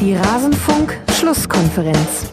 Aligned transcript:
Die 0.00 0.14
Rasenfunk-Schlusskonferenz. 0.14 2.32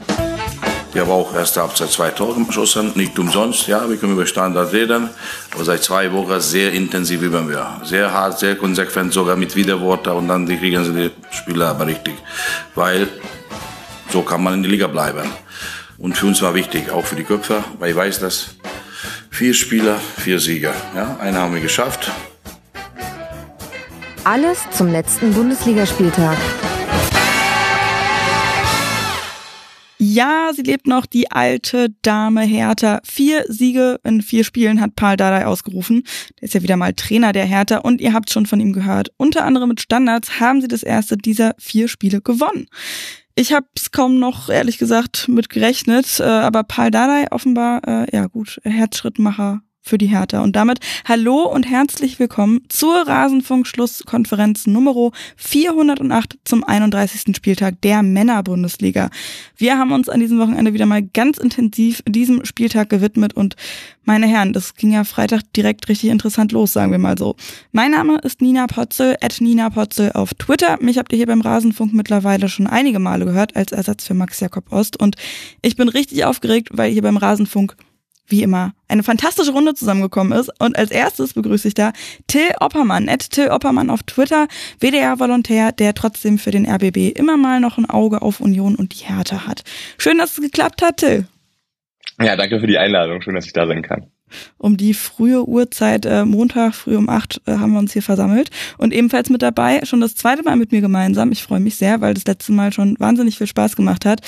Wir 0.94 1.02
haben 1.02 1.12
auch 1.12 1.36
erste 1.36 1.62
Halbzeit 1.62 1.92
zwei 1.92 2.12
Tore 2.12 2.42
geschossen, 2.46 2.94
nicht 2.96 3.20
umsonst. 3.20 3.68
Ja, 3.68 3.90
wir 3.90 3.98
können 3.98 4.14
über 4.14 4.26
Standard 4.26 4.72
reden, 4.72 5.10
aber 5.54 5.66
seit 5.66 5.84
zwei 5.84 6.10
Wochen 6.14 6.40
sehr 6.40 6.72
intensiv 6.72 7.22
üben 7.22 7.50
wir. 7.50 7.82
Sehr 7.84 8.14
hart, 8.14 8.40
sehr 8.40 8.56
konsequent, 8.56 9.12
sogar 9.12 9.36
mit 9.36 9.54
Widerworten 9.58 10.14
und 10.14 10.30
dann 10.30 10.48
kriegen 10.48 10.86
sie 10.86 10.94
die 10.94 11.12
Spieler 11.30 11.72
aber 11.72 11.88
richtig. 11.88 12.14
Weil 12.74 13.10
so 14.14 14.22
kann 14.22 14.42
man 14.42 14.54
in 14.54 14.64
der 14.64 14.72
Liga 14.72 14.88
bleiben. 14.88 15.30
Und 15.98 16.18
für 16.18 16.28
uns 16.28 16.42
war 16.42 16.54
wichtig, 16.54 16.90
auch 16.90 17.06
für 17.06 17.18
die 17.18 17.26
Köpfe, 17.26 17.66
weil 17.80 17.90
ich 17.90 17.98
weiß, 17.98 18.22
dass 18.22 18.52
vier 19.30 19.54
Spieler, 19.54 20.00
vier 20.18 20.40
Sieger. 20.40 20.74
Ja, 20.96 21.18
einen 21.20 21.38
haben 21.38 21.54
wir 21.54 21.60
geschafft. 21.60 22.10
Alles 24.24 24.60
zum 24.72 24.90
letzten 24.90 25.34
Bundesligaspieltag. 25.34 26.38
Ja, 30.00 30.52
sie 30.56 30.62
lebt 30.62 30.86
noch, 30.86 31.08
die 31.08 31.32
alte 31.32 31.90
Dame 32.04 32.42
Hertha. 32.42 33.00
Vier 33.04 33.46
Siege 33.48 34.00
in 34.04 34.22
vier 34.22 34.44
Spielen 34.44 34.80
hat 34.80 34.96
Paul 34.96 35.18
Dardai 35.18 35.48
ausgerufen. 35.48 36.04
Der 36.40 36.44
ist 36.44 36.54
ja 36.54 36.62
wieder 36.62 36.78
mal 36.78 36.94
Trainer 36.94 37.34
der 37.34 37.46
Hertha 37.46 37.78
und 37.78 38.00
ihr 38.00 38.14
habt 38.14 38.30
schon 38.30 38.46
von 38.46 38.60
ihm 38.60 38.74
gehört. 38.74 39.10
Unter 39.18 39.44
anderem 39.44 39.70
mit 39.70 39.82
Standards 39.82 40.40
haben 40.40 40.62
sie 40.62 40.68
das 40.68 40.84
erste 40.84 41.18
dieser 41.18 41.56
vier 41.58 41.88
Spiele 41.88 42.22
gewonnen. 42.22 42.68
Ich 43.34 43.54
habe 43.54 43.68
es 43.76 43.92
kaum 43.92 44.20
noch, 44.20 44.50
ehrlich 44.50 44.78
gesagt, 44.78 45.28
mit 45.28 45.50
gerechnet, 45.50 46.20
äh, 46.20 46.24
aber 46.24 46.64
Paul 46.64 46.92
Dardai 46.92 47.28
offenbar, 47.32 47.82
äh, 47.88 48.16
ja 48.16 48.28
gut, 48.28 48.60
Herzschrittmacher 48.64 49.62
für 49.88 49.98
die 49.98 50.08
Hertha. 50.08 50.42
Und 50.42 50.56
damit 50.56 50.80
hallo 51.06 51.44
und 51.44 51.64
herzlich 51.64 52.20
willkommen 52.20 52.62
zur 52.70 53.08
Rasenfunk-Schlusskonferenz 53.08 54.68
Nummer 54.68 55.12
408 55.36 56.40
zum 56.44 56.64
31. 56.64 57.36
Spieltag 57.36 57.82
der 57.82 58.04
Männerbundesliga. 58.04 59.10
Wir 59.56 59.78
haben 59.78 59.92
uns 59.92 60.10
an 60.10 60.20
diesem 60.20 60.40
Wochenende 60.40 60.74
wieder 60.74 60.86
mal 60.86 61.02
ganz 61.02 61.38
intensiv 61.38 62.04
diesem 62.08 62.46
Spieltag 62.46 62.90
gewidmet 62.90 63.34
und 63.34 63.56
meine 64.04 64.28
Herren, 64.28 64.54
das 64.54 64.76
ging 64.76 64.94
ja 64.94 65.04
Freitag 65.04 65.42
direkt 65.54 65.90
richtig 65.90 66.10
interessant 66.10 66.54
los, 66.54 66.72
sagen 66.72 66.92
wir 66.92 66.98
mal 66.98 67.18
so. 67.18 67.36
Mein 67.74 67.92
Name 67.92 68.20
ist 68.24 68.42
Nina 68.42 68.66
Potzel, 68.68 69.18
at 69.22 69.42
Nina 69.42 69.70
Potzel 69.70 70.14
auf 70.14 70.34
Twitter. 70.34 70.78
Mich 70.82 70.98
habt 70.98 71.12
ihr 71.12 71.18
hier 71.18 71.28
beim 71.28 71.42
Rasenfunk 71.42 71.94
mittlerweile 71.94 72.48
schon 72.48 72.68
einige 72.68 73.00
Male 73.00 73.26
gehört 73.26 73.58
als 73.58 73.74
Ersatz 73.74 74.08
für 74.08 74.14
Max 74.14 74.40
Jakob 74.40 74.72
Ost 74.72 74.98
und 74.98 75.18
ich 75.62 75.76
bin 75.76 75.90
richtig 75.90 76.24
aufgeregt, 76.24 76.70
weil 76.72 76.92
hier 76.92 77.02
beim 77.02 77.18
Rasenfunk 77.18 77.76
wie 78.28 78.44
immer, 78.44 78.74
eine 78.88 79.04
fantastische 79.04 79.52
Runde 79.52 79.74
zusammengekommen 79.74 80.38
ist. 80.38 80.52
Und 80.60 80.78
als 80.78 80.92
erstes 80.92 81.34
begrüße 81.34 81.68
ich 81.68 81.74
da 81.74 81.94
Till 82.28 82.52
Oppermann, 82.60 83.10
at 83.10 83.30
Till 83.30 83.50
Oppermann 83.50 83.90
auf 83.90 84.04
Twitter, 84.04 84.48
WDR-Volontär, 84.80 85.72
der 85.72 85.94
trotzdem 85.94 86.38
für 86.38 86.52
den 86.52 86.70
RBB 86.70 87.18
immer 87.18 87.38
mal 87.38 87.60
noch 87.60 87.78
ein 87.78 87.90
Auge 87.90 88.22
auf 88.22 88.40
Union 88.40 88.76
und 88.76 89.00
die 89.00 89.06
Härte 89.06 89.48
hat. 89.48 89.64
Schön, 89.98 90.18
dass 90.18 90.38
es 90.38 90.42
geklappt 90.42 90.82
hat, 90.82 90.98
Till. 90.98 91.28
Ja, 92.22 92.36
danke 92.36 92.60
für 92.60 92.68
die 92.68 92.78
Einladung. 92.78 93.22
Schön, 93.22 93.36
dass 93.36 93.46
ich 93.46 93.54
da 93.54 93.68
sein 93.68 93.82
kann 93.82 94.08
um 94.58 94.78
die 94.78 94.94
frühe 94.94 95.48
Uhrzeit, 95.48 96.06
äh, 96.06 96.26
Montag 96.26 96.76
früh 96.76 96.96
um 96.96 97.10
acht, 97.10 97.42
äh, 97.46 97.54
haben 97.54 97.74
wir 97.74 97.80
uns 97.80 97.94
hier 97.94 98.02
versammelt. 98.02 98.50
Und 98.78 98.94
ebenfalls 98.94 99.30
mit 99.30 99.42
dabei, 99.42 99.82
schon 99.84 100.02
das 100.02 100.16
zweite 100.16 100.44
Mal 100.44 100.56
mit 100.56 100.72
mir 100.72 100.82
gemeinsam. 100.82 101.32
Ich 101.32 101.44
freue 101.44 101.60
mich 101.60 101.76
sehr, 101.76 102.02
weil 102.02 102.14
das 102.14 102.26
letzte 102.26 102.52
Mal 102.52 102.74
schon 102.74 102.96
wahnsinnig 103.00 103.38
viel 103.38 103.48
Spaß 103.48 103.76
gemacht 103.76 104.06
hat. 104.06 104.22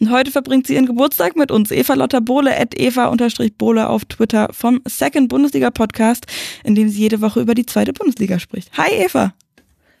Und 0.00 0.10
heute 0.10 0.30
verbringt 0.30 0.66
sie 0.66 0.74
ihren 0.74 0.86
Geburtstag 0.86 1.36
mit 1.36 1.50
uns. 1.50 1.70
Eva 1.70 1.94
Lotta 1.94 2.20
Bohle, 2.20 2.58
at 2.58 2.78
Eva-Bohle 2.78 3.88
auf 3.88 4.04
Twitter 4.04 4.48
vom 4.52 4.80
Second 4.86 5.28
Bundesliga 5.28 5.70
Podcast, 5.70 6.26
in 6.64 6.74
dem 6.74 6.88
sie 6.88 7.00
jede 7.00 7.20
Woche 7.20 7.40
über 7.40 7.54
die 7.54 7.66
zweite 7.66 7.92
Bundesliga 7.92 8.38
spricht. 8.38 8.70
Hi 8.76 8.90
Eva! 9.04 9.34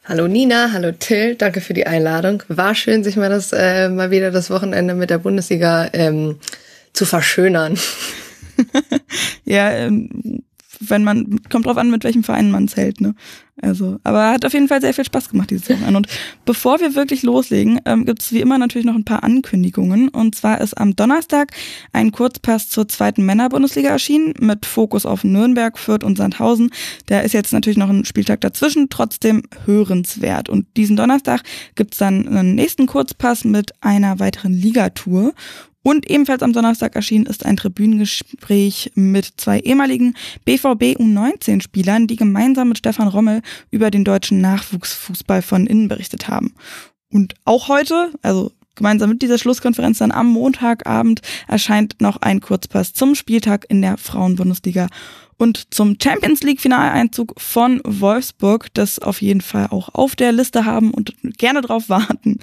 Hallo 0.06 0.28
Nina, 0.28 0.70
hallo 0.72 0.92
Till, 0.92 1.34
danke 1.34 1.62
für 1.62 1.72
die 1.72 1.86
Einladung. 1.86 2.42
War 2.48 2.74
schön, 2.74 3.02
sich 3.02 3.16
mal 3.16 3.30
das 3.30 3.52
äh, 3.52 3.88
mal 3.88 4.10
wieder 4.10 4.30
das 4.30 4.50
Wochenende 4.50 4.94
mit 4.94 5.08
der 5.08 5.16
Bundesliga 5.16 5.88
ähm, 5.94 6.38
zu 6.92 7.06
verschönern. 7.06 7.78
ja, 9.44 9.70
ähm, 9.70 10.42
wenn 10.80 11.04
man, 11.04 11.40
kommt 11.50 11.66
drauf 11.66 11.76
an, 11.76 11.90
mit 11.90 12.04
welchem 12.04 12.24
Verein 12.24 12.50
man 12.50 12.68
zählt, 12.68 13.00
ne? 13.00 13.14
Also, 13.62 14.00
aber 14.02 14.30
hat 14.30 14.44
auf 14.44 14.52
jeden 14.52 14.66
Fall 14.66 14.80
sehr 14.80 14.92
viel 14.92 15.04
Spaß 15.04 15.28
gemacht 15.28 15.50
dieses 15.50 15.70
Wochenende. 15.70 15.96
Und 15.96 16.08
bevor 16.44 16.80
wir 16.80 16.96
wirklich 16.96 17.22
loslegen, 17.22 17.80
ähm, 17.84 18.04
gibt 18.04 18.20
es 18.20 18.32
wie 18.32 18.40
immer 18.40 18.58
natürlich 18.58 18.84
noch 18.84 18.96
ein 18.96 19.04
paar 19.04 19.22
Ankündigungen. 19.22 20.08
Und 20.08 20.34
zwar 20.34 20.60
ist 20.60 20.74
am 20.76 20.96
Donnerstag 20.96 21.52
ein 21.92 22.10
Kurzpass 22.10 22.68
zur 22.68 22.88
zweiten 22.88 23.24
Männerbundesliga 23.24 23.90
erschienen 23.90 24.34
mit 24.40 24.66
Fokus 24.66 25.06
auf 25.06 25.22
Nürnberg, 25.22 25.78
Fürth 25.78 26.02
und 26.02 26.18
Sandhausen. 26.18 26.70
Da 27.06 27.20
ist 27.20 27.32
jetzt 27.32 27.52
natürlich 27.52 27.78
noch 27.78 27.88
ein 27.88 28.04
Spieltag 28.04 28.40
dazwischen, 28.40 28.88
trotzdem 28.90 29.44
hörenswert. 29.64 30.48
Und 30.48 30.66
diesen 30.76 30.96
Donnerstag 30.96 31.42
gibt's 31.76 31.98
dann 31.98 32.26
einen 32.26 32.56
nächsten 32.56 32.86
Kurzpass 32.86 33.44
mit 33.44 33.72
einer 33.82 34.18
weiteren 34.18 34.52
Ligatour. 34.52 35.32
Und 35.86 36.10
ebenfalls 36.10 36.42
am 36.42 36.54
Donnerstag 36.54 36.96
erschienen 36.96 37.26
ist 37.26 37.44
ein 37.44 37.58
Tribünengespräch 37.58 38.92
mit 38.94 39.34
zwei 39.36 39.60
ehemaligen 39.60 40.14
BVB 40.46 40.98
U19-Spielern, 40.98 42.06
die 42.06 42.16
gemeinsam 42.16 42.68
mit 42.70 42.78
Stefan 42.78 43.06
Rommel 43.06 43.42
über 43.70 43.90
den 43.90 44.02
deutschen 44.02 44.40
Nachwuchsfußball 44.40 45.42
von 45.42 45.66
innen 45.66 45.88
berichtet 45.88 46.26
haben. 46.26 46.54
Und 47.12 47.34
auch 47.44 47.68
heute, 47.68 48.12
also 48.22 48.50
gemeinsam 48.76 49.10
mit 49.10 49.20
dieser 49.20 49.36
Schlusskonferenz 49.36 49.98
dann 49.98 50.10
am 50.10 50.28
Montagabend, 50.28 51.20
erscheint 51.48 52.00
noch 52.00 52.16
ein 52.16 52.40
Kurzpass 52.40 52.94
zum 52.94 53.14
Spieltag 53.14 53.66
in 53.68 53.82
der 53.82 53.98
Frauenbundesliga 53.98 54.88
und 55.36 55.74
zum 55.74 55.96
Champions 56.02 56.42
League 56.42 56.60
Finaleinzug 56.60 57.34
von 57.40 57.80
Wolfsburg, 57.84 58.72
das 58.74 58.98
auf 58.98 59.22
jeden 59.22 59.40
Fall 59.40 59.68
auch 59.70 59.94
auf 59.94 60.16
der 60.16 60.32
Liste 60.32 60.64
haben 60.64 60.92
und 60.92 61.14
gerne 61.38 61.60
drauf 61.60 61.88
warten. 61.88 62.38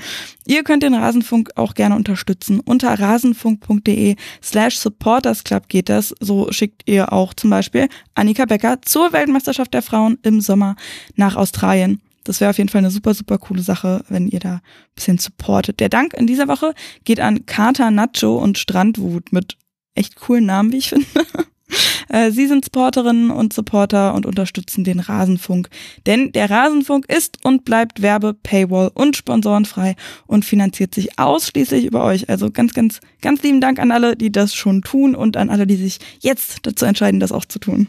Ihr 0.46 0.64
könnt 0.64 0.84
den 0.84 0.94
Rasenfunk 0.94 1.52
auch 1.56 1.74
gerne 1.74 1.96
unterstützen. 1.96 2.60
Unter 2.60 3.00
rasenfunk.de 3.00 4.16
slash 4.44 4.78
supportersclub 4.78 5.70
geht 5.70 5.90
das. 5.90 6.14
So 6.20 6.52
schickt 6.52 6.84
ihr 6.86 7.14
auch 7.14 7.34
zum 7.34 7.50
Beispiel 7.50 7.88
Annika 8.16 8.46
Becker 8.46 8.82
zur 8.82 9.14
Weltmeisterschaft 9.14 9.74
der 9.74 9.82
Frauen 9.82 10.18
im 10.24 10.42
Sommer 10.42 10.76
nach 11.16 11.36
Australien. 11.36 12.02
Das 12.24 12.40
wäre 12.40 12.52
auf 12.52 12.58
jeden 12.58 12.70
Fall 12.70 12.80
eine 12.80 12.92
super, 12.92 13.14
super 13.14 13.38
coole 13.38 13.64
Sache, 13.64 14.04
wenn 14.10 14.28
ihr 14.28 14.40
da 14.40 14.56
ein 14.56 14.62
bisschen 14.96 15.18
supportet. 15.18 15.80
Der 15.80 15.90
Dank 15.90 16.14
in 16.14 16.28
dieser 16.28 16.48
Woche 16.48 16.74
geht 17.04 17.20
an 17.20 17.46
Kater 17.46 17.90
Nacho 17.90 18.38
und 18.38 18.58
Strandwut 18.58 19.32
mit 19.32 19.58
echt 19.96 20.16
coolen 20.18 20.46
Namen, 20.46 20.72
wie 20.72 20.78
ich 20.78 20.90
finde. 20.90 21.08
Äh, 22.10 22.32
Sie 22.32 22.48
sind 22.48 22.66
Supporterinnen 22.66 23.32
und 23.32 23.54
Supporter 23.54 24.14
und 24.14 24.26
unterstützen 24.26 24.84
den 24.84 25.00
Rasenfunk. 25.00 25.70
Denn 26.06 26.34
der 26.34 26.50
Rasenfunk 26.50 27.06
ist 27.08 27.38
und 27.46 27.64
bleibt 27.64 28.02
Werbe, 28.02 28.34
Paywall 28.34 28.92
und 28.94 29.16
sponsorenfrei 29.16 29.96
und 30.28 30.44
finanziert 30.44 30.94
sich 30.94 31.18
ausschließlich 31.18 31.86
über 31.86 32.04
euch. 32.04 32.28
Also 32.28 32.52
ganz, 32.52 32.74
ganz, 32.74 33.00
ganz 33.22 33.44
lieben 33.44 33.62
Dank 33.62 33.80
an 33.80 33.92
alle, 33.92 34.18
die 34.18 34.32
das 34.32 34.54
schon 34.54 34.82
tun 34.82 35.16
und 35.16 35.38
an 35.38 35.50
alle, 35.50 35.66
die 35.66 35.78
sich 35.78 36.00
jetzt 36.20 36.60
dazu 36.64 36.84
entscheiden, 36.84 37.22
das 37.22 37.32
auch 37.32 37.46
zu 37.46 37.60
tun. 37.60 37.88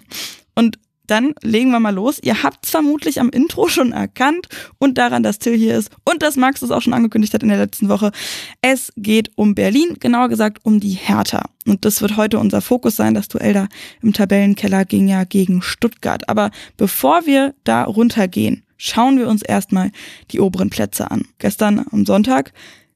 Und 0.54 0.78
dann 1.06 1.34
legen 1.42 1.70
wir 1.70 1.80
mal 1.80 1.94
los. 1.94 2.18
Ihr 2.22 2.42
habt 2.42 2.64
es 2.64 2.70
vermutlich 2.70 3.20
am 3.20 3.30
Intro 3.30 3.68
schon 3.68 3.92
erkannt 3.92 4.48
und 4.78 4.98
daran, 4.98 5.22
dass 5.22 5.38
Till 5.38 5.56
hier 5.56 5.76
ist 5.76 5.90
und 6.04 6.22
dass 6.22 6.36
Max 6.36 6.62
es 6.62 6.70
auch 6.70 6.82
schon 6.82 6.94
angekündigt 6.94 7.34
hat 7.34 7.42
in 7.42 7.48
der 7.48 7.58
letzten 7.58 7.88
Woche. 7.88 8.12
Es 8.60 8.92
geht 8.96 9.30
um 9.36 9.54
Berlin, 9.54 9.96
genauer 10.00 10.28
gesagt 10.28 10.60
um 10.62 10.80
die 10.80 10.90
Hertha. 10.90 11.44
Und 11.66 11.84
das 11.84 12.02
wird 12.02 12.16
heute 12.16 12.38
unser 12.38 12.60
Fokus 12.60 12.96
sein. 12.96 13.14
Das 13.14 13.28
Duell 13.28 13.52
da 13.52 13.68
im 14.02 14.12
Tabellenkeller 14.12 14.84
ging 14.84 15.08
ja 15.08 15.24
gegen 15.24 15.62
Stuttgart. 15.62 16.28
Aber 16.28 16.50
bevor 16.76 17.26
wir 17.26 17.54
da 17.64 17.84
runtergehen, 17.84 18.64
schauen 18.76 19.19
wir 19.19 19.28
uns 19.28 19.42
erstmal 19.42 19.92
die 20.30 20.40
oberen 20.40 20.70
Plätze 20.70 21.10
an. 21.10 21.22
Gestern 21.38 21.84
am 21.90 22.04
Sonntag 22.04 22.52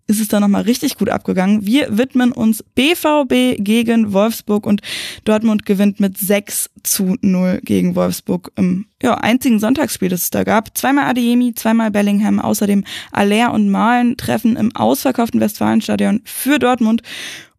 ist 0.06 0.20
es 0.20 0.28
dann 0.28 0.42
nochmal 0.42 0.62
richtig 0.62 0.96
gut 0.96 1.08
abgegangen. 1.08 1.66
Wir 1.66 1.98
widmen 1.98 2.32
uns 2.32 2.62
BVB 2.74 3.62
gegen 3.62 4.12
Wolfsburg 4.12 4.66
und 4.66 4.80
Dortmund 5.24 5.66
gewinnt 5.66 5.98
mit 5.98 6.16
6 6.16 6.70
zu 6.82 7.16
0 7.20 7.60
gegen 7.64 7.96
Wolfsburg 7.96 8.52
im 8.56 8.86
ja, 9.02 9.14
einzigen 9.14 9.58
Sonntagsspiel, 9.58 10.08
das 10.08 10.22
es 10.22 10.30
da 10.30 10.44
gab. 10.44 10.76
Zweimal 10.78 11.06
Adeyemi, 11.06 11.54
zweimal 11.54 11.90
Bellingham, 11.90 12.38
außerdem 12.38 12.84
Aller 13.10 13.52
und 13.52 13.68
Malen 13.68 14.16
treffen 14.16 14.56
im 14.56 14.74
ausverkauften 14.74 15.40
Westfalenstadion 15.40 16.22
für 16.24 16.58
Dortmund. 16.58 17.02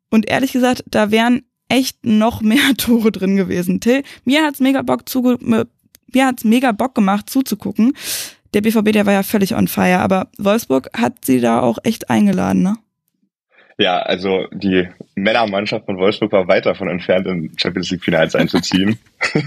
Und 0.09 0.29
ehrlich 0.29 0.53
gesagt, 0.53 0.83
da 0.87 1.11
wären 1.11 1.41
echt 1.67 2.05
noch 2.05 2.41
mehr 2.41 2.73
Tore 2.77 3.11
drin 3.11 3.35
gewesen. 3.35 3.81
Till, 3.81 4.03
mir 4.23 4.43
hat's 4.43 4.59
mega 4.59 4.81
Bock 4.81 5.09
zuge 5.09 5.37
mir 5.39 5.67
hat's 6.25 6.45
mega 6.45 6.71
Bock 6.71 6.95
gemacht 6.95 7.29
zuzugucken 7.29 7.93
der 8.53 8.61
BVB, 8.61 8.91
der 8.91 9.05
war 9.05 9.13
ja 9.13 9.23
völlig 9.23 9.55
on 9.55 9.67
fire, 9.67 9.99
aber 9.99 10.27
Wolfsburg 10.37 10.89
hat 10.95 11.25
sie 11.25 11.39
da 11.39 11.61
auch 11.61 11.77
echt 11.83 12.09
eingeladen, 12.09 12.63
ne? 12.63 12.75
Ja, 13.79 13.99
also 13.99 14.47
die 14.51 14.87
Männermannschaft 15.15 15.85
von 15.85 15.97
Wolfsburg 15.97 16.31
war 16.31 16.47
weit 16.47 16.65
davon 16.65 16.89
entfernt, 16.89 17.27
in 17.27 17.51
Champions 17.57 17.91
League 17.91 18.03
Finals 18.03 18.35
einzuziehen. 18.35 18.97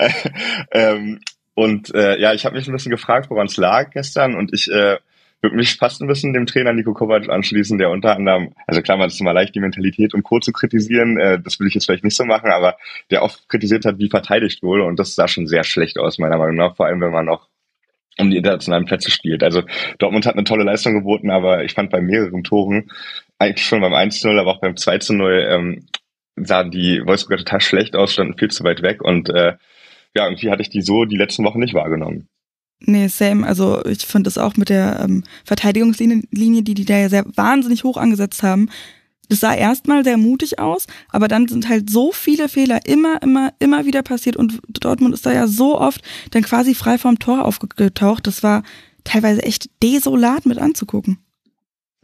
ähm, 0.70 1.20
und 1.54 1.94
äh, 1.94 2.20
ja, 2.20 2.34
ich 2.34 2.44
habe 2.44 2.56
mich 2.56 2.66
ein 2.66 2.72
bisschen 2.72 2.90
gefragt, 2.90 3.30
woran 3.30 3.46
es 3.46 3.56
lag 3.56 3.90
gestern 3.90 4.34
und 4.34 4.52
ich 4.52 4.70
äh, 4.70 4.98
würde 5.40 5.56
mich 5.56 5.76
fast 5.76 6.00
ein 6.02 6.08
bisschen 6.08 6.32
dem 6.32 6.46
Trainer 6.46 6.72
Nico 6.72 6.94
Kovac 6.94 7.28
anschließen, 7.28 7.78
der 7.78 7.90
unter 7.90 8.16
anderem, 8.16 8.54
also 8.66 8.82
klar, 8.82 8.96
man 8.96 9.08
ist 9.08 9.20
immer 9.20 9.32
leicht, 9.32 9.54
die 9.54 9.60
Mentalität 9.60 10.14
und 10.14 10.24
Co. 10.24 10.40
zu 10.40 10.52
kritisieren, 10.52 11.18
äh, 11.18 11.38
das 11.40 11.60
will 11.60 11.68
ich 11.68 11.74
jetzt 11.74 11.86
vielleicht 11.86 12.04
nicht 12.04 12.16
so 12.16 12.24
machen, 12.24 12.50
aber 12.50 12.76
der 13.10 13.22
oft 13.22 13.48
kritisiert 13.48 13.84
hat, 13.84 13.98
wie 13.98 14.08
verteidigt 14.08 14.62
wurde 14.62 14.84
und 14.84 14.98
das 14.98 15.14
sah 15.14 15.28
schon 15.28 15.46
sehr 15.46 15.64
schlecht 15.64 15.98
aus, 15.98 16.18
meiner 16.18 16.38
Meinung 16.38 16.56
nach, 16.56 16.76
vor 16.76 16.86
allem 16.86 17.00
wenn 17.00 17.12
man 17.12 17.26
noch 17.26 17.48
um 18.18 18.30
die 18.30 18.36
internationalen 18.36 18.84
Plätze 18.84 19.10
spielt. 19.10 19.42
Also 19.42 19.62
Dortmund 19.98 20.26
hat 20.26 20.34
eine 20.34 20.44
tolle 20.44 20.64
Leistung 20.64 20.94
geboten, 20.94 21.30
aber 21.30 21.64
ich 21.64 21.74
fand 21.74 21.90
bei 21.90 22.00
mehreren 22.00 22.44
Toren, 22.44 22.90
eigentlich 23.38 23.66
schon 23.66 23.80
beim 23.80 23.94
1-0, 23.94 24.38
aber 24.38 24.50
auch 24.50 24.60
beim 24.60 24.74
2-0, 24.74 25.54
ähm, 25.54 25.86
sahen 26.36 26.70
die 26.70 27.04
Wolfsburger 27.04 27.44
total 27.44 27.60
schlecht 27.60 27.96
aus, 27.96 28.12
standen 28.12 28.38
viel 28.38 28.50
zu 28.50 28.64
weit 28.64 28.82
weg 28.82 29.02
und 29.02 29.28
äh, 29.30 29.54
ja, 30.16 30.26
irgendwie 30.26 30.50
hatte 30.50 30.62
ich 30.62 30.70
die 30.70 30.82
so 30.82 31.04
die 31.04 31.16
letzten 31.16 31.44
Wochen 31.44 31.58
nicht 31.58 31.74
wahrgenommen. 31.74 32.28
Nee, 32.80 33.08
same. 33.08 33.46
Also 33.46 33.84
ich 33.84 34.04
finde 34.04 34.28
es 34.28 34.38
auch 34.38 34.56
mit 34.56 34.68
der 34.68 35.00
ähm, 35.02 35.24
Verteidigungslinie, 35.44 36.62
die 36.62 36.74
die 36.74 36.84
da 36.84 36.98
ja 36.98 37.08
sehr 37.08 37.24
wahnsinnig 37.34 37.84
hoch 37.84 37.96
angesetzt 37.96 38.42
haben, 38.42 38.68
das 39.34 39.40
sah 39.40 39.54
erstmal 39.54 40.04
sehr 40.04 40.16
mutig 40.16 40.60
aus, 40.60 40.86
aber 41.08 41.26
dann 41.26 41.48
sind 41.48 41.68
halt 41.68 41.90
so 41.90 42.12
viele 42.12 42.48
Fehler 42.48 42.86
immer, 42.86 43.20
immer, 43.20 43.52
immer 43.58 43.84
wieder 43.84 44.02
passiert 44.02 44.36
und 44.36 44.60
Dortmund 44.68 45.12
ist 45.12 45.26
da 45.26 45.32
ja 45.32 45.48
so 45.48 45.76
oft 45.76 46.02
dann 46.30 46.44
quasi 46.44 46.72
frei 46.72 46.98
vom 46.98 47.18
Tor 47.18 47.44
aufgetaucht. 47.44 48.28
Das 48.28 48.44
war 48.44 48.62
teilweise 49.02 49.42
echt 49.42 49.70
desolat 49.82 50.46
mit 50.46 50.58
anzugucken. 50.58 51.18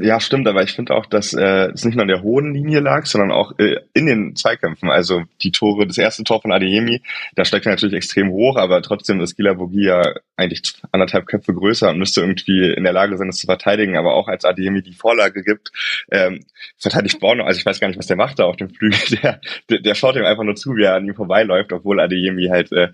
Ja, 0.03 0.19
stimmt, 0.19 0.49
aber 0.49 0.63
ich 0.63 0.73
finde 0.73 0.95
auch, 0.95 1.05
dass 1.05 1.35
äh, 1.35 1.71
es 1.73 1.85
nicht 1.85 1.95
nur 1.95 2.03
an 2.03 2.09
der 2.09 2.23
hohen 2.23 2.55
Linie 2.55 2.81
lag, 2.81 3.07
sondern 3.07 3.31
auch 3.31 3.53
äh, 3.59 3.77
in 3.93 4.07
den 4.07 4.35
Zweikämpfen. 4.35 4.89
Also 4.89 5.25
die 5.43 5.53
Tore, 5.53 5.87
das 5.87 5.99
erste 5.99 6.25
Tor 6.25 6.41
von 6.41 6.53
Adeyemi, 6.53 7.03
da 7.35 7.45
steckt 7.45 7.67
er 7.67 7.73
natürlich 7.73 7.95
extrem 7.95 8.31
hoch, 8.31 8.57
aber 8.57 8.81
trotzdem 8.83 9.21
ist 9.21 9.37
Gila 9.37 9.55
Bogi 9.55 9.85
ja 9.85 10.03
eigentlich 10.37 10.63
anderthalb 10.93 11.27
Köpfe 11.27 11.53
größer 11.53 11.91
und 11.91 11.99
müsste 11.99 12.23
irgendwie 12.23 12.73
in 12.73 12.85
der 12.85 12.95
Lage 12.95 13.19
sein, 13.19 13.27
das 13.27 13.39
zu 13.39 13.47
verteidigen. 13.47 13.97
Aber 13.97 14.15
auch 14.15 14.29
als 14.29 14.45
Adeyemi 14.45 14.83
die 14.83 14.95
Vorlage 14.95 15.43
gibt, 15.43 15.71
ähm, 16.11 16.47
verteidigt 16.79 17.21
Borno, 17.21 17.45
also 17.45 17.59
ich 17.59 17.67
weiß 17.67 17.79
gar 17.81 17.89
nicht, 17.89 17.99
was 17.99 18.07
der 18.07 18.17
macht 18.17 18.39
da 18.39 18.45
auf 18.45 18.57
dem 18.57 18.71
Flügel, 18.71 19.19
der, 19.23 19.41
der, 19.69 19.81
der 19.81 19.95
schaut 19.95 20.17
ihm 20.17 20.25
einfach 20.25 20.45
nur 20.45 20.57
zu, 20.57 20.77
wie 20.77 20.85
er 20.85 20.95
an 20.95 21.07
ihm 21.07 21.15
vorbeiläuft, 21.15 21.73
obwohl 21.73 22.01
Adeyemi 22.01 22.47
halt 22.47 22.73
äh, 22.73 22.89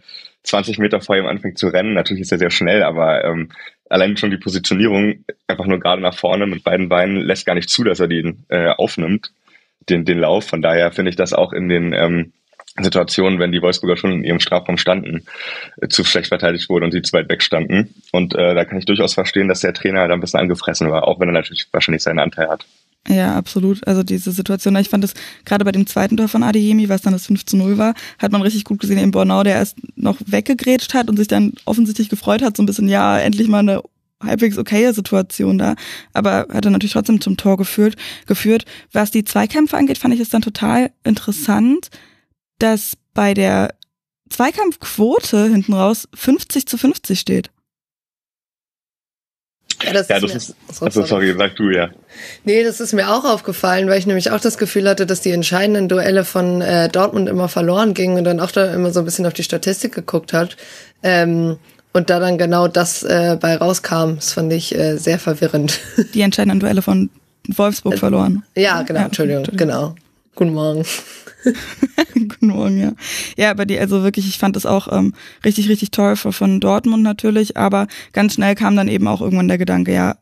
20 0.47 0.79
Meter 0.79 1.01
vor 1.01 1.17
ihm 1.17 1.27
anfängt 1.27 1.59
zu 1.59 1.69
rennen. 1.69 1.95
Natürlich 1.95 2.23
ist 2.23 2.33
er 2.33 2.39
sehr 2.39 2.51
schnell, 2.51 2.83
aber 2.83 3.25
ähm, 3.25 3.51
allein 3.91 4.17
schon 4.17 4.31
die 4.31 4.39
Positionierung 4.39 5.25
einfach 5.47 5.67
nur 5.67 5.81
gerade 5.81 6.01
nach 6.01 6.15
vorne 6.15 6.47
mit 6.47 6.65
beiden 6.65 6.89
Beinen 6.89 7.17
lässt 7.17 7.47
gar 7.47 7.55
nicht 7.55 7.69
zu, 7.69 7.85
dass 7.85 8.01
er 8.01 8.09
den 8.09 8.45
äh, 8.49 8.69
aufnimmt, 8.69 9.33
den, 9.89 10.05
den 10.05 10.19
Lauf. 10.19 10.47
Von 10.47 10.63
daher 10.63 10.93
finde 10.93 11.11
ich 11.11 11.17
das 11.17 11.33
auch 11.33 11.53
in 11.53 11.69
den 11.69 11.93
ähm, 11.93 12.33
Situationen, 12.81 13.39
wenn 13.39 13.53
die 13.53 13.63
Wolfsburger 13.63 13.97
schon 13.97 14.13
in 14.13 14.25
ihrem 14.25 14.41
Strafraum 14.41 14.79
standen, 14.79 15.27
äh, 15.81 15.89
zu 15.89 16.05
schlecht 16.05 16.29
verteidigt 16.29 16.69
wurde 16.69 16.85
und 16.85 16.93
sie 16.93 17.03
zu 17.03 17.13
weit 17.13 17.29
weg 17.29 17.43
standen. 17.43 17.95
Und 18.13 18.35
äh, 18.35 18.55
da 18.55 18.65
kann 18.65 18.79
ich 18.79 18.85
durchaus 18.85 19.15
verstehen, 19.15 19.49
dass 19.49 19.61
der 19.61 19.75
Trainer 19.75 20.07
da 20.07 20.15
ein 20.15 20.21
bisschen 20.21 20.41
angefressen 20.41 20.91
war, 20.91 21.09
auch 21.09 21.19
wenn 21.19 21.29
er 21.29 21.33
natürlich 21.33 21.67
wahrscheinlich 21.73 22.03
seinen 22.03 22.21
Anteil 22.21 22.49
hat. 22.49 22.67
Ja, 23.09 23.37
absolut. 23.37 23.87
Also 23.87 24.03
diese 24.03 24.33
Situation, 24.33 24.75
ich 24.77 24.89
fand 24.89 25.05
das 25.05 25.15
gerade 25.45 25.65
bei 25.65 25.73
dem 25.73 25.87
zweiten 25.87 26.17
Tor 26.17 26.29
von 26.29 26.43
Adeyemi, 26.43 26.89
was 26.89 27.03
dann 27.03 27.13
das 27.13 27.27
5 27.27 27.47
zu 27.47 27.57
0 27.57 27.79
war, 27.79 27.95
hat 28.19 28.33
man 28.33 28.43
richtig 28.43 28.65
gut 28.65 28.81
gesehen, 28.81 28.99
eben 28.99 29.13
Bornau, 29.13 29.45
der 29.45 29.55
erst 29.55 29.77
noch 29.95 30.17
weggegrätscht 30.27 30.95
hat 30.95 31.09
und 31.09 31.17
sich 31.17 31.29
dann 31.29 31.53
offensichtlich 31.67 32.09
gefreut 32.09 32.43
hat, 32.43 32.57
so 32.57 32.63
ein 32.63 32.67
bisschen, 32.67 32.89
ja, 32.89 33.19
endlich 33.19 33.49
mal 33.49 33.61
eine 33.61 33.83
halbwegs 34.23 34.59
okaye 34.59 34.93
Situation 34.93 35.59
da, 35.59 35.75
aber 36.13 36.47
hat 36.51 36.65
er 36.65 36.71
natürlich 36.71 36.95
trotzdem 36.95 37.21
zum 37.21 37.37
Tor 37.37 37.57
geführt, 37.57 37.97
geführt. 38.27 38.65
Was 38.93 39.11
die 39.11 39.25
Zweikämpfe 39.25 39.77
angeht, 39.77 39.99
fand 39.99 40.15
ich 40.15 40.21
es 40.21 40.31
dann 40.31 40.43
total 40.43 40.91
interessant, 41.05 41.89
dass 42.59 42.97
bei 43.15 43.35
der 43.35 43.75
Zweikampfquote 44.31 45.49
hinten 45.49 45.75
raus 45.75 46.09
50 46.15 46.67
zu 46.67 46.79
50 46.79 47.21
steht. 47.21 47.51
Ja, 49.83 49.93
das, 49.93 50.09
ja, 50.09 50.17
ist, 50.17 50.35
das 50.35 50.49
ist, 50.49 50.83
also 50.83 51.05
sorry, 51.05 51.35
sag 51.37 51.57
du 51.57 51.71
ja. 51.71 51.91
Nee, 52.45 52.65
das 52.65 52.81
ist 52.81 52.93
mir 52.93 53.11
auch 53.11 53.25
aufgefallen, 53.25 53.89
weil 53.89 53.99
ich 53.99 54.07
nämlich 54.07 54.31
auch 54.31 54.41
das 54.41 54.59
Gefühl 54.59 54.89
hatte, 54.89 55.07
dass 55.07 55.21
die 55.21 55.31
entscheidenden 55.31 55.89
Duelle 55.89 56.25
von 56.25 56.63
äh, 56.63 56.89
Dortmund 56.89 57.29
immer 57.29 57.49
verloren 57.49 57.95
gingen 57.95 58.19
und 58.19 58.25
dann 58.25 58.41
auch 58.41 58.51
da 58.51 58.73
immer 58.73 58.91
so 58.91 59.01
ein 59.01 59.05
bisschen 59.05 59.27
auf 59.27 59.35
die 59.35 59.43
Statistik 59.43 59.95
geguckt 59.95 60.33
hat. 60.33 60.57
Ähm, 61.03 61.59
und 61.93 62.11
da 62.11 62.21
dann 62.21 62.37
genau 62.37 62.69
das 62.69 63.03
äh, 63.03 63.39
bei 63.41 63.57
rauskam, 63.57 64.17
das 64.17 64.33
fand 64.33 64.53
ich 64.53 64.75
äh, 64.75 64.97
sehr 64.97 65.19
verwirrend. 65.19 65.81
Die 66.15 66.21
entscheidenden 66.21 66.61
Duelle 66.61 66.83
von 66.83 67.11
Wolfsburg 67.49 67.95
äh, 67.95 67.99
verloren. 67.99 68.43
Ja, 68.55 68.83
genau, 68.83 69.01
ja, 69.01 69.07
Entschuldigung, 69.07 69.45
Entschuldigung, 69.45 69.69
genau. 69.69 69.95
Guten 70.37 70.53
Morgen. 70.53 70.85
Guten 72.15 72.47
Morgen, 72.49 72.79
ja. 72.79 72.93
Ja, 73.39 73.51
aber 73.51 73.65
die, 73.65 73.79
also 73.79 74.03
wirklich, 74.03 74.29
ich 74.29 74.39
fand 74.39 74.55
das 74.55 74.67
auch 74.67 74.93
ähm, 74.93 75.15
richtig, 75.45 75.69
richtig 75.71 75.91
toll 75.91 76.15
von 76.15 76.61
Dortmund 76.61 77.03
natürlich, 77.03 77.57
aber 77.57 77.87
ganz 78.13 78.35
schnell 78.35 78.55
kam 78.55 78.77
dann 78.77 78.89
eben 78.89 79.09
auch 79.09 79.23
irgendwann 79.23 79.49
der 79.49 79.59
Gedanke, 79.59 79.95
ja, 79.95 80.19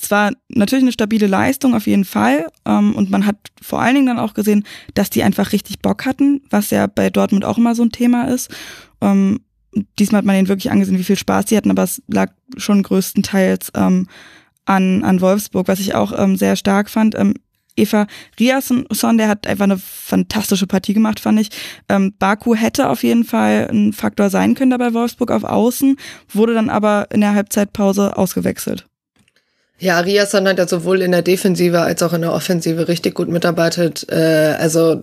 es 0.00 0.10
war 0.10 0.32
natürlich 0.48 0.82
eine 0.82 0.92
stabile 0.92 1.28
Leistung 1.28 1.74
auf 1.74 1.86
jeden 1.86 2.04
Fall 2.04 2.48
ähm, 2.66 2.96
und 2.96 3.10
man 3.10 3.24
hat 3.24 3.36
vor 3.62 3.80
allen 3.80 3.94
Dingen 3.94 4.06
dann 4.08 4.18
auch 4.18 4.34
gesehen, 4.34 4.64
dass 4.94 5.10
die 5.10 5.22
einfach 5.22 5.52
richtig 5.52 5.78
Bock 5.78 6.04
hatten, 6.04 6.42
was 6.50 6.70
ja 6.70 6.88
bei 6.88 7.10
Dortmund 7.10 7.44
auch 7.44 7.58
immer 7.58 7.76
so 7.76 7.84
ein 7.84 7.92
Thema 7.92 8.24
ist. 8.24 8.50
Ähm, 9.00 9.40
diesmal 10.00 10.18
hat 10.18 10.24
man 10.24 10.36
ihnen 10.36 10.48
wirklich 10.48 10.72
angesehen, 10.72 10.98
wie 10.98 11.04
viel 11.04 11.16
Spaß 11.16 11.46
die 11.46 11.56
hatten, 11.56 11.70
aber 11.70 11.84
es 11.84 12.02
lag 12.08 12.32
schon 12.56 12.82
größtenteils 12.82 13.70
ähm, 13.76 14.08
an, 14.64 15.04
an 15.04 15.20
Wolfsburg, 15.20 15.68
was 15.68 15.78
ich 15.78 15.94
auch 15.94 16.12
ähm, 16.18 16.36
sehr 16.36 16.56
stark 16.56 16.90
fand. 16.90 17.14
Ähm, 17.14 17.34
Eva 17.76 18.06
Riasson, 18.38 18.86
der 19.18 19.28
hat 19.28 19.46
einfach 19.46 19.64
eine 19.64 19.78
fantastische 19.78 20.66
Partie 20.66 20.94
gemacht, 20.94 21.20
fand 21.20 21.40
ich. 21.40 21.48
Ähm, 21.88 22.14
Baku 22.18 22.54
hätte 22.54 22.88
auf 22.88 23.02
jeden 23.02 23.24
Fall 23.24 23.68
ein 23.70 23.92
Faktor 23.92 24.30
sein 24.30 24.54
können 24.54 24.70
da 24.70 24.76
bei 24.76 24.94
Wolfsburg 24.94 25.30
auf 25.30 25.44
Außen, 25.44 25.96
wurde 26.32 26.54
dann 26.54 26.70
aber 26.70 27.08
in 27.12 27.20
der 27.20 27.34
Halbzeitpause 27.34 28.16
ausgewechselt. 28.16 28.86
Ja, 29.78 29.98
Riasson 29.98 30.46
hat 30.46 30.58
ja 30.58 30.68
sowohl 30.68 31.02
in 31.02 31.12
der 31.12 31.22
Defensive 31.22 31.80
als 31.80 32.02
auch 32.02 32.12
in 32.12 32.22
der 32.22 32.32
Offensive 32.32 32.86
richtig 32.88 33.14
gut 33.14 33.28
mitarbeitet. 33.28 34.06
Äh, 34.08 34.54
also 34.58 35.02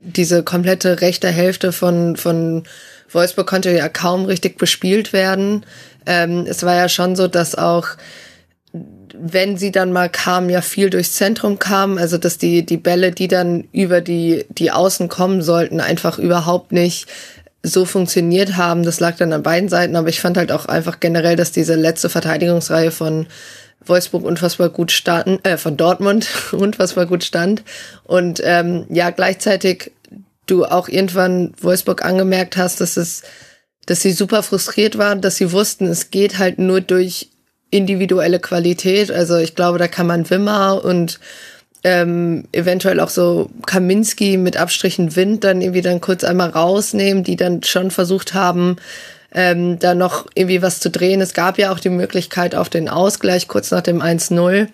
diese 0.00 0.42
komplette 0.42 1.00
rechte 1.00 1.28
Hälfte 1.28 1.72
von, 1.72 2.16
von 2.16 2.64
Wolfsburg 3.10 3.46
konnte 3.46 3.70
ja 3.70 3.88
kaum 3.88 4.24
richtig 4.24 4.58
bespielt 4.58 5.12
werden. 5.12 5.64
Ähm, 6.06 6.44
es 6.46 6.62
war 6.62 6.74
ja 6.74 6.88
schon 6.88 7.16
so, 7.16 7.28
dass 7.28 7.54
auch 7.54 7.88
wenn 9.16 9.56
sie 9.56 9.70
dann 9.70 9.92
mal 9.92 10.08
kam, 10.08 10.50
ja 10.50 10.60
viel 10.60 10.90
durchs 10.90 11.12
Zentrum 11.12 11.58
kam, 11.58 11.98
also 11.98 12.18
dass 12.18 12.38
die, 12.38 12.66
die 12.66 12.76
Bälle, 12.76 13.12
die 13.12 13.28
dann 13.28 13.64
über 13.72 14.00
die, 14.00 14.44
die 14.48 14.70
Außen 14.70 15.08
kommen 15.08 15.42
sollten, 15.42 15.80
einfach 15.80 16.18
überhaupt 16.18 16.72
nicht 16.72 17.06
so 17.62 17.84
funktioniert 17.84 18.56
haben. 18.56 18.82
Das 18.82 19.00
lag 19.00 19.16
dann 19.16 19.32
an 19.32 19.42
beiden 19.42 19.68
Seiten, 19.68 19.96
aber 19.96 20.08
ich 20.08 20.20
fand 20.20 20.36
halt 20.36 20.52
auch 20.52 20.66
einfach 20.66 21.00
generell, 21.00 21.36
dass 21.36 21.52
diese 21.52 21.74
letzte 21.74 22.10
Verteidigungsreihe 22.10 22.90
von 22.90 23.26
Wolfsburg 23.86 24.24
unfassbar 24.24 24.68
gut 24.68 24.92
stand, 24.92 25.46
äh, 25.46 25.56
von 25.56 25.76
Dortmund 25.76 26.28
unfassbar 26.52 27.06
gut 27.06 27.24
stand. 27.24 27.62
Und 28.04 28.40
ähm, 28.44 28.86
ja, 28.90 29.10
gleichzeitig 29.10 29.92
du 30.46 30.64
auch 30.64 30.88
irgendwann 30.88 31.52
Wolfsburg 31.60 32.04
angemerkt 32.04 32.56
hast, 32.56 32.80
dass 32.80 32.96
es, 32.96 33.22
dass 33.86 34.02
sie 34.02 34.12
super 34.12 34.42
frustriert 34.42 34.98
waren, 34.98 35.20
dass 35.20 35.36
sie 35.36 35.52
wussten, 35.52 35.86
es 35.86 36.10
geht 36.10 36.38
halt 36.38 36.58
nur 36.58 36.80
durch 36.80 37.30
individuelle 37.70 38.38
Qualität. 38.38 39.10
Also 39.10 39.36
ich 39.36 39.54
glaube, 39.54 39.78
da 39.78 39.88
kann 39.88 40.06
man 40.06 40.28
Wimmer 40.28 40.84
und 40.84 41.20
ähm, 41.82 42.44
eventuell 42.52 42.98
auch 43.00 43.10
so 43.10 43.50
Kaminski 43.66 44.36
mit 44.36 44.56
Abstrichen 44.56 45.16
Wind 45.16 45.44
dann 45.44 45.60
irgendwie 45.60 45.82
dann 45.82 46.00
kurz 46.00 46.24
einmal 46.24 46.50
rausnehmen, 46.50 47.24
die 47.24 47.36
dann 47.36 47.62
schon 47.62 47.90
versucht 47.90 48.32
haben, 48.32 48.76
ähm, 49.34 49.78
da 49.78 49.94
noch 49.94 50.26
irgendwie 50.34 50.62
was 50.62 50.80
zu 50.80 50.90
drehen. 50.90 51.20
Es 51.20 51.34
gab 51.34 51.58
ja 51.58 51.72
auch 51.72 51.80
die 51.80 51.90
Möglichkeit 51.90 52.54
auf 52.54 52.70
den 52.70 52.88
Ausgleich 52.88 53.48
kurz 53.48 53.70
nach 53.70 53.82
dem 53.82 54.00
1-0 54.00 54.68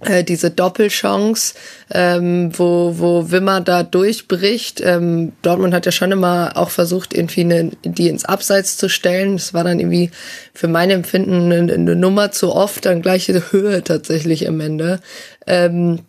äh, 0.00 0.24
diese 0.24 0.50
Doppelchance, 0.50 1.54
ähm, 1.90 2.50
wo, 2.58 2.94
wo 2.98 3.30
Wimmer 3.30 3.60
da 3.60 3.82
durchbricht. 3.82 4.80
Ähm, 4.84 5.32
Dortmund 5.42 5.72
hat 5.72 5.86
ja 5.86 5.92
schon 5.92 6.12
immer 6.12 6.52
auch 6.56 6.70
versucht, 6.70 7.14
irgendwie 7.14 7.42
eine, 7.42 7.70
die 7.84 8.08
ins 8.08 8.24
Abseits 8.24 8.76
zu 8.76 8.88
stellen. 8.88 9.36
Das 9.36 9.54
war 9.54 9.64
dann 9.64 9.78
irgendwie 9.78 10.10
für 10.52 10.68
mein 10.68 10.90
Empfinden 10.90 11.52
eine, 11.52 11.72
eine 11.72 11.96
Nummer 11.96 12.32
zu 12.32 12.52
oft, 12.52 12.84
dann 12.86 13.02
gleiche 13.02 13.52
Höhe 13.52 13.82
tatsächlich 13.84 14.48
am 14.48 14.60
Ende. 14.60 15.00
Ähm, 15.46 16.00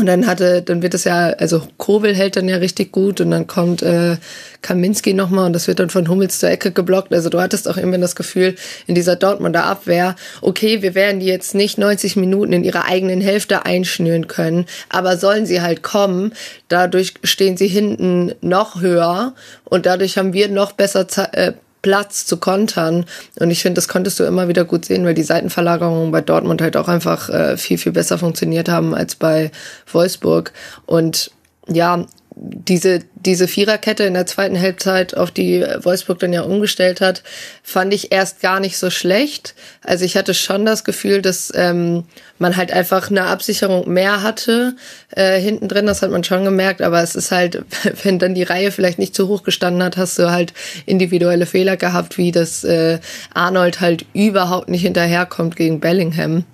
und 0.00 0.06
dann 0.06 0.26
hatte, 0.26 0.62
dann 0.62 0.82
wird 0.82 0.94
es 0.94 1.04
ja, 1.04 1.28
also 1.30 1.62
Kobel 1.76 2.14
hält 2.14 2.36
dann 2.36 2.48
ja 2.48 2.56
richtig 2.56 2.90
gut 2.90 3.20
und 3.20 3.30
dann 3.30 3.46
kommt 3.46 3.82
äh, 3.82 4.16
Kaminski 4.62 5.12
nochmal 5.12 5.46
und 5.46 5.52
das 5.52 5.68
wird 5.68 5.78
dann 5.78 5.90
von 5.90 6.08
Hummels 6.08 6.38
zur 6.38 6.50
Ecke 6.50 6.72
geblockt. 6.72 7.12
Also 7.12 7.28
du 7.28 7.40
hattest 7.40 7.68
auch 7.68 7.76
immer 7.76 7.98
das 7.98 8.16
Gefühl 8.16 8.54
in 8.86 8.94
dieser 8.94 9.16
Dortmunder 9.16 9.64
Abwehr, 9.64 10.16
okay, 10.40 10.82
wir 10.82 10.94
werden 10.94 11.20
die 11.20 11.26
jetzt 11.26 11.54
nicht 11.54 11.78
90 11.78 12.16
Minuten 12.16 12.52
in 12.52 12.64
ihrer 12.64 12.86
eigenen 12.86 13.20
Hälfte 13.20 13.66
einschnüren 13.66 14.26
können, 14.26 14.66
aber 14.88 15.16
sollen 15.16 15.46
sie 15.46 15.60
halt 15.60 15.82
kommen, 15.82 16.32
dadurch 16.68 17.14
stehen 17.22 17.56
sie 17.56 17.68
hinten 17.68 18.32
noch 18.40 18.80
höher 18.80 19.34
und 19.64 19.86
dadurch 19.86 20.16
haben 20.16 20.32
wir 20.32 20.48
noch 20.48 20.72
besser 20.72 21.06
äh, 21.32 21.52
Platz 21.82 22.26
zu 22.26 22.36
kontern. 22.36 23.04
Und 23.38 23.50
ich 23.50 23.62
finde, 23.62 23.76
das 23.76 23.88
konntest 23.88 24.20
du 24.20 24.24
immer 24.24 24.48
wieder 24.48 24.64
gut 24.64 24.84
sehen, 24.84 25.04
weil 25.04 25.14
die 25.14 25.22
Seitenverlagerungen 25.22 26.12
bei 26.12 26.20
Dortmund 26.20 26.62
halt 26.62 26.76
auch 26.76 26.88
einfach 26.88 27.28
äh, 27.28 27.56
viel, 27.56 27.78
viel 27.78 27.92
besser 27.92 28.18
funktioniert 28.18 28.68
haben 28.68 28.94
als 28.94 29.14
bei 29.14 29.50
Wolfsburg. 29.90 30.52
Und 30.86 31.30
ja, 31.68 32.04
diese, 32.42 33.00
diese 33.16 33.48
Viererkette 33.48 34.04
in 34.04 34.14
der 34.14 34.24
zweiten 34.24 34.58
Halbzeit, 34.58 35.14
auf 35.14 35.30
die 35.30 35.62
Wolfsburg 35.82 36.18
dann 36.20 36.32
ja 36.32 36.40
umgestellt 36.40 37.02
hat, 37.02 37.22
fand 37.62 37.92
ich 37.92 38.12
erst 38.12 38.40
gar 38.40 38.60
nicht 38.60 38.78
so 38.78 38.88
schlecht. 38.88 39.54
Also 39.84 40.06
ich 40.06 40.16
hatte 40.16 40.32
schon 40.32 40.64
das 40.64 40.84
Gefühl, 40.84 41.20
dass 41.20 41.52
ähm, 41.54 42.04
man 42.38 42.56
halt 42.56 42.72
einfach 42.72 43.10
eine 43.10 43.24
Absicherung 43.24 43.92
mehr 43.92 44.22
hatte 44.22 44.74
äh, 45.10 45.38
hinten 45.38 45.68
drin, 45.68 45.84
das 45.84 46.00
hat 46.00 46.10
man 46.10 46.24
schon 46.24 46.44
gemerkt, 46.44 46.80
aber 46.80 47.02
es 47.02 47.14
ist 47.14 47.30
halt, 47.30 47.62
wenn 48.04 48.18
dann 48.18 48.34
die 48.34 48.42
Reihe 48.42 48.72
vielleicht 48.72 48.98
nicht 48.98 49.14
zu 49.14 49.28
hoch 49.28 49.42
gestanden 49.42 49.82
hat, 49.82 49.98
hast 49.98 50.18
du 50.18 50.30
halt 50.30 50.54
individuelle 50.86 51.44
Fehler 51.44 51.76
gehabt, 51.76 52.16
wie 52.16 52.32
dass 52.32 52.64
äh, 52.64 53.00
Arnold 53.34 53.80
halt 53.80 54.06
überhaupt 54.14 54.70
nicht 54.70 54.82
hinterherkommt 54.82 55.56
gegen 55.56 55.80
Bellingham. 55.80 56.44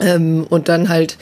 Ähm, 0.00 0.46
und 0.48 0.68
dann 0.68 0.88
halt 0.88 1.18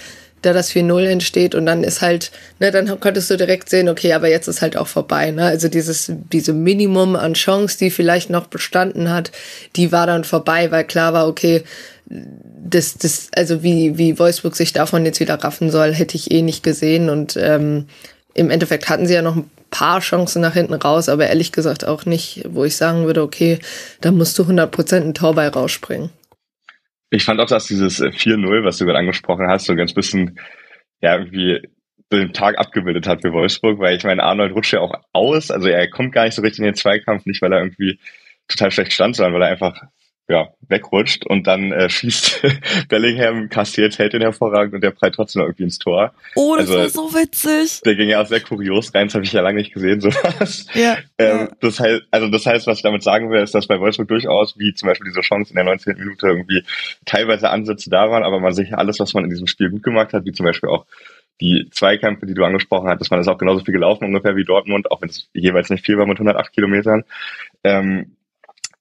da 0.46 0.52
das 0.52 0.70
4-0 0.70 1.04
entsteht 1.06 1.54
und 1.54 1.66
dann 1.66 1.84
ist 1.84 2.00
halt, 2.00 2.30
ne, 2.60 2.70
dann 2.70 3.00
konntest 3.00 3.30
du 3.30 3.36
direkt 3.36 3.68
sehen, 3.68 3.88
okay, 3.88 4.12
aber 4.12 4.28
jetzt 4.28 4.48
ist 4.48 4.62
halt 4.62 4.76
auch 4.76 4.86
vorbei, 4.86 5.30
ne? 5.30 5.44
Also 5.44 5.68
dieses, 5.68 6.12
diese 6.32 6.52
Minimum 6.52 7.16
an 7.16 7.34
Chance, 7.34 7.78
die 7.78 7.90
vielleicht 7.90 8.30
noch 8.30 8.46
bestanden 8.46 9.10
hat, 9.10 9.32
die 9.76 9.92
war 9.92 10.06
dann 10.06 10.24
vorbei, 10.24 10.70
weil 10.70 10.84
klar 10.84 11.12
war, 11.12 11.28
okay, 11.28 11.64
das, 12.08 12.94
das, 12.94 13.28
also 13.34 13.62
wie, 13.62 13.98
wie 13.98 14.18
Wolfsburg 14.18 14.56
sich 14.56 14.72
davon 14.72 15.04
jetzt 15.04 15.20
wieder 15.20 15.34
raffen 15.34 15.70
soll, 15.70 15.92
hätte 15.92 16.16
ich 16.16 16.30
eh 16.30 16.42
nicht 16.42 16.62
gesehen 16.62 17.10
und 17.10 17.36
ähm, 17.36 17.86
im 18.34 18.50
Endeffekt 18.50 18.88
hatten 18.88 19.06
sie 19.06 19.14
ja 19.14 19.22
noch 19.22 19.36
ein 19.36 19.50
paar 19.70 20.00
Chancen 20.00 20.42
nach 20.42 20.54
hinten 20.54 20.74
raus, 20.74 21.08
aber 21.08 21.26
ehrlich 21.26 21.52
gesagt 21.52 21.84
auch 21.84 22.06
nicht, 22.06 22.44
wo 22.48 22.64
ich 22.64 22.76
sagen 22.76 23.06
würde, 23.06 23.22
okay, 23.22 23.58
da 24.00 24.12
musst 24.12 24.38
du 24.38 24.44
100% 24.44 24.96
ein 24.96 25.14
Tor 25.14 25.34
bei 25.34 25.48
rausspringen. 25.48 26.10
Ich 27.10 27.24
fand 27.24 27.40
auch, 27.40 27.46
dass 27.46 27.66
dieses 27.66 28.02
4-0, 28.02 28.60
äh, 28.60 28.64
was 28.64 28.78
du 28.78 28.84
gerade 28.84 28.98
angesprochen 28.98 29.48
hast, 29.48 29.66
so 29.66 29.74
ganz 29.74 29.94
bisschen, 29.94 30.38
ja, 31.00 31.16
irgendwie 31.16 31.60
den 32.12 32.32
Tag 32.32 32.58
abgebildet 32.58 33.06
hat 33.06 33.22
für 33.22 33.32
Wolfsburg, 33.32 33.78
weil 33.78 33.96
ich 33.96 34.04
meine, 34.04 34.22
Arnold 34.22 34.54
rutscht 34.54 34.72
ja 34.72 34.80
auch 34.80 34.94
aus, 35.12 35.50
also 35.50 35.68
er 35.68 35.88
kommt 35.90 36.12
gar 36.12 36.24
nicht 36.24 36.34
so 36.34 36.42
richtig 36.42 36.60
in 36.60 36.66
den 36.66 36.74
Zweikampf, 36.74 37.26
nicht 37.26 37.42
weil 37.42 37.52
er 37.52 37.60
irgendwie 37.60 37.98
total 38.48 38.70
schlecht 38.70 38.92
stand, 38.92 39.16
sondern 39.16 39.34
weil 39.34 39.42
er 39.42 39.48
einfach 39.48 39.80
ja, 40.28 40.48
wegrutscht 40.68 41.24
und 41.24 41.46
dann 41.46 41.70
äh, 41.72 41.88
schießt 41.90 42.42
Bellingham, 42.88 43.48
kassiert, 43.48 43.98
hält 43.98 44.12
den 44.12 44.22
hervorragend 44.22 44.74
und 44.74 44.80
der 44.82 44.90
prallt 44.90 45.14
trotzdem 45.14 45.40
noch 45.40 45.48
irgendwie 45.48 45.64
ins 45.64 45.78
Tor. 45.78 46.12
Oh, 46.34 46.56
das 46.56 46.70
also, 46.70 46.80
war 46.80 47.10
so 47.10 47.14
witzig. 47.14 47.80
Der 47.82 47.94
ging 47.94 48.08
ja 48.08 48.20
auch 48.20 48.26
sehr 48.26 48.40
kurios 48.40 48.92
rein, 48.94 49.06
das 49.06 49.14
habe 49.14 49.24
ich 49.24 49.32
ja 49.32 49.40
lange 49.40 49.58
nicht 49.58 49.72
gesehen, 49.72 50.00
sowas. 50.02 50.66
Ja, 50.74 50.96
ähm, 51.18 51.38
ja. 51.38 51.48
Das 51.60 51.78
heißt, 51.78 52.02
also 52.10 52.28
das 52.28 52.46
heißt, 52.46 52.66
was 52.66 52.78
ich 52.78 52.82
damit 52.82 53.02
sagen 53.02 53.30
will, 53.30 53.40
ist, 53.40 53.54
dass 53.54 53.68
bei 53.68 53.78
Wolfsburg 53.78 54.08
durchaus, 54.08 54.58
wie 54.58 54.74
zum 54.74 54.88
Beispiel 54.88 55.08
diese 55.08 55.20
Chance 55.20 55.50
in 55.50 55.56
der 55.56 55.64
19. 55.64 55.96
Minute 55.96 56.26
irgendwie 56.26 56.64
teilweise 57.04 57.50
Ansätze 57.50 57.90
da 57.90 58.10
waren, 58.10 58.24
aber 58.24 58.40
man 58.40 58.52
sich 58.52 58.74
alles, 58.76 58.98
was 58.98 59.14
man 59.14 59.24
in 59.24 59.30
diesem 59.30 59.46
Spiel 59.46 59.70
gut 59.70 59.84
gemacht 59.84 60.12
hat, 60.12 60.24
wie 60.24 60.32
zum 60.32 60.44
Beispiel 60.44 60.70
auch 60.70 60.86
die 61.40 61.68
Zweikämpfe, 61.70 62.26
die 62.26 62.34
du 62.34 62.44
angesprochen 62.44 62.88
hast, 62.88 63.00
dass 63.00 63.10
man 63.10 63.20
ist 63.20 63.28
auch 63.28 63.38
genauso 63.38 63.64
viel 63.64 63.74
gelaufen 63.74 64.04
ungefähr 64.04 64.36
wie 64.36 64.44
Dortmund, 64.44 64.90
auch 64.90 65.02
wenn 65.02 65.10
es 65.10 65.28
jeweils 65.34 65.70
nicht 65.70 65.84
viel 65.84 65.98
war 65.98 66.06
mit 66.06 66.16
108 66.18 66.52
Kilometern. 66.52 67.04
Ähm, 67.62 68.16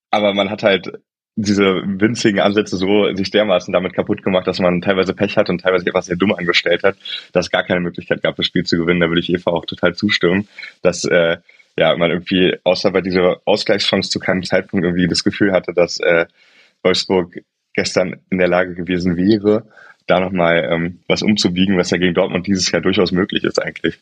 aber 0.10 0.34
man 0.34 0.50
hat 0.50 0.64
halt 0.64 1.00
diese 1.36 1.84
winzigen 1.86 2.40
Ansätze 2.40 2.78
so 2.78 3.14
sich 3.14 3.30
dermaßen 3.30 3.74
damit 3.74 3.94
kaputt 3.94 4.24
gemacht, 4.24 4.48
dass 4.48 4.60
man 4.60 4.82
teilweise 4.82 5.14
Pech 5.14 5.36
hat 5.36 5.50
und 5.50 5.62
teilweise 5.62 5.86
etwas 5.86 6.06
sehr 6.06 6.16
dumm 6.16 6.34
angestellt 6.34 6.84
hat, 6.84 6.96
dass 7.34 7.48
es 7.48 7.52
gar 7.52 7.64
keine 7.64 7.82
Möglichkeit 7.82 8.24
gab, 8.24 8.38
das 8.38 8.46
Spiel 8.46 8.64
zu 8.64 8.78
gewinnen. 8.78 9.02
Da 9.02 9.10
würde 9.10 9.20
ich 9.20 9.30
Eva 9.30 9.52
auch 9.52 9.66
total 9.66 9.96
zustimmen, 9.96 10.48
dass 10.82 11.04
äh, 11.04 11.38
ja 11.78 11.96
man 11.98 12.12
irgendwie 12.12 12.56
außer 12.64 12.92
bei 12.92 13.02
dieser 13.02 13.42
Ausgleichschance 13.46 14.10
zu 14.10 14.20
keinem 14.20 14.44
Zeitpunkt 14.44 14.86
irgendwie 14.86 15.08
das 15.08 15.24
Gefühl 15.24 15.52
hatte, 15.52 15.74
dass 15.74 16.00
äh, 16.00 16.26
Wolfsburg 16.84 17.44
gestern 17.74 18.22
in 18.30 18.38
der 18.38 18.48
Lage 18.48 18.74
gewesen 18.74 19.18
wäre, 19.18 19.68
da 20.08 20.22
nochmal 20.22 20.70
ähm, 20.72 21.00
was 21.08 21.22
umzubiegen, 21.22 21.78
was 21.78 21.92
ja 21.92 21.98
gegen 21.98 22.14
Dortmund 22.14 22.48
dieses 22.48 22.72
Jahr 22.72 22.82
durchaus 22.82 23.12
möglich 23.12 23.44
ist 23.44 23.62
eigentlich. 23.62 24.00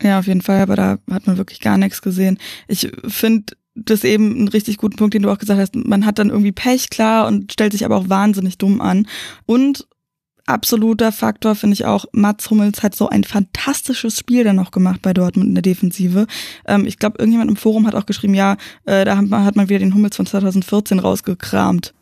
Ja, 0.00 0.18
auf 0.18 0.26
jeden 0.26 0.42
Fall, 0.42 0.60
aber 0.60 0.76
da 0.76 0.98
hat 1.10 1.26
man 1.26 1.38
wirklich 1.38 1.60
gar 1.60 1.78
nichts 1.78 2.02
gesehen. 2.02 2.38
Ich 2.68 2.90
finde, 3.06 3.54
das 3.74 4.04
eben 4.04 4.44
ein 4.44 4.48
richtig 4.48 4.76
guten 4.76 4.96
Punkt, 4.96 5.14
den 5.14 5.22
du 5.22 5.30
auch 5.30 5.38
gesagt 5.38 5.60
hast. 5.60 5.74
Man 5.74 6.04
hat 6.04 6.18
dann 6.18 6.30
irgendwie 6.30 6.52
Pech, 6.52 6.90
klar, 6.90 7.26
und 7.26 7.52
stellt 7.52 7.72
sich 7.72 7.84
aber 7.84 7.96
auch 7.96 8.08
wahnsinnig 8.08 8.58
dumm 8.58 8.80
an. 8.80 9.06
Und 9.46 9.86
absoluter 10.46 11.12
Faktor 11.12 11.54
finde 11.54 11.74
ich 11.74 11.84
auch, 11.84 12.04
Mats 12.12 12.50
Hummels 12.50 12.82
hat 12.82 12.94
so 12.94 13.08
ein 13.08 13.24
fantastisches 13.24 14.18
Spiel 14.18 14.44
dann 14.44 14.56
noch 14.56 14.70
gemacht 14.70 15.00
bei 15.02 15.14
Dortmund 15.14 15.48
in 15.48 15.54
der 15.54 15.62
Defensive. 15.62 16.26
Ähm, 16.66 16.86
ich 16.86 16.98
glaube, 16.98 17.18
irgendjemand 17.18 17.50
im 17.50 17.56
Forum 17.56 17.86
hat 17.86 17.94
auch 17.94 18.06
geschrieben, 18.06 18.34
ja, 18.34 18.56
äh, 18.84 19.04
da 19.04 19.16
hat 19.16 19.26
man, 19.26 19.44
hat 19.44 19.56
man 19.56 19.68
wieder 19.68 19.78
den 19.78 19.94
Hummels 19.94 20.16
von 20.16 20.26
2014 20.26 20.98
rausgekramt. 20.98 21.94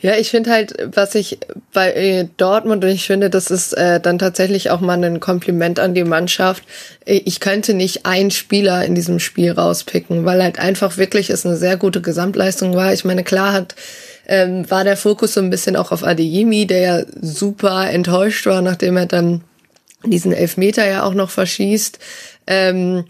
Ja, 0.00 0.16
ich 0.16 0.30
finde 0.30 0.50
halt, 0.50 0.74
was 0.92 1.14
ich 1.14 1.38
bei 1.72 1.92
äh, 1.92 2.28
Dortmund 2.36 2.84
und 2.84 2.90
ich 2.90 3.06
finde, 3.06 3.30
das 3.30 3.50
ist 3.50 3.72
äh, 3.72 4.00
dann 4.00 4.18
tatsächlich 4.18 4.70
auch 4.70 4.80
mal 4.80 5.02
ein 5.02 5.20
Kompliment 5.20 5.78
an 5.78 5.94
die 5.94 6.04
Mannschaft. 6.04 6.64
Äh, 7.04 7.22
ich 7.24 7.40
könnte 7.40 7.74
nicht 7.74 8.04
einen 8.04 8.30
Spieler 8.30 8.84
in 8.84 8.94
diesem 8.94 9.20
Spiel 9.20 9.52
rauspicken, 9.52 10.24
weil 10.24 10.42
halt 10.42 10.58
einfach 10.58 10.96
wirklich 10.96 11.30
es 11.30 11.46
eine 11.46 11.56
sehr 11.56 11.76
gute 11.76 12.00
Gesamtleistung 12.00 12.74
war. 12.74 12.92
Ich 12.92 13.04
meine, 13.04 13.24
klar 13.24 13.52
hat 13.52 13.74
ähm, 14.26 14.68
war 14.70 14.84
der 14.84 14.96
Fokus 14.96 15.34
so 15.34 15.40
ein 15.40 15.50
bisschen 15.50 15.76
auch 15.76 15.92
auf 15.92 16.02
Adeyemi, 16.02 16.66
der 16.66 16.80
ja 16.80 17.02
super 17.20 17.90
enttäuscht 17.90 18.46
war, 18.46 18.62
nachdem 18.62 18.96
er 18.96 19.06
dann 19.06 19.42
diesen 20.04 20.32
Elfmeter 20.32 20.86
ja 20.86 21.02
auch 21.02 21.14
noch 21.14 21.30
verschießt. 21.30 21.98
Ähm, 22.46 23.04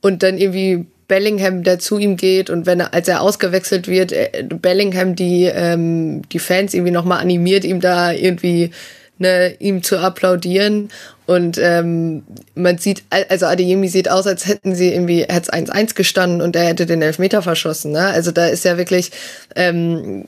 und 0.00 0.22
dann 0.22 0.38
irgendwie 0.38 0.86
Bellingham, 1.10 1.64
der 1.64 1.80
zu 1.80 1.98
ihm 1.98 2.16
geht 2.16 2.50
und 2.50 2.66
wenn 2.66 2.78
er, 2.78 2.94
als 2.94 3.08
er 3.08 3.20
ausgewechselt 3.20 3.88
wird, 3.88 4.12
äh, 4.12 4.44
Bellingham 4.48 5.16
die, 5.16 5.50
ähm, 5.52 6.22
die 6.30 6.38
Fans 6.38 6.72
irgendwie 6.72 6.92
nochmal 6.92 7.20
animiert, 7.20 7.64
ihm 7.64 7.80
da 7.80 8.12
irgendwie 8.12 8.70
ne, 9.18 9.54
ihm 9.58 9.82
zu 9.82 9.98
applaudieren. 9.98 10.88
Und 11.26 11.58
ähm, 11.58 12.22
man 12.54 12.78
sieht, 12.78 13.02
also 13.10 13.46
Adeyemi 13.46 13.88
sieht 13.88 14.08
aus, 14.08 14.26
als 14.26 14.46
hätten 14.46 14.74
sie 14.74 14.92
irgendwie, 14.92 15.22
hätte 15.22 15.52
1-1 15.52 15.94
gestanden 15.94 16.40
und 16.40 16.56
er 16.56 16.66
hätte 16.66 16.86
den 16.86 17.02
Elfmeter 17.02 17.42
verschossen. 17.42 17.92
Ne? 17.92 18.06
Also 18.06 18.30
da 18.30 18.46
ist 18.46 18.64
ja 18.64 18.78
wirklich 18.78 19.10
ähm, 19.54 20.26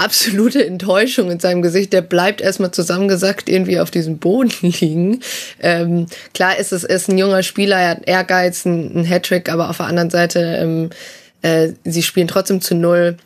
absolute 0.00 0.64
Enttäuschung 0.64 1.30
in 1.30 1.40
seinem 1.40 1.62
Gesicht. 1.62 1.92
Der 1.92 2.02
bleibt 2.02 2.40
erstmal 2.40 2.70
zusammengesackt 2.70 3.48
irgendwie 3.48 3.78
auf 3.78 3.90
diesem 3.90 4.18
Boden 4.18 4.52
liegen. 4.62 5.20
Ähm, 5.60 6.06
klar 6.34 6.58
ist 6.58 6.72
es 6.72 6.84
ist 6.84 7.08
ein 7.08 7.18
junger 7.18 7.42
Spieler, 7.42 7.76
er 7.76 7.90
hat 7.90 8.08
Ehrgeiz, 8.08 8.64
ein, 8.64 9.00
ein 9.00 9.04
Hattrick, 9.04 9.50
aber 9.50 9.70
auf 9.70 9.76
der 9.76 9.86
anderen 9.86 10.10
Seite, 10.10 10.40
ähm, 10.40 10.90
äh, 11.42 11.72
sie 11.84 12.02
spielen 12.02 12.28
trotzdem 12.28 12.60
zu 12.60 12.74
null. 12.74 13.16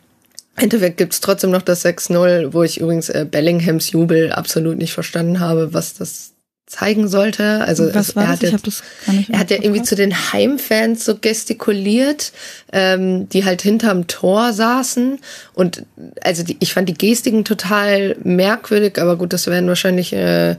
Im 0.57 0.63
Endeffekt 0.63 0.97
gibt's 0.97 1.19
trotzdem 1.19 1.51
noch 1.51 1.63
das 1.63 1.83
6-0, 1.83 2.53
wo 2.53 2.63
ich 2.63 2.79
übrigens 2.79 3.09
äh, 3.09 3.25
Bellinghams 3.29 3.91
Jubel 3.91 4.31
absolut 4.31 4.77
nicht 4.77 4.93
verstanden 4.93 5.39
habe, 5.39 5.73
was 5.73 5.95
das 5.95 6.34
zeigen 6.67 7.07
sollte. 7.07 7.61
Also 7.65 7.93
Was 7.93 8.15
war 8.15 8.23
er 8.23 8.29
das? 8.29 8.37
hat 8.37 8.43
Ich 8.43 8.51
jetzt, 8.51 8.53
hab 8.53 8.63
das 8.63 8.83
gar 9.05 9.13
nicht 9.13 9.29
er 9.29 9.39
hat 9.39 9.51
ja 9.51 9.57
irgendwie 9.57 9.83
zu 9.83 9.95
den 9.95 10.13
Heimfans 10.33 11.05
so 11.05 11.15
gestikuliert, 11.15 12.31
ähm, 12.73 13.29
die 13.29 13.45
halt 13.45 13.61
hinterm 13.61 14.07
Tor 14.07 14.51
saßen. 14.51 15.19
Und 15.53 15.83
also 16.21 16.43
die, 16.43 16.57
ich 16.59 16.73
fand 16.73 16.89
die 16.89 16.97
Gestiken 16.97 17.45
total 17.45 18.15
merkwürdig, 18.23 18.99
aber 18.99 19.15
gut, 19.15 19.31
das 19.31 19.45
werden 19.45 19.67
wahrscheinlich 19.67 20.11
äh, 20.13 20.55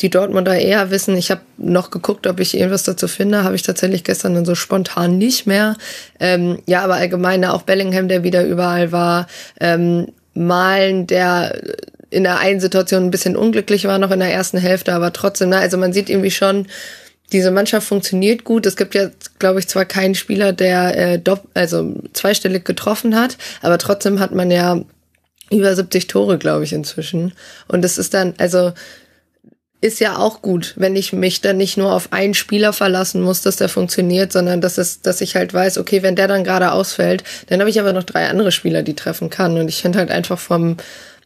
die 0.00 0.10
Dortmunder 0.10 0.58
eher 0.58 0.90
wissen. 0.90 1.16
Ich 1.16 1.30
habe 1.30 1.40
noch 1.56 1.90
geguckt, 1.90 2.26
ob 2.26 2.40
ich 2.40 2.56
irgendwas 2.56 2.82
dazu 2.82 3.08
finde. 3.08 3.44
Habe 3.44 3.54
ich 3.54 3.62
tatsächlich 3.62 4.04
gestern 4.04 4.34
dann 4.34 4.44
so 4.44 4.54
spontan 4.54 5.16
nicht 5.16 5.46
mehr. 5.46 5.76
Ähm, 6.20 6.58
ja, 6.66 6.82
aber 6.82 6.94
allgemein 6.96 7.44
auch 7.44 7.62
Bellingham, 7.62 8.08
der 8.08 8.24
wieder 8.24 8.44
überall 8.44 8.92
war. 8.92 9.26
Ähm, 9.60 10.08
Malen, 10.34 11.06
der 11.06 11.58
in 12.10 12.24
der 12.24 12.38
einen 12.38 12.60
Situation 12.60 13.04
ein 13.04 13.10
bisschen 13.10 13.36
unglücklich 13.36 13.86
war 13.86 13.98
noch 13.98 14.10
in 14.10 14.20
der 14.20 14.32
ersten 14.32 14.58
Hälfte, 14.58 14.94
aber 14.94 15.12
trotzdem, 15.12 15.50
ne, 15.50 15.58
also 15.58 15.76
man 15.76 15.92
sieht 15.92 16.08
irgendwie 16.08 16.30
schon, 16.30 16.66
diese 17.32 17.50
Mannschaft 17.50 17.86
funktioniert 17.86 18.44
gut. 18.44 18.66
Es 18.66 18.76
gibt 18.76 18.94
ja, 18.94 19.10
glaube 19.38 19.58
ich, 19.58 19.68
zwar 19.68 19.84
keinen 19.84 20.14
Spieler, 20.14 20.52
der 20.52 20.96
äh, 20.96 21.18
dopp 21.18 21.48
also 21.54 21.94
zweistellig 22.12 22.64
getroffen 22.64 23.16
hat, 23.16 23.36
aber 23.62 23.78
trotzdem 23.78 24.20
hat 24.20 24.32
man 24.32 24.50
ja 24.50 24.80
über 25.50 25.74
70 25.74 26.06
Tore, 26.06 26.38
glaube 26.38 26.64
ich, 26.64 26.72
inzwischen. 26.72 27.32
Und 27.68 27.84
es 27.84 27.98
ist 27.98 28.14
dann, 28.14 28.34
also 28.38 28.72
ist 29.80 30.00
ja 30.00 30.16
auch 30.16 30.42
gut, 30.42 30.74
wenn 30.76 30.96
ich 30.96 31.12
mich 31.12 31.42
dann 31.42 31.58
nicht 31.58 31.76
nur 31.76 31.92
auf 31.92 32.12
einen 32.12 32.34
Spieler 32.34 32.72
verlassen 32.72 33.22
muss, 33.22 33.42
dass 33.42 33.56
der 33.56 33.68
funktioniert, 33.68 34.32
sondern 34.32 34.60
dass 34.60 34.78
es, 34.78 35.02
dass 35.02 35.20
ich 35.20 35.36
halt 35.36 35.52
weiß, 35.52 35.78
okay, 35.78 36.02
wenn 36.02 36.16
der 36.16 36.28
dann 36.28 36.44
gerade 36.44 36.72
ausfällt, 36.72 37.22
dann 37.48 37.60
habe 37.60 37.70
ich 37.70 37.78
aber 37.78 37.92
noch 37.92 38.02
drei 38.02 38.28
andere 38.28 38.52
Spieler, 38.52 38.82
die 38.82 38.94
treffen 38.94 39.30
kann. 39.30 39.58
Und 39.58 39.68
ich 39.68 39.82
finde 39.82 39.98
halt 39.98 40.10
einfach 40.10 40.38
vom 40.38 40.76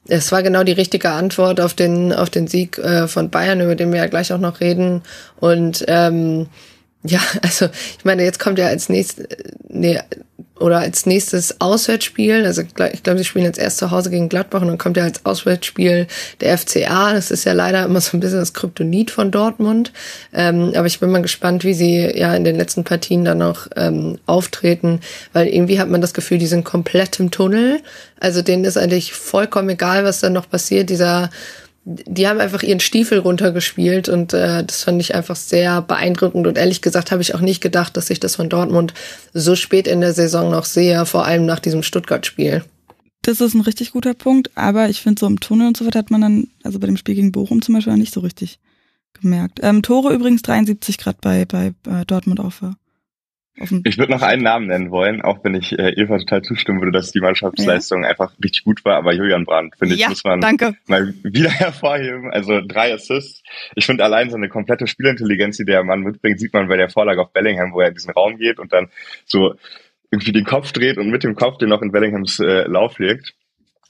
es 0.08 0.32
war 0.32 0.42
genau 0.42 0.64
die 0.64 0.72
richtige 0.72 1.10
Antwort 1.10 1.60
auf 1.60 1.74
den, 1.74 2.12
auf 2.12 2.30
den 2.30 2.48
Sieg 2.48 2.78
äh, 2.78 3.06
von 3.06 3.30
Bayern, 3.30 3.60
über 3.60 3.74
den 3.74 3.92
wir 3.92 4.00
ja 4.00 4.06
gleich 4.06 4.32
auch 4.32 4.38
noch 4.38 4.60
reden. 4.60 5.02
Und 5.38 5.84
ähm, 5.88 6.48
ja, 7.02 7.20
also 7.42 7.66
ich 7.98 8.04
meine, 8.04 8.24
jetzt 8.24 8.40
kommt 8.40 8.58
ja 8.58 8.66
als 8.66 8.88
nächstes, 8.88 9.26
nee, 9.68 9.98
oder 10.60 10.80
als 10.80 11.06
nächstes 11.06 11.58
Auswärtsspiel, 11.60 12.44
also 12.44 12.60
ich 12.60 13.02
glaube, 13.02 13.18
sie 13.18 13.24
spielen 13.24 13.46
jetzt 13.46 13.58
erst 13.58 13.78
zu 13.78 13.90
Hause 13.90 14.10
gegen 14.10 14.28
Gladbach 14.28 14.60
und 14.60 14.68
dann 14.68 14.76
kommt 14.76 14.98
ja 14.98 15.04
als 15.04 15.24
Auswärtsspiel 15.24 16.06
der 16.42 16.58
FCA. 16.58 17.14
Das 17.14 17.30
ist 17.30 17.44
ja 17.44 17.54
leider 17.54 17.82
immer 17.86 18.02
so 18.02 18.14
ein 18.14 18.20
bisschen 18.20 18.40
das 18.40 18.52
Kryptonit 18.52 19.10
von 19.10 19.30
Dortmund. 19.30 19.90
Ähm, 20.34 20.72
aber 20.76 20.86
ich 20.86 21.00
bin 21.00 21.10
mal 21.10 21.22
gespannt, 21.22 21.64
wie 21.64 21.72
sie 21.72 22.00
ja 22.14 22.34
in 22.34 22.44
den 22.44 22.56
letzten 22.56 22.84
Partien 22.84 23.24
dann 23.24 23.38
noch 23.38 23.68
ähm, 23.74 24.18
auftreten, 24.26 25.00
weil 25.32 25.48
irgendwie 25.48 25.80
hat 25.80 25.88
man 25.88 26.02
das 26.02 26.12
Gefühl, 26.12 26.36
die 26.36 26.46
sind 26.46 26.64
komplett 26.64 27.18
im 27.20 27.30
Tunnel. 27.30 27.80
Also 28.18 28.42
denen 28.42 28.66
ist 28.66 28.76
eigentlich 28.76 29.14
vollkommen 29.14 29.70
egal, 29.70 30.04
was 30.04 30.20
da 30.20 30.28
noch 30.28 30.50
passiert. 30.50 30.90
Dieser 30.90 31.30
die 31.90 32.28
haben 32.28 32.40
einfach 32.40 32.62
ihren 32.62 32.80
Stiefel 32.80 33.18
runtergespielt 33.18 34.08
und 34.08 34.32
äh, 34.32 34.64
das 34.64 34.84
fand 34.84 35.00
ich 35.00 35.14
einfach 35.14 35.36
sehr 35.36 35.82
beeindruckend 35.82 36.46
und 36.46 36.56
ehrlich 36.56 36.82
gesagt 36.82 37.10
habe 37.10 37.22
ich 37.22 37.34
auch 37.34 37.40
nicht 37.40 37.60
gedacht, 37.60 37.96
dass 37.96 38.10
ich 38.10 38.20
das 38.20 38.36
von 38.36 38.48
Dortmund 38.48 38.94
so 39.34 39.56
spät 39.56 39.88
in 39.88 40.00
der 40.00 40.12
Saison 40.12 40.50
noch 40.50 40.64
sehe, 40.64 41.04
vor 41.06 41.24
allem 41.24 41.46
nach 41.46 41.58
diesem 41.58 41.82
Stuttgart-Spiel. 41.82 42.64
Das 43.22 43.40
ist 43.40 43.54
ein 43.54 43.60
richtig 43.60 43.92
guter 43.92 44.14
Punkt, 44.14 44.50
aber 44.54 44.88
ich 44.88 45.02
finde 45.02 45.20
so 45.20 45.26
im 45.26 45.40
Tunnel 45.40 45.66
und 45.66 45.76
so 45.76 45.84
weiter 45.84 45.98
hat 45.98 46.10
man 46.10 46.20
dann, 46.20 46.48
also 46.62 46.78
bei 46.78 46.86
dem 46.86 46.96
Spiel 46.96 47.14
gegen 47.14 47.32
Bochum 47.32 47.60
zum 47.60 47.74
Beispiel, 47.74 47.96
nicht 47.96 48.14
so 48.14 48.20
richtig 48.20 48.60
gemerkt. 49.20 49.60
Ähm, 49.62 49.82
Tore 49.82 50.14
übrigens 50.14 50.42
73 50.42 50.96
Grad 50.96 51.20
bei, 51.20 51.44
bei 51.44 51.74
äh, 51.86 52.06
Dortmund 52.06 52.40
auf. 52.40 52.62
Ich 53.84 53.98
würde 53.98 54.12
noch 54.12 54.22
einen 54.22 54.42
Namen 54.42 54.68
nennen 54.68 54.90
wollen, 54.90 55.20
auch 55.20 55.44
wenn 55.44 55.54
ich 55.54 55.78
äh, 55.78 55.90
Eva 55.90 56.18
total 56.18 56.42
zustimmen 56.42 56.80
würde, 56.80 56.92
dass 56.92 57.12
die 57.12 57.20
Mannschaftsleistung 57.20 58.02
ja. 58.04 58.08
einfach 58.08 58.32
richtig 58.42 58.64
gut 58.64 58.84
war. 58.84 58.96
Aber 58.96 59.12
Julian 59.12 59.44
Brandt, 59.44 59.76
finde 59.78 59.94
ich, 59.94 60.00
ja, 60.00 60.08
muss 60.08 60.24
man 60.24 60.40
danke. 60.40 60.74
mal 60.86 61.12
wieder 61.22 61.50
hervorheben. 61.50 62.30
Also 62.32 62.60
drei 62.66 62.94
Assists. 62.94 63.42
Ich 63.74 63.84
finde 63.84 64.04
allein 64.04 64.30
so 64.30 64.36
eine 64.36 64.48
komplette 64.48 64.86
Spielintelligenz, 64.86 65.58
die 65.58 65.64
der 65.66 65.84
Mann 65.84 66.00
mitbringt, 66.00 66.40
sieht 66.40 66.54
man 66.54 66.68
bei 66.68 66.76
der 66.76 66.88
Vorlage 66.88 67.20
auf 67.20 67.32
Bellingham, 67.32 67.72
wo 67.72 67.80
er 67.80 67.88
in 67.88 67.94
diesen 67.94 68.12
Raum 68.12 68.38
geht 68.38 68.58
und 68.58 68.72
dann 68.72 68.88
so 69.26 69.54
irgendwie 70.10 70.32
den 70.32 70.44
Kopf 70.44 70.72
dreht 70.72 70.96
und 70.96 71.10
mit 71.10 71.22
dem 71.22 71.34
Kopf 71.36 71.58
den 71.58 71.68
noch 71.68 71.82
in 71.82 71.92
Bellinghams 71.92 72.40
äh, 72.40 72.66
Lauf 72.66 72.98
legt. 72.98 73.34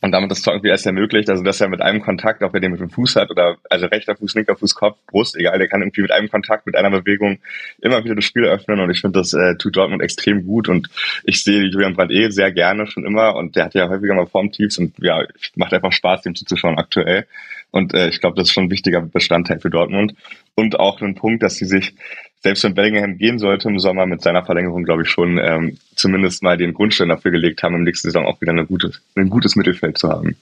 Und 0.03 0.13
damit 0.13 0.31
das 0.31 0.41
Tor 0.41 0.55
irgendwie 0.55 0.71
erst 0.71 0.87
ermöglicht, 0.87 1.29
also 1.29 1.43
dass 1.43 1.61
er 1.61 1.69
mit 1.69 1.83
einem 1.83 2.01
Kontakt, 2.01 2.43
ob 2.43 2.55
er 2.55 2.61
den 2.61 2.73
mit 2.73 2.81
dem 2.81 2.89
Fuß 2.89 3.17
hat 3.17 3.31
oder 3.31 3.59
also 3.69 3.87
rechter 3.87 4.17
Fuß, 4.17 4.35
linker 4.35 4.57
Fuß, 4.57 4.75
Kopf, 4.75 4.97
Brust, 5.07 5.37
egal, 5.37 5.59
der 5.59 5.69
kann 5.69 5.83
irgendwie 5.83 6.01
mit 6.01 6.11
einem 6.11 6.31
Kontakt, 6.31 6.65
mit 6.65 6.75
einer 6.75 6.91
Bewegung 6.91 7.39
immer 7.83 8.03
wieder 8.03 8.15
das 8.15 8.25
Spiel 8.25 8.45
öffnen 8.45 8.81
und 8.81 8.91
ich 8.91 9.03
finde, 9.03 9.19
das 9.19 9.35
äh, 9.35 9.57
tut 9.57 9.77
Dortmund 9.77 10.03
extrem 10.03 10.47
gut 10.47 10.71
und 10.71 10.89
ich 11.25 11.45
sehe 11.45 11.65
Julian 11.65 11.95
Brandt 11.95 12.13
eh 12.13 12.31
sehr 12.31 12.51
gerne 12.51 12.87
schon 12.87 13.05
immer 13.05 13.37
und 13.37 13.57
der 13.57 13.67
hat 13.67 13.75
ja 13.75 13.91
häufiger 13.91 14.15
mal 14.15 14.27
Formtiefs 14.27 14.79
und 14.79 14.95
ja, 15.01 15.23
macht 15.57 15.75
einfach 15.75 15.93
Spaß, 15.93 16.23
dem 16.23 16.35
zuzuschauen 16.35 16.79
aktuell. 16.79 17.27
Und 17.71 17.95
äh, 17.95 18.09
ich 18.09 18.21
glaube, 18.21 18.37
das 18.37 18.49
ist 18.49 18.55
schon 18.55 18.65
ein 18.65 18.71
wichtiger 18.71 19.01
Bestandteil 19.01 19.61
für 19.61 19.71
Dortmund. 19.71 20.15
Und 20.55 20.79
auch 20.79 21.01
ein 21.01 21.15
Punkt, 21.15 21.43
dass 21.43 21.57
sie 21.57 21.67
sich 21.67 21.95
selbst 22.43 22.65
wenn 22.65 22.75
Bellingham 22.75 23.19
gehen 23.19 23.39
sollte 23.39 23.69
im 23.69 23.79
Sommer 23.79 24.07
mit 24.07 24.23
seiner 24.23 24.45
Verlängerung, 24.45 24.85
glaube 24.85 25.03
ich 25.03 25.11
schon, 25.11 25.39
ähm, 25.39 25.77
zumindest 25.95 26.43
mal 26.43 26.57
den 26.57 26.73
Grundstein 26.73 27.11
dafür 27.11 27.31
gelegt 27.31 27.63
haben, 27.63 27.75
im 27.75 27.85
nächsten 27.85 28.09
Saison 28.09 28.27
auch 28.27 28.41
wieder 28.41 28.53
eine 28.53 28.67
gute, 28.67 28.93
ein 29.15 29.29
gutes 29.29 29.57
Mittelfeld 29.57 29.99
zu 29.99 30.09
haben. 30.09 30.37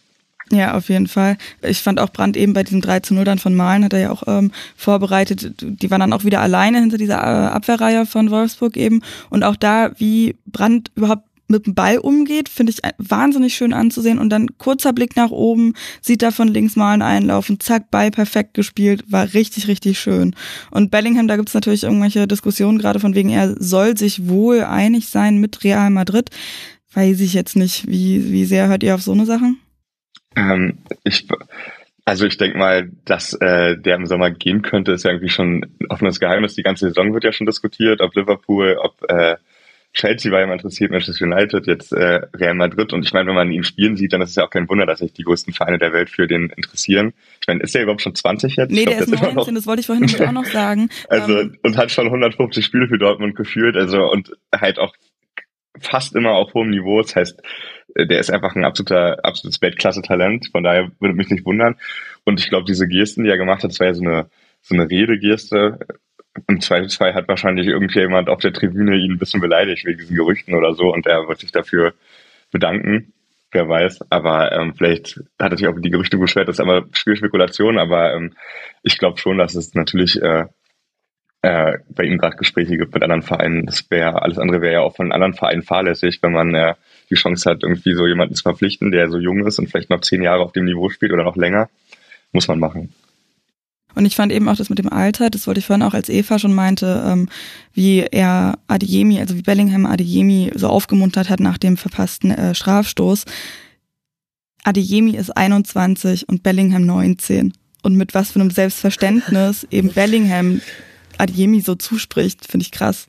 Ja, 0.50 0.74
auf 0.74 0.88
jeden 0.88 1.08
Fall. 1.08 1.36
Ich 1.60 1.82
fand 1.82 2.00
auch 2.00 2.10
Brand 2.10 2.36
eben 2.36 2.54
bei 2.54 2.62
diesem 2.62 2.80
3 2.80 3.00
zu 3.00 3.14
0 3.14 3.24
dann 3.24 3.38
von 3.38 3.54
Malen, 3.54 3.84
hat 3.84 3.92
er 3.92 4.00
ja 4.00 4.10
auch 4.10 4.22
ähm, 4.26 4.50
vorbereitet. 4.76 5.52
Die 5.60 5.90
waren 5.90 6.00
dann 6.00 6.12
auch 6.12 6.24
wieder 6.24 6.40
alleine 6.40 6.80
hinter 6.80 6.96
dieser 6.96 7.18
äh, 7.18 7.48
Abwehrreihe 7.48 8.06
von 8.06 8.30
Wolfsburg 8.30 8.76
eben. 8.76 9.02
Und 9.28 9.42
auch 9.44 9.56
da, 9.56 9.90
wie 9.98 10.36
Brand 10.46 10.90
überhaupt 10.94 11.27
mit 11.48 11.66
dem 11.66 11.74
Ball 11.74 11.98
umgeht, 11.98 12.48
finde 12.48 12.72
ich 12.72 12.80
wahnsinnig 12.98 13.54
schön 13.54 13.72
anzusehen. 13.72 14.18
Und 14.18 14.30
dann 14.30 14.58
kurzer 14.58 14.92
Blick 14.92 15.16
nach 15.16 15.30
oben, 15.30 15.74
sieht 16.00 16.22
da 16.22 16.30
von 16.30 16.48
links 16.48 16.76
mal 16.76 16.92
einen 16.92 17.02
einlaufen, 17.02 17.60
zack, 17.60 17.90
Ball 17.90 18.10
perfekt 18.10 18.54
gespielt, 18.54 19.04
war 19.10 19.34
richtig, 19.34 19.68
richtig 19.68 19.98
schön. 19.98 20.34
Und 20.70 20.90
Bellingham, 20.90 21.28
da 21.28 21.36
gibt 21.36 21.48
es 21.48 21.54
natürlich 21.54 21.84
irgendwelche 21.84 22.26
Diskussionen, 22.26 22.78
gerade 22.78 23.00
von 23.00 23.14
wegen, 23.14 23.30
er 23.30 23.54
soll 23.58 23.96
sich 23.96 24.28
wohl 24.28 24.62
einig 24.62 25.08
sein 25.08 25.38
mit 25.38 25.64
Real 25.64 25.90
Madrid. 25.90 26.30
Weiß 26.92 27.20
ich 27.20 27.34
jetzt 27.34 27.56
nicht, 27.56 27.88
wie, 27.88 28.32
wie 28.32 28.44
sehr 28.44 28.68
hört 28.68 28.82
ihr 28.82 28.94
auf 28.94 29.02
so 29.02 29.12
eine 29.12 29.26
Sachen? 29.26 29.58
Ähm, 30.36 30.78
ich, 31.04 31.26
also 32.04 32.24
ich 32.24 32.38
denke 32.38 32.56
mal, 32.56 32.90
dass 33.04 33.34
äh, 33.34 33.76
der 33.76 33.96
im 33.96 34.06
Sommer 34.06 34.30
gehen 34.30 34.62
könnte, 34.62 34.92
ist 34.92 35.04
ja 35.04 35.10
irgendwie 35.10 35.28
schon 35.28 35.64
ein 35.80 35.86
offenes 35.90 36.20
Geheimnis. 36.20 36.54
Die 36.54 36.62
ganze 36.62 36.88
Saison 36.88 37.12
wird 37.12 37.24
ja 37.24 37.32
schon 37.32 37.46
diskutiert, 37.46 38.00
ob 38.00 38.14
Liverpool, 38.14 38.78
ob 38.82 39.02
äh, 39.10 39.36
Chelsea 39.94 40.30
war 40.30 40.42
immer 40.42 40.52
interessiert, 40.52 40.90
Manchester 40.90 41.24
United, 41.24 41.66
jetzt 41.66 41.92
äh, 41.92 42.20
Real 42.34 42.54
Madrid. 42.54 42.92
Und 42.92 43.04
ich 43.04 43.12
meine, 43.12 43.28
wenn 43.28 43.34
man 43.34 43.50
ihn 43.50 43.64
spielen 43.64 43.96
sieht, 43.96 44.12
dann 44.12 44.20
ist 44.20 44.30
es 44.30 44.36
ja 44.36 44.44
auch 44.44 44.50
kein 44.50 44.68
Wunder, 44.68 44.86
dass 44.86 45.00
sich 45.00 45.12
die 45.12 45.24
größten 45.24 45.54
Vereine 45.54 45.78
der 45.78 45.92
Welt 45.92 46.10
für 46.10 46.26
den 46.26 46.50
interessieren. 46.50 47.14
Ich 47.40 47.48
meine, 47.48 47.62
ist 47.62 47.74
der 47.74 47.82
überhaupt 47.82 48.02
schon 48.02 48.14
20 48.14 48.56
jetzt? 48.56 48.70
Nee, 48.70 48.84
glaub, 48.84 48.96
der 48.96 49.04
ist 49.04 49.10
19, 49.10 49.34
noch, 49.34 49.48
das 49.52 49.66
wollte 49.66 49.80
ich 49.80 49.86
vorhin 49.86 50.04
auch 50.04 50.32
noch 50.32 50.46
sagen. 50.46 50.88
Also, 51.08 51.40
ähm, 51.40 51.58
und 51.62 51.76
hat 51.76 51.90
schon 51.90 52.06
150 52.06 52.64
Spiele 52.64 52.88
für 52.88 52.98
Dortmund 52.98 53.34
geführt, 53.34 53.76
also, 53.76 54.10
und 54.10 54.32
halt 54.54 54.78
auch 54.78 54.92
fast 55.80 56.14
immer 56.14 56.32
auf 56.32 56.54
hohem 56.54 56.70
Niveau. 56.70 57.00
Das 57.00 57.16
heißt, 57.16 57.42
äh, 57.94 58.06
der 58.06 58.20
ist 58.20 58.30
einfach 58.30 58.54
ein 58.54 58.64
absoluter, 58.64 59.24
absolutes 59.24 59.60
Weltklasse-Talent. 59.62 60.48
Von 60.52 60.64
daher 60.64 60.90
würde 61.00 61.14
mich 61.14 61.30
nicht 61.30 61.44
wundern. 61.44 61.76
Und 62.24 62.40
ich 62.40 62.48
glaube, 62.48 62.66
diese 62.66 62.86
Gesten, 62.86 63.24
die 63.24 63.30
er 63.30 63.38
gemacht 63.38 63.62
hat, 63.62 63.70
das 63.70 63.80
war 63.80 63.86
ja 63.86 63.94
so 63.94 64.04
eine, 64.04 64.30
so 64.60 64.74
eine 64.74 64.88
Redegeste, 64.90 65.78
im 66.46 66.60
Zweifelsfall 66.60 67.14
hat 67.14 67.28
wahrscheinlich 67.28 67.66
irgendjemand 67.66 68.28
auf 68.28 68.40
der 68.40 68.52
Tribüne 68.52 68.96
ihn 68.96 69.12
ein 69.12 69.18
bisschen 69.18 69.40
beleidigt 69.40 69.84
wegen 69.84 69.98
diesen 69.98 70.16
Gerüchten 70.16 70.54
oder 70.54 70.74
so 70.74 70.92
und 70.92 71.06
er 71.06 71.28
wird 71.28 71.40
sich 71.40 71.52
dafür 71.52 71.94
bedanken. 72.50 73.12
Wer 73.50 73.68
weiß, 73.68 74.10
aber 74.10 74.52
ähm, 74.52 74.74
vielleicht 74.74 75.22
hat 75.38 75.52
er 75.52 75.56
sich 75.56 75.66
auch 75.66 75.78
die 75.78 75.90
Gerüchte 75.90 76.18
beschwert, 76.18 76.48
das 76.48 76.56
ist 76.56 76.60
aber 76.60 76.84
Spielspekulation, 76.92 77.78
aber 77.78 78.14
ähm, 78.14 78.34
ich 78.82 78.98
glaube 78.98 79.18
schon, 79.18 79.38
dass 79.38 79.54
es 79.54 79.74
natürlich 79.74 80.20
äh, 80.20 80.44
äh, 81.42 81.78
bei 81.88 82.04
ihm 82.04 82.18
gerade 82.18 82.36
Gespräche 82.36 82.76
gibt 82.76 82.94
mit 82.94 83.02
anderen 83.02 83.22
Vereinen. 83.22 83.66
Das 83.66 83.90
wäre 83.90 84.22
alles 84.22 84.38
andere 84.38 84.60
wäre 84.60 84.74
ja 84.74 84.80
auch 84.80 84.96
von 84.96 85.12
anderen 85.12 85.34
Vereinen 85.34 85.62
fahrlässig, 85.62 86.18
wenn 86.22 86.32
man 86.32 86.54
äh, 86.54 86.74
die 87.10 87.14
Chance 87.14 87.50
hat, 87.50 87.62
irgendwie 87.62 87.94
so 87.94 88.06
jemanden 88.06 88.34
zu 88.34 88.42
verpflichten, 88.42 88.90
der 88.90 89.08
so 89.08 89.18
jung 89.18 89.46
ist 89.46 89.58
und 89.58 89.68
vielleicht 89.68 89.90
noch 89.90 90.00
zehn 90.00 90.22
Jahre 90.22 90.42
auf 90.42 90.52
dem 90.52 90.64
Niveau 90.64 90.90
spielt 90.90 91.12
oder 91.12 91.24
noch 91.24 91.36
länger. 91.36 91.70
Muss 92.32 92.48
man 92.48 92.58
machen. 92.58 92.92
Und 93.98 94.04
ich 94.04 94.14
fand 94.14 94.30
eben 94.30 94.48
auch 94.48 94.54
das 94.54 94.70
mit 94.70 94.78
dem 94.78 94.92
Alter, 94.92 95.28
das 95.28 95.48
wollte 95.48 95.58
ich 95.58 95.66
vorhin 95.66 95.82
auch 95.82 95.92
als 95.92 96.08
Eva 96.08 96.38
schon 96.38 96.54
meinte, 96.54 97.02
ähm, 97.04 97.28
wie 97.74 98.06
er 98.08 98.56
Adeyemi, 98.68 99.18
also 99.18 99.34
wie 99.34 99.42
Bellingham 99.42 99.86
Adeyemi 99.86 100.52
so 100.54 100.68
aufgemuntert 100.68 101.28
hat 101.28 101.40
nach 101.40 101.58
dem 101.58 101.76
verpassten 101.76 102.30
äh, 102.30 102.54
Strafstoß. 102.54 103.24
Adeyemi 104.62 105.16
ist 105.16 105.36
21 105.36 106.28
und 106.28 106.44
Bellingham 106.44 106.86
19. 106.86 107.52
Und 107.82 107.96
mit 107.96 108.14
was 108.14 108.30
für 108.30 108.40
einem 108.40 108.52
Selbstverständnis 108.52 109.66
eben 109.72 109.90
Bellingham 109.90 110.60
Adeyemi 111.18 111.60
so 111.60 111.74
zuspricht, 111.74 112.46
finde 112.48 112.62
ich 112.62 112.70
krass. 112.70 113.06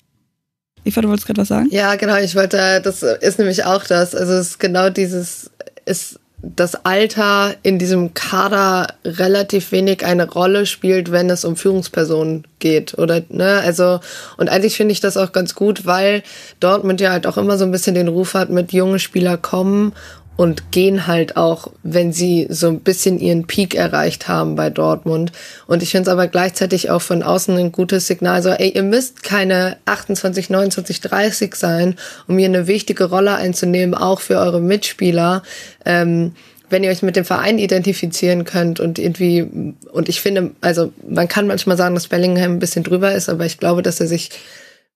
Eva, 0.85 1.01
du 1.01 1.09
wolltest 1.09 1.27
gerade 1.27 1.41
was 1.41 1.49
sagen? 1.49 1.67
Ja, 1.69 1.93
genau, 1.97 2.17
ich 2.17 2.33
wollte, 2.33 2.81
das 2.81 3.03
ist 3.03 3.37
nämlich 3.37 3.63
auch 3.63 3.85
das. 3.85 4.15
Also 4.15 4.33
es 4.33 4.47
ist 4.47 4.59
genau 4.59 4.89
dieses, 4.89 5.51
ist 5.85 6.19
das 6.41 6.85
Alter 6.85 7.55
in 7.63 7.79
diesem 7.79 8.13
Kader 8.13 8.87
relativ 9.03 9.71
wenig 9.71 10.05
eine 10.05 10.29
Rolle 10.29 10.65
spielt, 10.65 11.11
wenn 11.11 11.29
es 11.29 11.43
um 11.43 11.55
Führungspersonen 11.55 12.45
geht, 12.59 12.97
oder, 12.97 13.21
ne, 13.29 13.61
also, 13.63 13.99
und 14.37 14.49
eigentlich 14.49 14.77
finde 14.77 14.93
ich 14.93 14.99
das 14.99 15.17
auch 15.17 15.31
ganz 15.31 15.55
gut, 15.55 15.85
weil 15.85 16.23
Dortmund 16.59 17.01
ja 17.01 17.11
halt 17.11 17.27
auch 17.27 17.37
immer 17.37 17.57
so 17.57 17.65
ein 17.65 17.71
bisschen 17.71 17.95
den 17.95 18.07
Ruf 18.07 18.33
hat, 18.33 18.49
mit 18.49 18.71
junge 18.71 18.99
Spieler 18.99 19.37
kommen 19.37 19.93
und 20.39 20.71
gehen 20.71 21.05
halt 21.05 21.35
auch, 21.35 21.69
wenn 21.83 22.13
sie 22.13 22.47
so 22.49 22.69
ein 22.69 22.79
bisschen 22.79 23.19
ihren 23.19 23.45
Peak 23.45 23.75
erreicht 23.75 24.29
haben 24.29 24.55
bei 24.55 24.69
Dortmund. 24.69 25.33
Und 25.67 25.83
ich 25.83 25.91
finde 25.91 26.09
es 26.09 26.13
aber 26.13 26.27
gleichzeitig 26.27 26.89
auch 26.89 27.01
von 27.01 27.23
außen 27.23 27.57
ein 27.57 27.73
gutes 27.73 28.07
Signal, 28.07 28.41
so, 28.41 28.47
ey, 28.47 28.69
ihr 28.69 28.83
müsst 28.83 29.21
keine 29.21 29.75
28, 29.83 30.49
29, 30.49 31.01
30 31.01 31.55
sein, 31.55 31.97
um 32.29 32.37
hier 32.37 32.47
eine 32.47 32.67
wichtige 32.67 33.09
Rolle 33.09 33.35
einzunehmen, 33.35 33.93
auch 33.93 34.21
für 34.21 34.37
eure 34.37 34.61
Mitspieler. 34.61 35.43
Ähm, 35.83 36.35
wenn 36.69 36.85
ihr 36.85 36.91
euch 36.91 37.01
mit 37.01 37.17
dem 37.17 37.25
Verein 37.25 37.59
identifizieren 37.59 38.45
könnt 38.45 38.79
und 38.79 38.97
irgendwie, 38.97 39.75
und 39.91 40.07
ich 40.07 40.21
finde, 40.21 40.51
also 40.61 40.93
man 41.05 41.27
kann 41.27 41.47
manchmal 41.47 41.75
sagen, 41.75 41.95
dass 41.95 42.07
Bellingham 42.07 42.53
ein 42.53 42.59
bisschen 42.59 42.85
drüber 42.85 43.11
ist, 43.13 43.27
aber 43.27 43.45
ich 43.45 43.57
glaube, 43.57 43.83
dass 43.83 43.99
er 43.99 44.07
sich 44.07 44.29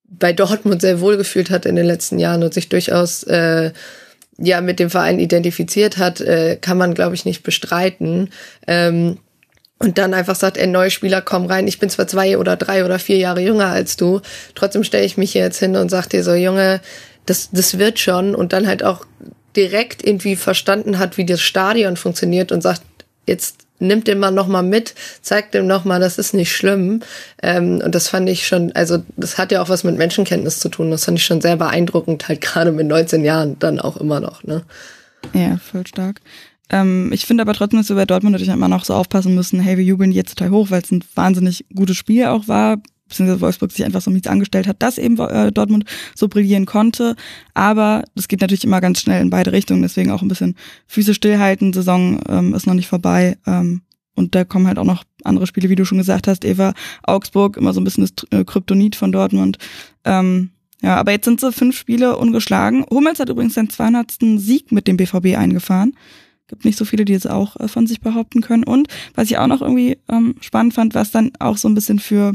bei 0.05 0.31
Dortmund 0.31 0.79
sehr 0.79 1.01
wohl 1.01 1.17
gefühlt 1.17 1.49
hat 1.49 1.65
in 1.65 1.75
den 1.75 1.85
letzten 1.85 2.17
Jahren 2.17 2.43
und 2.43 2.53
sich 2.53 2.69
durchaus 2.69 3.23
äh, 3.23 3.71
ja 4.37 4.61
mit 4.61 4.79
dem 4.79 4.89
Verein 4.89 5.19
identifiziert 5.19 5.97
hat, 5.97 6.21
äh, 6.21 6.57
kann 6.59 6.77
man, 6.77 6.93
glaube 6.93 7.15
ich, 7.15 7.25
nicht 7.25 7.43
bestreiten. 7.43 8.29
Ähm, 8.67 9.17
und 9.79 9.97
dann 9.97 10.13
einfach 10.13 10.35
sagt, 10.35 10.57
ey, 10.57 10.67
neue 10.67 10.91
Spieler 10.91 11.21
kommen 11.21 11.45
rein. 11.45 11.67
Ich 11.67 11.79
bin 11.79 11.89
zwar 11.89 12.07
zwei 12.07 12.37
oder 12.37 12.55
drei 12.55 12.85
oder 12.85 12.99
vier 12.99 13.17
Jahre 13.17 13.41
jünger 13.41 13.67
als 13.67 13.97
du, 13.97 14.21
trotzdem 14.55 14.83
stelle 14.83 15.05
ich 15.05 15.17
mich 15.17 15.33
hier 15.33 15.41
jetzt 15.41 15.59
hin 15.59 15.75
und 15.75 15.89
sag 15.89 16.07
dir 16.07 16.23
so, 16.23 16.33
Junge, 16.33 16.79
das, 17.25 17.49
das 17.51 17.77
wird 17.77 17.99
schon. 17.99 18.33
Und 18.33 18.53
dann 18.53 18.67
halt 18.67 18.83
auch 18.83 19.05
direkt 19.55 20.05
irgendwie 20.05 20.35
verstanden 20.35 20.99
hat, 20.99 21.17
wie 21.17 21.25
das 21.25 21.41
Stadion 21.41 21.97
funktioniert 21.97 22.51
und 22.51 22.61
sagt, 22.61 22.81
jetzt 23.27 23.62
nimmt 23.83 24.07
den 24.07 24.19
Mann 24.19 24.35
nochmal 24.35 24.63
mit, 24.63 24.95
zeigt 25.21 25.53
dem 25.53 25.67
nochmal, 25.67 25.99
das 25.99 26.17
ist 26.17 26.33
nicht 26.33 26.51
schlimm. 26.51 27.01
Ähm, 27.41 27.81
und 27.83 27.93
das 27.93 28.07
fand 28.07 28.29
ich 28.29 28.47
schon, 28.47 28.71
also 28.73 29.03
das 29.15 29.37
hat 29.37 29.51
ja 29.51 29.61
auch 29.61 29.69
was 29.69 29.83
mit 29.83 29.97
Menschenkenntnis 29.97 30.59
zu 30.59 30.69
tun. 30.69 30.91
Das 30.91 31.05
fand 31.05 31.19
ich 31.19 31.25
schon 31.25 31.41
sehr 31.41 31.57
beeindruckend, 31.57 32.27
halt 32.27 32.41
gerade 32.41 32.71
mit 32.71 32.87
19 32.87 33.23
Jahren 33.23 33.57
dann 33.59 33.79
auch 33.79 33.97
immer 33.97 34.19
noch. 34.19 34.43
Ne? 34.43 34.63
Ja, 35.33 35.57
voll 35.57 35.85
stark. 35.87 36.21
Ähm, 36.69 37.11
ich 37.13 37.25
finde 37.25 37.41
aber 37.41 37.53
trotzdem, 37.53 37.79
dass 37.79 37.89
wir 37.89 37.95
bei 37.95 38.05
Dortmund 38.05 38.33
natürlich 38.33 38.53
immer 38.53 38.67
noch 38.67 38.85
so 38.85 38.93
aufpassen 38.93 39.35
müssen, 39.35 39.59
hey, 39.59 39.77
wir 39.77 39.83
jubeln 39.83 40.11
jetzt 40.11 40.37
total 40.37 40.51
hoch, 40.51 40.71
weil 40.71 40.81
es 40.81 40.91
ein 40.91 41.03
wahnsinnig 41.15 41.65
gutes 41.73 41.97
Spiel 41.97 42.25
auch 42.25 42.47
war 42.47 42.77
beziehungsweise 43.13 43.41
Wolfsburg 43.41 43.71
sich 43.71 43.85
einfach 43.85 44.01
so 44.01 44.11
mies 44.11 44.27
angestellt 44.27 44.67
hat, 44.67 44.81
dass 44.81 44.97
eben 44.97 45.17
äh, 45.19 45.51
Dortmund 45.51 45.85
so 46.15 46.27
brillieren 46.27 46.65
konnte. 46.65 47.15
Aber 47.53 48.03
das 48.15 48.27
geht 48.27 48.41
natürlich 48.41 48.65
immer 48.65 48.81
ganz 48.81 48.99
schnell 48.99 49.21
in 49.21 49.29
beide 49.29 49.51
Richtungen, 49.51 49.83
deswegen 49.83 50.11
auch 50.11 50.21
ein 50.21 50.27
bisschen 50.27 50.55
Füße 50.87 51.13
stillhalten. 51.13 51.73
Saison 51.73 52.19
ähm, 52.27 52.53
ist 52.53 52.65
noch 52.65 52.73
nicht 52.73 52.87
vorbei. 52.87 53.37
Ähm, 53.45 53.81
und 54.15 54.35
da 54.35 54.43
kommen 54.43 54.67
halt 54.67 54.77
auch 54.77 54.85
noch 54.85 55.03
andere 55.23 55.47
Spiele, 55.47 55.69
wie 55.69 55.75
du 55.75 55.85
schon 55.85 55.97
gesagt 55.97 56.27
hast, 56.27 56.45
Eva, 56.45 56.73
Augsburg, 57.03 57.57
immer 57.57 57.73
so 57.73 57.81
ein 57.81 57.83
bisschen 57.83 58.05
das 58.05 58.39
äh, 58.39 58.43
Kryptonit 58.43 58.95
von 58.95 59.11
Dortmund. 59.11 59.57
Ähm, 60.05 60.51
ja, 60.81 60.97
aber 60.97 61.11
jetzt 61.11 61.25
sind 61.25 61.39
sie 61.39 61.51
fünf 61.51 61.77
Spiele 61.77 62.17
ungeschlagen. 62.17 62.85
Hummels 62.91 63.19
hat 63.19 63.29
übrigens 63.29 63.53
seinen 63.53 63.69
200. 63.69 64.17
Sieg 64.35 64.71
mit 64.71 64.87
dem 64.87 64.97
BVB 64.97 65.37
eingefahren. 65.37 65.93
Gibt 66.47 66.65
nicht 66.65 66.77
so 66.77 66.85
viele, 66.85 67.05
die 67.05 67.13
es 67.13 67.25
auch 67.25 67.59
äh, 67.59 67.67
von 67.67 67.87
sich 67.87 68.01
behaupten 68.01 68.41
können. 68.41 68.63
Und 68.63 68.87
was 69.15 69.31
ich 69.31 69.37
auch 69.37 69.47
noch 69.47 69.61
irgendwie 69.61 69.97
ähm, 70.09 70.35
spannend 70.41 70.73
fand, 70.73 70.93
was 70.93 71.11
dann 71.11 71.31
auch 71.39 71.57
so 71.57 71.69
ein 71.69 71.73
bisschen 71.73 71.99
für 71.99 72.33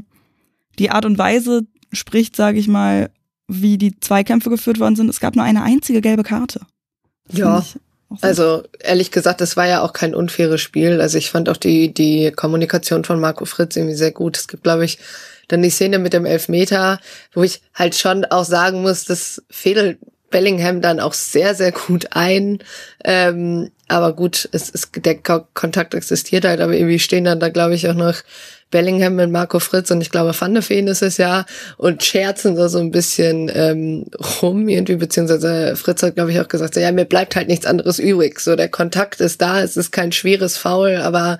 die 0.78 0.90
Art 0.90 1.04
und 1.04 1.18
Weise 1.18 1.62
spricht, 1.92 2.36
sage 2.36 2.58
ich 2.58 2.68
mal, 2.68 3.10
wie 3.46 3.78
die 3.78 3.98
Zweikämpfe 3.98 4.50
geführt 4.50 4.78
worden 4.78 4.96
sind. 4.96 5.08
Es 5.08 5.20
gab 5.20 5.36
nur 5.36 5.44
eine 5.44 5.62
einzige 5.62 6.00
gelbe 6.00 6.22
Karte. 6.22 6.60
Das 7.28 7.38
ja. 7.38 7.64
Also 8.22 8.62
ehrlich 8.80 9.10
gesagt, 9.10 9.40
es 9.42 9.56
war 9.56 9.66
ja 9.66 9.82
auch 9.82 9.92
kein 9.92 10.14
unfaires 10.14 10.60
Spiel. 10.60 11.00
Also 11.00 11.18
ich 11.18 11.30
fand 11.30 11.48
auch 11.48 11.58
die, 11.58 11.92
die 11.92 12.32
Kommunikation 12.34 13.04
von 13.04 13.20
Marco 13.20 13.44
Fritz 13.44 13.76
irgendwie 13.76 13.96
sehr 13.96 14.12
gut. 14.12 14.38
Es 14.38 14.48
gibt, 14.48 14.62
glaube 14.62 14.84
ich, 14.84 14.98
dann 15.48 15.62
die 15.62 15.70
Szene 15.70 15.98
mit 15.98 16.14
dem 16.14 16.24
Elfmeter, 16.24 17.00
wo 17.32 17.42
ich 17.42 17.62
halt 17.74 17.94
schon 17.94 18.24
auch 18.26 18.44
sagen 18.44 18.82
muss, 18.82 19.04
das 19.04 19.42
fehlt 19.50 19.98
Bellingham 20.30 20.82
dann 20.82 21.00
auch 21.00 21.14
sehr, 21.14 21.54
sehr 21.54 21.72
gut 21.72 22.08
ein. 22.10 22.58
Ähm, 23.04 23.70
aber 23.88 24.12
gut, 24.14 24.48
es 24.52 24.68
ist, 24.68 24.90
der 24.96 25.16
Kontakt 25.16 25.94
existiert 25.94 26.44
halt, 26.44 26.60
aber 26.60 26.74
irgendwie 26.74 26.98
stehen 26.98 27.24
dann 27.24 27.40
da, 27.40 27.48
glaube 27.48 27.74
ich, 27.74 27.88
auch 27.88 27.94
noch 27.94 28.16
Bellingham 28.70 29.16
mit 29.16 29.30
Marco 29.30 29.58
Fritz 29.60 29.90
und 29.90 30.00
ich 30.00 30.10
glaube 30.10 30.38
Van 30.38 30.54
de 30.54 30.62
Feen 30.62 30.88
ist 30.88 31.02
es 31.02 31.16
ja 31.16 31.46
und 31.76 32.04
scherzen 32.04 32.54
da 32.56 32.68
so 32.68 32.78
ein 32.78 32.90
bisschen 32.90 33.50
ähm, 33.54 34.06
rum 34.42 34.68
irgendwie, 34.68 34.96
beziehungsweise 34.96 35.76
Fritz 35.76 36.02
hat, 36.02 36.16
glaube 36.16 36.32
ich, 36.32 36.40
auch 36.40 36.48
gesagt, 36.48 36.74
so, 36.74 36.80
ja, 36.80 36.92
mir 36.92 37.04
bleibt 37.04 37.36
halt 37.36 37.48
nichts 37.48 37.66
anderes 37.66 37.98
übrig. 37.98 38.40
So, 38.40 38.56
der 38.56 38.68
Kontakt 38.68 39.20
ist 39.20 39.40
da, 39.40 39.62
es 39.62 39.76
ist 39.76 39.90
kein 39.90 40.12
schweres 40.12 40.56
Foul, 40.56 40.96
aber 40.96 41.38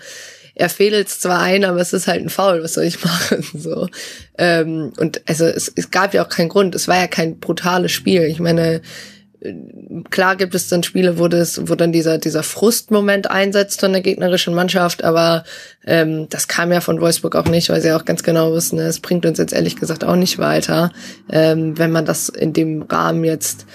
er 0.55 0.69
fehlt 0.69 1.09
zwar 1.09 1.41
ein, 1.41 1.65
aber 1.65 1.81
es 1.81 1.93
ist 1.93 2.09
halt 2.09 2.21
ein 2.21 2.31
Foul, 2.31 2.63
was 2.63 2.75
soll 2.75 2.85
ich 2.85 3.03
machen? 3.05 3.45
So. 3.55 3.89
Ähm, 4.37 4.93
und 4.99 5.23
also 5.27 5.45
es, 5.45 5.73
es 5.75 5.91
gab 5.91 6.15
ja 6.15 6.25
auch 6.25 6.29
keinen 6.29 6.49
Grund, 6.49 6.75
es 6.75 6.89
war 6.89 6.99
ja 6.99 7.07
kein 7.07 7.39
brutales 7.39 7.93
Spiel. 7.93 8.25
Ich 8.25 8.41
meine, 8.41 8.83
klar 10.11 10.37
gibt 10.37 10.55
es 10.55 10.69
dann 10.69 10.83
Spiele, 10.83 11.19
wo 11.19 11.29
das, 11.29 11.69
wo 11.69 11.75
dann 11.75 11.93
dieser 11.93 12.19
dieser 12.19 12.43
Frustmoment 12.43 13.31
einsetzt 13.31 13.81
von 13.81 13.93
der 13.93 14.01
gegnerischen 14.01 14.55
Mannschaft, 14.55 15.05
aber 15.05 15.45
ähm, 15.87 16.29
das 16.29 16.49
kam 16.49 16.73
ja 16.73 16.81
von 16.81 17.01
Wolfsburg 17.01 17.37
auch 17.37 17.49
nicht, 17.49 17.69
weil 17.69 17.81
sie 17.81 17.93
auch 17.93 18.05
ganz 18.05 18.23
genau 18.23 18.53
wissen, 18.53 18.77
ne, 18.77 18.83
es 18.83 19.01
bringt 19.01 19.27
uns 19.27 19.39
jetzt 19.39 19.53
ehrlich 19.53 19.77
gesagt 19.77 20.05
auch 20.05 20.17
nicht 20.17 20.39
weiter, 20.39 20.93
ähm, 21.31 21.79
wenn 21.79 21.93
man 21.93 22.05
das 22.05 22.29
in 22.29 22.53
dem 22.53 22.83
Rahmen 22.83 23.25
jetzt 23.25 23.67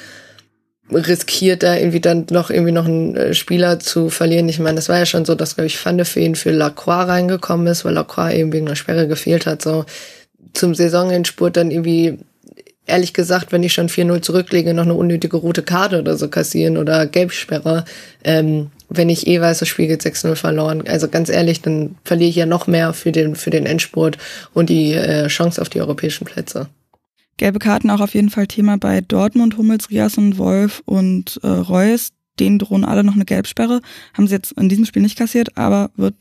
riskiert, 0.91 1.63
da 1.63 1.76
irgendwie 1.76 2.02
dann 2.02 2.28
noch 2.30 2.49
irgendwie 2.49 2.73
noch 2.73 2.86
einen 2.86 3.15
äh, 3.15 3.34
Spieler 3.34 3.80
zu 3.80 4.10
verlieren. 4.10 4.49
Ich 4.49 4.60
meine, 4.60 4.76
das 4.76 4.89
war 4.89 4.99
ja 4.99 5.06
schon 5.06 5.26
so, 5.26 5.34
dass 5.34 5.56
glaube 5.56 5.67
ich 5.67 5.84
Van 5.84 5.97
de 5.97 6.06
Feen 6.06 6.36
für 6.36 6.52
Lacroix 6.52 7.08
reingekommen 7.08 7.67
ist, 7.67 7.86
weil 7.86 7.93
Lacroix 7.93 8.34
eben 8.34 8.52
wegen 8.52 8.67
einer 8.67 8.76
Sperre 8.76 9.08
gefehlt 9.08 9.45
hat. 9.45 9.62
So 9.62 9.86
zum 10.54 10.76
Saisonendspurt 10.76 11.58
dann 11.58 11.71
irgendwie 11.71 12.19
ehrlich 12.86 13.13
gesagt, 13.13 13.52
wenn 13.52 13.63
ich 13.63 13.74
schon 13.74 13.89
4-0 13.89 14.22
zurücklege, 14.22 14.74
noch 14.74 14.84
eine 14.84 14.93
unnötige 14.93 15.38
rote 15.38 15.63
Karte 15.63 16.00
oder 16.00 16.17
so 16.17 16.28
kassieren 16.28 16.78
oder 16.78 17.08
Gelbsperre, 17.08 17.86
ähm, 18.24 18.72
wenn 18.89 19.10
ich 19.10 19.28
eh 19.28 19.41
weiß, 19.41 19.60
das 19.60 19.67
Spiel 19.67 19.88
geht 19.88 20.02
6-0 20.02 20.36
verloren. 20.36 20.84
Also 20.88 21.08
ganz 21.08 21.30
ehrlich, 21.30 21.62
dann 21.62 21.96
verliere 22.04 22.30
ich 22.30 22.36
ja 22.36 22.46
noch 22.46 22.67
mehr 22.67 22.93
für 22.93 23.12
den, 23.12 23.36
für 23.36 23.50
den 23.50 23.65
Endspurt 23.65 24.17
und 24.54 24.69
die 24.69 24.93
äh, 24.93 25.28
Chance 25.28 25.62
auf 25.62 25.69
die 25.69 25.82
europäischen 25.82 26.26
Plätze. 26.26 26.67
Gelbe 27.38 27.60
Karten 27.60 27.89
auch 27.89 28.02
auf 28.02 28.13
jeden 28.13 28.30
Fall 28.30 28.48
Thema 28.48 28.78
bei 28.78 29.02
Dortmund, 29.02 29.58
Hummels, 29.58 29.89
Rias 29.89 30.17
und 30.17 30.38
Wolf 30.38 30.84
und 30.86 31.39
äh, 31.43 31.48
Reus. 31.48 32.10
Denen 32.39 32.60
drohen 32.60 32.84
alle 32.84 33.04
noch 33.04 33.13
eine 33.13 33.26
Gelbsperre. 33.26 33.82
Haben 34.13 34.28
sie 34.28 34.36
jetzt 34.36 34.54
in 34.54 34.69
diesem 34.69 34.86
Spiel 34.86 35.02
nicht 35.02 35.17
kassiert, 35.17 35.58
aber 35.58 35.91
wird 35.96 36.15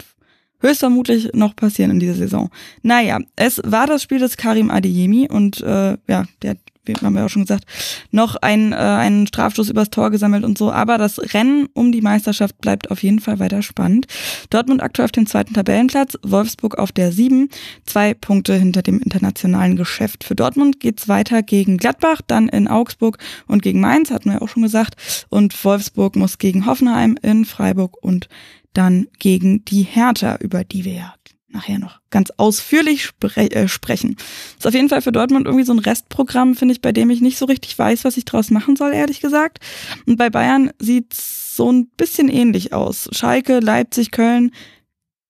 höchstvermutlich 0.62 1.30
noch 1.34 1.54
passieren 1.54 1.90
in 1.90 2.00
dieser 2.00 2.14
Saison. 2.14 2.50
Naja, 2.82 3.18
es 3.36 3.60
war 3.64 3.86
das 3.86 4.02
Spiel 4.02 4.18
des 4.18 4.36
Karim 4.36 4.70
Adeyemi 4.70 5.28
und 5.30 5.60
äh, 5.60 5.98
ja, 6.08 6.24
der 6.42 6.56
wie 6.84 6.94
haben 6.94 7.14
wir 7.14 7.24
auch 7.24 7.30
schon 7.30 7.42
gesagt, 7.42 7.64
noch 8.10 8.36
ein, 8.36 8.72
äh, 8.72 8.76
einen 8.76 9.26
Strafstoß 9.26 9.70
übers 9.70 9.90
Tor 9.90 10.10
gesammelt 10.10 10.44
und 10.44 10.58
so. 10.58 10.72
Aber 10.72 10.98
das 10.98 11.18
Rennen 11.32 11.68
um 11.74 11.92
die 11.92 12.00
Meisterschaft 12.00 12.58
bleibt 12.60 12.90
auf 12.90 13.02
jeden 13.02 13.20
Fall 13.20 13.38
weiter 13.38 13.62
spannend. 13.62 14.06
Dortmund 14.50 14.82
aktuell 14.82 15.04
auf 15.04 15.12
dem 15.12 15.26
zweiten 15.26 15.54
Tabellenplatz, 15.54 16.18
Wolfsburg 16.22 16.78
auf 16.78 16.90
der 16.90 17.12
sieben, 17.12 17.48
zwei 17.86 18.14
Punkte 18.14 18.54
hinter 18.54 18.82
dem 18.82 18.98
internationalen 18.98 19.76
Geschäft. 19.76 20.24
Für 20.24 20.34
Dortmund 20.34 20.80
geht's 20.80 21.08
weiter 21.08 21.42
gegen 21.42 21.76
Gladbach, 21.76 22.20
dann 22.26 22.48
in 22.48 22.66
Augsburg 22.66 23.18
und 23.46 23.62
gegen 23.62 23.80
Mainz, 23.80 24.10
hatten 24.10 24.30
wir 24.30 24.42
auch 24.42 24.48
schon 24.48 24.62
gesagt. 24.62 24.96
Und 25.28 25.64
Wolfsburg 25.64 26.16
muss 26.16 26.38
gegen 26.38 26.66
Hoffenheim 26.66 27.16
in 27.22 27.44
Freiburg 27.44 27.96
und 28.02 28.28
dann 28.72 29.08
gegen 29.18 29.64
die 29.64 29.82
Hertha, 29.82 30.36
über 30.36 30.64
die 30.64 30.84
wir 30.84 30.94
ja 30.94 31.14
nachher 31.52 31.78
noch 31.78 32.00
ganz 32.10 32.30
ausführlich 32.36 33.04
spre 33.04 33.50
äh, 33.50 33.68
sprechen. 33.68 34.16
Ist 34.56 34.66
auf 34.66 34.74
jeden 34.74 34.88
Fall 34.88 35.02
für 35.02 35.12
Dortmund 35.12 35.46
irgendwie 35.46 35.64
so 35.64 35.72
ein 35.72 35.78
Restprogramm, 35.78 36.54
finde 36.54 36.72
ich, 36.72 36.80
bei 36.80 36.92
dem 36.92 37.10
ich 37.10 37.20
nicht 37.20 37.38
so 37.38 37.44
richtig 37.44 37.78
weiß, 37.78 38.04
was 38.04 38.16
ich 38.16 38.24
draus 38.24 38.50
machen 38.50 38.76
soll, 38.76 38.92
ehrlich 38.92 39.20
gesagt. 39.20 39.58
Und 40.06 40.16
bei 40.16 40.30
Bayern 40.30 40.70
sieht's 40.78 41.56
so 41.56 41.70
ein 41.70 41.88
bisschen 41.88 42.28
ähnlich 42.28 42.72
aus. 42.72 43.08
Schalke, 43.12 43.60
Leipzig, 43.60 44.10
Köln 44.10 44.50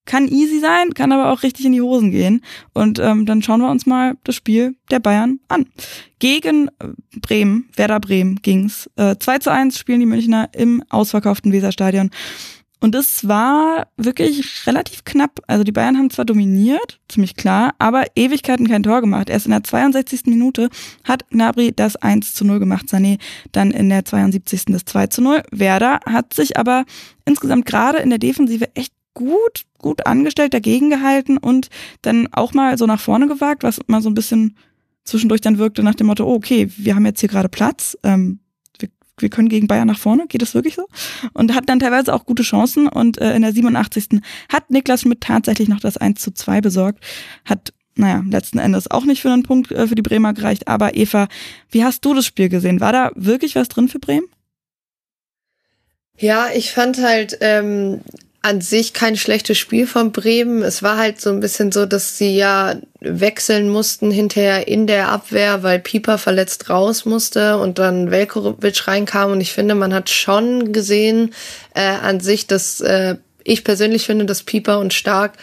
kann 0.04 0.26
easy 0.26 0.58
sein, 0.58 0.94
kann 0.94 1.12
aber 1.12 1.32
auch 1.32 1.42
richtig 1.42 1.64
in 1.64 1.72
die 1.72 1.80
Hosen 1.80 2.10
gehen. 2.10 2.42
Und 2.72 2.98
ähm, 2.98 3.24
dann 3.24 3.42
schauen 3.42 3.60
wir 3.60 3.70
uns 3.70 3.86
mal 3.86 4.16
das 4.24 4.34
Spiel 4.34 4.74
der 4.90 4.98
Bayern 4.98 5.38
an. 5.48 5.66
Gegen 6.18 6.68
äh, 6.80 6.88
Bremen, 7.20 7.68
Werder 7.76 8.00
Bremen 8.00 8.36
ging's. 8.42 8.90
Äh, 8.96 9.16
2 9.18 9.38
zu 9.38 9.52
1 9.52 9.78
spielen 9.78 10.00
die 10.00 10.06
Münchner 10.06 10.48
im 10.54 10.82
ausverkauften 10.88 11.52
Weserstadion. 11.52 12.10
Und 12.82 12.96
es 12.96 13.28
war 13.28 13.86
wirklich 13.96 14.66
relativ 14.66 15.04
knapp. 15.04 15.38
Also 15.46 15.62
die 15.62 15.70
Bayern 15.70 15.96
haben 15.96 16.10
zwar 16.10 16.24
dominiert, 16.24 16.98
ziemlich 17.08 17.36
klar, 17.36 17.76
aber 17.78 18.06
Ewigkeiten 18.16 18.66
kein 18.66 18.82
Tor 18.82 19.00
gemacht. 19.00 19.30
Erst 19.30 19.46
in 19.46 19.52
der 19.52 19.62
62. 19.62 20.22
Minute 20.26 20.68
hat 21.04 21.30
Gnabry 21.30 21.70
das 21.70 21.94
1 21.94 22.34
zu 22.34 22.44
0 22.44 22.58
gemacht, 22.58 22.86
Sané 22.88 23.20
dann 23.52 23.70
in 23.70 23.88
der 23.88 24.04
72. 24.04 24.64
das 24.64 24.84
2 24.84 25.06
zu 25.06 25.22
0. 25.22 25.44
Werder 25.52 26.00
hat 26.06 26.34
sich 26.34 26.56
aber 26.56 26.84
insgesamt 27.24 27.66
gerade 27.66 27.98
in 27.98 28.10
der 28.10 28.18
Defensive 28.18 28.74
echt 28.74 28.92
gut, 29.14 29.64
gut 29.78 30.04
angestellt, 30.04 30.52
dagegen 30.52 30.90
gehalten 30.90 31.38
und 31.38 31.68
dann 32.02 32.26
auch 32.32 32.52
mal 32.52 32.76
so 32.78 32.86
nach 32.86 32.98
vorne 32.98 33.28
gewagt, 33.28 33.62
was 33.62 33.78
mal 33.86 34.02
so 34.02 34.10
ein 34.10 34.14
bisschen 34.14 34.56
zwischendurch 35.04 35.40
dann 35.40 35.58
wirkte 35.58 35.84
nach 35.84 35.94
dem 35.94 36.08
Motto, 36.08 36.26
okay, 36.26 36.68
wir 36.76 36.96
haben 36.96 37.06
jetzt 37.06 37.20
hier 37.20 37.28
gerade 37.28 37.48
Platz, 37.48 37.96
ähm, 38.02 38.40
wir 39.22 39.30
können 39.30 39.48
gegen 39.48 39.66
Bayern 39.66 39.86
nach 39.86 39.98
vorne, 39.98 40.26
geht 40.28 40.42
das 40.42 40.54
wirklich 40.54 40.74
so? 40.74 40.86
Und 41.32 41.54
hat 41.54 41.68
dann 41.68 41.78
teilweise 41.78 42.12
auch 42.12 42.26
gute 42.26 42.42
Chancen 42.42 42.88
und 42.88 43.18
äh, 43.18 43.34
in 43.34 43.42
der 43.42 43.52
87. 43.52 44.20
hat 44.48 44.70
Niklas 44.70 45.02
Schmidt 45.02 45.20
tatsächlich 45.20 45.68
noch 45.68 45.80
das 45.80 45.96
1 45.96 46.20
zu 46.20 46.32
2 46.32 46.60
besorgt, 46.60 47.02
hat 47.44 47.72
naja, 47.94 48.22
letzten 48.26 48.58
Endes 48.58 48.90
auch 48.90 49.04
nicht 49.04 49.20
für 49.20 49.30
einen 49.30 49.42
Punkt 49.42 49.70
äh, 49.70 49.86
für 49.86 49.94
die 49.94 50.02
Bremer 50.02 50.32
gereicht. 50.32 50.66
Aber 50.68 50.96
Eva, 50.96 51.28
wie 51.70 51.84
hast 51.84 52.04
du 52.04 52.14
das 52.14 52.26
Spiel 52.26 52.48
gesehen? 52.48 52.80
War 52.80 52.92
da 52.92 53.12
wirklich 53.14 53.54
was 53.54 53.68
drin 53.68 53.88
für 53.88 53.98
Bremen? 53.98 54.26
Ja, 56.18 56.48
ich 56.54 56.72
fand 56.72 57.02
halt, 57.02 57.38
ähm, 57.40 58.00
an 58.42 58.60
sich 58.60 58.92
kein 58.92 59.16
schlechtes 59.16 59.56
Spiel 59.56 59.86
von 59.86 60.10
Bremen. 60.10 60.62
Es 60.62 60.82
war 60.82 60.98
halt 60.98 61.20
so 61.20 61.30
ein 61.30 61.38
bisschen 61.38 61.70
so, 61.70 61.86
dass 61.86 62.18
sie 62.18 62.36
ja 62.36 62.74
wechseln 63.00 63.68
mussten 63.68 64.10
hinterher 64.10 64.66
in 64.66 64.88
der 64.88 65.08
Abwehr, 65.10 65.62
weil 65.62 65.78
Pieper 65.78 66.18
verletzt 66.18 66.68
raus 66.68 67.04
musste 67.04 67.58
und 67.58 67.78
dann 67.78 68.10
Velkovic 68.10 68.88
reinkam. 68.88 69.30
Und 69.30 69.40
ich 69.40 69.52
finde, 69.52 69.76
man 69.76 69.94
hat 69.94 70.10
schon 70.10 70.72
gesehen 70.72 71.32
äh, 71.74 71.82
an 71.82 72.18
sich, 72.18 72.48
dass 72.48 72.80
äh, 72.80 73.16
ich 73.44 73.62
persönlich 73.62 74.06
finde, 74.06 74.24
dass 74.24 74.42
Pieper 74.42 74.80
und 74.80 74.92
Stark 74.92 75.34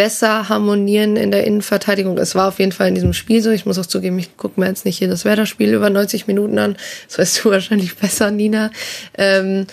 besser 0.00 0.48
harmonieren 0.48 1.16
in 1.16 1.30
der 1.30 1.44
Innenverteidigung. 1.44 2.16
Es 2.18 2.34
war 2.34 2.48
auf 2.48 2.58
jeden 2.58 2.72
Fall 2.72 2.88
in 2.88 2.94
diesem 2.94 3.12
Spiel 3.12 3.42
so. 3.42 3.50
Ich 3.50 3.66
muss 3.66 3.78
auch 3.78 3.86
zugeben, 3.86 4.18
ich 4.18 4.36
gucke 4.36 4.58
mir 4.58 4.66
jetzt 4.66 4.84
nicht 4.84 4.98
hier 4.98 5.08
das 5.08 5.24
Werder-Spiel 5.24 5.74
über 5.74 5.90
90 5.90 6.26
Minuten 6.26 6.58
an. 6.58 6.76
Das 7.06 7.18
weißt 7.18 7.44
du 7.44 7.50
wahrscheinlich 7.50 7.96
besser, 7.96 8.30
Nina. 8.30 8.70
Ähm, 9.16 9.66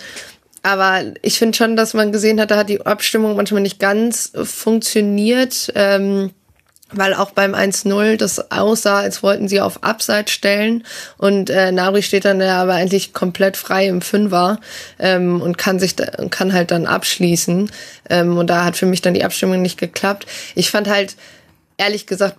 aber 0.62 1.02
ich 1.22 1.38
finde 1.38 1.56
schon, 1.56 1.76
dass 1.76 1.94
man 1.94 2.12
gesehen 2.12 2.40
hat, 2.40 2.50
da 2.50 2.56
hat 2.56 2.68
die 2.68 2.84
Abstimmung 2.84 3.36
manchmal 3.36 3.62
nicht 3.62 3.78
ganz 3.78 4.32
funktioniert, 4.42 5.72
ähm, 5.74 6.30
weil 6.90 7.12
auch 7.14 7.32
beim 7.32 7.54
1-0 7.54 8.16
das 8.16 8.50
aussah, 8.50 9.00
als 9.00 9.22
wollten 9.22 9.46
sie 9.48 9.60
auf 9.60 9.84
Abseits 9.84 10.32
stellen 10.32 10.84
und 11.18 11.50
äh, 11.50 11.70
Nari 11.70 12.02
steht 12.02 12.24
dann 12.24 12.40
ja 12.40 12.62
aber 12.62 12.74
eigentlich 12.74 13.12
komplett 13.12 13.56
frei 13.56 13.86
im 13.86 14.00
Fünfer 14.00 14.58
ähm, 14.98 15.42
und 15.42 15.58
kann 15.58 15.78
sich 15.78 15.96
da, 15.96 16.06
kann 16.30 16.52
halt 16.52 16.70
dann 16.70 16.86
abschließen 16.86 17.70
ähm, 18.08 18.38
und 18.38 18.48
da 18.48 18.64
hat 18.64 18.76
für 18.76 18.86
mich 18.86 19.02
dann 19.02 19.14
die 19.14 19.24
Abstimmung 19.24 19.60
nicht 19.60 19.78
geklappt. 19.78 20.26
Ich 20.54 20.70
fand 20.70 20.88
halt 20.88 21.16
ehrlich 21.76 22.06
gesagt 22.06 22.36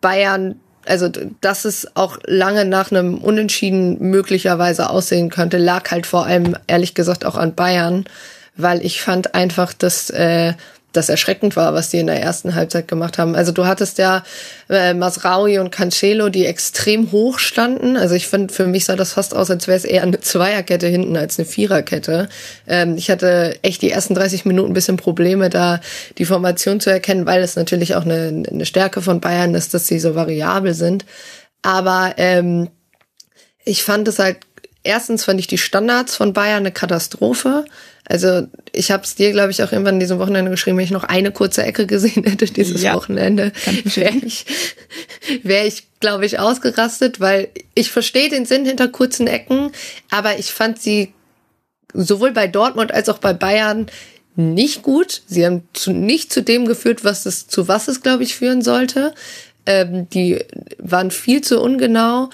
Bayern 0.00 0.60
also 0.86 1.08
dass 1.40 1.64
es 1.64 1.96
auch 1.96 2.18
lange 2.26 2.64
nach 2.64 2.90
einem 2.90 3.18
Unentschieden 3.18 3.98
möglicherweise 4.00 4.90
aussehen 4.90 5.30
könnte, 5.30 5.58
lag 5.58 5.90
halt 5.90 6.06
vor 6.06 6.26
allem 6.26 6.56
ehrlich 6.66 6.94
gesagt 6.94 7.24
auch 7.24 7.36
an 7.36 7.54
Bayern, 7.54 8.04
weil 8.56 8.84
ich 8.84 9.00
fand 9.00 9.34
einfach, 9.34 9.72
dass 9.72 10.10
äh, 10.10 10.54
das 10.92 11.08
erschreckend 11.08 11.56
war, 11.56 11.74
was 11.74 11.90
die 11.90 11.98
in 11.98 12.06
der 12.06 12.20
ersten 12.20 12.54
Halbzeit 12.54 12.86
gemacht 12.86 13.18
haben. 13.18 13.34
Also 13.34 13.52
du 13.52 13.66
hattest 13.66 13.98
ja 13.98 14.22
äh, 14.68 14.94
Masraui 14.94 15.58
und 15.58 15.70
Cancelo, 15.70 16.28
die 16.28 16.46
extrem 16.46 17.10
hoch 17.12 17.38
standen. 17.38 17.96
Also 17.96 18.14
ich 18.14 18.28
finde, 18.28 18.52
für 18.52 18.66
mich 18.66 18.84
sah 18.84 18.96
das 18.96 19.12
fast 19.12 19.34
aus, 19.34 19.50
als 19.50 19.66
wäre 19.66 19.76
es 19.76 19.84
eher 19.84 20.02
eine 20.02 20.20
Zweierkette 20.20 20.86
hinten 20.86 21.16
als 21.16 21.38
eine 21.38 21.46
Viererkette. 21.46 22.28
Ähm, 22.66 22.96
ich 22.96 23.10
hatte 23.10 23.58
echt 23.62 23.82
die 23.82 23.90
ersten 23.90 24.14
30 24.14 24.44
Minuten 24.44 24.70
ein 24.70 24.74
bisschen 24.74 24.96
Probleme, 24.96 25.50
da 25.50 25.80
die 26.18 26.24
Formation 26.24 26.80
zu 26.80 26.90
erkennen, 26.90 27.26
weil 27.26 27.42
es 27.42 27.56
natürlich 27.56 27.94
auch 27.94 28.04
eine, 28.04 28.44
eine 28.50 28.66
Stärke 28.66 29.02
von 29.02 29.20
Bayern 29.20 29.54
ist, 29.54 29.74
dass 29.74 29.86
sie 29.86 29.98
so 29.98 30.14
variabel 30.14 30.74
sind. 30.74 31.04
Aber 31.62 32.14
ähm, 32.18 32.68
ich 33.64 33.82
fand 33.82 34.08
es 34.08 34.18
halt 34.18 34.38
erstens 34.84 35.24
fand 35.24 35.40
ich 35.40 35.46
die 35.46 35.58
Standards 35.58 36.16
von 36.16 36.32
Bayern 36.32 36.58
eine 36.58 36.72
Katastrophe. 36.72 37.64
Also 38.04 38.46
ich 38.72 38.90
habe 38.90 39.04
es 39.04 39.14
dir, 39.14 39.32
glaube 39.32 39.50
ich, 39.50 39.62
auch 39.62 39.70
irgendwann 39.70 39.94
in 39.94 40.00
diesem 40.00 40.18
Wochenende 40.18 40.50
geschrieben, 40.50 40.76
wenn 40.76 40.84
ich 40.84 40.90
noch 40.90 41.04
eine 41.04 41.30
kurze 41.30 41.62
Ecke 41.62 41.86
gesehen 41.86 42.24
hätte 42.24 42.46
dieses 42.46 42.82
ja, 42.82 42.94
Wochenende, 42.94 43.52
wäre 43.84 44.16
ich, 44.16 44.44
wär 45.42 45.66
ich 45.66 45.86
glaube 46.00 46.26
ich, 46.26 46.38
ausgerastet, 46.38 47.20
weil 47.20 47.48
ich 47.74 47.90
verstehe 47.90 48.28
den 48.28 48.44
Sinn 48.44 48.66
hinter 48.66 48.88
kurzen 48.88 49.28
Ecken, 49.28 49.70
aber 50.10 50.38
ich 50.38 50.52
fand 50.52 50.82
sie 50.82 51.12
sowohl 51.94 52.32
bei 52.32 52.48
Dortmund 52.48 52.92
als 52.92 53.08
auch 53.08 53.18
bei 53.18 53.32
Bayern 53.32 53.86
nicht 54.34 54.82
gut. 54.82 55.22
Sie 55.26 55.44
haben 55.44 55.68
zu, 55.72 55.92
nicht 55.92 56.32
zu 56.32 56.42
dem 56.42 56.66
geführt, 56.66 57.04
was 57.04 57.26
es, 57.26 57.46
zu 57.46 57.68
was 57.68 57.88
es, 57.88 58.00
glaube 58.00 58.22
ich, 58.22 58.34
führen 58.34 58.62
sollte. 58.62 59.14
Ähm, 59.66 60.08
die 60.10 60.44
waren 60.78 61.10
viel 61.10 61.42
zu 61.42 61.60
ungenau. 61.60 62.30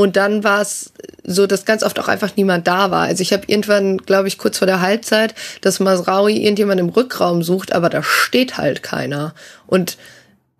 Und 0.00 0.14
dann 0.14 0.44
war 0.44 0.60
es 0.60 0.92
so, 1.24 1.48
dass 1.48 1.64
ganz 1.64 1.82
oft 1.82 1.98
auch 1.98 2.06
einfach 2.06 2.36
niemand 2.36 2.68
da 2.68 2.92
war. 2.92 3.06
Also 3.06 3.20
ich 3.20 3.32
habe 3.32 3.42
irgendwann, 3.48 3.98
glaube 3.98 4.28
ich, 4.28 4.38
kurz 4.38 4.58
vor 4.58 4.66
der 4.66 4.80
Halbzeit, 4.80 5.34
dass 5.60 5.80
Masraui 5.80 6.36
irgendjemand 6.36 6.78
im 6.78 6.88
Rückraum 6.88 7.42
sucht, 7.42 7.72
aber 7.72 7.90
da 7.90 8.04
steht 8.04 8.58
halt 8.58 8.84
keiner. 8.84 9.34
Und 9.66 9.98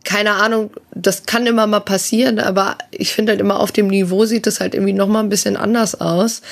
keine 0.03 0.33
Ahnung, 0.33 0.72
das 0.92 1.24
kann 1.24 1.46
immer 1.46 1.68
mal 1.68 1.79
passieren, 1.79 2.40
aber 2.40 2.79
ich 2.90 3.12
finde 3.12 3.31
halt 3.31 3.40
immer 3.40 3.61
auf 3.61 3.70
dem 3.70 3.87
Niveau 3.87 4.24
sieht 4.24 4.48
das 4.48 4.59
halt 4.59 4.74
irgendwie 4.74 4.92
noch 4.92 5.07
mal 5.07 5.20
ein 5.20 5.29
bisschen 5.29 5.57
anders 5.57 6.01
aus. 6.01 6.42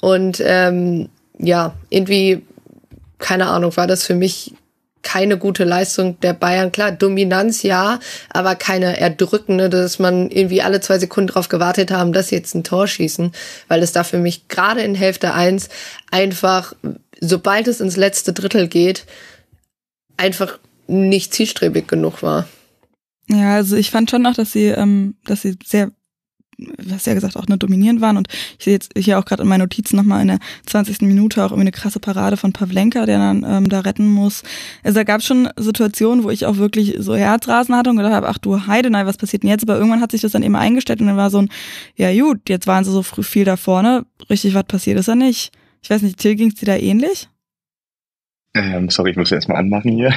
Und 0.00 0.42
ähm, 0.44 1.10
ja, 1.38 1.74
irgendwie, 1.90 2.42
keine 3.18 3.46
Ahnung, 3.46 3.76
war 3.76 3.86
das 3.86 4.02
für 4.02 4.16
mich 4.16 4.52
keine 5.02 5.36
gute 5.36 5.64
Leistung 5.64 6.18
der 6.20 6.32
Bayern. 6.32 6.72
Klar, 6.72 6.92
Dominanz 6.92 7.62
ja, 7.62 8.00
aber 8.30 8.54
keine 8.54 8.98
erdrückende, 8.98 9.68
dass 9.68 9.98
man 9.98 10.30
irgendwie 10.30 10.62
alle 10.62 10.80
zwei 10.80 10.98
Sekunden 10.98 11.28
drauf 11.28 11.48
gewartet 11.48 11.90
haben, 11.90 12.12
dass 12.12 12.28
sie 12.28 12.36
jetzt 12.36 12.54
ein 12.54 12.64
Tor 12.64 12.86
schießen, 12.86 13.32
weil 13.68 13.82
es 13.82 13.92
da 13.92 14.04
für 14.04 14.18
mich 14.18 14.48
gerade 14.48 14.82
in 14.82 14.94
Hälfte 14.94 15.34
eins 15.34 15.68
einfach, 16.10 16.74
sobald 17.20 17.68
es 17.68 17.80
ins 17.80 17.96
letzte 17.96 18.32
Drittel 18.32 18.68
geht, 18.68 19.04
einfach 20.16 20.58
nicht 20.86 21.34
zielstrebig 21.34 21.88
genug 21.88 22.22
war. 22.22 22.46
Ja, 23.28 23.56
also 23.56 23.76
ich 23.76 23.90
fand 23.90 24.10
schon 24.10 24.26
auch, 24.26 24.34
dass 24.34 24.52
sie, 24.52 24.66
ähm, 24.66 25.14
dass 25.24 25.42
sie 25.42 25.56
sehr 25.64 25.90
hast 26.90 27.06
ja 27.06 27.14
gesagt, 27.14 27.36
auch 27.36 27.46
eine 27.46 27.58
dominierend 27.58 28.00
waren. 28.00 28.16
Und 28.16 28.28
ich 28.58 28.64
sehe 28.64 28.74
jetzt 28.74 28.92
hier 28.96 29.18
auch 29.18 29.24
gerade 29.24 29.42
in 29.42 29.48
meinen 29.48 29.60
Notizen 29.60 29.96
nochmal 29.96 30.22
in 30.22 30.28
der 30.28 30.38
20. 30.66 31.02
Minute 31.02 31.40
auch 31.42 31.50
irgendwie 31.50 31.62
eine 31.62 31.72
krasse 31.72 32.00
Parade 32.00 32.36
von 32.36 32.52
Pavlenka, 32.52 33.06
der 33.06 33.18
dann 33.18 33.44
ähm, 33.46 33.68
da 33.68 33.80
retten 33.80 34.08
muss. 34.08 34.42
Also 34.82 34.96
da 34.96 35.04
gab 35.04 35.20
es 35.20 35.26
schon 35.26 35.48
Situationen, 35.56 36.24
wo 36.24 36.30
ich 36.30 36.46
auch 36.46 36.56
wirklich 36.56 36.96
so 36.98 37.14
Herzrasen 37.14 37.74
hatte 37.76 37.90
und 37.90 37.96
gedacht 37.96 38.14
habe, 38.14 38.28
ach 38.28 38.38
du 38.38 38.66
Heidenei, 38.66 39.06
was 39.06 39.16
passiert 39.16 39.42
denn 39.42 39.50
jetzt? 39.50 39.62
Aber 39.62 39.76
irgendwann 39.76 40.00
hat 40.00 40.12
sich 40.12 40.20
das 40.20 40.32
dann 40.32 40.42
eben 40.42 40.56
eingestellt 40.56 41.00
und 41.00 41.06
dann 41.06 41.16
war 41.16 41.30
so 41.30 41.38
ein, 41.38 41.48
ja 41.96 42.12
gut, 42.22 42.48
jetzt 42.48 42.66
waren 42.66 42.84
sie 42.84 42.92
so 42.92 43.02
viel 43.02 43.44
da 43.44 43.56
vorne, 43.56 44.04
richtig 44.30 44.54
was 44.54 44.64
passiert 44.64 44.98
ist 44.98 45.08
ja 45.08 45.14
nicht. 45.14 45.52
Ich 45.82 45.90
weiß 45.90 46.02
nicht, 46.02 46.18
Till 46.18 46.36
ging's 46.36 46.54
dir 46.54 46.66
da 46.66 46.76
ähnlich? 46.76 47.28
Ähm, 48.54 48.90
sorry, 48.90 49.12
ich 49.12 49.16
muss 49.16 49.32
erstmal 49.32 49.58
anmachen 49.58 49.92
hier. 49.92 50.12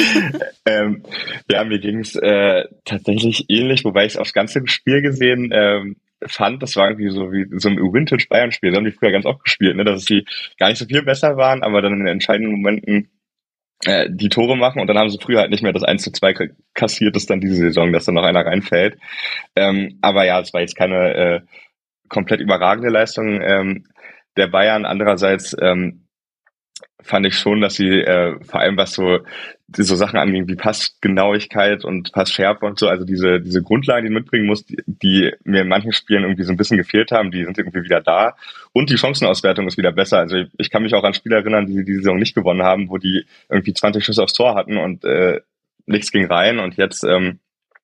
ähm, 0.66 1.02
ja, 1.50 1.64
mir 1.64 1.78
ging 1.78 2.00
es 2.00 2.14
äh, 2.14 2.64
tatsächlich 2.84 3.46
ähnlich, 3.48 3.84
wobei 3.84 4.04
ich 4.04 4.12
es 4.12 4.18
aufs 4.18 4.34
ganze 4.34 4.60
Spiel 4.66 5.00
gesehen 5.00 5.50
ähm, 5.52 5.96
fand, 6.26 6.62
das 6.62 6.76
war 6.76 6.90
irgendwie 6.90 7.10
so 7.10 7.32
wie 7.32 7.46
so 7.58 7.68
ein 7.70 7.78
Vintage 7.78 8.26
Bayern-Spiel. 8.28 8.70
Das 8.70 8.76
haben 8.76 8.84
die 8.84 8.92
früher 8.92 9.12
ganz 9.12 9.24
oft 9.24 9.42
gespielt, 9.44 9.76
ne? 9.76 9.84
dass 9.84 10.04
sie 10.04 10.26
gar 10.58 10.68
nicht 10.68 10.78
so 10.78 10.84
viel 10.84 11.02
besser 11.02 11.36
waren, 11.36 11.62
aber 11.62 11.80
dann 11.80 11.94
in 11.94 11.98
den 12.00 12.08
entscheidenden 12.08 12.52
Momenten 12.52 13.10
äh, 13.86 14.08
die 14.10 14.28
Tore 14.28 14.56
machen 14.56 14.80
und 14.80 14.86
dann 14.86 14.98
haben 14.98 15.08
sie 15.08 15.18
früher 15.18 15.40
halt 15.40 15.50
nicht 15.50 15.62
mehr 15.62 15.72
das 15.72 15.82
1 15.82 16.02
zu 16.02 16.12
2 16.12 16.50
kassiert, 16.74 17.16
das 17.16 17.24
dann 17.24 17.40
diese 17.40 17.56
Saison, 17.56 17.92
dass 17.92 18.04
dann 18.04 18.14
noch 18.14 18.24
einer 18.24 18.44
reinfällt. 18.44 18.98
Ähm, 19.56 19.98
aber 20.02 20.26
ja, 20.26 20.38
es 20.40 20.52
war 20.52 20.60
jetzt 20.60 20.76
keine 20.76 21.14
äh, 21.14 21.40
komplett 22.08 22.40
überragende 22.40 22.90
Leistung 22.90 23.40
ähm, 23.40 23.86
der 24.36 24.48
Bayern. 24.48 24.84
Andererseits 24.84 25.56
ähm, 25.58 26.06
fand 27.02 27.26
ich 27.26 27.36
schon, 27.36 27.60
dass 27.60 27.74
sie 27.74 28.00
äh, 28.00 28.36
vor 28.44 28.60
allem 28.60 28.76
was 28.76 28.92
so 28.92 29.20
so 29.76 29.94
Sachen 29.94 30.18
anging 30.18 30.48
wie 30.48 30.56
Passgenauigkeit 30.56 31.84
und 31.84 32.10
Passschärfe 32.12 32.66
und 32.66 32.78
so, 32.78 32.88
also 32.88 33.04
diese 33.04 33.40
diese 33.40 33.62
Grundlagen, 33.62 34.06
die 34.06 34.12
mitbringen 34.12 34.46
muss, 34.46 34.64
die, 34.66 34.78
die 34.86 35.32
mir 35.44 35.62
in 35.62 35.68
manchen 35.68 35.92
Spielen 35.92 36.24
irgendwie 36.24 36.42
so 36.42 36.52
ein 36.52 36.56
bisschen 36.56 36.76
gefehlt 36.76 37.12
haben, 37.12 37.30
die 37.30 37.44
sind 37.44 37.56
irgendwie 37.56 37.84
wieder 37.84 38.00
da 38.00 38.34
und 38.72 38.90
die 38.90 38.96
Chancenauswertung 38.96 39.68
ist 39.68 39.78
wieder 39.78 39.92
besser. 39.92 40.18
Also 40.18 40.36
ich, 40.36 40.48
ich 40.58 40.70
kann 40.70 40.82
mich 40.82 40.94
auch 40.94 41.04
an 41.04 41.14
Spiele 41.14 41.36
erinnern, 41.36 41.66
die 41.66 41.84
die 41.84 41.96
Saison 41.96 42.18
nicht 42.18 42.34
gewonnen 42.34 42.62
haben, 42.62 42.90
wo 42.90 42.98
die 42.98 43.26
irgendwie 43.48 43.72
20 43.72 44.04
Schüsse 44.04 44.22
aufs 44.22 44.32
Tor 44.32 44.56
hatten 44.56 44.76
und 44.76 45.04
äh, 45.04 45.40
nichts 45.86 46.10
ging 46.10 46.26
rein 46.26 46.58
und 46.58 46.76
jetzt 46.76 47.04
ähm, 47.04 47.38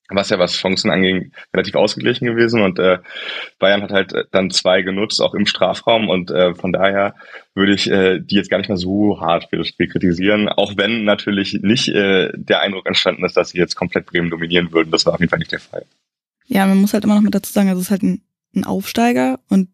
was 0.09 0.31
ja 0.31 0.38
was 0.38 0.55
Chancen 0.55 0.90
anging, 0.90 1.33
relativ 1.53 1.75
ausgeglichen 1.75 2.27
gewesen. 2.27 2.62
Und 2.62 2.79
äh, 2.79 2.99
Bayern 3.59 3.83
hat 3.83 3.92
halt 3.92 4.12
äh, 4.12 4.25
dann 4.31 4.51
zwei 4.51 4.83
genutzt, 4.83 5.21
auch 5.21 5.35
im 5.35 5.47
Strafraum. 5.47 6.09
Und 6.09 6.31
äh, 6.31 6.55
von 6.55 6.73
daher 6.73 7.14
würde 7.55 7.75
ich 7.75 7.90
äh, 7.90 8.21
die 8.21 8.37
jetzt 8.37 8.51
gar 8.51 8.59
nicht 8.59 8.69
mehr 8.69 8.77
so 8.77 9.21
hart 9.21 9.49
für 9.51 9.57
das 9.57 9.69
Spiel 9.69 9.88
kritisieren, 9.88 10.49
auch 10.49 10.77
wenn 10.77 11.05
natürlich 11.05 11.59
nicht 11.62 11.88
äh, 11.88 12.31
der 12.35 12.61
Eindruck 12.61 12.87
entstanden 12.87 13.25
ist, 13.25 13.37
dass 13.37 13.51
sie 13.51 13.59
jetzt 13.59 13.75
komplett 13.75 14.07
Bremen 14.07 14.31
dominieren 14.31 14.73
würden. 14.73 14.90
Das 14.90 15.07
war 15.07 15.14
auf 15.14 15.21
jeden 15.21 15.31
Fall 15.31 15.38
nicht 15.38 15.53
der 15.53 15.61
Fall. 15.61 15.87
Ja, 16.47 16.66
man 16.66 16.79
muss 16.79 16.95
halt 16.95 17.05
immer 17.05 17.16
noch 17.16 17.23
mit 17.23 17.35
dazu 17.35 17.53
sagen, 17.53 17.69
also 17.69 17.81
es 17.81 17.87
ist 17.87 17.90
halt 17.90 18.03
ein, 18.03 18.23
ein 18.55 18.64
Aufsteiger. 18.64 19.40
Und 19.49 19.69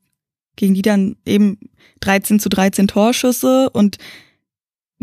gegen 0.57 0.75
die 0.75 0.83
dann 0.83 1.16
eben 1.27 1.59
13 2.01 2.40
zu 2.40 2.49
13 2.49 2.88
Torschüsse. 2.88 3.71
Und 3.71 3.99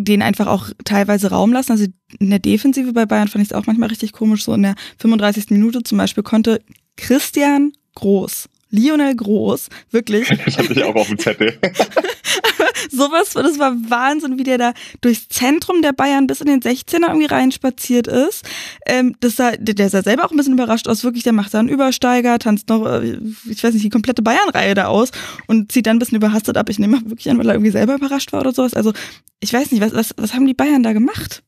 den 0.03 0.21
einfach 0.21 0.47
auch 0.47 0.69
teilweise 0.85 1.29
Raum 1.29 1.51
lassen. 1.51 1.73
Also 1.73 1.85
in 2.19 2.29
der 2.29 2.39
Defensive 2.39 2.93
bei 2.93 3.05
Bayern 3.05 3.27
fand 3.27 3.43
ich 3.43 3.51
es 3.51 3.55
auch 3.55 3.65
manchmal 3.65 3.89
richtig 3.89 4.13
komisch. 4.13 4.43
So 4.43 4.53
in 4.53 4.63
der 4.63 4.75
35. 4.99 5.49
Minute 5.49 5.83
zum 5.83 5.97
Beispiel 5.97 6.23
konnte 6.23 6.61
Christian 6.95 7.73
Groß 7.95 8.49
Lionel 8.71 9.15
Groß, 9.15 9.69
wirklich. 9.91 10.29
Das 10.45 10.57
hatte 10.57 10.73
ich 10.73 10.83
auch 10.83 10.95
auf 10.95 11.07
dem 11.07 11.19
Zettel. 11.19 11.57
Sowas, 12.91 13.33
das 13.33 13.59
war 13.59 13.75
Wahnsinn, 13.89 14.37
wie 14.37 14.43
der 14.43 14.57
da 14.57 14.73
durchs 15.01 15.27
Zentrum 15.27 15.81
der 15.81 15.93
Bayern 15.93 16.27
bis 16.27 16.41
in 16.41 16.47
den 16.47 16.61
16er 16.61 17.07
irgendwie 17.07 17.25
reinspaziert 17.25 18.07
ist. 18.07 18.47
Ähm, 18.85 19.15
das 19.19 19.35
sah, 19.35 19.51
der 19.57 19.89
sah 19.89 20.01
selber 20.01 20.25
auch 20.25 20.31
ein 20.31 20.37
bisschen 20.37 20.53
überrascht 20.53 20.87
aus. 20.87 21.03
Wirklich, 21.03 21.23
der 21.23 21.33
macht 21.33 21.53
da 21.53 21.59
einen 21.59 21.69
Übersteiger, 21.69 22.39
tanzt 22.39 22.69
noch, 22.69 22.85
äh, 22.85 23.19
ich 23.49 23.63
weiß 23.63 23.73
nicht, 23.73 23.85
die 23.85 23.89
komplette 23.89 24.21
Bayern-Reihe 24.21 24.73
da 24.73 24.85
aus 24.85 25.11
und 25.47 25.71
zieht 25.71 25.85
dann 25.85 25.97
ein 25.97 25.99
bisschen 25.99 26.17
überhastet 26.17 26.57
ab. 26.57 26.69
Ich 26.69 26.79
nehme 26.79 26.99
wirklich 27.05 27.29
an, 27.29 27.37
weil 27.37 27.47
er 27.47 27.55
irgendwie 27.55 27.71
selber 27.71 27.95
überrascht 27.95 28.33
war 28.33 28.41
oder 28.41 28.53
sowas. 28.53 28.73
Also, 28.73 28.93
ich 29.39 29.53
weiß 29.53 29.71
nicht, 29.71 29.81
was, 29.81 29.93
was, 29.93 30.13
was 30.17 30.33
haben 30.33 30.45
die 30.45 30.53
Bayern 30.53 30.83
da 30.83 30.93
gemacht? 30.93 31.43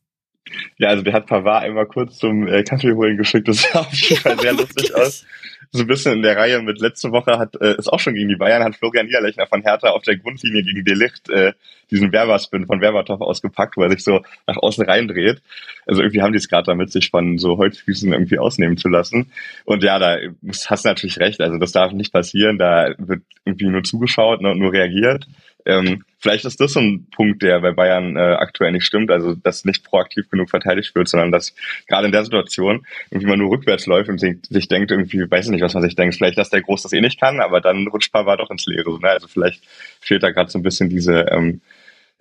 Ja, 0.78 0.88
also 0.88 1.02
der 1.02 1.12
hat 1.14 1.26
Pavard 1.26 1.64
einmal 1.64 1.86
kurz 1.86 2.18
zum 2.18 2.46
äh, 2.46 2.62
Kaffee 2.62 2.92
holen 2.92 3.16
geschickt. 3.16 3.48
Das 3.48 3.62
sah 3.62 3.80
auf 3.80 3.94
jeden 3.94 4.16
Fall 4.20 4.38
sehr 4.38 4.52
lustig 4.52 4.94
aus 4.94 5.24
so 5.72 5.82
ein 5.82 5.86
bisschen 5.86 6.12
in 6.12 6.22
der 6.22 6.36
Reihe 6.36 6.60
mit 6.60 6.80
letzte 6.80 7.12
Woche 7.12 7.38
hat 7.38 7.56
äh, 7.60 7.76
ist 7.76 7.88
auch 7.88 7.98
schon 7.98 8.14
gegen 8.14 8.28
die 8.28 8.36
Bayern, 8.36 8.62
hat 8.62 8.76
Florian 8.76 9.06
Niederlechner 9.06 9.46
von 9.46 9.62
Hertha 9.62 9.88
auf 9.88 10.02
der 10.02 10.18
Grundlinie 10.18 10.62
gegen 10.62 10.84
Delicht 10.84 11.30
äh, 11.30 11.54
diesen 11.90 12.12
Werberspin 12.12 12.66
von 12.66 12.80
Werbertopf 12.80 13.22
ausgepackt, 13.22 13.76
wo 13.76 13.82
er 13.82 13.90
sich 13.90 14.04
so 14.04 14.20
nach 14.46 14.58
außen 14.58 14.84
reindreht. 14.84 15.42
Also 15.86 16.02
irgendwie 16.02 16.20
haben 16.20 16.32
die 16.32 16.38
es 16.38 16.48
gerade 16.48 16.66
damit, 16.66 16.92
sich 16.92 17.10
von 17.10 17.38
so 17.38 17.56
Holzfüßen 17.56 18.12
irgendwie 18.12 18.38
ausnehmen 18.38 18.76
zu 18.76 18.88
lassen. 18.88 19.32
Und 19.64 19.82
ja, 19.82 19.98
da 19.98 20.18
hast 20.66 20.84
du 20.84 20.88
natürlich 20.88 21.18
recht. 21.20 21.40
Also 21.40 21.58
das 21.58 21.72
darf 21.72 21.92
nicht 21.92 22.12
passieren. 22.12 22.58
Da 22.58 22.94
wird 22.98 23.22
irgendwie 23.44 23.66
nur 23.66 23.82
zugeschaut 23.82 24.40
ne, 24.42 24.50
und 24.50 24.58
nur 24.58 24.72
reagiert. 24.72 25.26
Ähm, 25.64 26.04
vielleicht 26.18 26.44
ist 26.44 26.60
das 26.60 26.72
so 26.72 26.80
ein 26.80 27.06
Punkt, 27.10 27.42
der 27.42 27.60
bei 27.60 27.72
Bayern 27.72 28.16
äh, 28.16 28.20
aktuell 28.20 28.72
nicht 28.72 28.84
stimmt, 28.84 29.10
also 29.10 29.34
dass 29.34 29.64
nicht 29.64 29.84
proaktiv 29.84 30.28
genug 30.30 30.50
verteidigt 30.50 30.94
wird, 30.94 31.08
sondern 31.08 31.32
dass 31.32 31.54
gerade 31.86 32.06
in 32.06 32.12
der 32.12 32.24
Situation 32.24 32.86
irgendwie 33.10 33.28
man 33.28 33.38
nur 33.38 33.50
rückwärts 33.50 33.86
läuft 33.86 34.08
und 34.08 34.18
sich, 34.18 34.38
sich 34.48 34.68
denkt 34.68 34.90
irgendwie, 34.90 35.30
weiß 35.30 35.46
ich 35.46 35.50
nicht, 35.52 35.62
was 35.62 35.74
man 35.74 35.82
sich 35.82 35.96
denkt, 35.96 36.16
vielleicht, 36.16 36.38
dass 36.38 36.50
der 36.50 36.62
Groß 36.62 36.82
das 36.82 36.92
eh 36.92 37.00
nicht 37.00 37.20
kann, 37.20 37.40
aber 37.40 37.60
dann 37.60 37.86
rutscht 37.88 38.12
Pavard 38.12 38.40
doch 38.40 38.50
ins 38.50 38.66
Leere. 38.66 38.98
Ne? 39.00 39.08
Also 39.08 39.28
vielleicht 39.28 39.62
fehlt 40.00 40.22
da 40.22 40.30
gerade 40.30 40.50
so 40.50 40.58
ein 40.58 40.62
bisschen 40.62 40.88
diese 40.88 41.26
ähm, 41.30 41.60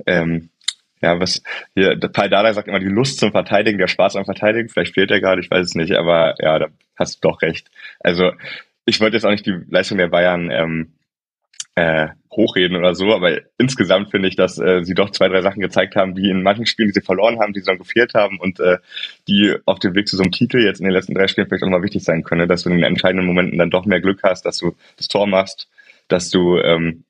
ähm, 0.06 0.50
ja, 1.02 1.20
was 1.20 1.42
hier, 1.74 1.96
der 1.96 2.10
Paul 2.10 2.30
Dada 2.30 2.54
sagt 2.54 2.68
immer 2.68 2.80
die 2.80 2.86
Lust 2.86 3.20
zum 3.20 3.32
Verteidigen, 3.32 3.80
der 3.80 3.88
Spaß 3.88 4.16
am 4.16 4.26
Verteidigen, 4.26 4.70
vielleicht 4.70 4.94
fehlt 4.94 5.10
er 5.12 5.20
gerade, 5.20 5.42
ich 5.42 5.50
weiß 5.50 5.66
es 5.66 5.76
nicht, 5.76 5.94
aber 5.94 6.36
ja, 6.40 6.60
da 6.60 6.68
hast 6.96 7.16
du 7.24 7.28
doch 7.28 7.42
recht. 7.42 7.70
Also 8.00 8.32
ich 8.86 9.00
wollte 9.00 9.18
jetzt 9.18 9.26
auch 9.26 9.32
nicht 9.32 9.46
die 9.46 9.60
Leistung 9.70 9.98
der 9.98 10.10
Bayern 10.10 10.52
ähm, 10.52 10.94
äh, 11.76 12.10
hochreden 12.32 12.78
oder 12.78 12.96
so, 12.96 13.14
aber 13.14 13.40
insgesamt 13.58 14.12
finde 14.12 14.28
ich, 14.30 14.36
dass 14.36 14.58
äh, 14.58 14.84
sie 14.84 14.94
doch 14.94 15.10
zwei, 15.10 15.28
drei 15.28 15.42
Sachen 15.42 15.62
gezeigt 15.62 15.96
haben, 15.96 16.16
die 16.16 16.30
in 16.30 16.44
manchen 16.44 16.66
Spielen, 16.66 16.90
die 16.90 16.94
sie 16.94 17.06
verloren 17.06 17.40
haben, 17.40 17.54
die 17.54 17.60
sie 17.60 17.66
dann 17.66 17.78
gefehlt 17.78 18.14
haben 18.14 18.40
und 18.40 18.60
äh, 18.60 18.78
die 19.28 19.56
auf 19.66 19.80
dem 19.80 19.96
Weg 19.96 20.08
zu 20.08 20.16
so 20.16 20.24
einem 20.24 20.32
Titel 20.32 20.60
jetzt 20.60 20.80
in 20.80 20.86
den 20.86 20.94
letzten 20.94 21.14
drei 21.14 21.28
Spielen 21.28 21.48
vielleicht 21.48 21.64
auch 21.64 21.70
mal 21.70 21.84
wichtig 21.84 22.04
sein 22.04 22.24
können, 22.24 22.48
dass 22.48 22.64
du 22.64 22.70
in 22.70 22.78
den 22.78 22.86
entscheidenden 22.86 23.26
Momenten 23.26 23.60
dann 23.60 23.70
doch 23.70 23.86
mehr 23.86 24.02
Glück 24.02 24.22
hast, 24.24 24.46
dass 24.46 24.58
du 24.58 24.76
das 24.98 25.08
Tor 25.08 25.28
machst, 25.28 25.70
dass 26.08 26.30
du 26.30 26.58
ähm, 26.58 27.04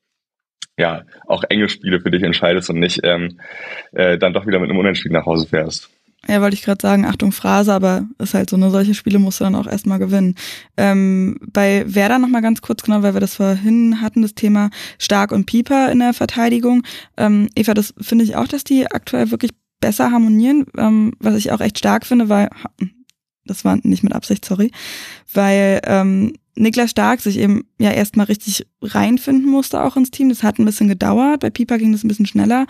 ja 0.76 1.02
auch 1.26 1.44
enge 1.48 1.68
Spiele 1.68 2.00
für 2.00 2.10
dich 2.10 2.22
entscheidest 2.22 2.70
und 2.70 2.80
nicht 2.80 3.00
ähm, 3.04 3.40
äh, 3.92 4.18
dann 4.18 4.32
doch 4.32 4.46
wieder 4.46 4.58
mit 4.58 4.70
einem 4.70 4.78
Unentschieden 4.78 5.14
nach 5.14 5.26
Hause 5.26 5.48
fährst. 5.48 5.90
Ja, 6.28 6.40
wollte 6.40 6.54
ich 6.54 6.62
gerade 6.62 6.80
sagen, 6.80 7.04
Achtung 7.04 7.32
Phrase, 7.32 7.72
aber 7.72 8.06
ist 8.18 8.34
halt 8.34 8.48
so, 8.48 8.56
eine 8.56 8.70
solche 8.70 8.94
Spiele 8.94 9.18
musst 9.18 9.40
du 9.40 9.44
dann 9.44 9.56
auch 9.56 9.66
erstmal 9.66 9.98
gewinnen. 9.98 10.36
Ähm, 10.76 11.36
bei 11.52 11.84
Werder 11.86 12.20
nochmal 12.20 12.42
ganz 12.42 12.62
kurz, 12.62 12.84
genau, 12.84 13.02
weil 13.02 13.14
wir 13.14 13.20
das 13.20 13.34
vorhin 13.34 14.00
hatten, 14.00 14.22
das 14.22 14.34
Thema 14.34 14.70
Stark 14.98 15.32
und 15.32 15.46
Pieper 15.46 15.90
in 15.90 15.98
der 15.98 16.14
Verteidigung. 16.14 16.84
Ähm, 17.16 17.48
Eva, 17.56 17.74
das 17.74 17.92
finde 18.00 18.24
ich 18.24 18.36
auch, 18.36 18.46
dass 18.46 18.62
die 18.62 18.86
aktuell 18.86 19.32
wirklich 19.32 19.50
besser 19.80 20.12
harmonieren, 20.12 20.66
ähm, 20.78 21.12
was 21.18 21.34
ich 21.34 21.50
auch 21.50 21.60
echt 21.60 21.78
stark 21.78 22.06
finde, 22.06 22.28
weil 22.28 22.48
das 23.44 23.64
war 23.64 23.76
nicht 23.82 24.04
mit 24.04 24.12
Absicht, 24.12 24.44
sorry, 24.44 24.70
weil 25.32 25.80
ähm, 25.84 26.34
Niklas 26.54 26.90
Stark 26.90 27.20
sich 27.20 27.38
eben 27.38 27.64
ja 27.78 27.90
erstmal 27.90 28.26
richtig 28.26 28.66
reinfinden 28.82 29.50
musste 29.50 29.82
auch 29.82 29.96
ins 29.96 30.10
Team. 30.10 30.28
Das 30.28 30.42
hat 30.42 30.58
ein 30.58 30.64
bisschen 30.64 30.88
gedauert. 30.88 31.40
Bei 31.40 31.50
Pieper 31.50 31.78
ging 31.78 31.92
das 31.92 32.04
ein 32.04 32.08
bisschen 32.08 32.26
schneller. 32.26 32.66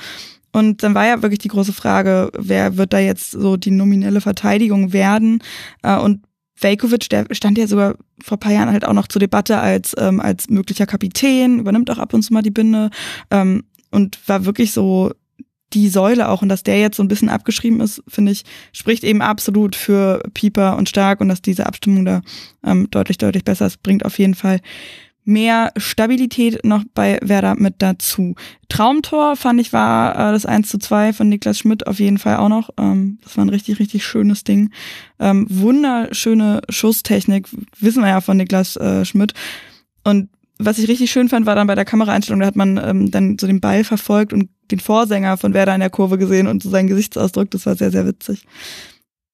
Und 0.53 0.83
dann 0.83 0.95
war 0.95 1.07
ja 1.07 1.23
wirklich 1.23 1.39
die 1.39 1.49
große 1.49 1.73
Frage, 1.73 2.31
wer 2.37 2.77
wird 2.77 2.93
da 2.93 2.99
jetzt 2.99 3.31
so 3.31 3.57
die 3.57 3.71
nominelle 3.71 4.21
Verteidigung 4.21 4.93
werden? 4.93 5.43
Äh, 5.83 5.97
und 5.97 6.21
Velkovic, 6.61 7.09
der 7.09 7.27
stand 7.33 7.59
ja 7.59 7.67
sogar 7.67 7.97
vor 8.23 8.39
paar 8.39 8.53
Jahren 8.53 8.71
halt 8.71 8.85
auch 8.85 8.93
noch 8.93 9.09
zur 9.09 9.21
Debatte 9.21 9.59
als, 9.59 9.95
ähm, 9.99 10.21
als 10.21 10.49
möglicher 10.49 10.87
Kapitän, 10.87 11.59
übernimmt 11.59 11.91
auch 11.91 11.99
ab 11.99 12.15
und 12.15 12.23
zu 12.23 12.33
mal 12.33 12.43
die 12.43 12.51
Binde 12.51 12.91
ähm, 13.31 13.65
und 13.91 14.19
war 14.29 14.45
wirklich 14.45 14.73
so 14.73 15.13
die 15.73 15.89
Säule 15.89 16.29
auch 16.29 16.43
und 16.43 16.49
dass 16.49 16.63
der 16.63 16.79
jetzt 16.79 16.97
so 16.97 17.03
ein 17.03 17.09
bisschen 17.09 17.31
abgeschrieben 17.31 17.81
ist, 17.81 18.03
finde 18.07 18.33
ich, 18.33 18.45
spricht 18.73 19.05
eben 19.05 19.23
absolut 19.23 19.75
für 19.75 20.23
Pieper 20.35 20.77
und 20.77 20.89
Stark 20.89 21.21
und 21.21 21.29
dass 21.29 21.41
diese 21.41 21.67
Abstimmung 21.67 22.05
da 22.05 22.21
ähm, 22.65 22.89
deutlich, 22.91 23.19
deutlich 23.19 23.45
besser 23.45 23.67
ist, 23.67 23.83
bringt 23.83 24.05
auf 24.05 24.19
jeden 24.19 24.35
Fall 24.35 24.61
mehr 25.25 25.73
Stabilität 25.77 26.65
noch 26.65 26.83
bei 26.95 27.19
Werder 27.23 27.55
mit 27.57 27.77
dazu. 27.79 28.35
Traumtor 28.69 29.37
fand 29.37 29.61
ich 29.61 29.73
war 29.73 30.15
äh, 30.15 30.33
das 30.33 30.47
1 30.47 30.69
zu 30.69 30.79
2 30.79 31.13
von 31.13 31.29
Niklas 31.29 31.59
Schmidt 31.59 31.87
auf 31.87 32.01
jeden 32.01 32.19
Fall 32.19 32.37
auch 32.37 32.49
noch. 32.49 32.71
Ähm, 32.79 33.19
das 33.23 33.37
war 33.37 33.45
ein 33.45 33.51
richtig, 33.51 33.79
richtig 33.79 34.05
schönes 34.05 34.45
Ding. 34.45 34.71
Ähm, 35.19 35.47
wunderschöne 35.49 36.63
Schusstechnik, 36.69 37.49
wissen 37.79 38.03
wir 38.03 38.09
ja 38.09 38.21
von 38.21 38.37
Niklas 38.37 38.77
äh, 38.77 39.05
Schmidt. 39.05 39.35
Und 40.05 40.31
was 40.59 40.79
ich 40.79 40.89
richtig 40.89 41.11
schön 41.11 41.29
fand, 41.29 41.47
war 41.47 41.55
dann 41.55 41.67
bei 41.67 41.75
der 41.75 41.85
Kameraeinstellung, 41.85 42.41
da 42.41 42.47
hat 42.47 42.57
man 42.57 42.81
ähm, 42.83 43.11
dann 43.11 43.39
so 43.39 43.47
den 43.47 43.61
Ball 43.61 43.85
verfolgt 43.85 44.33
und 44.33 44.49
den 44.71 44.81
Vorsänger 44.81 45.37
von 45.37 45.55
Werder 45.55 45.75
in 45.75 45.81
der 45.81 45.91
Kurve 45.91 46.19
gesehen 46.19 46.47
und 46.47 46.63
so 46.63 46.71
seinen 46.71 46.89
Gesichtsausdruck. 46.89 47.51
Das 47.51 47.67
war 47.67 47.77
sehr, 47.77 47.91
sehr 47.91 48.07
witzig. 48.07 48.45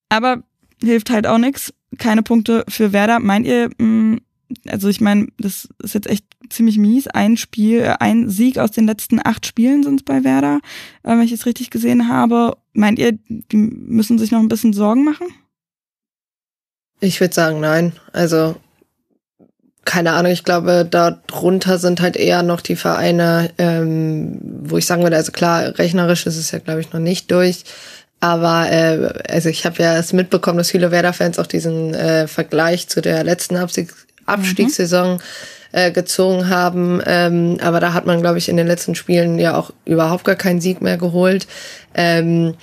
Aber 0.09 0.42
hilft 0.83 1.11
halt 1.11 1.27
auch 1.27 1.38
nix. 1.38 1.72
Keine 1.98 2.22
Punkte 2.22 2.64
für 2.68 2.92
Werder. 2.92 3.18
Meint 3.20 3.46
ihr, 3.46 3.70
mh, 3.79 3.85
mm, 3.87 4.20
also 4.69 4.89
ich 4.89 5.01
meine, 5.01 5.29
das 5.39 5.69
ist 5.83 5.95
jetzt 5.95 6.09
echt 6.09 6.25
ziemlich 6.51 6.79
mies. 6.79 7.07
Ein 7.07 7.37
Spiel, 7.37 7.81
äh, 7.81 7.95
ein 8.01 8.29
Sieg 8.31 8.59
aus 8.59 8.71
den 8.71 8.87
letzten 8.87 9.21
acht 9.25 9.47
Spielen 9.47 9.83
sind 9.83 10.01
es 10.01 10.05
bei 10.05 10.25
Werder, 10.25 10.61
äh, 11.03 11.11
wenn 11.11 11.23
ich 11.23 11.33
es 11.33 11.47
richtig 11.47 11.71
gesehen 11.71 12.09
habe. 12.09 12.57
Meint 12.73 12.99
ihr, 12.99 13.13
die 13.29 13.57
müssen 13.57 14.19
sich 14.19 14.31
noch 14.31 14.41
ein 14.41 14.49
bisschen 14.49 14.73
Sorgen 14.73 15.05
machen? 15.05 15.27
Ich 17.01 17.21
würde 17.21 17.35
sagen, 17.35 17.61
nein. 17.61 17.93
Also 18.13 18.57
keine 19.85 20.13
Ahnung, 20.13 20.33
ich 20.33 20.45
glaube, 20.45 20.87
darunter 20.89 21.79
sind 21.79 22.03
halt 22.03 22.17
eher 22.17 22.43
noch 22.43 22.61
die 22.61 22.77
Vereine, 22.77 23.51
ähm, 23.57 24.39
wo 24.65 24.77
ich 24.77 24.85
sagen 24.85 25.03
würde, 25.03 25.17
also 25.17 25.33
klar, 25.33 25.79
rechnerisch 25.79 26.27
ist 26.27 26.37
es 26.37 26.51
ja, 26.51 26.59
glaube 26.59 26.81
ich, 26.81 26.93
noch 26.93 27.01
nicht 27.01 27.31
durch. 27.31 27.65
Aber 28.21 28.71
äh, 28.71 29.15
also 29.31 29.49
ich 29.49 29.65
habe 29.65 29.83
ja 29.83 29.97
es 29.97 30.13
mitbekommen, 30.13 30.59
dass 30.59 30.73
viele 30.73 30.91
Werder-Fans 30.91 31.39
auch 31.39 31.47
diesen 31.47 31.95
äh, 31.95 32.29
Vergleich 32.29 32.89
zu 32.89 33.01
der 33.01 33.25
letzten 33.25 33.57
Abstieg 33.57 33.95
Abstiegssaison 34.29 35.14
mhm. 35.14 35.21
äh, 35.73 35.91
gezogen 35.91 36.49
haben. 36.49 37.01
Ähm, 37.07 37.59
aber 37.61 37.81
da 37.81 37.93
hat 37.93 38.07
man, 38.07 38.21
glaube 38.21 38.38
ich, 38.38 38.49
in 38.49 38.57
den 38.57 38.67
letzten 38.67 38.95
Spielen 38.95 39.38
ja 39.38 39.57
auch 39.57 39.73
überhaupt 39.85 40.25
gar 40.25 40.37
keinen 40.37 40.61
Sieg 40.61 40.81
mehr 40.81 40.97
geholt. 40.97 41.47
Ähm, 41.95 42.55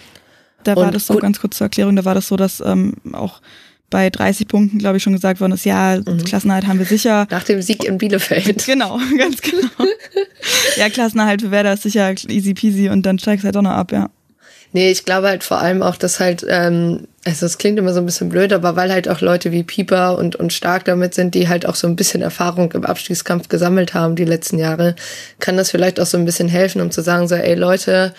da 0.63 0.75
war 0.75 0.91
das 0.91 1.05
so, 1.05 1.15
ganz 1.17 1.39
kurz 1.39 1.57
zur 1.57 1.65
Erklärung, 1.65 1.95
da 1.95 2.05
war 2.05 2.15
das 2.15 2.27
so, 2.27 2.35
dass 2.35 2.59
ähm, 2.59 2.95
auch 3.13 3.41
bei 3.89 4.09
30 4.09 4.47
Punkten, 4.47 4.79
glaube 4.79 4.97
ich, 4.97 5.03
schon 5.03 5.13
gesagt 5.13 5.39
worden 5.39 5.53
ist, 5.53 5.63
ja, 5.63 5.97
mhm. 5.97 6.23
Klassenerhalt 6.23 6.67
haben 6.67 6.79
wir 6.79 6.85
sicher. 6.85 7.27
Nach 7.29 7.43
dem 7.43 7.61
Sieg 7.61 7.83
in 7.83 7.97
Bielefeld. 7.97 8.45
Genau, 8.65 8.99
ganz 9.17 9.41
genau. 9.41 9.69
ja, 10.77 10.89
Klassenerhalt 10.89 11.41
für 11.41 11.51
Werder 11.51 11.73
ist 11.73 11.83
sicher 11.83 12.13
easy 12.27 12.53
peasy 12.53 12.89
und 12.89 13.05
dann 13.05 13.19
steigst 13.19 13.45
halt 13.45 13.55
auch 13.55 13.61
noch 13.61 13.71
ab, 13.71 13.91
ja. 13.91 14.09
Nee, 14.75 14.91
ich 14.91 15.05
glaube 15.05 15.29
halt 15.29 15.45
vor 15.45 15.59
allem 15.59 15.81
auch, 15.81 15.95
dass 15.95 16.19
halt, 16.19 16.45
ähm, 16.49 17.07
also 17.23 17.45
es 17.45 17.57
klingt 17.57 17.79
immer 17.79 17.93
so 17.93 18.01
ein 18.01 18.05
bisschen 18.05 18.27
blöd, 18.27 18.51
aber 18.51 18.75
weil 18.75 18.91
halt 18.91 19.07
auch 19.07 19.21
Leute 19.21 19.53
wie 19.53 19.63
Pieper 19.63 20.17
und, 20.17 20.35
und 20.35 20.51
Stark 20.51 20.83
damit 20.83 21.13
sind, 21.13 21.33
die 21.33 21.47
halt 21.47 21.65
auch 21.65 21.75
so 21.75 21.87
ein 21.87 21.95
bisschen 21.95 22.21
Erfahrung 22.21 22.73
im 22.73 22.83
Abstiegskampf 22.83 23.47
gesammelt 23.47 23.93
haben 23.93 24.17
die 24.17 24.25
letzten 24.25 24.59
Jahre, 24.59 24.97
kann 25.39 25.55
das 25.55 25.71
vielleicht 25.71 25.97
auch 26.01 26.05
so 26.05 26.17
ein 26.17 26.25
bisschen 26.25 26.49
helfen, 26.49 26.81
um 26.81 26.91
zu 26.91 27.01
sagen, 27.01 27.29
so, 27.29 27.35
ey 27.35 27.55
Leute, 27.55 28.13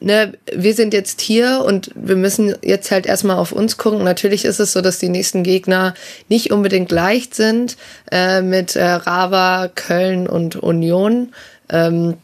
ne, 0.00 0.32
wir 0.52 0.74
sind 0.74 0.92
jetzt 0.92 1.20
hier 1.20 1.62
und 1.64 1.92
wir 1.94 2.16
müssen 2.16 2.56
jetzt 2.62 2.90
halt 2.90 3.06
erstmal 3.06 3.36
auf 3.36 3.52
uns 3.52 3.76
gucken. 3.76 4.02
Natürlich 4.02 4.44
ist 4.44 4.58
es 4.58 4.72
so, 4.72 4.80
dass 4.80 4.98
die 4.98 5.08
nächsten 5.08 5.44
Gegner 5.44 5.94
nicht 6.28 6.50
unbedingt 6.50 6.90
leicht 6.90 7.36
sind 7.36 7.76
äh, 8.10 8.42
mit 8.42 8.74
äh, 8.74 8.84
Rava, 8.84 9.70
Köln 9.72 10.26
und 10.26 10.56
Union. 10.56 11.32
Ähm, 11.68 12.14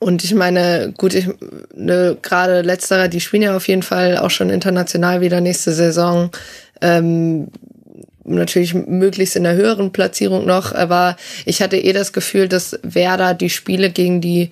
und 0.00 0.24
ich 0.24 0.34
meine, 0.34 0.94
gut, 0.96 1.14
ich 1.14 1.28
ne, 1.74 2.16
gerade 2.20 2.62
letzterer, 2.62 3.08
die 3.08 3.20
spielen 3.20 3.42
ja 3.42 3.54
auf 3.54 3.68
jeden 3.68 3.82
Fall 3.82 4.16
auch 4.16 4.30
schon 4.30 4.48
international 4.48 5.20
wieder 5.20 5.42
nächste 5.42 5.72
Saison. 5.72 6.30
Ähm, 6.80 7.48
natürlich 8.24 8.72
möglichst 8.72 9.36
in 9.36 9.44
der 9.44 9.54
höheren 9.54 9.92
Platzierung 9.92 10.46
noch, 10.46 10.74
aber 10.74 11.16
ich 11.44 11.60
hatte 11.60 11.76
eh 11.76 11.92
das 11.92 12.14
Gefühl, 12.14 12.48
dass 12.48 12.78
Werder 12.82 13.34
die 13.34 13.50
Spiele 13.50 13.90
gegen 13.90 14.22
die 14.22 14.50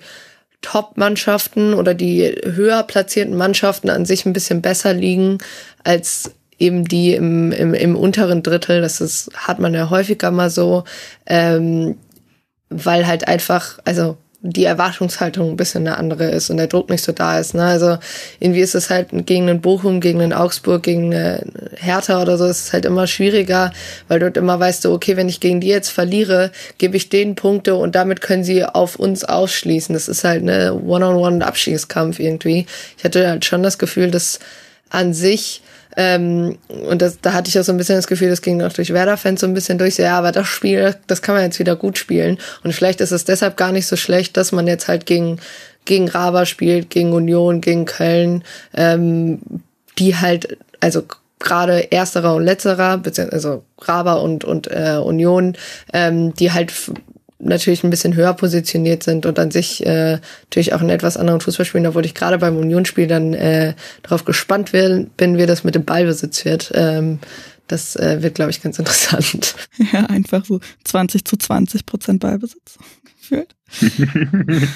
Top-Mannschaften 0.61 1.73
oder 1.73 1.95
die 1.95 2.35
höher 2.43 2.83
platzierten 2.83 3.35
Mannschaften 3.35 3.89
an 3.89 4.05
sich 4.05 4.25
ein 4.25 4.33
bisschen 4.33 4.61
besser 4.61 4.93
liegen 4.93 5.39
als 5.83 6.31
eben 6.59 6.85
die 6.85 7.13
im, 7.13 7.51
im, 7.53 7.73
im 7.73 7.95
unteren 7.95 8.43
Drittel. 8.43 8.81
Das 8.81 9.01
ist, 9.01 9.31
hat 9.33 9.59
man 9.59 9.73
ja 9.73 9.89
häufiger 9.89 10.29
mal 10.29 10.51
so, 10.51 10.83
ähm, 11.25 11.97
weil 12.69 13.07
halt 13.07 13.27
einfach, 13.27 13.79
also 13.83 14.17
die 14.41 14.63
Erwartungshaltung 14.63 15.49
ein 15.49 15.57
bisschen 15.57 15.85
eine 15.85 15.97
andere 15.97 16.29
ist 16.29 16.49
und 16.49 16.57
der 16.57 16.67
Druck 16.67 16.89
nicht 16.89 17.03
so 17.03 17.11
da 17.11 17.39
ist. 17.39 17.53
Ne? 17.55 17.63
Also 17.63 17.97
irgendwie 18.39 18.61
ist 18.61 18.73
es 18.73 18.89
halt 18.89 19.09
gegen 19.25 19.49
einen 19.49 19.59
Bochum, 19.59 19.99
gegen 19.99 20.21
einen 20.21 20.31
Augsburg, 20.31 20.83
gegen 20.83 21.13
eine 21.13 21.45
Hertha 21.75 22.21
oder 22.21 22.37
so, 22.37 22.45
ist 22.45 22.67
es 22.67 22.73
halt 22.73 22.85
immer 22.85 23.05
schwieriger, 23.05 23.71
weil 24.07 24.19
dort 24.19 24.37
immer 24.37 24.57
weißt 24.57 24.85
du, 24.85 24.93
okay, 24.93 25.17
wenn 25.17 25.27
ich 25.27 25.41
gegen 25.41 25.59
die 25.59 25.67
jetzt 25.67 25.89
verliere, 25.89 26.51
gebe 26.77 26.95
ich 26.95 27.09
denen 27.09 27.35
Punkte 27.35 27.75
und 27.75 27.95
damit 27.95 28.21
können 28.21 28.45
sie 28.45 28.63
auf 28.63 28.95
uns 28.95 29.25
ausschließen. 29.25 29.91
Das 29.93 30.07
ist 30.07 30.23
halt 30.23 30.41
eine 30.43 30.73
One-on-One-Abschiedskampf 30.73 32.19
irgendwie. 32.19 32.65
Ich 32.97 33.03
hatte 33.03 33.27
halt 33.27 33.43
schon 33.43 33.61
das 33.61 33.77
Gefühl, 33.77 34.09
dass 34.09 34.39
an 34.89 35.13
sich 35.13 35.61
ähm, 36.01 36.57
und 36.89 37.01
das, 37.01 37.19
da 37.19 37.33
hatte 37.33 37.49
ich 37.49 37.59
auch 37.59 37.63
so 37.63 37.73
ein 37.73 37.77
bisschen 37.77 37.97
das 37.97 38.07
Gefühl, 38.07 38.29
das 38.29 38.41
ging 38.41 38.61
auch 38.61 38.71
durch 38.71 38.93
Werder-Fans 38.93 39.41
so 39.41 39.47
ein 39.47 39.53
bisschen 39.53 39.77
durch. 39.77 39.97
Ja, 39.97 40.17
aber 40.17 40.31
das 40.31 40.47
Spiel, 40.47 40.95
das 41.07 41.21
kann 41.21 41.35
man 41.35 41.43
jetzt 41.43 41.59
wieder 41.59 41.75
gut 41.75 41.97
spielen. 41.97 42.37
Und 42.63 42.71
vielleicht 42.71 43.01
ist 43.01 43.11
es 43.11 43.25
deshalb 43.25 43.57
gar 43.57 43.73
nicht 43.73 43.85
so 43.85 43.97
schlecht, 43.97 44.37
dass 44.37 44.53
man 44.53 44.65
jetzt 44.65 44.87
halt 44.87 45.05
gegen, 45.05 45.41
gegen 45.83 46.07
Raba 46.07 46.45
spielt, 46.45 46.89
gegen 46.89 47.11
Union, 47.11 47.59
gegen 47.59 47.83
Köln, 47.83 48.45
ähm, 48.73 49.41
die 49.97 50.15
halt, 50.15 50.57
also 50.79 51.03
gerade 51.37 51.91
ersterer 51.91 52.33
und 52.35 52.45
letzterer, 52.45 53.01
also 53.31 53.65
Raba 53.81 54.13
und, 54.13 54.45
und 54.45 54.67
äh, 54.67 55.01
Union, 55.03 55.57
ähm, 55.91 56.33
die 56.33 56.53
halt 56.53 56.71
natürlich 57.39 57.83
ein 57.83 57.89
bisschen 57.89 58.15
höher 58.15 58.33
positioniert 58.33 59.03
sind 59.03 59.25
und 59.25 59.39
an 59.39 59.49
sich 59.49 59.85
äh, 59.85 60.19
natürlich 60.43 60.73
auch 60.73 60.81
einen 60.81 60.89
etwas 60.89 61.17
anderen 61.17 61.41
Fußball 61.41 61.65
spielen, 61.65 61.87
obwohl 61.87 62.05
ich 62.05 62.13
gerade 62.13 62.37
beim 62.37 62.57
Unionsspiel 62.57 63.07
dann 63.07 63.33
äh, 63.33 63.73
darauf 64.03 64.25
gespannt 64.25 64.71
bin, 64.71 65.37
wie 65.37 65.45
das 65.45 65.63
mit 65.63 65.75
dem 65.75 65.85
Ballbesitz 65.85 66.45
wird. 66.45 66.71
Ähm, 66.75 67.19
das 67.67 67.95
äh, 67.95 68.21
wird, 68.21 68.35
glaube 68.35 68.51
ich, 68.51 68.61
ganz 68.61 68.77
interessant. 68.77 69.55
Ja, 69.93 70.05
einfach 70.05 70.43
so 70.43 70.59
20 70.83 71.23
zu 71.23 71.37
20 71.37 71.85
Prozent 71.85 72.19
Ballbesitz 72.19 72.77
geführt. 73.05 73.55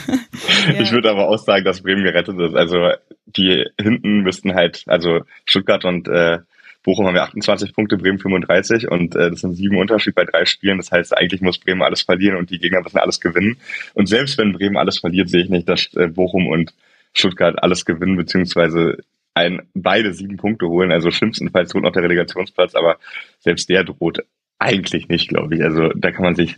Ich 0.79 0.91
würde 0.91 1.09
aber 1.09 1.27
auch 1.27 1.39
sagen, 1.39 1.65
dass 1.65 1.81
Bremen 1.81 2.03
gerettet 2.03 2.39
ist. 2.39 2.55
Also 2.55 2.91
die 3.25 3.65
hinten 3.79 4.21
müssten 4.21 4.53
halt, 4.53 4.83
also 4.87 5.21
Stuttgart 5.45 5.83
und 5.85 6.07
äh, 6.07 6.39
Bochum 6.83 7.07
haben 7.07 7.15
wir 7.15 7.23
28 7.23 7.73
Punkte, 7.73 7.97
Bremen 7.97 8.19
35 8.19 8.91
und 8.91 9.15
äh, 9.15 9.31
das 9.31 9.41
sind 9.41 9.55
sieben 9.55 9.77
Unterschied 9.77 10.15
bei 10.15 10.25
drei 10.25 10.45
Spielen. 10.45 10.77
Das 10.77 10.91
heißt, 10.91 11.15
eigentlich 11.15 11.41
muss 11.41 11.57
Bremen 11.57 11.81
alles 11.81 12.01
verlieren 12.01 12.37
und 12.37 12.49
die 12.49 12.59
Gegner 12.59 12.81
müssen 12.81 12.97
alles 12.97 13.21
gewinnen. 13.21 13.57
Und 13.93 14.07
selbst 14.07 14.37
wenn 14.37 14.53
Bremen 14.53 14.77
alles 14.77 14.99
verliert, 14.99 15.29
sehe 15.29 15.43
ich 15.43 15.49
nicht, 15.49 15.67
dass 15.69 15.93
äh, 15.95 16.07
Bochum 16.07 16.47
und 16.47 16.73
Stuttgart 17.13 17.61
alles 17.61 17.85
gewinnen, 17.85 18.17
beziehungsweise 18.17 18.97
ein, 19.33 19.61
beide 19.73 20.13
sieben 20.13 20.37
Punkte 20.37 20.67
holen. 20.67 20.91
Also 20.91 21.09
schlimmstenfalls 21.09 21.71
droht 21.71 21.83
noch 21.83 21.93
der 21.93 22.03
Relegationsplatz, 22.03 22.75
aber 22.75 22.97
selbst 23.39 23.69
der 23.69 23.83
droht 23.83 24.23
eigentlich 24.59 25.07
nicht, 25.07 25.29
glaube 25.29 25.55
ich. 25.55 25.63
Also 25.63 25.89
da 25.89 26.11
kann 26.11 26.23
man 26.23 26.35
sich 26.35 26.57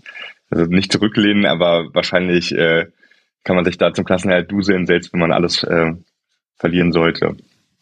also 0.50 0.66
nicht 0.66 0.92
zurücklehnen, 0.92 1.46
aber 1.46 1.94
wahrscheinlich 1.94 2.52
äh, 2.52 2.88
kann 3.44 3.56
man 3.56 3.66
sich 3.66 3.78
da 3.78 3.94
zum 3.94 4.06
Klassenhalt 4.06 4.52
duseln, 4.52 4.86
selbst 4.86 5.14
wenn 5.14 5.20
man 5.20 5.32
alles 5.32 5.64
äh, 5.64 5.94
verlieren 6.58 6.92
sollte. 6.92 7.36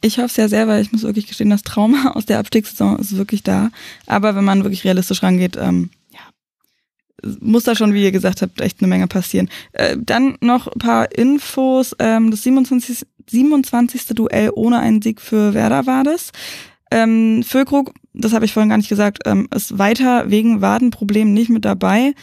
Ich 0.04 0.18
hoffe 0.18 0.28
es 0.28 0.36
ja 0.36 0.50
sehr, 0.50 0.68
weil 0.68 0.82
ich 0.82 0.92
muss 0.92 1.04
wirklich 1.04 1.28
gestehen, 1.28 1.50
das 1.50 1.63
Trauma 1.63 2.12
aus 2.16 2.26
der 2.26 2.39
Abstiegssaison 2.39 3.00
ist 3.00 3.16
wirklich 3.16 3.42
da. 3.42 3.72
Aber 4.06 4.36
wenn 4.36 4.44
man 4.44 4.63
wirklich 4.63 4.84
realistisch 4.84 5.24
rangeht, 5.24 5.56
ähm, 5.56 5.92
ja, 6.12 6.20
muss 7.39 7.63
da 7.63 7.74
schon, 7.74 7.94
wie 7.94 8.04
ihr 8.04 8.12
gesagt 8.12 8.42
habt, 8.42 8.60
echt 8.60 8.82
eine 8.82 8.89
Menge 8.89 9.08
passieren. 9.08 9.50
Äh, 9.72 9.96
dann 9.98 10.38
noch 10.42 10.68
ein 10.68 10.80
paar 10.80 11.18
Infos. 11.18 11.96
Ähm, 12.00 12.32
das 12.32 12.44
27. 12.44 13.08
27. 13.30 14.08
Duell 14.08 14.52
ohne 14.54 14.80
einen 14.80 15.02
Sieg 15.02 15.22
für 15.22 15.54
Werder 15.54 15.86
war 15.86 16.04
das. 16.04 16.32
Ähm, 16.92 17.42
Füllkrug, 17.42 17.94
das 18.13 18.34
habe 18.34 18.44
ich 18.44 18.52
vorhin 18.52 18.69
gar 18.69 18.77
nicht 18.77 18.90
gesagt, 18.90 19.19
ähm, 19.25 19.48
ist 19.56 19.77
weiter 19.77 20.30
wegen 20.30 20.60
Wadenproblemen 20.60 21.34
nicht 21.34 21.50
mit 21.50 21.63
dabei. 21.63 22.13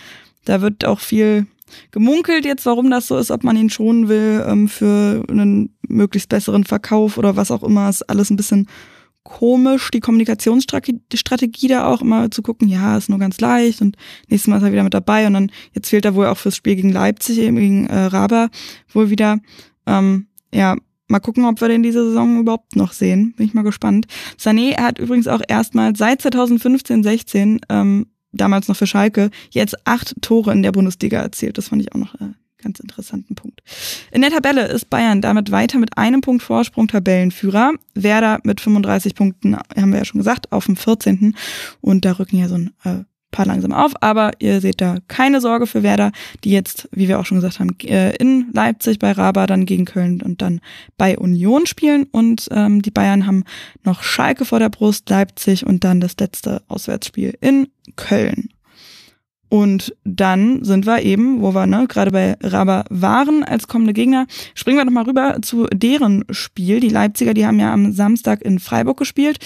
Da 0.45 0.61
wird 0.61 0.85
auch 0.85 1.01
viel 1.01 1.47
gemunkelt 1.91 2.45
jetzt, 2.45 2.67
warum 2.67 2.91
das 2.91 3.07
so 3.07 3.17
ist, 3.17 3.31
ob 3.31 3.45
man 3.45 3.57
ihn 3.57 3.71
schonen 3.71 4.09
will 4.09 4.45
ähm, 4.47 4.69
für 4.69 5.25
einen 5.29 5.75
möglichst 5.89 6.29
besseren 6.29 6.65
Verkauf 6.65 7.19
oder 7.19 7.37
was 7.37 7.51
auch 7.51 7.63
immer. 7.63 7.89
Ist 7.89 8.09
alles 8.09 8.31
ein 8.31 8.37
bisschen 8.37 8.67
komisch, 9.23 9.91
die 9.91 10.01
Kommunikationsstrategie 10.01 11.69
da 11.69 11.87
auch 11.87 12.01
immer 12.01 12.31
zu 12.31 12.43
gucken, 12.43 12.69
ja, 12.69 12.97
ist 12.97 13.11
nur 13.11 13.19
ganz 13.19 13.41
leicht 13.41 13.83
und 13.83 13.97
nächstes 14.29 14.49
Mal 14.49 14.57
ist 14.57 14.63
er 14.63 14.73
wieder 14.73 14.83
mit 14.83 14.95
dabei 14.95 15.27
und 15.27 15.35
dann 15.35 15.53
jetzt 15.73 15.89
fehlt 15.91 16.05
er 16.05 16.15
wohl 16.15 16.27
auch 16.27 16.39
fürs 16.39 16.57
Spiel 16.57 16.77
gegen 16.77 16.91
Leipzig, 16.91 17.39
eben 17.39 17.57
gegen 17.57 17.87
äh, 17.87 18.07
Raba 18.07 18.49
wohl 18.93 19.11
wieder. 19.11 19.39
Ähm, 19.87 20.27
ja, 20.53 20.77
mal 21.09 21.21
gucken, 21.21 21.45
ob 21.45 21.61
wir 21.61 21.69
den 21.69 21.83
diese 21.83 22.07
Saison 22.07 22.41
überhaupt 22.41 22.77
noch 22.77 22.93
sehen. 22.93 23.35
Bin 23.37 23.47
ich 23.47 23.55
mal 23.55 23.63
gespannt. 23.63 24.07
Sané 24.39 24.81
hat 24.81 24.99
übrigens 24.99 25.29
auch 25.29 25.43
erstmal 25.47 25.95
seit 25.97 26.23
2015, 26.23 27.03
16, 27.03 27.61
ähm, 27.69 28.07
damals 28.33 28.69
noch 28.69 28.77
für 28.77 28.87
Schalke, 28.87 29.31
jetzt 29.51 29.77
acht 29.87 30.15
Tore 30.21 30.53
in 30.53 30.63
der 30.63 30.73
Bundesliga 30.73 31.21
erzielt. 31.21 31.59
Das 31.59 31.69
fand 31.69 31.83
ich 31.83 31.93
auch 31.93 31.99
noch 31.99 32.15
äh, 32.17 32.33
ganz 32.63 32.81
interessanten 32.81 33.35
Punkt. 33.35 33.63
In 34.13 34.21
der 34.21 34.31
Tabelle 34.31 34.67
ist 34.67 34.91
Bayern 34.91 35.21
damit 35.21 35.51
weiter 35.51 35.79
mit 35.79 35.97
einem 35.97 36.21
Punkt 36.21 36.43
Vorsprung 36.43 36.89
Tabellenführer. 36.89 37.73
Werder 37.95 38.41
mit 38.45 38.61
35 38.61 39.15
Punkten, 39.15 39.57
haben 39.57 39.93
wir 39.93 39.99
ja 39.99 40.05
schon 40.05 40.21
gesagt, 40.21 40.53
auf 40.53 40.67
dem 40.67 40.77
14. 40.77 41.35
Und 41.81 42.05
da 42.05 42.13
rücken 42.13 42.39
ja 42.39 42.49
so 42.49 42.57
ein 42.57 42.71
äh, 42.85 43.05
paar 43.31 43.47
langsam 43.47 43.73
auf, 43.73 43.93
aber 44.01 44.33
ihr 44.39 44.61
seht 44.61 44.81
da 44.81 44.99
keine 45.09 45.41
Sorge 45.41 45.67
für 45.67 45.83
Werder, 45.83 46.13
die 46.45 46.51
jetzt, 46.51 46.89
wie 46.93 47.09
wir 47.09 47.19
auch 47.19 47.27
schon 47.27 47.39
gesagt 47.39 47.61
haben, 47.61 47.77
äh, 47.85 48.15
in 48.17 48.51
Leipzig 48.53 48.99
bei 48.99 49.13
Raba, 49.13 49.47
dann 49.47 49.67
gegen 49.67 49.85
Köln 49.85 50.23
und 50.23 50.43
dann 50.43 50.61
bei 50.97 51.19
Union 51.19 51.67
spielen. 51.67 52.07
Und 52.11 52.49
ähm, 52.51 52.83
die 52.83 52.91
Bayern 52.91 53.27
haben 53.27 53.45
noch 53.85 54.03
Schalke 54.03 54.45
vor 54.45 54.59
der 54.59 54.69
Brust, 54.69 55.09
Leipzig 55.09 55.67
und 55.67 55.85
dann 55.85 56.01
das 56.01 56.17
letzte 56.19 56.63
Auswärtsspiel 56.69 57.37
in 57.41 57.69
Köln. 57.97 58.51
Und 59.51 59.97
dann 60.05 60.65
sind 60.65 60.87
wir 60.87 61.03
eben, 61.03 61.43
wo 61.43 61.53
wir 61.55 61.67
ne, 61.67 61.87
gerade 61.89 62.13
bei 62.13 62.37
Raba 62.41 62.85
waren 62.89 63.43
als 63.43 63.67
kommende 63.67 63.93
Gegner, 63.93 64.27
springen 64.55 64.79
wir 64.79 64.85
nochmal 64.85 65.07
rüber 65.07 65.39
zu 65.43 65.67
deren 65.73 66.25
Spiel. 66.31 66.79
Die 66.79 66.89
Leipziger, 66.89 67.35
die 67.35 67.45
haben 67.45 67.59
ja 67.59 67.73
am 67.73 67.93
Samstag 67.93 68.43
in 68.43 68.61
Freiburg 68.61 68.97
gespielt. 68.97 69.39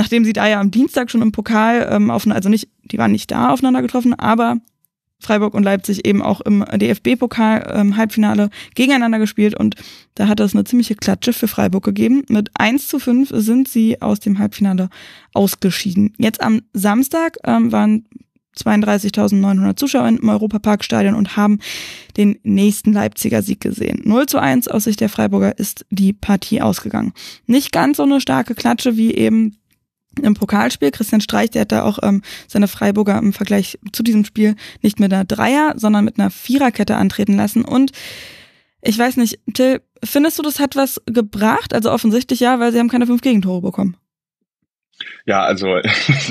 Nachdem 0.00 0.24
sie 0.24 0.32
da 0.32 0.48
ja 0.48 0.58
am 0.58 0.70
Dienstag 0.70 1.10
schon 1.10 1.20
im 1.20 1.30
Pokal 1.30 1.86
ähm, 1.92 2.10
auf, 2.10 2.26
also 2.26 2.48
nicht, 2.48 2.70
die 2.84 2.96
waren 2.96 3.12
nicht 3.12 3.30
da 3.30 3.50
aufeinander 3.50 3.82
getroffen, 3.82 4.14
aber 4.14 4.56
Freiburg 5.18 5.52
und 5.52 5.62
Leipzig 5.62 6.06
eben 6.06 6.22
auch 6.22 6.40
im 6.40 6.64
DFB-Pokal 6.64 7.70
ähm, 7.70 7.98
Halbfinale 7.98 8.48
gegeneinander 8.74 9.18
gespielt 9.18 9.54
und 9.54 9.74
da 10.14 10.26
hat 10.26 10.40
es 10.40 10.54
eine 10.54 10.64
ziemliche 10.64 10.94
Klatsche 10.94 11.34
für 11.34 11.48
Freiburg 11.48 11.84
gegeben. 11.84 12.22
Mit 12.30 12.48
1 12.54 12.88
zu 12.88 12.98
5 12.98 13.28
sind 13.30 13.68
sie 13.68 14.00
aus 14.00 14.20
dem 14.20 14.38
Halbfinale 14.38 14.88
ausgeschieden. 15.34 16.14
Jetzt 16.16 16.40
am 16.40 16.62
Samstag 16.72 17.36
ähm, 17.44 17.70
waren 17.70 18.06
32.900 18.56 19.76
Zuschauer 19.76 20.08
im 20.08 20.26
Europaparkstadion 20.26 21.14
und 21.14 21.36
haben 21.36 21.58
den 22.16 22.38
nächsten 22.42 22.94
Leipziger 22.94 23.42
Sieg 23.42 23.60
gesehen. 23.60 24.00
0 24.04 24.24
zu 24.24 24.38
1 24.38 24.66
aus 24.68 24.84
Sicht 24.84 25.00
der 25.00 25.10
Freiburger 25.10 25.58
ist 25.58 25.84
die 25.90 26.14
Partie 26.14 26.62
ausgegangen. 26.62 27.12
Nicht 27.44 27.70
ganz 27.70 27.98
so 27.98 28.04
eine 28.04 28.22
starke 28.22 28.54
Klatsche 28.54 28.96
wie 28.96 29.12
eben 29.12 29.58
im 30.20 30.34
Pokalspiel. 30.34 30.90
Christian 30.90 31.20
Streich, 31.20 31.50
der 31.50 31.62
hat 31.62 31.72
da 31.72 31.84
auch 31.84 31.98
ähm, 32.02 32.22
seine 32.48 32.68
Freiburger 32.68 33.18
im 33.18 33.32
Vergleich 33.32 33.78
zu 33.92 34.02
diesem 34.02 34.24
Spiel 34.24 34.56
nicht 34.82 35.00
mit 35.00 35.12
einer 35.12 35.24
Dreier, 35.24 35.74
sondern 35.76 36.04
mit 36.04 36.18
einer 36.18 36.30
Viererkette 36.30 36.96
antreten 36.96 37.36
lassen. 37.36 37.64
Und 37.64 37.92
ich 38.82 38.98
weiß 38.98 39.16
nicht, 39.16 39.38
Till, 39.54 39.82
findest 40.02 40.38
du, 40.38 40.42
das 40.42 40.58
hat 40.58 40.76
was 40.76 41.00
gebracht? 41.06 41.74
Also 41.74 41.90
offensichtlich 41.90 42.40
ja, 42.40 42.58
weil 42.60 42.72
sie 42.72 42.78
haben 42.78 42.88
keine 42.88 43.06
fünf 43.06 43.20
Gegentore 43.20 43.60
bekommen. 43.60 43.96
Ja, 45.26 45.42
also 45.42 45.80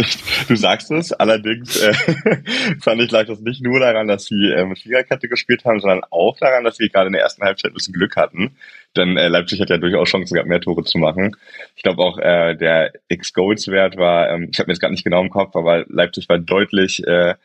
du 0.47 0.55
sagst 0.55 0.91
es, 0.91 1.11
allerdings 1.13 1.81
äh, 1.81 1.93
fand 2.81 3.01
ich 3.01 3.11
lag 3.11 3.25
das 3.27 3.39
nicht 3.39 3.61
nur 3.61 3.79
daran, 3.79 4.07
dass 4.07 4.25
sie 4.25 4.51
äh, 4.51 4.65
mit 4.65 4.79
Viererkette 4.79 5.27
gespielt 5.27 5.65
haben, 5.65 5.79
sondern 5.79 6.01
auch 6.09 6.37
daran, 6.37 6.63
dass 6.63 6.77
sie 6.77 6.89
gerade 6.89 7.07
in 7.07 7.13
der 7.13 7.21
ersten 7.21 7.43
Halbzeit 7.43 7.71
ein 7.71 7.75
bisschen 7.75 7.93
Glück 7.93 8.15
hatten. 8.15 8.55
Denn 8.95 9.17
äh, 9.17 9.27
Leipzig 9.27 9.61
hat 9.61 9.69
ja 9.69 9.77
durchaus 9.77 10.09
Chancen 10.09 10.33
gehabt, 10.33 10.49
mehr 10.49 10.61
Tore 10.61 10.83
zu 10.83 10.97
machen. 10.97 11.35
Ich 11.75 11.83
glaube 11.83 12.01
auch, 12.01 12.17
äh, 12.17 12.55
der 12.55 12.93
X-Goals-Wert 13.07 13.97
war, 13.97 14.29
ähm, 14.29 14.49
ich 14.51 14.59
habe 14.59 14.67
mir 14.67 14.73
jetzt 14.73 14.81
gar 14.81 14.91
nicht 14.91 15.03
genau 15.03 15.21
im 15.21 15.29
Kopf, 15.29 15.55
aber 15.55 15.85
Leipzig 15.87 16.27
war 16.29 16.39
deutlich, 16.39 17.05
äh, 17.05 17.35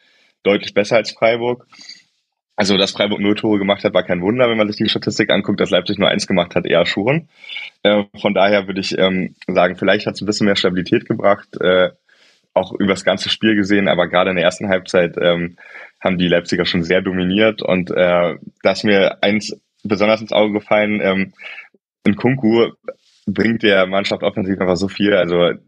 deutlich 0.43 0.75
besser 0.75 0.97
als 0.97 1.13
Freiburg. 1.13 1.67
Also, 2.57 2.77
dass 2.77 2.93
Freiburg 2.93 3.21
null 3.21 3.35
Tore 3.35 3.59
gemacht 3.59 3.83
hat, 3.83 3.95
war 3.95 4.05
kein 4.05 4.23
Wunder, 4.23 4.49
wenn 4.49 4.57
man 4.57 4.69
sich 4.69 4.77
die 4.77 4.89
Statistik 4.89 5.31
anguckt, 5.31 5.61
dass 5.61 5.71
Leipzig 5.71 5.99
nur 5.99 6.09
eins 6.09 6.27
gemacht 6.27 6.55
hat, 6.55 6.67
eher 6.67 6.87
schon. 6.87 7.29
Äh, 7.83 8.05
von 8.21 8.33
daher 8.33 8.69
würde 8.69 8.81
ich 8.81 8.97
ähm, 8.97 9.35
sagen, 9.49 9.77
vielleicht 9.77 10.07
hat 10.07 10.15
es 10.15 10.23
ein 10.23 10.27
bisschen 10.27 10.47
mehr 10.47 10.57
Stabilität 10.57 11.07
gebracht, 11.07 11.49
äh, 11.61 11.91
auch 12.53 12.73
über 12.73 12.93
das 12.93 13.05
ganze 13.05 13.29
Spiel 13.29 13.57
gesehen, 13.57 13.89
aber 13.89 14.07
gerade 14.07 14.31
in 14.31 14.37
der 14.37 14.45
ersten 14.45 14.69
Halbzeit 14.69 15.17
ähm, 15.21 15.57
haben 16.01 16.19
die 16.19 16.29
Leipziger 16.29 16.65
schon 16.65 16.85
sehr 16.85 17.03
dominiert 17.03 17.61
und 17.61 17.91
äh, 17.91 18.37
ist 18.63 18.85
mir 18.85 19.23
eins 19.23 19.61
besonders 19.83 20.21
ins 20.21 20.33
Auge 20.33 20.53
gefallen, 20.53 21.01
ähm, 21.03 21.33
in 22.05 22.15
Kunku 22.15 22.71
bringt 23.27 23.65
der 23.65 23.87
Mannschaft 23.87 24.23
offensiv 24.23 24.61
einfach 24.61 24.77
so 24.77 24.87
viel, 24.87 25.15
also 25.15 25.59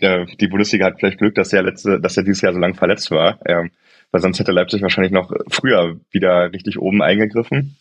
der, 0.00 0.24
die 0.24 0.48
Bundesliga 0.48 0.86
hat 0.86 0.98
vielleicht 0.98 1.18
Glück, 1.18 1.34
dass 1.34 1.52
er 1.52 1.62
letzte, 1.62 2.00
dass 2.00 2.16
er 2.16 2.24
dieses 2.24 2.40
Jahr 2.40 2.54
so 2.54 2.58
lange 2.58 2.74
verletzt 2.74 3.10
war. 3.10 3.38
Ähm, 3.46 3.70
weil 4.10 4.20
sonst 4.20 4.38
hätte 4.38 4.52
Leipzig 4.52 4.82
wahrscheinlich 4.82 5.12
noch 5.12 5.32
früher 5.48 5.98
wieder 6.10 6.52
richtig 6.52 6.78
oben 6.78 7.02
eingegriffen. 7.02 7.76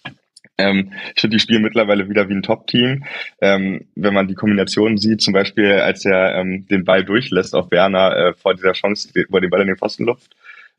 Ähm, 0.57 0.91
ich 1.15 1.21
finde, 1.21 1.37
die 1.37 1.41
spielen 1.41 1.63
mittlerweile 1.63 2.09
wieder 2.09 2.27
wie 2.29 2.33
ein 2.33 2.43
Top-Team. 2.43 3.05
Ähm, 3.41 3.87
wenn 3.95 4.13
man 4.13 4.27
die 4.27 4.35
Kombination 4.35 4.97
sieht, 4.97 5.21
zum 5.21 5.33
Beispiel, 5.33 5.73
als 5.73 6.05
er 6.05 6.35
ähm, 6.35 6.67
den 6.67 6.83
Ball 6.83 7.03
durchlässt 7.03 7.55
auf 7.55 7.71
Werner 7.71 8.15
äh, 8.15 8.33
vor 8.33 8.53
dieser 8.53 8.73
Chance, 8.73 9.09
wo 9.29 9.37
er 9.37 9.41
den 9.41 9.49
Ball 9.49 9.61
in 9.61 9.67
den 9.67 9.77
Pfosten 9.77 10.05
luft, 10.05 10.35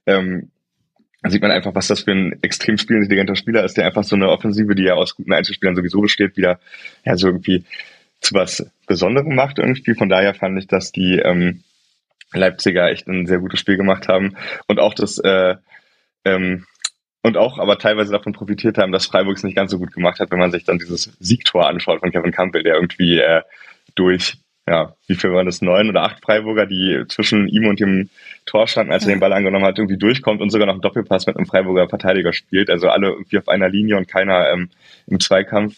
ähm, 0.06 0.50
sieht 1.28 1.42
man 1.42 1.50
einfach, 1.50 1.74
was 1.74 1.88
das 1.88 2.00
für 2.00 2.12
ein 2.12 2.38
extrem 2.42 2.78
spielintelligenter 2.78 3.36
Spieler 3.36 3.64
ist, 3.64 3.76
der 3.76 3.86
einfach 3.86 4.04
so 4.04 4.16
eine 4.16 4.30
Offensive, 4.30 4.74
die 4.74 4.84
ja 4.84 4.94
aus 4.94 5.16
guten 5.16 5.32
Einzelspielern 5.32 5.76
sowieso 5.76 6.00
besteht, 6.00 6.36
wieder 6.36 6.60
ja 7.04 7.16
so 7.16 7.26
irgendwie 7.26 7.64
zu 8.20 8.34
was 8.34 8.70
Besonderem 8.86 9.34
macht 9.34 9.58
irgendwie. 9.58 9.94
Von 9.94 10.08
daher 10.08 10.34
fand 10.34 10.58
ich, 10.58 10.66
dass 10.66 10.92
die 10.92 11.18
ähm, 11.18 11.62
Leipziger 12.32 12.90
echt 12.90 13.06
ein 13.08 13.26
sehr 13.26 13.38
gutes 13.38 13.60
Spiel 13.60 13.76
gemacht 13.76 14.08
haben 14.08 14.36
und 14.66 14.78
auch 14.78 14.94
das 14.94 15.18
äh, 15.18 15.56
ähm, 16.24 16.66
und 17.22 17.36
auch 17.36 17.58
aber 17.58 17.78
teilweise 17.78 18.12
davon 18.12 18.32
profitiert 18.32 18.78
haben, 18.78 18.92
dass 18.92 19.06
Freiburg 19.06 19.36
es 19.36 19.44
nicht 19.44 19.56
ganz 19.56 19.70
so 19.70 19.78
gut 19.78 19.92
gemacht 19.92 20.20
hat, 20.20 20.30
wenn 20.30 20.38
man 20.38 20.52
sich 20.52 20.64
dann 20.64 20.78
dieses 20.78 21.16
Siegtor 21.20 21.68
anschaut 21.68 22.00
von 22.00 22.12
Kevin 22.12 22.32
Campbell, 22.32 22.62
der 22.62 22.76
irgendwie 22.76 23.18
äh, 23.18 23.42
durch, 23.94 24.38
ja, 24.66 24.94
wie 25.06 25.16
viel 25.16 25.32
waren 25.32 25.46
das, 25.46 25.60
neun 25.60 25.90
oder 25.90 26.02
acht 26.02 26.22
Freiburger, 26.22 26.66
die 26.66 27.04
zwischen 27.08 27.46
ihm 27.48 27.66
und 27.66 27.80
dem 27.80 28.08
Tor 28.46 28.68
standen, 28.68 28.92
als 28.92 29.04
er 29.04 29.10
den 29.10 29.20
Ball 29.20 29.32
angenommen 29.34 29.66
hat, 29.66 29.78
irgendwie 29.78 29.98
durchkommt 29.98 30.40
und 30.40 30.50
sogar 30.50 30.66
noch 30.66 30.74
einen 30.74 30.82
Doppelpass 30.82 31.26
mit 31.26 31.36
einem 31.36 31.46
Freiburger 31.46 31.88
Verteidiger 31.88 32.32
spielt. 32.32 32.70
Also 32.70 32.88
alle 32.88 33.08
irgendwie 33.08 33.38
auf 33.38 33.48
einer 33.48 33.68
Linie 33.68 33.98
und 33.98 34.08
keiner 34.08 34.50
ähm, 34.50 34.70
im 35.06 35.20
Zweikampf. 35.20 35.76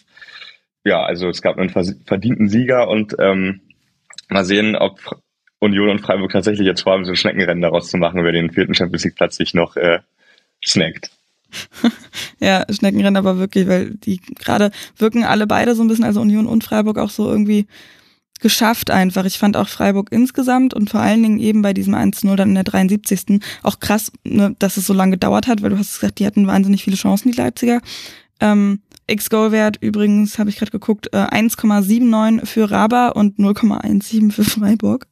Ja, 0.85 1.03
also 1.03 1.27
es 1.29 1.41
gab 1.41 1.57
einen 1.57 1.69
verdienten 1.69 2.47
Sieger 2.47 2.87
und 2.87 3.15
ähm, 3.19 3.61
mal 4.29 4.45
sehen, 4.45 4.75
ob 4.75 4.99
Union 5.63 5.89
und 5.89 6.01
Freiburg 6.01 6.31
tatsächlich 6.31 6.67
jetzt 6.67 6.81
vor 6.81 6.93
allem 6.93 7.05
so 7.05 7.11
ein 7.11 7.15
Schneckenrennen 7.15 7.61
daraus 7.61 7.89
zu 7.89 7.97
machen, 7.97 8.23
wer 8.23 8.31
den 8.31 8.51
vierten 8.51 8.75
Champions 8.75 9.05
League 9.05 9.15
Platz 9.15 9.37
sich 9.37 9.53
noch 9.53 9.75
äh, 9.77 9.99
snackt. 10.65 11.09
ja, 12.39 12.65
Schneckenrennen 12.69 13.17
aber 13.17 13.37
wirklich, 13.37 13.67
weil 13.67 13.91
die 13.91 14.19
gerade 14.19 14.71
wirken 14.97 15.23
alle 15.23 15.47
beide 15.47 15.75
so 15.75 15.83
ein 15.83 15.87
bisschen, 15.87 16.05
also 16.05 16.21
Union 16.21 16.47
und 16.47 16.63
Freiburg 16.63 16.97
auch 16.97 17.09
so 17.09 17.29
irgendwie 17.29 17.67
geschafft 18.41 18.91
einfach. 18.91 19.23
Ich 19.23 19.39
fand 19.39 19.55
auch 19.55 19.69
Freiburg 19.69 20.11
insgesamt 20.11 20.73
und 20.73 20.89
vor 20.89 20.99
allen 20.99 21.23
Dingen 21.23 21.39
eben 21.39 21.61
bei 21.61 21.73
diesem 21.73 21.95
1-0 21.95 22.35
dann 22.35 22.49
in 22.49 22.55
der 22.55 22.65
73. 22.65 23.39
auch 23.63 23.79
krass, 23.79 24.11
ne, 24.25 24.53
dass 24.59 24.75
es 24.75 24.85
so 24.85 24.93
lange 24.93 25.11
gedauert 25.11 25.47
hat, 25.47 25.61
weil 25.61 25.69
du 25.69 25.77
hast 25.77 25.99
gesagt, 25.99 26.19
die 26.19 26.25
hatten 26.25 26.45
wahnsinnig 26.45 26.83
viele 26.83 26.97
Chancen, 26.97 27.31
die 27.31 27.37
Leipziger. 27.37 27.79
Ähm, 28.41 28.81
X-Goal-Wert 29.13 29.77
übrigens, 29.81 30.37
habe 30.37 30.49
ich 30.49 30.57
gerade 30.57 30.71
geguckt, 30.71 31.07
äh, 31.13 31.17
1,79 31.17 32.45
für 32.45 32.69
Raba 32.69 33.09
und 33.09 33.39
0,17 33.39 34.31
für 34.31 34.43
Freiburg. 34.43 35.07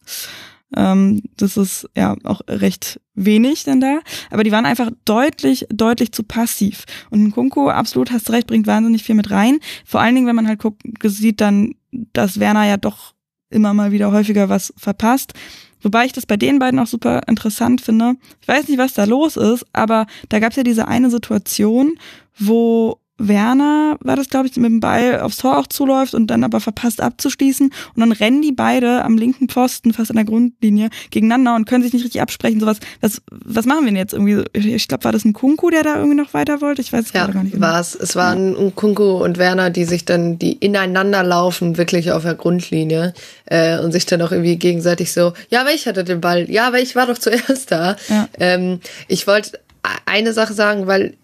Ähm, 0.76 1.22
das 1.38 1.58
ist 1.58 1.90
ja 1.96 2.16
auch 2.24 2.42
recht 2.48 3.02
wenig 3.14 3.64
denn 3.64 3.82
da. 3.82 4.00
Aber 4.30 4.44
die 4.44 4.52
waren 4.52 4.66
einfach 4.66 4.92
deutlich, 5.06 5.66
deutlich 5.70 6.12
zu 6.12 6.24
passiv. 6.24 6.86
Und 7.10 7.32
Kunko, 7.32 7.70
absolut, 7.70 8.12
hast 8.12 8.32
recht, 8.32 8.48
bringt 8.48 8.68
wahnsinnig 8.68 9.04
viel 9.04 9.16
mit 9.16 9.32
rein. 9.32 9.60
Vor 9.86 10.02
allen 10.02 10.16
Dingen, 10.16 10.28
wenn 10.28 10.36
man 10.36 10.48
halt 10.48 10.60
guckt, 10.60 10.82
sieht 11.04 11.42
dann, 11.42 11.76
dass 11.92 12.40
Werner 12.40 12.66
ja 12.66 12.78
doch 12.78 13.14
immer 13.50 13.74
mal 13.74 13.92
wieder 13.92 14.12
häufiger 14.12 14.50
was 14.50 14.74
verpasst. 14.78 15.34
Wobei 15.82 16.06
ich 16.06 16.14
das 16.14 16.26
bei 16.26 16.38
den 16.38 16.60
beiden 16.60 16.80
auch 16.80 16.88
super 16.88 17.22
interessant 17.28 17.82
finde. 17.82 18.16
Ich 18.40 18.48
weiß 18.48 18.68
nicht, 18.68 18.78
was 18.78 18.94
da 18.94 19.04
los 19.04 19.36
ist, 19.36 19.66
aber 19.74 20.06
da 20.30 20.40
gab 20.40 20.52
es 20.52 20.56
ja 20.56 20.64
diese 20.64 20.88
eine 20.88 21.10
Situation, 21.10 21.96
wo 22.38 23.01
Werner 23.28 23.98
war 24.02 24.16
das, 24.16 24.30
glaube 24.30 24.48
ich, 24.48 24.56
mit 24.56 24.66
dem 24.66 24.80
Ball 24.80 25.20
aufs 25.22 25.38
Tor 25.38 25.58
auch 25.58 25.68
zuläuft 25.68 26.14
und 26.14 26.28
dann 26.28 26.44
aber 26.44 26.60
verpasst 26.60 27.02
abzuschließen. 27.02 27.68
Und 27.68 28.00
dann 28.00 28.12
rennen 28.12 28.42
die 28.42 28.52
beide 28.52 29.04
am 29.04 29.18
linken 29.18 29.48
Pfosten, 29.48 29.94
fast 29.94 30.10
an 30.10 30.16
der 30.16 30.26
Grundlinie, 30.26 30.90
gegeneinander 31.10 31.56
und 31.56 31.66
können 31.66 31.84
sich 31.84 31.94
nicht 31.94 32.04
richtig 32.04 32.22
absprechen. 32.22 32.60
Sowas, 32.60 32.78
was, 33.02 33.22
was 33.30 33.66
machen 33.66 33.82
wir 33.82 33.88
denn 33.88 33.98
jetzt 33.98 34.14
irgendwie? 34.14 34.44
Ich 34.54 34.88
glaube, 34.88 35.04
war 35.04 35.12
das 35.12 35.26
ein 35.26 35.34
Kunku, 35.34 35.70
der 35.70 35.84
da 35.84 35.96
irgendwie 35.96 36.18
noch 36.18 36.34
weiter 36.34 36.62
wollte? 36.62 36.82
Ich 36.82 36.92
weiß 36.92 37.06
es 37.06 37.14
ja, 37.14 37.28
gar 37.28 37.44
nicht 37.44 37.54
genau. 37.54 37.68
War 37.68 37.80
es. 37.80 37.96
Es 37.96 38.16
waren 38.16 38.56
ja. 38.60 38.72
Kunku 38.76 39.24
und 39.24 39.38
Werner, 39.38 39.70
die 39.70 39.86
sich 39.86 40.06
dann, 40.06 40.40
die 40.40 40.54
ineinander 40.54 41.24
laufen, 41.24 41.78
wirklich 41.78 42.12
auf 42.12 42.24
der 42.24 42.36
Grundlinie 42.36 43.14
äh, 43.46 43.80
und 43.80 43.92
sich 43.92 44.06
dann 44.06 44.22
auch 44.22 44.32
irgendwie 44.32 44.58
gegenseitig 44.58 45.12
so, 45.12 45.34
ja, 45.50 45.62
aber 45.62 45.72
ich 45.72 45.88
hatte 45.88 46.04
den 46.04 46.22
Ball, 46.22 46.50
ja, 46.50 46.68
aber 46.68 46.80
ich 46.80 46.96
war 46.96 47.08
doch 47.08 47.18
zuerst 47.20 47.72
da. 47.72 47.96
Ja. 48.10 48.28
Ähm, 48.40 48.80
ich 49.08 49.28
wollte 49.28 49.60
eine 50.06 50.34
Sache 50.34 50.54
sagen, 50.54 50.88
weil 50.88 51.16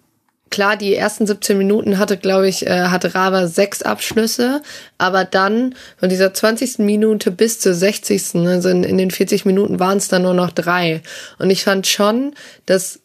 klar, 0.49 0.77
die 0.77 0.95
ersten 0.95 1.27
17 1.27 1.57
Minuten 1.57 1.97
hatte, 1.97 2.17
glaube 2.17 2.47
ich, 2.47 2.65
äh, 2.65 2.87
hatte 2.87 3.15
Rava 3.15 3.47
sechs 3.47 3.81
Abschlüsse, 3.81 4.61
aber 4.97 5.25
dann 5.25 5.75
von 5.97 6.09
dieser 6.09 6.33
20. 6.33 6.79
Minute 6.79 7.31
bis 7.31 7.59
zur 7.59 7.73
60. 7.73 8.35
Also 8.35 8.69
in, 8.69 8.83
in 8.83 8.97
den 8.97 9.11
40 9.11 9.45
Minuten 9.45 9.79
waren 9.79 9.97
es 9.97 10.07
dann 10.07 10.23
nur 10.23 10.33
noch 10.33 10.51
drei. 10.51 11.01
Und 11.39 11.49
ich 11.49 11.63
fand 11.63 11.87
schon, 11.87 12.33
dass 12.65 12.99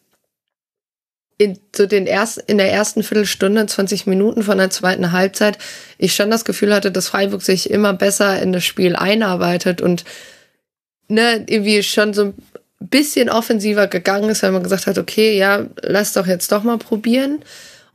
in 1.39 1.59
so 1.75 1.87
den 1.87 2.07
ersten, 2.07 2.43
in 2.47 2.59
der 2.59 2.73
ersten 2.73 3.03
Viertelstunde, 3.03 3.67
20 3.67 4.07
Minuten 4.07 4.43
von 4.43 4.59
der 4.59 4.71
zweiten 4.71 5.13
Halbzeit, 5.13 5.59
ich 5.99 6.15
schon 6.15 6.31
das 6.31 6.45
Gefühl 6.45 6.73
hatte, 6.73 6.93
dass 6.93 7.09
Freiburg 7.09 7.43
sich 7.43 7.71
immer 7.71 7.93
besser 7.95 8.41
in 8.41 8.53
das 8.53 8.65
Spiel 8.65 8.95
einarbeitet 8.95 9.81
und 9.81 10.05
ne, 11.09 11.45
irgendwie 11.49 11.83
schon 11.83 12.15
so 12.15 12.35
bisschen 12.89 13.29
offensiver 13.29 13.87
gegangen 13.87 14.31
ist, 14.31 14.43
weil 14.43 14.53
man 14.53 14.63
gesagt 14.63 14.87
hat, 14.87 14.99
okay, 14.99 15.37
ja, 15.37 15.67
lass 15.83 16.13
doch 16.13 16.27
jetzt 16.27 16.53
doch 16.53 16.63
mal 16.63 16.79
probieren. 16.79 17.41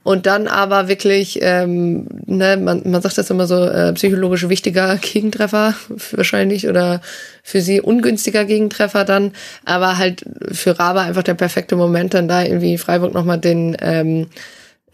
Und 0.04 0.26
dann 0.26 0.48
aber 0.48 0.88
wirklich, 0.88 1.40
ähm, 1.42 2.08
ne, 2.26 2.56
man, 2.56 2.82
man 2.86 3.02
sagt 3.02 3.18
das 3.18 3.30
immer 3.30 3.46
so, 3.46 3.62
äh, 3.66 3.92
psychologisch 3.92 4.48
wichtiger 4.48 4.96
Gegentreffer 5.02 5.74
wahrscheinlich 6.12 6.70
oder 6.70 7.02
für 7.44 7.60
sie 7.60 7.82
ungünstiger 7.82 8.46
Gegentreffer 8.46 9.04
dann, 9.04 9.34
aber 9.66 9.98
halt 9.98 10.24
für 10.54 10.80
Raba 10.80 11.02
einfach 11.02 11.24
der 11.24 11.34
perfekte 11.34 11.76
Moment, 11.76 12.14
dann 12.14 12.30
da 12.30 12.42
irgendwie 12.42 12.78
Freiburg 12.78 13.14
nochmal 13.14 13.38
den 13.38 13.76
ähm, 13.82 14.28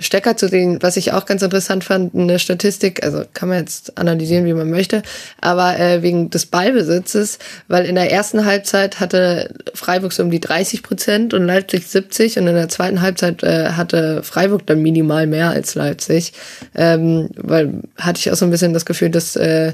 Stecker 0.03 0.37
zu 0.37 0.47
sehen, 0.47 0.77
was 0.81 0.97
ich 0.97 1.13
auch 1.13 1.25
ganz 1.25 1.41
interessant 1.41 1.83
fand, 1.83 2.13
eine 2.13 2.39
Statistik, 2.39 3.03
also 3.03 3.23
kann 3.33 3.49
man 3.49 3.59
jetzt 3.59 3.97
analysieren, 3.97 4.45
wie 4.45 4.53
man 4.53 4.69
möchte, 4.69 5.01
aber 5.41 5.79
äh, 5.79 6.01
wegen 6.01 6.29
des 6.29 6.45
Ballbesitzes, 6.45 7.39
weil 7.67 7.85
in 7.85 7.95
der 7.95 8.11
ersten 8.11 8.45
Halbzeit 8.45 8.99
hatte 8.99 9.53
Freiburg 9.73 10.13
so 10.13 10.23
um 10.23 10.31
die 10.31 10.39
30 10.39 10.83
Prozent 10.83 11.33
und 11.33 11.45
Leipzig 11.45 11.87
70 11.87 12.37
und 12.39 12.47
in 12.47 12.55
der 12.55 12.69
zweiten 12.69 13.01
Halbzeit 13.01 13.43
äh, 13.43 13.69
hatte 13.71 14.23
Freiburg 14.23 14.65
dann 14.67 14.81
minimal 14.81 15.27
mehr 15.27 15.49
als 15.49 15.75
Leipzig, 15.75 16.33
ähm, 16.75 17.29
weil 17.35 17.81
hatte 17.97 18.19
ich 18.19 18.31
auch 18.31 18.35
so 18.35 18.45
ein 18.45 18.51
bisschen 18.51 18.73
das 18.73 18.85
Gefühl, 18.85 19.09
dass 19.09 19.35
äh, 19.35 19.73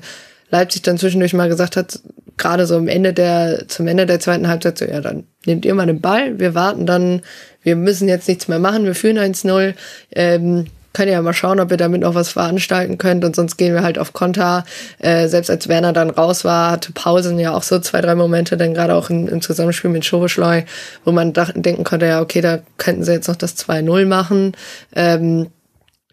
Leipzig 0.52 0.82
dann 0.82 0.98
zwischendurch 0.98 1.34
mal 1.34 1.50
gesagt 1.50 1.76
hat, 1.78 2.00
gerade 2.40 2.66
so 2.66 2.78
am 2.78 2.88
Ende 2.88 3.14
der, 3.14 3.68
zum 3.68 3.88
Ende 3.88 4.06
der 4.06 4.20
zweiten 4.20 4.48
Halbzeit, 4.48 4.78
so, 4.78 4.86
ja, 4.86 5.02
dann 5.02 5.26
nehmt 5.46 5.66
ihr 5.66 5.76
mal 5.76 5.86
den 5.86 6.02
Ball, 6.02 6.40
wir 6.40 6.56
warten 6.56 6.86
dann, 6.86 7.22
wir 7.64 7.76
müssen 7.76 8.07
jetzt 8.07 8.28
nichts 8.28 8.47
mehr 8.47 8.60
machen, 8.60 8.86
wir 8.86 8.95
führen 8.95 9.18
1-0, 9.18 9.74
ähm, 10.12 10.66
ihr 10.97 11.14
ja 11.14 11.22
mal 11.22 11.34
schauen, 11.34 11.60
ob 11.60 11.72
ihr 11.72 11.78
damit 11.78 12.01
noch 12.01 12.16
was 12.16 12.30
veranstalten 12.30 12.97
könnt 12.97 13.24
und 13.24 13.36
sonst 13.36 13.57
gehen 13.57 13.74
wir 13.74 13.84
halt 13.84 13.97
auf 13.97 14.12
Konter. 14.12 14.66
Äh, 14.97 15.28
selbst 15.28 15.49
als 15.49 15.70
Werner 15.70 15.93
dann 15.93 16.10
raus 16.10 16.43
war, 16.43 16.72
hatte 16.72 16.91
Pausen 16.91 17.39
ja 17.39 17.53
auch 17.53 17.64
so 17.64 17.80
zwei, 17.80 18.01
drei 18.01 18.16
Momente, 18.16 18.57
dann 18.57 18.74
gerade 18.74 18.95
auch 18.95 19.10
in, 19.10 19.28
im 19.28 19.41
Zusammenspiel 19.41 19.91
mit 19.91 20.03
Schobeschleu, 20.03 20.64
wo 21.05 21.12
man 21.12 21.34
denken 21.34 21.84
konnte, 21.84 22.07
ja, 22.07 22.22
okay, 22.22 22.41
da 22.41 22.60
könnten 22.78 23.03
sie 23.03 23.14
jetzt 23.14 23.28
noch 23.28 23.38
das 23.38 23.57
2-0 23.57 24.05
machen. 24.05 24.53
Ähm, 24.95 25.47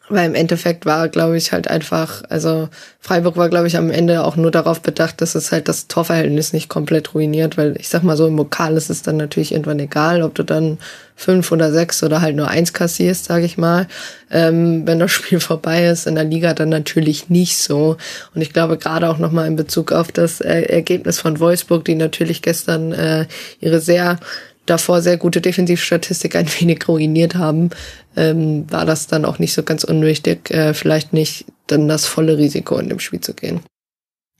weil 0.08 0.26
im 0.26 0.34
Endeffekt 0.34 0.86
war, 0.86 1.08
glaube 1.08 1.36
ich, 1.36 1.52
halt 1.52 1.68
einfach, 1.68 2.22
also 2.28 2.68
Freiburg 3.00 3.36
war, 3.36 3.48
glaube 3.48 3.66
ich, 3.66 3.76
am 3.76 3.90
Ende 3.90 4.24
auch 4.24 4.36
nur 4.36 4.50
darauf 4.50 4.80
bedacht, 4.80 5.20
dass 5.20 5.34
es 5.34 5.50
halt 5.50 5.68
das 5.68 5.88
Torverhältnis 5.88 6.52
nicht 6.52 6.68
komplett 6.68 7.14
ruiniert, 7.14 7.56
weil 7.56 7.76
ich 7.78 7.88
sag 7.88 8.04
mal 8.04 8.16
so, 8.16 8.26
im 8.26 8.36
Lokal 8.36 8.76
ist 8.76 8.88
es 8.88 9.02
dann 9.02 9.16
natürlich 9.16 9.52
irgendwann 9.52 9.80
egal, 9.80 10.22
ob 10.22 10.34
du 10.34 10.44
dann 10.44 10.78
fünf 11.16 11.50
oder 11.50 11.72
sechs 11.72 12.02
oder 12.04 12.20
halt 12.20 12.36
nur 12.36 12.48
eins 12.48 12.72
kassierst, 12.72 13.24
sage 13.24 13.46
ich 13.46 13.58
mal. 13.58 13.88
Ähm, 14.30 14.86
wenn 14.86 15.00
das 15.00 15.10
Spiel 15.12 15.40
vorbei 15.40 15.86
ist, 15.86 16.06
in 16.06 16.14
der 16.14 16.24
Liga 16.24 16.54
dann 16.54 16.68
natürlich 16.68 17.28
nicht 17.28 17.58
so. 17.58 17.96
Und 18.34 18.42
ich 18.42 18.52
glaube 18.52 18.78
gerade 18.78 19.08
auch 19.08 19.18
nochmal 19.18 19.48
in 19.48 19.56
Bezug 19.56 19.90
auf 19.90 20.12
das 20.12 20.40
äh, 20.40 20.62
Ergebnis 20.62 21.18
von 21.18 21.40
Wolfsburg, 21.40 21.84
die 21.84 21.96
natürlich 21.96 22.42
gestern 22.42 22.92
äh, 22.92 23.26
ihre 23.60 23.80
sehr 23.80 24.20
davor 24.66 25.02
sehr 25.02 25.16
gute 25.16 25.40
Defensivstatistik 25.40 26.36
ein 26.36 26.48
wenig 26.60 26.86
ruiniert 26.88 27.34
haben, 27.34 27.70
ähm, 28.16 28.70
war 28.70 28.84
das 28.84 29.06
dann 29.06 29.24
auch 29.24 29.38
nicht 29.38 29.54
so 29.54 29.62
ganz 29.62 29.84
unwichtig, 29.84 30.50
äh, 30.50 30.74
vielleicht 30.74 31.12
nicht 31.12 31.46
dann 31.66 31.88
das 31.88 32.06
volle 32.06 32.38
Risiko 32.38 32.78
in 32.78 32.88
dem 32.88 32.98
Spiel 32.98 33.20
zu 33.20 33.34
gehen. 33.34 33.60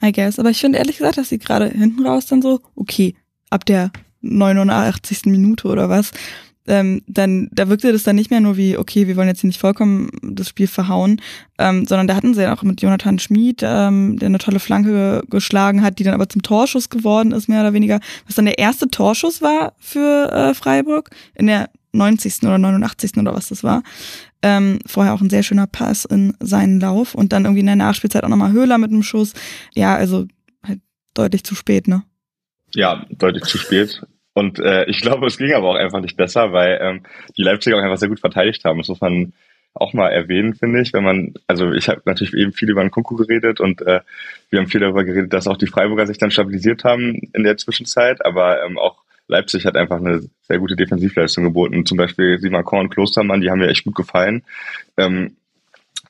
I 0.03 0.13
guess. 0.13 0.39
Aber 0.39 0.51
ich 0.51 0.61
finde 0.61 0.79
ehrlich 0.79 0.99
gesagt, 0.99 1.19
dass 1.19 1.31
sie 1.31 1.39
gerade 1.39 1.69
hinten 1.69 2.07
raus 2.07 2.27
dann 2.27 2.43
so, 2.43 2.61
okay, 2.75 3.15
ab 3.51 3.65
der 3.65 3.91
89. 4.21 5.27
Minute 5.27 5.69
oder 5.69 5.89
was, 5.89 6.13
ähm, 6.67 7.03
dann 7.07 7.49
da 7.53 7.69
wirkte 7.69 7.93
das 7.93 8.03
dann 8.03 8.17
nicht 8.17 8.31
mehr 8.31 8.41
nur 8.41 8.57
wie, 8.57 8.77
okay, 8.77 9.07
wir 9.07 9.17
wollen 9.17 9.29
jetzt 9.29 9.41
hier 9.41 9.49
nicht 9.49 9.61
vollkommen 9.61 10.11
das 10.23 10.49
Spiel 10.49 10.67
verhauen, 10.67 11.21
ähm, 11.59 11.87
sondern 11.87 12.07
da 12.07 12.15
hatten 12.15 12.35
sie 12.35 12.43
ja 12.43 12.55
auch 12.55 12.63
mit 12.63 12.83
Jonathan 12.83 13.19
Schmid, 13.19 13.63
ähm, 13.63 14.19
der 14.19 14.27
eine 14.27 14.39
tolle 14.39 14.61
Flanke 14.61 15.23
geschlagen 15.31 15.83
hat, 15.83 15.99
die 15.99 16.05
dann 16.05 16.15
aber 16.15 16.29
zum 16.29 16.43
Torschuss 16.43 16.91
geworden 16.91 17.33
ist, 17.33 17.49
mehr 17.49 17.61
oder 17.61 17.73
weniger, 17.73 18.01
was 18.27 18.35
dann 18.35 18.47
der 18.47 18.59
erste 18.59 18.89
Torschuss 18.89 19.43
war 19.43 19.75
für 19.79 20.31
äh, 20.33 20.55
Freiburg 20.55 21.11
in 21.35 21.47
der 21.47 21.71
90. 21.93 22.43
oder 22.43 22.59
89. 22.59 23.17
oder 23.17 23.35
was 23.35 23.49
das 23.49 23.65
war. 23.65 23.83
Ähm, 24.43 24.79
vorher 24.87 25.15
auch 25.15 25.21
ein 25.21 25.31
sehr 25.31 25.43
schöner 25.43 25.67
Pass 25.67 26.05
in 26.05 26.35
seinen 26.41 26.79
Lauf 26.79 27.15
und 27.15 27.33
dann 27.33 27.45
irgendwie 27.45 27.61
in 27.61 27.67
der 27.67 27.77
Nachspielzeit 27.77 28.23
auch 28.23 28.29
nochmal 28.29 28.53
Höhler 28.53 28.79
mit 28.79 28.91
einem 28.91 29.03
Schuss. 29.03 29.33
Ja, 29.75 29.97
also 29.97 30.27
halt 30.63 30.81
deutlich 31.15 31.43
zu 31.45 31.55
spät, 31.55 31.89
ne? 31.89 32.03
Ja, 32.75 33.07
deutlich 33.11 33.45
zu 33.45 33.59
spät. 33.59 34.03
Und 34.37 34.59
äh, 34.59 34.85
ich 34.85 35.01
glaube, 35.01 35.27
es 35.27 35.39
ging 35.39 35.55
aber 35.55 35.71
auch 35.71 35.77
einfach 35.77 36.03
nicht 36.03 36.19
besser, 36.19 36.53
weil 36.53 36.79
ähm, 36.83 37.01
die 37.39 37.43
Leipziger 37.43 37.79
auch 37.79 37.83
einfach 37.83 37.97
sehr 37.97 38.11
gut 38.11 38.21
verteidigt 38.21 38.63
haben. 38.67 38.77
Das 38.77 38.89
muss 38.89 39.01
man 39.01 39.33
auch 39.73 39.95
mal 39.95 40.11
erwähnen, 40.11 40.55
finde 40.55 40.83
ich, 40.83 40.93
wenn 40.93 41.05
man, 41.05 41.33
also 41.47 41.73
ich 41.73 41.89
habe 41.89 42.03
natürlich 42.05 42.35
eben 42.35 42.53
viel 42.53 42.69
über 42.69 42.83
den 42.83 42.91
Kunku 42.91 43.17
geredet 43.17 43.61
und 43.61 43.81
äh, 43.81 44.01
wir 44.51 44.59
haben 44.59 44.67
viel 44.67 44.81
darüber 44.81 45.05
geredet, 45.05 45.33
dass 45.33 45.47
auch 45.47 45.57
die 45.57 45.67
Freiburger 45.67 46.07
sich 46.07 46.19
dann 46.19 46.31
stabilisiert 46.31 46.85
haben 46.85 47.15
in 47.33 47.45
der 47.45 47.57
Zwischenzeit, 47.57 48.27
aber 48.27 48.63
ähm, 48.63 48.77
auch 48.77 49.05
Leipzig 49.27 49.65
hat 49.65 49.75
einfach 49.75 50.01
eine 50.01 50.21
sehr 50.43 50.59
gute 50.59 50.77
Defensivleistung 50.77 51.45
geboten. 51.45 51.87
Zum 51.87 51.97
Beispiel 51.97 52.39
Simakon 52.39 52.81
und 52.81 52.91
Klostermann, 52.91 53.41
die 53.41 53.51
haben 53.51 53.59
mir 53.59 53.69
echt 53.69 53.85
gut 53.85 53.95
gefallen. 53.95 54.45
Ähm, 54.99 55.37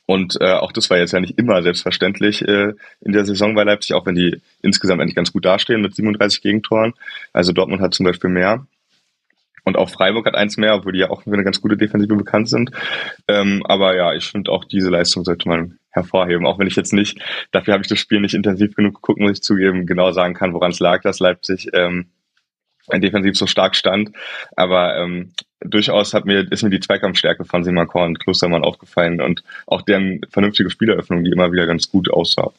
und 0.07 0.41
äh, 0.41 0.53
auch 0.53 0.73
das 0.73 0.89
war 0.89 0.99
jetzt 0.99 1.13
ja 1.13 1.21
nicht 1.21 1.37
immer 1.39 1.63
selbstverständlich 1.63 2.43
äh, 2.43 2.75
in 3.01 3.13
der 3.13 3.25
Saison 3.25 3.55
bei 3.55 3.65
Leipzig, 3.65 3.95
auch 3.95 4.07
wenn 4.07 4.15
die 4.15 4.41
insgesamt 4.63 5.03
eigentlich 5.03 5.17
ganz 5.17 5.33
gut 5.33 5.45
dastehen 5.45 5.83
mit 5.83 5.95
37 5.95 6.43
Gegentoren. 6.43 6.95
Also 7.33 7.53
Dortmund 7.53 7.83
hat 7.83 7.93
zum 7.93 8.07
Beispiel 8.07 8.31
mehr. 8.31 8.67
Und 9.65 9.77
auch 9.77 9.91
Freiburg 9.91 10.27
hat 10.27 10.37
eins 10.37 10.57
mehr, 10.57 10.77
obwohl 10.77 10.93
die 10.93 11.01
ja 11.01 11.11
auch 11.11 11.23
für 11.23 11.33
eine 11.33 11.43
ganz 11.43 11.61
gute 11.61 11.77
Defensive 11.77 12.15
bekannt 12.15 12.49
sind. 12.49 12.71
Ähm, 13.27 13.67
aber 13.67 13.97
ja, 13.97 14.15
ich 14.15 14.27
finde 14.27 14.53
auch 14.53 14.65
diese 14.65 14.91
Leistung 14.91 15.25
sollte 15.25 15.49
man 15.49 15.81
hervorheben. 15.91 16.47
Auch 16.47 16.61
wenn 16.61 16.69
ich 16.69 16.77
jetzt 16.77 16.93
nicht, 16.93 17.19
dafür 17.51 17.75
habe 17.75 17.83
ich 17.83 17.89
das 17.89 17.99
Spiel 17.99 18.21
nicht 18.21 18.35
intensiv 18.35 18.77
genug 18.77 18.95
geguckt, 18.95 19.19
muss 19.19 19.33
ich 19.33 19.43
zugeben, 19.43 19.87
genau 19.87 20.13
sagen 20.13 20.35
kann, 20.35 20.55
woran 20.55 20.71
es 20.71 20.79
lag, 20.79 21.03
dass 21.03 21.19
Leipzig 21.19 21.71
ähm, 21.73 22.07
defensiv 22.93 23.37
so 23.37 23.47
stark 23.47 23.77
stand. 23.77 24.11
Aber 24.57 24.97
ähm, 24.97 25.33
durchaus 25.61 26.15
hat 26.15 26.25
mir, 26.25 26.51
ist 26.51 26.63
mir 26.63 26.71
die 26.71 26.81
Zweikampfstärke 26.81 27.45
von 27.45 27.65
Simakor 27.65 28.05
und 28.05 28.21
Klostermann 28.21 28.65
aufgefallen 28.65 29.21
und 29.21 29.43
auch 29.67 29.83
deren 29.83 30.21
vernünftige 30.31 30.71
Spieleröffnung, 30.71 31.25
die 31.25 31.31
immer 31.31 31.53
wieder 31.53 31.67
ganz 31.67 31.91
gut 31.91 32.11
aussah. 32.11 32.53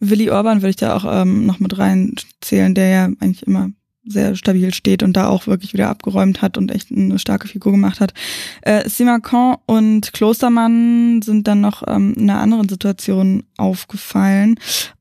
Willi 0.00 0.30
Orban 0.30 0.62
würde 0.62 0.70
ich 0.70 0.76
da 0.76 0.96
auch 0.96 1.04
ähm, 1.22 1.46
noch 1.46 1.60
mit 1.60 1.78
reinzählen, 1.78 2.74
der 2.74 2.88
ja 2.88 3.04
eigentlich 3.20 3.46
immer 3.46 3.70
sehr 4.04 4.34
stabil 4.34 4.72
steht 4.72 5.02
und 5.02 5.16
da 5.16 5.28
auch 5.28 5.46
wirklich 5.46 5.74
wieder 5.74 5.90
abgeräumt 5.90 6.40
hat 6.40 6.56
und 6.56 6.70
echt 6.70 6.90
eine 6.90 7.18
starke 7.18 7.48
Figur 7.48 7.72
gemacht 7.72 8.00
hat. 8.00 8.14
Äh, 8.62 8.88
Simakon 8.88 9.56
und 9.66 10.12
Klostermann 10.14 11.20
sind 11.22 11.46
dann 11.46 11.60
noch 11.60 11.82
ähm, 11.86 12.14
in 12.16 12.30
einer 12.30 12.40
anderen 12.40 12.68
Situation 12.68 13.44
aufgefallen 13.58 14.58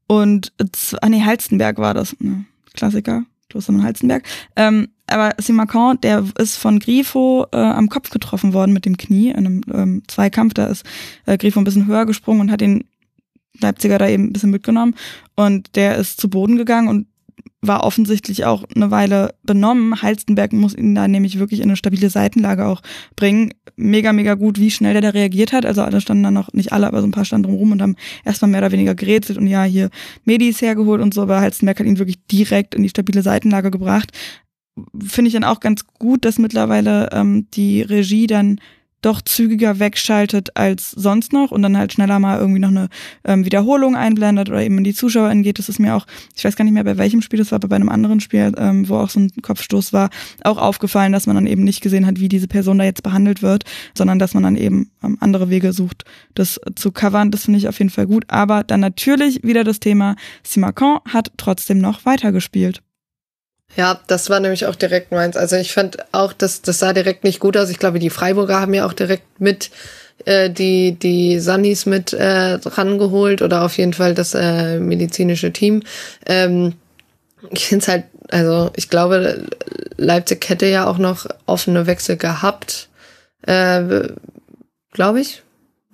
und 0.08 0.52
ah 1.02 1.10
nee, 1.10 1.24
Halstenberg 1.24 1.78
war 1.78 1.94
das, 1.94 2.16
ne? 2.20 2.46
Klassiker, 2.74 3.24
Klostermann 3.50 3.84
Halstenberg. 3.84 4.24
Ähm, 4.56 4.90
aber 5.08 5.34
Simakon, 5.40 6.00
der 6.02 6.24
ist 6.38 6.58
von 6.58 6.80
Grifo 6.80 7.48
äh, 7.52 7.58
am 7.58 7.90
Kopf 7.90 8.12
getroffen 8.12 8.54
worden 8.54 8.74
mit 8.74 8.86
dem 8.86 8.98
Knie 8.98 9.30
in 9.30 9.38
einem 9.38 9.62
ähm, 9.74 10.04
Zweikampf. 10.08 10.54
Da 10.54 10.68
ist 10.68 10.86
äh, 11.26 11.38
Grifo 11.38 11.60
ein 11.60 11.64
bisschen 11.64 11.88
höher 11.88 12.06
gesprungen 12.06 12.42
und 12.42 12.52
hat 12.52 12.62
den 12.62 12.86
Leipziger 13.60 13.98
da 13.98 14.08
eben 14.08 14.26
ein 14.26 14.34
bisschen 14.34 14.52
mitgenommen. 14.52 14.96
Und 15.36 15.76
der 15.76 15.98
ist 15.98 16.22
zu 16.22 16.30
Boden 16.30 16.56
gegangen 16.56 16.88
und 16.88 17.08
war 17.62 17.84
offensichtlich 17.84 18.46
auch 18.46 18.64
eine 18.76 18.92
Weile 18.92 19.34
benommen. 19.44 20.02
Halstenberg 20.02 20.54
muss 20.54 20.76
ihn 20.76 20.96
da 20.96 21.08
nämlich 21.08 21.40
wirklich 21.40 21.60
in 21.60 21.66
eine 21.66 21.76
stabile 21.76 22.10
Seitenlage 22.10 22.66
auch 22.66 22.82
bringen. 23.16 23.54
Mega, 23.76 24.14
mega 24.14 24.36
gut, 24.36 24.60
wie 24.60 24.72
schnell 24.72 24.94
der 24.94 25.02
da 25.02 25.10
reagiert 25.10 25.52
hat. 25.52 25.66
Also 25.66 25.82
alle 25.82 26.02
standen 26.02 26.24
dann 26.24 26.34
noch, 26.34 26.54
nicht 26.54 26.72
alle, 26.72 26.88
aber 26.88 27.02
so 27.02 27.08
ein 27.08 27.12
paar 27.12 27.26
standen 27.26 27.52
rum 27.52 27.72
und 27.72 27.82
haben 27.82 27.96
erstmal 28.24 28.52
mehr 28.52 28.62
oder 28.62 28.72
weniger 28.72 28.96
gerätselt 28.96 29.38
und 29.38 29.48
ja, 29.48 29.64
hier 29.64 29.90
Medis 30.26 30.62
hergeholt 30.62 31.02
und 31.02 31.14
so, 31.14 31.22
aber 31.22 31.42
Halstenberg 31.42 31.80
hat 31.80 31.88
ihn 31.88 32.00
wirklich 32.00 32.26
direkt 32.28 32.76
in 32.76 32.84
die 32.84 32.90
stabile 32.90 33.22
Seitenlage 33.22 33.72
gebracht. 33.72 34.12
Finde 35.06 35.28
ich 35.28 35.34
dann 35.34 35.44
auch 35.44 35.60
ganz 35.60 35.86
gut, 36.00 36.24
dass 36.24 36.40
mittlerweile 36.40 37.10
ähm, 37.12 37.48
die 37.54 37.82
Regie 37.82 38.28
dann 38.28 38.62
doch 39.02 39.22
zügiger 39.22 39.80
wegschaltet 39.80 40.56
als 40.56 40.92
sonst 40.92 41.34
noch 41.34 41.52
und 41.52 41.62
dann 41.62 41.78
halt 41.78 41.94
schneller 41.94 42.20
mal 42.20 42.40
irgendwie 42.40 42.60
noch 42.60 42.70
eine 42.70 42.90
ähm, 43.24 43.46
Wiederholung 43.46 43.96
einblendet 43.96 44.50
oder 44.50 44.62
eben 44.62 44.78
in 44.78 44.84
die 44.84 44.94
Zuschauer 44.94 45.30
angeht. 45.30 45.60
Das 45.60 45.70
ist 45.70 45.80
mir 45.80 45.96
auch, 45.96 46.06
ich 46.36 46.44
weiß 46.44 46.56
gar 46.56 46.66
nicht 46.66 46.74
mehr 46.74 46.84
bei 46.84 46.98
welchem 46.98 47.22
Spiel 47.22 47.40
das 47.40 47.52
war, 47.52 47.58
aber 47.58 47.70
bei 47.70 47.76
einem 47.76 47.90
anderen 47.90 48.20
Spiel, 48.20 48.52
ähm, 48.58 48.88
wo 48.90 48.98
auch 48.98 49.10
so 49.10 49.20
ein 49.20 49.32
Kopfstoß 49.42 49.94
war, 49.94 50.10
auch 50.44 50.58
aufgefallen, 50.58 51.12
dass 51.12 51.28
man 51.28 51.36
dann 51.36 51.48
eben 51.48 51.64
nicht 51.64 51.82
gesehen 51.82 52.06
hat, 52.06 52.20
wie 52.20 52.30
diese 52.30 52.48
Person 52.48 52.78
da 52.78 52.84
jetzt 52.84 53.04
behandelt 53.04 53.42
wird, 53.42 53.64
sondern 53.98 54.20
dass 54.20 54.34
man 54.34 54.44
dann 54.44 54.56
eben 54.56 54.92
ähm, 55.04 55.18
andere 55.20 55.50
Wege 55.50 55.74
sucht, 55.74 56.04
das 56.36 56.60
zu 56.76 56.92
covern. 56.92 57.32
Das 57.32 57.46
finde 57.46 57.60
ich 57.60 57.68
auf 57.68 57.80
jeden 57.80 57.92
Fall 57.92 58.08
gut. 58.08 58.26
Aber 58.28 58.64
dann 58.64 58.80
natürlich 58.80 59.44
wieder 59.44 59.64
das 59.64 59.80
Thema, 59.80 60.16
Simakon 60.44 61.00
hat 61.06 61.32
trotzdem 61.38 61.80
noch 61.80 62.06
weitergespielt. 62.06 62.82
Ja, 63.76 64.00
das 64.08 64.30
war 64.30 64.40
nämlich 64.40 64.66
auch 64.66 64.76
direkt 64.76 65.12
meins. 65.12 65.38
Also 65.38 65.56
ich 65.56 65.74
fand 65.74 65.98
auch, 66.12 66.34
dass 66.34 66.62
das 66.62 66.80
sah 66.80 66.94
direkt 66.94 67.24
nicht 67.24 67.40
gut 67.40 67.56
aus. 67.56 67.70
Ich 67.70 67.80
glaube, 67.80 68.00
die 68.00 68.10
Freiburger 68.10 68.60
haben 68.60 68.74
ja 68.74 68.86
auch 68.86 68.94
direkt 68.94 69.40
mit 69.40 69.70
äh, 70.26 70.50
die 70.50 70.94
die 70.94 71.40
Sunnis 71.40 71.86
mit 71.86 72.14
äh, 72.14 72.60
rangeholt 72.64 73.42
oder 73.42 73.64
auf 73.64 73.78
jeden 73.78 73.94
Fall 73.94 74.14
das 74.14 74.34
äh, 74.34 74.80
medizinische 74.80 75.54
Team. 75.54 75.84
Ähm, 76.26 76.74
ich 77.52 77.68
finde 77.68 77.88
halt, 77.88 78.04
also 78.30 78.72
ich 78.76 78.90
glaube, 78.90 79.46
Leipzig 79.98 80.50
hätte 80.50 80.66
ja 80.66 80.88
auch 80.88 80.98
noch 80.98 81.26
offene 81.46 81.88
Wechsel 81.88 82.18
gehabt, 82.18 82.90
äh, 83.44 84.10
glaube 84.92 85.22
ich 85.22 85.44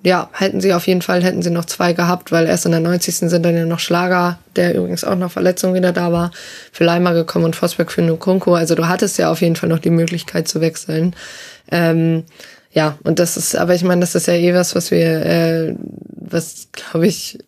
ja, 0.06 0.30
hätten 0.34 0.62
sie 0.62 0.74
auf 0.74 0.86
jeden 0.86 1.02
Fall, 1.02 1.24
hätten 1.24 1.42
sie 1.42 1.50
noch 1.50 1.66
zwei 1.66 1.94
gehabt, 1.94 2.32
weil 2.32 2.46
erst 2.46 2.66
in 2.66 2.72
der 2.72 2.80
90. 2.80 3.16
sind 3.16 3.44
dann 3.44 3.58
ja 3.58 3.66
noch 3.66 3.80
Schlager, 3.80 4.38
der 4.56 4.76
übrigens 4.76 5.04
auch 5.04 5.16
noch 5.16 5.32
Verletzung 5.32 5.74
wieder 5.74 5.92
da 5.94 6.12
war, 6.12 6.32
für 6.72 6.84
Leimer 6.84 7.14
gekommen 7.14 7.46
und 7.46 7.56
Vosberg 7.56 7.92
für 7.92 8.04
Nukunko. 8.04 8.54
Also 8.54 8.76
du 8.76 8.88
hattest 8.88 9.18
ja 9.18 9.32
auf 9.32 9.42
jeden 9.42 9.56
Fall 9.56 9.68
noch 9.68 9.80
die 9.80 9.90
Möglichkeit 9.90 10.48
zu 10.48 10.62
wechseln. 10.62 11.16
Ähm, 11.72 12.24
ja, 12.72 13.00
und 13.04 13.18
das 13.18 13.36
ist, 13.36 13.56
aber 13.56 13.74
ich 13.74 13.84
meine, 13.84 14.02
das 14.02 14.14
ist 14.14 14.28
ja 14.28 14.36
eh 14.36 14.54
was, 14.54 14.76
was 14.76 14.92
wir, 14.92 15.26
äh, 15.26 15.76
was 16.08 16.68
glaube 16.72 17.08
ich, 17.08 17.40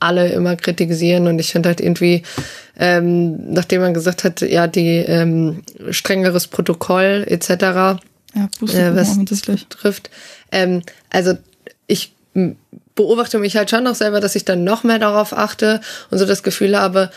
alle 0.00 0.28
immer 0.30 0.56
kritisieren 0.56 1.28
und 1.28 1.38
ich 1.38 1.52
finde 1.52 1.68
halt 1.68 1.80
irgendwie, 1.80 2.24
ähm, 2.78 3.52
nachdem 3.52 3.80
man 3.82 3.94
gesagt 3.94 4.24
hat, 4.24 4.40
ja, 4.40 4.66
die 4.66 4.96
ähm, 4.96 5.62
strengeres 5.90 6.48
Protokoll 6.48 7.24
etc., 7.28 7.48
ja, 8.34 8.48
äh, 8.62 8.96
was 8.96 9.16
das 9.24 9.42
trifft. 9.68 10.10
Ähm, 10.50 10.82
also 11.10 11.34
ich 11.86 12.12
beobachte 12.94 13.38
mich 13.38 13.56
halt 13.56 13.70
schon 13.70 13.84
noch 13.84 13.94
selber, 13.94 14.20
dass 14.20 14.36
ich 14.36 14.44
dann 14.44 14.64
noch 14.64 14.84
mehr 14.84 14.98
darauf 14.98 15.36
achte 15.36 15.80
und 16.10 16.18
so 16.18 16.26
das 16.26 16.42
Gefühl 16.42 16.78
habe, 16.78 17.10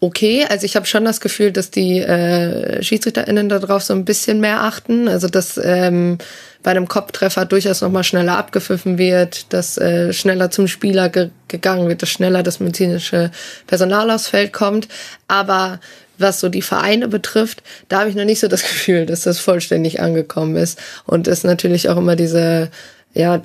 okay, 0.00 0.46
also 0.48 0.64
ich 0.64 0.76
habe 0.76 0.86
schon 0.86 1.04
das 1.04 1.20
Gefühl, 1.20 1.52
dass 1.52 1.70
die 1.70 2.00
äh, 2.00 2.82
SchiedsrichterInnen 2.82 3.48
darauf 3.48 3.82
so 3.82 3.94
ein 3.94 4.04
bisschen 4.04 4.40
mehr 4.40 4.62
achten, 4.62 5.08
also 5.08 5.26
dass 5.28 5.60
ähm, 5.62 6.18
bei 6.62 6.70
einem 6.70 6.86
Kopftreffer 6.86 7.44
durchaus 7.46 7.80
nochmal 7.80 8.04
schneller 8.04 8.36
abgepfiffen 8.36 8.98
wird, 8.98 9.52
dass 9.52 9.76
äh, 9.76 10.12
schneller 10.12 10.50
zum 10.50 10.68
Spieler 10.68 11.08
ge 11.08 11.30
gegangen 11.48 11.88
wird, 11.88 12.02
dass 12.02 12.10
schneller 12.10 12.42
das 12.42 12.60
medizinische 12.60 13.30
Personal 13.66 14.10
aufs 14.10 14.28
Feld 14.28 14.52
kommt, 14.52 14.86
aber 15.28 15.80
was 16.18 16.40
so 16.40 16.48
die 16.48 16.62
Vereine 16.62 17.08
betrifft, 17.08 17.62
da 17.88 18.00
habe 18.00 18.10
ich 18.10 18.16
noch 18.16 18.24
nicht 18.24 18.40
so 18.40 18.48
das 18.48 18.62
Gefühl, 18.68 19.06
dass 19.06 19.22
das 19.22 19.40
vollständig 19.40 20.00
angekommen 20.00 20.56
ist. 20.56 20.78
Und 21.06 21.26
es 21.26 21.44
natürlich 21.44 21.88
auch 21.88 21.96
immer 21.96 22.16
diese 22.16 22.70
ja 23.14 23.42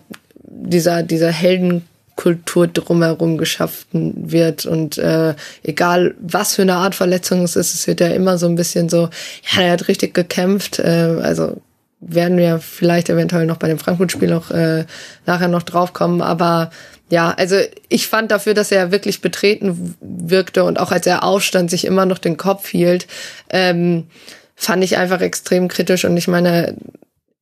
dieser, 0.62 1.04
dieser 1.04 1.32
Heldenkultur 1.32 2.68
drumherum 2.68 3.38
geschaffen 3.38 4.14
wird. 4.32 4.66
Und 4.66 4.98
äh, 4.98 5.36
egal, 5.64 6.16
was 6.20 6.56
für 6.56 6.62
eine 6.62 6.76
Art 6.76 6.96
Verletzung 6.96 7.44
es 7.44 7.56
ist, 7.56 7.74
es 7.74 7.88
wird 7.88 8.00
ja 8.00 8.08
immer 8.08 8.38
so 8.38 8.48
ein 8.48 8.56
bisschen 8.56 8.90
so, 8.90 9.10
ja, 9.52 9.62
er 9.62 9.72
hat 9.74 9.88
richtig 9.88 10.14
gekämpft. 10.14 10.80
Äh, 10.80 11.18
also 11.22 11.62
werden 12.00 12.38
wir 12.38 12.60
vielleicht 12.60 13.10
eventuell 13.10 13.46
noch 13.46 13.58
bei 13.58 13.68
dem 13.68 13.80
Frankfurt-Spiel 13.80 14.30
noch 14.30 14.52
äh, 14.52 14.86
nachher 15.26 15.48
noch 15.48 15.64
draufkommen. 15.64 16.22
Aber 16.22 16.70
ja, 17.10 17.32
also 17.32 17.58
ich 17.90 18.08
fand 18.08 18.32
dafür, 18.32 18.54
dass 18.54 18.72
er 18.72 18.92
wirklich 18.92 19.22
betreten 19.22 19.96
wirkte 20.02 20.64
und 20.64 20.80
auch 20.80 20.92
als 20.92 21.06
er 21.06 21.24
aufstand, 21.24 21.70
sich 21.70 21.86
immer 21.86 22.06
noch 22.06 22.18
den 22.18 22.38
Kopf 22.38 22.68
hielt, 22.68 23.08
ähm, 23.50 24.08
fand 24.56 24.84
ich 24.84 24.98
einfach 24.98 25.22
extrem 25.22 25.68
kritisch. 25.68 26.06
Und 26.06 26.18
ich 26.18 26.28
meine, 26.28 26.76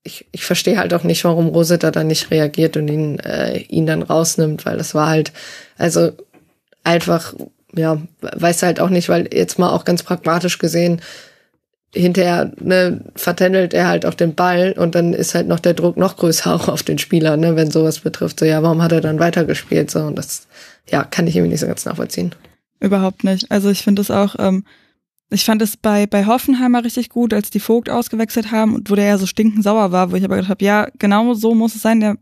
ich, 0.04 0.26
ich 0.32 0.46
verstehe 0.46 0.78
halt 0.78 0.94
auch 0.94 1.04
nicht, 1.04 1.24
warum 1.24 1.48
Rosetta 1.48 1.92
da 1.92 2.04
nicht 2.04 2.32
reagiert 2.32 2.78
und 2.78 2.88
ihn, 2.88 3.20
äh, 3.20 3.60
ihn 3.60 3.86
dann 3.86 4.02
rausnimmt, 4.02 4.66
weil 4.66 4.78
das 4.78 4.96
war 4.96 5.10
halt, 5.10 5.32
also 5.78 6.12
einfach, 6.84 7.34
ja, 7.76 8.02
weiß 8.22 8.64
halt 8.64 8.80
auch 8.80 8.90
nicht, 8.90 9.10
weil 9.10 9.30
jetzt 9.34 9.60
mal 9.60 9.72
auch 9.72 9.86
ganz 9.86 10.04
pragmatisch 10.04 10.58
gesehen, 10.58 11.02
hinterher 11.94 12.52
ne, 12.60 13.02
vertändelt 13.16 13.74
er 13.74 13.88
halt 13.88 14.06
auch 14.06 14.14
den 14.14 14.34
Ball 14.34 14.74
und 14.78 14.96
dann 14.96 15.14
ist 15.14 15.36
halt 15.36 15.48
noch 15.48 15.60
der 15.60 15.74
Druck 15.74 15.98
noch 15.98 16.16
größer 16.16 16.56
auch 16.56 16.68
auf 16.70 16.84
den 16.84 16.98
Spieler, 16.98 17.38
ne, 17.38 17.56
wenn 17.56 17.70
sowas 17.70 18.00
betrifft. 18.00 18.40
So, 18.40 18.46
ja, 18.46 18.64
warum 18.64 18.82
hat 18.82 18.94
er 18.94 19.02
dann 19.02 19.20
weitergespielt? 19.20 19.92
So, 19.92 20.00
und 20.00 20.18
das, 20.18 20.48
ja, 20.90 21.04
kann 21.04 21.28
ich 21.28 21.36
irgendwie 21.36 21.52
nicht 21.52 21.60
so 21.60 21.68
ganz 21.68 21.86
nachvollziehen. 21.86 22.34
Überhaupt 22.80 23.24
nicht. 23.24 23.52
Also 23.52 23.70
ich 23.70 23.84
finde 23.84 24.02
es 24.02 24.10
auch, 24.10 24.36
ähm, 24.40 24.64
ich 25.32 25.46
fand 25.46 25.62
es 25.62 25.78
bei, 25.78 26.06
bei 26.06 26.26
Hoffenheimer 26.26 26.84
richtig 26.84 27.10
gut, 27.10 27.34
als 27.34 27.50
die 27.50 27.60
Vogt 27.60 27.90
ausgewechselt 27.90 28.52
haben 28.52 28.76
und 28.76 28.90
wo 28.90 28.96
der 28.96 29.06
ja 29.06 29.18
so 29.18 29.26
stinkend 29.26 29.64
sauer 29.64 29.92
war, 29.92 30.12
wo 30.12 30.16
ich 30.16 30.24
aber 30.24 30.36
gedacht 30.36 30.50
habe, 30.50 30.66
ja, 30.66 30.88
genau 31.00 31.34
so 31.34 31.56
muss 31.56 31.76
es 31.76 31.82
sein. 31.82 32.02
Der 32.02 32.18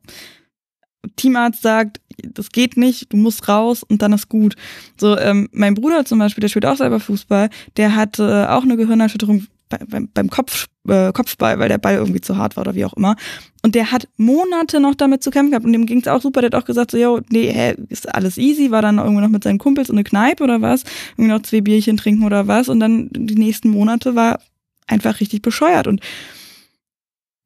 Teamarzt 1.15 1.61
sagt, 1.61 2.01
das 2.23 2.51
geht 2.51 2.77
nicht, 2.77 3.11
du 3.11 3.17
musst 3.17 3.47
raus 3.47 3.83
und 3.83 4.01
dann 4.01 4.13
ist 4.13 4.29
gut. 4.29 4.55
So, 4.99 5.17
ähm, 5.17 5.49
mein 5.51 5.73
Bruder 5.73 6.05
zum 6.05 6.19
Beispiel, 6.19 6.41
der 6.41 6.49
spielt 6.49 6.65
auch 6.65 6.77
selber 6.77 6.99
Fußball, 6.99 7.49
der 7.77 7.95
hatte 7.95 8.51
auch 8.51 8.63
eine 8.63 8.77
Gehirnerschütterung 8.77 9.45
beim, 9.69 10.09
beim 10.13 10.29
Kopf, 10.29 10.67
äh, 10.87 11.11
Kopfball, 11.13 11.59
weil 11.59 11.69
der 11.69 11.77
Ball 11.77 11.95
irgendwie 11.95 12.21
zu 12.21 12.37
hart 12.37 12.57
war 12.57 12.61
oder 12.61 12.75
wie 12.75 12.85
auch 12.85 12.93
immer. 12.93 13.15
Und 13.61 13.75
der 13.75 13.91
hat 13.91 14.07
Monate 14.17 14.79
noch 14.79 14.95
damit 14.95 15.23
zu 15.23 15.31
kämpfen 15.31 15.51
gehabt 15.51 15.65
und 15.65 15.73
dem 15.73 15.85
ging's 15.85 16.07
auch 16.07 16.21
super. 16.21 16.41
Der 16.41 16.47
hat 16.47 16.55
auch 16.55 16.65
gesagt 16.65 16.91
so, 16.91 16.97
yo, 16.97 17.19
nee, 17.29 17.51
hä, 17.51 17.75
ist 17.89 18.13
alles 18.13 18.37
easy. 18.37 18.71
War 18.71 18.81
dann 18.81 18.97
irgendwie 18.97 19.21
noch 19.21 19.29
mit 19.29 19.43
seinen 19.43 19.59
Kumpels 19.59 19.89
in 19.89 19.95
eine 19.95 20.03
Kneipe 20.03 20.43
oder 20.43 20.61
was. 20.61 20.83
Irgendwie 21.17 21.31
noch 21.31 21.41
zwei 21.43 21.61
Bierchen 21.61 21.97
trinken 21.97 22.25
oder 22.25 22.47
was. 22.47 22.69
Und 22.69 22.79
dann 22.79 23.09
die 23.11 23.35
nächsten 23.35 23.69
Monate 23.69 24.15
war 24.15 24.39
einfach 24.87 25.19
richtig 25.19 25.41
bescheuert. 25.41 25.87
Und 25.87 26.01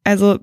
also, 0.03 0.39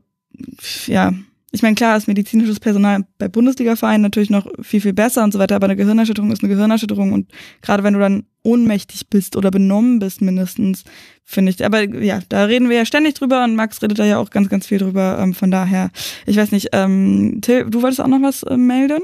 ja, 0.86 1.12
ich 1.52 1.62
meine, 1.62 1.74
klar 1.74 1.96
ist 1.96 2.06
medizinisches 2.06 2.60
Personal 2.60 3.04
bei 3.18 3.28
Bundesliga-Vereinen 3.28 4.02
natürlich 4.02 4.30
noch 4.30 4.46
viel, 4.62 4.80
viel 4.80 4.92
besser 4.92 5.24
und 5.24 5.32
so 5.32 5.38
weiter, 5.38 5.56
aber 5.56 5.66
eine 5.66 5.76
Gehirnerschütterung 5.76 6.30
ist 6.30 6.44
eine 6.44 6.52
Gehirnerschütterung 6.52 7.12
und 7.12 7.32
gerade 7.60 7.82
wenn 7.82 7.94
du 7.94 8.00
dann 8.00 8.24
ohnmächtig 8.42 9.08
bist 9.10 9.36
oder 9.36 9.50
benommen 9.50 9.98
bist 9.98 10.22
mindestens, 10.22 10.84
finde 11.24 11.50
ich, 11.50 11.64
aber 11.64 11.82
ja, 11.82 12.20
da 12.28 12.44
reden 12.44 12.68
wir 12.68 12.76
ja 12.76 12.84
ständig 12.84 13.14
drüber 13.14 13.42
und 13.44 13.56
Max 13.56 13.82
redet 13.82 13.98
da 13.98 14.04
ja 14.04 14.18
auch 14.18 14.30
ganz, 14.30 14.48
ganz 14.48 14.66
viel 14.66 14.78
drüber, 14.78 15.18
ähm, 15.20 15.34
von 15.34 15.50
daher, 15.50 15.90
ich 16.26 16.36
weiß 16.36 16.52
nicht, 16.52 16.68
ähm, 16.72 17.40
Till, 17.42 17.66
du 17.68 17.82
wolltest 17.82 18.00
auch 18.00 18.06
noch 18.06 18.22
was 18.22 18.44
äh, 18.44 18.56
melden? 18.56 19.02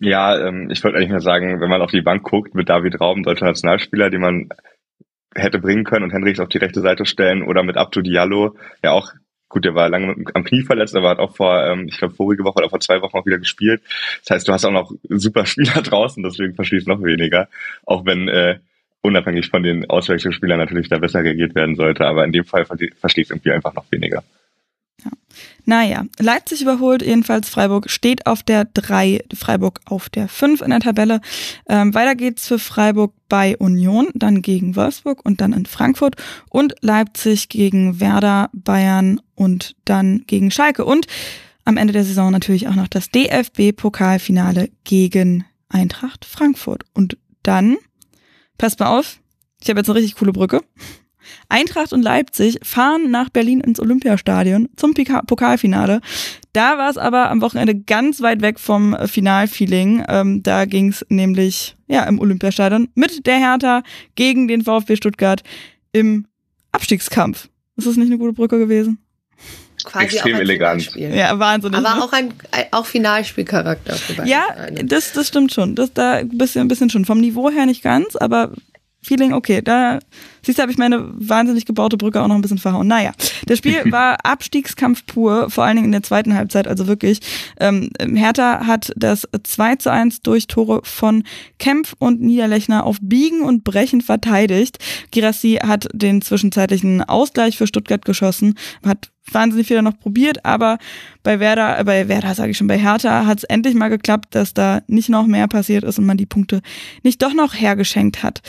Ja, 0.00 0.48
ähm, 0.48 0.70
ich 0.70 0.82
wollte 0.82 0.96
eigentlich 0.96 1.10
nur 1.10 1.20
sagen, 1.20 1.60
wenn 1.60 1.68
man 1.68 1.82
auf 1.82 1.90
die 1.90 2.02
Bank 2.02 2.24
guckt 2.24 2.54
mit 2.54 2.68
David 2.68 3.00
Raum, 3.00 3.22
deutscher 3.22 3.44
Nationalspieler, 3.44 4.10
den 4.10 4.22
man 4.22 4.48
hätte 5.34 5.60
bringen 5.60 5.84
können 5.84 6.04
und 6.04 6.12
Henrichs 6.12 6.40
auf 6.40 6.48
die 6.48 6.58
rechte 6.58 6.80
Seite 6.80 7.04
stellen 7.04 7.42
oder 7.42 7.62
mit 7.62 7.76
Abdu 7.76 8.00
Diallo, 8.00 8.56
ja 8.82 8.90
auch 8.92 9.12
gut, 9.50 9.66
der 9.66 9.74
war 9.74 9.90
lange 9.90 10.24
am 10.32 10.44
Knie 10.44 10.62
verletzt, 10.62 10.96
aber 10.96 11.10
hat 11.10 11.18
auch 11.18 11.36
vor, 11.36 11.62
ähm, 11.66 11.86
ich 11.88 11.98
glaube, 11.98 12.14
vorige 12.14 12.44
Woche 12.44 12.56
oder 12.56 12.70
vor 12.70 12.80
zwei 12.80 13.02
Wochen 13.02 13.18
auch 13.18 13.26
wieder 13.26 13.38
gespielt. 13.38 13.82
Das 14.24 14.36
heißt, 14.36 14.48
du 14.48 14.52
hast 14.52 14.64
auch 14.64 14.72
noch 14.72 14.90
super 15.10 15.44
Spieler 15.46 15.82
draußen, 15.82 16.22
deswegen 16.22 16.54
verstehst 16.54 16.86
du 16.86 16.92
noch 16.92 17.02
weniger. 17.02 17.48
Auch 17.84 18.06
wenn 18.06 18.28
äh, 18.28 18.58
unabhängig 19.02 19.50
von 19.50 19.62
den 19.62 19.90
Auswechselspielern 19.90 20.58
natürlich 20.58 20.88
da 20.88 20.98
besser 20.98 21.22
reagiert 21.22 21.54
werden 21.54 21.74
sollte, 21.74 22.06
aber 22.06 22.24
in 22.24 22.32
dem 22.32 22.44
Fall 22.44 22.64
verstehst 22.64 23.30
du 23.30 23.34
irgendwie 23.34 23.52
einfach 23.52 23.74
noch 23.74 23.84
weniger. 23.90 24.22
Ja. 25.64 25.80
Naja, 25.80 26.04
Leipzig 26.18 26.62
überholt 26.62 27.02
jedenfalls 27.02 27.48
Freiburg, 27.48 27.90
steht 27.90 28.26
auf 28.26 28.42
der 28.42 28.64
3, 28.64 29.24
Freiburg 29.34 29.80
auf 29.84 30.08
der 30.08 30.28
5 30.28 30.60
in 30.62 30.70
der 30.70 30.80
Tabelle. 30.80 31.20
Ähm, 31.68 31.94
weiter 31.94 32.14
geht's 32.14 32.46
für 32.48 32.58
Freiburg 32.58 33.14
bei 33.28 33.56
Union, 33.56 34.08
dann 34.14 34.42
gegen 34.42 34.76
Wolfsburg 34.76 35.24
und 35.24 35.40
dann 35.40 35.52
in 35.52 35.66
Frankfurt 35.66 36.16
und 36.48 36.74
Leipzig 36.80 37.48
gegen 37.48 38.00
Werder, 38.00 38.50
Bayern 38.52 39.20
und 39.34 39.76
dann 39.84 40.24
gegen 40.26 40.50
Schalke 40.50 40.84
und 40.84 41.06
am 41.64 41.76
Ende 41.76 41.92
der 41.92 42.04
Saison 42.04 42.32
natürlich 42.32 42.68
auch 42.68 42.74
noch 42.74 42.88
das 42.88 43.10
DFB-Pokalfinale 43.10 44.70
gegen 44.84 45.44
Eintracht 45.68 46.24
Frankfurt. 46.24 46.84
Und 46.94 47.16
dann, 47.42 47.76
passt 48.58 48.80
mal 48.80 48.98
auf, 48.98 49.20
ich 49.62 49.68
habe 49.68 49.80
jetzt 49.80 49.88
eine 49.88 49.98
richtig 49.98 50.16
coole 50.16 50.32
Brücke. 50.32 50.62
Eintracht 51.48 51.92
und 51.92 52.02
Leipzig 52.02 52.58
fahren 52.62 53.10
nach 53.10 53.28
Berlin 53.30 53.60
ins 53.60 53.80
Olympiastadion 53.80 54.68
zum 54.76 54.94
Pokalfinale. 54.94 56.00
Da 56.52 56.78
war 56.78 56.90
es 56.90 56.96
aber 56.98 57.30
am 57.30 57.40
Wochenende 57.40 57.74
ganz 57.74 58.20
weit 58.20 58.42
weg 58.42 58.58
vom 58.58 58.96
Finalfeeling. 59.06 60.04
Ähm, 60.08 60.42
da 60.42 60.64
ging 60.64 60.88
es 60.88 61.04
nämlich 61.08 61.76
ja 61.86 62.04
im 62.04 62.18
Olympiastadion 62.18 62.88
mit 62.94 63.26
der 63.26 63.38
Hertha 63.38 63.82
gegen 64.14 64.48
den 64.48 64.62
VfB 64.62 64.96
Stuttgart 64.96 65.42
im 65.92 66.26
Abstiegskampf. 66.72 67.48
Ist 67.76 67.86
das 67.86 67.96
nicht 67.96 68.08
eine 68.08 68.18
gute 68.18 68.32
Brücke 68.32 68.58
gewesen? 68.58 68.98
Quasi 69.84 70.04
Extrem 70.04 70.36
elegant. 70.36 70.94
Ja, 70.94 71.38
wahnsinnig. 71.38 71.78
Aber 71.78 71.94
ne? 71.96 72.04
auch 72.04 72.12
ein 72.12 72.34
auch 72.70 72.84
Finalspielcharakter. 72.84 73.96
Ja, 74.26 74.42
das, 74.84 75.12
das 75.12 75.28
stimmt 75.28 75.52
schon. 75.52 75.74
Das 75.74 75.94
da 75.94 76.14
ein 76.14 76.36
bisschen, 76.36 76.62
ein 76.62 76.68
bisschen 76.68 76.90
schon. 76.90 77.06
Vom 77.06 77.20
Niveau 77.20 77.50
her 77.50 77.64
nicht 77.64 77.82
ganz, 77.82 78.16
aber 78.16 78.52
Feeling, 79.02 79.32
okay, 79.32 79.62
da 79.62 79.98
siehst 80.44 80.58
du, 80.58 80.62
habe 80.62 80.72
ich 80.72 80.78
meine 80.78 81.08
wahnsinnig 81.14 81.64
gebaute 81.64 81.96
Brücke 81.96 82.20
auch 82.20 82.28
noch 82.28 82.34
ein 82.34 82.42
bisschen 82.42 82.58
verhauen. 82.58 82.86
Naja, 82.86 83.12
das 83.46 83.58
Spiel 83.58 83.80
war 83.90 84.18
Abstiegskampf 84.24 85.06
pur, 85.06 85.48
vor 85.48 85.64
allen 85.64 85.76
Dingen 85.76 85.86
in 85.86 85.92
der 85.92 86.02
zweiten 86.02 86.34
Halbzeit, 86.34 86.68
also 86.68 86.86
wirklich. 86.86 87.20
Ähm, 87.58 87.90
Hertha 87.98 88.66
hat 88.66 88.92
das 88.96 89.26
2 89.42 89.76
zu 89.76 89.90
1 89.90 90.20
durch 90.20 90.48
Tore 90.48 90.80
von 90.84 91.24
Kempf 91.58 91.94
und 91.98 92.20
Niederlechner 92.20 92.84
auf 92.84 92.98
Biegen 93.00 93.40
und 93.40 93.64
Brechen 93.64 94.02
verteidigt. 94.02 94.78
Girassi 95.10 95.60
hat 95.62 95.88
den 95.94 96.20
zwischenzeitlichen 96.20 97.02
Ausgleich 97.02 97.56
für 97.56 97.66
Stuttgart 97.66 98.04
geschossen, 98.04 98.54
hat 98.84 99.10
wahnsinnig 99.32 99.68
viel 99.68 99.80
noch 99.82 99.98
probiert, 99.98 100.44
aber 100.44 100.78
bei 101.22 101.40
Werder, 101.40 101.78
äh, 101.78 101.84
bei 101.84 102.08
Werder 102.08 102.34
sage 102.34 102.50
ich 102.50 102.58
schon, 102.58 102.66
bei 102.66 102.78
Hertha 102.78 103.26
hat 103.26 103.38
es 103.38 103.44
endlich 103.44 103.74
mal 103.74 103.88
geklappt, 103.88 104.34
dass 104.34 104.52
da 104.52 104.82
nicht 104.86 105.08
noch 105.08 105.26
mehr 105.26 105.48
passiert 105.48 105.84
ist 105.84 105.98
und 105.98 106.06
man 106.06 106.16
die 106.16 106.26
Punkte 106.26 106.60
nicht 107.02 107.22
doch 107.22 107.32
noch 107.32 107.54
hergeschenkt 107.54 108.22
hat. 108.22 108.42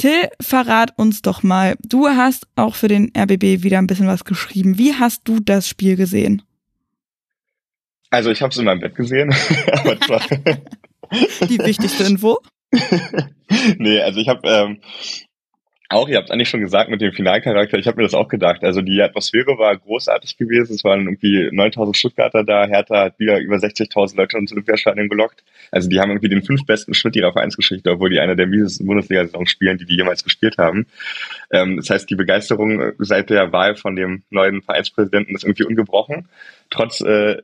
Till, 0.00 0.30
verrat 0.40 0.96
uns 0.96 1.20
doch 1.20 1.42
mal. 1.42 1.76
Du 1.86 2.08
hast 2.08 2.46
auch 2.56 2.74
für 2.74 2.88
den 2.88 3.12
RBB 3.14 3.62
wieder 3.62 3.76
ein 3.76 3.86
bisschen 3.86 4.06
was 4.06 4.24
geschrieben. 4.24 4.78
Wie 4.78 4.94
hast 4.94 5.28
du 5.28 5.40
das 5.40 5.68
Spiel 5.68 5.96
gesehen? 5.96 6.40
Also 8.08 8.30
ich 8.30 8.40
habe 8.40 8.50
es 8.50 8.56
in 8.56 8.64
meinem 8.64 8.80
Bett 8.80 8.94
gesehen. 8.94 9.28
Die 11.42 11.58
wichtigste 11.58 12.04
Info. 12.04 12.38
nee, 13.76 14.00
also 14.00 14.20
ich 14.20 14.28
habe 14.30 14.48
ähm, 14.48 14.80
auch, 15.90 16.08
ihr 16.08 16.16
habt 16.16 16.28
es 16.28 16.30
eigentlich 16.30 16.48
schon 16.48 16.60
gesagt 16.60 16.88
mit 16.88 17.00
dem 17.00 17.12
Finalcharakter, 17.12 17.76
ich 17.76 17.88
habe 17.88 17.96
mir 17.96 18.04
das 18.04 18.14
auch 18.14 18.28
gedacht. 18.28 18.62
Also 18.62 18.80
die 18.80 19.02
Atmosphäre 19.02 19.58
war 19.58 19.76
großartig 19.76 20.36
gewesen. 20.36 20.74
Es 20.74 20.84
waren 20.84 21.00
irgendwie 21.00 21.48
9000 21.50 21.96
Stuttgarter 21.96 22.44
da. 22.44 22.64
Hertha 22.64 23.06
hat 23.06 23.18
wieder 23.18 23.40
über 23.40 23.56
60.000 23.56 24.16
Leute 24.16 24.38
ins 24.38 24.52
Olympiastadion 24.52 25.08
gelockt. 25.08 25.42
Also 25.72 25.88
die 25.88 25.98
haben 25.98 26.10
irgendwie 26.10 26.28
den 26.28 26.42
fünf 26.42 26.64
besten 26.64 26.94
Schnitt 26.94 27.16
ihrer 27.16 27.32
Vereinsgeschichte, 27.32 27.90
obwohl 27.90 28.10
die 28.10 28.20
eine 28.20 28.36
der 28.36 28.46
miesesten 28.46 28.86
Bundesliga-Saisons 28.86 29.50
spielen, 29.50 29.78
die 29.78 29.84
die 29.84 29.96
jemals 29.96 30.22
gespielt 30.22 30.58
haben. 30.58 30.86
Ähm, 31.50 31.78
das 31.78 31.90
heißt, 31.90 32.08
die 32.08 32.14
Begeisterung 32.14 32.92
seit 32.98 33.28
der 33.28 33.52
Wahl 33.52 33.74
von 33.74 33.96
dem 33.96 34.22
neuen 34.30 34.62
Vereinspräsidenten 34.62 35.34
ist 35.34 35.42
irgendwie 35.42 35.64
ungebrochen. 35.64 36.28
Trotz 36.70 37.00
äh, 37.00 37.38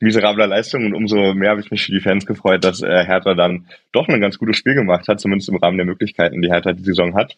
miserabler 0.00 0.46
Leistung 0.46 0.86
und 0.86 0.94
umso 0.94 1.34
mehr 1.34 1.50
habe 1.50 1.60
ich 1.60 1.70
mich 1.70 1.84
für 1.84 1.92
die 1.92 2.00
Fans 2.00 2.24
gefreut, 2.24 2.64
dass 2.64 2.80
äh, 2.80 3.04
Hertha 3.04 3.34
dann 3.34 3.66
doch 3.92 4.08
ein 4.08 4.22
ganz 4.22 4.38
gutes 4.38 4.56
Spiel 4.56 4.74
gemacht 4.74 5.06
hat, 5.06 5.20
zumindest 5.20 5.50
im 5.50 5.56
Rahmen 5.56 5.76
der 5.76 5.84
Möglichkeiten, 5.84 6.40
die 6.40 6.50
Hertha 6.50 6.72
die 6.72 6.82
Saison 6.82 7.14
hat. 7.14 7.36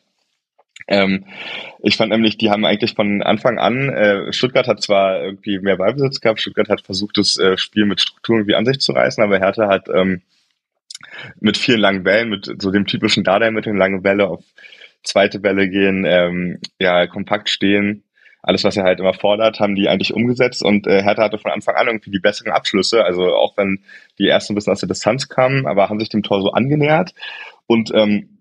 Ähm, 0.88 1.24
ich 1.82 1.96
fand 1.96 2.10
nämlich, 2.10 2.38
die 2.38 2.50
haben 2.50 2.64
eigentlich 2.64 2.94
von 2.94 3.22
Anfang 3.22 3.58
an, 3.58 3.88
äh, 3.88 4.32
Stuttgart 4.32 4.66
hat 4.66 4.82
zwar 4.82 5.22
irgendwie 5.22 5.58
mehr 5.58 5.76
Ballbesitz 5.76 6.20
gehabt, 6.20 6.40
Stuttgart 6.40 6.68
hat 6.68 6.82
versucht, 6.82 7.18
das 7.18 7.38
äh, 7.38 7.56
Spiel 7.56 7.86
mit 7.86 8.00
Struktur 8.00 8.36
irgendwie 8.36 8.54
an 8.54 8.66
sich 8.66 8.80
zu 8.80 8.92
reißen, 8.92 9.22
aber 9.22 9.38
Hertha 9.38 9.68
hat 9.68 9.88
ähm, 9.88 10.22
mit 11.40 11.56
vielen 11.56 11.80
langen 11.80 12.02
Bällen, 12.02 12.30
mit 12.30 12.50
so 12.60 12.70
dem 12.70 12.86
typischen 12.86 13.24
Dardai 13.24 13.50
mit 13.50 13.66
den 13.66 13.76
langen 13.76 14.02
Bälle 14.02 14.28
auf 14.28 14.44
zweite 15.02 15.40
Bälle 15.40 15.68
gehen, 15.68 16.04
ähm, 16.06 16.60
ja, 16.78 17.06
kompakt 17.06 17.48
stehen, 17.48 18.04
alles, 18.42 18.64
was 18.64 18.76
er 18.76 18.84
halt 18.84 18.98
immer 18.98 19.14
fordert, 19.14 19.60
haben 19.60 19.76
die 19.76 19.88
eigentlich 19.88 20.14
umgesetzt 20.14 20.64
und 20.64 20.86
äh, 20.88 21.02
Hertha 21.02 21.22
hatte 21.22 21.38
von 21.38 21.52
Anfang 21.52 21.76
an 21.76 21.86
irgendwie 21.86 22.10
die 22.10 22.18
besseren 22.18 22.52
Abschlüsse, 22.52 23.04
also 23.04 23.34
auch 23.34 23.56
wenn 23.56 23.84
die 24.18 24.28
ersten 24.28 24.52
ein 24.52 24.56
bisschen 24.56 24.72
aus 24.72 24.80
der 24.80 24.88
Distanz 24.88 25.28
kamen, 25.28 25.66
aber 25.66 25.88
haben 25.88 26.00
sich 26.00 26.08
dem 26.08 26.24
Tor 26.24 26.42
so 26.42 26.50
angenähert. 26.50 27.14
Und 27.66 27.92
ähm, 27.94 28.31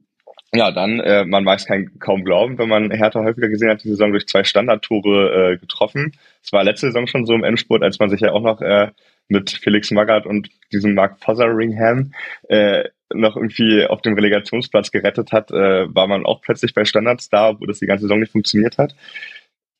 ja, 0.53 0.71
dann, 0.71 0.99
äh, 0.99 1.23
man 1.25 1.43
mag 1.45 1.59
es 1.59 1.65
kein, 1.65 1.97
kaum 1.99 2.25
glauben, 2.25 2.57
wenn 2.57 2.67
man 2.67 2.91
Hertha 2.91 3.23
häufiger 3.23 3.47
gesehen 3.47 3.69
hat, 3.69 3.83
die 3.83 3.89
Saison 3.89 4.11
durch 4.11 4.27
zwei 4.27 4.43
Standardtore 4.43 5.53
äh, 5.53 5.57
getroffen. 5.57 6.13
Es 6.43 6.51
war 6.51 6.63
letzte 6.63 6.87
Saison 6.87 7.07
schon 7.07 7.25
so 7.25 7.33
im 7.33 7.45
Endspurt, 7.45 7.83
als 7.83 7.99
man 7.99 8.09
sich 8.09 8.19
ja 8.19 8.33
auch 8.33 8.41
noch 8.41 8.61
äh, 8.61 8.91
mit 9.29 9.51
Felix 9.51 9.91
Magath 9.91 10.25
und 10.25 10.49
diesem 10.73 10.93
Mark 10.93 11.19
Fotheringham 11.23 12.11
äh, 12.49 12.83
noch 13.13 13.37
irgendwie 13.37 13.85
auf 13.85 14.01
dem 14.01 14.13
Relegationsplatz 14.13 14.91
gerettet 14.91 15.31
hat, 15.31 15.51
äh, 15.51 15.93
war 15.93 16.07
man 16.07 16.25
auch 16.25 16.41
plötzlich 16.41 16.73
bei 16.73 16.83
Standards 16.83 17.29
da, 17.29 17.59
wo 17.59 17.65
das 17.65 17.79
die 17.79 17.85
ganze 17.85 18.03
Saison 18.03 18.19
nicht 18.19 18.33
funktioniert 18.33 18.77
hat. 18.77 18.93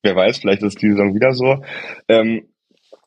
Wer 0.04 0.16
weiß, 0.16 0.40
vielleicht 0.40 0.64
ist 0.64 0.82
die 0.82 0.92
Saison 0.92 1.14
wieder 1.14 1.34
so. 1.34 1.64
Ähm, 2.08 2.48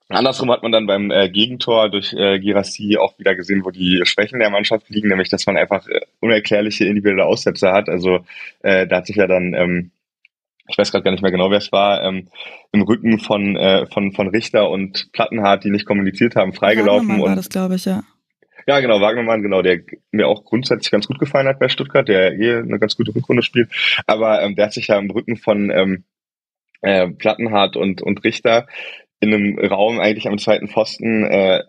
Andersrum 0.09 0.50
hat 0.50 0.62
man 0.62 0.72
dann 0.72 0.86
beim 0.86 1.11
äh, 1.11 1.30
Gegentor 1.30 1.88
durch 1.88 2.12
äh, 2.12 2.38
Girassi 2.38 2.98
auch 2.98 3.18
wieder 3.18 3.34
gesehen, 3.34 3.64
wo 3.64 3.70
die 3.70 4.02
Schwächen 4.05 4.38
der 4.38 4.50
Mannschaft 4.50 4.90
liegen, 4.90 5.09
nämlich 5.09 5.30
dass 5.30 5.46
man 5.46 5.57
einfach 5.57 5.86
äh, 5.88 6.00
unerklärliche 6.20 6.84
individuelle 6.84 7.24
Aussätze 7.24 7.72
hat. 7.72 7.88
Also 7.88 8.20
äh, 8.62 8.86
da 8.86 8.98
hat 8.98 9.07
sich 9.07 9.16
ja 9.16 9.26
dann, 9.26 9.55
ähm, 9.55 9.90
ich 10.68 10.76
weiß 10.76 10.90
gerade 10.90 11.05
gar 11.05 11.11
nicht 11.11 11.22
mehr 11.22 11.30
genau, 11.30 11.50
wer 11.50 11.59
es 11.59 11.72
war, 11.72 12.02
ähm, 12.02 12.28
im 12.72 12.82
Rücken 12.82 13.18
von, 13.18 13.57
äh, 13.57 13.86
von, 13.86 14.12
von 14.12 14.28
Richter 14.28 14.68
und 14.68 15.11
Plattenhardt, 15.12 15.64
die 15.64 15.70
nicht 15.70 15.86
kommuniziert 15.86 16.36
haben, 16.36 16.52
freigelaufen. 16.52 17.09
Wagnermann 17.09 17.22
und 17.22 17.28
war 17.30 17.36
das, 17.36 17.48
glaube 17.48 17.76
ich, 17.76 17.86
ja. 17.86 18.02
ja, 18.66 18.80
genau, 18.80 19.00
Wagnermann, 19.00 19.42
genau, 19.42 19.62
der 19.62 19.80
mir 20.11 20.28
auch 20.28 20.44
grundsätzlich 20.44 20.90
ganz 20.90 21.07
gut 21.07 21.18
gefallen 21.18 21.48
hat 21.48 21.59
bei 21.59 21.70
Stuttgart, 21.70 22.07
der 22.07 22.38
eh 22.38 22.59
eine 22.59 22.78
ganz 22.78 22.94
gute 22.94 23.14
Rückrunde 23.14 23.42
spielt. 23.42 23.70
Aber 24.07 24.42
ähm, 24.42 24.55
der 24.55 24.66
hat 24.66 24.74
sich 24.74 24.88
ja 24.88 24.98
im 24.98 25.11
Rücken 25.11 25.36
von 25.38 25.70
ähm, 25.70 26.05
äh, 26.82 27.09
Plattenhardt 27.09 27.76
und, 27.76 28.02
und 28.02 28.22
Richter 28.24 28.66
in 29.25 29.35
einem 29.35 29.59
Raum 29.59 30.01
eigentlich 30.01 30.29
am 30.29 30.39
zweiten 30.39 30.68
Pfosten, 30.68 31.25
äh, 31.25 31.62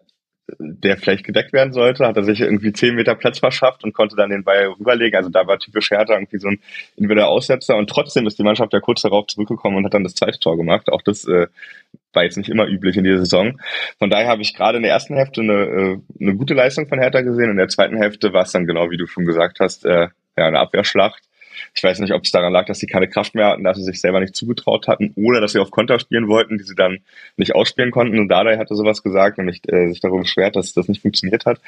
der 0.60 0.98
vielleicht 0.98 1.26
gedeckt 1.26 1.54
werden 1.54 1.74
sollte, 1.74 2.06
hat 2.06 2.18
er 2.18 2.24
sich 2.24 2.40
irgendwie 2.40 2.72
zehn 2.72 2.96
Meter 2.96 3.16
Platz 3.16 3.40
verschafft 3.40 3.84
und 3.84 3.94
konnte 3.94 4.16
dann 4.16 4.30
den 4.30 4.44
Ball 4.44 4.68
rüberlegen. 4.80 5.18
Also 5.18 5.30
da 5.30 5.48
war 5.48 5.58
typisch 5.58 5.90
Hertha 5.90 6.14
irgendwie 6.14 6.38
so 6.38 6.50
ein 6.50 6.60
individueller 6.96 7.30
Aussetzer 7.30 7.76
und 7.76 7.90
trotzdem 7.90 8.28
ist 8.28 8.38
die 8.38 8.44
Mannschaft 8.44 8.72
ja 8.74 8.80
kurz 8.80 9.02
darauf 9.02 9.28
zurückgekommen 9.28 9.78
und 9.78 9.86
hat 9.86 9.96
dann 9.96 10.04
das 10.04 10.14
zweite 10.14 10.40
Tor 10.40 10.56
gemacht. 10.56 10.92
Auch 10.92 11.02
das 11.02 11.26
äh, 11.26 11.48
war 12.14 12.24
jetzt 12.24 12.38
nicht 12.38 12.50
immer 12.50 12.68
üblich 12.68 12.96
in 12.96 13.04
dieser 13.04 13.20
Saison. 13.20 13.60
Von 13.98 14.10
daher 14.12 14.28
habe 14.28 14.44
ich 14.44 14.54
gerade 14.54 14.78
in 14.78 14.84
der 14.84 14.92
ersten 14.92 15.16
Hälfte 15.16 15.42
eine, 15.42 15.54
äh, 15.54 15.98
eine 16.22 16.36
gute 16.36 16.54
Leistung 16.54 16.88
von 16.88 17.00
Hertha 17.00 17.22
gesehen. 17.22 17.50
In 17.50 17.58
der 17.58 17.68
zweiten 17.68 17.98
Hälfte 17.98 18.32
war 18.32 18.44
es 18.44 18.52
dann 18.52 18.68
genau, 18.68 18.92
wie 18.92 18.98
du 18.98 19.08
schon 19.08 19.26
gesagt 19.26 19.60
hast, 19.60 19.84
äh, 19.86 20.10
ja, 20.38 20.48
eine 20.48 20.60
Abwehrschlacht. 20.60 21.24
Ich 21.74 21.84
weiß 21.84 22.00
nicht, 22.00 22.14
ob 22.14 22.24
es 22.24 22.32
daran 22.32 22.54
lag, 22.54 22.66
dass 22.66 22.80
sie 22.80 22.88
keine 22.88 23.08
Kraft 23.08 23.36
mehr 23.36 23.48
hatten, 23.48 23.64
dass 23.64 23.78
sie 23.78 23.84
sich 23.84 24.00
selber 24.00 24.20
nicht 24.20 24.36
zugetraut 24.36 24.88
hatten 24.88 25.14
oder 25.16 25.42
dass 25.42 25.54
sie 25.54 25.60
auf 25.60 25.72
Konter 25.72 26.00
spielen 26.00 26.28
wollten, 26.28 26.58
die 26.58 26.64
sie 26.64 26.76
dann 26.76 27.00
nicht 27.38 27.56
ausspielen 27.56 27.92
konnten. 27.92 28.20
Und 28.20 28.30
Dardai 28.30 28.58
hatte 28.58 28.76
sowas 28.76 29.04
gesagt, 29.04 29.38
nämlich 29.38 29.62
äh, 29.68 29.88
sich 29.90 30.00
darüber 30.00 30.22
beschwert, 30.22 30.56
dass 30.56 30.74
das 30.74 30.88
nicht 30.88 31.02
funktioniert 31.02 31.46
hat. 31.46 31.60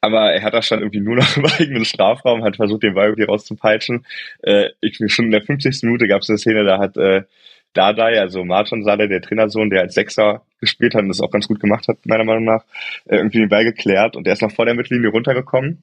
Aber 0.00 0.32
er 0.32 0.42
hat 0.42 0.54
da 0.54 0.62
stand 0.62 0.82
irgendwie 0.82 1.00
nur 1.00 1.16
noch 1.16 1.36
im 1.36 1.46
eigenen 1.46 1.84
Strafraum, 1.84 2.44
hat 2.44 2.56
versucht, 2.56 2.82
den 2.82 2.94
Ball 2.94 3.06
irgendwie 3.06 3.24
rauszupeitschen. 3.24 4.04
Äh, 4.42 4.70
ich, 4.80 4.98
schon 5.12 5.26
in 5.26 5.30
der 5.30 5.42
50. 5.42 5.82
Minute 5.82 6.08
gab 6.08 6.22
es 6.22 6.28
eine 6.28 6.38
Szene, 6.38 6.64
da 6.64 6.78
hat 6.78 6.96
äh, 6.96 7.22
Dardai, 7.72 8.20
also 8.20 8.44
Martin 8.44 8.84
Sade, 8.84 9.08
der 9.08 9.20
Trainersohn, 9.20 9.70
der 9.70 9.82
als 9.82 9.94
Sechser 9.94 10.42
gespielt 10.60 10.94
hat 10.94 11.02
und 11.02 11.08
das 11.08 11.20
auch 11.20 11.30
ganz 11.30 11.46
gut 11.46 11.60
gemacht 11.60 11.88
hat, 11.88 11.98
meiner 12.06 12.24
Meinung 12.24 12.44
nach, 12.44 12.64
äh, 13.06 13.16
irgendwie 13.16 13.38
den 13.38 13.48
Ball 13.48 13.64
geklärt 13.64 14.16
und 14.16 14.26
er 14.26 14.32
ist 14.32 14.42
noch 14.42 14.52
vor 14.52 14.64
der 14.64 14.74
Mittellinie 14.74 15.10
runtergekommen 15.10 15.82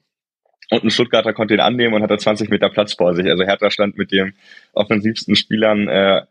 und 0.70 0.84
ein 0.84 0.90
Stuttgarter 0.90 1.32
konnte 1.32 1.54
ihn 1.54 1.60
annehmen 1.60 1.94
und 1.94 2.02
hatte 2.02 2.16
20 2.16 2.48
Meter 2.50 2.70
Platz 2.70 2.94
vor 2.94 3.14
sich. 3.14 3.26
Also 3.26 3.44
Hertha 3.44 3.70
stand 3.70 3.98
mit 3.98 4.12
dem 4.12 4.34
offensivsten 4.72 5.36
Spielern, 5.36 5.88
äh, 5.88 6.22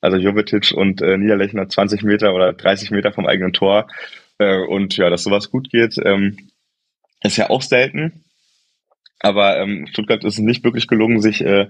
also 0.00 0.16
Jovetic 0.16 0.72
und 0.72 1.02
äh, 1.02 1.16
Niederlechner 1.16 1.68
20 1.68 2.02
Meter 2.02 2.34
oder 2.34 2.52
30 2.52 2.90
Meter 2.90 3.12
vom 3.12 3.26
eigenen 3.26 3.52
Tor. 3.52 3.88
Äh, 4.38 4.58
und 4.58 4.96
ja, 4.96 5.10
dass 5.10 5.24
sowas 5.24 5.50
gut 5.50 5.70
geht, 5.70 5.96
ähm, 6.04 6.36
ist 7.22 7.36
ja 7.36 7.50
auch 7.50 7.62
selten. 7.62 8.24
Aber 9.22 9.58
ähm, 9.58 9.86
Stuttgart 9.86 10.24
ist 10.24 10.38
nicht 10.38 10.64
wirklich 10.64 10.86
gelungen, 10.86 11.20
sich 11.20 11.44
äh, 11.44 11.66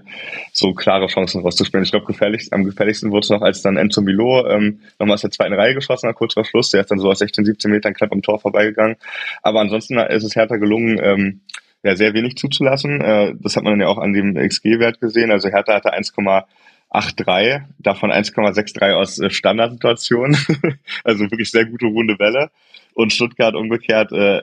so 0.53 0.73
klare 0.73 1.07
Chancen 1.07 1.41
rauszuspielen. 1.41 1.83
Ich 1.83 1.91
glaube, 1.91 2.05
gefährlich, 2.05 2.47
am 2.51 2.63
gefährlichsten 2.63 3.11
wurde 3.11 3.25
es 3.25 3.29
noch, 3.29 3.41
als 3.41 3.61
dann 3.61 3.75
Enzo 3.75 4.01
Milo 4.01 4.47
ähm, 4.47 4.79
nochmal 4.99 5.15
aus 5.15 5.21
der 5.21 5.31
zweiten 5.31 5.53
Reihe 5.53 5.75
geschossen 5.75 6.07
hat, 6.07 6.15
kurz 6.15 6.33
vor 6.33 6.45
Schluss. 6.45 6.69
Der 6.69 6.81
ist 6.81 6.91
dann 6.91 6.99
so 6.99 7.09
aus 7.09 7.19
16, 7.19 7.43
17 7.43 7.69
Metern 7.69 7.93
knapp 7.93 8.13
am 8.13 8.21
Tor 8.21 8.39
vorbeigegangen. 8.39 8.95
Aber 9.41 9.59
ansonsten 9.59 9.97
ist 9.97 10.23
es 10.23 10.35
Hertha 10.37 10.55
gelungen, 10.55 10.97
ähm, 11.03 11.41
ja, 11.83 11.95
sehr 11.95 12.13
wenig 12.13 12.37
zuzulassen. 12.37 13.01
Äh, 13.01 13.35
das 13.39 13.55
hat 13.55 13.63
man 13.63 13.73
dann 13.73 13.81
ja 13.81 13.87
auch 13.87 13.97
an 13.97 14.13
dem 14.13 14.35
XG-Wert 14.35 15.01
gesehen. 15.01 15.31
Also 15.31 15.49
Hertha 15.49 15.73
hatte 15.73 15.93
1,83, 15.93 17.63
davon 17.79 18.11
1,63 18.11 18.93
aus 18.93 19.19
äh, 19.19 19.29
Standardsituationen. 19.29 20.37
also 21.03 21.29
wirklich 21.31 21.51
sehr 21.51 21.65
gute 21.65 21.87
runde 21.87 22.19
Welle. 22.19 22.51
Und 22.93 23.13
Stuttgart 23.13 23.55
umgekehrt 23.55 24.11
äh, 24.11 24.41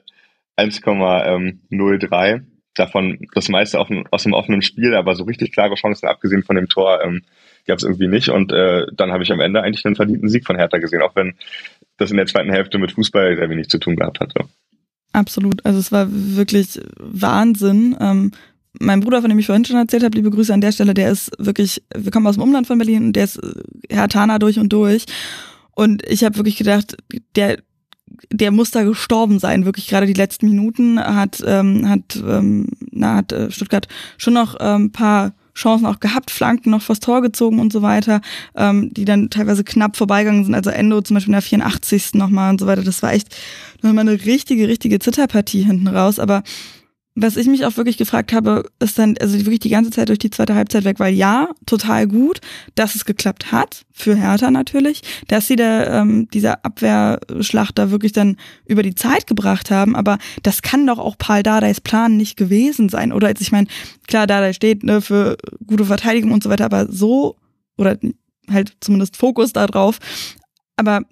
1,03. 0.56 2.42
Davon 2.74 3.18
das 3.34 3.48
meiste 3.48 3.80
auf, 3.80 3.88
aus 4.10 4.22
dem 4.22 4.32
offenen 4.32 4.62
Spiel, 4.62 4.94
aber 4.94 5.14
so 5.14 5.24
richtig 5.24 5.52
klare 5.52 5.74
Chancen, 5.74 6.08
abgesehen 6.08 6.44
von 6.44 6.56
dem 6.56 6.68
Tor, 6.68 7.02
ähm, 7.02 7.22
gab 7.66 7.78
es 7.78 7.84
irgendwie 7.84 8.08
nicht. 8.08 8.28
Und 8.30 8.52
äh, 8.52 8.86
dann 8.92 9.12
habe 9.12 9.22
ich 9.22 9.32
am 9.32 9.40
Ende 9.40 9.62
eigentlich 9.62 9.84
einen 9.84 9.96
verdienten 9.96 10.28
Sieg 10.28 10.44
von 10.44 10.56
Hertha 10.56 10.78
gesehen, 10.78 11.02
auch 11.02 11.14
wenn 11.16 11.34
das 11.98 12.10
in 12.10 12.16
der 12.16 12.26
zweiten 12.26 12.50
Hälfte 12.50 12.78
mit 12.78 12.92
Fußball 12.92 13.36
sehr 13.36 13.50
wenig 13.50 13.68
zu 13.68 13.78
tun 13.78 13.96
gehabt 13.96 14.20
hatte. 14.20 14.44
Absolut. 15.12 15.64
Also 15.64 15.78
es 15.78 15.90
war 15.92 16.08
wirklich 16.10 16.80
Wahnsinn. 16.98 17.96
Ähm, 18.00 18.32
mein 18.80 19.00
Bruder, 19.00 19.20
von 19.20 19.30
dem 19.30 19.38
ich 19.38 19.46
vorhin 19.46 19.64
schon 19.64 19.76
erzählt 19.76 20.04
habe, 20.04 20.16
liebe 20.16 20.30
Grüße 20.30 20.52
an 20.52 20.60
der 20.60 20.72
Stelle, 20.72 20.94
der 20.94 21.10
ist 21.10 21.30
wirklich, 21.38 21.82
wir 21.96 22.12
kommen 22.12 22.26
aus 22.26 22.36
dem 22.36 22.44
Umland 22.44 22.66
von 22.66 22.78
Berlin 22.78 23.06
und 23.06 23.12
der 23.14 23.24
ist 23.24 23.36
äh, 23.36 23.54
Herr 23.90 24.08
Tana 24.08 24.38
durch 24.38 24.58
und 24.58 24.72
durch. 24.72 25.06
Und 25.72 26.06
ich 26.08 26.24
habe 26.24 26.36
wirklich 26.36 26.56
gedacht, 26.56 26.96
der, 27.36 27.58
der 28.32 28.50
muss 28.50 28.70
da 28.70 28.82
gestorben 28.82 29.38
sein. 29.38 29.64
Wirklich 29.64 29.88
gerade 29.88 30.06
die 30.06 30.12
letzten 30.12 30.48
Minuten 30.48 30.98
hat, 30.98 31.42
ähm, 31.46 31.88
hat, 31.88 32.16
ähm, 32.16 32.68
na, 32.90 33.16
hat 33.16 33.32
äh, 33.32 33.50
Stuttgart 33.50 33.88
schon 34.16 34.34
noch 34.34 34.56
ähm, 34.60 34.92
paar 34.92 35.34
Chancen 35.58 35.86
auch 35.86 36.00
gehabt, 36.00 36.30
Flanken 36.30 36.70
noch 36.70 36.82
vors 36.82 37.00
Tor 37.00 37.20
gezogen 37.20 37.58
und 37.58 37.72
so 37.72 37.82
weiter, 37.82 38.20
ähm, 38.56 38.92
die 38.94 39.04
dann 39.04 39.28
teilweise 39.30 39.64
knapp 39.64 39.96
vorbeigegangen 39.96 40.44
sind. 40.44 40.54
Also 40.54 40.70
Endo 40.70 41.00
zum 41.00 41.14
Beispiel 41.14 41.30
in 41.30 41.40
der 41.40 41.42
84. 41.42 42.14
nochmal 42.14 42.50
und 42.50 42.60
so 42.60 42.66
weiter. 42.66 42.82
Das 42.82 43.02
war 43.02 43.12
echt 43.12 43.36
nochmal 43.82 44.08
eine 44.08 44.24
richtige, 44.24 44.68
richtige 44.68 44.98
Zitterpartie 44.98 45.62
hinten 45.62 45.88
raus. 45.88 46.18
Aber 46.18 46.42
was 47.22 47.36
ich 47.36 47.46
mich 47.46 47.64
auch 47.64 47.76
wirklich 47.76 47.96
gefragt 47.96 48.32
habe, 48.32 48.70
ist 48.78 48.98
dann, 48.98 49.16
also 49.20 49.36
wirklich 49.38 49.60
die 49.60 49.70
ganze 49.70 49.90
Zeit 49.90 50.08
durch 50.08 50.18
die 50.18 50.30
zweite 50.30 50.54
Halbzeit 50.54 50.84
weg, 50.84 51.00
weil 51.00 51.14
ja, 51.14 51.48
total 51.66 52.06
gut, 52.06 52.40
dass 52.74 52.94
es 52.94 53.04
geklappt 53.04 53.52
hat, 53.52 53.84
für 53.92 54.14
Hertha 54.14 54.50
natürlich, 54.50 55.02
dass 55.26 55.46
sie 55.48 55.56
da 55.56 56.00
ähm, 56.00 56.28
diese 56.32 56.64
Abwehrschlacht 56.64 57.78
da 57.78 57.90
wirklich 57.90 58.12
dann 58.12 58.36
über 58.66 58.82
die 58.82 58.94
Zeit 58.94 59.26
gebracht 59.26 59.70
haben, 59.70 59.96
aber 59.96 60.18
das 60.42 60.62
kann 60.62 60.86
doch 60.86 60.98
auch 60.98 61.18
Paul 61.18 61.42
Dardais 61.42 61.80
Plan 61.80 62.16
nicht 62.16 62.36
gewesen 62.36 62.88
sein. 62.88 63.12
Oder 63.12 63.28
jetzt, 63.28 63.40
ich 63.40 63.52
meine, 63.52 63.66
klar, 64.06 64.26
Dardai 64.26 64.52
steht 64.52 64.84
ne, 64.84 65.00
für 65.00 65.36
gute 65.66 65.84
Verteidigung 65.84 66.32
und 66.32 66.42
so 66.42 66.50
weiter, 66.50 66.64
aber 66.64 66.86
so, 66.90 67.36
oder 67.76 67.98
halt 68.50 68.72
zumindest 68.80 69.16
Fokus 69.16 69.52
da 69.52 69.66
drauf, 69.66 69.98
aber 70.76 71.02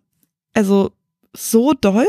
also 0.55 0.93
so 1.35 1.73
doll? 1.73 2.07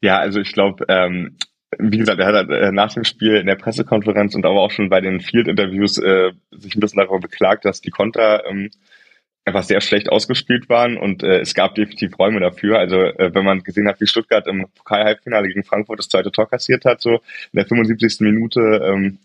Ja, 0.00 0.18
also 0.18 0.40
ich 0.40 0.52
glaube, 0.52 0.84
ähm, 0.88 1.36
wie 1.78 1.98
gesagt, 1.98 2.20
er 2.20 2.26
hat 2.26 2.50
äh, 2.50 2.72
nach 2.72 2.92
dem 2.92 3.04
Spiel 3.04 3.36
in 3.36 3.46
der 3.46 3.56
Pressekonferenz 3.56 4.34
und 4.34 4.44
aber 4.44 4.60
auch 4.60 4.70
schon 4.70 4.88
bei 4.88 5.00
den 5.00 5.20
Field-Interviews 5.20 5.98
äh, 5.98 6.32
sich 6.50 6.76
ein 6.76 6.80
bisschen 6.80 6.98
darüber 6.98 7.20
beklagt, 7.20 7.64
dass 7.64 7.80
die 7.80 7.90
Konter 7.90 8.44
ähm, 8.46 8.70
einfach 9.44 9.62
sehr 9.62 9.80
schlecht 9.80 10.08
ausgespielt 10.08 10.68
waren 10.68 10.96
und 10.96 11.22
äh, 11.22 11.40
es 11.40 11.54
gab 11.54 11.74
definitiv 11.74 12.18
Räume 12.18 12.40
dafür. 12.40 12.78
Also 12.78 12.96
äh, 12.96 13.34
wenn 13.34 13.44
man 13.44 13.62
gesehen 13.62 13.88
hat, 13.88 14.00
wie 14.00 14.06
Stuttgart 14.06 14.46
im 14.46 14.66
Pokal-Halbfinale 14.74 15.48
gegen 15.48 15.64
Frankfurt 15.64 15.98
das 15.98 16.08
zweite 16.08 16.30
Tor 16.30 16.48
kassiert 16.48 16.84
hat, 16.84 17.00
so 17.00 17.14
in 17.14 17.56
der 17.56 17.66
75. 17.66 18.20
Minute 18.20 18.60
ähm, 18.60 19.18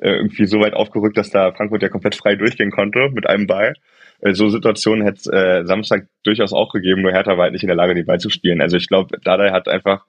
äh, 0.00 0.10
irgendwie 0.10 0.46
so 0.46 0.60
weit 0.60 0.74
aufgerückt, 0.74 1.16
dass 1.16 1.30
da 1.30 1.52
Frankfurt 1.52 1.82
ja 1.82 1.88
komplett 1.88 2.16
frei 2.16 2.34
durchgehen 2.34 2.70
konnte 2.70 3.10
mit 3.12 3.28
einem 3.28 3.46
Ball. 3.46 3.74
Äh, 4.20 4.34
so 4.34 4.48
Situationen 4.48 5.04
hätte 5.04 5.18
es 5.18 5.26
äh, 5.26 5.64
Samstag 5.64 6.08
durchaus 6.24 6.52
auch 6.52 6.72
gegeben, 6.72 7.02
nur 7.02 7.12
Hertha 7.12 7.36
war 7.36 7.44
halt 7.44 7.52
nicht 7.52 7.62
in 7.62 7.68
der 7.68 7.76
Lage, 7.76 7.94
den 7.94 8.06
Ball 8.06 8.18
zu 8.18 8.30
spielen. 8.30 8.60
Also 8.60 8.76
ich 8.76 8.88
glaube, 8.88 9.18
Dada 9.22 9.52
hat 9.52 9.68
einfach 9.68 10.04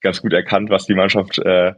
ganz 0.00 0.22
gut 0.22 0.32
erkannt, 0.32 0.70
was 0.70 0.86
die 0.86 0.94
Mannschaft 0.94 1.38
äh, 1.38 1.72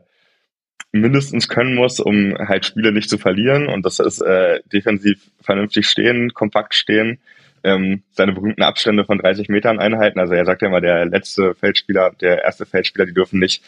mindestens 0.92 1.48
können 1.48 1.74
muss, 1.74 2.00
um 2.00 2.36
halt 2.38 2.64
Spiele 2.64 2.92
nicht 2.92 3.10
zu 3.10 3.18
verlieren. 3.18 3.66
Und 3.68 3.84
das 3.84 3.98
ist 3.98 4.20
äh, 4.20 4.60
defensiv 4.72 5.30
vernünftig 5.40 5.88
stehen, 5.88 6.32
kompakt 6.34 6.74
stehen, 6.74 7.18
ähm, 7.64 8.02
seine 8.12 8.32
berühmten 8.32 8.62
Abstände 8.62 9.04
von 9.04 9.18
30 9.18 9.48
Metern 9.48 9.78
einhalten. 9.78 10.18
Also 10.18 10.34
er 10.34 10.44
sagt 10.44 10.62
ja 10.62 10.68
immer, 10.68 10.80
der 10.80 11.04
letzte 11.06 11.54
Feldspieler, 11.54 12.12
der 12.20 12.44
erste 12.44 12.66
Feldspieler, 12.66 13.06
die 13.06 13.14
dürfen 13.14 13.38
nicht 13.38 13.62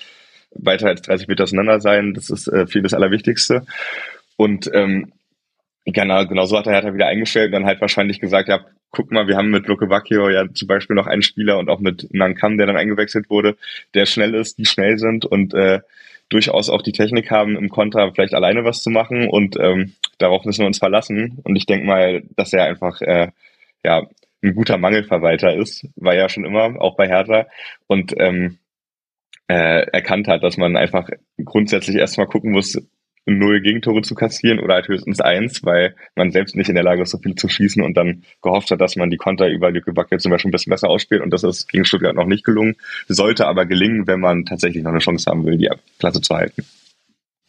weiter 0.53 0.89
als 0.89 1.03
30 1.03 1.29
Meter 1.29 1.45
auseinander 1.45 1.81
sein. 1.81 2.15
Das 2.15 2.31
ist 2.31 2.49
äh, 2.49 2.67
viel 2.67 2.83
das 2.83 2.95
Allerwichtigste. 2.95 3.67
Und 4.37 4.71
ähm, 4.73 5.13
genau, 5.85 6.27
genau 6.27 6.47
so 6.47 6.59
hat 6.59 6.67
er 6.67 6.83
halt 6.83 6.95
wieder 6.95 7.07
eingestellt 7.07 7.47
und 7.47 7.53
dann 7.53 7.67
halt 7.67 7.81
wahrscheinlich 7.81 8.21
gesagt, 8.21 8.49
ja, 8.49 8.65
guck 8.91 9.11
mal, 9.11 9.28
wir 9.28 9.36
haben 9.36 9.51
mit 9.51 9.66
Luke 9.66 9.86
Bacchio 9.86 10.28
ja 10.28 10.47
zum 10.53 10.68
Beispiel 10.68 10.97
noch 10.97 11.07
einen 11.07 11.22
Spieler 11.22 11.59
und 11.59 11.68
auch 11.68 11.80
mit 11.80 12.09
Nankam, 12.12 12.59
der 12.59 12.66
dann 12.66 12.76
eingewechselt 12.76 13.30
wurde, 13.30 13.57
der 13.95 14.07
schnell 14.07 14.34
ist, 14.34 14.59
die 14.59 14.66
schnell 14.66 14.99
sind 14.99 15.24
und 15.24 15.55
äh, 15.55 15.80
durchaus 16.28 16.70
auch 16.70 16.82
die 16.82 16.93
Technik 16.93 17.30
haben, 17.30 17.57
im 17.57 17.68
Konter 17.68 18.12
vielleicht 18.12 18.34
alleine 18.34 18.64
was 18.64 18.82
zu 18.82 18.91
machen 18.91 19.28
und 19.28 19.57
ähm, 19.59 19.95
darauf 20.18 20.45
müssen 20.45 20.61
wir 20.61 20.66
uns 20.66 20.78
verlassen. 20.78 21.38
Und 21.43 21.57
ich 21.57 21.66
denke 21.66 21.86
mal, 21.86 22.22
dass 22.36 22.53
er 22.53 22.64
einfach 22.64 23.01
äh, 23.03 23.28
ja 23.84 24.07
ein 24.43 24.55
guter 24.55 24.78
Mangelverwalter 24.78 25.55
ist, 25.55 25.86
war 25.97 26.14
ja 26.14 26.28
schon 26.28 26.45
immer, 26.45 26.80
auch 26.80 26.97
bei 26.97 27.09
Hertha. 27.09 27.47
Und 27.86 28.14
ähm, 28.18 28.59
äh, 29.49 29.86
erkannt 29.91 30.28
hat, 30.28 30.43
dass 30.43 30.57
man 30.57 30.76
einfach 30.76 31.09
grundsätzlich 31.45 31.97
erstmal 31.97 32.28
gucken 32.28 32.53
muss, 32.53 32.80
null 33.39 33.61
Gegentore 33.61 34.03
zu 34.03 34.14
kassieren 34.14 34.59
oder 34.59 34.74
halt 34.74 34.89
höchstens 34.89 35.20
eins, 35.20 35.64
weil 35.64 35.95
man 36.14 36.31
selbst 36.31 36.57
nicht 36.57 36.68
in 36.68 36.74
der 36.74 36.85
Lage 36.85 37.03
ist, 37.03 37.11
so 37.11 37.18
viel 37.18 37.35
zu 37.35 37.49
schießen 37.49 37.83
und 37.83 37.97
dann 37.97 38.22
gehofft 38.43 38.70
hat, 38.70 38.81
dass 38.81 38.97
man 38.97 39.11
die 39.11 39.16
Konter 39.16 39.49
über 39.49 39.70
Lücke 39.70 39.93
Backe 39.93 40.18
zum 40.18 40.31
Beispiel 40.31 40.49
ein 40.49 40.53
bisschen 40.53 40.70
besser 40.70 40.89
ausspielt 40.89 41.22
und 41.22 41.31
das 41.31 41.45
ist 41.45 41.68
gegen 41.68 41.85
Stuttgart 41.85 42.14
noch 42.14 42.26
nicht 42.26 42.45
gelungen. 42.45 42.76
Sollte 43.09 43.47
aber 43.47 43.66
gelingen, 43.66 44.07
wenn 44.07 44.20
man 44.20 44.45
tatsächlich 44.45 44.83
noch 44.83 44.91
eine 44.91 45.01
Chance 45.01 45.31
haben 45.31 45.45
will, 45.47 45.57
die 45.57 45.70
Klasse 45.99 46.20
zu 46.20 46.35
halten. 46.35 46.64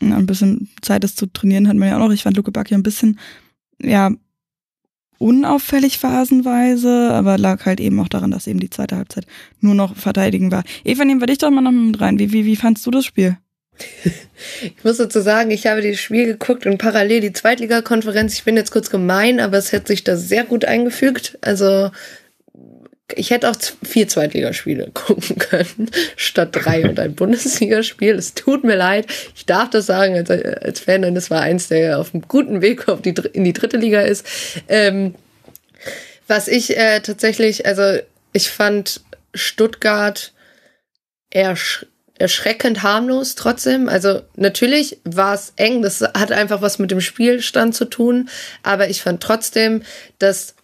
Ja, 0.01 0.17
ein 0.17 0.25
bisschen 0.25 0.69
Zeit, 0.81 1.03
das 1.03 1.15
zu 1.15 1.27
trainieren, 1.27 1.67
hat 1.67 1.75
man 1.75 1.89
ja 1.89 1.95
auch 1.95 1.99
noch. 2.07 2.11
Ich 2.11 2.23
fand 2.23 2.35
Luke 2.35 2.51
Backe 2.51 2.73
ein 2.73 2.83
bisschen, 2.83 3.19
ja, 3.79 4.11
unauffällig 5.19 5.99
phasenweise, 5.99 7.11
aber 7.11 7.37
lag 7.37 7.65
halt 7.67 7.79
eben 7.79 7.99
auch 7.99 8.07
daran, 8.07 8.31
dass 8.31 8.47
eben 8.47 8.59
die 8.59 8.71
zweite 8.71 8.97
Halbzeit 8.97 9.27
nur 9.59 9.75
noch 9.75 9.95
verteidigen 9.95 10.51
war. 10.51 10.63
Eva, 10.83 11.05
nehmen 11.05 11.21
wir 11.21 11.27
dich 11.27 11.37
doch 11.37 11.51
mal 11.51 11.61
noch 11.61 11.71
mit 11.71 12.01
rein. 12.01 12.17
Wie, 12.17 12.33
wie, 12.33 12.45
wie 12.45 12.55
fandst 12.55 12.85
du 12.87 12.91
das 12.91 13.05
Spiel? 13.05 13.37
Ich 14.63 14.83
muss 14.83 14.97
dazu 14.97 15.21
sagen, 15.21 15.51
ich 15.51 15.67
habe 15.67 15.87
das 15.87 15.99
Spiel 15.99 16.25
geguckt 16.25 16.65
und 16.65 16.79
parallel 16.79 17.21
die 17.21 17.31
Zweitligakonferenz. 17.31 18.33
Ich 18.33 18.43
bin 18.43 18.57
jetzt 18.57 18.71
kurz 18.71 18.89
gemein, 18.89 19.39
aber 19.39 19.57
es 19.57 19.71
hat 19.71 19.87
sich 19.87 20.03
da 20.03 20.15
sehr 20.15 20.45
gut 20.45 20.65
eingefügt. 20.65 21.37
Also 21.41 21.91
ich 23.15 23.31
hätte 23.31 23.49
auch 23.49 23.55
vier 23.83 24.07
Zweitligaspiele 24.07 24.89
gucken 24.93 25.37
können, 25.37 25.91
statt 26.15 26.49
drei 26.51 26.87
und 26.87 26.99
ein 26.99 27.15
Bundesligaspiel. 27.15 28.15
Es 28.15 28.33
tut 28.33 28.63
mir 28.63 28.75
leid. 28.75 29.07
Ich 29.35 29.45
darf 29.45 29.69
das 29.69 29.85
sagen 29.85 30.15
als, 30.15 30.29
als 30.29 30.79
Fan, 30.79 31.03
denn 31.03 31.15
es 31.15 31.29
war 31.29 31.41
eins, 31.41 31.67
der 31.67 31.99
auf 31.99 32.13
einem 32.13 32.23
guten 32.27 32.61
Weg 32.61 32.87
auf 32.87 33.01
die, 33.01 33.13
in 33.33 33.43
die 33.43 33.53
dritte 33.53 33.77
Liga 33.77 34.01
ist. 34.01 34.25
Ähm, 34.67 35.15
was 36.27 36.47
ich 36.47 36.77
äh, 36.77 37.01
tatsächlich, 37.01 37.65
also 37.65 37.99
ich 38.33 38.49
fand 38.49 39.01
Stuttgart 39.33 40.33
ersch 41.29 41.85
erschreckend 42.21 42.83
harmlos 42.83 43.35
trotzdem. 43.35 43.89
Also 43.89 44.21
natürlich 44.35 44.99
war 45.03 45.33
es 45.33 45.53
eng, 45.57 45.81
das 45.81 46.01
hat 46.01 46.31
einfach 46.31 46.61
was 46.61 46.79
mit 46.79 46.91
dem 46.91 47.01
Spielstand 47.01 47.75
zu 47.75 47.85
tun, 47.85 48.29
aber 48.63 48.89
ich 48.89 49.01
fand 49.01 49.21
trotzdem, 49.21 49.83
dass 50.19 50.55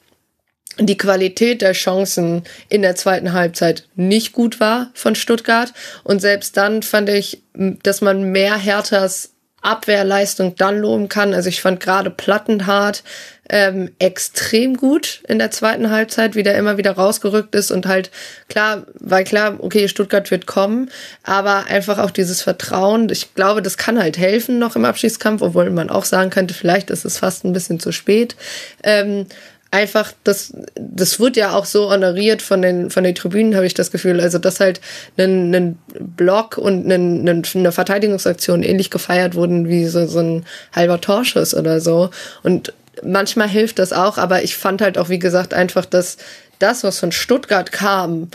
die 0.79 0.97
Qualität 0.97 1.61
der 1.61 1.73
Chancen 1.73 2.43
in 2.69 2.83
der 2.83 2.95
zweiten 2.95 3.33
Halbzeit 3.33 3.87
nicht 3.95 4.31
gut 4.31 4.59
war 4.59 4.91
von 4.93 5.15
Stuttgart. 5.15 5.73
Und 6.03 6.21
selbst 6.21 6.55
dann 6.55 6.83
fand 6.83 7.09
ich, 7.09 7.41
dass 7.53 8.01
man 8.01 8.31
mehr 8.31 8.55
Herthas 8.57 9.31
Abwehrleistung 9.67 10.55
dann 10.55 10.79
loben 10.79 11.09
kann. 11.09 11.33
Also 11.33 11.49
ich 11.49 11.61
fand 11.61 11.79
gerade 11.79 12.09
Plattenhart 12.09 13.03
ähm, 13.49 13.91
extrem 13.99 14.75
gut 14.75 15.21
in 15.27 15.39
der 15.39 15.51
zweiten 15.51 15.89
Halbzeit, 15.89 16.35
wie 16.35 16.43
der 16.43 16.57
immer 16.57 16.77
wieder 16.77 16.91
rausgerückt 16.91 17.55
ist 17.55 17.71
und 17.71 17.85
halt 17.85 18.11
klar, 18.49 18.83
weil 18.99 19.23
klar, 19.23 19.55
okay, 19.59 19.87
Stuttgart 19.87 20.29
wird 20.31 20.47
kommen, 20.47 20.89
aber 21.23 21.65
einfach 21.65 21.97
auch 21.97 22.11
dieses 22.11 22.41
Vertrauen, 22.41 23.09
ich 23.09 23.33
glaube, 23.35 23.61
das 23.61 23.77
kann 23.77 23.99
halt 23.99 24.17
helfen 24.17 24.59
noch 24.59 24.75
im 24.75 24.85
Abschiedskampf, 24.85 25.41
obwohl 25.41 25.69
man 25.69 25.89
auch 25.89 26.05
sagen 26.05 26.29
könnte, 26.29 26.53
vielleicht 26.53 26.89
ist 26.89 27.05
es 27.05 27.17
fast 27.17 27.45
ein 27.45 27.53
bisschen 27.53 27.79
zu 27.79 27.91
spät. 27.91 28.35
Ähm, 28.83 29.27
einfach, 29.71 30.13
das, 30.23 30.53
das 30.75 31.19
wird 31.19 31.37
ja 31.37 31.53
auch 31.53 31.65
so 31.65 31.89
honoriert 31.89 32.41
von 32.41 32.61
den, 32.61 32.89
von 32.89 33.03
den 33.03 33.15
Tribünen, 33.15 33.55
habe 33.55 33.65
ich 33.65 33.73
das 33.73 33.91
Gefühl. 33.91 34.19
Also, 34.19 34.37
dass 34.39 34.59
halt 34.59 34.81
ein, 35.17 35.53
ein 35.53 35.79
Block 35.99 36.57
und 36.57 36.87
ein, 36.87 37.27
ein, 37.27 37.43
eine 37.53 37.71
Verteidigungsaktion 37.71 38.63
ähnlich 38.63 38.89
gefeiert 38.89 39.35
wurden 39.35 39.67
wie 39.67 39.85
so, 39.85 40.05
so 40.07 40.19
ein 40.19 40.45
halber 40.73 41.01
Torschuss 41.01 41.53
oder 41.53 41.81
so. 41.81 42.09
Und 42.43 42.73
manchmal 43.03 43.49
hilft 43.49 43.79
das 43.79 43.93
auch, 43.93 44.17
aber 44.17 44.43
ich 44.43 44.55
fand 44.55 44.81
halt 44.81 44.97
auch, 44.97 45.09
wie 45.09 45.19
gesagt, 45.19 45.53
einfach, 45.53 45.85
dass 45.85 46.17
das, 46.59 46.83
was 46.83 46.99
von 46.99 47.11
Stuttgart 47.11 47.71
kam, 47.71 48.29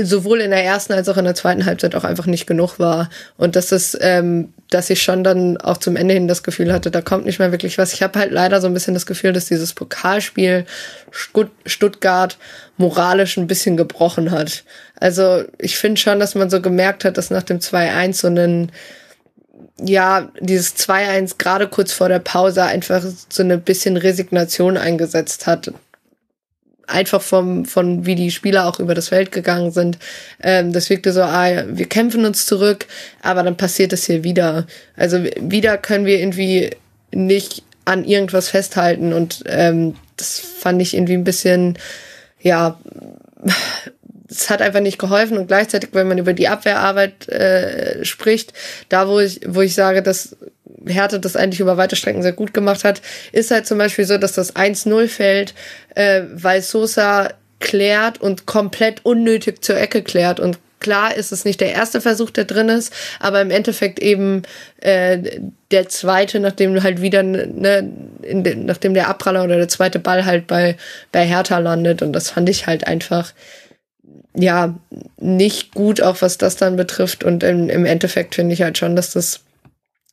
sowohl 0.00 0.40
in 0.40 0.50
der 0.50 0.64
ersten 0.64 0.94
als 0.94 1.08
auch 1.08 1.18
in 1.18 1.24
der 1.24 1.34
zweiten 1.34 1.66
Halbzeit 1.66 1.94
auch 1.94 2.04
einfach 2.04 2.24
nicht 2.24 2.46
genug 2.46 2.78
war. 2.78 3.10
Und 3.36 3.56
das 3.56 3.72
ist, 3.72 3.98
ähm, 4.00 4.52
dass 4.70 4.88
ich 4.88 5.02
schon 5.02 5.22
dann 5.22 5.58
auch 5.58 5.76
zum 5.76 5.96
Ende 5.96 6.14
hin 6.14 6.28
das 6.28 6.42
Gefühl 6.42 6.72
hatte, 6.72 6.90
da 6.90 7.02
kommt 7.02 7.26
nicht 7.26 7.38
mehr 7.38 7.52
wirklich 7.52 7.76
was. 7.76 7.92
Ich 7.92 8.02
habe 8.02 8.18
halt 8.18 8.32
leider 8.32 8.60
so 8.62 8.68
ein 8.68 8.74
bisschen 8.74 8.94
das 8.94 9.04
Gefühl, 9.04 9.34
dass 9.34 9.46
dieses 9.46 9.74
Pokalspiel 9.74 10.64
Stuttgart 11.66 12.38
moralisch 12.78 13.36
ein 13.36 13.46
bisschen 13.46 13.76
gebrochen 13.76 14.30
hat. 14.30 14.64
Also 14.98 15.44
ich 15.58 15.76
finde 15.76 16.00
schon, 16.00 16.20
dass 16.20 16.34
man 16.34 16.48
so 16.48 16.62
gemerkt 16.62 17.04
hat, 17.04 17.18
dass 17.18 17.30
nach 17.30 17.42
dem 17.42 17.58
2-1 17.58 18.14
so 18.14 18.28
ein 18.28 18.72
ja, 19.84 20.30
dieses 20.38 20.76
2-1 20.76 21.38
gerade 21.38 21.66
kurz 21.66 21.92
vor 21.92 22.08
der 22.08 22.18
Pause 22.18 22.62
einfach 22.62 23.02
so 23.28 23.42
eine 23.42 23.58
bisschen 23.58 23.96
Resignation 23.96 24.76
eingesetzt 24.76 25.46
hat 25.46 25.72
einfach 26.86 27.22
vom, 27.22 27.64
von 27.64 28.06
wie 28.06 28.14
die 28.14 28.30
Spieler 28.30 28.66
auch 28.66 28.80
über 28.80 28.94
das 28.94 29.08
Feld 29.08 29.32
gegangen 29.32 29.70
sind. 29.70 29.98
Ähm, 30.42 30.72
das 30.72 30.90
wirkte 30.90 31.12
so, 31.12 31.22
ah, 31.22 31.64
wir 31.68 31.86
kämpfen 31.86 32.24
uns 32.24 32.46
zurück, 32.46 32.86
aber 33.22 33.42
dann 33.42 33.56
passiert 33.56 33.92
es 33.92 34.06
hier 34.06 34.24
wieder. 34.24 34.66
Also 34.96 35.22
wieder 35.40 35.78
können 35.78 36.06
wir 36.06 36.18
irgendwie 36.18 36.70
nicht 37.12 37.62
an 37.84 38.04
irgendwas 38.04 38.48
festhalten 38.48 39.12
und 39.12 39.42
ähm, 39.46 39.96
das 40.16 40.38
fand 40.38 40.80
ich 40.80 40.94
irgendwie 40.94 41.14
ein 41.14 41.24
bisschen, 41.24 41.78
ja, 42.40 42.78
es 44.32 44.50
hat 44.50 44.62
einfach 44.62 44.80
nicht 44.80 44.98
geholfen 44.98 45.36
und 45.36 45.46
gleichzeitig, 45.46 45.90
wenn 45.92 46.08
man 46.08 46.18
über 46.18 46.32
die 46.32 46.48
Abwehrarbeit 46.48 47.28
äh, 47.28 48.04
spricht, 48.04 48.52
da 48.88 49.08
wo 49.08 49.20
ich, 49.20 49.40
wo 49.46 49.60
ich 49.60 49.74
sage, 49.74 50.02
dass 50.02 50.36
Hertha 50.86 51.18
das 51.18 51.36
eigentlich 51.36 51.60
über 51.60 51.76
weite 51.76 51.96
Strecken 51.96 52.22
sehr 52.22 52.32
gut 52.32 52.54
gemacht 52.54 52.84
hat, 52.84 53.02
ist 53.30 53.50
halt 53.50 53.66
zum 53.66 53.78
Beispiel 53.78 54.04
so, 54.04 54.18
dass 54.18 54.32
das 54.32 54.56
1-0 54.56 55.08
fällt, 55.08 55.54
äh, 55.94 56.22
weil 56.32 56.62
Sosa 56.62 57.30
klärt 57.60 58.20
und 58.20 58.46
komplett 58.46 59.04
unnötig 59.04 59.62
zur 59.62 59.76
Ecke 59.76 60.02
klärt 60.02 60.40
und 60.40 60.58
klar 60.82 61.16
ist 61.16 61.32
es 61.32 61.44
nicht 61.44 61.60
der 61.60 61.72
erste 61.72 62.00
Versuch, 62.00 62.30
der 62.30 62.44
drin 62.44 62.68
ist, 62.68 62.92
aber 63.20 63.40
im 63.40 63.50
Endeffekt 63.50 64.00
eben 64.00 64.42
äh, 64.80 65.40
der 65.70 65.88
zweite, 65.88 66.40
nachdem 66.40 66.82
halt 66.82 67.00
wieder, 67.00 67.22
ne, 67.22 67.88
de, 68.22 68.56
nachdem 68.56 68.92
der 68.92 69.08
Abpraller 69.08 69.44
oder 69.44 69.56
der 69.56 69.68
zweite 69.68 70.00
Ball 70.00 70.26
halt 70.26 70.46
bei, 70.46 70.76
bei 71.12 71.24
Hertha 71.24 71.58
landet. 71.58 72.02
Und 72.02 72.12
das 72.12 72.30
fand 72.30 72.48
ich 72.48 72.66
halt 72.66 72.86
einfach, 72.86 73.32
ja, 74.34 74.74
nicht 75.18 75.74
gut, 75.74 76.00
auch 76.00 76.22
was 76.22 76.38
das 76.38 76.56
dann 76.56 76.76
betrifft. 76.76 77.24
Und 77.24 77.42
im, 77.42 77.68
im 77.68 77.84
Endeffekt 77.84 78.34
finde 78.34 78.54
ich 78.54 78.62
halt 78.62 78.78
schon, 78.78 78.96
dass 78.96 79.12
das 79.12 79.40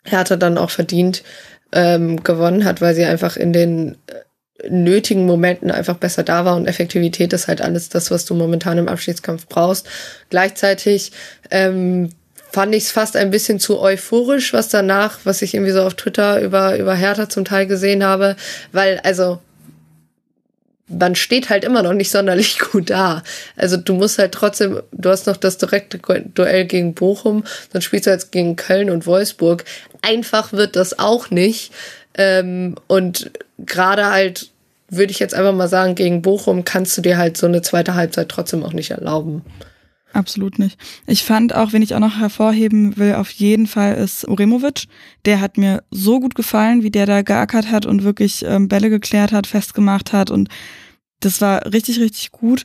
Hertha 0.04 0.36
dann 0.36 0.58
auch 0.58 0.72
verdient 0.72 1.24
ähm, 1.72 2.24
gewonnen 2.24 2.66
hat, 2.66 2.82
weil 2.82 2.96
sie 2.96 3.06
einfach 3.06 3.38
in 3.38 3.54
den 3.54 3.98
äh, 4.08 4.70
nötigen 4.70 5.26
Momenten 5.26 5.72
einfach 5.72 5.98
besser 5.98 6.24
da 6.24 6.44
war 6.46 6.56
und 6.56 6.68
Effektivität 6.68 7.32
ist 7.32 7.48
halt 7.48 7.62
alles 7.62 7.90
das, 7.90 8.12
was 8.12 8.26
du 8.26 8.34
momentan 8.34 8.78
im 8.78 8.90
Abschiedskampf 8.90 9.48
brauchst. 9.48 9.88
Gleichzeitig 10.30 11.12
ähm, 11.52 12.10
fand 12.52 12.74
ich 12.74 12.84
es 12.84 12.92
fast 12.92 13.16
ein 13.16 13.32
bisschen 13.32 13.60
zu 13.60 13.80
euphorisch, 13.80 14.54
was 14.54 14.70
danach, 14.70 15.20
was 15.24 15.42
ich 15.42 15.54
irgendwie 15.54 15.72
so 15.72 15.84
auf 15.84 15.94
Twitter 15.94 16.42
über, 16.42 16.78
über 16.78 16.96
Hertha 16.96 17.30
zum 17.30 17.46
Teil 17.46 17.68
gesehen 17.68 18.04
habe, 18.04 18.36
weil 18.72 19.00
also 19.04 19.40
man 20.90 21.16
steht 21.16 21.50
halt 21.50 21.64
immer 21.64 21.84
noch 21.84 21.94
nicht 21.94 22.12
sonderlich 22.12 22.60
gut 22.72 22.90
da. 22.90 23.24
Also 23.56 23.78
du 23.78 23.94
musst 23.94 24.18
halt 24.18 24.34
trotzdem, 24.34 24.82
du 24.92 25.10
hast 25.10 25.28
noch 25.28 25.38
das 25.38 25.58
direkte 25.58 26.00
Duell 26.34 26.66
gegen 26.66 26.94
Bochum, 26.94 27.44
dann 27.72 27.82
spielst 27.82 28.08
du 28.08 28.12
jetzt 28.12 28.32
gegen 28.32 28.56
Köln 28.56 28.90
und 28.90 29.06
Wolfsburg. 29.06 29.66
Einfach 30.02 30.54
wird 30.54 30.76
das 30.76 30.98
auch 30.98 31.30
nicht. 31.30 31.72
Ähm, 32.16 32.76
und 32.88 33.32
gerade 33.60 34.12
halt, 34.12 34.50
würde 34.90 35.12
ich 35.12 35.20
jetzt 35.20 35.36
einfach 35.36 35.54
mal 35.54 35.68
sagen, 35.68 35.94
gegen 35.94 36.22
Bochum 36.22 36.66
kannst 36.66 36.98
du 36.98 37.02
dir 37.02 37.18
halt 37.18 37.38
so 37.38 37.46
eine 37.46 37.62
zweite 37.62 37.94
Halbzeit 37.94 38.30
trotzdem 38.30 38.64
auch 38.64 38.74
nicht 38.74 38.92
erlauben. 38.92 39.44
Absolut 40.14 40.58
nicht. 40.58 40.78
Ich 41.06 41.24
fand 41.24 41.54
auch, 41.54 41.72
wenn 41.72 41.84
ich 41.84 41.94
auch 41.94 42.00
noch 42.00 42.20
hervorheben 42.20 42.98
will, 42.98 43.16
auf 43.16 43.30
jeden 43.30 43.68
Fall 43.68 43.96
ist 43.96 44.28
Uremovic. 44.28 44.86
Der 45.26 45.40
hat 45.40 45.58
mir 45.58 45.84
so 45.92 46.20
gut 46.20 46.34
gefallen, 46.34 46.82
wie 46.82 46.90
der 46.90 47.06
da 47.06 47.22
geackert 47.22 47.70
hat 47.70 47.86
und 47.86 48.04
wirklich 48.04 48.44
ähm, 48.46 48.68
Bälle 48.68 48.90
geklärt 48.90 49.32
hat, 49.32 49.46
festgemacht 49.46 50.12
hat 50.12 50.32
und 50.32 50.50
das 51.20 51.42
war 51.42 51.72
richtig, 51.72 52.00
richtig 52.00 52.32
gut. 52.32 52.64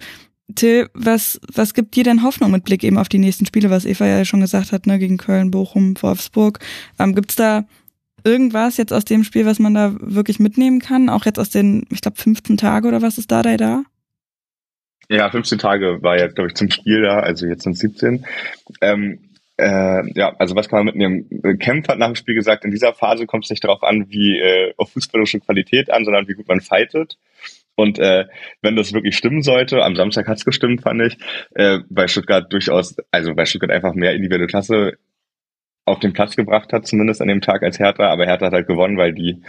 Till, 0.55 0.89
was, 0.95 1.41
was 1.53 1.75
gibt 1.75 1.97
dir 1.97 2.05
denn 2.05 2.23
Hoffnung 2.23 2.51
mit 2.51 2.65
Blick 2.65 2.85
eben 2.85 2.99
auf 2.99 3.09
die 3.09 3.19
nächsten 3.19 3.47
Spiele, 3.47 3.71
was 3.71 3.87
Eva 3.87 4.07
ja 4.07 4.25
schon 4.25 4.41
gesagt 4.41 4.73
hat, 4.73 4.87
ne, 4.87 4.99
gegen 4.99 5.17
Köln, 5.17 5.51
Bochum, 5.51 5.95
Wolfsburg? 6.01 6.59
Ähm, 6.99 7.15
gibt's 7.15 7.37
da 7.37 7.65
irgendwas 8.25 8.77
jetzt 8.77 8.93
aus 8.93 9.05
dem 9.05 9.25
Spiel, 9.25 9.47
was 9.47 9.59
man 9.59 9.75
da 9.75 9.95
wirklich 10.01 10.39
mitnehmen 10.39 10.81
kann? 10.81 11.09
Auch 11.09 11.25
jetzt 11.25 11.39
aus 11.39 11.51
den, 11.51 11.87
ich 11.91 12.01
glaube, 12.01 12.19
15 12.19 12.57
Tage 12.57 12.89
oder 12.89 13.03
was 13.03 13.19
ist 13.19 13.31
da 13.31 13.43
da? 13.43 13.85
Ja, 15.09 15.31
15 15.31 15.59
Tage 15.59 16.03
war 16.03 16.19
jetzt, 16.19 16.35
glaube 16.35 16.49
ich, 16.49 16.55
zum 16.55 16.71
Spiel 16.71 17.03
da, 17.03 17.21
also 17.21 17.47
jetzt 17.47 17.63
sind 17.63 17.77
17. 17.77 18.27
Ähm, 18.81 19.19
äh, 19.57 20.19
ja, 20.19 20.35
also 20.39 20.57
was 20.57 20.69
kann 20.69 20.79
man 20.79 20.87
mitnehmen? 20.87 21.59
Kempf 21.59 21.89
hat 21.89 21.99
nach 21.99 22.09
dem 22.09 22.17
Spiel 22.17 22.35
gesagt, 22.35 22.65
in 22.65 22.71
dieser 22.71 22.93
Phase 22.93 23.27
kommt 23.27 23.45
es 23.45 23.51
nicht 23.51 23.63
darauf 23.63 23.83
an, 23.83 24.07
wie 24.09 24.39
äh, 24.39 24.75
auf 24.77 24.93
fußballische 24.93 25.41
Qualität 25.41 25.91
an, 25.91 26.05
sondern 26.05 26.27
wie 26.27 26.35
gut 26.35 26.49
man 26.49 26.61
fightet. 26.61 27.19
Und 27.77 27.99
äh, 27.99 28.27
wenn 28.63 28.77
das 28.77 28.93
wirklich 28.93 29.17
stimmen 29.17 29.43
sollte, 29.43 29.83
am 29.83 29.97
Samstag 29.97 30.29
hat's 30.29 30.45
gestimmt, 30.45 30.83
fand 30.83 31.03
ich, 31.03 31.19
äh, 31.55 31.81
bei 31.89 32.07
Stuttgart 32.07 32.53
durchaus, 32.53 32.97
also 33.11 33.35
bei 33.35 33.45
Stuttgart 33.47 33.71
einfach 33.71 33.95
mehr 33.95 34.15
individuelle 34.15 34.47
Klasse 34.47 34.95
auf 35.85 35.99
den 36.01 36.13
Platz 36.13 36.37
gebracht 36.37 36.73
hat, 36.73 36.87
zumindest 36.87 37.21
an 37.21 37.29
dem 37.29 37.41
Tag 37.41 37.63
als 37.63 37.79
Hertha, 37.79 38.09
aber 38.09 38.27
Hertha 38.27 38.47
hat 38.47 38.53
halt 38.53 38.69
gewonnen, 38.69 38.97
weil 38.97 39.13
die 39.13 39.43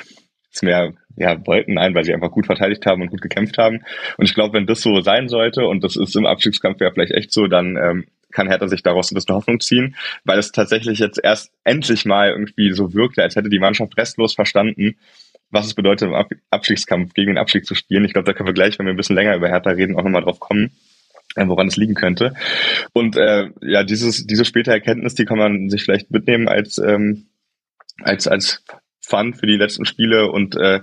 es 0.56 0.62
mehr 0.62 0.93
ja, 1.18 1.45
wollten, 1.45 1.76
nein, 1.76 1.95
weil 1.95 2.03
sie 2.03 2.14
einfach 2.14 2.32
gut 2.32 2.45
verteidigt 2.45 2.86
haben 2.86 3.01
und 3.01 3.10
gut 3.10 3.22
gekämpft 3.22 3.58
haben. 3.58 3.84
Und 4.18 4.26
ich 4.26 4.34
glaube, 4.34 4.53
wenn 4.53 4.66
das 4.66 4.82
so 4.82 5.01
sein 5.01 5.30
sollte, 5.30 5.66
und 5.66 5.84
das 5.84 5.95
ist 5.95 6.16
im 6.16 6.26
Abstiegskampf 6.26 6.82
ja 6.82 6.91
vielleicht 6.91 7.14
echt 7.14 7.32
so, 7.32 7.47
dann 7.47 7.78
ähm, 7.78 8.06
kann 8.32 8.47
Hertha 8.47 8.68
sich 8.68 8.84
daraus 8.84 9.12
ein 9.12 9.16
bisschen 9.16 9.36
Hoffnung 9.36 9.60
ziehen, 9.62 9.95
weil 10.26 10.38
es 10.38 10.51
tatsächlich 10.51 10.99
jetzt 10.99 11.20
erst 11.24 11.51
endlich 11.64 12.06
mal 12.06 12.30
irgendwie 12.30 12.72
so 12.74 12.93
wirkte, 12.93 13.24
als 13.24 13.36
hätte 13.36 13.49
die 13.49 13.60
Mannschaft 13.60 13.95
restlos 13.97 14.36
verstanden, 14.36 14.97
was 15.51 15.68
es 15.68 15.74
bedeutet, 15.74 16.10
im 16.10 16.39
Abstiegskampf 16.49 17.14
gegen 17.14 17.32
den 17.32 17.38
Abstieg 17.38 17.66
zu 17.66 17.76
spielen. 17.76 18.03
Ich 18.03 18.14
glaube, 18.14 18.26
da 18.26 18.34
können 18.34 18.49
wir 18.49 18.53
gleich, 18.53 18.78
wenn 18.78 18.86
wir 18.86 18.93
ein 18.93 18.97
bisschen 18.97 19.16
länger 19.16 19.36
über 19.36 19.47
Hertha 19.47 19.70
reden, 19.70 19.95
auch 19.95 20.03
nochmal 20.03 20.24
drauf 20.24 20.39
kommen 20.39 20.72
äh, 21.36 21.47
woran 21.47 21.68
es 21.68 21.78
liegen 21.78 21.95
könnte. 21.95 22.34
Und 22.93 23.18
äh, 23.18 23.49
ja, 23.62 23.84
dieses, 23.84 24.26
diese 24.26 24.45
späte 24.45 24.72
Erkenntnis, 24.72 25.16
die 25.16 25.26
kann 25.26 25.38
man 25.38 25.70
sich 25.70 25.84
vielleicht 25.84 26.12
mitnehmen 26.12 26.47
als, 26.47 26.78
ähm, 26.78 27.28
als, 28.01 28.28
als 28.28 28.64
Fun 29.06 29.34
für 29.34 29.47
die 29.47 29.58
letzten 29.58 29.86
Spiele 29.86 30.32
und 30.32 30.56
äh, 30.56 30.82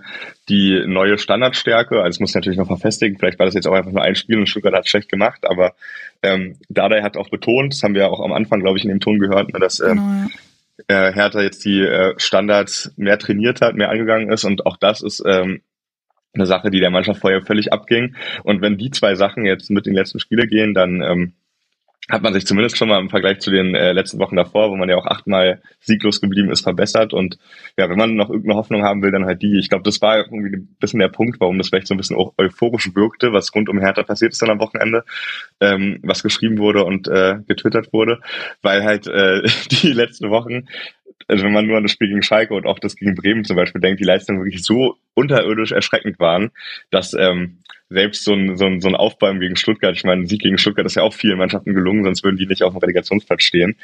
die 0.49 0.83
neue 0.87 1.19
Standardstärke. 1.19 1.97
Also 1.97 2.17
es 2.17 2.21
muss 2.21 2.35
natürlich 2.35 2.59
noch 2.59 2.67
verfestigen. 2.67 3.19
Vielleicht 3.19 3.39
war 3.39 3.47
das 3.47 3.55
jetzt 3.55 3.67
auch 3.67 3.75
einfach 3.75 3.93
nur 3.93 4.03
ein 4.03 4.15
Spiel 4.15 4.39
und 4.39 4.49
Stuttgart 4.49 4.75
hat 4.75 4.85
es 4.85 4.91
schlecht 4.91 5.09
gemacht, 5.09 5.45
aber 5.45 5.75
ähm, 6.23 6.57
Dardai 6.69 7.03
hat 7.03 7.17
auch 7.17 7.31
betont, 7.31 7.73
das 7.73 7.83
haben 7.83 7.95
wir 7.95 8.09
auch 8.11 8.21
am 8.21 8.33
Anfang, 8.33 8.61
glaube 8.61 8.79
ich, 8.79 8.85
in 8.85 8.91
dem 8.91 9.01
Ton 9.01 9.19
gehört, 9.19 9.53
ne, 9.53 9.59
dass 9.59 9.81
ähm, 9.81 9.97
genau, 9.97 10.29
äh, 10.89 11.13
Hertha 11.13 11.43
jetzt 11.43 11.65
die 11.65 11.81
äh, 11.81 12.15
Standards 12.17 12.93
mehr 12.97 13.19
trainiert 13.19 13.61
hat, 13.61 13.75
mehr 13.75 13.91
angegangen 13.91 14.31
ist 14.31 14.45
und 14.45 14.67
auch 14.67 14.77
das 14.77 15.03
ist 15.03 15.23
ähm, 15.27 15.61
eine 16.35 16.47
Sache, 16.47 16.71
die 16.71 16.81
der 16.81 16.91
Mannschaft 16.91 17.21
vorher 17.21 17.43
völlig 17.43 17.73
abging. 17.73 18.17
Und 18.43 18.63
wenn 18.63 18.79
die 18.79 18.91
zwei 18.91 19.15
Sachen 19.15 19.45
jetzt 19.45 19.71
mit 19.71 19.87
die 19.87 19.91
letzten 19.91 20.19
Spiele 20.19 20.47
gehen, 20.47 20.75
dann 20.75 21.03
ähm, 21.03 21.33
hat 22.09 22.23
man 22.23 22.35
sich 22.35 22.47
zumindest 22.47 22.77
schon 22.77 22.89
mal 22.89 23.01
im 23.01 23.11
Vergleich 23.11 23.39
zu 23.39 23.51
den 23.51 23.75
äh, 23.75 23.93
letzten 23.93 24.19
Wochen 24.19 24.35
davor, 24.35 24.71
wo 24.71 24.77
man 24.77 24.89
ja 24.89 24.97
auch 24.97 25.07
achtmal 25.07 25.63
sieglos 25.81 26.21
geblieben 26.21 26.51
ist, 26.51 26.63
verbessert. 26.63 27.13
Und 27.13 27.39
ja, 27.79 27.89
wenn 27.89 27.97
man 27.97 28.17
noch 28.17 28.29
irgendeine 28.29 28.57
Hoffnung 28.57 28.83
haben 28.83 29.03
will, 29.03 29.13
dann 29.13 29.25
halt 29.25 29.41
die. 29.43 29.59
Ich 29.59 29.69
glaube, 29.69 29.85
das 29.85 30.03
war 30.03 30.19
irgendwie 30.19 30.57
ein 30.57 30.77
bisschen 30.81 30.99
der 30.99 31.09
Punkt, 31.09 31.41
warum 31.41 31.59
das 31.59 31.69
vielleicht 31.69 31.87
so 31.87 31.95
ein 31.95 31.99
bisschen 31.99 32.17
euphorisch 32.17 32.95
wirkte, 32.95 33.33
was 33.33 33.55
rund 33.55 33.69
um 33.69 33.79
Hertha 33.79 34.03
passiert 34.03 34.33
ist 34.33 34.43
dann 34.43 34.51
am 34.51 34.59
Wochenende, 34.59 35.05
ähm, 35.61 36.01
was 36.03 36.25
geschrieben 36.25 36.59
wurde 36.59 36.85
und 36.85 37.07
äh, 37.07 37.37
getwittert 37.47 37.93
wurde, 37.93 38.19
weil 38.63 38.83
halt 38.83 39.07
äh, 39.07 39.43
die 39.71 39.93
letzten 39.93 40.31
Wochen 40.31 40.67
also 41.29 41.45
wenn 41.45 41.53
man 41.53 41.67
nur 41.67 41.77
an 41.77 41.85
das 41.85 41.93
Spiel 41.93 42.09
gegen 42.09 42.23
Schalke 42.23 42.53
und 42.53 42.67
auch 42.67 42.81
das 42.81 42.97
gegen 42.97 43.15
Bremen 43.15 43.45
zum 43.45 43.57
Beispiel 43.57 43.81
denkt, 43.81 44.01
die 44.01 44.05
Leistungen 44.05 44.41
wirklich 44.41 44.65
so 44.65 44.97
unterirdisch 45.15 45.73
erschreckend 45.73 46.19
waren, 46.19 46.51
dass 46.91 47.15
ähm, 47.15 47.59
selbst 47.93 48.25
so 48.25 48.35
ein, 48.35 48.57
so 48.57 48.67
ein, 48.67 48.81
so 48.81 48.89
ein 48.89 48.97
Aufbäumen 48.97 49.41
gegen 49.41 49.57
Stuttgart, 49.57 49.95
ich 49.95 50.05
meine, 50.05 50.23
ein 50.23 50.27
Sieg 50.27 50.41
gegen 50.41 50.59
Stuttgart 50.59 50.87
ist 50.87 50.97
ja 50.97 51.03
auch 51.03 51.15
vielen 51.15 51.39
Mannschaften 51.39 51.75
gelungen, 51.75 52.05
sonst 52.05 52.25
würden 52.25 52.37
die 52.37 52.47
nicht 52.47 52.63
auf 52.63 52.73
dem 52.73 52.79
Relegationsplatz 52.79 53.43
stehen, 53.43 53.77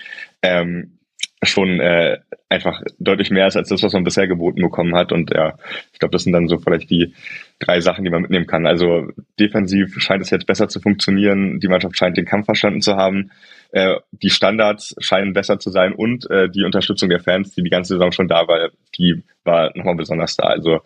ähm, 0.42 0.98
schon 1.42 1.78
äh, 1.78 2.18
einfach 2.48 2.82
deutlich 2.98 3.30
mehr 3.30 3.46
ist 3.46 3.56
als 3.56 3.68
das, 3.68 3.82
was 3.82 3.92
man 3.92 4.02
bisher 4.02 4.26
geboten 4.26 4.60
bekommen 4.60 4.96
hat. 4.96 5.12
Und 5.12 5.30
ja, 5.32 5.54
ich 5.92 5.98
glaube, 5.98 6.12
das 6.12 6.24
sind 6.24 6.32
dann 6.32 6.48
so 6.48 6.58
vielleicht 6.58 6.90
die 6.90 7.14
drei 7.60 7.80
Sachen, 7.80 8.04
die 8.04 8.10
man 8.10 8.22
mitnehmen 8.22 8.46
kann. 8.46 8.66
Also 8.66 9.08
defensiv 9.38 9.94
scheint 10.00 10.22
es 10.22 10.30
jetzt 10.30 10.46
besser 10.46 10.68
zu 10.68 10.80
funktionieren, 10.80 11.60
die 11.60 11.68
Mannschaft 11.68 11.96
scheint 11.96 12.16
den 12.16 12.24
Kampf 12.24 12.46
verstanden 12.46 12.80
zu 12.80 12.96
haben, 12.96 13.30
äh, 13.70 13.96
die 14.10 14.30
Standards 14.30 14.96
scheinen 14.98 15.32
besser 15.32 15.58
zu 15.58 15.70
sein 15.70 15.92
und 15.92 16.28
äh, 16.30 16.48
die 16.48 16.64
Unterstützung 16.64 17.08
der 17.08 17.20
Fans, 17.20 17.54
die 17.54 17.62
die 17.62 17.70
ganze 17.70 17.94
Saison 17.94 18.10
schon 18.10 18.28
da 18.28 18.48
war, 18.48 18.70
die 18.96 19.22
war 19.44 19.70
nochmal 19.76 19.96
besonders 19.96 20.36
da. 20.36 20.44
Also 20.44 20.80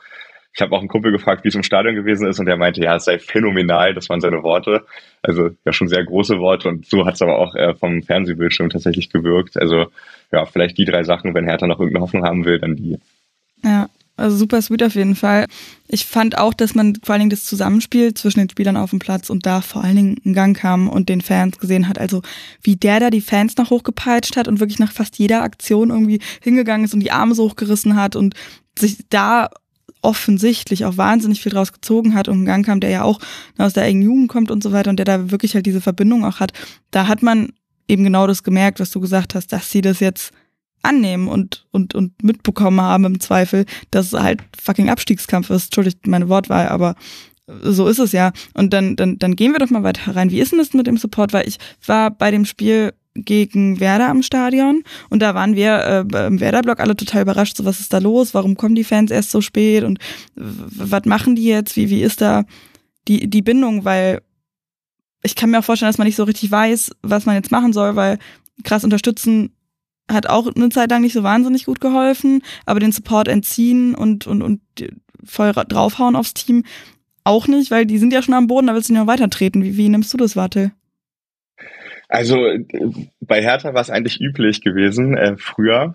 ich 0.54 0.60
habe 0.60 0.74
auch 0.74 0.80
einen 0.80 0.88
Kumpel 0.88 1.12
gefragt, 1.12 1.44
wie 1.44 1.48
es 1.48 1.54
im 1.54 1.62
Stadion 1.62 1.94
gewesen 1.94 2.26
ist 2.26 2.38
und 2.38 2.46
der 2.46 2.56
meinte, 2.56 2.82
ja, 2.82 2.96
es 2.96 3.06
sei 3.06 3.18
phänomenal, 3.18 3.94
das 3.94 4.08
waren 4.08 4.20
seine 4.20 4.42
Worte. 4.42 4.84
Also 5.22 5.50
ja 5.64 5.72
schon 5.72 5.88
sehr 5.88 6.04
große 6.04 6.38
Worte 6.38 6.68
und 6.68 6.86
so 6.86 7.06
hat 7.06 7.14
es 7.14 7.22
aber 7.22 7.38
auch 7.38 7.54
äh, 7.54 7.74
vom 7.74 8.02
Fernsehbildschirm 8.02 8.68
tatsächlich 8.68 9.10
gewirkt. 9.10 9.56
Also 9.56 9.86
ja, 10.30 10.44
vielleicht 10.44 10.76
die 10.76 10.84
drei 10.84 11.04
Sachen, 11.04 11.34
wenn 11.34 11.46
Hertha 11.46 11.66
noch 11.66 11.78
irgendeine 11.78 12.02
Hoffnung 12.02 12.24
haben 12.24 12.44
will, 12.44 12.58
dann 12.58 12.76
die. 12.76 12.98
Ja, 13.64 13.88
also 14.16 14.36
super 14.36 14.60
sweet 14.60 14.82
auf 14.82 14.94
jeden 14.94 15.14
Fall. 15.14 15.46
Ich 15.88 16.04
fand 16.04 16.36
auch, 16.36 16.52
dass 16.52 16.74
man 16.74 16.96
vor 17.02 17.14
allen 17.14 17.20
Dingen 17.20 17.30
das 17.30 17.44
Zusammenspiel 17.44 18.12
zwischen 18.12 18.40
den 18.40 18.50
Spielern 18.50 18.76
auf 18.76 18.90
dem 18.90 18.98
Platz 18.98 19.30
und 19.30 19.46
da 19.46 19.62
vor 19.62 19.82
allen 19.82 19.96
Dingen 19.96 20.16
in 20.22 20.34
Gang 20.34 20.56
kam 20.56 20.88
und 20.88 21.08
den 21.08 21.22
Fans 21.22 21.58
gesehen 21.58 21.88
hat. 21.88 21.98
Also 21.98 22.20
wie 22.62 22.76
der 22.76 23.00
da 23.00 23.08
die 23.08 23.22
Fans 23.22 23.56
noch 23.56 23.70
hochgepeitscht 23.70 24.36
hat 24.36 24.48
und 24.48 24.60
wirklich 24.60 24.78
nach 24.78 24.92
fast 24.92 25.18
jeder 25.18 25.42
Aktion 25.42 25.88
irgendwie 25.88 26.20
hingegangen 26.42 26.84
ist 26.84 26.92
und 26.92 27.00
die 27.00 27.10
Arme 27.10 27.34
so 27.34 27.48
hochgerissen 27.48 27.96
hat 27.96 28.14
und 28.14 28.34
sich 28.78 28.98
da 29.08 29.48
offensichtlich 30.02 30.84
auch 30.84 30.96
wahnsinnig 30.96 31.40
viel 31.40 31.52
draus 31.52 31.72
gezogen 31.72 32.14
hat 32.14 32.28
und 32.28 32.44
Gang 32.44 32.66
kam, 32.66 32.80
der 32.80 32.90
ja 32.90 33.02
auch 33.02 33.20
aus 33.56 33.72
der 33.72 33.84
engen 33.84 34.02
Jugend 34.02 34.28
kommt 34.28 34.50
und 34.50 34.62
so 34.62 34.72
weiter 34.72 34.90
und 34.90 34.96
der 34.96 35.06
da 35.06 35.30
wirklich 35.30 35.54
halt 35.54 35.64
diese 35.64 35.80
Verbindung 35.80 36.24
auch 36.24 36.40
hat. 36.40 36.52
Da 36.90 37.06
hat 37.06 37.22
man 37.22 37.52
eben 37.88 38.04
genau 38.04 38.26
das 38.26 38.42
gemerkt, 38.42 38.80
was 38.80 38.90
du 38.90 39.00
gesagt 39.00 39.34
hast, 39.34 39.52
dass 39.52 39.70
sie 39.70 39.80
das 39.80 40.00
jetzt 40.00 40.32
annehmen 40.82 41.28
und, 41.28 41.66
und, 41.70 41.94
und 41.94 42.22
mitbekommen 42.22 42.80
haben 42.80 43.04
im 43.04 43.20
Zweifel, 43.20 43.64
dass 43.90 44.12
es 44.12 44.20
halt 44.20 44.42
fucking 44.60 44.90
Abstiegskampf 44.90 45.50
ist. 45.50 45.66
Entschuldigt 45.66 46.06
meine 46.06 46.28
Wortwahl, 46.28 46.68
aber 46.68 46.96
so 47.46 47.86
ist 47.86 47.98
es 47.98 48.12
ja. 48.12 48.32
Und 48.54 48.72
dann, 48.72 48.96
dann, 48.96 49.18
dann 49.18 49.36
gehen 49.36 49.52
wir 49.52 49.58
doch 49.58 49.70
mal 49.70 49.82
weiter 49.82 50.16
rein. 50.16 50.30
Wie 50.30 50.40
ist 50.40 50.52
denn 50.52 50.58
das 50.58 50.74
mit 50.74 50.86
dem 50.86 50.96
Support? 50.96 51.32
Weil 51.32 51.46
ich 51.46 51.58
war 51.86 52.10
bei 52.10 52.30
dem 52.30 52.44
Spiel 52.44 52.92
gegen 53.14 53.80
Werder 53.80 54.08
am 54.08 54.22
Stadion. 54.22 54.82
Und 55.10 55.20
da 55.20 55.34
waren 55.34 55.54
wir 55.54 56.06
äh, 56.12 56.26
im 56.26 56.40
Werder-Block 56.40 56.80
alle 56.80 56.96
total 56.96 57.22
überrascht, 57.22 57.56
so 57.56 57.64
was 57.64 57.80
ist 57.80 57.92
da 57.92 57.98
los, 57.98 58.34
warum 58.34 58.56
kommen 58.56 58.74
die 58.74 58.84
Fans 58.84 59.10
erst 59.10 59.30
so 59.30 59.40
spät? 59.40 59.84
Und 59.84 59.98
was 60.34 61.04
machen 61.04 61.36
die 61.36 61.44
jetzt, 61.44 61.76
wie, 61.76 61.90
wie 61.90 62.02
ist 62.02 62.20
da 62.20 62.44
die, 63.08 63.28
die 63.28 63.42
Bindung, 63.42 63.84
weil 63.84 64.22
ich 65.22 65.34
kann 65.34 65.50
mir 65.50 65.58
auch 65.58 65.64
vorstellen, 65.64 65.90
dass 65.90 65.98
man 65.98 66.06
nicht 66.06 66.16
so 66.16 66.24
richtig 66.24 66.50
weiß, 66.50 66.92
was 67.02 67.26
man 67.26 67.36
jetzt 67.36 67.50
machen 67.50 67.72
soll, 67.72 67.96
weil 67.96 68.18
krass 68.64 68.84
unterstützen 68.84 69.54
hat 70.10 70.26
auch 70.26 70.52
eine 70.54 70.68
Zeit 70.68 70.90
lang 70.90 71.02
nicht 71.02 71.12
so 71.12 71.22
wahnsinnig 71.22 71.66
gut 71.66 71.80
geholfen, 71.80 72.42
aber 72.66 72.80
den 72.80 72.92
Support 72.92 73.28
entziehen 73.28 73.94
und, 73.94 74.26
und, 74.26 74.42
und 74.42 74.60
voll 75.24 75.52
draufhauen 75.52 76.16
aufs 76.16 76.34
Team 76.34 76.64
auch 77.24 77.46
nicht, 77.46 77.70
weil 77.70 77.86
die 77.86 77.98
sind 77.98 78.12
ja 78.12 78.20
schon 78.20 78.34
am 78.34 78.48
Boden, 78.48 78.66
da 78.66 78.74
willst 78.74 78.88
du 78.88 78.92
nicht 78.92 79.00
noch 79.00 79.06
weiter 79.06 79.30
treten. 79.30 79.62
Wie, 79.62 79.76
wie 79.76 79.88
nimmst 79.88 80.12
du 80.12 80.16
das, 80.16 80.34
Warte? 80.34 80.72
Also 82.12 82.36
bei 83.22 83.40
Hertha 83.40 83.72
war 83.72 83.80
es 83.80 83.88
eigentlich 83.88 84.20
üblich 84.20 84.60
gewesen, 84.60 85.16
äh, 85.16 85.38
früher, 85.38 85.94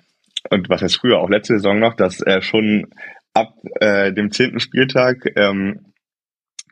und 0.49 0.67
was 0.67 0.81
heißt 0.81 0.97
früher, 0.97 1.19
auch 1.19 1.29
letzte 1.29 1.53
Saison 1.53 1.77
noch, 1.77 1.93
dass 1.93 2.21
äh, 2.21 2.41
schon 2.41 2.87
ab 3.35 3.53
äh, 3.81 4.11
dem 4.11 4.31
zehnten 4.31 4.59
Spieltag 4.59 5.31
ähm, 5.35 5.86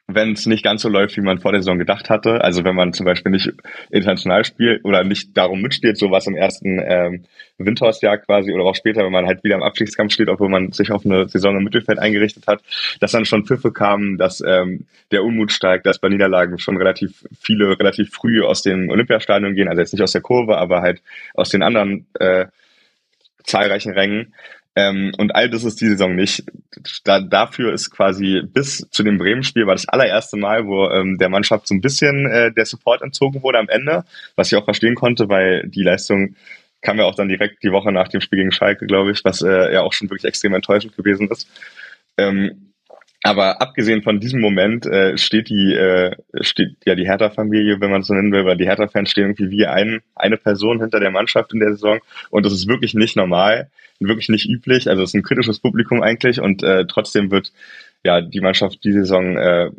wenn 0.08 0.34
es 0.34 0.46
nicht 0.46 0.64
ganz 0.64 0.84
so 0.84 0.90
läuft, 0.90 1.18
wie 1.18 1.22
man 1.22 1.40
vor 1.40 1.52
der 1.52 1.62
Saison 1.62 1.80
gedacht 1.80 2.10
hatte. 2.12 2.42
Also 2.42 2.64
wenn 2.64 2.76
man 2.76 2.94
zum 2.94 3.06
Beispiel 3.06 3.32
nicht 3.32 3.52
international 3.90 4.46
spielt 4.46 4.86
oder 4.86 5.04
nicht 5.04 5.36
darum 5.36 5.62
mitspielt, 5.62 5.98
so 5.98 6.12
was 6.12 6.28
im 6.28 6.36
ersten 6.36 6.80
ähm, 6.86 7.26
Windhorstjahr 7.58 8.20
quasi 8.20 8.54
oder 8.54 8.66
auch 8.66 8.76
später, 8.76 9.04
wenn 9.04 9.12
man 9.12 9.26
halt 9.26 9.44
wieder 9.44 9.56
im 9.56 9.64
Abstiegskampf 9.64 10.14
steht, 10.14 10.30
obwohl 10.30 10.50
man 10.50 10.72
sich 10.72 10.92
auf 10.92 11.06
eine 11.06 11.28
Saison 11.28 11.58
im 11.58 11.64
Mittelfeld 11.64 11.98
eingerichtet 11.98 12.46
hat, 12.46 12.62
dass 13.00 13.14
dann 13.14 13.26
schon 13.26 13.46
Pfiffe 13.46 13.72
kamen, 13.72 14.18
dass 14.18 14.44
ähm, 14.46 14.86
der 15.12 15.24
Unmut 15.24 15.52
steigt, 15.52 15.88
dass 15.88 16.00
bei 16.00 16.10
Niederlagen 16.10 16.60
schon 16.60 16.78
relativ 16.78 17.26
viele 17.40 17.80
relativ 17.80 18.12
früh 18.12 18.44
aus 18.44 18.62
dem 18.62 18.90
Olympiastadion 18.90 19.56
gehen, 19.56 19.70
also 19.70 19.82
jetzt 19.82 19.94
nicht 19.94 20.04
aus 20.04 20.12
der 20.12 20.22
Kurve, 20.22 20.58
aber 20.58 20.82
halt 20.82 21.02
aus 21.34 21.50
den 21.50 21.64
anderen 21.64 22.06
äh, 22.20 22.46
zahlreichen 23.44 23.94
Rängen 23.94 24.34
Ähm, 24.76 25.14
und 25.18 25.34
all 25.34 25.50
das 25.50 25.64
ist 25.64 25.80
die 25.80 25.88
Saison 25.88 26.16
nicht. 26.16 26.44
Da, 27.06 27.22
dafür 27.22 27.74
ist 27.74 27.92
quasi 27.92 28.42
bis 28.46 28.86
zu 28.90 29.04
dem 29.04 29.18
Bremen-Spiel 29.18 29.66
war 29.66 29.76
das 29.76 29.88
allererste 29.88 30.38
Mal, 30.38 30.68
wo 30.68 30.90
ähm, 30.90 31.18
der 31.18 31.30
Mannschaft 31.30 31.68
so 31.68 31.74
ein 31.74 31.82
bisschen 31.82 32.30
äh, 32.30 32.52
der 32.52 32.66
Support 32.66 33.02
entzogen 33.02 33.42
wurde 33.42 33.60
am 33.60 33.70
Ende, 33.70 34.04
was 34.36 34.52
ich 34.52 34.58
auch 34.58 34.66
verstehen 34.66 34.96
konnte, 34.96 35.30
weil 35.30 35.68
die 35.68 35.84
Leistung 35.84 36.36
kam 36.82 37.00
ja 37.00 37.06
auch 37.06 37.16
dann 37.16 37.30
direkt 37.30 37.64
die 37.64 37.72
Woche 37.72 37.92
nach 37.92 38.10
dem 38.10 38.22
Spiel 38.22 38.40
gegen 38.40 38.52
Schalke, 38.52 38.86
glaube 38.86 39.12
ich, 39.12 39.24
was 39.24 39.42
äh, 39.42 39.74
ja 39.74 39.82
auch 39.82 39.94
schon 39.94 40.10
wirklich 40.10 40.26
extrem 40.26 40.54
enttäuschend 40.54 40.96
gewesen 40.96 41.30
ist. 41.30 41.50
Ähm, 42.18 42.74
aber 43.26 43.60
abgesehen 43.60 44.04
von 44.04 44.20
diesem 44.20 44.40
Moment 44.40 44.86
äh, 44.86 45.18
steht 45.18 45.50
die 45.50 45.74
äh, 45.74 46.16
steht 46.42 46.78
ja 46.86 46.94
die 46.94 47.08
Hertha-Familie, 47.08 47.82
wenn 47.82 47.90
man 47.90 48.02
es 48.02 48.08
so 48.08 48.14
nennen 48.14 48.32
will, 48.32 48.46
weil 48.46 48.56
die 48.56 48.68
Hertha-Fans 48.68 49.10
stehen 49.10 49.24
irgendwie 49.24 49.50
wie 49.50 49.66
ein, 49.66 50.02
eine 50.16 50.38
Person 50.38 50.80
hinter 50.80 51.00
der 51.00 51.10
Mannschaft 51.10 51.52
in 51.52 51.60
der 51.60 51.72
Saison 51.72 52.02
und 52.30 52.46
das 52.46 52.54
ist 52.54 52.68
wirklich 52.68 52.94
nicht 52.94 53.16
normal, 53.16 53.72
wirklich 54.00 54.30
nicht 54.30 54.48
üblich. 54.48 54.88
Also 54.88 55.02
es 55.02 55.10
ist 55.10 55.16
ein 55.16 55.24
kritisches 55.24 55.60
Publikum 55.60 56.04
eigentlich 56.04 56.40
und 56.40 56.62
äh, 56.62 56.86
trotzdem 56.86 57.32
wird 57.32 57.52
ja 58.04 58.22
die 58.22 58.42
Mannschaft 58.42 58.84
die 58.84 58.94
Saison 58.94 59.38
äh, 59.38 59.72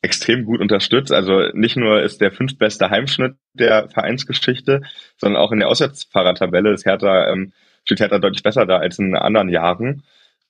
extrem 0.00 0.46
gut 0.46 0.60
unterstützt. 0.60 1.12
Also 1.12 1.50
nicht 1.52 1.76
nur 1.76 2.00
ist 2.00 2.22
der 2.22 2.32
fünftbeste 2.32 2.88
Heimschnitt 2.88 3.34
der 3.52 3.90
Vereinsgeschichte, 3.90 4.80
sondern 5.18 5.42
auch 5.42 5.52
in 5.52 5.58
der 5.58 5.68
Auswärtsfahrertabelle 5.68 6.72
ist 6.72 6.86
Hertha 6.86 7.30
ähm, 7.30 7.52
steht 7.84 8.00
Hertha 8.00 8.18
deutlich 8.18 8.42
besser 8.42 8.64
da 8.64 8.78
als 8.78 8.98
in 8.98 9.14
anderen 9.14 9.50
Jahren. 9.50 10.04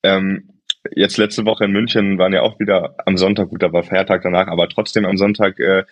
Ähm, 0.04 0.50
jetzt 0.92 1.16
letzte 1.16 1.44
Woche 1.44 1.64
in 1.64 1.72
München 1.72 2.18
waren 2.18 2.32
ja 2.32 2.42
auch 2.42 2.58
wieder 2.58 2.94
am 3.06 3.16
Sonntag, 3.16 3.48
gut, 3.48 3.62
da 3.62 3.72
war 3.72 3.82
Feiertag 3.82 4.22
danach, 4.22 4.48
aber 4.48 4.68
trotzdem 4.68 5.04
am 5.04 5.16
Sonntag 5.16 5.58
äh, 5.58 5.84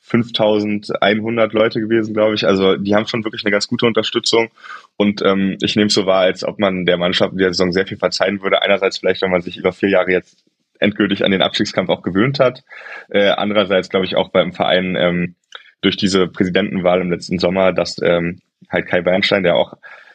5100 0.00 1.52
Leute 1.52 1.80
gewesen, 1.80 2.14
glaube 2.14 2.34
ich. 2.34 2.46
Also 2.46 2.76
die 2.76 2.94
haben 2.94 3.06
schon 3.06 3.24
wirklich 3.24 3.44
eine 3.44 3.50
ganz 3.50 3.68
gute 3.68 3.86
Unterstützung 3.86 4.50
und 4.96 5.22
ähm, 5.22 5.58
ich 5.60 5.76
nehme 5.76 5.88
es 5.88 5.94
so 5.94 6.06
wahr, 6.06 6.22
als 6.22 6.44
ob 6.44 6.58
man 6.58 6.86
der 6.86 6.96
Mannschaft 6.96 7.32
in 7.32 7.38
der 7.38 7.52
Saison 7.52 7.72
sehr 7.72 7.86
viel 7.86 7.98
verzeihen 7.98 8.42
würde. 8.42 8.62
Einerseits 8.62 8.98
vielleicht, 8.98 9.22
wenn 9.22 9.30
man 9.30 9.42
sich 9.42 9.56
über 9.56 9.72
vier 9.72 9.90
Jahre 9.90 10.10
jetzt 10.10 10.44
endgültig 10.80 11.24
an 11.24 11.32
den 11.32 11.42
Abstiegskampf 11.42 11.90
auch 11.90 12.02
gewöhnt 12.02 12.38
hat. 12.38 12.62
Äh, 13.10 13.30
andererseits 13.30 13.88
glaube 13.88 14.06
ich 14.06 14.16
auch 14.16 14.30
beim 14.30 14.52
Verein 14.52 14.96
ähm, 14.96 15.34
durch 15.80 15.96
diese 15.96 16.28
Präsidentenwahl 16.28 17.00
im 17.00 17.10
letzten 17.10 17.38
Sommer, 17.38 17.72
dass 17.72 17.96
ähm, 18.02 18.40
halt 18.70 18.86
Kai 18.86 19.00
Bernstein, 19.00 19.42
der 19.42 19.56
auch 19.56 19.74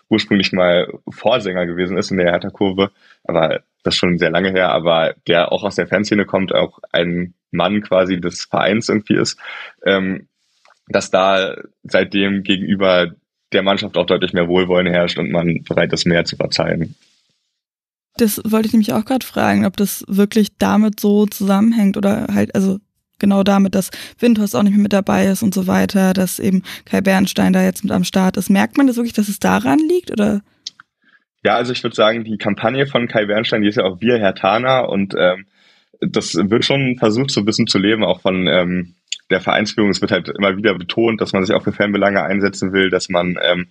ursprünglich 0.09 0.51
mal 0.51 0.87
Vorsänger 1.09 1.65
gewesen 1.65 1.97
ist 1.97 2.11
in 2.11 2.17
der 2.17 2.31
Hertha-Kurve, 2.31 2.91
aber 3.23 3.61
das 3.83 3.95
ist 3.95 3.99
schon 3.99 4.17
sehr 4.17 4.31
lange 4.31 4.51
her, 4.51 4.69
aber 4.69 5.15
der 5.27 5.51
auch 5.51 5.63
aus 5.63 5.75
der 5.75 5.87
Fanszene 5.87 6.25
kommt, 6.25 6.53
auch 6.53 6.79
ein 6.91 7.33
Mann 7.51 7.81
quasi 7.81 8.19
des 8.19 8.45
Vereins 8.45 8.89
irgendwie 8.89 9.15
ist, 9.15 9.37
ähm, 9.85 10.27
dass 10.87 11.11
da 11.11 11.55
seitdem 11.83 12.43
gegenüber 12.43 13.11
der 13.51 13.63
Mannschaft 13.63 13.97
auch 13.97 14.05
deutlich 14.05 14.33
mehr 14.33 14.47
Wohlwollen 14.47 14.87
herrscht 14.87 15.17
und 15.17 15.31
man 15.31 15.63
bereit 15.63 15.93
ist, 15.93 16.05
mehr 16.05 16.25
zu 16.25 16.35
verzeihen. 16.35 16.95
Das 18.17 18.41
wollte 18.45 18.67
ich 18.67 18.73
nämlich 18.73 18.93
auch 18.93 19.05
gerade 19.05 19.25
fragen, 19.25 19.65
ob 19.65 19.77
das 19.77 20.03
wirklich 20.07 20.57
damit 20.57 20.99
so 20.99 21.25
zusammenhängt 21.25 21.97
oder 21.97 22.27
halt, 22.33 22.53
also 22.55 22.79
genau 23.19 23.43
damit, 23.43 23.75
dass 23.75 23.89
Windhorst 24.19 24.55
auch 24.55 24.63
nicht 24.63 24.73
mehr 24.73 24.83
mit 24.83 24.93
dabei 24.93 25.27
ist 25.27 25.43
und 25.43 25.53
so 25.53 25.67
weiter, 25.67 26.13
dass 26.13 26.39
eben 26.39 26.63
Kai 26.85 27.01
Bernstein 27.01 27.53
da 27.53 27.63
jetzt 27.63 27.83
mit 27.83 27.91
am 27.91 28.03
Start 28.03 28.37
ist. 28.37 28.49
Merkt 28.49 28.77
man 28.77 28.87
das 28.87 28.97
wirklich, 28.97 29.13
dass 29.13 29.29
es 29.29 29.39
daran 29.39 29.79
liegt 29.79 30.11
oder? 30.11 30.41
Ja, 31.43 31.55
also 31.55 31.73
ich 31.73 31.83
würde 31.83 31.95
sagen, 31.95 32.23
die 32.23 32.37
Kampagne 32.37 32.87
von 32.87 33.07
Kai 33.07 33.25
Bernstein, 33.25 33.61
die 33.61 33.67
ist 33.67 33.75
ja 33.75 33.83
auch 33.83 33.99
Wir, 33.99 34.17
Herr 34.17 34.35
Tana 34.35 34.79
und 34.79 35.13
ähm, 35.17 35.45
das 35.99 36.35
wird 36.35 36.65
schon 36.65 36.97
versucht, 36.97 37.31
so 37.31 37.41
ein 37.41 37.45
bisschen 37.45 37.67
zu 37.67 37.77
leben, 37.77 38.03
auch 38.03 38.21
von 38.21 38.47
ähm, 38.47 38.95
der 39.29 39.41
Vereinsführung. 39.41 39.89
Es 39.89 40.01
wird 40.01 40.11
halt 40.11 40.29
immer 40.29 40.57
wieder 40.57 40.77
betont, 40.77 41.21
dass 41.21 41.33
man 41.33 41.45
sich 41.45 41.55
auch 41.55 41.63
für 41.63 41.73
Fanbelange 41.73 42.23
einsetzen 42.23 42.73
will, 42.73 42.89
dass 42.89 43.09
man 43.09 43.37
ähm, 43.41 43.67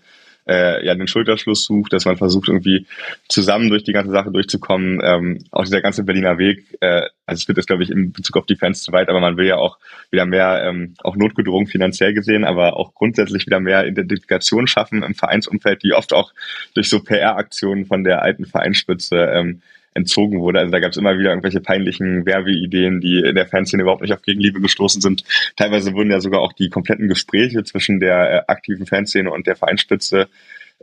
äh, 0.47 0.85
ja 0.85 0.95
den 0.95 1.07
Schulterschluss 1.07 1.65
sucht, 1.65 1.93
dass 1.93 2.05
man 2.05 2.17
versucht 2.17 2.49
irgendwie 2.49 2.87
zusammen 3.29 3.69
durch 3.69 3.85
die 3.85 3.93
ganze 3.93 4.13
Sache 4.13 4.31
durchzukommen. 4.31 5.01
Ähm, 5.03 5.45
auch 5.51 5.65
dieser 5.65 5.81
ganze 5.81 6.05
Berliner 6.05 6.39
Weg, 6.39 6.65
äh, 6.81 7.03
also 7.27 7.41
es 7.41 7.49
wird 7.49 7.59
jetzt 7.59 7.67
glaube 7.67 7.83
ich 7.83 7.91
in 7.91 8.13
Bezug 8.13 8.37
auf 8.37 8.47
die 8.47 8.57
Fans 8.57 8.83
zu 8.83 8.93
weit, 8.93 9.09
aber 9.09 9.21
man 9.21 9.37
will 9.37 9.47
ja 9.47 9.57
auch 9.57 9.79
wieder 10.11 10.27
mehr, 10.27 10.63
ähm, 10.65 10.95
auch 11.03 11.17
notgedrungen 11.17 11.67
finanziell 11.67 12.15
gesehen, 12.15 12.45
aber 12.45 12.77
auch 12.77 12.95
grundsätzlich 12.95 13.47
wieder 13.47 13.61
mehr 13.61 13.87
Identifikation 13.87 14.67
schaffen 14.67 15.03
im 15.03 15.15
Vereinsumfeld, 15.15 15.83
die 15.83 15.93
oft 15.93 16.13
auch 16.13 16.33
durch 16.75 16.89
so 16.89 17.01
PR-Aktionen 17.01 17.87
von 17.87 18.05
der 18.05 18.23
alten 18.23 18.47
Vereinsspitze 18.47 19.17
ähm, 19.17 19.63
entzogen 19.95 20.41
wurde. 20.41 20.61
Also 20.61 20.73
da 20.73 20.81
gab 20.81 20.91
es 20.91 20.97
immer 20.97 21.19
wieder 21.19 21.31
irgendwelche 21.31 21.61
peinlichen 21.61 22.27
Werbeideen, 22.27 23.01
die 23.01 23.19
in 23.19 23.35
der 23.35 23.47
Fanszene 23.47 23.83
überhaupt 23.83 24.03
nicht 24.03 24.13
auf 24.13 24.23
Gegenliebe 24.23 24.61
gestoßen 24.61 25.01
sind. 25.01 25.25
Teilweise 25.57 25.95
wurden 25.95 26.11
ja 26.11 26.21
sogar 26.21 26.41
auch 26.41 26.53
die 26.53 26.69
kompletten 26.69 27.09
Gespräche 27.09 27.65
zwischen 27.65 28.01
der 28.01 28.33
äh, 28.33 28.43
aktiven 28.47 28.87
Fanszene 28.87 29.31
und 29.31 29.47
der 29.47 29.57
Vereinsspitze 29.57 30.29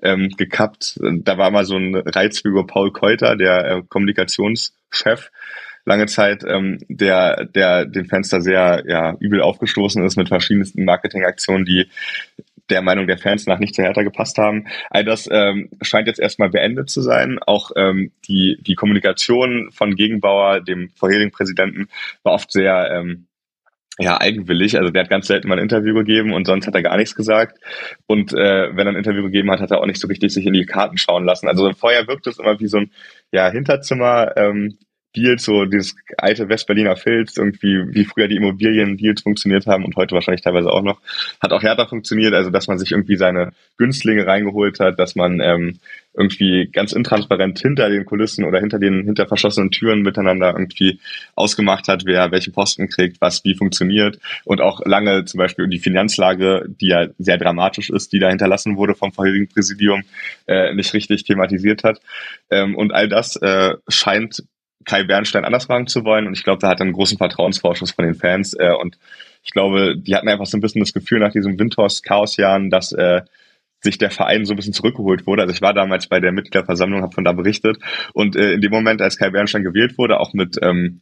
ähm, 0.01 0.29
gekappt. 0.37 0.99
Da 1.01 1.37
war 1.37 1.51
mal 1.51 1.65
so 1.65 1.75
ein 1.75 1.95
Reizfüger 1.95 2.65
Paul 2.65 2.91
Keuter, 2.91 3.35
der 3.35 3.65
äh, 3.65 3.81
Kommunikationschef 3.87 5.31
lange 5.85 6.05
Zeit, 6.05 6.43
ähm, 6.47 6.77
der, 6.87 7.45
der 7.45 7.85
den 7.85 8.07
da 8.07 8.41
sehr 8.41 8.83
ja, 8.87 9.15
übel 9.19 9.41
aufgestoßen 9.41 10.03
ist 10.05 10.17
mit 10.17 10.27
verschiedensten 10.27 10.85
Marketingaktionen, 10.85 11.65
die 11.65 11.89
der 12.69 12.81
Meinung 12.81 13.07
der 13.07 13.17
Fans 13.17 13.45
nach 13.45 13.59
nicht 13.59 13.75
zu 13.75 13.81
Hertha 13.81 14.03
gepasst 14.03 14.37
haben. 14.37 14.67
All 14.89 15.03
das 15.03 15.27
ähm, 15.31 15.69
scheint 15.81 16.07
jetzt 16.07 16.19
erstmal 16.19 16.49
beendet 16.49 16.89
zu 16.89 17.01
sein. 17.01 17.39
Auch 17.45 17.71
ähm, 17.75 18.11
die, 18.27 18.57
die 18.61 18.75
Kommunikation 18.75 19.69
von 19.71 19.95
Gegenbauer, 19.95 20.61
dem 20.61 20.89
vorherigen 20.95 21.31
Präsidenten, 21.31 21.87
war 22.23 22.33
oft 22.33 22.51
sehr 22.51 22.89
ähm, 22.91 23.27
ja, 23.99 24.19
eigenwillig. 24.19 24.77
Also 24.77 24.91
der 24.91 25.03
hat 25.03 25.09
ganz 25.09 25.27
selten 25.27 25.49
mal 25.49 25.57
ein 25.57 25.63
Interview 25.63 25.93
gegeben 25.93 26.33
und 26.33 26.47
sonst 26.47 26.65
hat 26.65 26.73
er 26.73 26.81
gar 26.81 26.95
nichts 26.95 27.15
gesagt. 27.15 27.59
Und 28.07 28.33
äh, 28.33 28.75
wenn 28.75 28.87
er 28.87 28.93
ein 28.93 28.95
Interview 28.95 29.23
gegeben 29.23 29.51
hat, 29.51 29.59
hat 29.59 29.71
er 29.71 29.81
auch 29.81 29.85
nicht 29.85 29.99
so 29.99 30.07
richtig 30.07 30.33
sich 30.33 30.45
in 30.45 30.53
die 30.53 30.65
Karten 30.65 30.97
schauen 30.97 31.25
lassen. 31.25 31.49
Also 31.49 31.71
vorher 31.73 32.07
wirkt 32.07 32.25
es 32.25 32.39
immer 32.39 32.59
wie 32.59 32.67
so 32.67 32.77
ein 32.77 32.91
ja, 33.31 33.49
Hinterzimmer, 33.51 34.37
ähm, 34.37 34.77
Deals, 35.15 35.43
so 35.43 35.65
dieses 35.65 35.95
alte 36.17 36.49
Westberliner 36.49 36.95
Filz, 36.95 37.35
irgendwie 37.37 37.83
wie 37.93 38.05
früher 38.05 38.27
die 38.27 38.35
Immobilien-Deals 38.35 39.23
funktioniert 39.23 39.65
haben 39.65 39.83
und 39.83 39.95
heute 39.95 40.13
wahrscheinlich 40.13 40.43
teilweise 40.43 40.69
auch 40.69 40.83
noch, 40.83 41.01
hat 41.41 41.51
auch 41.51 41.63
härter 41.63 41.87
funktioniert, 41.87 42.33
also 42.33 42.51
dass 42.51 42.67
man 42.67 42.77
sich 42.77 42.91
irgendwie 42.91 43.15
seine 43.15 43.51
Günstlinge 43.77 44.27
reingeholt 44.27 44.79
hat, 44.79 44.99
dass 44.99 45.15
man 45.15 45.39
ähm, 45.39 45.79
irgendwie 46.13 46.69
ganz 46.71 46.91
intransparent 46.91 47.59
hinter 47.59 47.89
den 47.89 48.05
Kulissen 48.05 48.43
oder 48.43 48.59
hinter 48.59 48.77
den 48.77 49.05
hinter 49.05 49.27
verschlossenen 49.27 49.71
Türen 49.71 50.01
miteinander 50.01 50.51
irgendwie 50.51 50.99
ausgemacht 51.35 51.87
hat, 51.87 52.05
wer 52.05 52.31
welche 52.31 52.51
Posten 52.51 52.87
kriegt, 52.89 53.21
was 53.21 53.43
wie 53.45 53.55
funktioniert 53.55 54.19
und 54.43 54.61
auch 54.61 54.81
lange 54.85 55.25
zum 55.25 55.39
Beispiel 55.39 55.67
die 55.67 55.79
Finanzlage, 55.79 56.65
die 56.67 56.89
ja 56.89 57.07
sehr 57.17 57.37
dramatisch 57.37 57.89
ist, 57.89 58.13
die 58.13 58.19
da 58.19 58.29
hinterlassen 58.29 58.77
wurde 58.77 58.95
vom 58.95 59.11
vorherigen 59.11 59.47
Präsidium, 59.47 60.03
äh, 60.47 60.73
nicht 60.73 60.93
richtig 60.93 61.23
thematisiert 61.23 61.83
hat. 61.83 61.99
Ähm, 62.51 62.75
und 62.75 62.93
all 62.93 63.07
das 63.07 63.35
äh, 63.37 63.75
scheint 63.87 64.43
Kai 64.89 65.03
Bernstein 65.03 65.45
anders 65.45 65.67
machen 65.67 65.85
zu 65.85 66.03
wollen. 66.03 66.25
Und 66.25 66.33
ich 66.33 66.43
glaube, 66.43 66.59
da 66.59 66.69
hat 66.69 66.79
er 66.79 66.85
einen 66.85 66.93
großen 66.93 67.19
Vertrauensvorschuss 67.19 67.91
von 67.91 68.05
den 68.05 68.15
Fans. 68.15 68.55
Äh, 68.55 68.73
und 68.73 68.97
ich 69.43 69.51
glaube, 69.51 69.95
die 69.95 70.15
hatten 70.15 70.27
einfach 70.27 70.47
so 70.47 70.57
ein 70.57 70.61
bisschen 70.61 70.81
das 70.81 70.93
Gefühl 70.93 71.19
nach 71.19 71.31
diesem 71.31 71.59
Windhorst-Chaos-Jahren, 71.59 72.71
dass 72.71 72.91
äh, 72.91 73.21
sich 73.81 73.99
der 73.99 74.09
Verein 74.09 74.45
so 74.45 74.53
ein 74.53 74.55
bisschen 74.55 74.73
zurückgeholt 74.73 75.27
wurde. 75.27 75.43
Also 75.43 75.53
ich 75.53 75.61
war 75.61 75.75
damals 75.75 76.07
bei 76.07 76.19
der 76.19 76.31
Mitgliederversammlung, 76.31 77.03
habe 77.03 77.13
von 77.13 77.23
da 77.23 77.33
berichtet. 77.33 77.77
Und 78.13 78.35
äh, 78.35 78.53
in 78.53 78.61
dem 78.61 78.71
Moment, 78.71 78.99
als 79.01 79.17
Kai 79.17 79.29
Bernstein 79.29 79.63
gewählt 79.63 79.97
wurde, 79.99 80.19
auch 80.19 80.33
mit 80.33 80.57
ähm, 80.63 81.01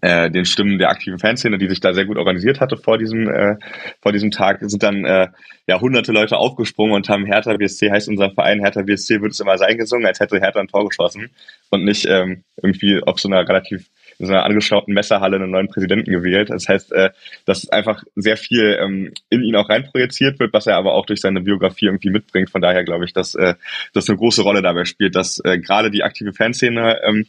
äh, 0.00 0.30
den 0.30 0.44
Stimmen 0.44 0.78
der 0.78 0.90
aktiven 0.90 1.18
Fanszene, 1.18 1.58
die 1.58 1.68
sich 1.68 1.80
da 1.80 1.92
sehr 1.92 2.06
gut 2.06 2.16
organisiert 2.16 2.60
hatte 2.60 2.76
vor 2.76 2.98
diesem 2.98 3.28
äh, 3.28 3.56
vor 4.00 4.12
diesem 4.12 4.30
Tag, 4.30 4.58
sind 4.60 4.82
dann 4.82 5.04
äh, 5.04 5.28
ja 5.66 5.80
hunderte 5.80 6.12
Leute 6.12 6.36
aufgesprungen 6.36 6.94
und 6.94 7.08
haben 7.08 7.26
Hertha 7.26 7.54
BSC 7.56 7.90
heißt 7.90 8.08
unser 8.08 8.30
Verein 8.30 8.60
Hertha 8.60 8.82
BSC 8.82 9.20
wird 9.20 9.32
es 9.32 9.40
immer 9.40 9.58
sein 9.58 9.76
gesungen, 9.76 10.06
als 10.06 10.20
hätte 10.20 10.40
Hertha 10.40 10.60
ein 10.60 10.68
Tor 10.68 10.88
geschossen 10.88 11.30
und 11.70 11.84
nicht 11.84 12.06
ähm, 12.06 12.44
irgendwie 12.62 13.02
auf 13.02 13.20
so 13.20 13.28
einer 13.28 13.46
relativ 13.46 13.88
in 14.18 14.26
so 14.26 14.32
einer 14.32 14.44
angeschauten 14.44 14.94
Messerhalle 14.94 15.36
einen 15.36 15.50
neuen 15.50 15.68
Präsidenten 15.68 16.10
gewählt. 16.10 16.50
Das 16.50 16.68
heißt, 16.68 16.92
äh, 16.92 17.10
dass 17.46 17.68
einfach 17.68 18.04
sehr 18.14 18.36
viel 18.36 18.78
ähm, 18.80 19.12
in 19.28 19.42
ihn 19.42 19.56
auch 19.56 19.68
reinprojiziert 19.68 20.38
wird, 20.38 20.52
was 20.52 20.66
er 20.66 20.76
aber 20.76 20.94
auch 20.94 21.06
durch 21.06 21.20
seine 21.20 21.40
Biografie 21.40 21.86
irgendwie 21.86 22.10
mitbringt. 22.10 22.50
Von 22.50 22.62
daher 22.62 22.84
glaube 22.84 23.04
ich, 23.04 23.12
dass 23.12 23.34
äh, 23.34 23.54
das 23.92 24.08
eine 24.08 24.18
große 24.18 24.42
Rolle 24.42 24.62
dabei 24.62 24.84
spielt, 24.84 25.16
dass 25.16 25.40
äh, 25.44 25.58
gerade 25.58 25.90
die 25.90 26.04
aktive 26.04 26.32
Fanszene 26.32 27.00
ähm, 27.02 27.26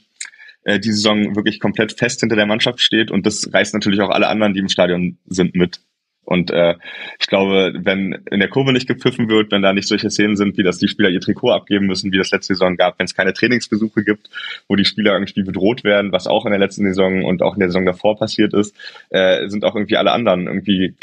äh, 0.65 0.79
die 0.79 0.91
Saison 0.91 1.35
wirklich 1.35 1.59
komplett 1.59 1.93
fest 1.93 2.19
hinter 2.19 2.35
der 2.35 2.45
Mannschaft 2.45 2.81
steht 2.81 3.11
und 3.11 3.25
das 3.25 3.51
reißt 3.53 3.73
natürlich 3.73 4.01
auch 4.01 4.09
alle 4.09 4.27
anderen, 4.27 4.53
die 4.53 4.59
im 4.59 4.69
Stadion 4.69 5.17
sind, 5.25 5.55
mit. 5.55 5.79
Und 6.25 6.49
äh, 6.49 6.73
ich 7.19 7.27
glaube, 7.27 7.73
wenn 7.77 8.23
in 8.31 8.39
der 8.39 8.49
Kurve 8.49 8.73
nicht 8.73 8.87
gepfiffen 8.87 9.29
wird, 9.29 9.51
wenn 9.51 9.61
da 9.61 9.73
nicht 9.73 9.87
solche 9.87 10.09
Szenen 10.09 10.35
sind, 10.35 10.57
wie 10.57 10.63
dass 10.63 10.79
die 10.79 10.87
Spieler 10.87 11.09
ihr 11.09 11.21
Trikot 11.21 11.51
abgeben 11.51 11.85
müssen, 11.85 12.11
wie 12.11 12.17
das 12.17 12.31
letzte 12.31 12.55
Saison 12.55 12.77
gab, 12.77 12.97
wenn 12.97 13.05
es 13.05 13.13
keine 13.13 13.33
Trainingsbesuche 13.33 14.03
gibt, 14.03 14.29
wo 14.67 14.75
die 14.75 14.85
Spieler 14.85 15.13
irgendwie 15.13 15.43
bedroht 15.43 15.83
werden, 15.83 16.11
was 16.11 16.25
auch 16.25 16.45
in 16.45 16.51
der 16.51 16.59
letzten 16.59 16.83
Saison 16.85 17.23
und 17.23 17.43
auch 17.43 17.53
in 17.53 17.59
der 17.59 17.69
Saison 17.69 17.85
davor 17.85 18.17
passiert 18.17 18.55
ist, 18.55 18.75
äh, 19.09 19.47
sind 19.49 19.63
auch 19.63 19.75
irgendwie 19.75 19.97
alle 19.97 20.11
anderen 20.11 20.47
irgendwie 20.47 20.95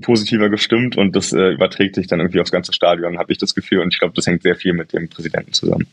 positiver 0.00 0.48
gestimmt 0.48 0.96
und 0.96 1.14
das 1.14 1.34
äh, 1.34 1.50
überträgt 1.50 1.96
sich 1.96 2.06
dann 2.06 2.20
irgendwie 2.20 2.40
aufs 2.40 2.50
ganze 2.50 2.72
Stadion, 2.72 3.18
habe 3.18 3.32
ich 3.32 3.38
das 3.38 3.54
Gefühl. 3.54 3.80
Und 3.80 3.92
ich 3.92 3.98
glaube, 3.98 4.14
das 4.14 4.26
hängt 4.26 4.42
sehr 4.42 4.56
viel 4.56 4.72
mit 4.72 4.94
dem 4.94 5.08
Präsidenten 5.08 5.52
zusammen. 5.52 5.86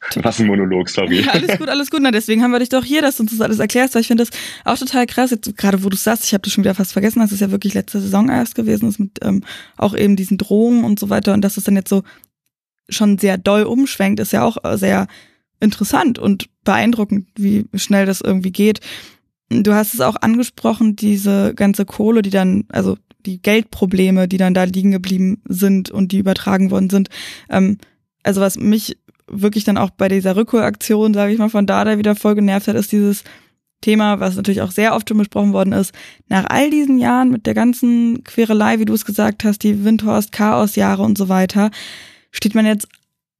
Was 0.22 0.40
ein 0.40 0.46
Monolog, 0.46 0.88
sorry. 0.88 1.20
Ja, 1.20 1.32
alles 1.32 1.58
gut, 1.58 1.68
alles 1.68 1.90
gut. 1.90 2.00
Na, 2.02 2.10
deswegen 2.10 2.42
haben 2.42 2.52
wir 2.52 2.58
dich 2.58 2.70
doch 2.70 2.84
hier, 2.84 3.02
dass 3.02 3.16
du 3.16 3.22
uns 3.22 3.32
das 3.32 3.40
alles 3.40 3.58
erklärst, 3.58 3.94
weil 3.94 4.00
ich 4.00 4.08
finde 4.08 4.24
das 4.24 4.36
auch 4.64 4.78
total 4.78 5.06
krass. 5.06 5.30
Jetzt, 5.30 5.56
gerade 5.56 5.84
wo 5.84 5.88
du 5.88 5.96
sagst, 5.96 6.24
ich 6.24 6.32
habe 6.32 6.42
das 6.42 6.52
schon 6.52 6.64
wieder 6.64 6.74
fast 6.74 6.92
vergessen, 6.92 7.20
dass 7.20 7.32
es 7.32 7.40
ja 7.40 7.50
wirklich 7.50 7.74
letzte 7.74 8.00
Saison 8.00 8.30
erst 8.30 8.54
gewesen 8.54 8.88
ist 8.88 8.98
mit 8.98 9.18
ähm, 9.22 9.44
auch 9.76 9.94
eben 9.94 10.16
diesen 10.16 10.38
Drohungen 10.38 10.84
und 10.84 10.98
so 10.98 11.10
weiter 11.10 11.34
und 11.34 11.42
dass 11.42 11.56
es 11.56 11.64
dann 11.64 11.76
jetzt 11.76 11.90
so 11.90 12.02
schon 12.88 13.18
sehr 13.18 13.38
doll 13.38 13.64
umschwenkt, 13.64 14.20
ist 14.20 14.32
ja 14.32 14.42
auch 14.42 14.56
sehr 14.76 15.06
interessant 15.60 16.18
und 16.18 16.46
beeindruckend, 16.64 17.28
wie 17.36 17.66
schnell 17.74 18.06
das 18.06 18.20
irgendwie 18.20 18.52
geht. 18.52 18.80
Du 19.50 19.74
hast 19.74 19.94
es 19.94 20.00
auch 20.00 20.16
angesprochen, 20.20 20.96
diese 20.96 21.54
ganze 21.54 21.84
Kohle, 21.84 22.22
die 22.22 22.30
dann, 22.30 22.64
also 22.68 22.96
die 23.26 23.42
Geldprobleme, 23.42 24.28
die 24.28 24.38
dann 24.38 24.54
da 24.54 24.64
liegen 24.64 24.92
geblieben 24.92 25.42
sind 25.46 25.90
und 25.90 26.12
die 26.12 26.18
übertragen 26.18 26.70
worden 26.70 26.90
sind. 26.90 27.08
Ähm, 27.48 27.78
also 28.22 28.40
was 28.40 28.56
mich 28.58 28.96
wirklich 29.30 29.64
dann 29.64 29.78
auch 29.78 29.90
bei 29.90 30.08
dieser 30.08 30.36
Rückholaktion, 30.36 31.14
sage 31.14 31.32
ich 31.32 31.38
mal, 31.38 31.50
von 31.50 31.66
Dada 31.66 31.98
wieder 31.98 32.14
voll 32.16 32.34
genervt 32.34 32.68
hat, 32.68 32.76
ist 32.76 32.92
dieses 32.92 33.24
Thema, 33.80 34.20
was 34.20 34.36
natürlich 34.36 34.60
auch 34.60 34.70
sehr 34.70 34.94
oft 34.94 35.08
schon 35.08 35.18
besprochen 35.18 35.52
worden 35.52 35.72
ist. 35.72 35.94
Nach 36.28 36.44
all 36.48 36.70
diesen 36.70 36.98
Jahren 36.98 37.30
mit 37.30 37.46
der 37.46 37.54
ganzen 37.54 38.24
Querelei, 38.24 38.78
wie 38.78 38.84
du 38.84 38.92
es 38.92 39.06
gesagt 39.06 39.44
hast, 39.44 39.62
die 39.62 39.84
Windhorst-Chaos-Jahre 39.84 41.02
und 41.02 41.16
so 41.16 41.28
weiter, 41.28 41.70
steht 42.30 42.54
man 42.54 42.66
jetzt 42.66 42.88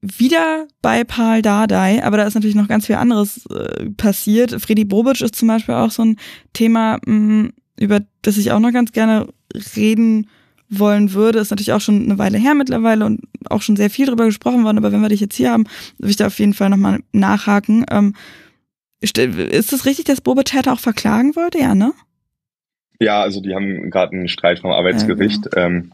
wieder 0.00 0.66
bei 0.80 1.04
Paul 1.04 1.42
Dardai, 1.42 2.02
aber 2.02 2.16
da 2.16 2.24
ist 2.24 2.34
natürlich 2.34 2.56
noch 2.56 2.68
ganz 2.68 2.86
viel 2.86 2.94
anderes 2.94 3.44
äh, 3.46 3.90
passiert. 3.90 4.58
Freddy 4.60 4.86
Bobic 4.86 5.20
ist 5.20 5.36
zum 5.36 5.48
Beispiel 5.48 5.74
auch 5.74 5.90
so 5.90 6.02
ein 6.02 6.16
Thema, 6.54 6.98
mh, 7.04 7.50
über 7.78 8.00
das 8.22 8.38
ich 8.38 8.50
auch 8.52 8.60
noch 8.60 8.72
ganz 8.72 8.92
gerne 8.92 9.28
reden 9.76 10.28
wollen 10.70 11.12
würde. 11.12 11.40
Ist 11.40 11.50
natürlich 11.50 11.72
auch 11.72 11.80
schon 11.80 12.04
eine 12.04 12.18
Weile 12.18 12.38
her 12.38 12.54
mittlerweile 12.54 13.04
und 13.04 13.20
auch 13.48 13.62
schon 13.62 13.76
sehr 13.76 13.90
viel 13.90 14.06
drüber 14.06 14.24
gesprochen 14.24 14.64
worden, 14.64 14.78
aber 14.78 14.92
wenn 14.92 15.02
wir 15.02 15.08
dich 15.08 15.20
jetzt 15.20 15.34
hier 15.34 15.50
haben, 15.50 15.64
will 15.98 16.10
ich 16.10 16.16
da 16.16 16.28
auf 16.28 16.38
jeden 16.38 16.54
Fall 16.54 16.70
nochmal 16.70 17.00
nachhaken. 17.12 17.84
Ähm, 17.90 18.14
ist 19.00 19.72
es 19.72 19.86
richtig, 19.86 20.04
dass 20.04 20.20
Hertha 20.52 20.72
auch 20.72 20.80
verklagen 20.80 21.34
wollte? 21.34 21.58
Ja, 21.58 21.74
ne? 21.74 21.92
Ja, 23.00 23.22
also 23.22 23.40
die 23.40 23.54
haben 23.54 23.90
gerade 23.90 24.12
einen 24.12 24.28
Streit 24.28 24.60
vom 24.60 24.70
Arbeitsgericht. 24.70 25.46
Ja, 25.46 25.66
genau. 25.66 25.66
ähm, 25.66 25.92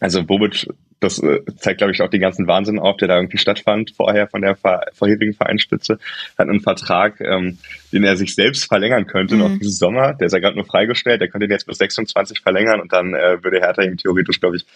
also 0.00 0.24
Bobic 0.24 0.66
das 1.04 1.22
äh, 1.22 1.40
zeigt, 1.56 1.78
glaube 1.78 1.92
ich, 1.92 2.02
auch 2.02 2.08
den 2.08 2.20
ganzen 2.20 2.46
Wahnsinn 2.46 2.78
auf, 2.78 2.96
der 2.96 3.08
da 3.08 3.16
irgendwie 3.16 3.38
stattfand 3.38 3.92
vorher 3.96 4.26
von 4.26 4.42
der 4.42 4.56
vorherigen 4.56 5.34
Vereinsspitze. 5.34 5.98
Hat 6.38 6.48
einen 6.48 6.60
Vertrag, 6.60 7.20
ähm, 7.20 7.58
den 7.92 8.04
er 8.04 8.16
sich 8.16 8.34
selbst 8.34 8.64
verlängern 8.64 9.06
könnte, 9.06 9.34
mhm. 9.34 9.40
noch 9.40 9.58
diesen 9.58 9.72
Sommer. 9.72 10.14
Der 10.14 10.26
ist 10.26 10.32
ja 10.32 10.38
gerade 10.38 10.56
nur 10.56 10.64
freigestellt. 10.64 11.20
Der 11.20 11.28
könnte 11.28 11.46
den 11.46 11.52
jetzt 11.52 11.66
bis 11.66 11.78
26 11.78 12.40
verlängern 12.40 12.80
und 12.80 12.92
dann 12.92 13.14
äh, 13.14 13.42
würde 13.42 13.60
Hertha 13.60 13.82
ihm 13.82 13.96
theoretisch, 13.96 14.40
glaube 14.40 14.56
ich, 14.56 14.66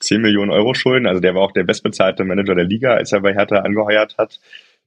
10 0.00 0.20
Millionen 0.20 0.50
Euro 0.50 0.74
schulden. 0.74 1.06
Also 1.06 1.20
der 1.20 1.34
war 1.34 1.42
auch 1.42 1.52
der 1.52 1.64
bestbezahlte 1.64 2.24
Manager 2.24 2.54
der 2.54 2.64
Liga, 2.64 2.94
als 2.94 3.12
er 3.12 3.20
bei 3.20 3.34
Hertha 3.34 3.56
angeheuert 3.56 4.16
hat. 4.18 4.38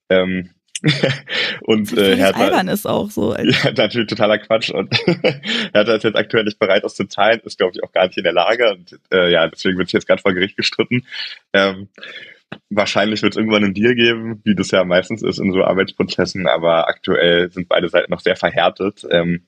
Ähm, 0.09 0.49
und 1.61 1.95
äh, 1.97 2.15
Hertha 2.15 2.45
albern 2.45 2.67
ist 2.67 2.87
auch 2.87 3.09
so. 3.11 3.35
Ja, 3.41 3.71
natürlich 3.75 4.07
totaler 4.07 4.39
Quatsch 4.39 4.71
und 4.71 4.95
Hertha 5.73 5.95
ist 5.95 6.03
jetzt 6.03 6.15
aktuell 6.15 6.43
nicht 6.43 6.59
bereit, 6.59 6.83
das 6.83 6.95
zu 6.95 7.05
zahlen, 7.05 7.41
ist 7.43 7.57
glaube 7.57 7.73
ich 7.75 7.83
auch 7.83 7.91
gar 7.91 8.07
nicht 8.07 8.17
in 8.17 8.23
der 8.23 8.33
Lage 8.33 8.71
und 8.71 8.99
äh, 9.11 9.31
ja, 9.31 9.47
deswegen 9.47 9.77
wird 9.77 9.87
es 9.87 9.93
jetzt 9.93 10.07
gerade 10.07 10.21
vor 10.21 10.33
Gericht 10.33 10.57
gestritten. 10.57 11.05
Ähm, 11.53 11.89
wahrscheinlich 12.69 13.21
wird 13.21 13.33
es 13.33 13.37
irgendwann 13.37 13.63
einen 13.63 13.73
Deal 13.73 13.95
geben, 13.95 14.41
wie 14.43 14.55
das 14.55 14.71
ja 14.71 14.83
meistens 14.83 15.21
ist 15.21 15.39
in 15.39 15.51
so 15.53 15.63
Arbeitsprozessen, 15.63 16.47
aber 16.47 16.87
aktuell 16.87 17.51
sind 17.51 17.69
beide 17.69 17.89
Seiten 17.89 18.11
noch 18.11 18.19
sehr 18.19 18.35
verhärtet. 18.35 19.05
Ähm, 19.09 19.43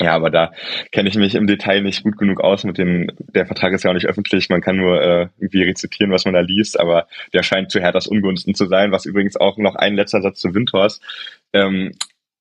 ja, 0.00 0.14
aber 0.14 0.30
da 0.30 0.52
kenne 0.92 1.08
ich 1.08 1.16
mich 1.16 1.34
im 1.34 1.46
Detail 1.46 1.82
nicht 1.82 2.04
gut 2.04 2.18
genug 2.18 2.40
aus 2.40 2.62
mit 2.64 2.78
dem, 2.78 3.10
der 3.18 3.46
Vertrag 3.46 3.72
ist 3.72 3.82
ja 3.82 3.90
auch 3.90 3.94
nicht 3.94 4.06
öffentlich, 4.06 4.48
man 4.48 4.60
kann 4.60 4.76
nur 4.76 5.02
äh, 5.02 5.28
irgendwie 5.38 5.64
rezitieren, 5.64 6.12
was 6.12 6.24
man 6.24 6.34
da 6.34 6.40
liest, 6.40 6.78
aber 6.78 7.08
der 7.32 7.42
scheint 7.42 7.72
zu 7.72 7.80
Herthas 7.80 8.06
Ungunsten 8.06 8.54
zu 8.54 8.66
sein, 8.66 8.92
was 8.92 9.06
übrigens 9.06 9.36
auch 9.36 9.56
noch 9.56 9.74
ein 9.74 9.96
letzter 9.96 10.22
Satz 10.22 10.38
zu 10.40 10.54
Windhorst. 10.54 11.02
Ähm, 11.52 11.92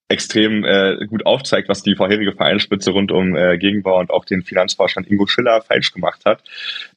extrem 0.10 0.64
äh, 0.64 1.06
gut 1.08 1.26
aufzeigt, 1.26 1.68
was 1.68 1.84
die 1.84 1.96
vorherige 1.96 2.32
Vereinsspitze 2.32 2.92
rund 2.92 3.12
um 3.12 3.36
äh, 3.36 3.58
Gegenbauer 3.58 4.00
und 4.00 4.10
auch 4.10 4.24
den 4.24 4.42
Finanzvorstand 4.42 5.10
Ingo 5.10 5.28
Schiller 5.28 5.62
falsch 5.62 5.92
gemacht 5.92 6.24
hat. 6.26 6.44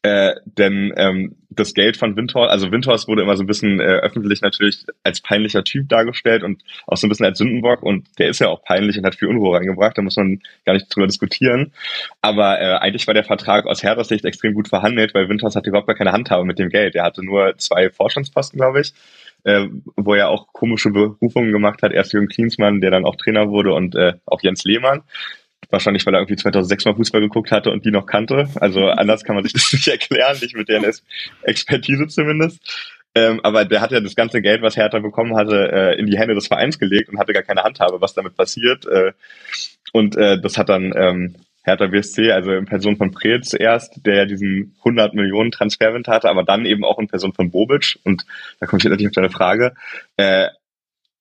Äh, 0.02 0.34
denn 0.44 0.92
ähm, 0.96 1.34
das 1.50 1.74
Geld 1.74 1.96
von 1.96 2.16
Windhorst, 2.16 2.50
also 2.50 2.70
Windhorst 2.70 3.08
wurde 3.08 3.22
immer 3.22 3.36
so 3.36 3.42
ein 3.42 3.48
bisschen 3.48 3.80
äh, 3.80 3.82
öffentlich 3.82 4.42
natürlich 4.42 4.84
als 5.02 5.20
peinlicher 5.20 5.64
Typ 5.64 5.88
dargestellt 5.88 6.44
und 6.44 6.62
auch 6.86 6.96
so 6.96 7.06
ein 7.06 7.10
bisschen 7.10 7.26
als 7.26 7.38
Sündenbock 7.38 7.82
und 7.82 8.06
der 8.18 8.28
ist 8.28 8.38
ja 8.38 8.48
auch 8.48 8.62
peinlich 8.62 8.96
und 8.96 9.04
hat 9.04 9.16
viel 9.16 9.28
Unruhe 9.28 9.56
reingebracht, 9.56 9.98
da 9.98 10.02
muss 10.02 10.16
man 10.16 10.40
gar 10.64 10.74
nicht 10.74 10.94
drüber 10.94 11.08
diskutieren. 11.08 11.72
Aber 12.20 12.60
äh, 12.60 12.76
eigentlich 12.76 13.08
war 13.08 13.14
der 13.14 13.24
Vertrag 13.24 13.66
aus 13.66 13.82
Herthas 13.82 14.08
Sicht 14.08 14.24
extrem 14.24 14.54
gut 14.54 14.68
verhandelt, 14.68 15.14
weil 15.14 15.28
Windhorst 15.28 15.56
hatte 15.56 15.70
überhaupt 15.70 15.88
gar 15.88 15.96
keine 15.96 16.12
Handhabe 16.12 16.44
mit 16.44 16.60
dem 16.60 16.68
Geld. 16.68 16.94
Er 16.94 17.02
hatte 17.02 17.24
nur 17.24 17.56
zwei 17.58 17.90
Vorstandsposten, 17.90 18.58
glaube 18.58 18.82
ich 18.82 18.92
äh, 19.44 19.66
wo 19.96 20.14
er 20.14 20.28
auch 20.28 20.48
komische 20.52 20.90
Berufungen 20.90 21.52
gemacht 21.52 21.82
hat. 21.82 21.92
Erst 21.92 22.12
Jürgen 22.12 22.28
Klinsmann, 22.28 22.80
der 22.80 22.90
dann 22.90 23.04
auch 23.04 23.16
Trainer 23.16 23.48
wurde 23.48 23.72
und 23.74 23.94
äh, 23.94 24.14
auch 24.26 24.42
Jens 24.42 24.64
Lehmann. 24.64 25.02
Wahrscheinlich, 25.70 26.04
weil 26.06 26.14
er 26.14 26.20
irgendwie 26.20 26.36
2006 26.36 26.84
mal 26.84 26.96
Fußball 26.96 27.20
geguckt 27.20 27.52
hatte 27.52 27.70
und 27.70 27.84
die 27.84 27.90
noch 27.90 28.06
kannte. 28.06 28.48
Also 28.56 28.86
anders 28.86 29.24
kann 29.24 29.34
man 29.34 29.44
sich 29.44 29.52
das 29.54 29.72
nicht 29.72 29.88
erklären, 29.88 30.36
nicht 30.40 30.56
mit 30.56 30.68
deren 30.68 30.90
Expertise 31.42 32.06
zumindest. 32.08 32.60
Ähm, 33.14 33.40
aber 33.42 33.64
der 33.64 33.80
hat 33.80 33.90
ja 33.90 34.00
das 34.00 34.14
ganze 34.14 34.40
Geld, 34.40 34.62
was 34.62 34.76
Hertha 34.76 35.00
bekommen 35.00 35.36
hatte, 35.36 35.70
äh, 35.72 35.98
in 35.98 36.06
die 36.06 36.18
Hände 36.18 36.34
des 36.34 36.46
Vereins 36.46 36.78
gelegt 36.78 37.08
und 37.08 37.18
hatte 37.18 37.32
gar 37.32 37.42
keine 37.42 37.64
Handhabe, 37.64 38.00
was 38.00 38.14
damit 38.14 38.36
passiert. 38.36 38.86
Äh, 38.86 39.12
und 39.92 40.16
äh, 40.16 40.40
das 40.40 40.56
hat 40.58 40.68
dann 40.68 40.92
ähm, 40.96 41.34
Hertha 41.70 41.86
BSC, 41.86 42.32
also 42.32 42.52
in 42.52 42.66
Person 42.66 42.96
von 42.96 43.10
Preetz 43.10 43.50
zuerst, 43.50 44.04
der 44.06 44.14
ja 44.16 44.24
diesen 44.26 44.76
100 44.78 45.14
Millionen 45.14 45.50
Transferwind 45.50 46.08
hatte, 46.08 46.28
aber 46.28 46.42
dann 46.42 46.66
eben 46.66 46.84
auch 46.84 46.98
in 46.98 47.08
Person 47.08 47.32
von 47.32 47.50
Bobic. 47.50 47.98
Und 48.04 48.24
da 48.58 48.66
komme 48.66 48.78
ich 48.78 48.84
jetzt 48.84 48.90
natürlich 48.90 49.08
auf 49.08 49.14
deine 49.14 49.30
Frage. 49.30 49.74
Äh, 50.16 50.48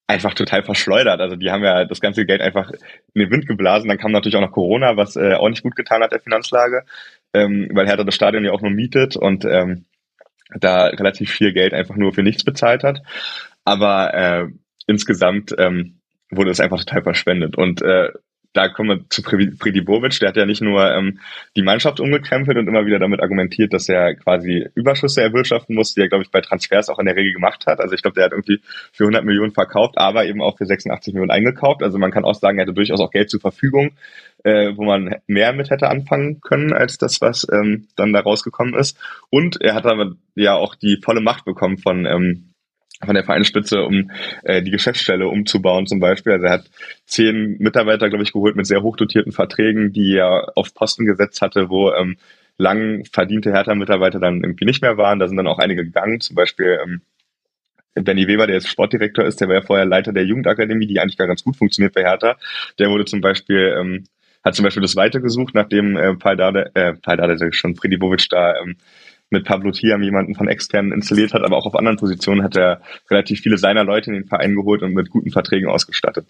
einfach 0.08 0.34
total 0.34 0.64
verschleudert. 0.64 1.22
Also 1.22 1.36
die 1.36 1.52
haben 1.52 1.64
ja 1.64 1.86
das 1.86 2.02
ganze 2.02 2.26
Geld 2.26 2.42
einfach 2.42 2.72
in 3.14 3.22
den 3.22 3.30
Wind 3.30 3.46
geblasen. 3.46 3.88
Dann 3.88 4.00
kam 4.00 4.12
natürlich 4.12 4.36
auch 4.36 4.42
noch 4.42 4.52
Corona, 4.52 4.98
was 4.98 5.16
äh, 5.16 5.36
auch 5.36 5.50
nicht 5.50 5.62
gut 5.62 5.76
getan 5.76 6.02
hat 6.02 6.12
der 6.12 6.20
Finanzlage, 6.20 6.84
ähm, 7.34 7.70
weil 7.74 7.86
Hertha 7.86 8.04
das 8.04 8.16
Stadion 8.16 8.44
ja 8.44 8.52
auch 8.52 8.62
nur 8.62 8.72
mietet 8.72 9.16
und 9.16 9.46
ähm, 9.46 9.86
da 10.56 10.88
relativ 10.88 11.30
viel 11.30 11.54
Geld 11.54 11.76
einfach 11.76 11.96
nur 11.96 12.12
für 12.12 12.24
nichts 12.24 12.44
bezahlt 12.44 12.84
hat. 12.84 13.04
Aber 13.66 14.14
äh, 14.16 14.48
insgesamt 14.88 15.54
ähm, 15.60 16.00
wurde 16.32 16.50
es 16.50 16.60
einfach 16.60 16.80
total 16.80 17.04
verschwendet. 17.04 17.56
Und 17.56 17.84
äh, 17.84 18.10
da 18.54 18.68
kommen 18.68 18.90
wir 18.90 19.10
zu 19.10 19.22
Freddy 19.22 19.82
Bovic, 19.82 20.20
der 20.20 20.30
hat 20.30 20.38
ja 20.38 20.46
nicht 20.46 20.62
nur 20.62 20.84
ähm, 20.92 21.20
die 21.56 21.62
Mannschaft 21.62 22.00
umgekrempelt 22.00 22.58
und 22.58 22.68
immer 22.68 22.86
wieder 22.86 22.98
damit 22.98 23.22
argumentiert, 23.22 23.74
dass 23.74 23.88
er 23.90 24.16
quasi 24.16 24.68
Überschüsse 24.74 25.22
erwirtschaften 25.22 25.76
muss, 25.76 25.94
die 25.94 26.02
er, 26.02 26.10
glaube 26.10 26.24
ich, 26.24 26.32
bei 26.32 26.42
Transfers 26.42 26.90
auch 26.90 26.98
in 26.98 27.06
der 27.06 27.16
Regel 27.16 27.34
gemacht 27.34 27.68
hat. 27.68 27.80
Also 27.80 27.94
ich 27.94 28.02
glaube, 28.02 28.16
der 28.16 28.26
hat 28.26 28.32
irgendwie 28.32 28.60
für 28.92 29.04
100 29.04 29.24
Millionen 29.24 29.52
verkauft, 29.52 29.98
aber 29.98 30.26
eben 30.26 30.42
auch 30.42 30.58
für 30.58 30.66
86 30.66 31.14
Millionen 31.14 31.32
eingekauft. 31.32 31.84
Also 31.84 32.00
man 32.00 32.12
kann 32.12 32.26
auch 32.26 32.34
sagen, 32.34 32.58
er 32.58 32.64
hatte 32.64 32.74
durchaus 32.74 33.00
auch 33.00 33.12
Geld 33.12 33.30
zur 33.30 33.40
Verfügung, 33.40 33.92
äh, 34.44 34.72
wo 34.76 34.84
man 34.84 35.18
mehr 35.28 35.54
mit 35.54 35.70
hätte 35.70 35.88
anfangen 35.90 36.42
können, 36.42 36.74
als 36.74 36.98
das, 36.98 37.22
was 37.22 37.46
ähm, 37.52 37.88
dann 37.96 38.14
da 38.14 38.22
rausgekommen 38.22 38.74
ist. 38.74 38.98
Und 39.30 39.62
er 39.62 39.76
hat 39.76 39.86
aber 39.86 40.14
ja 40.34 40.56
auch 40.56 40.74
die 40.74 41.00
volle 41.04 41.22
Macht 41.22 41.46
bekommen 41.46 41.78
von 41.78 42.08
ähm, 42.08 42.49
von 43.06 43.16
der 43.16 43.24
Vereinsspitze, 43.24 43.84
um 43.84 44.12
äh, 44.44 44.62
die 44.62 44.72
Geschäftsstelle 44.72 45.28
umzubauen 45.28 45.88
zum 45.88 46.00
Beispiel. 46.00 46.34
Also 46.34 46.46
er 46.46 46.52
hat 46.52 46.70
zehn 47.06 47.58
Mitarbeiter, 47.60 48.10
glaube 48.10 48.24
ich, 48.24 48.34
geholt 48.34 48.56
mit 48.56 48.68
sehr 48.68 48.82
hochdotierten 48.82 49.32
Verträgen, 49.32 49.94
die 49.94 50.16
er 50.18 50.52
auf 50.56 50.74
Posten 50.74 51.06
gesetzt 51.06 51.42
hatte, 51.42 51.70
wo 51.70 51.92
ähm, 51.94 52.18
lang 52.58 53.06
verdiente 53.06 53.52
Hertha-Mitarbeiter 53.52 54.20
dann 54.20 54.44
irgendwie 54.44 54.66
nicht 54.66 54.82
mehr 54.82 54.98
waren. 54.98 55.20
Da 55.20 55.28
sind 55.28 55.38
dann 55.38 55.48
auch 55.48 55.60
einige 55.60 55.86
gegangen, 55.86 56.20
zum 56.20 56.36
Beispiel 56.36 56.80
ähm, 56.84 57.02
Benny 57.96 58.28
Weber, 58.28 58.48
der 58.48 58.56
jetzt 58.56 58.70
Sportdirektor 58.70 59.26
ist, 59.26 59.42
der 59.42 59.48
war 59.48 59.56
ja 59.56 59.62
vorher 59.62 59.86
Leiter 59.86 60.14
der 60.14 60.26
Jugendakademie, 60.26 60.88
die 60.88 61.00
eigentlich 61.00 61.18
gar 61.18 61.28
ganz 61.28 61.44
gut 61.44 61.56
funktioniert 61.56 61.94
bei 61.94 62.04
Hertha. 62.04 62.38
Der 62.78 62.90
wurde 62.90 63.06
zum 63.06 63.22
Beispiel, 63.22 63.76
ähm, 63.80 64.04
hat 64.44 64.56
zum 64.56 64.64
Beispiel 64.64 64.82
das 64.82 64.96
Weite 64.96 65.22
gesucht, 65.22 65.56
nachdem 65.56 65.98
äh, 65.98 66.16
Paul 66.16 66.36
Dade, 66.36 66.72
äh, 66.76 66.94
Paul 66.94 67.18
Dade, 67.18 67.54
schon 67.54 67.76
Freddy 67.76 67.98
Bovic 67.98 68.28
da 68.30 68.56
ähm, 68.62 68.76
mit 69.30 69.46
Pablo 69.46 69.72
Tiam 69.72 70.02
jemanden 70.02 70.36
von 70.36 70.48
externen 70.48 70.92
installiert 70.92 71.34
hat, 71.34 71.44
aber 71.44 71.58
auch 71.58 71.66
auf 71.66 71.76
anderen 71.76 71.98
Positionen 71.98 72.44
hat 72.44 72.56
er 72.56 72.82
relativ 73.10 73.42
viele 73.42 73.58
seiner 73.58 73.84
Leute 73.84 74.10
in 74.10 74.16
den 74.16 74.26
Verein 74.26 74.56
geholt 74.56 74.82
und 74.82 74.94
mit 74.94 75.10
guten 75.10 75.32
Verträgen 75.32 75.70
ausgestattet. 75.70 76.28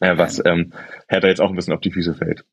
Ja, 0.00 0.18
was 0.18 0.42
ähm, 0.44 0.72
Hertha 1.08 1.28
jetzt 1.28 1.40
auch 1.40 1.50
ein 1.50 1.56
bisschen 1.56 1.72
auf 1.72 1.80
die 1.80 1.92
Füße 1.92 2.14
fällt. 2.14 2.44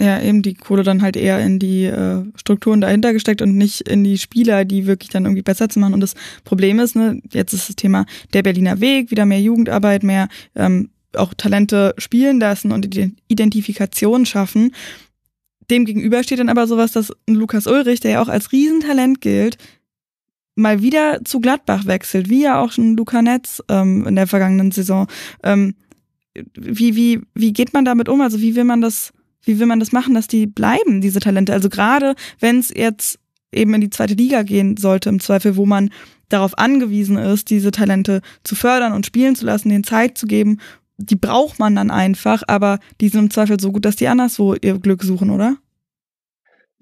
Ja, 0.00 0.20
eben 0.22 0.42
die 0.42 0.54
Kohle 0.54 0.84
dann 0.84 1.02
halt 1.02 1.16
eher 1.16 1.40
in 1.40 1.58
die 1.58 1.86
äh, 1.86 2.24
Strukturen 2.36 2.80
dahinter 2.80 3.12
gesteckt 3.12 3.42
und 3.42 3.56
nicht 3.56 3.80
in 3.80 4.04
die 4.04 4.18
Spieler, 4.18 4.64
die 4.64 4.86
wirklich 4.86 5.10
dann 5.10 5.24
irgendwie 5.24 5.42
besser 5.42 5.68
zu 5.68 5.80
machen. 5.80 5.94
Und 5.94 6.00
das 6.00 6.14
Problem 6.44 6.78
ist, 6.78 6.94
ne, 6.94 7.20
jetzt 7.32 7.52
ist 7.52 7.68
das 7.68 7.74
Thema 7.74 8.06
der 8.32 8.44
Berliner 8.44 8.80
Weg, 8.80 9.10
wieder 9.10 9.26
mehr 9.26 9.40
Jugendarbeit, 9.40 10.04
mehr 10.04 10.28
ähm, 10.54 10.90
auch 11.14 11.34
Talente 11.34 11.94
spielen 11.98 12.38
lassen 12.38 12.70
und 12.70 12.94
Identifikation 13.26 14.24
schaffen. 14.24 14.72
Dem 15.70 15.84
gegenüber 15.84 16.22
steht 16.22 16.38
dann 16.38 16.48
aber 16.48 16.66
sowas, 16.66 16.92
dass 16.92 17.12
Lukas 17.26 17.66
Ulrich, 17.66 18.00
der 18.00 18.12
ja 18.12 18.22
auch 18.22 18.28
als 18.28 18.52
Riesentalent 18.52 19.20
gilt, 19.20 19.58
mal 20.54 20.82
wieder 20.82 21.24
zu 21.24 21.40
Gladbach 21.40 21.86
wechselt, 21.86 22.28
wie 22.28 22.42
ja 22.42 22.60
auch 22.60 22.72
schon 22.72 22.96
Luca 22.96 23.22
Netz 23.22 23.62
ähm, 23.68 24.06
in 24.06 24.16
der 24.16 24.26
vergangenen 24.26 24.72
Saison. 24.72 25.06
Ähm, 25.42 25.74
wie, 26.54 26.96
wie, 26.96 27.20
wie 27.34 27.52
geht 27.52 27.72
man 27.72 27.84
damit 27.84 28.08
um? 28.08 28.20
Also 28.20 28.40
wie 28.40 28.54
will 28.54 28.64
man 28.64 28.80
das, 28.80 29.12
wie 29.42 29.58
will 29.58 29.66
man 29.66 29.80
das 29.80 29.92
machen, 29.92 30.14
dass 30.14 30.26
die 30.26 30.46
bleiben, 30.46 31.00
diese 31.00 31.20
Talente? 31.20 31.52
Also 31.52 31.68
gerade 31.68 32.14
wenn 32.40 32.58
es 32.58 32.70
jetzt 32.74 33.18
eben 33.52 33.72
in 33.74 33.80
die 33.80 33.90
zweite 33.90 34.14
Liga 34.14 34.42
gehen 34.42 34.76
sollte, 34.76 35.08
im 35.08 35.20
Zweifel, 35.20 35.56
wo 35.56 35.64
man 35.64 35.90
darauf 36.28 36.58
angewiesen 36.58 37.16
ist, 37.16 37.50
diese 37.50 37.70
Talente 37.70 38.20
zu 38.44 38.54
fördern 38.54 38.92
und 38.92 39.06
spielen 39.06 39.34
zu 39.34 39.46
lassen, 39.46 39.70
denen 39.70 39.84
Zeit 39.84 40.18
zu 40.18 40.26
geben 40.26 40.58
die 40.98 41.16
braucht 41.16 41.58
man 41.58 41.76
dann 41.76 41.90
einfach, 41.90 42.42
aber 42.46 42.80
die 43.00 43.08
sind 43.08 43.20
im 43.20 43.30
Zweifel 43.30 43.58
so 43.58 43.72
gut, 43.72 43.84
dass 43.84 43.96
die 43.96 44.08
anderswo 44.08 44.54
ihr 44.54 44.78
Glück 44.78 45.02
suchen, 45.02 45.30
oder? 45.30 45.56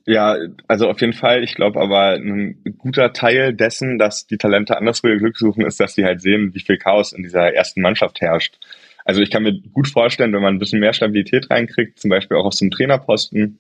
Ja, 0.07 0.37
also 0.69 0.89
auf 0.89 1.01
jeden 1.01 1.13
Fall. 1.13 1.43
Ich 1.43 1.55
glaube 1.55 1.81
aber, 1.81 2.15
ein 2.15 2.63
guter 2.79 3.13
Teil 3.13 3.53
dessen, 3.53 3.99
dass 3.99 4.27
die 4.27 4.39
Talente 4.39 4.77
anderswo 4.77 5.09
ihr 5.09 5.19
Glück 5.19 5.37
suchen, 5.37 5.67
ist, 5.67 5.81
dass 5.81 5.95
sie 5.95 6.05
halt 6.05 6.21
sehen, 6.23 6.55
wie 6.55 6.61
viel 6.61 6.79
Chaos 6.79 7.13
in 7.13 7.25
dieser 7.25 7.53
ersten 7.53 7.83
Mannschaft 7.83 8.21
herrscht. 8.21 8.59
Also 9.05 9.21
ich 9.21 9.31
kann 9.31 9.43
mir 9.43 9.61
gut 9.73 9.89
vorstellen, 9.89 10.33
wenn 10.33 10.43
man 10.43 10.55
ein 10.55 10.59
bisschen 10.59 10.81
mehr 10.81 10.93
Stabilität 10.93 11.51
reinkriegt, 11.51 11.99
zum 11.99 12.11
Beispiel 12.11 12.37
auch 12.37 12.47
aus 12.47 12.59
dem 12.59 12.71
Trainerposten, 12.71 13.59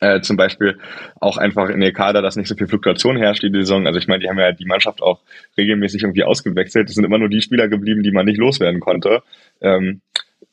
äh, 0.00 0.20
zum 0.20 0.36
Beispiel 0.36 0.78
auch 1.20 1.36
einfach 1.36 1.68
in 1.70 1.80
der 1.80 1.92
Kader, 1.92 2.22
dass 2.22 2.36
nicht 2.36 2.48
so 2.48 2.54
viel 2.54 2.68
Fluktuation 2.68 3.16
herrscht 3.16 3.42
die 3.42 3.50
Saison. 3.52 3.86
Also 3.86 3.98
ich 3.98 4.08
meine, 4.08 4.20
die 4.20 4.28
haben 4.28 4.38
ja 4.38 4.52
die 4.52 4.66
Mannschaft 4.66 5.02
auch 5.02 5.20
regelmäßig 5.56 6.02
irgendwie 6.02 6.24
ausgewechselt. 6.24 6.88
Es 6.88 6.94
sind 6.94 7.04
immer 7.04 7.18
nur 7.18 7.28
die 7.28 7.40
Spieler 7.40 7.68
geblieben, 7.68 8.02
die 8.02 8.12
man 8.12 8.26
nicht 8.26 8.38
loswerden 8.38 8.80
konnte. 8.80 9.22
Ähm, 9.60 10.00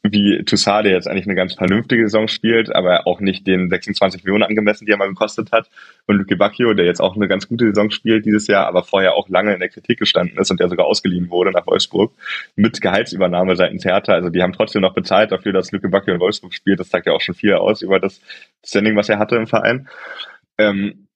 wie 0.04 0.44
Toussaint, 0.44 0.86
der 0.86 0.94
jetzt 0.94 1.08
eigentlich 1.08 1.26
eine 1.26 1.36
ganz 1.36 1.56
vernünftige 1.56 2.04
Saison 2.04 2.28
spielt, 2.28 2.74
aber 2.74 3.08
auch 3.08 3.20
nicht 3.20 3.48
den 3.48 3.70
26 3.70 4.24
Millionen 4.24 4.44
angemessen, 4.44 4.86
die 4.86 4.92
er 4.92 4.98
mal 4.98 5.08
gekostet 5.08 5.52
hat. 5.52 5.70
Und 6.06 6.18
Luke 6.18 6.36
Bacchio, 6.36 6.74
der 6.74 6.86
jetzt 6.86 7.02
auch 7.02 7.16
eine 7.16 7.28
ganz 7.28 7.48
gute 7.48 7.66
Saison 7.66 7.90
spielt 7.90 8.26
dieses 8.26 8.48
Jahr, 8.48 8.68
aber 8.68 8.84
vorher 8.84 9.14
auch 9.14 9.30
lange 9.30 9.54
in 9.54 9.60
der 9.60 9.70
Kritik 9.70 10.00
gestanden 10.00 10.38
ist 10.38 10.52
und 10.52 10.60
der 10.60 10.70
sogar 10.70 10.86
ausgeliehen 10.86 11.30
wurde 11.30 11.52
nach 11.52 11.66
Wolfsburg 11.68 12.14
mit 12.56 12.82
Gehaltsübernahme 12.82 13.56
seitens 13.56 13.86
Hertha. 13.86 14.14
Also 14.14 14.30
die 14.30 14.42
haben 14.42 14.54
trotzdem 14.54 14.82
noch 14.82 14.94
bezahlt 14.94 15.32
dafür, 15.32 15.54
dass 15.54 15.72
Luke 15.72 15.90
Bacchio 15.90 16.14
in 16.14 16.20
Wolfsburg 16.20 16.54
spielt. 16.54 16.80
Das 16.80 16.90
sagt 16.90 17.08
ja 17.08 17.14
auch 17.14 17.22
schon 17.22 17.36
viel 17.36 17.54
aus 17.54 17.82
über 17.82 18.00
das 18.00 18.22
Standing, 18.66 18.96
was 18.96 19.10
er 19.10 19.20
hatte 19.20 19.36
im 19.36 19.48
Verein. 19.48 19.88
Ähm, 20.58 21.08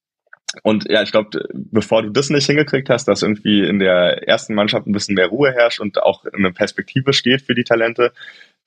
und 0.63 0.89
ja, 0.89 1.03
ich 1.03 1.11
glaube, 1.11 1.47
bevor 1.53 2.01
du 2.01 2.09
das 2.09 2.29
nicht 2.31 2.47
hingekriegt 2.47 2.89
hast, 2.89 3.07
dass 3.07 3.21
irgendwie 3.21 3.67
in 3.67 3.77
der 3.77 4.27
ersten 4.27 4.55
Mannschaft 4.55 4.87
ein 4.87 4.93
bisschen 4.93 5.15
mehr 5.15 5.27
Ruhe 5.27 5.51
herrscht 5.51 5.79
und 5.79 6.01
auch 6.01 6.25
eine 6.25 6.51
Perspektive 6.51 7.13
steht 7.13 7.43
für 7.43 7.53
die 7.53 7.63
Talente, 7.63 8.13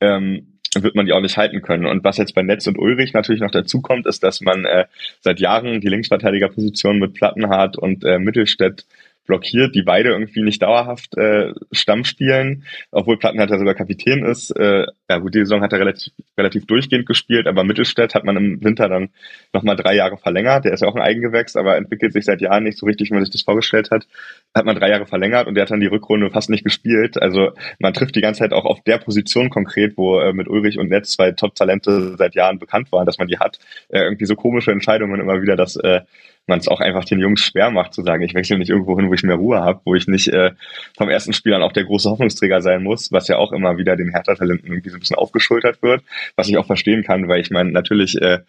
ähm, 0.00 0.58
wird 0.74 0.94
man 0.94 1.06
die 1.06 1.12
auch 1.12 1.20
nicht 1.20 1.36
halten 1.36 1.60
können. 1.60 1.86
Und 1.86 2.04
was 2.04 2.16
jetzt 2.16 2.34
bei 2.34 2.42
Netz 2.42 2.66
und 2.66 2.78
Ulrich 2.78 3.12
natürlich 3.12 3.42
noch 3.42 3.50
dazu 3.50 3.82
kommt, 3.82 4.06
ist, 4.06 4.22
dass 4.22 4.40
man 4.40 4.64
äh, 4.64 4.86
seit 5.20 5.40
Jahren 5.40 5.80
die 5.80 5.88
Linksverteidigerposition 5.88 6.98
mit 6.98 7.14
Plattenhardt 7.14 7.76
und 7.76 8.04
äh, 8.04 8.18
Mittelstädt 8.18 8.86
blockiert, 9.26 9.74
die 9.74 9.82
beide 9.82 10.10
irgendwie 10.10 10.42
nicht 10.42 10.62
dauerhaft 10.62 11.16
äh, 11.16 11.52
Stamm 11.70 12.04
spielen, 12.04 12.64
obwohl 12.90 13.18
Plattenhardt 13.18 13.50
ja 13.50 13.58
sogar 13.58 13.74
Kapitän 13.74 14.24
ist. 14.24 14.50
Äh, 14.50 14.86
ja 15.08 15.18
gut, 15.18 15.34
die 15.34 15.40
Saison 15.40 15.62
hat 15.62 15.72
er 15.72 15.78
relativ, 15.78 16.12
relativ 16.36 16.66
durchgehend 16.66 17.06
gespielt, 17.06 17.46
aber 17.46 17.64
Mittelstädt 17.64 18.14
hat 18.14 18.24
man 18.24 18.36
im 18.36 18.64
Winter 18.64 18.88
dann 18.88 19.10
nochmal 19.52 19.76
drei 19.76 19.94
Jahre 19.94 20.16
verlängert. 20.16 20.64
Der 20.64 20.72
ist 20.72 20.80
ja 20.80 20.88
auch 20.88 20.96
ein 20.96 21.02
Eigengewächs, 21.02 21.56
aber 21.56 21.76
entwickelt 21.76 22.12
sich 22.12 22.24
seit 22.24 22.40
Jahren 22.40 22.64
nicht 22.64 22.78
so 22.78 22.86
richtig, 22.86 23.10
wie 23.10 23.14
man 23.14 23.24
sich 23.24 23.32
das 23.32 23.42
vorgestellt 23.42 23.90
hat. 23.90 24.06
Hat 24.54 24.64
man 24.64 24.76
drei 24.76 24.90
Jahre 24.90 25.06
verlängert 25.06 25.46
und 25.46 25.54
der 25.54 25.62
hat 25.62 25.70
dann 25.70 25.80
die 25.80 25.86
Rückrunde 25.86 26.30
fast 26.30 26.50
nicht 26.50 26.64
gespielt. 26.64 27.20
Also 27.20 27.52
man 27.78 27.94
trifft 27.94 28.16
die 28.16 28.20
ganze 28.20 28.40
Zeit 28.40 28.52
auch 28.52 28.64
auf 28.64 28.82
der 28.82 28.98
Position 28.98 29.50
konkret, 29.50 29.96
wo 29.96 30.18
äh, 30.18 30.32
mit 30.32 30.48
Ulrich 30.48 30.78
und 30.78 30.88
Netz 30.88 31.12
zwei 31.12 31.32
Top-Talente 31.32 32.16
seit 32.16 32.34
Jahren 32.34 32.58
bekannt 32.58 32.90
waren, 32.90 33.06
dass 33.06 33.18
man 33.18 33.28
die 33.28 33.38
hat. 33.38 33.58
Äh, 33.88 34.00
irgendwie 34.00 34.26
so 34.26 34.34
komische 34.34 34.72
Entscheidungen 34.72 35.20
immer 35.20 35.42
wieder, 35.42 35.56
dass 35.56 35.76
äh, 35.76 36.00
man 36.46 36.58
es 36.58 36.68
auch 36.68 36.80
einfach 36.80 37.04
den 37.04 37.20
Jungs 37.20 37.40
schwer 37.40 37.70
macht 37.70 37.94
zu 37.94 38.02
sagen, 38.02 38.22
ich 38.22 38.34
wechsle 38.34 38.58
nicht 38.58 38.70
irgendwo 38.70 38.96
hin, 38.96 39.08
wo 39.08 39.14
ich 39.14 39.22
mehr 39.22 39.36
Ruhe 39.36 39.60
habe, 39.60 39.80
wo 39.84 39.94
ich 39.94 40.08
nicht 40.08 40.28
äh, 40.28 40.52
vom 40.96 41.08
ersten 41.08 41.32
Spiel 41.32 41.54
an 41.54 41.62
auch 41.62 41.72
der 41.72 41.84
große 41.84 42.10
Hoffnungsträger 42.10 42.60
sein 42.60 42.82
muss, 42.82 43.12
was 43.12 43.28
ja 43.28 43.36
auch 43.36 43.52
immer 43.52 43.78
wieder 43.78 43.96
den 43.96 44.10
Hertha-Talenten 44.10 44.66
irgendwie 44.68 44.90
so 44.90 44.96
ein 44.96 45.00
bisschen 45.00 45.16
aufgeschultert 45.16 45.82
wird, 45.82 46.02
was 46.36 46.48
ich 46.48 46.56
auch 46.58 46.66
verstehen 46.66 47.04
kann, 47.04 47.28
weil 47.28 47.40
ich 47.40 47.50
meine, 47.50 47.70
natürlich 47.70 48.20
äh, 48.20 48.40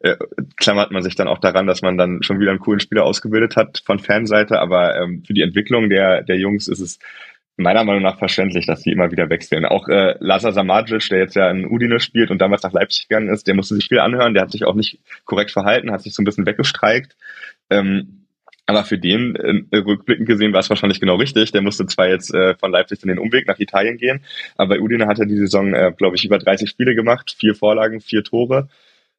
äh, 0.00 0.16
klammert 0.56 0.90
man 0.90 1.02
sich 1.02 1.14
dann 1.14 1.28
auch 1.28 1.38
daran, 1.38 1.66
dass 1.66 1.82
man 1.82 1.96
dann 1.96 2.22
schon 2.22 2.40
wieder 2.40 2.50
einen 2.50 2.60
coolen 2.60 2.80
Spieler 2.80 3.04
ausgebildet 3.04 3.56
hat 3.56 3.82
von 3.84 3.98
Fanseite, 3.98 4.60
aber 4.60 4.96
ähm, 4.96 5.22
für 5.26 5.34
die 5.34 5.42
Entwicklung 5.42 5.88
der, 5.88 6.22
der 6.22 6.38
Jungs 6.38 6.68
ist 6.68 6.80
es 6.80 6.98
meiner 7.58 7.84
Meinung 7.84 8.02
nach 8.02 8.18
verständlich, 8.18 8.66
dass 8.66 8.82
die 8.82 8.92
immer 8.92 9.10
wieder 9.10 9.28
wechseln. 9.28 9.64
Auch 9.66 9.88
äh, 9.88 10.14
Lazar 10.20 10.52
Samadzic, 10.52 11.08
der 11.08 11.18
jetzt 11.18 11.34
ja 11.34 11.50
in 11.50 11.66
Udine 11.66 12.00
spielt 12.00 12.30
und 12.30 12.38
damals 12.40 12.62
nach 12.62 12.72
Leipzig 12.72 13.08
gegangen 13.08 13.28
ist, 13.28 13.46
der 13.46 13.54
musste 13.54 13.74
sich 13.74 13.88
viel 13.88 13.98
anhören, 13.98 14.32
der 14.32 14.44
hat 14.44 14.52
sich 14.52 14.64
auch 14.64 14.74
nicht 14.74 15.00
korrekt 15.24 15.50
verhalten, 15.50 15.90
hat 15.90 16.02
sich 16.02 16.14
so 16.14 16.22
ein 16.22 16.24
bisschen 16.24 16.46
weggestreikt. 16.46 17.16
Ähm, 17.68 18.26
aber 18.66 18.84
für 18.84 18.98
den, 18.98 19.34
äh, 19.34 19.76
rückblickend 19.76 20.28
gesehen, 20.28 20.52
war 20.52 20.60
es 20.60 20.70
wahrscheinlich 20.70 21.00
genau 21.00 21.16
richtig. 21.16 21.52
Der 21.52 21.62
musste 21.62 21.86
zwar 21.86 22.08
jetzt 22.08 22.32
äh, 22.32 22.54
von 22.54 22.70
Leipzig 22.70 23.02
in 23.02 23.08
den 23.08 23.18
Umweg 23.18 23.48
nach 23.48 23.58
Italien 23.58 23.96
gehen, 23.96 24.20
aber 24.56 24.76
bei 24.76 24.80
Udine 24.80 25.06
hat 25.06 25.18
er 25.18 25.26
die 25.26 25.38
Saison, 25.38 25.74
äh, 25.74 25.92
glaube 25.96 26.16
ich, 26.16 26.24
über 26.24 26.38
30 26.38 26.68
Spiele 26.70 26.94
gemacht, 26.94 27.34
vier 27.36 27.54
Vorlagen, 27.54 28.00
vier 28.00 28.22
Tore. 28.22 28.68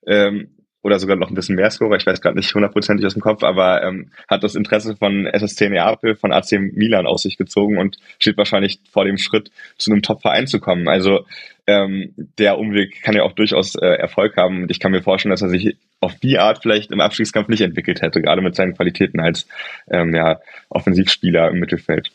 Ähm, 0.06 0.50
oder 0.82 1.00
sogar 1.00 1.18
noch 1.18 1.30
ein 1.30 1.36
bisschen 1.36 1.56
mehr 1.56 1.70
Scorer, 1.70 1.98
ich 1.98 2.06
weiß 2.06 2.22
gerade 2.22 2.38
nicht 2.38 2.54
hundertprozentig 2.54 3.06
aus 3.06 3.14
dem 3.14 3.22
Kopf, 3.22 3.44
aber 3.44 3.84
ähm, 3.84 4.12
hat 4.30 4.44
das 4.44 4.56
Interesse 4.56 4.96
von 4.96 5.26
SSC 5.26 5.70
Neapel, 5.70 6.16
von 6.16 6.32
AC 6.32 6.54
Milan 6.54 7.06
aus 7.06 7.24
sich 7.24 7.38
gezogen 7.38 7.78
und 7.78 7.98
steht 8.18 8.38
wahrscheinlich 8.38 8.80
vor 8.90 9.06
dem 9.06 9.18
Schritt, 9.18 9.52
zu 9.78 9.92
einem 9.92 10.02
Top-Verein 10.02 10.48
zu 10.48 10.60
kommen. 10.60 10.88
Also 10.88 11.26
ähm, 11.68 12.14
der 12.38 12.58
Umweg 12.58 13.02
kann 13.02 13.16
ja 13.16 13.24
auch 13.24 13.34
durchaus 13.34 13.76
äh, 13.76 13.86
Erfolg 13.86 14.38
haben 14.38 14.64
und 14.64 14.72
ich 14.72 14.80
kann 14.80 14.92
mir 14.92 15.04
vorstellen, 15.04 15.32
dass 15.32 15.42
er 15.42 15.50
sich 15.50 15.78
auf 16.00 16.16
die 16.16 16.40
Art 16.40 16.60
vielleicht 16.62 16.92
im 16.92 17.02
Abstiegskampf 17.02 17.50
nicht 17.50 17.62
entwickelt 17.62 18.02
hätte, 18.02 18.22
gerade 18.22 18.42
mit 18.42 18.56
seinen 18.56 18.76
Qualitäten 18.76 19.20
als 19.20 19.48
ähm, 19.92 20.16
ja, 20.16 20.40
Offensivspieler 20.70 21.50
im 21.50 21.60
Mittelfeld. 21.60 22.12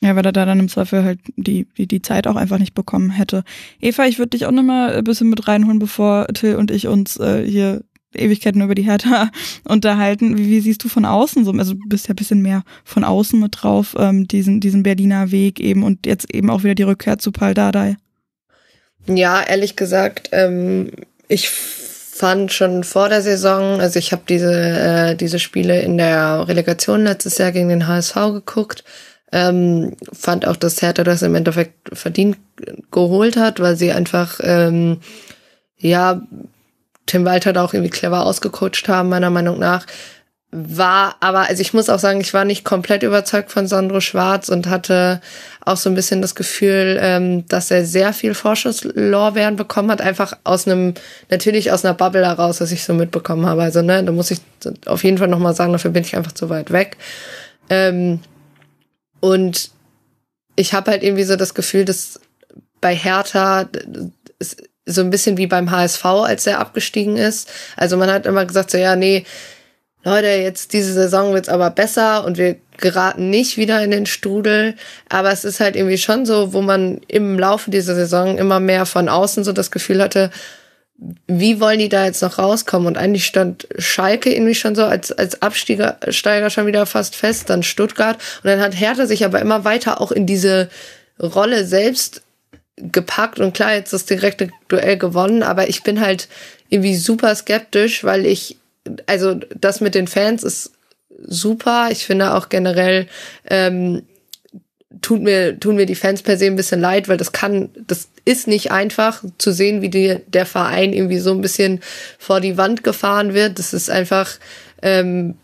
Ja, 0.00 0.14
weil 0.16 0.26
er 0.26 0.32
da 0.32 0.44
dann 0.44 0.60
im 0.60 0.68
Zweifel 0.68 1.02
halt 1.02 1.18
die, 1.36 1.66
die, 1.78 1.86
die 1.86 2.02
Zeit 2.02 2.26
auch 2.26 2.36
einfach 2.36 2.58
nicht 2.58 2.74
bekommen 2.74 3.10
hätte. 3.10 3.42
Eva, 3.80 4.04
ich 4.06 4.18
würde 4.18 4.30
dich 4.30 4.44
auch 4.46 4.52
nochmal 4.52 4.94
ein 4.94 5.04
bisschen 5.04 5.30
mit 5.30 5.48
reinholen, 5.48 5.78
bevor 5.78 6.26
Till 6.28 6.56
und 6.56 6.70
ich 6.70 6.88
uns 6.88 7.18
äh, 7.18 7.42
hier 7.42 7.82
Ewigkeiten 8.14 8.62
über 8.62 8.74
die 8.74 8.82
Hertha 8.82 9.30
unterhalten. 9.68 10.36
Wie, 10.38 10.48
wie 10.48 10.60
siehst 10.60 10.84
du 10.84 10.88
von 10.88 11.04
außen 11.04 11.44
so? 11.44 11.52
Also 11.52 11.74
du 11.74 11.88
bist 11.88 12.08
ja 12.08 12.14
ein 12.14 12.16
bisschen 12.16 12.42
mehr 12.42 12.62
von 12.84 13.04
außen 13.04 13.38
mit 13.38 13.62
drauf, 13.62 13.94
ähm, 13.98 14.28
diesen, 14.28 14.60
diesen 14.60 14.82
Berliner 14.82 15.30
Weg 15.30 15.60
eben 15.60 15.82
und 15.82 16.06
jetzt 16.06 16.32
eben 16.32 16.50
auch 16.50 16.62
wieder 16.62 16.74
die 16.74 16.82
Rückkehr 16.82 17.18
zu 17.18 17.32
Paul 17.32 17.54
Dardai. 17.54 17.96
Ja, 19.06 19.42
ehrlich 19.42 19.76
gesagt, 19.76 20.30
ähm, 20.32 20.90
ich 21.28 21.50
fand 21.50 22.52
schon 22.52 22.84
vor 22.84 23.08
der 23.08 23.22
Saison, 23.22 23.80
also 23.80 23.98
ich 23.98 24.12
habe 24.12 24.22
diese, 24.28 24.52
äh, 24.52 25.16
diese 25.16 25.38
Spiele 25.38 25.82
in 25.82 25.98
der 25.98 26.46
Relegation 26.46 27.04
letztes 27.04 27.38
Jahr 27.38 27.52
gegen 27.52 27.68
den 27.68 27.86
HSV 27.86 28.14
geguckt, 28.32 28.84
ähm, 29.32 29.96
fand 30.12 30.46
auch, 30.46 30.56
dass 30.56 30.80
Hertha 30.80 31.02
das 31.02 31.22
im 31.22 31.34
Endeffekt 31.34 31.90
verdient 31.92 32.36
geholt 32.92 33.36
hat, 33.36 33.58
weil 33.58 33.76
sie 33.76 33.90
einfach 33.90 34.38
ähm, 34.42 34.98
ja 35.76 36.22
Tim 37.06 37.24
Walter 37.24 37.52
da 37.52 37.64
auch 37.64 37.74
irgendwie 37.74 37.90
clever 37.90 38.24
ausgecoacht 38.24 38.88
haben, 38.88 39.08
meiner 39.08 39.30
Meinung 39.30 39.58
nach. 39.58 39.86
War 40.56 41.16
aber, 41.18 41.48
also 41.48 41.60
ich 41.60 41.74
muss 41.74 41.88
auch 41.88 41.98
sagen, 41.98 42.20
ich 42.20 42.32
war 42.32 42.44
nicht 42.44 42.64
komplett 42.64 43.02
überzeugt 43.02 43.50
von 43.50 43.66
Sandro 43.66 44.00
Schwarz 44.00 44.48
und 44.48 44.68
hatte 44.68 45.20
auch 45.64 45.76
so 45.76 45.90
ein 45.90 45.96
bisschen 45.96 46.22
das 46.22 46.36
Gefühl, 46.36 46.96
ähm, 47.00 47.44
dass 47.48 47.72
er 47.72 47.84
sehr 47.84 48.12
viel 48.12 48.34
Vorschusslorbeeren 48.34 49.56
bekommen 49.56 49.90
hat, 49.90 50.00
einfach 50.00 50.36
aus 50.44 50.68
einem, 50.68 50.94
natürlich 51.28 51.72
aus 51.72 51.84
einer 51.84 51.94
Bubble 51.94 52.24
heraus, 52.24 52.60
was 52.60 52.70
ich 52.70 52.84
so 52.84 52.94
mitbekommen 52.94 53.46
habe. 53.46 53.62
Also, 53.62 53.82
ne, 53.82 54.04
da 54.04 54.12
muss 54.12 54.30
ich 54.30 54.38
auf 54.86 55.02
jeden 55.02 55.18
Fall 55.18 55.28
nochmal 55.28 55.56
sagen, 55.56 55.72
dafür 55.72 55.90
bin 55.90 56.04
ich 56.04 56.16
einfach 56.16 56.32
zu 56.32 56.48
weit 56.50 56.70
weg. 56.70 56.98
Ähm, 57.68 58.20
und 59.18 59.70
ich 60.54 60.72
habe 60.72 60.92
halt 60.92 61.02
irgendwie 61.02 61.24
so 61.24 61.34
das 61.34 61.54
Gefühl, 61.54 61.84
dass 61.84 62.20
bei 62.80 62.94
Hertha 62.94 63.68
es 64.38 64.56
so 64.86 65.00
ein 65.00 65.10
bisschen 65.10 65.36
wie 65.36 65.46
beim 65.46 65.70
HSV, 65.70 66.04
als 66.04 66.46
er 66.46 66.60
abgestiegen 66.60 67.16
ist. 67.16 67.50
Also 67.76 67.96
man 67.96 68.10
hat 68.10 68.26
immer 68.26 68.44
gesagt, 68.44 68.70
so 68.70 68.78
ja, 68.78 68.96
nee, 68.96 69.24
Leute, 70.04 70.26
jetzt 70.26 70.74
diese 70.74 70.92
Saison 70.92 71.32
wird's 71.32 71.48
aber 71.48 71.70
besser 71.70 72.24
und 72.24 72.36
wir 72.36 72.56
geraten 72.76 73.30
nicht 73.30 73.56
wieder 73.56 73.82
in 73.82 73.90
den 73.90 74.04
Strudel. 74.04 74.74
Aber 75.08 75.32
es 75.32 75.44
ist 75.44 75.60
halt 75.60 75.76
irgendwie 75.76 75.96
schon 75.96 76.26
so, 76.26 76.52
wo 76.52 76.60
man 76.60 77.00
im 77.08 77.38
Laufe 77.38 77.70
dieser 77.70 77.94
Saison 77.94 78.36
immer 78.36 78.60
mehr 78.60 78.84
von 78.84 79.08
außen 79.08 79.44
so 79.44 79.52
das 79.52 79.70
Gefühl 79.70 80.02
hatte, 80.02 80.30
wie 81.26 81.58
wollen 81.58 81.78
die 81.78 81.88
da 81.88 82.04
jetzt 82.04 82.22
noch 82.22 82.38
rauskommen? 82.38 82.86
Und 82.86 82.98
eigentlich 82.98 83.26
stand 83.26 83.66
Schalke 83.78 84.32
irgendwie 84.32 84.54
schon 84.54 84.74
so 84.74 84.84
als, 84.84 85.10
als 85.10 85.40
Absteiger 85.42 85.98
Steiger 86.10 86.50
schon 86.50 86.66
wieder 86.66 86.84
fast 86.86 87.16
fest, 87.16 87.48
dann 87.48 87.62
Stuttgart. 87.62 88.16
Und 88.42 88.50
dann 88.50 88.60
hat 88.60 88.78
Hertha 88.78 89.06
sich 89.06 89.24
aber 89.24 89.40
immer 89.40 89.64
weiter 89.64 90.00
auch 90.00 90.12
in 90.12 90.26
diese 90.26 90.68
Rolle 91.20 91.64
selbst 91.64 92.23
gepackt 92.76 93.40
und 93.40 93.54
klar, 93.54 93.74
jetzt 93.74 93.92
das 93.92 94.04
direkte 94.04 94.50
Duell 94.68 94.96
gewonnen, 94.96 95.42
aber 95.42 95.68
ich 95.68 95.82
bin 95.82 96.00
halt 96.00 96.28
irgendwie 96.68 96.96
super 96.96 97.34
skeptisch, 97.34 98.04
weil 98.04 98.26
ich, 98.26 98.56
also 99.06 99.34
das 99.54 99.80
mit 99.80 99.94
den 99.94 100.08
Fans 100.08 100.42
ist 100.42 100.72
super. 101.26 101.88
Ich 101.90 102.06
finde 102.06 102.34
auch 102.34 102.48
generell, 102.48 103.06
ähm, 103.48 104.02
tut 105.00 105.22
mir, 105.22 105.58
tun 105.58 105.76
mir 105.76 105.86
die 105.86 105.94
Fans 105.94 106.22
per 106.22 106.36
se 106.36 106.46
ein 106.46 106.56
bisschen 106.56 106.80
leid, 106.80 107.08
weil 107.08 107.16
das 107.16 107.32
kann, 107.32 107.70
das 107.86 108.08
ist 108.24 108.46
nicht 108.46 108.70
einfach 108.70 109.22
zu 109.38 109.52
sehen, 109.52 109.82
wie 109.82 109.90
die, 109.90 110.18
der 110.26 110.46
Verein 110.46 110.92
irgendwie 110.92 111.18
so 111.18 111.32
ein 111.32 111.40
bisschen 111.40 111.80
vor 112.18 112.40
die 112.40 112.56
Wand 112.56 112.84
gefahren 112.84 113.34
wird. 113.34 113.58
Das 113.58 113.74
ist 113.74 113.90
einfach, 113.90 114.30
ähm, 114.82 115.34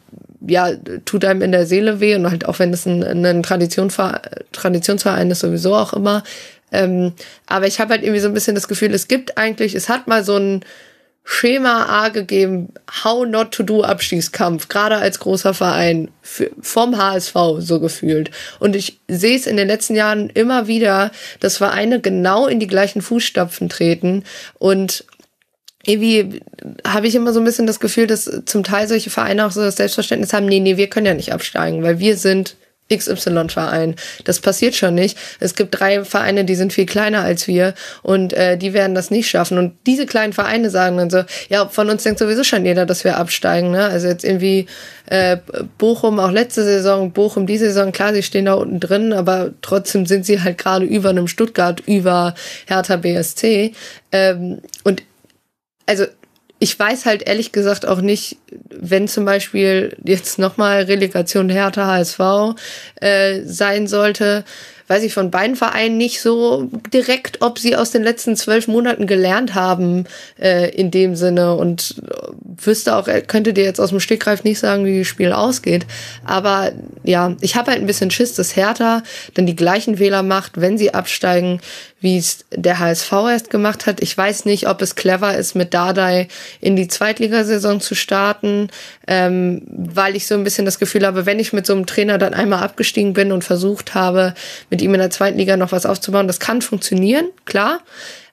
ja, 0.47 0.71
tut 1.05 1.25
einem 1.25 1.43
in 1.43 1.53
der 1.53 1.67
Seele 1.67 2.01
weh 2.01 2.15
und 2.15 2.31
halt 2.31 2.47
auch 2.47 2.59
wenn 2.59 2.73
es 2.73 2.87
ein, 2.87 3.03
ein 3.03 3.43
Tradition, 3.43 3.93
Traditionsverein 4.53 5.31
ist, 5.31 5.41
sowieso 5.41 5.75
auch 5.75 5.93
immer. 5.93 6.23
Ähm, 6.73 7.13
aber 7.47 7.67
ich 7.67 7.81
habe 7.81 7.91
halt 7.91 8.03
irgendwie 8.03 8.21
so 8.21 8.29
ein 8.29 8.35
bisschen 8.35 8.55
das 8.55 8.69
Gefühl, 8.69 8.95
es 8.95 9.09
gibt 9.09 9.39
eigentlich, 9.39 9.75
es 9.75 9.89
hat 9.89 10.07
mal 10.07 10.25
so 10.25 10.37
ein 10.37 10.65
Schema 11.25 11.87
A 11.87 12.09
gegeben, 12.09 12.73
How 13.05 13.27
Not 13.27 13.53
to 13.53 13.63
Do 13.63 13.85
Abstiegskampf, 13.85 14.69
gerade 14.69 14.97
als 14.97 15.21
großer 15.21 15.55
Verein, 15.55 16.11
für, 16.23 16.51
vom 16.61 16.97
HSV 16.97 17.35
so 17.59 17.79
gefühlt. 17.79 18.31
Und 18.59 18.75
ich 18.75 18.99
sehe 19.07 19.37
es 19.37 19.47
in 19.47 19.57
den 19.57 19.69
letzten 19.69 19.95
Jahren 19.95 20.31
immer 20.31 20.67
wieder, 20.67 21.13
dass 21.39 21.59
Vereine 21.59 22.01
genau 22.01 22.47
in 22.47 22.59
die 22.59 22.67
gleichen 22.67 23.03
Fußstapfen 23.03 23.69
treten 23.69 24.25
und 24.59 25.05
irgendwie 25.85 26.41
habe 26.87 27.07
ich 27.07 27.15
immer 27.15 27.33
so 27.33 27.41
ein 27.41 27.45
bisschen 27.45 27.67
das 27.67 27.81
Gefühl, 27.81 28.07
dass 28.07 28.31
zum 28.45 28.65
Teil 28.65 28.87
solche 28.87 29.11
Vereine 29.11 29.47
auch 29.47 29.51
so 29.51 29.63
das 29.63 29.77
Selbstverständnis 29.77 30.33
haben, 30.33 30.47
nee, 30.47 30.61
nee, 30.61 30.77
wir 30.77 30.91
können 30.91 31.07
ja 31.07 31.15
nicht 31.15 31.33
absteigen, 31.33 31.83
weil 31.83 31.99
wir 31.99 32.17
sind 32.17 32.57
XY-Verein. 32.93 33.95
Das 34.25 34.41
passiert 34.41 34.75
schon 34.75 34.95
nicht. 34.95 35.17
Es 35.39 35.55
gibt 35.55 35.79
drei 35.79 36.05
Vereine, 36.05 36.45
die 36.45 36.55
sind 36.55 36.73
viel 36.73 36.87
kleiner 36.87 37.23
als 37.23 37.47
wir 37.47 37.75
und 38.03 38.33
äh, 38.33 38.57
die 38.57 38.73
werden 38.73 38.95
das 38.95 39.11
nicht 39.11 39.29
schaffen. 39.29 39.59
Und 39.59 39.75
diese 39.87 40.07
kleinen 40.07 40.33
Vereine 40.33 40.71
sagen 40.71 40.97
dann 40.97 41.11
so, 41.11 41.23
ja, 41.49 41.69
von 41.69 41.89
uns 41.91 42.03
denkt 42.03 42.19
sowieso 42.19 42.45
schon 42.45 42.65
jeder, 42.65 42.87
dass 42.87 43.05
wir 43.05 43.17
absteigen. 43.17 43.71
Ne? 43.71 43.85
Also 43.85 44.09
jetzt 44.09 44.25
irgendwie 44.25 44.67
äh, 45.07 45.39
Bochum 45.79 46.19
auch 46.19 46.31
letzte 46.31 46.65
Saison, 46.65 47.13
Bochum 47.13 47.47
diese 47.47 47.67
Saison, 47.67 47.93
klar, 47.93 48.13
sie 48.13 48.23
stehen 48.23 48.47
da 48.47 48.55
unten 48.55 48.81
drin, 48.81 49.13
aber 49.13 49.51
trotzdem 49.63 50.07
sind 50.07 50.27
sie 50.27 50.41
halt 50.41 50.59
gerade 50.59 50.85
über 50.85 51.11
einem 51.11 51.29
Stuttgart, 51.29 51.81
über 51.87 52.35
Hertha 52.67 52.97
BSC. 52.97 53.73
Ähm, 54.13 54.61
und 54.85 55.03
also 55.87 56.05
ich 56.61 56.79
weiß 56.79 57.07
halt 57.07 57.27
ehrlich 57.27 57.53
gesagt 57.53 57.87
auch 57.87 58.03
nicht, 58.03 58.37
wenn 58.69 59.09
zum 59.09 59.25
Beispiel 59.25 59.97
jetzt 60.05 60.39
nochmal 60.39 60.83
Relegation 60.83 61.49
Hertha 61.49 61.87
HSV 61.87 62.21
äh, 63.01 63.41
sein 63.45 63.87
sollte, 63.87 64.45
weiß 64.91 65.05
ich 65.05 65.15
von 65.15 65.31
beiden 65.31 65.55
Vereinen 65.55 65.99
nicht 65.99 66.21
so 66.21 66.69
direkt, 66.93 67.43
ob 67.43 67.61
sie 67.61 67.77
aus 67.77 67.93
den 67.93 68.03
letzten 68.03 68.35
zwölf 68.35 68.67
Monaten 68.67 69.07
gelernt 69.07 69.55
haben 69.55 70.05
äh, 70.37 70.69
in 70.75 70.91
dem 70.91 71.15
Sinne 71.15 71.55
und 71.55 71.95
wüsste 72.43 72.97
auch, 72.97 73.07
könnte 73.29 73.53
dir 73.53 73.63
jetzt 73.63 73.81
aus 73.81 73.91
dem 73.91 74.01
Stegreif 74.01 74.43
nicht 74.43 74.59
sagen, 74.59 74.85
wie 74.85 74.99
das 74.99 75.07
Spiel 75.07 75.31
ausgeht. 75.31 75.87
Aber 76.25 76.73
ja, 77.05 77.37
ich 77.41 77.55
habe 77.55 77.71
halt 77.71 77.81
ein 77.81 77.87
bisschen 77.87 78.11
Schiss, 78.11 78.35
dass 78.35 78.57
Hertha 78.57 79.05
dann 79.35 79.47
die 79.47 79.55
gleichen 79.55 80.01
Wähler 80.01 80.25
macht, 80.25 80.61
wenn 80.61 80.77
sie 80.77 80.93
absteigen, 80.93 81.61
wie 82.01 82.17
es 82.17 82.45
der 82.51 82.79
HSV 82.79 83.13
erst 83.31 83.51
gemacht 83.51 83.87
hat. 83.87 84.03
Ich 84.03 84.17
weiß 84.17 84.47
nicht, 84.47 84.69
ob 84.69 84.81
es 84.83 84.97
clever 84.97 85.37
ist, 85.37 85.55
mit 85.55 85.75
Dardai 85.75 86.29
in 86.61 86.75
die 86.75 86.89
Zweitligasaison 86.89 87.81
zu 87.81 87.95
starten, 87.95 88.69
ähm, 89.07 89.63
weil 89.69 90.17
ich 90.17 90.27
so 90.27 90.35
ein 90.35 90.45
bisschen 90.45 90.65
das 90.65 90.79
Gefühl 90.79 91.07
habe, 91.07 91.27
wenn 91.27 91.39
ich 91.39 91.53
mit 91.53 91.67
so 91.67 91.75
einem 91.75 91.87
Trainer 91.87 92.17
dann 92.19 92.35
einmal 92.35 92.63
abgestiegen 92.63 93.13
bin 93.13 93.33
und 93.33 93.45
versucht 93.45 93.95
habe, 93.95 94.35
mit 94.71 94.80
ihm 94.81 94.95
in 94.95 95.01
der 95.01 95.11
zweiten 95.11 95.39
Liga 95.39 95.57
noch 95.57 95.73
was 95.73 95.87
aufzubauen, 95.87 96.27
das 96.27 96.41
kann 96.41 96.63
funktionieren, 96.63 97.27
klar. 97.45 97.81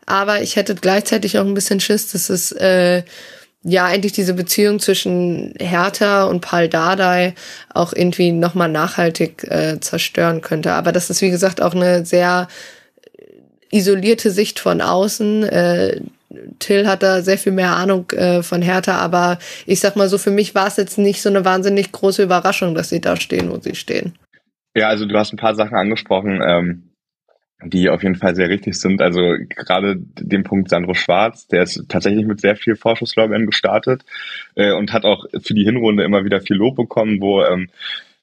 Aber 0.06 0.42
ich 0.42 0.56
hätte 0.56 0.76
gleichzeitig 0.76 1.38
auch 1.38 1.46
ein 1.46 1.54
bisschen 1.54 1.80
Schiss, 1.80 2.12
dass 2.12 2.30
es 2.30 2.52
äh, 2.54 3.04
ja 3.64 3.86
eigentlich 3.86 4.14
diese 4.14 4.34
Beziehung 4.34 4.80
zwischen 4.80 5.54
Hertha 5.60 6.24
und 6.24 6.42
Paul 6.42 6.70
Dardai 6.70 7.36
auch 7.74 7.92
irgendwie 7.94 8.32
nochmal 8.32 8.70
nachhaltig 8.70 9.44
äh, 9.44 9.80
zerstören 9.82 10.42
könnte. 10.42 10.72
Aber 10.72 10.92
das 10.94 11.10
ist, 11.10 11.22
wie 11.22 11.30
gesagt, 11.30 11.62
auch 11.62 11.76
eine 11.76 12.06
sehr 12.06 12.48
isolierte 13.70 14.32
Sicht 14.32 14.60
von 14.60 14.82
außen. 14.82 15.44
Äh, 15.44 16.02
Till 16.60 16.88
hat 16.88 17.04
da 17.04 17.22
sehr 17.22 17.38
viel 17.38 17.52
mehr 17.52 17.76
Ahnung 17.76 18.10
äh, 18.12 18.44
von 18.44 18.62
Hertha, 18.62 18.98
aber 18.98 19.40
ich 19.66 19.80
sag 19.80 19.96
mal 19.96 20.10
so, 20.10 20.18
für 20.18 20.32
mich 20.32 20.56
war 20.56 20.68
es 20.68 20.78
jetzt 20.78 20.98
nicht 20.98 21.22
so 21.22 21.30
eine 21.30 21.46
wahnsinnig 21.46 21.92
große 21.92 22.24
Überraschung, 22.24 22.76
dass 22.76 22.90
sie 22.90 23.02
da 23.02 23.16
stehen, 23.16 23.50
wo 23.50 23.60
sie 23.60 23.76
stehen. 23.76 24.14
Ja, 24.78 24.90
also 24.90 25.08
du 25.08 25.18
hast 25.18 25.34
ein 25.34 25.38
paar 25.38 25.56
Sachen 25.56 25.76
angesprochen, 25.76 26.40
ähm, 26.48 26.92
die 27.64 27.90
auf 27.90 28.04
jeden 28.04 28.14
Fall 28.14 28.36
sehr 28.36 28.48
richtig 28.48 28.80
sind. 28.80 29.02
Also 29.02 29.34
gerade 29.50 29.96
den 29.98 30.44
Punkt 30.44 30.70
Sandro 30.70 30.94
Schwarz, 30.94 31.48
der 31.48 31.64
ist 31.64 31.90
tatsächlich 31.90 32.28
mit 32.28 32.40
sehr 32.40 32.56
viel 32.56 32.76
Vorschusslorbeeren 32.76 33.48
gestartet 33.48 34.06
äh, 34.54 34.72
und 34.74 34.94
hat 34.94 35.04
auch 35.04 35.26
für 35.42 35.56
die 35.56 35.64
Hinrunde 35.64 36.04
immer 36.04 36.26
wieder 36.26 36.42
viel 36.42 36.58
Lob 36.58 36.76
bekommen, 36.76 37.20
wo 37.22 37.44
ähm, 37.44 37.70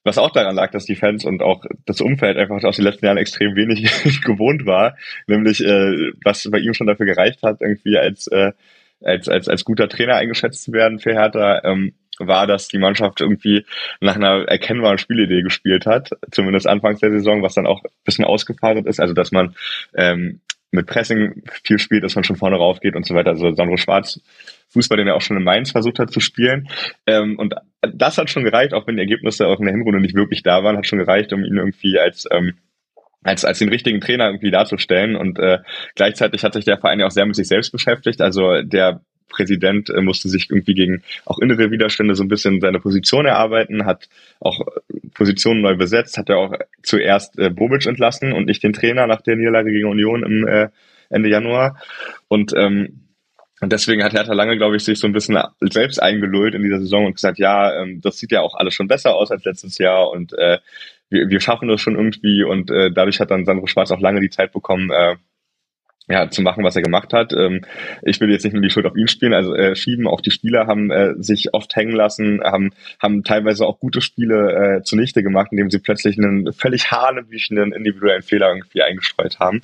was 0.05 0.17
auch 0.17 0.31
daran 0.31 0.55
lag, 0.55 0.71
dass 0.71 0.85
die 0.85 0.95
Fans 0.95 1.25
und 1.25 1.41
auch 1.41 1.65
das 1.85 1.99
Umfeld 1.99 2.37
einfach 2.37 2.63
aus 2.63 2.77
den 2.77 2.85
letzten 2.85 3.05
Jahren 3.05 3.17
extrem 3.17 3.57
wenig 3.57 4.21
gewohnt 4.23 4.65
war, 4.65 4.95
nämlich 5.27 5.59
äh, 5.59 6.13
was 6.23 6.49
bei 6.49 6.59
ihm 6.59 6.73
schon 6.73 6.87
dafür 6.87 7.05
gereicht 7.05 7.43
hat, 7.43 7.59
irgendwie 7.59 7.97
als 7.97 8.27
äh, 8.27 8.53
als 9.03 9.27
als 9.27 9.49
als 9.49 9.65
guter 9.65 9.89
Trainer 9.89 10.15
eingeschätzt 10.15 10.63
zu 10.63 10.71
werden 10.71 10.99
für 10.99 11.11
Hertha. 11.11 11.61
Ähm, 11.65 11.95
war, 12.19 12.47
dass 12.47 12.67
die 12.67 12.77
Mannschaft 12.77 13.21
irgendwie 13.21 13.65
nach 13.99 14.15
einer 14.15 14.43
erkennbaren 14.47 14.97
Spielidee 14.97 15.41
gespielt 15.41 15.85
hat, 15.85 16.11
zumindest 16.31 16.67
anfangs 16.67 16.99
der 16.99 17.11
Saison, 17.11 17.41
was 17.41 17.55
dann 17.55 17.67
auch 17.67 17.83
ein 17.83 17.89
bisschen 18.03 18.25
ausgefallen 18.25 18.85
ist, 18.85 18.99
also 18.99 19.13
dass 19.13 19.31
man 19.31 19.55
ähm, 19.95 20.41
mit 20.71 20.87
Pressing 20.87 21.43
viel 21.63 21.79
spielt, 21.79 22.03
dass 22.03 22.15
man 22.15 22.23
schon 22.23 22.35
vorne 22.35 22.57
rauf 22.57 22.79
geht 22.79 22.95
und 22.95 23.05
so 23.05 23.15
weiter. 23.15 23.31
Also 23.31 23.53
Sandro 23.53 23.77
Schwarz, 23.77 24.19
Fußball, 24.69 24.97
den 24.97 25.07
er 25.07 25.15
auch 25.15 25.21
schon 25.21 25.37
in 25.37 25.43
Mainz 25.43 25.71
versucht 25.71 25.99
hat 25.99 26.11
zu 26.11 26.19
spielen. 26.19 26.67
Ähm, 27.07 27.39
und 27.39 27.55
das 27.81 28.17
hat 28.17 28.29
schon 28.29 28.43
gereicht, 28.43 28.73
auch 28.73 28.85
wenn 28.87 28.95
die 28.95 29.01
Ergebnisse 29.01 29.47
auch 29.47 29.59
in 29.59 29.65
der 29.65 29.73
Hinrunde 29.73 30.01
nicht 30.01 30.15
wirklich 30.15 30.43
da 30.43 30.63
waren, 30.63 30.77
hat 30.77 30.87
schon 30.87 30.99
gereicht, 30.99 31.33
um 31.33 31.43
ihn 31.43 31.57
irgendwie 31.57 31.97
als 31.97 32.27
ähm, 32.31 32.55
als, 33.23 33.43
als 33.43 33.57
den 33.57 33.69
richtigen 33.69 34.01
Trainer 34.01 34.27
irgendwie 34.27 34.51
darzustellen. 34.51 35.15
Und 35.15 35.39
äh, 35.39 35.59
gleichzeitig 35.95 36.43
hat 36.43 36.53
sich 36.53 36.63
der 36.63 36.77
Verein 36.77 36.99
ja 36.99 37.07
auch 37.07 37.11
sehr 37.11 37.25
mit 37.25 37.35
sich 37.35 37.47
selbst 37.47 37.71
beschäftigt. 37.71 38.21
Also 38.21 38.61
der 38.61 39.01
Präsident 39.29 39.89
äh, 39.89 40.01
musste 40.01 40.29
sich 40.29 40.49
irgendwie 40.49 40.73
gegen 40.73 41.03
auch 41.25 41.39
innere 41.39 41.71
Widerstände 41.71 42.15
so 42.15 42.23
ein 42.23 42.27
bisschen 42.29 42.61
seine 42.61 42.79
Position 42.79 43.25
erarbeiten, 43.25 43.85
hat 43.85 44.07
auch 44.39 44.59
Positionen 45.13 45.61
neu 45.61 45.75
besetzt, 45.75 46.17
hat 46.17 46.29
er 46.29 46.37
auch 46.37 46.53
zuerst 46.83 47.37
äh, 47.39 47.49
Bobic 47.49 47.85
entlassen 47.85 48.33
und 48.33 48.45
nicht 48.45 48.63
den 48.63 48.73
Trainer 48.73 49.07
nach 49.07 49.21
der 49.21 49.35
Niederlage 49.35 49.71
gegen 49.71 49.87
Union 49.87 50.23
im 50.23 50.47
äh, 50.47 50.69
Ende 51.09 51.29
Januar. 51.29 51.77
Und 52.27 52.53
ähm, 52.55 53.01
deswegen 53.61 54.03
hat 54.03 54.13
Hertha 54.13 54.33
lange, 54.33 54.57
glaube 54.57 54.75
ich, 54.75 54.83
sich 54.83 54.99
so 54.99 55.07
ein 55.07 55.13
bisschen 55.13 55.37
selbst 55.61 56.01
eingelullt 56.01 56.55
in 56.55 56.63
dieser 56.63 56.79
Saison 56.79 57.05
und 57.05 57.15
gesagt, 57.15 57.39
ja, 57.39 57.81
ähm, 57.81 58.01
das 58.01 58.17
sieht 58.17 58.31
ja 58.31 58.41
auch 58.41 58.55
alles 58.55 58.73
schon 58.73 58.87
besser 58.87 59.15
aus 59.15 59.31
als 59.31 59.45
letztes 59.45 59.77
Jahr 59.77 60.09
und 60.09 60.33
äh, 60.33 60.59
wir, 61.09 61.29
wir 61.29 61.39
schaffen 61.39 61.67
das 61.67 61.81
schon 61.81 61.95
irgendwie 61.95 62.43
und 62.43 62.71
äh, 62.71 62.91
dadurch 62.91 63.19
hat 63.19 63.31
dann 63.31 63.45
Sandro 63.45 63.67
Schwarz 63.67 63.91
auch 63.91 63.99
lange 63.99 64.21
die 64.21 64.29
Zeit 64.29 64.51
bekommen, 64.51 64.91
äh, 64.91 65.15
ja, 66.07 66.29
zu 66.29 66.41
machen, 66.41 66.63
was 66.63 66.75
er 66.75 66.81
gemacht 66.81 67.13
hat. 67.13 67.33
Ähm, 67.33 67.61
ich 68.03 68.19
will 68.19 68.31
jetzt 68.31 68.43
nicht 68.43 68.53
nur 68.53 68.61
die 68.61 68.69
Schuld 68.69 68.85
auf 68.85 68.95
ihn 68.95 69.07
spielen, 69.07 69.33
also 69.33 69.55
äh, 69.55 69.75
schieben. 69.75 70.07
Auch 70.07 70.21
die 70.21 70.31
Spieler 70.31 70.67
haben 70.67 70.91
äh, 70.91 71.13
sich 71.17 71.53
oft 71.53 71.75
hängen 71.75 71.95
lassen, 71.95 72.41
haben, 72.43 72.71
haben 73.01 73.23
teilweise 73.23 73.65
auch 73.65 73.79
gute 73.79 74.01
Spiele 74.01 74.77
äh, 74.77 74.83
zunichte 74.83 75.23
gemacht, 75.23 75.47
indem 75.51 75.71
sie 75.71 75.79
plötzlich 75.79 76.17
einen 76.17 76.53
völlig 76.53 76.91
hanebüchenden 76.91 77.73
individuellen 77.73 78.21
Fehler 78.21 78.49
irgendwie 78.49 78.83
eingestreut 78.83 79.39
haben. 79.39 79.61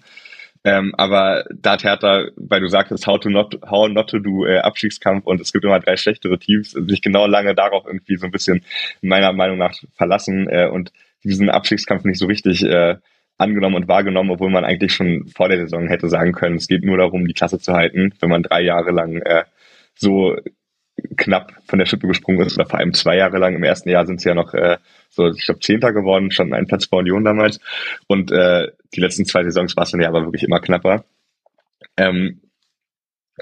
Ähm, 0.64 0.94
aber 0.96 1.46
da 1.50 1.78
Hertha, 1.80 2.26
weil 2.36 2.62
du 2.62 2.68
sagtest, 2.68 3.08
how, 3.08 3.20
to 3.20 3.30
not, 3.30 3.58
how 3.68 3.90
not 3.90 4.10
to 4.10 4.20
do 4.20 4.46
äh, 4.46 4.60
Abstiegskampf 4.60 5.26
und 5.26 5.42
es 5.42 5.52
gibt 5.52 5.66
immer 5.66 5.80
drei 5.80 5.98
schlechtere 5.98 6.38
Teams, 6.38 6.72
sich 6.72 7.02
genau 7.02 7.26
lange 7.26 7.56
darauf 7.56 7.86
irgendwie 7.88 8.18
so 8.18 8.28
ein 8.28 8.32
bisschen 8.32 8.64
meiner 9.02 9.34
Meinung 9.34 9.58
nach 9.58 9.74
verlassen 9.96 10.48
äh, 10.50 10.68
und 10.68 10.92
diesen 11.24 11.50
Abstiegskampf 11.50 12.04
nicht 12.04 12.20
so 12.20 12.28
richtig 12.28 12.64
äh, 12.64 12.98
angenommen 13.42 13.76
und 13.76 13.88
wahrgenommen, 13.88 14.32
obwohl 14.32 14.50
man 14.50 14.64
eigentlich 14.64 14.94
schon 14.94 15.28
vor 15.36 15.50
der 15.50 15.60
Saison 15.60 15.88
hätte 15.88 16.08
sagen 16.08 16.32
können, 16.32 16.56
es 16.56 16.68
geht 16.68 16.84
nur 16.84 16.98
darum, 16.98 17.28
die 17.28 17.34
Klasse 17.34 17.60
zu 17.60 17.74
halten, 17.74 18.14
wenn 18.20 18.30
man 18.30 18.44
drei 18.44 18.62
Jahre 18.62 18.92
lang 18.92 19.18
äh, 19.18 19.44
so 19.96 20.36
knapp 21.18 21.54
von 21.68 21.80
der 21.80 21.86
Schippe 21.86 22.08
gesprungen 22.08 22.46
ist, 22.46 22.58
oder 22.58 22.68
vor 22.68 22.80
allem 22.80 22.94
zwei 22.94 23.18
Jahre 23.18 23.38
lang. 23.38 23.56
Im 23.56 23.64
ersten 23.64 23.90
Jahr 23.90 24.06
sind 24.06 24.22
sie 24.22 24.30
ja 24.30 24.36
noch 24.36 24.54
äh, 24.54 24.78
so, 25.10 25.28
ich 25.28 25.46
glaube, 25.46 25.60
Zehnter 25.60 25.94
geworden, 25.94 26.32
standen 26.32 26.54
einen 26.54 26.68
Platz 26.68 26.86
vor 26.86 27.00
Union 27.00 27.24
damals. 27.24 27.60
Und 28.08 28.32
äh, 28.32 28.68
die 28.94 29.02
letzten 29.02 29.26
zwei 29.26 29.44
Saisons 29.44 29.76
war 29.76 29.84
es 29.84 29.92
dann 29.92 30.02
ja 30.02 30.08
aber 30.08 30.24
wirklich 30.24 30.44
immer 30.44 30.60
knapper. 30.60 31.06
Ähm, 31.98 32.42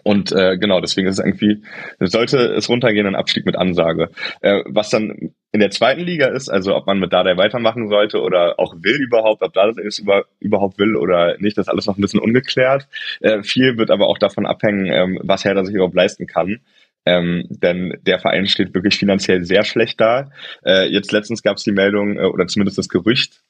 und 0.03 0.31
äh, 0.31 0.57
genau, 0.57 0.79
deswegen 0.79 1.07
ist 1.07 1.19
es 1.19 1.25
irgendwie, 1.25 1.63
sollte 1.99 2.37
es 2.37 2.69
runtergehen, 2.69 3.07
ein 3.07 3.15
Abstieg 3.15 3.45
mit 3.45 3.57
Ansage. 3.57 4.11
Äh, 4.41 4.63
was 4.65 4.89
dann 4.89 5.33
in 5.51 5.59
der 5.59 5.71
zweiten 5.71 6.01
Liga 6.01 6.27
ist, 6.27 6.49
also 6.49 6.75
ob 6.75 6.85
man 6.85 6.99
mit 6.99 7.11
Dardai 7.11 7.35
weitermachen 7.37 7.89
sollte 7.89 8.21
oder 8.21 8.59
auch 8.59 8.75
will 8.81 9.01
überhaupt, 9.01 9.41
ob 9.41 9.53
Dardai 9.53 9.81
es 9.83 9.97
über, 9.97 10.25
überhaupt 10.39 10.77
will 10.77 10.95
oder 10.95 11.37
nicht, 11.39 11.57
das 11.57 11.65
ist 11.65 11.69
alles 11.69 11.87
noch 11.87 11.97
ein 11.97 12.01
bisschen 12.01 12.19
ungeklärt. 12.19 12.87
Äh, 13.19 13.41
viel 13.41 13.77
wird 13.77 13.89
aber 13.89 14.07
auch 14.07 14.19
davon 14.19 14.45
abhängen, 14.45 14.85
ähm, 14.85 15.19
was 15.23 15.45
Hertha 15.45 15.65
sich 15.65 15.73
überhaupt 15.73 15.95
leisten 15.95 16.27
kann. 16.27 16.59
Ähm, 17.05 17.45
denn 17.49 17.97
der 18.05 18.19
Verein 18.19 18.45
steht 18.45 18.75
wirklich 18.75 18.97
finanziell 18.97 19.43
sehr 19.43 19.63
schlecht 19.63 19.99
da. 19.99 20.31
Äh, 20.63 20.89
jetzt 20.89 21.11
letztens 21.11 21.41
gab 21.41 21.57
es 21.57 21.63
die 21.63 21.71
Meldung 21.71 22.17
äh, 22.17 22.25
oder 22.25 22.45
zumindest 22.45 22.77
das 22.77 22.89
Gerücht, 22.89 23.41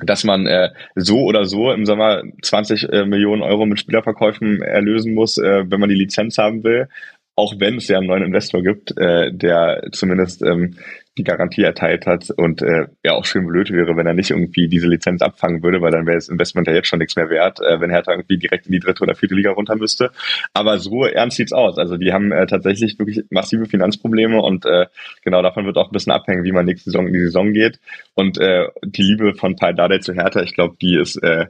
dass 0.00 0.24
man 0.24 0.46
äh, 0.46 0.70
so 0.96 1.20
oder 1.22 1.44
so 1.44 1.70
im 1.70 1.86
Sommer 1.86 2.22
20 2.42 2.88
äh, 2.88 3.04
Millionen 3.04 3.42
Euro 3.42 3.66
mit 3.66 3.78
Spielerverkäufen 3.78 4.62
erlösen 4.62 5.14
muss, 5.14 5.38
äh, 5.38 5.70
wenn 5.70 5.78
man 5.78 5.90
die 5.90 5.94
Lizenz 5.94 6.38
haben 6.38 6.64
will. 6.64 6.88
Auch 7.36 7.54
wenn 7.58 7.76
es 7.76 7.88
ja 7.88 7.98
einen 7.98 8.08
neuen 8.08 8.24
Investor 8.24 8.62
gibt, 8.62 8.96
äh, 8.98 9.32
der 9.32 9.88
zumindest 9.92 10.42
ähm, 10.42 10.76
die 11.18 11.24
Garantie 11.24 11.62
erteilt 11.62 12.06
hat 12.06 12.30
und 12.30 12.62
äh, 12.62 12.86
ja 13.04 13.12
auch 13.12 13.26
schön 13.26 13.46
blöd 13.46 13.70
wäre, 13.70 13.96
wenn 13.96 14.06
er 14.06 14.14
nicht 14.14 14.30
irgendwie 14.30 14.66
diese 14.68 14.88
Lizenz 14.88 15.20
abfangen 15.20 15.62
würde, 15.62 15.82
weil 15.82 15.90
dann 15.90 16.06
wäre 16.06 16.16
das 16.16 16.28
Investment 16.28 16.66
ja 16.66 16.72
jetzt 16.72 16.88
schon 16.88 17.00
nichts 17.00 17.16
mehr 17.16 17.28
wert, 17.28 17.60
äh, 17.60 17.80
wenn 17.80 17.90
Hertha 17.90 18.12
irgendwie 18.12 18.38
direkt 18.38 18.66
in 18.66 18.72
die 18.72 18.78
dritte 18.78 19.02
oder 19.02 19.14
vierte 19.14 19.34
Liga 19.34 19.50
runter 19.50 19.76
müsste. 19.76 20.10
Aber 20.54 20.78
so 20.78 21.04
ernst 21.04 21.36
sieht's 21.36 21.52
aus. 21.52 21.76
Also 21.76 21.98
die 21.98 22.14
haben 22.14 22.32
äh, 22.32 22.46
tatsächlich 22.46 22.98
wirklich 22.98 23.24
massive 23.28 23.66
Finanzprobleme 23.66 24.40
und 24.40 24.64
äh, 24.64 24.86
genau 25.22 25.42
davon 25.42 25.66
wird 25.66 25.76
auch 25.76 25.90
ein 25.90 25.92
bisschen 25.92 26.12
abhängen, 26.12 26.44
wie 26.44 26.52
man 26.52 26.64
nächste 26.64 26.90
Saison 26.90 27.06
in 27.06 27.12
die 27.12 27.20
Saison 27.20 27.52
geht. 27.52 27.78
Und 28.14 28.38
äh, 28.38 28.68
die 28.82 29.02
Liebe 29.02 29.34
von 29.34 29.56
Paul 29.56 29.74
Dardai 29.74 29.98
zu 29.98 30.14
Hertha, 30.14 30.42
ich 30.42 30.54
glaube, 30.54 30.76
die 30.80 30.96
ist 30.96 31.16
äh, 31.22 31.46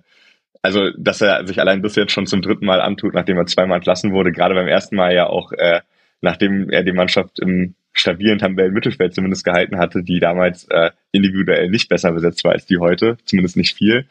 also, 0.64 0.90
dass 0.96 1.20
er 1.20 1.44
sich 1.46 1.60
allein 1.60 1.82
bis 1.82 1.96
jetzt 1.96 2.12
schon 2.12 2.26
zum 2.26 2.40
dritten 2.40 2.66
Mal 2.66 2.80
antut, 2.80 3.14
nachdem 3.14 3.36
er 3.36 3.46
zweimal 3.46 3.78
entlassen 3.78 4.12
wurde, 4.12 4.30
gerade 4.30 4.54
beim 4.54 4.68
ersten 4.68 4.94
Mal 4.94 5.12
ja 5.12 5.26
auch, 5.26 5.50
äh, 5.52 5.80
nachdem 6.20 6.70
er 6.70 6.84
die 6.84 6.92
Mannschaft 6.92 7.40
im 7.40 7.74
stabilen 7.92 8.38
Tabellenmittelfeld 8.38 9.14
zumindest 9.14 9.44
gehalten 9.44 9.78
hatte, 9.78 10.02
die 10.02 10.20
damals 10.20 10.66
äh, 10.70 10.90
individuell 11.12 11.68
nicht 11.68 11.88
besser 11.88 12.12
besetzt 12.12 12.44
war 12.44 12.52
als 12.52 12.66
die 12.66 12.78
heute, 12.78 13.18
zumindest 13.24 13.56
nicht 13.56 13.76
viel. 13.76 14.06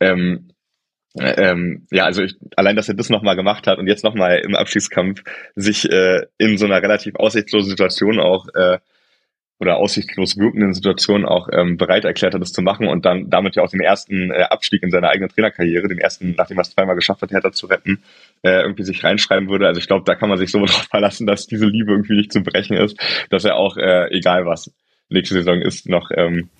Ähm, 0.00 0.48
ähm, 1.18 1.86
ja, 1.90 2.04
also 2.04 2.22
ich, 2.22 2.36
allein, 2.56 2.74
dass 2.74 2.88
er 2.88 2.94
das 2.94 3.10
nochmal 3.10 3.36
gemacht 3.36 3.66
hat 3.66 3.78
und 3.78 3.86
jetzt 3.86 4.02
nochmal 4.02 4.38
im 4.38 4.54
Abschiedskampf 4.54 5.22
sich 5.54 5.90
äh, 5.90 6.26
in 6.38 6.56
so 6.56 6.64
einer 6.64 6.82
relativ 6.82 7.14
aussichtslosen 7.16 7.70
Situation 7.70 8.18
auch 8.18 8.48
äh, 8.54 8.78
oder 9.62 9.76
aussichtslos 9.76 10.36
wirkenden 10.36 10.74
Situation 10.74 11.24
auch 11.24 11.48
ähm, 11.52 11.76
bereit 11.76 12.04
erklärt 12.04 12.34
hat, 12.34 12.42
das 12.42 12.52
zu 12.52 12.62
machen 12.62 12.88
und 12.88 13.06
dann 13.06 13.30
damit 13.30 13.54
ja 13.54 13.62
auch 13.62 13.70
den 13.70 13.80
ersten 13.80 14.32
äh, 14.32 14.42
Abstieg 14.42 14.82
in 14.82 14.90
seiner 14.90 15.08
eigenen 15.08 15.30
Trainerkarriere, 15.30 15.86
den 15.86 15.98
ersten, 15.98 16.34
nachdem 16.36 16.58
er 16.58 16.62
es 16.62 16.70
zweimal 16.70 16.96
geschafft 16.96 17.22
hat, 17.22 17.30
Hertha 17.30 17.52
zu 17.52 17.66
retten, 17.66 18.02
äh, 18.42 18.62
irgendwie 18.62 18.82
sich 18.82 19.04
reinschreiben 19.04 19.48
würde. 19.48 19.68
Also 19.68 19.78
ich 19.78 19.86
glaube, 19.86 20.02
da 20.04 20.16
kann 20.16 20.28
man 20.28 20.38
sich 20.38 20.50
so 20.50 20.58
darauf 20.66 20.88
verlassen, 20.90 21.28
dass 21.28 21.46
diese 21.46 21.66
Liebe 21.66 21.92
irgendwie 21.92 22.16
nicht 22.16 22.32
zu 22.32 22.42
brechen 22.42 22.76
ist, 22.76 22.98
dass 23.30 23.44
er 23.44 23.56
auch, 23.56 23.76
äh, 23.76 24.08
egal 24.10 24.46
was 24.46 24.72
nächste 25.08 25.36
Saison 25.36 25.62
ist, 25.62 25.88
noch 25.88 26.10
ähm, 26.12 26.50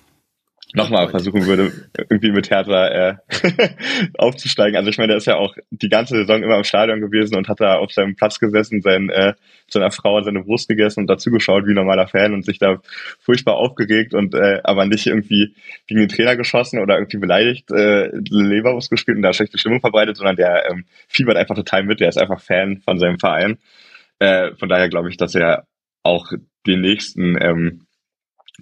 nochmal 0.73 1.07
versuchen 1.09 1.45
würde, 1.45 1.71
irgendwie 1.97 2.31
mit 2.31 2.49
Hertha 2.49 2.87
äh, 2.87 3.15
aufzusteigen. 4.17 4.75
Also 4.75 4.89
ich 4.89 4.97
meine, 4.97 5.09
der 5.09 5.17
ist 5.17 5.27
ja 5.27 5.35
auch 5.35 5.55
die 5.69 5.89
ganze 5.89 6.15
Saison 6.15 6.43
immer 6.43 6.57
im 6.57 6.63
Stadion 6.63 6.99
gewesen 6.99 7.35
und 7.35 7.47
hat 7.47 7.59
da 7.59 7.75
auf 7.75 7.91
seinem 7.91 8.15
Platz 8.15 8.39
gesessen, 8.39 8.81
sein, 8.81 9.09
äh, 9.09 9.33
seiner 9.69 9.91
Frau 9.91 10.21
seine 10.21 10.43
Brust 10.43 10.67
gegessen 10.67 11.01
und 11.01 11.07
dazugeschaut 11.07 11.65
wie 11.67 11.73
normaler 11.73 12.07
Fan 12.07 12.33
und 12.33 12.43
sich 12.45 12.59
da 12.59 12.81
furchtbar 13.19 13.55
aufgeregt 13.55 14.13
und 14.13 14.33
äh, 14.33 14.61
aber 14.63 14.85
nicht 14.85 15.05
irgendwie 15.05 15.55
gegen 15.87 15.99
den 15.99 16.09
Trainer 16.09 16.35
geschossen 16.35 16.79
oder 16.79 16.95
irgendwie 16.95 17.17
beleidigt 17.17 17.69
äh, 17.71 18.09
Leberwurst 18.29 18.89
gespielt 18.89 19.17
und 19.17 19.23
da 19.23 19.33
schlechte 19.33 19.57
Stimmung 19.57 19.79
verbreitet, 19.81 20.17
sondern 20.17 20.35
der 20.35 20.69
ähm, 20.71 20.85
fiebert 21.07 21.37
einfach 21.37 21.55
total 21.55 21.83
mit, 21.83 21.99
der 21.99 22.09
ist 22.09 22.17
einfach 22.17 22.41
Fan 22.41 22.81
von 22.83 22.97
seinem 22.97 23.19
Verein. 23.19 23.57
Äh, 24.19 24.55
von 24.55 24.69
daher 24.69 24.89
glaube 24.89 25.09
ich, 25.09 25.17
dass 25.17 25.35
er 25.35 25.65
auch 26.03 26.31
den 26.65 26.81
nächsten 26.81 27.37
ähm, 27.41 27.85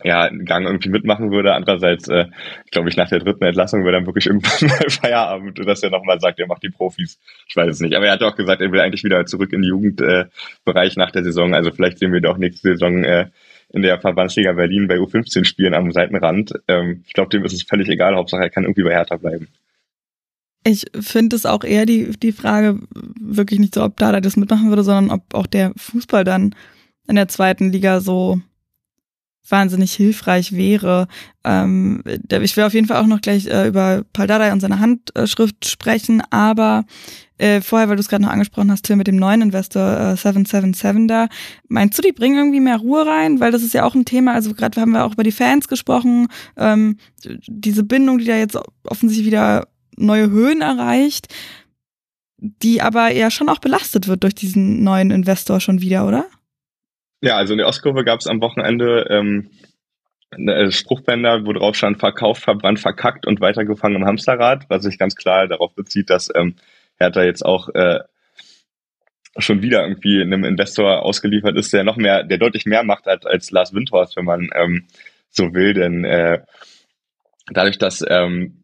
ja, 0.04 0.24
einen 0.24 0.46
Gang 0.46 0.66
irgendwie 0.66 0.90
mitmachen 0.90 1.32
würde. 1.32 1.54
Andererseits, 1.54 2.08
äh, 2.08 2.26
glaube 2.72 2.90
ich, 2.90 2.98
nach 2.98 3.10
der 3.10 3.20
dritten 3.20 3.44
Entlassung 3.44 3.84
würde 3.84 3.98
dann 3.98 4.06
wirklich 4.06 4.28
irgendwann 4.28 4.70
mal 4.70 4.90
Feierabend, 4.90 5.60
dass 5.68 5.84
er 5.84 5.90
nochmal 5.90 6.20
sagt, 6.20 6.40
er 6.40 6.48
macht 6.48 6.64
die 6.64 6.70
Profis. 6.70 7.20
Ich 7.48 7.56
weiß 7.56 7.70
es 7.70 7.80
nicht. 7.82 7.96
Aber 7.96 8.06
er 8.06 8.14
hat 8.14 8.24
auch 8.24 8.36
gesagt, 8.36 8.62
er 8.62 8.72
will 8.72 8.80
eigentlich 8.80 9.04
wieder 9.04 9.26
zurück 9.26 9.52
in 9.54 9.62
den 9.62 9.70
Jugendbereich 9.70 10.96
äh, 10.96 11.00
nach 11.00 11.12
der 11.12 11.24
Saison. 11.24 11.54
Also 11.54 11.72
vielleicht 11.72 12.00
sehen 12.00 12.14
wir 12.14 12.22
doch 12.22 12.38
nächste 12.38 12.70
Saison 12.70 13.04
äh, 13.04 13.28
in 13.74 13.82
der 13.82 14.00
Verbandsliga 14.00 14.54
Berlin 14.54 14.88
bei 14.88 14.96
U15 14.96 15.46
spielen 15.46 15.74
am 15.74 15.92
Seitenrand. 15.92 16.54
Ähm, 16.68 17.04
ich 17.06 17.14
glaube, 17.14 17.30
dem 17.30 17.44
ist 17.46 17.54
es 17.54 17.64
völlig 17.64 17.90
egal. 17.90 18.16
Hauptsache, 18.16 18.44
er 18.44 18.50
kann 18.50 18.64
irgendwie 18.64 18.84
bei 18.84 18.92
Hertha 18.92 19.18
bleiben. 19.18 19.48
Ich 20.64 20.86
finde 21.00 21.36
es 21.36 21.46
auch 21.46 21.64
eher 21.64 21.86
die, 21.86 22.12
die 22.12 22.32
Frage, 22.32 22.80
wirklich 23.20 23.60
nicht 23.60 23.74
so, 23.74 23.84
ob 23.84 23.98
Dada 23.98 24.22
das 24.22 24.38
mitmachen 24.38 24.70
würde, 24.70 24.84
sondern 24.84 25.10
ob 25.10 25.34
auch 25.34 25.48
der 25.48 25.74
Fußball 25.76 26.24
dann 26.24 26.54
in 27.08 27.16
der 27.16 27.28
zweiten 27.28 27.72
Liga 27.72 28.00
so 28.00 28.40
wahnsinnig 29.48 29.94
hilfreich 29.94 30.54
wäre. 30.54 31.08
Ähm, 31.44 32.04
ich 32.06 32.58
will 32.58 32.64
auf 32.64 32.74
jeden 32.74 32.88
Fall 32.88 33.02
auch 33.02 33.08
noch 33.08 33.22
gleich 33.22 33.48
äh, 33.48 33.68
über 33.68 34.04
Paldadei 34.14 34.52
und 34.52 34.60
seine 34.60 34.80
Handschrift 34.80 35.68
sprechen, 35.68 36.22
aber 36.30 36.86
äh, 37.38 37.62
vorher, 37.62 37.90
weil 37.90 37.96
du 37.96 38.02
es 38.02 38.08
gerade 38.08 38.24
noch 38.24 38.30
angesprochen 38.30 38.72
hast, 38.72 38.84
Till, 38.84 38.96
mit 38.96 39.08
dem 39.08 39.16
neuen 39.16 39.42
Investor 39.42 39.82
äh, 39.82 40.16
777 40.16 41.08
da, 41.08 41.28
meinst 41.68 41.98
du, 41.98 42.04
die 42.04 42.12
bringen 42.12 42.38
irgendwie 42.38 42.60
mehr 42.60 42.78
Ruhe 42.78 43.06
rein? 43.06 43.40
Weil 43.40 43.52
das 43.52 43.64
ist 43.64 43.74
ja 43.74 43.84
auch 43.84 43.96
ein 43.96 44.06
Thema, 44.06 44.34
also 44.34 44.54
gerade 44.54 44.80
haben 44.80 44.92
wir 44.92 45.06
auch 45.06 45.14
über 45.14 45.24
die 45.24 45.32
Fans 45.32 45.68
gesprochen, 45.68 46.28
ähm, 46.56 46.98
diese 47.48 47.84
Bindung, 47.84 48.20
die 48.20 48.26
da 48.26 48.36
jetzt 48.36 48.58
offensichtlich 48.84 49.26
wieder 49.26 49.68
neue 49.98 50.30
Höhen 50.30 50.62
erreicht, 50.62 51.34
die 52.38 52.82
aber 52.82 53.12
ja 53.12 53.32
schon 53.32 53.50
auch 53.50 53.60
belastet 53.60 54.08
wird 54.08 54.24
durch 54.24 54.36
diesen 54.36 54.84
neuen 54.84 55.12
Investor 55.12 55.60
schon 55.60 55.82
wieder, 55.82 56.08
oder? 56.08 56.26
Ja, 57.22 57.38
also 57.38 57.54
in 57.54 57.60
der 57.60 57.68
Ostkurve 57.68 58.04
gab 58.04 58.20
es 58.20 58.28
am 58.28 58.42
Wochenende 58.42 59.06
ähm, 59.10 59.52
äh, 60.32 60.72
Spruchbänder, 60.72 61.46
wo 61.46 61.54
drauf 61.54 61.76
stand, 61.76 62.00
verkauft, 62.00 62.44
verbrannt, 62.44 62.80
verkackt 62.80 63.28
und 63.28 63.42
weitergefangen 63.42 63.98
im 64.02 64.08
Hamsterrad, 64.08 64.66
was 64.70 64.84
sich 64.84 64.98
ganz 64.98 65.16
klar 65.16 65.48
darauf 65.48 65.76
bezieht, 65.76 66.10
dass 66.10 66.30
ähm, 66.34 66.56
Hertha 66.98 67.24
jetzt 67.24 67.46
auch 67.46 67.70
äh, 67.70 68.00
schon 69.38 69.62
wieder 69.62 69.84
irgendwie 69.84 70.22
einem 70.22 70.44
Investor 70.44 71.04
ausgeliefert 71.04 71.58
ist, 71.58 71.72
der 71.74 71.84
noch 71.84 71.96
mehr, 71.96 72.24
der 72.24 72.38
deutlich 72.38 72.66
mehr 72.66 72.84
macht 72.84 73.08
als, 73.08 73.26
als 73.26 73.52
Lars 73.52 73.74
Windhorst, 73.74 74.18
wenn 74.18 74.26
man 74.26 74.50
ähm, 74.56 74.88
so 75.30 75.54
will, 75.54 75.74
denn 75.74 76.04
äh, 76.04 76.42
dadurch, 77.52 77.78
dass 77.78 78.04
ähm, 78.08 78.61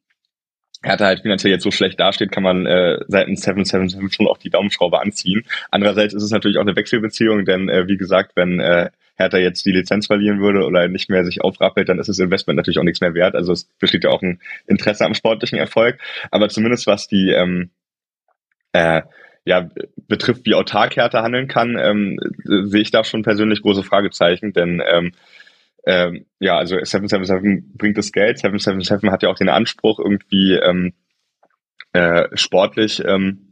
Hertha 0.83 1.05
halt 1.05 1.21
finanziell 1.21 1.51
jetzt 1.51 1.63
so 1.63 1.71
schlecht 1.71 1.99
dasteht, 1.99 2.31
kann 2.31 2.43
man 2.43 2.65
äh, 2.65 2.99
seitens 3.07 3.41
777 3.41 4.13
schon 4.13 4.27
auch 4.27 4.37
die 4.37 4.49
Daumenschraube 4.49 5.01
anziehen. 5.01 5.43
Andererseits 5.71 6.13
ist 6.13 6.23
es 6.23 6.31
natürlich 6.31 6.57
auch 6.57 6.61
eine 6.61 6.75
Wechselbeziehung, 6.75 7.45
denn 7.45 7.67
äh, 7.69 7.87
wie 7.87 7.97
gesagt, 7.97 8.33
wenn 8.35 8.59
äh, 8.59 8.89
Hertha 9.15 9.37
jetzt 9.37 9.65
die 9.65 9.71
Lizenz 9.71 10.07
verlieren 10.07 10.39
würde 10.39 10.63
oder 10.65 10.87
nicht 10.87 11.09
mehr 11.09 11.25
sich 11.25 11.41
aufrappelt, 11.41 11.89
dann 11.89 11.99
ist 11.99 12.07
das 12.07 12.19
Investment 12.19 12.57
natürlich 12.57 12.77
auch 12.77 12.83
nichts 12.83 13.01
mehr 13.01 13.15
wert. 13.15 13.35
Also 13.35 13.51
es 13.51 13.65
besteht 13.79 14.03
ja 14.03 14.11
auch 14.11 14.21
ein 14.21 14.39
Interesse 14.67 15.05
am 15.05 15.15
sportlichen 15.15 15.57
Erfolg. 15.57 15.97
Aber 16.29 16.49
zumindest 16.49 16.85
was 16.85 17.07
die 17.07 17.31
ähm, 17.31 17.71
äh, 18.73 19.01
ja, 19.45 19.69
betrifft, 20.07 20.45
wie 20.45 20.55
autark 20.55 20.97
Hertha 20.97 21.23
handeln 21.23 21.47
kann, 21.47 21.77
ähm, 21.79 22.19
sehe 22.43 22.81
ich 22.81 22.91
da 22.91 23.03
schon 23.03 23.23
persönlich 23.23 23.61
große 23.61 23.81
Fragezeichen, 23.81 24.51
denn 24.51 24.83
ähm, 24.85 25.13
ähm, 25.87 26.25
ja, 26.39 26.57
also 26.57 26.75
777 26.75 27.77
bringt 27.77 27.97
das 27.97 28.11
Geld. 28.11 28.39
777 28.39 29.09
hat 29.09 29.23
ja 29.23 29.29
auch 29.29 29.37
den 29.37 29.49
Anspruch, 29.49 29.99
irgendwie 29.99 30.53
ähm, 30.53 30.93
äh, 31.93 32.27
sportlich 32.33 33.01
ähm, 33.05 33.46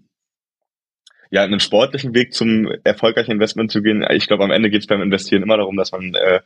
ja, 1.36 1.44
einen 1.44 1.60
sportlichen 1.60 2.16
Weg 2.16 2.34
zum 2.34 2.72
erfolgreichen 2.86 3.32
Investment 3.32 3.70
zu 3.70 3.82
gehen. 3.82 4.06
Ich 4.10 4.28
glaube, 4.28 4.46
am 4.46 4.52
Ende 4.52 4.70
geht 4.70 4.84
es 4.84 4.88
beim 4.88 5.02
Investieren 5.02 5.44
immer 5.44 5.58
darum, 5.58 5.76
dass 5.76 5.92
man 5.92 6.16
äh, 6.16 6.40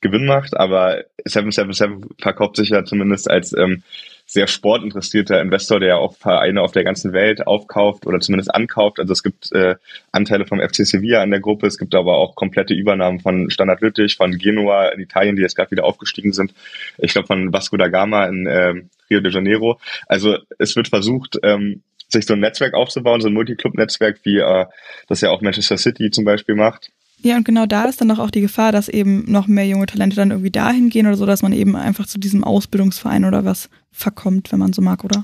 Gewinn 0.00 0.24
macht, 0.24 0.56
aber 0.56 1.02
777 1.24 2.16
verkauft 2.20 2.54
sich 2.54 2.68
ja 2.68 2.84
zumindest 2.84 3.28
als 3.28 3.52
ähm, 3.58 3.82
sehr 4.24 4.46
sportinteressierter 4.46 5.40
Investor, 5.40 5.80
der 5.80 5.98
auch 5.98 6.16
Vereine 6.16 6.62
auf 6.62 6.70
der 6.70 6.84
ganzen 6.84 7.12
Welt 7.12 7.44
aufkauft 7.44 8.06
oder 8.06 8.20
zumindest 8.20 8.54
ankauft. 8.54 9.00
Also 9.00 9.12
es 9.12 9.24
gibt 9.24 9.50
äh, 9.50 9.74
Anteile 10.12 10.46
vom 10.46 10.60
FC 10.60 10.86
Sevilla 10.86 11.24
in 11.24 11.32
der 11.32 11.40
Gruppe, 11.40 11.66
es 11.66 11.76
gibt 11.76 11.96
aber 11.96 12.16
auch 12.16 12.36
komplette 12.36 12.72
Übernahmen 12.72 13.18
von 13.18 13.50
Standard 13.50 13.80
Lüttich, 13.80 14.14
von 14.14 14.38
Genua 14.38 14.90
in 14.90 15.00
Italien, 15.00 15.34
die 15.34 15.42
jetzt 15.42 15.56
gerade 15.56 15.72
wieder 15.72 15.84
aufgestiegen 15.84 16.32
sind. 16.32 16.54
Ich 16.98 17.14
glaube 17.14 17.26
von 17.26 17.52
Vasco 17.52 17.76
da 17.76 17.88
Gama 17.88 18.26
in 18.26 18.46
äh, 18.46 18.74
Rio 19.10 19.20
de 19.20 19.32
Janeiro. 19.32 19.80
Also 20.06 20.38
es 20.56 20.76
wird 20.76 20.86
versucht, 20.86 21.40
ähm, 21.42 21.82
sich 22.08 22.26
so 22.26 22.34
ein 22.34 22.40
Netzwerk 22.40 22.74
aufzubauen, 22.74 23.20
so 23.20 23.28
ein 23.28 23.34
Multiclub-Netzwerk, 23.34 24.20
wie 24.24 24.38
äh, 24.38 24.66
das 25.08 25.20
ja 25.20 25.30
auch 25.30 25.40
Manchester 25.40 25.76
City 25.76 26.10
zum 26.10 26.24
Beispiel 26.24 26.54
macht. 26.54 26.90
Ja, 27.18 27.36
und 27.36 27.44
genau 27.44 27.66
da 27.66 27.84
ist 27.84 28.00
dann 28.00 28.08
doch 28.08 28.18
auch 28.18 28.30
die 28.30 28.42
Gefahr, 28.42 28.72
dass 28.72 28.88
eben 28.88 29.24
noch 29.26 29.46
mehr 29.46 29.66
junge 29.66 29.86
Talente 29.86 30.16
dann 30.16 30.30
irgendwie 30.30 30.50
dahin 30.50 30.90
gehen 30.90 31.06
oder 31.06 31.16
so, 31.16 31.26
dass 31.26 31.42
man 31.42 31.52
eben 31.52 31.74
einfach 31.74 32.06
zu 32.06 32.18
diesem 32.18 32.44
Ausbildungsverein 32.44 33.24
oder 33.24 33.44
was 33.44 33.70
verkommt, 33.90 34.52
wenn 34.52 34.58
man 34.58 34.72
so 34.72 34.82
mag, 34.82 35.02
oder? 35.02 35.22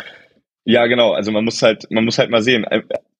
Ja, 0.64 0.86
genau. 0.86 1.12
Also 1.12 1.32
man 1.32 1.44
muss 1.44 1.60
halt, 1.62 1.90
man 1.90 2.04
muss 2.04 2.18
halt 2.18 2.30
mal 2.30 2.42
sehen. 2.42 2.64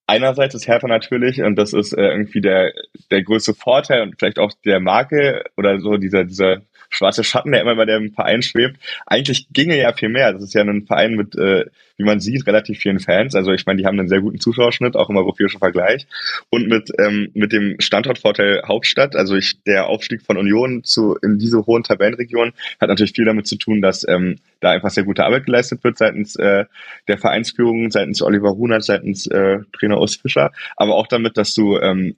Einerseits 0.06 0.55
ist 0.55 0.66
Hertha 0.66 0.89
natürlich, 0.89 1.43
und 1.43 1.56
das 1.56 1.72
ist 1.72 1.93
äh, 1.93 2.09
irgendwie 2.09 2.40
der, 2.40 2.72
der 3.10 3.22
größte 3.22 3.55
Vorteil 3.55 4.02
und 4.02 4.16
vielleicht 4.18 4.39
auch 4.39 4.52
der 4.64 4.80
Marke 4.80 5.44
oder 5.56 5.78
so 5.80 5.97
dieser, 5.97 6.24
dieser 6.24 6.62
schwarze 6.93 7.24
Schatten, 7.24 7.52
der 7.52 7.62
immer 7.62 7.74
bei 7.74 7.86
dem 7.86 8.12
Verein 8.12 8.43
schwebt. 8.43 8.78
Eigentlich 9.06 9.48
ginge 9.52 9.78
ja 9.78 9.93
viel 9.93 10.09
mehr. 10.09 10.32
Das 10.32 10.43
ist 10.43 10.55
ja 10.55 10.62
ein 10.62 10.86
Verein 10.86 11.14
mit, 11.14 11.35
äh, 11.36 11.64
wie 11.97 12.05
man 12.05 12.20
sieht, 12.20 12.47
relativ 12.47 12.78
vielen 12.78 13.01
Fans. 13.01 13.35
Also 13.35 13.52
ich 13.52 13.66
meine, 13.66 13.81
die 13.81 13.86
haben 13.86 13.98
einen 13.98 14.09
sehr 14.09 14.20
guten 14.20 14.39
Zuschauerschnitt, 14.39 14.94
auch 14.94 15.09
im 15.09 15.16
europäischen 15.16 15.59
Vergleich. 15.59 16.06
Und 16.51 16.69
mit, 16.69 16.90
ähm, 16.98 17.31
mit 17.35 17.52
dem 17.52 17.77
Standortvorteil 17.81 18.62
Hauptstadt, 18.66 19.16
also 19.16 19.36
ich, 19.36 19.62
der 19.64 19.86
Aufstieg 19.86 20.23
von 20.23 20.36
Union 20.36 20.85
zu 20.85 21.16
in 21.23 21.39
diese 21.39 21.66
hohen 21.66 21.82
Tabellenregionen 21.82 22.52
hat 22.81 22.89
natürlich 22.89 23.12
viel 23.12 23.24
damit 23.24 23.47
zu 23.47 23.56
tun, 23.56 23.81
dass 23.81 24.06
ähm, 24.06 24.36
da 24.60 24.70
einfach 24.70 24.90
sehr 24.90 25.05
gute 25.05 25.24
Arbeit 25.24 25.47
geleistet 25.47 25.82
wird 25.85 25.98
seitens 25.98 26.36
äh, 26.36 26.66
der 27.09 27.19
Vereinsführung, 27.19 27.90
seitens 27.90 28.23
Oliver 28.23 28.51
Runert, 28.51 28.85
seitens 28.85 29.27
äh, 29.27 29.60
Trainer 29.73 29.98
Urs 29.98 30.16
Fischer, 30.16 30.52
aber 30.77 30.94
auch 30.94 31.06
damit, 31.06 31.36
dass 31.36 31.55
du 31.55 31.78
ähm, 31.78 32.16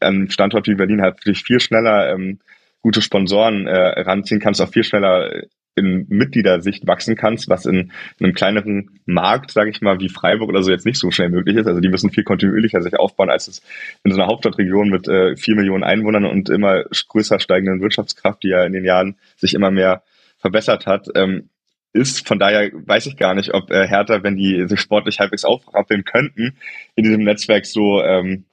an 0.00 0.30
Standort 0.30 0.66
wie 0.66 0.74
Berlin 0.74 1.02
halt 1.02 1.20
viel 1.22 1.60
schneller 1.60 2.12
ähm, 2.12 2.38
gute 2.84 3.00
Sponsoren 3.00 3.66
äh, 3.66 4.02
ranziehen 4.02 4.40
kannst, 4.40 4.60
auch 4.60 4.68
viel 4.68 4.84
schneller 4.84 5.44
in 5.74 6.04
Mitgliedersicht 6.10 6.86
wachsen 6.86 7.16
kannst, 7.16 7.48
was 7.48 7.64
in, 7.64 7.92
in 8.18 8.26
einem 8.26 8.34
kleineren 8.34 9.00
Markt, 9.06 9.50
sage 9.50 9.70
ich 9.70 9.80
mal, 9.80 9.98
wie 10.00 10.10
Freiburg 10.10 10.50
oder 10.50 10.62
so 10.62 10.70
jetzt 10.70 10.84
nicht 10.84 10.98
so 10.98 11.10
schnell 11.10 11.30
möglich 11.30 11.56
ist. 11.56 11.66
Also 11.66 11.80
die 11.80 11.88
müssen 11.88 12.10
viel 12.10 12.24
kontinuierlicher 12.24 12.82
sich 12.82 12.94
aufbauen, 12.98 13.30
als 13.30 13.48
es 13.48 13.62
in 14.04 14.12
so 14.12 14.20
einer 14.20 14.28
Hauptstadtregion 14.28 14.90
mit 14.90 15.08
äh, 15.08 15.34
vier 15.34 15.56
Millionen 15.56 15.82
Einwohnern 15.82 16.26
und 16.26 16.50
immer 16.50 16.84
größer 17.08 17.40
steigenden 17.40 17.80
Wirtschaftskraft, 17.80 18.42
die 18.42 18.48
ja 18.48 18.64
in 18.64 18.74
den 18.74 18.84
Jahren 18.84 19.16
sich 19.36 19.54
immer 19.54 19.70
mehr 19.70 20.02
verbessert 20.36 20.84
hat, 20.84 21.08
ähm, 21.14 21.48
ist. 21.94 22.28
Von 22.28 22.38
daher 22.38 22.70
weiß 22.70 23.06
ich 23.06 23.16
gar 23.16 23.34
nicht, 23.34 23.54
ob 23.54 23.70
äh, 23.70 23.88
Hertha, 23.88 24.22
wenn 24.22 24.36
die 24.36 24.68
sich 24.68 24.80
sportlich 24.80 25.20
halbwegs 25.20 25.46
aufrappeln 25.46 26.04
könnten, 26.04 26.58
in 26.96 27.04
diesem 27.04 27.24
Netzwerk 27.24 27.64
so 27.64 28.02
ähm, 28.02 28.44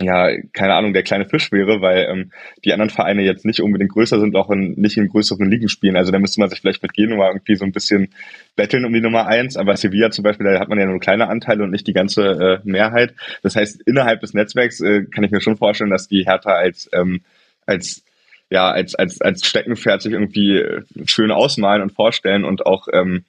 ja, 0.00 0.28
keine 0.52 0.74
Ahnung, 0.74 0.92
der 0.92 1.04
kleine 1.04 1.24
Fisch 1.24 1.52
wäre, 1.52 1.80
weil 1.80 2.08
ähm, 2.10 2.32
die 2.64 2.72
anderen 2.72 2.90
Vereine 2.90 3.22
jetzt 3.22 3.44
nicht 3.44 3.60
unbedingt 3.60 3.92
größer 3.92 4.18
sind, 4.18 4.34
auch 4.34 4.50
in, 4.50 4.72
nicht 4.72 4.96
in 4.96 5.08
größeren 5.08 5.48
Ligen 5.48 5.68
spielen. 5.68 5.96
Also 5.96 6.10
da 6.10 6.18
müsste 6.18 6.40
man 6.40 6.50
sich 6.50 6.60
vielleicht 6.60 6.82
mit 6.82 6.94
Genua 6.94 7.28
irgendwie 7.28 7.54
so 7.54 7.64
ein 7.64 7.70
bisschen 7.70 8.08
betteln 8.56 8.84
um 8.84 8.92
die 8.92 9.00
Nummer 9.00 9.26
eins. 9.26 9.56
Aber 9.56 9.76
Sevilla 9.76 10.10
zum 10.10 10.24
Beispiel, 10.24 10.46
da 10.46 10.58
hat 10.58 10.68
man 10.68 10.80
ja 10.80 10.86
nur 10.86 10.98
kleine 10.98 11.28
Anteile 11.28 11.62
und 11.62 11.70
nicht 11.70 11.86
die 11.86 11.92
ganze 11.92 12.22
äh, 12.64 12.68
Mehrheit. 12.68 13.14
Das 13.42 13.54
heißt, 13.54 13.82
innerhalb 13.86 14.20
des 14.20 14.34
Netzwerks 14.34 14.80
äh, 14.80 15.04
kann 15.04 15.22
ich 15.22 15.30
mir 15.30 15.40
schon 15.40 15.56
vorstellen, 15.56 15.90
dass 15.90 16.08
die 16.08 16.24
Hertha 16.26 16.50
als, 16.50 16.90
ähm, 16.92 17.20
als 17.64 18.02
ja, 18.50 18.70
als, 18.70 18.94
als, 18.94 19.20
als 19.20 19.46
Steckenpferd 19.46 20.02
sich 20.02 20.12
irgendwie 20.12 20.58
äh, 20.58 20.82
schön 21.06 21.30
ausmalen 21.30 21.82
und 21.82 21.92
vorstellen 21.92 22.44
und 22.44 22.66
auch 22.66 22.88
ähm, 22.92 23.24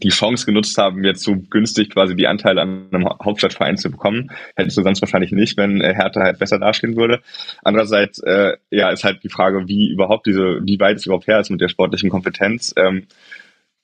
die 0.00 0.08
Chance 0.08 0.46
genutzt 0.46 0.76
haben, 0.78 1.04
jetzt 1.04 1.22
so 1.22 1.36
günstig 1.36 1.90
quasi 1.90 2.16
die 2.16 2.26
Anteile 2.26 2.62
an 2.62 2.88
einem 2.92 3.08
Hauptstadtverein 3.08 3.76
zu 3.76 3.90
bekommen. 3.90 4.30
Hättest 4.56 4.76
du 4.76 4.82
sonst 4.82 5.02
wahrscheinlich 5.02 5.32
nicht, 5.32 5.56
wenn 5.56 5.80
äh, 5.80 5.94
Hertha 5.94 6.20
halt 6.20 6.38
besser 6.38 6.58
dastehen 6.58 6.96
würde. 6.96 7.20
Andererseits, 7.62 8.18
äh, 8.20 8.56
ja, 8.70 8.90
ist 8.90 9.04
halt 9.04 9.22
die 9.22 9.28
Frage, 9.28 9.68
wie 9.68 9.90
überhaupt 9.90 10.26
diese, 10.26 10.60
wie 10.62 10.80
weit 10.80 10.96
es 10.96 11.06
überhaupt 11.06 11.26
her 11.26 11.40
ist 11.40 11.50
mit 11.50 11.60
der 11.60 11.68
sportlichen 11.68 12.10
Kompetenz. 12.10 12.72
Ähm, 12.76 13.06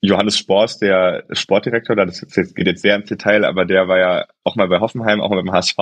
Johannes 0.00 0.38
Spors, 0.38 0.78
der 0.78 1.24
Sportdirektor, 1.32 1.96
das 1.96 2.24
geht 2.54 2.66
jetzt 2.66 2.82
sehr 2.82 2.96
ins 2.96 3.08
Detail, 3.08 3.44
aber 3.44 3.64
der 3.64 3.88
war 3.88 3.98
ja 3.98 4.26
auch 4.44 4.54
mal 4.54 4.68
bei 4.68 4.78
Hoffenheim, 4.78 5.20
auch 5.20 5.30
mal 5.30 5.42
beim 5.42 5.52
HSV 5.52 5.76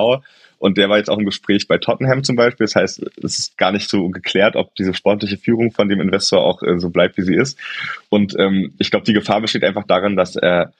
und 0.58 0.78
der 0.78 0.88
war 0.88 0.98
jetzt 0.98 1.10
auch 1.10 1.18
im 1.18 1.24
Gespräch 1.24 1.68
bei 1.68 1.78
Tottenham 1.78 2.24
zum 2.24 2.36
Beispiel. 2.36 2.64
Das 2.66 2.76
heißt, 2.76 3.02
es 3.22 3.38
ist 3.38 3.58
gar 3.58 3.72
nicht 3.72 3.88
so 3.88 4.08
geklärt, 4.08 4.56
ob 4.56 4.74
diese 4.74 4.94
sportliche 4.94 5.36
Führung 5.36 5.72
von 5.72 5.88
dem 5.88 6.00
Investor 6.00 6.44
auch 6.44 6.62
äh, 6.62 6.78
so 6.78 6.90
bleibt, 6.90 7.16
wie 7.16 7.22
sie 7.22 7.34
ist. 7.34 7.58
Und 8.08 8.34
ähm, 8.38 8.74
ich 8.78 8.90
glaube, 8.90 9.04
die 9.04 9.12
Gefahr 9.12 9.40
besteht 9.40 9.64
einfach 9.64 9.86
darin, 9.86 10.16
dass 10.16 10.36
er 10.36 10.72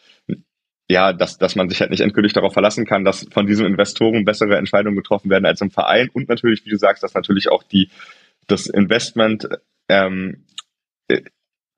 ja, 0.88 1.12
dass, 1.12 1.36
dass 1.36 1.56
man 1.56 1.68
sich 1.68 1.80
halt 1.80 1.90
nicht 1.90 2.00
endgültig 2.00 2.32
darauf 2.32 2.52
verlassen 2.52 2.86
kann, 2.86 3.04
dass 3.04 3.26
von 3.32 3.46
diesen 3.46 3.66
Investoren 3.66 4.24
bessere 4.24 4.56
Entscheidungen 4.56 4.96
getroffen 4.96 5.30
werden 5.30 5.44
als 5.44 5.60
im 5.60 5.72
Verein 5.72 6.08
und 6.12 6.28
natürlich, 6.28 6.64
wie 6.64 6.70
du 6.70 6.78
sagst, 6.78 7.02
dass 7.02 7.14
natürlich 7.14 7.48
auch 7.50 7.64
die 7.64 7.90
das 8.46 8.68
Investment 8.68 9.48
ähm, 9.88 10.44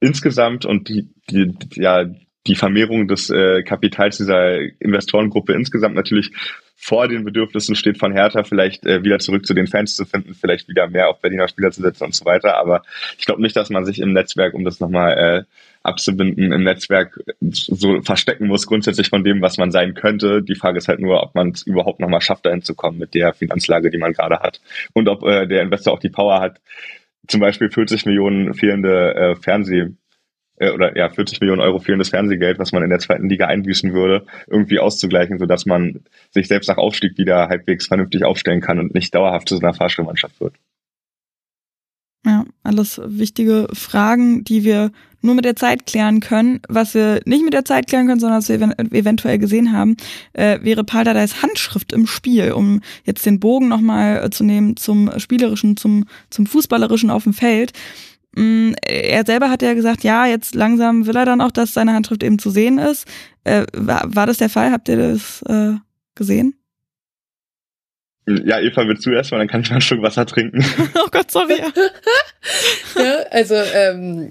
insgesamt 0.01 0.67
und 0.67 0.89
die, 0.89 1.09
die, 1.31 1.55
ja, 1.75 2.05
die 2.49 2.57
Vermehrung 2.57 3.07
des 3.07 3.31
äh, 3.31 3.63
Kapitals 3.63 4.17
dieser 4.17 4.59
Investorengruppe 4.81 5.53
insgesamt 5.53 5.95
natürlich 5.95 6.33
vor 6.81 7.09
den 7.09 7.25
Bedürfnissen 7.25 7.75
steht 7.75 7.99
von 7.99 8.13
Hertha, 8.13 8.45
vielleicht 8.45 8.87
äh, 8.87 9.03
wieder 9.03 9.19
zurück 9.19 9.45
zu 9.45 9.53
den 9.53 9.67
Fans 9.67 9.97
zu 9.97 10.05
finden, 10.05 10.35
vielleicht 10.35 10.69
wieder 10.69 10.89
mehr 10.89 11.09
auf 11.09 11.21
Berliner 11.21 11.49
Spieler 11.49 11.73
zu 11.73 11.83
setzen 11.83 12.05
und 12.05 12.15
so 12.15 12.25
weiter. 12.25 12.57
Aber 12.57 12.83
ich 13.19 13.27
glaube 13.27 13.43
nicht, 13.43 13.57
dass 13.57 13.69
man 13.69 13.85
sich 13.85 14.01
im 14.01 14.13
Netzwerk, 14.13 14.55
um 14.55 14.65
das 14.65 14.79
nochmal 14.79 15.19
äh, 15.19 15.43
abzubinden, 15.83 16.53
im 16.53 16.63
Netzwerk 16.63 17.19
so 17.41 18.01
verstecken 18.03 18.47
muss, 18.47 18.67
grundsätzlich 18.67 19.09
von 19.09 19.25
dem, 19.25 19.43
was 19.43 19.59
man 19.59 19.73
sein 19.73 19.95
könnte. 19.95 20.41
Die 20.43 20.55
Frage 20.55 20.79
ist 20.79 20.87
halt 20.87 21.01
nur, 21.01 21.21
ob 21.23 21.35
man 21.35 21.51
es 21.51 21.63
überhaupt 21.63 21.99
nochmal 21.99 22.21
schafft, 22.21 22.47
dahin 22.47 22.63
zu 22.63 22.75
kommen 22.75 22.99
mit 22.99 23.13
der 23.13 23.35
Finanzlage, 23.35 23.91
die 23.91 23.99
man 23.99 24.13
gerade 24.13 24.39
hat. 24.39 24.61
Und 24.93 25.09
ob 25.09 25.25
äh, 25.25 25.47
der 25.47 25.63
Investor 25.63 25.93
auch 25.93 26.01
die 26.01 26.11
Power 26.11 26.41
hat, 26.41 26.61
zum 27.27 27.41
Beispiel 27.41 27.71
40 27.71 28.07
Millionen 28.07 28.55
fehlende 28.55 29.15
äh, 29.15 29.35
Fernseh 29.35 29.89
äh, 30.59 30.71
oder 30.71 30.97
ja 30.97 31.09
40 31.09 31.41
Millionen 31.41 31.61
Euro 31.61 31.79
fehlendes 31.79 32.11
Fernsehgeld, 32.11 32.59
was 32.59 32.73
man 32.73 32.83
in 32.83 32.91
der 32.91 32.99
zweiten 32.99 33.29
Liga 33.29 33.47
einbüßen 33.47 33.93
würde, 33.93 34.27
irgendwie 34.47 34.79
auszugleichen, 34.79 35.39
sodass 35.39 35.67
man 35.67 36.01
sich 36.31 36.49
selbst 36.49 36.69
nach 36.69 36.79
Aufstieg 36.79 37.19
wieder 37.19 37.49
halbwegs 37.49 37.87
vernünftig 37.87 38.25
aufstellen 38.25 38.61
kann 38.61 38.79
und 38.79 38.95
nicht 38.95 39.15
dauerhaft 39.15 39.49
zu 39.49 39.59
einer 39.59 39.75
Fahrstuhlmannschaft 39.75 40.41
wird. 40.41 40.55
Ja, 42.27 42.45
alles 42.63 43.01
wichtige 43.05 43.69
Fragen, 43.73 44.45
die 44.45 44.65
wir 44.65 44.91
nur 45.21 45.35
mit 45.35 45.45
der 45.45 45.57
Zeit 45.57 45.87
klären 45.87 46.21
können. 46.21 46.61
Was 46.69 46.95
wir 46.95 47.21
nicht 47.25 47.45
mit 47.45 47.55
der 47.55 47.65
Zeit 47.65 47.87
klären 47.87 48.07
können, 48.07 48.21
sondern 48.21 48.39
was 48.39 48.49
wir 48.49 48.61
eventuell 48.93 49.39
gesehen 49.39 49.73
haben, 49.73 49.97
äh, 50.33 50.59
wäre 50.63 50.85
Paul 50.85 51.05
Dardais 51.05 51.43
Handschrift 51.43 51.93
im 51.93 52.07
Spiel, 52.07 52.53
um 52.53 52.81
jetzt 53.05 53.25
den 53.25 53.41
Bogen 53.41 53.69
nochmal 53.69 54.25
äh, 54.25 54.31
zu 54.31 54.45
nehmen 54.45 54.77
zum 54.77 55.11
Spielerischen, 55.19 55.77
zum, 55.77 56.05
zum 56.31 56.47
Fußballerischen 56.47 57.11
auf 57.11 57.25
dem 57.25 57.33
Feld. 57.33 57.73
Mm, 58.39 58.75
er 58.83 59.25
selber 59.27 59.51
hat 59.51 59.63
ja 59.63 59.75
gesagt, 59.75 60.05
ja, 60.05 60.25
jetzt 60.27 60.55
langsam 60.55 61.07
will 61.07 61.17
er 61.17 61.25
dann 61.25 61.41
auch, 61.41 61.51
dass 61.51 61.75
seine 61.75 61.93
Handschrift 61.93 62.23
eben 62.23 62.39
zu 62.39 62.51
sehen 62.51 62.79
ist. 62.79 63.05
Äh, 63.43 63.65
war, 63.73 64.05
war 64.07 64.27
das 64.27 64.39
der 64.39 64.49
Fall? 64.49 64.71
Habt 64.71 64.89
ihr 64.89 64.97
das 64.97 65.43
äh, 65.43 65.75
gesehen? 66.15 66.55
Ja, 68.27 68.61
Eva, 68.61 68.87
willst 68.87 69.05
du 69.07 69.11
erstmal, 69.11 69.41
dann 69.41 69.49
kann 69.49 69.63
ich 69.63 69.71
mal 69.71 69.77
einen 69.77 69.81
Schluck 69.81 70.03
Wasser 70.03 70.25
trinken. 70.25 70.65
oh 70.95 71.09
Gott, 71.11 71.33
sorry. 71.33 71.57
ja, 72.97 73.17
also 73.31 73.55
ähm, 73.55 74.31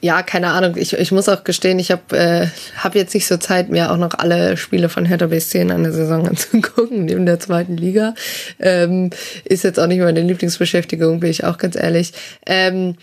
ja, 0.00 0.22
keine 0.22 0.48
Ahnung. 0.48 0.76
Ich, 0.76 0.92
ich 0.92 1.10
muss 1.10 1.28
auch 1.28 1.42
gestehen, 1.42 1.80
ich 1.80 1.90
habe 1.90 2.16
äh, 2.16 2.46
hab 2.78 2.94
jetzt 2.94 3.14
nicht 3.14 3.26
so 3.26 3.36
Zeit, 3.36 3.68
mir 3.68 3.90
auch 3.90 3.96
noch 3.96 4.14
alle 4.14 4.56
Spiele 4.56 4.88
von 4.88 5.06
Hertha 5.06 5.26
BSC 5.26 5.60
in 5.60 5.72
einer 5.72 5.90
Saison 5.90 6.28
anzugucken, 6.28 7.06
neben 7.06 7.26
der 7.26 7.40
zweiten 7.40 7.76
Liga. 7.76 8.14
Ähm, 8.60 9.10
ist 9.44 9.64
jetzt 9.64 9.80
auch 9.80 9.88
nicht 9.88 10.00
meine 10.00 10.20
Lieblingsbeschäftigung, 10.20 11.18
bin 11.18 11.30
ich 11.30 11.42
auch 11.42 11.58
ganz 11.58 11.74
ehrlich. 11.74 12.12
Ähm, 12.46 12.96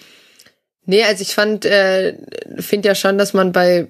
nee, 0.92 1.04
also 1.04 1.22
ich 1.22 1.34
fand, 1.34 1.66
äh, 1.66 2.16
finde 2.60 2.90
ja 2.90 2.96
schon, 2.96 3.18
dass 3.18 3.34
man 3.34 3.52
bei 3.52 3.88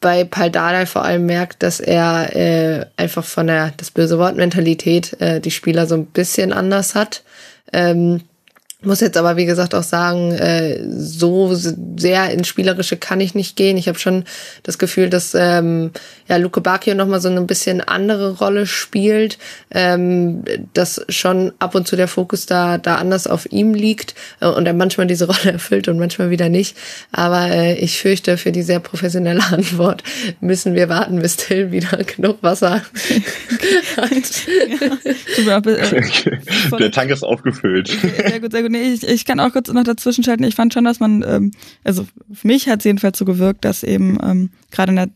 bei 0.00 0.24
Paldada 0.24 0.84
vor 0.84 1.02
allem 1.02 1.24
merkt, 1.24 1.62
dass 1.62 1.80
er 1.80 2.36
äh, 2.36 2.84
einfach 2.98 3.24
von 3.24 3.46
der, 3.46 3.72
das 3.78 3.90
böse 3.90 4.18
Wort 4.18 4.36
Mentalität, 4.36 5.18
äh, 5.18 5.40
die 5.40 5.50
Spieler 5.50 5.86
so 5.86 5.94
ein 5.94 6.04
bisschen 6.04 6.52
anders 6.52 6.94
hat. 6.94 7.22
Ähm, 7.72 8.20
muss 8.84 9.00
jetzt 9.00 9.16
aber, 9.16 9.36
wie 9.36 9.46
gesagt, 9.46 9.74
auch 9.74 9.82
sagen, 9.82 10.32
äh, 10.32 10.82
so 10.88 11.54
sehr 11.54 12.30
ins 12.30 12.48
Spielerische 12.48 12.96
kann 12.96 13.20
ich 13.20 13.34
nicht 13.34 13.56
gehen. 13.56 13.76
Ich 13.76 13.88
habe 13.88 13.98
schon 13.98 14.24
das 14.62 14.78
Gefühl, 14.78 15.10
dass 15.10 15.34
ähm, 15.34 15.90
ja, 16.28 16.36
Luke 16.36 16.60
Bacchio 16.60 16.94
nochmal 16.94 17.20
so 17.20 17.28
ein 17.28 17.46
bisschen 17.46 17.80
andere 17.80 18.38
Rolle 18.38 18.66
spielt, 18.66 19.38
ähm, 19.70 20.44
dass 20.72 21.04
schon 21.08 21.52
ab 21.58 21.74
und 21.74 21.86
zu 21.86 21.96
der 21.96 22.08
Fokus 22.08 22.46
da, 22.46 22.78
da 22.78 22.96
anders 22.96 23.26
auf 23.26 23.50
ihm 23.50 23.74
liegt 23.74 24.14
äh, 24.40 24.46
und 24.46 24.66
er 24.66 24.74
manchmal 24.74 25.06
diese 25.06 25.26
Rolle 25.32 25.52
erfüllt 25.52 25.88
und 25.88 25.98
manchmal 25.98 26.30
wieder 26.30 26.48
nicht. 26.48 26.76
Aber 27.12 27.50
äh, 27.50 27.74
ich 27.74 27.98
fürchte, 27.98 28.36
für 28.36 28.52
die 28.52 28.62
sehr 28.62 28.80
professionelle 28.80 29.42
Antwort 29.50 30.02
müssen 30.40 30.74
wir 30.74 30.88
warten, 30.88 31.20
bis 31.20 31.36
Till 31.36 31.70
wieder 31.70 31.96
genug 32.16 32.42
Wasser 32.42 32.82
hat. 33.96 34.46
Ja. 35.46 35.60
Der 36.78 36.90
Tank 36.90 37.10
ist 37.10 37.22
aufgefüllt. 37.22 37.88
Sehr 37.88 38.40
gut, 38.40 38.52
sehr 38.52 38.62
gut 38.62 38.73
nee, 38.74 38.92
ich, 38.92 39.02
ich 39.02 39.24
kann 39.24 39.40
auch 39.40 39.52
kurz 39.52 39.72
noch 39.72 39.84
dazwischen 39.84 40.24
schalten. 40.24 40.44
Ich 40.44 40.54
fand 40.54 40.74
schon, 40.74 40.84
dass 40.84 41.00
man, 41.00 41.24
ähm, 41.26 41.50
also 41.82 42.06
für 42.32 42.46
mich 42.46 42.68
hat 42.68 42.80
es 42.80 42.84
jedenfalls 42.84 43.18
so 43.18 43.24
gewirkt, 43.24 43.64
dass 43.64 43.82
eben 43.82 44.18
ähm, 44.22 44.50
gerade 44.70 44.90
in 44.90 44.96
der 44.96 45.08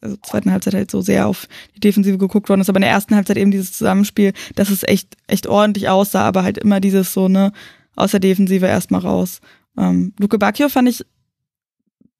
also 0.00 0.16
zweiten 0.22 0.52
Halbzeit 0.52 0.74
halt 0.74 0.90
so 0.90 1.00
sehr 1.00 1.26
auf 1.26 1.48
die 1.74 1.80
Defensive 1.80 2.18
geguckt 2.18 2.48
worden 2.48 2.60
ist, 2.60 2.68
aber 2.68 2.76
in 2.76 2.82
der 2.82 2.90
ersten 2.90 3.16
Halbzeit 3.16 3.38
eben 3.38 3.50
dieses 3.50 3.72
Zusammenspiel, 3.72 4.32
dass 4.54 4.70
es 4.70 4.82
echt, 4.82 5.16
echt 5.26 5.46
ordentlich 5.46 5.88
aussah, 5.88 6.22
aber 6.22 6.42
halt 6.42 6.58
immer 6.58 6.80
dieses 6.80 7.12
so, 7.12 7.28
ne, 7.28 7.52
aus 7.96 8.10
der 8.10 8.20
Defensive 8.20 8.66
erstmal 8.66 9.00
raus. 9.00 9.40
Ähm, 9.76 10.12
Luke 10.18 10.38
Bacchio 10.38 10.68
fand 10.68 10.88
ich, 10.88 11.04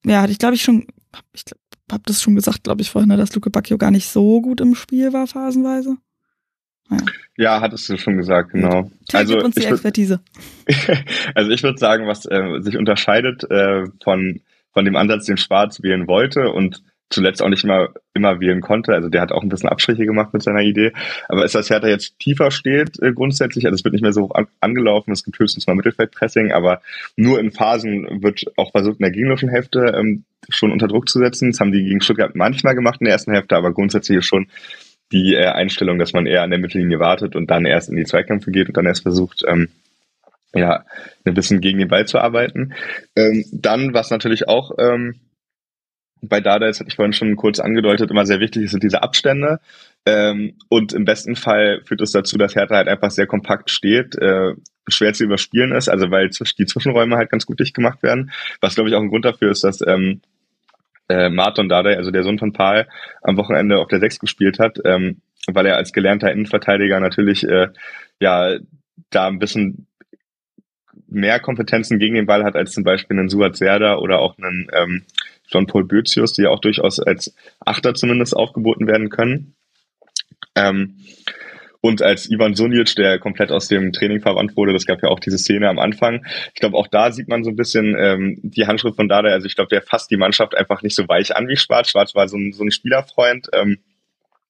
ja, 0.05 0.21
hatte 0.21 0.31
ich 0.31 0.39
glaube 0.39 0.55
ich 0.55 0.63
schon, 0.63 0.87
ich 1.33 1.45
glaub, 1.45 1.59
hab 1.91 2.05
das 2.07 2.21
schon 2.21 2.35
gesagt, 2.35 2.63
glaube 2.63 2.81
ich, 2.81 2.89
vorhin, 2.89 3.09
ne, 3.09 3.17
dass 3.17 3.33
Luke 3.35 3.49
Bacchio 3.49 3.77
gar 3.77 3.91
nicht 3.91 4.09
so 4.09 4.41
gut 4.41 4.59
im 4.59 4.75
Spiel 4.75 5.13
war, 5.13 5.27
phasenweise. 5.27 5.97
Ja. 6.89 6.97
ja, 7.37 7.61
hattest 7.61 7.89
du 7.89 7.97
schon 7.97 8.17
gesagt, 8.17 8.51
genau. 8.51 8.89
Tja, 9.09 9.19
also 9.19 9.39
uns 9.39 9.55
die 9.55 9.61
ich 9.61 9.69
Expertise. 9.69 10.19
also 11.35 11.51
ich 11.51 11.63
würde 11.63 11.77
sagen, 11.77 12.07
was 12.07 12.25
äh, 12.25 12.61
sich 12.61 12.77
unterscheidet 12.77 13.49
äh, 13.49 13.85
von, 14.03 14.41
von 14.73 14.85
dem 14.85 14.95
Ansatz, 14.95 15.25
den 15.25 15.37
Schwarz 15.37 15.81
wählen 15.83 16.07
wollte 16.07 16.51
und 16.51 16.83
zuletzt 17.09 17.41
auch 17.41 17.49
nicht 17.49 17.63
immer, 17.63 17.89
immer 18.13 18.39
wählen 18.39 18.61
konnte. 18.61 18.93
Also 18.93 19.09
der 19.09 19.21
hat 19.21 19.31
auch 19.31 19.41
ein 19.41 19.49
bisschen 19.49 19.69
Abstriche 19.69 20.05
gemacht 20.05 20.33
mit 20.33 20.43
seiner 20.43 20.61
Idee. 20.61 20.91
Aber 21.29 21.45
ist 21.45 21.55
das 21.55 21.69
Hertha 21.69 21.87
jetzt 21.87 22.19
tiefer 22.19 22.51
steht 22.51 23.01
äh, 23.01 23.13
grundsätzlich, 23.13 23.65
also 23.65 23.75
es 23.75 23.83
wird 23.83 23.93
nicht 23.93 24.01
mehr 24.01 24.13
so 24.13 24.23
hoch 24.23 24.35
an, 24.35 24.47
angelaufen, 24.59 25.11
es 25.11 25.23
gibt 25.23 25.39
höchstens 25.39 25.67
mal 25.67 25.75
Mittelfeldpressing, 25.75 26.51
aber 26.51 26.81
nur 27.15 27.39
in 27.39 27.51
Phasen 27.51 28.21
wird 28.21 28.45
auch 28.57 28.71
versucht, 28.71 28.99
in 28.99 29.03
der 29.03 29.11
gegnerischen 29.11 29.49
Hälfte 29.49 29.93
ähm, 29.97 30.23
schon 30.49 30.71
unter 30.71 30.87
Druck 30.87 31.07
zu 31.09 31.19
setzen. 31.19 31.51
Das 31.51 31.59
haben 31.59 31.71
die 31.71 31.83
gegen 31.83 32.01
Stuttgart 32.01 32.35
manchmal 32.35 32.75
gemacht 32.75 32.99
in 32.99 33.05
der 33.05 33.13
ersten 33.13 33.33
Hälfte, 33.33 33.55
aber 33.55 33.71
grundsätzlich 33.71 34.17
ist 34.19 34.25
schon 34.25 34.47
die 35.11 35.35
äh, 35.35 35.47
Einstellung, 35.47 35.99
dass 35.99 36.13
man 36.13 36.25
eher 36.25 36.43
an 36.43 36.49
der 36.49 36.59
Mittellinie 36.59 36.99
wartet 36.99 37.35
und 37.35 37.49
dann 37.49 37.65
erst 37.65 37.89
in 37.89 37.95
die 37.95 38.05
Zweikämpfe 38.05 38.51
geht 38.51 38.67
und 38.67 38.77
dann 38.77 38.85
erst 38.85 39.03
versucht, 39.03 39.43
ähm, 39.47 39.69
ja, 40.53 40.85
ein 41.25 41.33
bisschen 41.33 41.61
gegen 41.61 41.79
den 41.79 41.87
Ball 41.87 42.07
zu 42.07 42.19
arbeiten. 42.19 42.73
Ähm, 43.15 43.45
dann, 43.51 43.93
was 43.93 44.09
natürlich 44.09 44.47
auch 44.47 44.71
ähm, 44.79 45.15
bei 46.21 46.41
Dada, 46.41 46.67
das 46.67 46.79
hatte 46.79 46.89
ich 46.89 46.95
vorhin 46.95 47.13
schon 47.13 47.35
kurz 47.35 47.59
angedeutet, 47.59 48.09
immer 48.11 48.25
sehr 48.25 48.39
wichtig 48.39 48.63
ist, 48.63 48.71
sind 48.71 48.83
diese 48.83 49.03
Abstände. 49.03 49.59
Ähm, 50.05 50.55
und 50.69 50.93
im 50.93 51.05
besten 51.05 51.35
Fall 51.35 51.81
führt 51.85 52.01
es 52.01 52.11
das 52.11 52.23
dazu, 52.23 52.37
dass 52.37 52.55
Hertha 52.55 52.75
halt 52.75 52.87
einfach 52.87 53.11
sehr 53.11 53.27
kompakt 53.27 53.69
steht, 53.69 54.15
äh, 54.15 54.53
schwer 54.87 55.13
zu 55.13 55.25
überspielen 55.25 55.73
ist, 55.75 55.89
also 55.89 56.09
weil 56.11 56.29
die 56.29 56.65
Zwischenräume 56.65 57.17
halt 57.17 57.29
ganz 57.29 57.45
gut 57.45 57.59
dicht 57.59 57.75
gemacht 57.75 58.01
werden. 58.03 58.31
Was, 58.61 58.75
glaube 58.75 58.89
ich, 58.89 58.95
auch 58.95 59.01
ein 59.01 59.09
Grund 59.09 59.25
dafür 59.25 59.51
ist, 59.51 59.63
dass 59.63 59.85
ähm, 59.85 60.21
äh, 61.09 61.29
Martin 61.29 61.69
Dardai, 61.69 61.97
also 61.97 62.11
der 62.11 62.23
Sohn 62.23 62.39
von 62.39 62.53
Paul, 62.53 62.87
am 63.21 63.37
Wochenende 63.37 63.79
auf 63.79 63.87
der 63.87 63.99
Sechs 63.99 64.19
gespielt 64.19 64.59
hat, 64.59 64.79
ähm, 64.85 65.21
weil 65.47 65.65
er 65.65 65.77
als 65.77 65.93
gelernter 65.93 66.31
Innenverteidiger 66.31 66.99
natürlich 66.99 67.43
äh, 67.43 67.69
ja 68.19 68.57
da 69.09 69.27
ein 69.27 69.39
bisschen 69.39 69.87
mehr 71.07 71.39
Kompetenzen 71.39 71.99
gegen 71.99 72.15
den 72.15 72.25
Ball 72.25 72.43
hat 72.43 72.55
als 72.55 72.73
zum 72.73 72.83
Beispiel 72.83 73.17
einen 73.17 73.29
Suat 73.29 73.55
Serda 73.55 73.97
oder 73.97 74.19
auch 74.19 74.37
einen 74.37 74.67
ähm, 74.73 75.05
John-Paul 75.47 75.85
Bözius, 75.85 76.33
die 76.33 76.43
ja 76.43 76.49
auch 76.49 76.59
durchaus 76.59 76.99
als 76.99 77.33
Achter 77.65 77.93
zumindest 77.93 78.35
aufgeboten 78.35 78.87
werden 78.87 79.09
können. 79.09 79.55
Ähm, 80.55 80.97
und 81.87 82.01
als 82.01 82.29
Ivan 82.29 82.53
Sunic, 82.53 82.95
der 82.95 83.17
komplett 83.17 83.49
aus 83.49 83.69
dem 83.69 83.93
Training 83.93 84.19
verwandt 84.19 84.57
wurde, 84.57 84.73
das 84.73 84.85
gab 84.85 85.01
ja 85.01 85.09
auch 85.09 85.21
diese 85.21 85.37
Szene 85.37 85.69
am 85.69 85.79
Anfang. 85.79 86.25
Ich 86.53 86.59
glaube, 86.59 86.75
auch 86.75 86.87
da 86.87 87.11
sieht 87.11 87.29
man 87.29 87.45
so 87.45 87.49
ein 87.49 87.55
bisschen 87.55 87.95
ähm, 87.97 88.39
die 88.43 88.67
Handschrift 88.67 88.97
von 88.97 89.07
Dada. 89.07 89.29
Also 89.29 89.47
ich 89.47 89.55
glaube, 89.55 89.69
der 89.69 89.81
fasst 89.81 90.11
die 90.11 90.17
Mannschaft 90.17 90.53
einfach 90.53 90.81
nicht 90.81 90.95
so 90.95 91.07
weich 91.07 91.35
an 91.35 91.47
wie 91.47 91.55
Schwarz. 91.55 91.89
Schwarz 91.89 92.13
war 92.13 92.27
so 92.27 92.37
ein, 92.37 92.51
so 92.51 92.63
ein 92.63 92.71
Spielerfreund. 92.71 93.47
Ähm, 93.53 93.79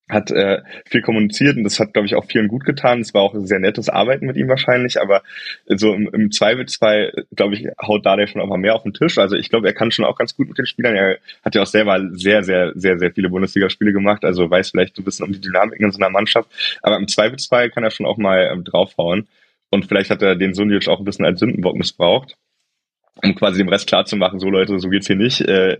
hat 0.09 0.31
äh, 0.31 0.61
viel 0.85 1.01
kommuniziert 1.01 1.57
und 1.57 1.63
das 1.63 1.79
hat, 1.79 1.93
glaube 1.93 2.05
ich, 2.05 2.15
auch 2.15 2.25
vielen 2.25 2.47
gut 2.47 2.63
getan. 2.63 3.01
Es 3.01 3.13
war 3.13 3.21
auch 3.21 3.35
sehr 3.35 3.59
nettes 3.59 3.89
Arbeiten 3.89 4.25
mit 4.25 4.37
ihm 4.37 4.47
wahrscheinlich, 4.47 5.01
aber 5.01 5.21
so 5.65 5.93
im, 5.93 6.07
im 6.13 6.31
Zweifelsfall, 6.31 7.25
glaube 7.35 7.55
ich, 7.55 7.67
haut 7.81 8.05
da 8.05 8.15
der 8.15 8.27
schon 8.27 8.41
auch 8.41 8.47
mal 8.47 8.57
mehr 8.57 8.75
auf 8.75 8.83
den 8.83 8.93
Tisch. 8.93 9.17
Also 9.17 9.35
ich 9.35 9.49
glaube, 9.49 9.67
er 9.67 9.73
kann 9.73 9.91
schon 9.91 10.05
auch 10.05 10.17
ganz 10.17 10.35
gut 10.35 10.47
mit 10.47 10.57
den 10.57 10.65
Spielern. 10.65 10.95
Er 10.95 11.17
hat 11.43 11.55
ja 11.55 11.61
auch 11.61 11.67
selber 11.67 11.99
sehr, 12.13 12.43
sehr, 12.43 12.71
sehr, 12.75 12.99
sehr 12.99 13.11
viele 13.11 13.29
Bundesligaspiele 13.29 13.91
gemacht, 13.91 14.23
also 14.23 14.49
weiß 14.49 14.71
vielleicht 14.71 14.95
so 14.95 15.01
ein 15.01 15.05
bisschen 15.05 15.25
um 15.25 15.33
die 15.33 15.41
Dynamiken 15.41 15.85
in 15.85 15.91
so 15.91 15.99
einer 15.99 16.09
Mannschaft. 16.09 16.49
Aber 16.81 16.97
im 16.97 17.07
Zweifelsfall 17.07 17.69
kann 17.69 17.83
er 17.83 17.91
schon 17.91 18.05
auch 18.05 18.17
mal 18.17 18.49
ähm, 18.51 18.63
draufhauen. 18.63 19.27
Und 19.69 19.87
vielleicht 19.87 20.09
hat 20.09 20.21
er 20.21 20.35
den 20.35 20.53
Sunjic 20.53 20.87
auch 20.87 20.99
ein 20.99 21.05
bisschen 21.05 21.25
als 21.25 21.41
Sündenbock 21.41 21.75
missbraucht, 21.75 22.37
um 23.21 23.35
quasi 23.35 23.57
dem 23.57 23.67
Rest 23.67 23.87
klarzumachen, 23.87 24.39
so 24.39 24.49
Leute, 24.49 24.79
so 24.79 24.87
geht's 24.87 25.07
hier 25.07 25.17
nicht. 25.17 25.41
Äh, 25.41 25.79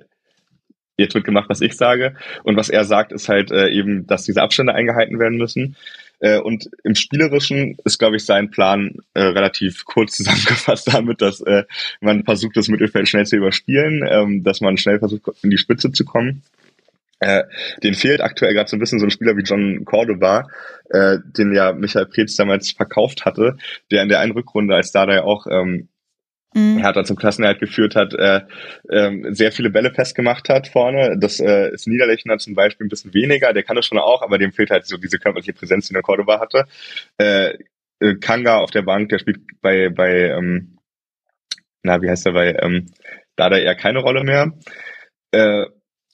jetzt 0.97 1.15
wird 1.15 1.25
gemacht, 1.25 1.49
was 1.49 1.61
ich 1.61 1.75
sage. 1.75 2.15
Und 2.43 2.57
was 2.57 2.69
er 2.69 2.83
sagt, 2.83 3.11
ist 3.11 3.29
halt 3.29 3.51
äh, 3.51 3.69
eben, 3.69 4.07
dass 4.07 4.25
diese 4.25 4.41
Abstände 4.41 4.73
eingehalten 4.73 5.19
werden 5.19 5.37
müssen. 5.37 5.75
Äh, 6.19 6.39
und 6.39 6.69
im 6.83 6.95
Spielerischen 6.95 7.77
ist, 7.85 7.99
glaube 7.99 8.15
ich, 8.15 8.25
sein 8.25 8.49
Plan 8.49 8.95
äh, 9.13 9.21
relativ 9.21 9.85
kurz 9.85 10.13
zusammengefasst 10.17 10.91
damit, 10.93 11.21
dass 11.21 11.41
äh, 11.41 11.63
man 12.01 12.23
versucht, 12.23 12.57
das 12.57 12.67
Mittelfeld 12.67 13.07
schnell 13.07 13.25
zu 13.25 13.37
überspielen, 13.37 14.03
ähm, 14.09 14.43
dass 14.43 14.61
man 14.61 14.77
schnell 14.77 14.99
versucht, 14.99 15.23
in 15.43 15.51
die 15.51 15.57
Spitze 15.57 15.91
zu 15.91 16.05
kommen. 16.05 16.43
Äh, 17.19 17.43
den 17.81 17.95
fehlt 17.95 18.21
aktuell 18.21 18.53
gerade 18.53 18.69
so 18.69 18.75
ein 18.75 18.79
bisschen 18.79 18.99
so 18.99 19.05
ein 19.05 19.11
Spieler 19.11 19.35
wie 19.37 19.41
John 19.41 19.85
Cordoba, 19.85 20.47
äh, 20.89 21.17
den 21.25 21.53
ja 21.53 21.73
Michael 21.73 22.05
Preetz 22.05 22.35
damals 22.35 22.71
verkauft 22.71 23.25
hatte, 23.25 23.57
der 23.89 24.03
in 24.03 24.09
der 24.09 24.19
einen 24.19 24.33
Rückrunde 24.33 24.75
als 24.75 24.91
Dada 24.91 25.23
auch 25.23 25.47
ähm, 25.49 25.87
mhm. 26.53 26.77
Hertha 26.77 27.03
zum 27.03 27.15
Klassenerhalt 27.15 27.59
geführt 27.59 27.95
hat, 27.95 28.13
äh, 28.13 28.41
äh, 28.89 29.33
sehr 29.33 29.51
viele 29.51 29.69
Bälle 29.69 29.93
festgemacht 29.93 30.49
hat 30.49 30.67
vorne. 30.67 31.17
Das 31.19 31.39
äh, 31.39 31.71
ist 31.73 31.87
Niederlechner 31.87 32.37
zum 32.37 32.55
Beispiel 32.55 32.85
ein 32.85 32.89
bisschen 32.89 33.13
weniger, 33.13 33.53
der 33.53 33.63
kann 33.63 33.75
das 33.75 33.85
schon 33.85 33.97
auch, 33.97 34.21
aber 34.21 34.37
dem 34.37 34.51
fehlt 34.51 34.71
halt 34.71 34.85
so 34.85 34.97
diese 34.97 35.19
körperliche 35.19 35.53
Präsenz, 35.53 35.87
die 35.87 35.93
der 35.93 36.03
Cordoba 36.03 36.39
hatte. 36.39 36.65
Äh, 37.17 37.53
äh, 37.99 38.15
Kanga 38.15 38.57
auf 38.57 38.71
der 38.71 38.83
Bank, 38.83 39.09
der 39.09 39.19
spielt 39.19 39.39
bei, 39.61 39.89
bei 39.89 40.29
ähm, 40.29 40.77
na, 41.83 42.01
wie 42.01 42.09
heißt 42.09 42.25
er, 42.25 42.33
bei 42.33 42.55
ähm, 42.61 42.87
da 43.35 43.55
eher 43.55 43.75
keine 43.75 43.99
Rolle 43.99 44.23
mehr. 44.23 44.51
Äh, 45.31 45.65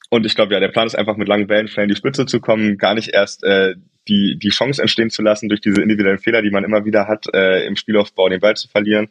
und 0.10 0.26
ich 0.26 0.36
glaube, 0.36 0.54
ja, 0.54 0.60
der 0.60 0.68
Plan 0.68 0.86
ist 0.86 0.96
einfach 0.96 1.18
mit 1.18 1.28
langen 1.28 1.48
Bällen 1.48 1.68
schnell 1.68 1.86
in 1.86 1.90
die 1.90 1.96
Spitze 1.96 2.26
zu 2.26 2.40
kommen, 2.40 2.78
gar 2.78 2.94
nicht 2.94 3.10
erst 3.10 3.44
äh, 3.44 3.74
die, 4.08 4.38
die 4.38 4.50
Chance 4.50 4.82
entstehen 4.82 5.10
zu 5.10 5.22
lassen, 5.24 5.50
durch 5.50 5.62
diese 5.62 5.82
individuellen 5.82 6.20
Fehler, 6.20 6.42
die 6.42 6.52
man 6.52 6.64
immer 6.64 6.86
wieder 6.86 7.08
hat, 7.08 7.26
äh, 7.34 7.66
im 7.66 7.76
Spielaufbau 7.76 8.30
den 8.30 8.42
Ball 8.42 8.56
zu 8.56 8.68
verlieren 8.68 9.10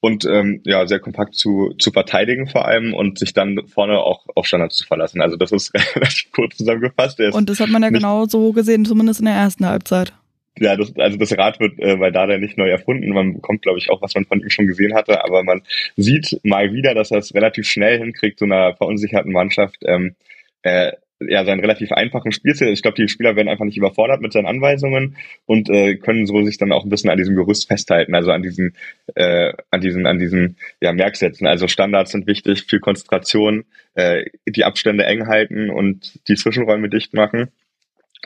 und 0.00 0.24
ähm, 0.24 0.60
ja, 0.64 0.86
sehr 0.86 1.00
kompakt 1.00 1.34
zu, 1.34 1.74
zu 1.78 1.90
verteidigen 1.90 2.46
vor 2.46 2.66
allem 2.66 2.94
und 2.94 3.18
sich 3.18 3.32
dann 3.32 3.66
vorne 3.66 3.98
auch 3.98 4.26
auf 4.34 4.46
Standards 4.46 4.76
zu 4.76 4.86
verlassen. 4.86 5.20
Also 5.20 5.36
das 5.36 5.52
ist 5.52 5.72
relativ 5.96 6.30
kurz 6.32 6.56
zusammengefasst. 6.56 7.20
Und 7.20 7.48
das 7.48 7.60
hat 7.60 7.68
man 7.68 7.82
ja 7.82 7.90
genau 7.90 8.26
so 8.26 8.52
gesehen, 8.52 8.84
zumindest 8.84 9.20
in 9.20 9.26
der 9.26 9.34
ersten 9.34 9.66
Halbzeit. 9.66 10.12
Ja, 10.60 10.76
das, 10.76 10.94
also 10.96 11.16
das 11.16 11.36
Rad 11.36 11.60
wird 11.60 11.78
äh, 11.78 11.96
bei 11.96 12.10
Dada 12.10 12.38
nicht 12.38 12.58
neu 12.58 12.68
erfunden. 12.68 13.08
Man 13.10 13.34
bekommt, 13.34 13.62
glaube 13.62 13.78
ich, 13.78 13.90
auch, 13.90 14.02
was 14.02 14.14
man 14.14 14.24
von 14.24 14.40
ihm 14.40 14.50
schon 14.50 14.66
gesehen 14.66 14.94
hatte, 14.94 15.24
aber 15.24 15.42
man 15.44 15.62
sieht 15.96 16.40
mal 16.42 16.72
wieder, 16.72 16.94
dass 16.94 17.10
er 17.10 17.18
es 17.18 17.34
relativ 17.34 17.68
schnell 17.68 17.98
hinkriegt, 17.98 18.38
so 18.38 18.44
einer 18.44 18.74
verunsicherten 18.74 19.32
Mannschaft 19.32 19.78
ähm, 19.84 20.16
äh, 20.62 20.92
ja 21.20 21.44
seinen 21.44 21.60
relativ 21.60 21.92
einfachen 21.92 22.32
Spielstil. 22.32 22.68
Ich 22.68 22.82
glaube, 22.82 22.96
die 22.96 23.08
Spieler 23.08 23.36
werden 23.36 23.48
einfach 23.48 23.64
nicht 23.64 23.76
überfordert 23.76 24.20
mit 24.20 24.32
seinen 24.32 24.46
Anweisungen 24.46 25.16
und 25.46 25.68
äh, 25.68 25.96
können 25.96 26.26
so 26.26 26.42
sich 26.42 26.58
dann 26.58 26.72
auch 26.72 26.84
ein 26.84 26.90
bisschen 26.90 27.10
an 27.10 27.18
diesem 27.18 27.34
Gerüst 27.34 27.68
festhalten, 27.68 28.14
also 28.14 28.30
an 28.30 28.42
diesen, 28.42 28.74
äh, 29.14 29.52
an 29.70 29.80
diesen, 29.80 30.06
an 30.06 30.18
diesen 30.18 30.56
ja, 30.80 30.92
Merksätzen. 30.92 31.46
Also 31.46 31.66
Standards 31.68 32.12
sind 32.12 32.26
wichtig, 32.26 32.64
viel 32.64 32.80
Konzentration, 32.80 33.64
äh, 33.94 34.26
die 34.46 34.64
Abstände 34.64 35.04
eng 35.04 35.26
halten 35.26 35.70
und 35.70 36.20
die 36.28 36.36
Zwischenräume 36.36 36.88
dicht 36.88 37.14
machen 37.14 37.50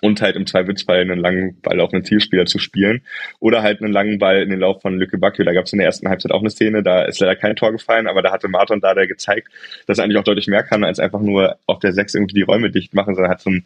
und 0.02 0.20
halt 0.20 0.34
im 0.34 0.46
Zweifelsfall 0.46 1.00
einen 1.00 1.20
langen 1.20 1.60
Ball 1.62 1.80
auf 1.80 1.92
einen 1.92 2.04
Zielspieler 2.04 2.44
zu 2.44 2.58
spielen 2.58 3.02
oder 3.38 3.62
halt 3.62 3.80
einen 3.80 3.92
langen 3.92 4.18
Ball 4.18 4.42
in 4.42 4.50
den 4.50 4.58
Lauf 4.58 4.82
von 4.82 4.98
Lücke 4.98 5.16
Bakio. 5.16 5.44
Da 5.44 5.52
gab 5.52 5.66
es 5.66 5.72
in 5.72 5.78
der 5.78 5.86
ersten 5.86 6.08
Halbzeit 6.08 6.32
auch 6.32 6.40
eine 6.40 6.50
Szene, 6.50 6.82
da 6.82 7.02
ist 7.04 7.20
leider 7.20 7.36
kein 7.36 7.54
Tor 7.54 7.70
gefallen, 7.70 8.08
aber 8.08 8.20
da 8.20 8.32
hatte 8.32 8.48
Martin 8.48 8.80
da 8.80 8.94
der 8.94 9.06
gezeigt, 9.06 9.48
dass 9.86 9.98
er 9.98 10.04
eigentlich 10.04 10.18
auch 10.18 10.24
deutlich 10.24 10.48
mehr 10.48 10.64
kann, 10.64 10.82
als 10.82 10.98
einfach 10.98 11.20
nur 11.20 11.56
auf 11.66 11.78
der 11.78 11.92
Sechs 11.92 12.14
irgendwie 12.14 12.34
die 12.34 12.42
Räume 12.42 12.70
dicht 12.70 12.94
machen, 12.94 13.14
sondern 13.14 13.30
hat 13.30 13.40
so 13.40 13.50
einen 13.50 13.64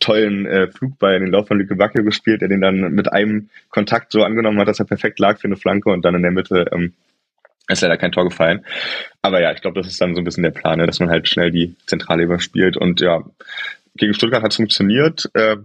tollen 0.00 0.46
äh, 0.46 0.68
Flugball 0.68 1.16
in 1.16 1.24
den 1.24 1.32
Lauf 1.32 1.48
von 1.48 1.58
Lücke 1.58 1.76
Bakio 1.76 2.02
gespielt, 2.02 2.40
der 2.40 2.48
den 2.48 2.62
dann 2.62 2.80
mit 2.94 3.12
einem 3.12 3.50
Kontakt 3.68 4.10
so 4.10 4.22
angenommen 4.24 4.58
hat, 4.58 4.68
dass 4.68 4.80
er 4.80 4.86
perfekt 4.86 5.18
lag 5.18 5.38
für 5.38 5.48
eine 5.48 5.56
Flanke 5.56 5.90
und 5.90 6.02
dann 6.02 6.14
in 6.14 6.22
der 6.22 6.32
Mitte 6.32 6.64
ähm, 6.72 6.94
ist 7.68 7.82
leider 7.82 7.98
kein 7.98 8.12
Tor 8.12 8.24
gefallen. 8.24 8.64
Aber 9.20 9.40
ja, 9.40 9.52
ich 9.52 9.60
glaube, 9.60 9.78
das 9.78 9.86
ist 9.86 10.00
dann 10.00 10.14
so 10.14 10.20
ein 10.20 10.24
bisschen 10.24 10.42
der 10.42 10.50
Plan, 10.50 10.78
ne, 10.78 10.86
dass 10.86 11.00
man 11.00 11.10
halt 11.10 11.28
schnell 11.28 11.50
die 11.50 11.76
Zentrale 11.86 12.22
überspielt. 12.22 12.76
Und 12.76 13.00
ja, 13.00 13.22
gegen 13.98 14.14
Stuttgart 14.14 14.42
hat 14.42 14.52
es 14.52 14.56
funktioniert. 14.56 15.28
Äh, 15.34 15.56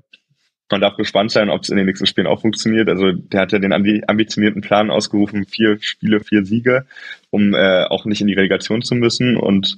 man 0.72 0.82
darf 0.82 0.98
gespannt 0.98 1.32
sein, 1.32 1.50
ob 1.50 1.62
es 1.62 1.70
in 1.70 1.78
den 1.78 1.86
nächsten 1.86 2.08
Spielen 2.08 2.28
auch 2.28 2.42
funktioniert. 2.42 2.90
Also 2.90 3.12
der 3.12 3.42
hat 3.42 3.52
ja 3.52 3.60
den 3.60 3.74
ambitionierten 3.74 4.62
Plan 4.62 4.90
ausgerufen, 4.90 5.46
vier 5.46 5.78
Spiele, 5.82 6.20
vier 6.20 6.46
Siege, 6.46 6.86
um 7.30 7.54
äh, 7.54 7.84
auch 7.84 8.06
nicht 8.06 8.22
in 8.22 8.28
die 8.28 8.34
Relegation 8.34 8.82
zu 8.82 8.96
müssen. 8.96 9.38
Und 9.38 9.78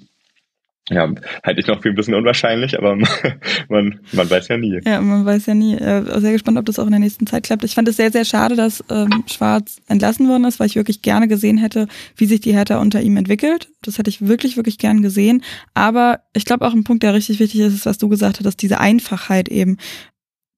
ja, 0.90 1.12
halte 1.44 1.60
ich 1.60 1.66
noch 1.66 1.82
für 1.82 1.90
ein 1.90 1.95
bisschen 1.95 2.14
unwahrscheinlich, 2.14 2.78
aber 2.78 2.95
man, 3.70 3.99
man 4.12 4.30
weiß 4.30 4.49
ja 4.49 4.57
nie. 4.57 4.80
Ja, 4.86 5.02
man 5.02 5.26
weiß 5.26 5.48
ja 5.48 5.56
nie. 5.56 5.74
Äh, 5.76 6.20
sehr 6.20 6.34
gespannt, 6.34 6.60
ob 6.60 6.66
das 6.66 6.78
auch 6.78 6.86
in 6.86 6.91
der 6.91 6.99
nächsten 6.99 7.26
Zeit 7.26 7.44
klappt. 7.44 7.64
Ich 7.64 7.74
fand 7.74 7.88
es 7.88 7.98
sehr, 7.98 8.12
sehr 8.12 8.24
schade, 8.24 8.56
dass 8.56 8.84
ähm, 8.91 9.24
Schwarz 9.26 9.82
entlassen 9.88 10.30
worden 10.30 10.45
ist, 10.45 10.60
weil 10.60 10.68
ich 10.68 10.76
wirklich 10.76 11.02
gerne 11.02 11.28
gesehen 11.28 11.57
hätte, 11.57 11.88
wie 12.18 12.28
sich 12.28 12.40
die 12.40 12.53
Hertha 12.53 12.80
unter 12.80 13.02
ihm 13.02 13.18
entwickelt. 13.18 13.70
Das 13.82 13.98
hätte 13.98 14.12
ich 14.12 14.28
wirklich, 14.28 14.57
wirklich 14.57 14.78
gern 14.78 15.02
gesehen. 15.02 15.44
Aber 15.74 16.20
ich 16.34 16.45
glaube 16.45 16.68
auch 16.68 16.74
ein 16.74 16.84
Punkt, 16.84 17.02
der 17.02 17.16
richtig 17.16 17.40
wichtig 17.40 17.62
ist, 17.62 17.74
ist, 17.74 17.88
was 17.88 17.98
du 17.98 18.07
gesagt 18.07 18.38
hast, 18.38 18.45
dass 18.45 18.57
diese 18.57 18.80
Einfachheit 18.80 19.49
eben 19.49 19.78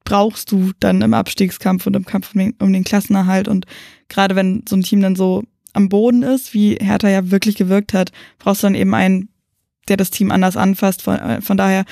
brauchst 0.03 0.51
du 0.51 0.71
dann 0.79 1.01
im 1.01 1.13
Abstiegskampf 1.13 1.87
und 1.87 1.95
im 1.95 2.05
Kampf 2.05 2.33
um 2.33 2.39
den, 2.39 2.55
um 2.59 2.73
den 2.73 2.83
Klassenerhalt. 2.83 3.47
Und 3.47 3.65
gerade 4.09 4.35
wenn 4.35 4.63
so 4.67 4.75
ein 4.75 4.83
Team 4.83 5.01
dann 5.01 5.15
so 5.15 5.43
am 5.71 5.87
Boden 5.87 6.23
ist, 6.23 6.53
wie 6.53 6.75
Hertha 6.75 7.07
ja 7.07 7.31
wirklich 7.31 7.55
gewirkt 7.55 7.93
hat, 7.93 8.11
brauchst 8.39 8.63
du 8.63 8.67
dann 8.67 8.75
eben 8.75 8.93
einen 8.93 9.29
der 9.87 9.97
das 9.97 10.11
Team 10.11 10.31
anders 10.31 10.57
anfasst. 10.57 11.01
Von, 11.01 11.15
äh, 11.17 11.41
von 11.41 11.57
daher 11.57 11.85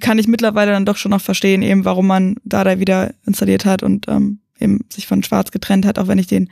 kann 0.00 0.18
ich 0.18 0.26
mittlerweile 0.26 0.72
dann 0.72 0.86
doch 0.86 0.96
schon 0.96 1.10
noch 1.10 1.20
verstehen, 1.20 1.62
eben 1.62 1.84
warum 1.84 2.06
man 2.06 2.36
da 2.44 2.78
wieder 2.80 3.14
installiert 3.24 3.64
hat 3.64 3.82
und 3.82 4.08
ähm, 4.08 4.40
eben 4.58 4.84
sich 4.90 5.06
von 5.06 5.22
Schwarz 5.22 5.50
getrennt 5.50 5.86
hat, 5.86 5.98
auch 5.98 6.08
wenn 6.08 6.18
ich 6.18 6.26
den, 6.26 6.50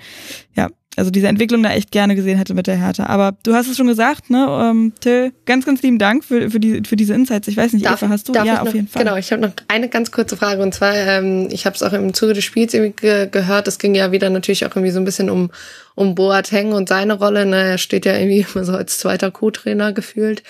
ja, 0.55 0.69
also 0.97 1.11
diese 1.11 1.29
Entwicklung 1.29 1.63
da 1.63 1.71
echt 1.71 1.91
gerne 1.91 2.15
gesehen 2.15 2.37
hätte 2.37 2.53
mit 2.53 2.67
der 2.67 2.77
Hertha. 2.77 3.07
Aber 3.07 3.35
du 3.45 3.55
hast 3.55 3.69
es 3.69 3.77
schon 3.77 3.87
gesagt, 3.87 4.29
ne, 4.29 4.47
ähm, 4.63 4.93
Till, 5.01 5.33
ganz, 5.47 5.65
ganz 5.65 5.81
lieben 5.83 5.99
Dank 5.99 6.23
für, 6.23 6.51
für, 6.51 6.61
die, 6.61 6.83
für 6.87 6.97
diese 6.97 7.15
Insights. 7.15 7.49
Ich 7.49 7.57
weiß 7.57 7.73
nicht, 7.73 7.87
darf, 7.87 8.03
Eva, 8.03 8.11
hast 8.11 8.29
du? 8.29 8.35
Ja, 8.35 8.61
auf 8.61 8.67
noch, 8.67 8.75
jeden 8.75 8.89
Fall. 8.89 9.03
Genau, 9.03 9.17
ich 9.17 9.33
habe 9.33 9.41
noch 9.41 9.53
eine 9.69 9.89
ganz 9.89 10.11
kurze 10.11 10.37
Frage 10.37 10.63
und 10.63 10.75
zwar, 10.75 10.95
ähm, 10.95 11.49
ich 11.51 11.65
habe 11.65 11.75
es 11.75 11.83
auch 11.83 11.95
im 11.95 12.13
Zuge 12.13 12.35
des 12.35 12.45
Spiels 12.45 12.75
irgendwie 12.75 12.95
ge 13.01 13.29
gehört, 13.31 13.69
es 13.69 13.79
ging 13.79 13.95
ja 13.95 14.13
wieder 14.13 14.29
natürlich 14.29 14.67
auch 14.67 14.77
irgendwie 14.77 14.91
so 14.91 15.01
ein 15.01 15.05
bisschen 15.05 15.31
um, 15.31 15.51
um 15.95 16.15
Boateng 16.15 16.73
und 16.73 16.89
seine 16.89 17.15
Rolle. 17.15 17.47
Ne? 17.47 17.57
Er 17.57 17.79
steht 17.79 18.05
ja 18.05 18.15
irgendwie 18.15 18.45
immer 18.55 18.65
so 18.65 18.73
als 18.75 18.99
zweiter 18.99 19.31
Co-Trainer 19.31 19.93
gefühlt 19.93 20.43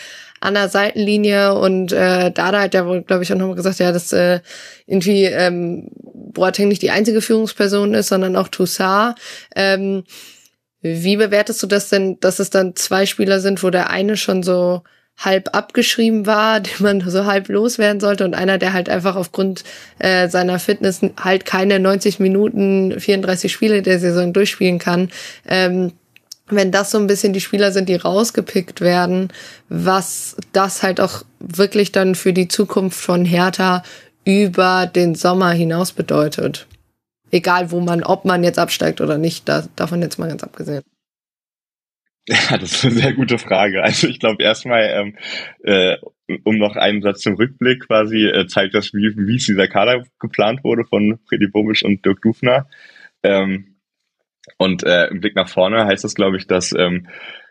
an 0.42 0.54
der 0.54 0.68
Seitenlinie 0.68 1.54
und 1.54 1.92
äh, 1.92 2.32
Dada 2.32 2.62
hat 2.62 2.74
ja 2.74 2.86
wohl, 2.86 3.02
glaube 3.02 3.22
ich, 3.22 3.32
auch 3.32 3.36
nochmal 3.36 3.54
gesagt, 3.54 3.78
ja, 3.78 3.92
dass 3.92 4.12
äh, 4.12 4.40
irgendwie 4.86 5.24
ähm, 5.24 5.88
Boateng 5.94 6.68
nicht 6.68 6.82
die 6.82 6.90
einzige 6.90 7.20
Führungsperson 7.20 7.94
ist, 7.94 8.08
sondern 8.08 8.34
auch 8.36 8.48
Toussaint. 8.48 9.16
Ähm, 9.54 10.02
wie 10.80 11.16
bewertest 11.16 11.62
du 11.62 11.68
das 11.68 11.90
denn, 11.90 12.18
dass 12.18 12.40
es 12.40 12.50
dann 12.50 12.74
zwei 12.74 13.06
Spieler 13.06 13.38
sind, 13.38 13.62
wo 13.62 13.70
der 13.70 13.90
eine 13.90 14.16
schon 14.16 14.42
so 14.42 14.82
halb 15.16 15.54
abgeschrieben 15.54 16.26
war, 16.26 16.58
den 16.60 16.74
man 16.80 17.08
so 17.08 17.24
halb 17.24 17.48
loswerden 17.48 18.00
sollte 18.00 18.24
und 18.24 18.34
einer, 18.34 18.58
der 18.58 18.72
halt 18.72 18.88
einfach 18.88 19.14
aufgrund 19.14 19.62
äh, 20.00 20.28
seiner 20.28 20.58
Fitness 20.58 21.02
halt 21.22 21.44
keine 21.44 21.78
90 21.78 22.18
Minuten, 22.18 22.98
34 22.98 23.52
Spiele 23.52 23.82
der 23.82 24.00
Saison 24.00 24.32
durchspielen 24.32 24.80
kann. 24.80 25.10
Ähm, 25.46 25.92
wenn 26.56 26.70
das 26.70 26.90
so 26.90 26.98
ein 26.98 27.06
bisschen 27.06 27.32
die 27.32 27.40
Spieler 27.40 27.72
sind, 27.72 27.88
die 27.88 27.94
rausgepickt 27.94 28.80
werden, 28.80 29.28
was 29.68 30.36
das 30.52 30.82
halt 30.82 31.00
auch 31.00 31.22
wirklich 31.38 31.92
dann 31.92 32.14
für 32.14 32.32
die 32.32 32.48
Zukunft 32.48 32.98
von 32.98 33.24
Hertha 33.24 33.82
über 34.24 34.86
den 34.86 35.14
Sommer 35.14 35.50
hinaus 35.50 35.92
bedeutet. 35.92 36.66
Egal 37.30 37.70
wo 37.70 37.80
man, 37.80 38.02
ob 38.02 38.24
man 38.24 38.44
jetzt 38.44 38.58
absteigt 38.58 39.00
oder 39.00 39.18
nicht, 39.18 39.48
da, 39.48 39.66
davon 39.76 40.02
jetzt 40.02 40.18
mal 40.18 40.28
ganz 40.28 40.42
abgesehen. 40.42 40.82
Ja, 42.28 42.56
das 42.56 42.72
ist 42.72 42.84
eine 42.84 42.94
sehr 42.94 43.12
gute 43.14 43.36
Frage. 43.36 43.82
Also 43.82 44.06
ich 44.06 44.20
glaube 44.20 44.44
erstmal, 44.44 44.84
ähm, 44.84 45.16
äh, 45.64 45.96
um 46.44 46.56
noch 46.56 46.76
einen 46.76 47.02
Satz 47.02 47.22
zum 47.22 47.34
Rückblick 47.34 47.88
quasi, 47.88 48.26
äh, 48.26 48.46
zeigt 48.46 48.74
das, 48.74 48.94
wie, 48.94 49.12
wie 49.16 49.34
es 49.34 49.46
dieser 49.46 49.66
Kader 49.66 50.04
geplant 50.20 50.62
wurde 50.62 50.84
von 50.84 51.18
Freddy 51.28 51.48
Bobic 51.48 51.82
und 51.82 52.04
Dirk 52.04 52.22
Dufner. 52.22 52.68
Ähm, 53.24 53.71
und 54.58 54.84
äh, 54.84 55.06
im 55.08 55.20
Blick 55.20 55.36
nach 55.36 55.48
vorne 55.48 55.84
heißt 55.86 56.04
das, 56.04 56.14
glaube 56.14 56.36
ich, 56.36 56.46
dass 56.46 56.72
ähm, 56.72 57.06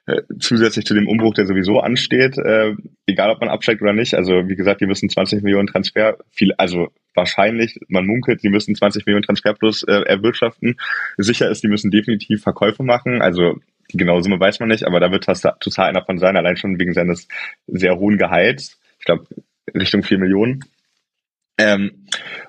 äh, 0.08 0.24
zusätzlich 0.40 0.86
zu 0.86 0.94
dem 0.94 1.08
Umbruch, 1.08 1.34
der 1.34 1.46
sowieso 1.46 1.80
ansteht, 1.80 2.38
äh, 2.38 2.74
egal 3.06 3.30
ob 3.30 3.40
man 3.40 3.50
absteigt 3.50 3.82
oder 3.82 3.94
nicht, 3.94 4.16
also 4.16 4.50
wie 4.50 4.56
gesagt, 4.56 4.82
die 4.82 4.88
müssen 4.88 5.10
20 5.10 5.44
Millionen 5.44 5.68
Transfer, 5.68 6.18
viel, 6.32 6.54
also 6.58 6.90
wahrscheinlich, 7.14 7.80
man 7.88 8.08
munkelt, 8.08 8.42
die 8.44 8.50
müssen 8.50 8.76
20 8.76 9.06
Millionen 9.06 9.24
Transfer 9.24 9.54
plus 9.54 9.84
äh, 9.84 10.02
erwirtschaften. 10.02 10.78
Sicher 11.18 11.50
ist, 11.50 11.64
die 11.64 11.68
müssen 11.68 11.92
definitiv 11.92 12.42
Verkäufe 12.42 12.84
machen, 12.84 13.22
also 13.22 13.60
die 13.92 13.98
genaue 13.98 14.24
Summe 14.24 14.40
weiß 14.40 14.60
man 14.60 14.70
nicht, 14.70 14.86
aber 14.86 15.00
da 15.00 15.12
wird 15.12 15.26
total 15.26 15.90
einer 15.90 16.04
von 16.04 16.18
sein, 16.18 16.38
allein 16.38 16.58
schon 16.58 16.80
wegen 16.80 16.94
seines 16.94 17.28
sehr 17.68 17.98
hohen 17.98 18.18
Gehalts. 18.18 18.80
Ich 19.00 19.06
glaube, 19.06 19.28
Richtung 19.74 20.04
4 20.04 20.18
Millionen. 20.18 20.62
Ähm, 21.58 22.01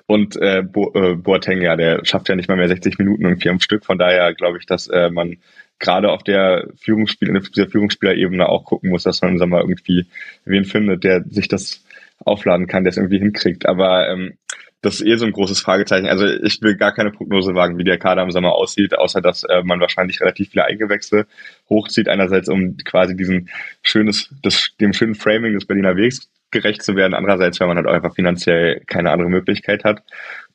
und 0.05 0.35
äh, 0.37 0.63
Bo 0.63 0.91
äh, 0.93 1.15
Boateng, 1.15 1.61
ja, 1.61 1.75
der 1.75 2.03
schafft 2.05 2.29
ja 2.29 2.35
nicht 2.35 2.49
mal 2.49 2.57
mehr 2.57 2.67
60 2.67 2.97
Minuten 2.99 3.23
irgendwie 3.23 3.49
am 3.49 3.59
Stück. 3.59 3.85
Von 3.85 3.97
daher 3.97 4.33
glaube 4.33 4.57
ich, 4.57 4.65
dass 4.65 4.87
äh, 4.87 5.09
man 5.09 5.37
gerade 5.79 6.11
auf 6.11 6.23
der 6.23 6.67
Führungsspiel, 6.77 7.33
dieser 7.55 7.67
Führungsspielerebene 7.67 8.47
auch 8.47 8.65
gucken 8.65 8.89
muss, 8.89 9.03
dass 9.03 9.21
man 9.21 9.37
sag 9.37 9.49
mal 9.49 9.61
irgendwie 9.61 10.05
wen 10.45 10.65
findet, 10.65 11.03
der 11.03 11.23
sich 11.23 11.47
das 11.47 11.83
aufladen 12.19 12.67
kann, 12.67 12.83
der 12.83 12.91
es 12.91 12.97
irgendwie 12.97 13.19
hinkriegt. 13.19 13.65
Aber 13.65 14.07
ähm, 14.09 14.33
das 14.81 14.95
ist 14.95 15.07
eh 15.07 15.15
so 15.15 15.25
ein 15.25 15.31
großes 15.31 15.61
Fragezeichen. 15.61 16.07
Also 16.07 16.25
ich 16.25 16.61
will 16.61 16.75
gar 16.75 16.93
keine 16.93 17.11
Prognose 17.11 17.55
wagen, 17.55 17.77
wie 17.77 17.85
der 17.85 17.97
Kader 17.97 18.21
im 18.21 18.31
Sommer 18.31 18.53
aussieht, 18.53 18.97
außer 18.97 19.21
dass 19.21 19.43
äh, 19.43 19.63
man 19.63 19.79
wahrscheinlich 19.79 20.19
relativ 20.19 20.49
viele 20.49 20.65
Eingewechsel 20.65 21.25
hochzieht. 21.69 22.09
Einerseits, 22.09 22.49
um 22.49 22.77
quasi 22.77 23.15
diesen 23.15 23.49
schönes, 23.81 24.29
das, 24.43 24.71
dem 24.81 24.93
schönen 24.93 25.15
Framing 25.15 25.53
des 25.53 25.65
Berliner 25.65 25.95
Wegs 25.95 26.29
gerecht 26.53 26.81
zu 26.83 26.95
werden. 26.95 27.13
Andererseits, 27.13 27.59
weil 27.59 27.67
man 27.67 27.77
halt 27.77 27.87
einfach 27.87 28.15
finanziell 28.15 28.81
keine 28.87 29.11
andere 29.11 29.29
Möglichkeit 29.29 29.83
hat. 29.83 30.03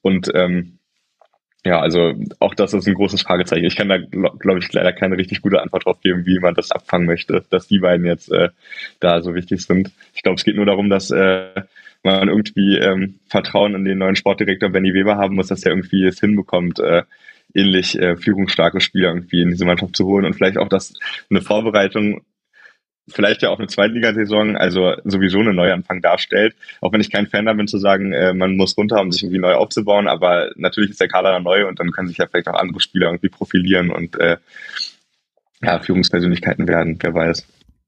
Und 0.00 0.30
ähm, 0.34 0.78
ja, 1.64 1.80
also 1.80 2.14
auch 2.38 2.54
das 2.54 2.72
ist 2.72 2.86
ein 2.86 2.94
großes 2.94 3.22
Fragezeichen. 3.22 3.64
Ich 3.64 3.76
kann 3.76 3.88
da, 3.88 3.98
glaube 3.98 4.60
ich, 4.60 4.72
leider 4.72 4.92
keine 4.92 5.18
richtig 5.18 5.42
gute 5.42 5.60
Antwort 5.60 5.84
drauf 5.84 6.00
geben, 6.00 6.24
wie 6.24 6.38
man 6.38 6.54
das 6.54 6.70
abfangen 6.70 7.06
möchte, 7.06 7.44
dass 7.50 7.66
die 7.66 7.80
beiden 7.80 8.06
jetzt 8.06 8.32
äh, 8.32 8.48
da 9.00 9.20
so 9.20 9.34
wichtig 9.34 9.62
sind. 9.62 9.90
Ich 10.14 10.22
glaube, 10.22 10.36
es 10.36 10.44
geht 10.44 10.56
nur 10.56 10.66
darum, 10.66 10.88
dass 10.88 11.10
äh, 11.10 11.62
man 12.04 12.28
irgendwie 12.28 12.78
ähm, 12.78 13.18
Vertrauen 13.28 13.74
in 13.74 13.84
den 13.84 13.98
neuen 13.98 14.16
Sportdirektor 14.16 14.70
Benny 14.70 14.94
Weber 14.94 15.16
haben 15.16 15.34
muss, 15.34 15.48
dass 15.48 15.64
er 15.64 15.72
irgendwie 15.72 16.06
es 16.06 16.20
hinbekommt, 16.20 16.78
äh, 16.78 17.02
ähnlich 17.54 17.98
äh, 17.98 18.16
führungsstarke 18.16 18.80
Spieler 18.80 19.08
irgendwie 19.08 19.42
in 19.42 19.50
diese 19.50 19.64
Mannschaft 19.64 19.96
zu 19.96 20.06
holen 20.06 20.24
und 20.24 20.34
vielleicht 20.34 20.58
auch, 20.58 20.68
dass 20.68 20.94
eine 21.28 21.42
Vorbereitung 21.42 22.22
vielleicht 23.08 23.42
ja 23.42 23.50
auch 23.50 23.58
eine 23.58 23.68
Zweitligasaison, 23.68 24.56
also 24.56 24.94
sowieso 25.04 25.40
eine 25.40 25.54
Neuanfang 25.54 26.00
darstellt. 26.02 26.54
Auch 26.80 26.92
wenn 26.92 27.00
ich 27.00 27.10
kein 27.10 27.26
Fan 27.26 27.46
da 27.46 27.52
bin 27.52 27.68
zu 27.68 27.78
sagen, 27.78 28.12
äh, 28.12 28.34
man 28.34 28.56
muss 28.56 28.76
runter, 28.76 29.00
um 29.00 29.12
sich 29.12 29.22
irgendwie 29.22 29.40
neu 29.40 29.54
aufzubauen, 29.54 30.08
aber 30.08 30.50
natürlich 30.56 30.90
ist 30.90 31.00
der 31.00 31.08
Kader 31.08 31.32
dann 31.32 31.42
neu 31.42 31.66
und 31.66 31.80
dann 31.80 31.90
können 31.90 32.08
sich 32.08 32.18
ja 32.18 32.26
vielleicht 32.26 32.48
auch 32.48 32.58
andere 32.58 32.80
Spieler 32.80 33.06
irgendwie 33.06 33.28
profilieren 33.28 33.90
und 33.90 34.18
äh, 34.20 34.36
ja, 35.62 35.80
Führungspersönlichkeiten 35.80 36.68
werden, 36.68 36.98
wer 37.00 37.14
weiß. 37.14 37.46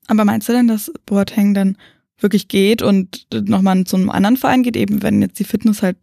Aber 0.08 0.24
meinst 0.24 0.48
du 0.48 0.52
denn, 0.52 0.66
dass 0.66 0.92
Boateng 1.06 1.54
dann 1.54 1.76
wirklich 2.18 2.48
geht 2.48 2.82
und 2.82 3.26
nochmal 3.32 3.84
zu 3.84 3.96
einem 3.96 4.10
anderen 4.10 4.36
Verein 4.36 4.62
geht, 4.62 4.76
eben 4.76 5.02
wenn 5.02 5.22
jetzt 5.22 5.38
die 5.38 5.44
Fitness 5.44 5.82
halt, 5.82 5.96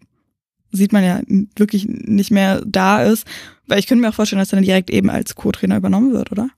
sieht 0.72 0.94
man 0.94 1.04
ja 1.04 1.22
wirklich 1.56 1.88
nicht 1.88 2.32
mehr 2.32 2.62
da 2.66 3.04
ist? 3.04 3.28
Weil 3.68 3.80
ich 3.80 3.88
könnte 3.88 4.02
mir 4.02 4.10
auch 4.10 4.14
vorstellen, 4.14 4.40
dass 4.40 4.52
er 4.52 4.58
dann 4.58 4.66
direkt 4.66 4.90
eben 4.90 5.10
als 5.10 5.36
Co-Trainer 5.36 5.78
übernommen 5.78 6.14
wird, 6.14 6.32
oder? 6.32 6.50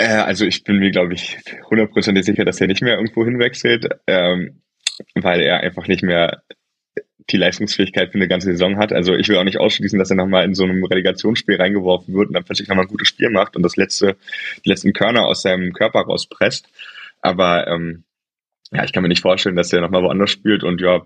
Äh, 0.00 0.22
also 0.22 0.46
ich 0.46 0.64
bin 0.64 0.78
mir, 0.78 0.90
glaube 0.90 1.12
ich, 1.12 1.38
hundertprozentig 1.68 2.24
sicher, 2.24 2.44
dass 2.44 2.60
er 2.60 2.66
nicht 2.66 2.82
mehr 2.82 2.96
irgendwo 2.96 3.24
hinwechselt, 3.24 3.88
ähm, 4.06 4.62
weil 5.14 5.40
er 5.40 5.60
einfach 5.60 5.86
nicht 5.88 6.02
mehr 6.02 6.42
die 7.28 7.36
Leistungsfähigkeit 7.36 8.10
für 8.10 8.16
eine 8.16 8.26
ganze 8.26 8.50
Saison 8.50 8.78
hat. 8.78 8.92
Also 8.92 9.14
ich 9.14 9.28
will 9.28 9.36
auch 9.36 9.44
nicht 9.44 9.60
ausschließen, 9.60 9.98
dass 9.98 10.10
er 10.10 10.16
nochmal 10.16 10.44
in 10.44 10.54
so 10.54 10.64
einem 10.64 10.82
Relegationsspiel 10.82 11.56
reingeworfen 11.56 12.14
wird 12.14 12.28
und 12.28 12.34
dann 12.34 12.44
plötzlich 12.44 12.68
nochmal 12.68 12.86
ein 12.86 12.90
gutes 12.90 13.08
Spiel 13.08 13.30
macht 13.30 13.56
und 13.56 13.62
das 13.62 13.76
letzte, 13.76 14.16
die 14.64 14.70
letzten 14.70 14.94
Körner 14.94 15.26
aus 15.26 15.42
seinem 15.42 15.72
Körper 15.72 16.00
rauspresst. 16.00 16.68
Aber 17.20 17.68
ähm, 17.68 18.04
ja, 18.72 18.84
ich 18.84 18.92
kann 18.92 19.02
mir 19.02 19.08
nicht 19.08 19.22
vorstellen, 19.22 19.56
dass 19.56 19.72
er 19.72 19.80
nochmal 19.80 20.02
woanders 20.02 20.30
spielt 20.30 20.64
und 20.64 20.80
ja, 20.80 21.02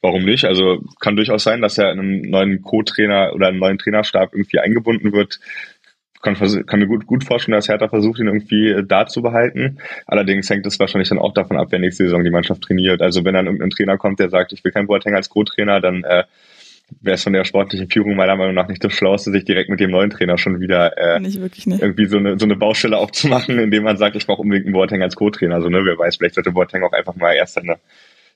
warum 0.00 0.24
nicht? 0.24 0.44
Also 0.44 0.82
kann 1.00 1.16
durchaus 1.16 1.42
sein, 1.42 1.60
dass 1.60 1.76
er 1.76 1.92
in 1.92 1.98
einem 1.98 2.22
neuen 2.22 2.62
Co-Trainer 2.62 3.32
oder 3.34 3.48
einem 3.48 3.58
neuen 3.58 3.78
Trainerstab 3.78 4.32
irgendwie 4.32 4.60
eingebunden 4.60 5.12
wird. 5.12 5.40
Kann, 6.22 6.36
kann 6.66 6.80
mir 6.80 6.86
gut, 6.86 7.06
gut 7.06 7.24
vorstellen, 7.24 7.56
dass 7.56 7.68
Hertha 7.68 7.88
versucht, 7.88 8.20
ihn 8.20 8.26
irgendwie 8.26 8.68
äh, 8.68 8.84
da 8.86 9.06
zu 9.06 9.22
behalten. 9.22 9.78
Allerdings 10.06 10.50
hängt 10.50 10.66
es 10.66 10.78
wahrscheinlich 10.78 11.08
dann 11.08 11.18
auch 11.18 11.32
davon 11.32 11.56
ab, 11.56 11.68
wer 11.70 11.78
nächste 11.78 12.04
Saison 12.04 12.24
die 12.24 12.30
Mannschaft 12.30 12.62
trainiert. 12.62 13.00
Also 13.00 13.24
wenn 13.24 13.34
dann 13.34 13.46
irgendein 13.46 13.70
Trainer 13.70 13.96
kommt, 13.96 14.20
der 14.20 14.28
sagt, 14.28 14.52
ich 14.52 14.62
will 14.62 14.72
kein 14.72 14.86
Boateng 14.86 15.14
als 15.14 15.30
Co-Trainer, 15.30 15.80
dann 15.80 16.04
äh, 16.04 16.24
wäre 17.00 17.14
es 17.14 17.22
von 17.22 17.32
der 17.32 17.44
sportlichen 17.44 17.88
Führung 17.88 18.16
meiner 18.16 18.36
Meinung 18.36 18.54
nach 18.54 18.68
nicht 18.68 18.82
das 18.82 18.92
Schlauste, 18.92 19.30
sich 19.30 19.44
direkt 19.44 19.70
mit 19.70 19.80
dem 19.80 19.90
neuen 19.90 20.10
Trainer 20.10 20.38
schon 20.38 20.60
wieder 20.60 20.98
äh, 20.98 21.20
nicht 21.20 21.40
wirklich, 21.40 21.66
ne? 21.66 21.78
irgendwie 21.80 22.06
so 22.06 22.18
eine, 22.18 22.38
so 22.38 22.44
eine 22.44 22.56
Baustelle 22.56 22.98
aufzumachen, 22.98 23.58
indem 23.58 23.84
man 23.84 23.96
sagt, 23.96 24.16
ich 24.16 24.26
brauche 24.26 24.42
unbedingt 24.42 24.66
einen 24.66 24.74
Boateng 24.74 25.02
als 25.02 25.16
Co-Trainer. 25.16 25.54
Also 25.54 25.68
ne, 25.68 25.84
wer 25.84 25.98
weiß, 25.98 26.16
vielleicht 26.16 26.34
sollte 26.34 26.52
Boateng 26.52 26.82
auch 26.82 26.92
einfach 26.92 27.16
mal 27.16 27.32
erst 27.32 27.58
eine 27.58 27.78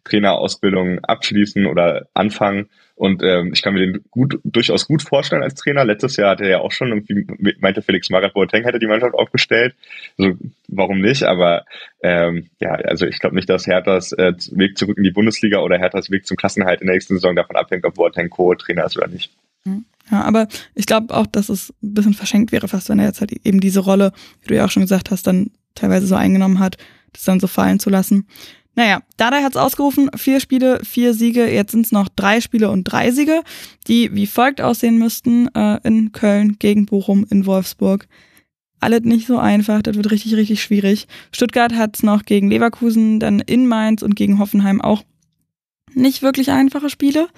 Trainerausbildung 0.04 1.00
abschließen 1.04 1.66
oder 1.66 2.06
anfangen. 2.14 2.68
Und 2.96 3.22
ähm, 3.24 3.50
ich 3.52 3.62
kann 3.62 3.74
mir 3.74 3.80
den 3.80 4.04
gut, 4.10 4.38
durchaus 4.44 4.86
gut 4.86 5.02
vorstellen 5.02 5.42
als 5.42 5.56
Trainer. 5.56 5.84
Letztes 5.84 6.16
Jahr 6.16 6.30
hat 6.30 6.40
er 6.40 6.48
ja 6.48 6.58
auch 6.60 6.70
schon 6.70 6.88
irgendwie, 6.88 7.26
meinte 7.58 7.82
Felix 7.82 8.08
Magath, 8.08 8.34
Boateng 8.34 8.62
hätte 8.62 8.78
die 8.78 8.86
Mannschaft 8.86 9.14
aufgestellt. 9.14 9.74
Also 10.16 10.36
warum 10.68 11.00
nicht? 11.00 11.24
Aber 11.24 11.64
ähm, 12.02 12.50
ja, 12.60 12.70
also 12.70 13.06
ich 13.06 13.18
glaube 13.18 13.34
nicht, 13.34 13.50
dass 13.50 13.66
Herthas 13.66 14.12
äh, 14.12 14.32
Weg 14.52 14.78
zurück 14.78 14.96
in 14.96 15.04
die 15.04 15.10
Bundesliga 15.10 15.58
oder 15.58 15.76
Herthas 15.76 16.10
Weg 16.10 16.24
zum 16.26 16.36
Klassenhalt 16.36 16.82
in 16.82 16.86
der 16.86 16.94
nächsten 16.94 17.14
Saison 17.14 17.34
davon 17.34 17.56
abhängt, 17.56 17.84
ob 17.84 17.94
Boateng 17.94 18.30
Co-Trainer 18.30 18.84
ist 18.84 18.96
oder 18.96 19.08
nicht. 19.08 19.32
Mhm. 19.64 19.84
Ja, 20.10 20.22
aber 20.22 20.48
ich 20.74 20.86
glaube 20.86 21.14
auch, 21.14 21.26
dass 21.26 21.48
es 21.48 21.70
ein 21.82 21.94
bisschen 21.94 22.14
verschenkt 22.14 22.52
wäre, 22.52 22.68
fast 22.68 22.88
wenn 22.90 22.98
er 22.98 23.06
jetzt 23.06 23.20
halt 23.20 23.32
eben 23.32 23.60
diese 23.60 23.80
Rolle, 23.80 24.12
wie 24.42 24.48
du 24.48 24.54
ja 24.54 24.66
auch 24.66 24.70
schon 24.70 24.82
gesagt 24.82 25.10
hast, 25.10 25.26
dann 25.26 25.50
teilweise 25.74 26.06
so 26.06 26.14
eingenommen 26.14 26.58
hat, 26.58 26.76
das 27.12 27.24
dann 27.24 27.40
so 27.40 27.46
fallen 27.46 27.80
zu 27.80 27.90
lassen. 27.90 28.28
Naja, 28.76 29.02
Dada 29.16 29.42
hat's 29.42 29.56
ausgerufen, 29.56 30.10
vier 30.16 30.40
Spiele, 30.40 30.80
vier 30.84 31.14
Siege, 31.14 31.46
jetzt 31.46 31.72
sind's 31.72 31.92
noch 31.92 32.08
drei 32.08 32.40
Spiele 32.40 32.70
und 32.70 32.84
drei 32.84 33.12
Siege, 33.12 33.42
die 33.86 34.14
wie 34.14 34.26
folgt 34.26 34.60
aussehen 34.60 34.98
müssten 34.98 35.48
äh, 35.54 35.78
in 35.84 36.12
Köln, 36.12 36.56
gegen 36.58 36.86
Bochum, 36.86 37.24
in 37.30 37.46
Wolfsburg. 37.46 38.08
Alles 38.80 39.02
nicht 39.02 39.26
so 39.26 39.38
einfach, 39.38 39.80
das 39.80 39.96
wird 39.96 40.10
richtig, 40.10 40.34
richtig 40.34 40.62
schwierig. 40.62 41.06
Stuttgart 41.30 41.74
hat's 41.74 42.02
noch 42.02 42.24
gegen 42.24 42.50
Leverkusen, 42.50 43.20
dann 43.20 43.40
in 43.40 43.66
Mainz 43.66 44.02
und 44.02 44.16
gegen 44.16 44.38
Hoffenheim 44.38 44.80
auch 44.80 45.04
nicht 45.94 46.22
wirklich 46.22 46.50
einfache 46.50 46.90
Spiele. 46.90 47.28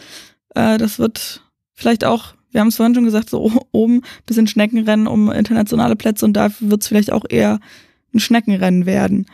Äh, 0.55 0.79
das 0.79 0.99
wird 0.99 1.43
vielleicht 1.75 2.05
auch, 2.05 2.35
wir 2.51 2.63
haben 2.63 2.69
es 2.69 2.77
vorhin 2.77 2.95
schon 2.95 3.05
gesagt, 3.05 3.29
so 3.29 3.53
oben 3.73 4.01
bisschen 4.25 4.47
Schneckenrennen 4.47 5.07
um 5.07 5.31
internationale 5.31 5.97
Plätze 5.97 6.25
und 6.25 6.33
da 6.33 6.51
wird's 6.61 6.89
vielleicht 6.89 7.13
auch 7.13 7.25
eher 7.29 7.61
ein 8.15 8.21
Schneckenrennen 8.21 8.87
werden 8.87 9.27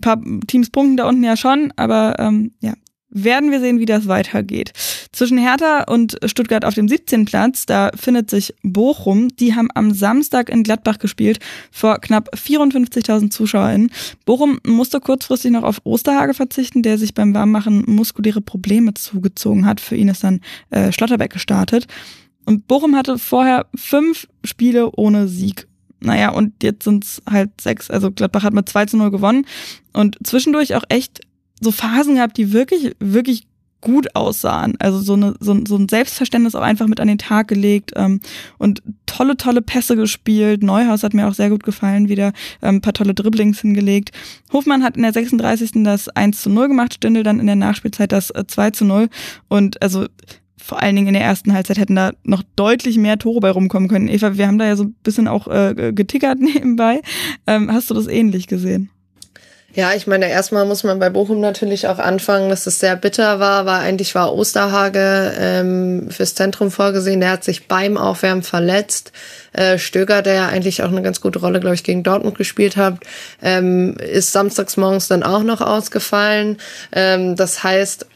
paar 0.00 0.20
Teams 0.46 0.70
punkten 0.70 0.96
da 0.96 1.08
unten 1.08 1.24
ja 1.24 1.36
schon, 1.36 1.72
aber 1.76 2.16
ähm, 2.18 2.52
ja, 2.60 2.74
werden 3.14 3.52
wir 3.52 3.60
sehen, 3.60 3.78
wie 3.78 3.86
das 3.86 4.08
weitergeht. 4.08 4.72
Zwischen 5.12 5.38
Hertha 5.38 5.84
und 5.84 6.18
Stuttgart 6.26 6.64
auf 6.64 6.74
dem 6.74 6.88
17. 6.88 7.24
Platz, 7.24 7.64
da 7.64 7.90
findet 7.94 8.28
sich 8.28 8.52
Bochum. 8.62 9.28
Die 9.36 9.54
haben 9.54 9.68
am 9.74 9.94
Samstag 9.94 10.50
in 10.50 10.64
Gladbach 10.64 10.98
gespielt 10.98 11.38
vor 11.70 12.00
knapp 12.00 12.34
54.000 12.34 13.30
ZuschauerInnen. 13.30 13.90
Bochum 14.26 14.58
musste 14.66 15.00
kurzfristig 15.00 15.52
noch 15.52 15.62
auf 15.62 15.80
Osterhage 15.84 16.34
verzichten, 16.34 16.82
der 16.82 16.98
sich 16.98 17.14
beim 17.14 17.32
Warmmachen 17.32 17.84
muskuläre 17.86 18.40
Probleme 18.40 18.94
zugezogen 18.94 19.64
hat. 19.64 19.80
Für 19.80 19.94
ihn 19.94 20.08
ist 20.08 20.24
dann 20.24 20.40
äh, 20.70 20.90
Schlotterbeck 20.90 21.32
gestartet. 21.32 21.86
Und 22.44 22.66
Bochum 22.66 22.96
hatte 22.96 23.18
vorher 23.18 23.66
fünf 23.76 24.26
Spiele 24.42 24.90
ohne 24.96 25.28
Sieg. 25.28 25.68
Naja, 26.04 26.30
und 26.30 26.62
jetzt 26.62 26.84
sind 26.84 27.04
es 27.04 27.22
halt 27.28 27.60
sechs. 27.60 27.90
Also 27.90 28.10
Gladbach 28.10 28.42
hat 28.42 28.54
mit 28.54 28.68
2 28.68 28.86
zu 28.86 28.96
0 28.96 29.10
gewonnen 29.10 29.46
und 29.92 30.18
zwischendurch 30.24 30.74
auch 30.74 30.84
echt 30.88 31.20
so 31.60 31.70
Phasen 31.70 32.16
gehabt, 32.16 32.36
die 32.36 32.52
wirklich, 32.52 32.94
wirklich 33.00 33.46
gut 33.84 34.16
aussahen. 34.16 34.74
Also 34.80 34.98
so, 34.98 35.12
eine, 35.12 35.34
so, 35.40 35.60
so 35.66 35.76
ein 35.76 35.88
Selbstverständnis 35.88 36.54
auch 36.54 36.62
einfach 36.62 36.86
mit 36.88 37.00
an 37.00 37.06
den 37.06 37.18
Tag 37.18 37.48
gelegt 37.48 37.92
ähm, 37.96 38.20
und 38.58 38.82
tolle, 39.04 39.36
tolle 39.36 39.60
Pässe 39.62 39.94
gespielt. 39.94 40.62
Neuhaus 40.62 41.02
hat 41.02 41.12
mir 41.12 41.28
auch 41.28 41.34
sehr 41.34 41.50
gut 41.50 41.62
gefallen, 41.62 42.08
wieder 42.08 42.32
ähm, 42.62 42.80
paar 42.80 42.94
tolle 42.94 43.14
Dribblings 43.14 43.60
hingelegt. 43.60 44.10
Hofmann 44.52 44.82
hat 44.82 44.96
in 44.96 45.02
der 45.02 45.12
36. 45.12 45.84
das 45.84 46.08
1 46.08 46.40
zu 46.40 46.50
0 46.50 46.68
gemacht, 46.68 46.94
Stindel 46.94 47.22
dann 47.22 47.38
in 47.38 47.46
der 47.46 47.56
Nachspielzeit 47.56 48.10
das 48.10 48.30
äh, 48.30 48.44
2 48.46 48.70
zu 48.70 48.84
0 48.86 49.08
und 49.48 49.82
also 49.82 50.06
vor 50.64 50.82
allen 50.82 50.96
Dingen 50.96 51.08
in 51.08 51.14
der 51.14 51.22
ersten 51.22 51.52
Halbzeit 51.52 51.76
hätten 51.76 51.94
da 51.94 52.12
noch 52.22 52.42
deutlich 52.56 52.96
mehr 52.96 53.18
Tore 53.18 53.40
bei 53.40 53.50
rumkommen 53.50 53.86
können. 53.86 54.08
Eva, 54.08 54.38
wir 54.38 54.46
haben 54.46 54.58
da 54.58 54.64
ja 54.64 54.76
so 54.76 54.84
ein 54.84 54.96
bisschen 55.02 55.28
auch 55.28 55.46
äh, 55.46 55.92
getickert 55.94 56.38
nebenbei. 56.40 57.02
Ähm, 57.46 57.70
hast 57.70 57.90
du 57.90 57.94
das 57.94 58.06
ähnlich 58.06 58.46
gesehen? 58.46 58.88
Ja, 59.74 59.92
ich 59.92 60.06
meine, 60.06 60.30
erstmal 60.30 60.64
muss 60.66 60.84
man 60.84 61.00
bei 61.00 61.10
Bochum 61.10 61.40
natürlich 61.40 61.88
auch 61.88 61.98
anfangen, 61.98 62.48
dass 62.48 62.66
es 62.66 62.78
sehr 62.78 62.94
bitter 62.94 63.40
war, 63.40 63.66
weil 63.66 63.80
eigentlich 63.80 64.14
war 64.14 64.32
Osterhage 64.32 65.34
ähm, 65.36 66.10
fürs 66.10 66.36
Zentrum 66.36 66.70
vorgesehen. 66.70 67.20
Der 67.20 67.32
hat 67.32 67.44
sich 67.44 67.66
beim 67.66 67.98
Aufwärmen 67.98 68.44
verletzt. 68.44 69.10
Äh, 69.52 69.78
Stöger, 69.78 70.22
der 70.22 70.34
ja 70.34 70.46
eigentlich 70.46 70.82
auch 70.84 70.90
eine 70.90 71.02
ganz 71.02 71.20
gute 71.20 71.40
Rolle, 71.40 71.58
glaube 71.58 71.74
ich, 71.74 71.82
gegen 71.82 72.04
Dortmund 72.04 72.38
gespielt 72.38 72.76
hat, 72.76 72.98
ähm, 73.42 73.96
ist 73.96 74.30
samstags 74.30 74.76
morgens 74.76 75.08
dann 75.08 75.24
auch 75.24 75.42
noch 75.42 75.60
ausgefallen. 75.60 76.58
Ähm, 76.92 77.34
das 77.34 77.64
heißt, 77.64 78.06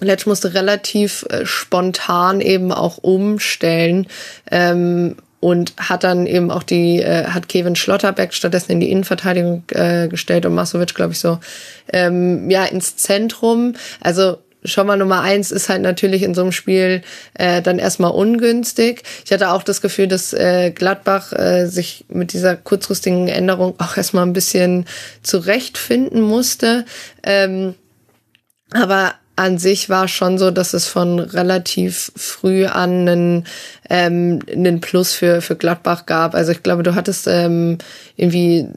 Letsch 0.00 0.26
musste 0.26 0.54
relativ 0.54 1.24
äh, 1.30 1.44
spontan 1.44 2.40
eben 2.40 2.72
auch 2.72 2.98
umstellen 2.98 4.06
ähm, 4.50 5.16
und 5.40 5.74
hat 5.76 6.04
dann 6.04 6.26
eben 6.26 6.50
auch 6.50 6.62
die, 6.62 7.00
äh, 7.00 7.26
hat 7.26 7.48
Kevin 7.48 7.76
Schlotterbeck 7.76 8.34
stattdessen 8.34 8.72
in 8.72 8.80
die 8.80 8.90
Innenverteidigung 8.90 9.64
äh, 9.70 10.08
gestellt 10.08 10.46
und 10.46 10.54
Masovic, 10.54 10.94
glaube 10.94 11.12
ich, 11.12 11.20
so, 11.20 11.38
ähm, 11.92 12.50
ja, 12.50 12.64
ins 12.64 12.96
Zentrum. 12.96 13.74
Also 14.00 14.38
schon 14.64 14.86
mal 14.86 14.96
Nummer 14.96 15.20
eins 15.20 15.52
ist 15.52 15.68
halt 15.68 15.82
natürlich 15.82 16.22
in 16.22 16.34
so 16.34 16.42
einem 16.42 16.52
Spiel 16.52 17.02
äh, 17.34 17.62
dann 17.62 17.78
erstmal 17.78 18.10
ungünstig. 18.10 19.02
Ich 19.24 19.32
hatte 19.32 19.50
auch 19.50 19.62
das 19.62 19.80
Gefühl, 19.80 20.08
dass 20.08 20.32
äh, 20.32 20.72
Gladbach 20.72 21.32
äh, 21.32 21.66
sich 21.66 22.04
mit 22.08 22.32
dieser 22.32 22.56
kurzfristigen 22.56 23.28
Änderung 23.28 23.74
auch 23.78 23.96
erstmal 23.96 24.26
ein 24.26 24.32
bisschen 24.32 24.86
zurechtfinden 25.22 26.20
musste. 26.20 26.84
Ähm, 27.22 27.74
aber 28.72 29.14
an 29.38 29.58
sich 29.58 29.88
war 29.88 30.08
schon 30.08 30.36
so, 30.36 30.50
dass 30.50 30.74
es 30.74 30.86
von 30.86 31.20
relativ 31.20 32.12
früh 32.16 32.66
an 32.66 33.08
einen, 33.08 33.46
ähm, 33.88 34.40
einen 34.52 34.80
Plus 34.80 35.12
für, 35.12 35.40
für 35.40 35.54
Gladbach 35.56 36.06
gab. 36.06 36.34
Also 36.34 36.52
ich 36.52 36.62
glaube, 36.62 36.82
du 36.82 36.94
hattest 36.94 37.28
ähm, 37.28 37.78
irgendwie 38.16 38.68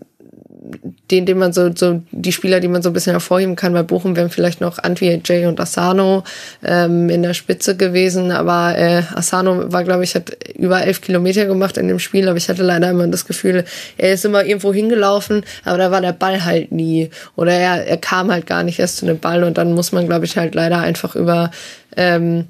den, 1.09 1.25
den 1.25 1.37
man 1.37 1.53
so, 1.53 1.71
so, 1.75 2.01
die 2.11 2.31
Spieler, 2.31 2.59
die 2.59 2.67
man 2.67 2.81
so 2.81 2.89
ein 2.89 2.93
bisschen 2.93 3.13
hervorheben 3.13 3.55
kann, 3.55 3.73
bei 3.73 3.83
Bochum 3.83 4.15
wären 4.15 4.29
vielleicht 4.29 4.61
noch 4.61 4.77
Antwi, 4.77 5.21
Jay 5.25 5.45
und 5.47 5.59
Asano 5.59 6.23
ähm, 6.63 7.09
in 7.09 7.23
der 7.23 7.33
Spitze 7.33 7.75
gewesen, 7.75 8.31
aber 8.31 8.77
äh, 8.77 9.01
Asano 9.15 9.71
war, 9.71 9.83
glaube 9.83 10.03
ich, 10.03 10.15
hat 10.15 10.31
über 10.55 10.83
elf 10.83 11.01
Kilometer 11.01 11.45
gemacht 11.45 11.77
in 11.77 11.87
dem 11.87 11.99
Spiel, 11.99 12.27
aber 12.29 12.37
ich 12.37 12.47
hatte 12.47 12.63
leider 12.63 12.89
immer 12.91 13.07
das 13.07 13.25
Gefühl, 13.25 13.65
er 13.97 14.13
ist 14.13 14.25
immer 14.25 14.45
irgendwo 14.45 14.73
hingelaufen, 14.73 15.43
aber 15.63 15.77
da 15.77 15.91
war 15.91 16.01
der 16.01 16.13
Ball 16.13 16.45
halt 16.45 16.71
nie. 16.71 17.09
Oder 17.35 17.53
er, 17.53 17.87
er 17.87 17.97
kam 17.97 18.31
halt 18.31 18.45
gar 18.45 18.63
nicht 18.63 18.79
erst 18.79 18.97
zu 18.97 19.05
dem 19.05 19.19
Ball. 19.19 19.43
Und 19.43 19.57
dann 19.57 19.73
muss 19.73 19.91
man, 19.91 20.07
glaube 20.07 20.25
ich, 20.25 20.37
halt 20.37 20.55
leider 20.55 20.79
einfach 20.79 21.15
über 21.15 21.51
ähm, 21.97 22.45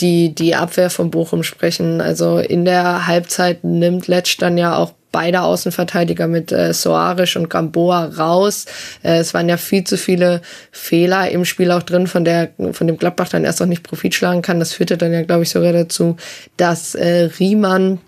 die, 0.00 0.34
die 0.34 0.54
Abwehr 0.54 0.90
von 0.90 1.10
Bochum 1.10 1.42
sprechen. 1.42 2.00
Also 2.00 2.38
in 2.38 2.64
der 2.64 3.06
Halbzeit 3.06 3.64
nimmt 3.64 4.06
Letsch 4.06 4.38
dann 4.38 4.58
ja 4.58 4.76
auch 4.76 4.92
beide 5.10 5.42
Außenverteidiger 5.42 6.26
mit 6.26 6.52
äh, 6.52 6.72
Soares 6.72 7.36
und 7.36 7.48
Gamboa 7.48 8.06
raus. 8.16 8.66
Äh, 9.02 9.18
es 9.18 9.34
waren 9.34 9.48
ja 9.48 9.56
viel 9.56 9.84
zu 9.84 9.96
viele 9.96 10.42
Fehler 10.70 11.30
im 11.30 11.44
Spiel 11.44 11.70
auch 11.70 11.82
drin, 11.82 12.06
von 12.06 12.24
der 12.24 12.50
von 12.72 12.86
dem 12.86 12.98
Gladbach 12.98 13.28
dann 13.28 13.44
erst 13.44 13.60
noch 13.60 13.66
nicht 13.66 13.82
Profit 13.82 14.14
schlagen 14.14 14.42
kann. 14.42 14.58
Das 14.58 14.72
führte 14.72 14.96
dann 14.96 15.12
ja, 15.12 15.22
glaube 15.22 15.44
ich, 15.44 15.50
sogar 15.50 15.72
dazu, 15.72 16.16
dass 16.56 16.94
äh, 16.94 17.30
Riemann 17.38 18.00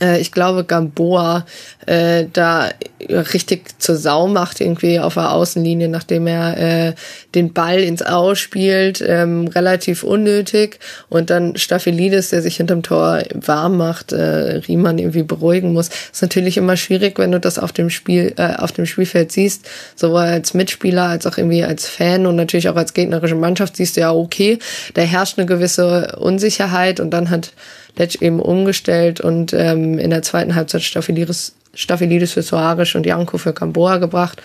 ich 0.00 0.32
glaube, 0.32 0.64
Gamboa 0.64 1.46
äh, 1.86 2.26
da 2.32 2.70
richtig 3.00 3.80
zur 3.80 3.96
Sau 3.96 4.26
macht, 4.26 4.60
irgendwie 4.60 4.98
auf 4.98 5.14
der 5.14 5.32
Außenlinie, 5.32 5.88
nachdem 5.88 6.26
er 6.26 6.88
äh, 6.88 6.94
den 7.34 7.52
Ball 7.52 7.80
ins 7.80 8.02
Aus 8.02 8.38
spielt, 8.38 9.02
ähm, 9.06 9.48
relativ 9.48 10.02
unnötig. 10.02 10.78
Und 11.08 11.30
dann 11.30 11.56
Staphylides, 11.56 12.30
der 12.30 12.42
sich 12.42 12.56
hinterm 12.56 12.82
Tor 12.82 13.22
warm 13.34 13.76
macht, 13.76 14.12
äh, 14.12 14.60
Riemann 14.68 14.98
irgendwie 14.98 15.22
beruhigen 15.22 15.72
muss. 15.72 15.88
Ist 16.12 16.22
natürlich 16.22 16.56
immer 16.56 16.76
schwierig, 16.76 17.18
wenn 17.18 17.32
du 17.32 17.40
das 17.40 17.58
auf 17.58 17.72
dem 17.72 17.90
Spiel, 17.90 18.34
äh, 18.36 18.56
auf 18.56 18.72
dem 18.72 18.86
Spielfeld 18.86 19.32
siehst, 19.32 19.68
sowohl 19.96 20.20
als 20.20 20.54
Mitspieler 20.54 21.04
als 21.04 21.26
auch 21.26 21.38
irgendwie 21.38 21.64
als 21.64 21.88
Fan 21.88 22.26
und 22.26 22.36
natürlich 22.36 22.68
auch 22.68 22.76
als 22.76 22.94
gegnerische 22.94 23.34
Mannschaft 23.34 23.76
siehst 23.76 23.96
du 23.96 24.00
ja, 24.02 24.12
okay, 24.12 24.58
da 24.94 25.02
herrscht 25.02 25.38
eine 25.38 25.46
gewisse 25.46 26.16
Unsicherheit 26.18 27.00
und 27.00 27.10
dann 27.10 27.30
hat 27.30 27.52
Letsch 27.98 28.22
eben 28.22 28.40
umgestellt 28.40 29.20
und 29.20 29.52
ähm, 29.52 29.98
in 29.98 30.10
der 30.10 30.22
zweiten 30.22 30.54
Halbzeit 30.54 30.82
Staphylidis, 30.82 31.54
Staphylidis 31.74 32.32
für 32.32 32.42
Soares 32.42 32.94
und 32.94 33.06
Janko 33.06 33.38
für 33.38 33.52
Gamboa 33.52 33.98
gebracht. 33.98 34.40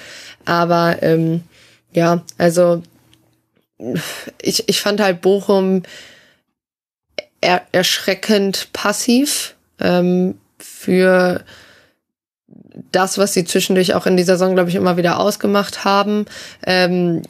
Aber 0.45 0.97
ähm, 1.01 1.43
ja, 1.93 2.23
also 2.37 2.83
ich, 4.41 4.67
ich 4.67 4.81
fand 4.81 5.01
halt 5.01 5.21
Bochum 5.21 5.83
er, 7.41 7.61
erschreckend 7.71 8.69
passiv 8.73 9.55
ähm, 9.79 10.35
für 10.57 11.43
das, 12.91 13.17
was 13.17 13.33
sie 13.33 13.45
zwischendurch 13.45 13.93
auch 13.93 14.05
in 14.05 14.17
dieser 14.17 14.37
Saison, 14.37 14.55
glaube 14.55 14.69
ich, 14.69 14.75
immer 14.75 14.97
wieder 14.97 15.19
ausgemacht 15.19 15.83
haben. 15.85 16.25
Ähm, 16.65 17.21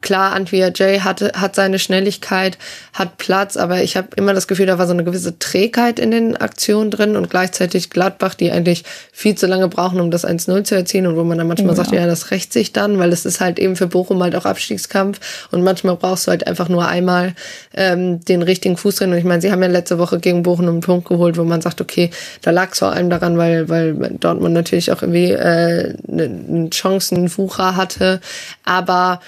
klar, 0.00 0.32
Antwia 0.32 0.68
J 0.68 1.02
hat, 1.04 1.20
hat 1.20 1.54
seine 1.54 1.78
Schnelligkeit, 1.78 2.58
hat 2.92 3.18
Platz, 3.18 3.56
aber 3.56 3.82
ich 3.82 3.96
habe 3.96 4.08
immer 4.16 4.34
das 4.34 4.48
Gefühl, 4.48 4.66
da 4.66 4.78
war 4.78 4.86
so 4.86 4.92
eine 4.92 5.04
gewisse 5.04 5.38
Trägheit 5.38 5.98
in 5.98 6.10
den 6.10 6.36
Aktionen 6.36 6.90
drin 6.90 7.16
und 7.16 7.30
gleichzeitig 7.30 7.90
Gladbach, 7.90 8.34
die 8.34 8.50
eigentlich 8.50 8.84
viel 9.12 9.34
zu 9.34 9.46
lange 9.46 9.68
brauchen, 9.68 10.00
um 10.00 10.10
das 10.10 10.26
1-0 10.26 10.64
zu 10.64 10.74
erzielen 10.74 11.06
und 11.06 11.16
wo 11.16 11.24
man 11.24 11.38
dann 11.38 11.48
manchmal 11.48 11.70
ja. 11.70 11.76
sagt, 11.76 11.92
ja, 11.92 12.06
das 12.06 12.30
rächt 12.30 12.52
sich 12.52 12.72
dann, 12.72 12.98
weil 12.98 13.12
es 13.12 13.26
ist 13.26 13.40
halt 13.40 13.58
eben 13.58 13.76
für 13.76 13.86
Bochum 13.86 14.22
halt 14.22 14.34
auch 14.36 14.46
Abstiegskampf 14.46 15.48
und 15.50 15.62
manchmal 15.62 15.96
brauchst 15.96 16.26
du 16.26 16.30
halt 16.30 16.46
einfach 16.46 16.68
nur 16.68 16.88
einmal 16.88 17.34
ähm, 17.74 18.24
den 18.24 18.42
richtigen 18.42 18.76
Fuß 18.76 18.96
drin 18.96 19.12
und 19.12 19.18
ich 19.18 19.24
meine, 19.24 19.42
sie 19.42 19.52
haben 19.52 19.62
ja 19.62 19.68
letzte 19.68 19.98
Woche 19.98 20.18
gegen 20.18 20.42
Bochum 20.42 20.68
einen 20.68 20.80
Punkt 20.80 21.08
geholt, 21.08 21.36
wo 21.36 21.44
man 21.44 21.60
sagt, 21.60 21.80
okay, 21.80 22.10
da 22.42 22.50
lag 22.50 22.72
es 22.72 22.78
vor 22.78 22.92
allem 22.92 23.10
daran, 23.10 23.36
weil, 23.36 23.68
weil 23.68 23.94
Dortmund 24.18 24.54
natürlich 24.54 24.90
auch 24.92 25.02
irgendwie 25.02 25.32
äh, 25.32 25.94
einen 26.08 26.70
Chancenwucher 26.72 27.76
hatte, 27.76 28.20
aber 28.64 29.20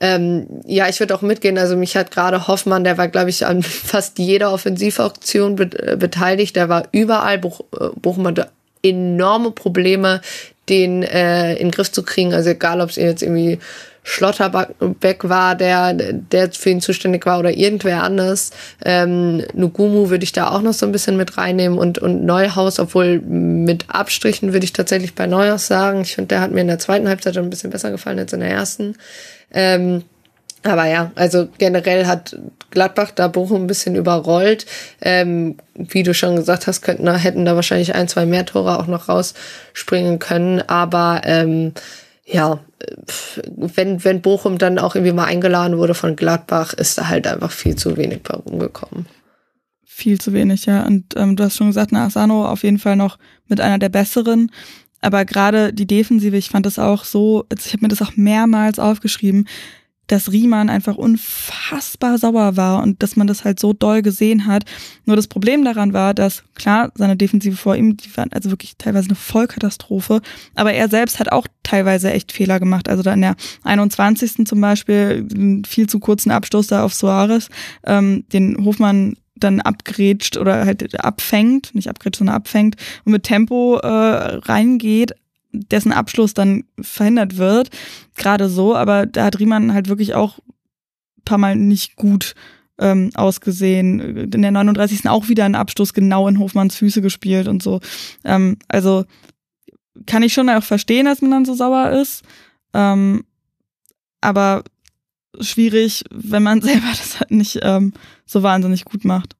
ähm, 0.00 0.46
ja, 0.66 0.88
ich 0.88 1.00
würde 1.00 1.14
auch 1.14 1.22
mitgehen. 1.22 1.58
Also 1.58 1.76
mich 1.76 1.96
hat 1.96 2.10
gerade 2.10 2.48
Hoffmann, 2.48 2.84
der 2.84 2.98
war, 2.98 3.08
glaube 3.08 3.30
ich, 3.30 3.46
an 3.46 3.62
fast 3.62 4.18
jeder 4.18 4.52
Offensivaktion 4.52 5.56
be 5.56 5.64
äh, 5.64 5.96
beteiligt. 5.96 6.56
Der 6.56 6.68
war 6.68 6.84
überall. 6.92 7.38
Buch, 7.38 7.60
äh, 7.78 7.88
Bochum 7.96 8.26
hatte 8.26 8.48
enorme 8.82 9.50
Probleme, 9.50 10.20
den 10.68 11.02
äh, 11.02 11.52
in 11.52 11.68
den 11.68 11.70
Griff 11.70 11.90
zu 11.92 12.02
kriegen. 12.02 12.34
Also 12.34 12.50
egal, 12.50 12.80
ob 12.80 12.90
es 12.90 12.96
jetzt 12.96 13.22
irgendwie 13.22 13.58
Schlotterbeck 14.06 15.26
war, 15.28 15.54
der, 15.54 15.94
der 15.94 16.52
für 16.52 16.68
ihn 16.68 16.82
zuständig 16.82 17.24
war 17.24 17.38
oder 17.38 17.50
irgendwer 17.50 18.02
anders. 18.02 18.50
Ähm, 18.84 19.42
Nugumu 19.54 20.10
würde 20.10 20.24
ich 20.24 20.32
da 20.32 20.50
auch 20.50 20.60
noch 20.60 20.74
so 20.74 20.84
ein 20.84 20.92
bisschen 20.92 21.16
mit 21.16 21.38
reinnehmen 21.38 21.78
und, 21.78 21.98
und 21.98 22.24
Neuhaus, 22.24 22.78
obwohl 22.78 23.20
mit 23.20 23.86
Abstrichen 23.88 24.52
würde 24.52 24.64
ich 24.64 24.74
tatsächlich 24.74 25.14
bei 25.14 25.26
Neuhaus 25.26 25.66
sagen. 25.66 26.02
Ich 26.02 26.14
finde, 26.14 26.28
der 26.28 26.40
hat 26.42 26.50
mir 26.50 26.60
in 26.60 26.68
der 26.68 26.78
zweiten 26.78 27.08
Halbzeit 27.08 27.36
ein 27.38 27.48
bisschen 27.48 27.70
besser 27.70 27.90
gefallen 27.90 28.18
als 28.18 28.34
in 28.34 28.40
der 28.40 28.50
ersten. 28.50 28.94
Ähm, 29.52 30.04
aber 30.64 30.86
ja, 30.86 31.12
also 31.14 31.48
generell 31.58 32.06
hat 32.06 32.36
Gladbach 32.70 33.10
da 33.10 33.28
Bochum 33.28 33.64
ein 33.64 33.66
bisschen 33.66 33.96
überrollt. 33.96 34.64
Ähm, 35.02 35.56
wie 35.74 36.02
du 36.02 36.14
schon 36.14 36.36
gesagt 36.36 36.66
hast, 36.66 36.80
könnten, 36.80 37.14
hätten 37.14 37.44
da 37.44 37.54
wahrscheinlich 37.54 37.94
ein, 37.94 38.08
zwei 38.08 38.24
mehr 38.24 38.46
Tore 38.46 38.78
auch 38.78 38.86
noch 38.86 39.08
rausspringen 39.08 40.18
können. 40.18 40.62
Aber 40.62 41.20
ähm, 41.24 41.74
ja, 42.24 42.60
wenn, 43.56 44.04
wenn 44.04 44.22
Bochum 44.22 44.56
dann 44.56 44.78
auch 44.78 44.94
irgendwie 44.94 45.12
mal 45.12 45.26
eingeladen 45.26 45.76
wurde 45.76 45.94
von 45.94 46.16
Gladbach, 46.16 46.72
ist 46.72 46.96
da 46.96 47.08
halt 47.08 47.26
einfach 47.26 47.50
viel 47.50 47.76
zu 47.76 47.98
wenig 47.98 48.22
bei 48.22 48.34
rumgekommen. 48.34 49.06
Viel 49.84 50.18
zu 50.20 50.32
wenig, 50.32 50.66
ja. 50.66 50.84
Und 50.86 51.14
ähm, 51.16 51.36
du 51.36 51.44
hast 51.44 51.56
schon 51.56 51.68
gesagt, 51.68 51.92
na, 51.92 52.06
Asano 52.06 52.46
auf 52.46 52.62
jeden 52.62 52.78
Fall 52.78 52.96
noch 52.96 53.18
mit 53.48 53.60
einer 53.60 53.78
der 53.78 53.90
besseren. 53.90 54.50
Aber 55.04 55.26
gerade 55.26 55.72
die 55.74 55.86
Defensive, 55.86 56.36
ich 56.36 56.48
fand 56.48 56.64
das 56.64 56.78
auch 56.78 57.04
so, 57.04 57.44
ich 57.54 57.72
habe 57.74 57.82
mir 57.82 57.88
das 57.88 58.00
auch 58.00 58.16
mehrmals 58.16 58.78
aufgeschrieben, 58.78 59.46
dass 60.06 60.32
Riemann 60.32 60.70
einfach 60.70 60.96
unfassbar 60.96 62.16
sauer 62.18 62.56
war 62.56 62.82
und 62.82 63.02
dass 63.02 63.16
man 63.16 63.26
das 63.26 63.44
halt 63.44 63.60
so 63.60 63.72
doll 63.74 64.00
gesehen 64.00 64.46
hat. 64.46 64.64
Nur 65.04 65.16
das 65.16 65.28
Problem 65.28 65.64
daran 65.64 65.92
war, 65.92 66.14
dass 66.14 66.42
klar, 66.54 66.90
seine 66.94 67.16
Defensive 67.16 67.56
vor 67.56 67.76
ihm, 67.76 67.96
die 67.96 68.14
waren 68.16 68.32
also 68.32 68.50
wirklich 68.50 68.76
teilweise 68.78 69.08
eine 69.08 69.14
Vollkatastrophe, 69.14 70.22
aber 70.54 70.72
er 70.72 70.88
selbst 70.88 71.20
hat 71.20 71.32
auch 71.32 71.46
teilweise 71.62 72.10
echt 72.10 72.32
Fehler 72.32 72.58
gemacht. 72.58 72.88
Also 72.88 73.02
da 73.02 73.12
in 73.12 73.22
der 73.22 73.36
21. 73.62 74.46
zum 74.46 74.60
Beispiel 74.60 75.26
einen 75.34 75.64
viel 75.64 75.86
zu 75.86 76.00
kurzen 76.00 76.30
Abstoß 76.30 76.66
da 76.68 76.84
auf 76.84 76.94
Soares, 76.94 77.48
ähm, 77.84 78.24
den 78.32 78.64
Hofmann 78.64 79.16
dann 79.36 79.60
abgrätscht 79.60 80.36
oder 80.36 80.64
halt 80.64 80.98
abfängt, 81.02 81.74
nicht 81.74 81.88
abgrätscht, 81.88 82.18
sondern 82.18 82.36
abfängt 82.36 82.76
und 83.04 83.12
mit 83.12 83.24
Tempo 83.24 83.76
äh, 83.76 83.86
reingeht, 83.88 85.12
dessen 85.52 85.92
Abschluss 85.92 86.34
dann 86.34 86.64
verhindert 86.80 87.36
wird. 87.36 87.70
Gerade 88.16 88.48
so, 88.48 88.74
aber 88.74 89.06
da 89.06 89.24
hat 89.24 89.38
Riemann 89.38 89.74
halt 89.74 89.88
wirklich 89.88 90.14
auch 90.14 90.38
paar 91.24 91.38
Mal 91.38 91.56
nicht 91.56 91.96
gut 91.96 92.34
ähm, 92.78 93.10
ausgesehen. 93.14 94.00
In 94.00 94.42
der 94.42 94.50
39. 94.50 95.08
auch 95.08 95.28
wieder 95.28 95.44
ein 95.44 95.54
Abstoß 95.54 95.94
genau 95.94 96.28
in 96.28 96.38
Hofmanns 96.38 96.76
Füße 96.76 97.02
gespielt 97.02 97.48
und 97.48 97.62
so. 97.62 97.80
Ähm, 98.24 98.58
also 98.68 99.04
kann 100.06 100.22
ich 100.22 100.32
schon 100.32 100.50
auch 100.50 100.62
verstehen, 100.62 101.06
dass 101.06 101.22
man 101.22 101.30
dann 101.30 101.44
so 101.44 101.54
sauer 101.54 101.90
ist. 101.90 102.24
Ähm, 102.72 103.24
aber 104.20 104.64
schwierig, 105.40 106.04
wenn 106.10 106.42
man 106.42 106.60
selber 106.62 106.88
das 106.90 107.20
halt 107.20 107.30
nicht 107.30 107.60
ähm, 107.62 107.92
so 108.26 108.42
wahnsinnig 108.42 108.84
gut 108.84 109.04
macht. 109.04 109.36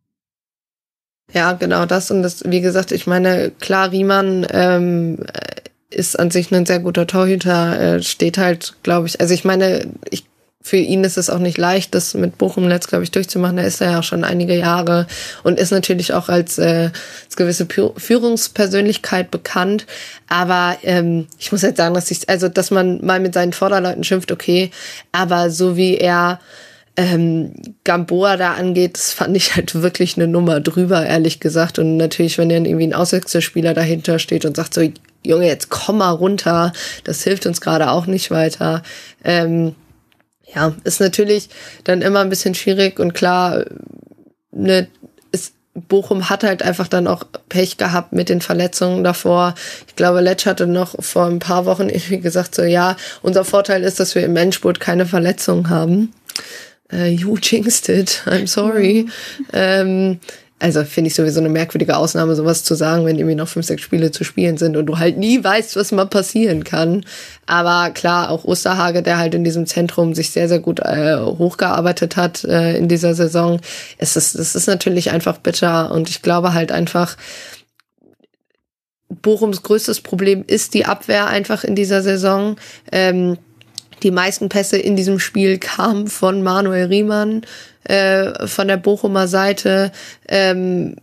Ja, 1.32 1.52
genau 1.52 1.86
das. 1.86 2.10
Und 2.10 2.22
das, 2.22 2.44
wie 2.46 2.60
gesagt, 2.60 2.92
ich 2.92 3.06
meine, 3.06 3.50
klar, 3.58 3.90
Riemann 3.90 4.46
ähm, 4.50 5.18
ist 5.90 6.18
an 6.18 6.30
sich 6.30 6.52
ein 6.52 6.66
sehr 6.66 6.80
guter 6.80 7.06
Torhüter, 7.06 7.80
äh, 7.80 8.02
steht 8.02 8.38
halt, 8.38 8.74
glaube 8.82 9.06
ich, 9.06 9.20
also 9.20 9.32
ich 9.32 9.44
meine, 9.44 9.88
ich 10.10 10.24
für 10.66 10.78
ihn 10.78 11.04
ist 11.04 11.18
es 11.18 11.28
auch 11.28 11.40
nicht 11.40 11.58
leicht, 11.58 11.94
das 11.94 12.14
mit 12.14 12.38
Bochum 12.38 12.66
letzt, 12.66 12.88
glaube 12.88 13.04
ich, 13.04 13.10
durchzumachen. 13.10 13.58
Er 13.58 13.66
ist 13.66 13.82
ja 13.82 13.98
auch 13.98 14.02
schon 14.02 14.24
einige 14.24 14.56
Jahre 14.56 15.06
und 15.42 15.60
ist 15.60 15.72
natürlich 15.72 16.14
auch 16.14 16.30
als, 16.30 16.56
äh, 16.56 16.88
als 17.26 17.36
gewisse 17.36 17.68
Führungspersönlichkeit 17.68 19.30
bekannt. 19.30 19.84
Aber 20.26 20.78
ähm, 20.82 21.26
ich 21.38 21.52
muss 21.52 21.62
halt 21.62 21.76
sagen, 21.76 21.92
dass 21.92 22.10
ich, 22.10 22.30
also 22.30 22.48
dass 22.48 22.70
man 22.70 23.04
mal 23.04 23.20
mit 23.20 23.34
seinen 23.34 23.52
Vorderleuten 23.52 24.04
schimpft, 24.04 24.32
okay, 24.32 24.70
aber 25.12 25.50
so 25.50 25.76
wie 25.76 25.98
er 25.98 26.40
ähm, 26.96 27.52
Gamboa 27.84 28.38
da 28.38 28.54
angeht, 28.54 28.96
das 28.96 29.12
fand 29.12 29.36
ich 29.36 29.56
halt 29.56 29.74
wirklich 29.74 30.16
eine 30.16 30.28
Nummer 30.28 30.60
drüber, 30.60 31.04
ehrlich 31.04 31.40
gesagt. 31.40 31.78
Und 31.78 31.98
natürlich, 31.98 32.38
wenn 32.38 32.48
dann 32.48 32.64
irgendwie 32.64 32.86
ein 32.86 32.94
Auswechselspieler 32.94 33.74
dahinter 33.74 34.18
steht 34.18 34.46
und 34.46 34.56
sagt 34.56 34.72
so, 34.72 34.80
Junge, 35.22 35.46
jetzt 35.46 35.68
komm 35.68 35.98
mal 35.98 36.10
runter, 36.10 36.72
das 37.04 37.22
hilft 37.22 37.44
uns 37.44 37.60
gerade 37.60 37.90
auch 37.90 38.06
nicht 38.06 38.30
weiter. 38.30 38.82
Ähm, 39.22 39.74
ja, 40.54 40.74
ist 40.84 41.00
natürlich 41.00 41.48
dann 41.84 42.02
immer 42.02 42.20
ein 42.20 42.28
bisschen 42.28 42.54
schwierig 42.54 42.98
und 42.98 43.14
klar, 43.14 43.64
ne, 44.52 44.88
ist, 45.32 45.54
Bochum 45.74 46.30
hat 46.30 46.44
halt 46.44 46.62
einfach 46.62 46.88
dann 46.88 47.06
auch 47.06 47.24
Pech 47.48 47.76
gehabt 47.76 48.12
mit 48.12 48.28
den 48.28 48.40
Verletzungen 48.40 49.04
davor. 49.04 49.54
Ich 49.88 49.96
glaube, 49.96 50.20
Letsch 50.20 50.46
hatte 50.46 50.66
noch 50.66 50.94
vor 51.02 51.26
ein 51.26 51.40
paar 51.40 51.66
Wochen 51.66 51.88
irgendwie 51.88 52.20
gesagt, 52.20 52.54
so 52.54 52.62
ja, 52.62 52.96
unser 53.22 53.44
Vorteil 53.44 53.82
ist, 53.82 54.00
dass 54.00 54.14
wir 54.14 54.24
im 54.24 54.36
Endspurt 54.36 54.80
keine 54.80 55.06
Verletzungen 55.06 55.68
haben. 55.70 56.12
äh, 56.92 57.08
you 57.10 57.36
jinxed 57.36 57.88
it, 57.88 58.22
I'm 58.26 58.46
sorry. 58.46 59.06
Ähm, 59.52 60.20
also 60.64 60.82
finde 60.82 61.08
ich 61.08 61.14
sowieso 61.14 61.40
eine 61.40 61.50
merkwürdige 61.50 61.94
Ausnahme, 61.94 62.34
sowas 62.34 62.64
zu 62.64 62.74
sagen, 62.74 63.04
wenn 63.04 63.18
irgendwie 63.18 63.34
noch 63.34 63.48
fünf, 63.48 63.66
sechs 63.66 63.82
Spiele 63.82 64.12
zu 64.12 64.24
spielen 64.24 64.56
sind 64.56 64.78
und 64.78 64.86
du 64.86 64.98
halt 64.98 65.18
nie 65.18 65.44
weißt, 65.44 65.76
was 65.76 65.92
mal 65.92 66.06
passieren 66.06 66.64
kann. 66.64 67.04
Aber 67.44 67.90
klar, 67.90 68.30
auch 68.30 68.46
Osterhage, 68.46 69.02
der 69.02 69.18
halt 69.18 69.34
in 69.34 69.44
diesem 69.44 69.66
Zentrum 69.66 70.14
sich 70.14 70.30
sehr, 70.30 70.48
sehr 70.48 70.60
gut 70.60 70.80
äh, 70.80 71.18
hochgearbeitet 71.18 72.16
hat 72.16 72.44
äh, 72.44 72.78
in 72.78 72.88
dieser 72.88 73.14
Saison. 73.14 73.60
Es 73.98 74.16
ist, 74.16 74.34
es 74.36 74.54
ist 74.54 74.66
natürlich 74.66 75.10
einfach 75.10 75.36
bitter 75.36 75.90
und 75.92 76.08
ich 76.08 76.22
glaube 76.22 76.54
halt 76.54 76.72
einfach, 76.72 77.18
Bochums 79.10 79.62
größtes 79.62 80.00
Problem 80.00 80.44
ist 80.46 80.72
die 80.72 80.86
Abwehr 80.86 81.26
einfach 81.26 81.64
in 81.64 81.74
dieser 81.74 82.00
Saison. 82.00 82.56
Ähm, 82.90 83.36
die 84.02 84.10
meisten 84.10 84.48
Pässe 84.48 84.78
in 84.78 84.96
diesem 84.96 85.18
Spiel 85.18 85.58
kamen 85.58 86.08
von 86.08 86.42
Manuel 86.42 86.86
Riemann 86.86 87.42
äh, 87.84 88.46
von 88.46 88.68
der 88.68 88.76
Bochumer 88.76 89.28
Seite. 89.28 89.92
Ähm, 90.28 90.96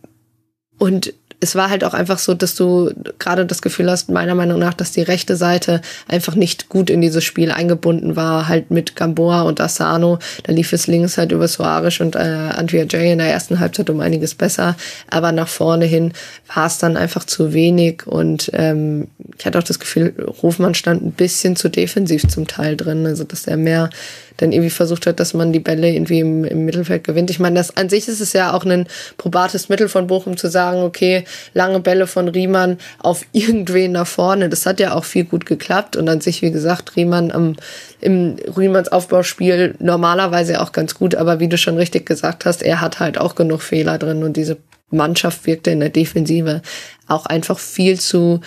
und 0.78 1.14
es 1.44 1.56
war 1.56 1.72
halt 1.72 1.84
auch 1.84 1.96
einfach 1.96 2.20
so, 2.20 2.36
dass 2.36 2.54
du 2.54 2.92
gerade 3.18 3.48
das 3.48 3.64
Gefühl 3.64 3.90
hast, 3.90 4.10
meiner 4.10 4.36
Meinung 4.36 4.60
nach, 4.60 4.76
dass 4.76 4.92
die 4.92 5.02
rechte 5.02 5.36
Seite 5.36 5.82
einfach 6.08 6.36
nicht 6.36 6.70
gut 6.70 6.92
in 6.92 7.02
dieses 7.02 7.24
Spiel 7.24 7.52
eingebunden 7.52 8.16
war, 8.16 8.48
halt 8.48 8.70
mit 8.70 8.96
Gamboa 8.96 9.42
und 9.42 9.60
Asano. 9.60 10.20
Da 10.44 10.54
lief 10.54 10.72
es 10.72 10.86
links 10.86 11.18
halt 11.18 11.32
über 11.32 11.48
Soares 11.48 12.00
und 12.00 12.16
äh, 12.16 12.20
Andrea 12.20 12.86
Jay 12.88 13.12
in 13.12 13.18
der 13.18 13.32
ersten 13.32 13.60
Halbzeit 13.60 13.90
um 13.90 14.00
einiges 14.00 14.36
besser, 14.36 14.78
aber 15.10 15.32
nach 15.32 15.48
vorne 15.48 15.86
hin 15.86 16.14
war 16.54 16.68
es 16.68 16.78
dann 16.78 16.96
einfach 16.96 17.24
zu 17.26 17.54
wenig 17.54 18.06
und 18.06 18.52
ähm, 18.54 19.08
ich 19.38 19.46
hatte 19.46 19.58
auch 19.58 19.64
das 19.64 19.80
Gefühl, 19.80 20.14
Hofmann 20.44 20.76
stand 20.76 21.04
ein 21.04 21.12
bisschen 21.12 21.56
zu 21.56 21.70
defensiv 21.70 22.28
zum 22.28 22.46
Teil 22.46 22.78
drin, 22.78 23.08
also 23.08 23.24
dass 23.24 23.48
er 23.48 23.58
mehr 23.58 23.90
dann 24.38 24.52
irgendwie 24.52 24.70
versucht 24.70 25.08
hat, 25.08 25.20
dass 25.20 25.34
man 25.34 25.54
die 25.54 25.60
Bälle 25.60 25.90
irgendwie 25.90 26.20
im, 26.20 26.44
im 26.44 26.66
Mittelfeld 26.66 27.04
gewinnt. 27.04 27.30
Ich 27.30 27.40
meine, 27.40 27.56
das 27.56 27.76
an 27.78 27.90
sich 27.90 28.08
ist 28.08 28.22
es 28.22 28.34
ja 28.34 28.54
auch 28.54 28.66
ein 28.66 28.88
probates 29.18 29.70
Mittel 29.70 29.90
von 29.90 30.08
Bochum 30.08 30.38
zu 30.38 30.50
sagen, 30.50 30.82
okay, 30.82 31.26
lange 31.54 31.80
Bälle 31.80 32.08
von 32.08 32.28
Riemann 32.28 32.78
auf 33.00 33.26
irgendwen 33.32 33.94
nach 33.94 34.08
vorne. 34.08 34.50
Das 34.50 34.66
hat 34.66 34.80
ja 34.80 34.94
auch 34.94 35.06
viel 35.06 35.26
gut 35.26 35.46
geklappt 35.46 35.96
und 35.96 36.08
an 36.10 36.22
sich, 36.22 36.42
wie 36.42 36.52
gesagt, 36.52 36.96
Riemann 36.96 37.32
am, 37.32 37.56
im 38.00 38.36
Riemanns 38.58 38.92
Aufbauspiel 38.92 39.76
normalerweise 39.80 40.62
auch 40.62 40.72
ganz 40.72 40.96
gut, 40.96 41.16
aber 41.16 41.40
wie 41.40 41.48
du 41.48 41.58
schon 41.58 41.78
richtig 41.78 42.06
gesagt 42.06 42.46
hast, 42.46 42.64
er 42.64 42.82
hat 42.82 43.00
halt 43.00 43.18
auch 43.18 43.36
genug 43.36 43.62
Fehler 43.62 43.98
drin 43.98 44.24
und 44.24 44.38
diese 44.38 44.58
Mannschaft 44.92 45.46
wirkte 45.46 45.72
in 45.72 45.80
der 45.80 45.90
Defensive 45.90 46.62
auch 47.08 47.26
einfach 47.26 47.60
viel 47.60 48.00
zu 48.00 48.42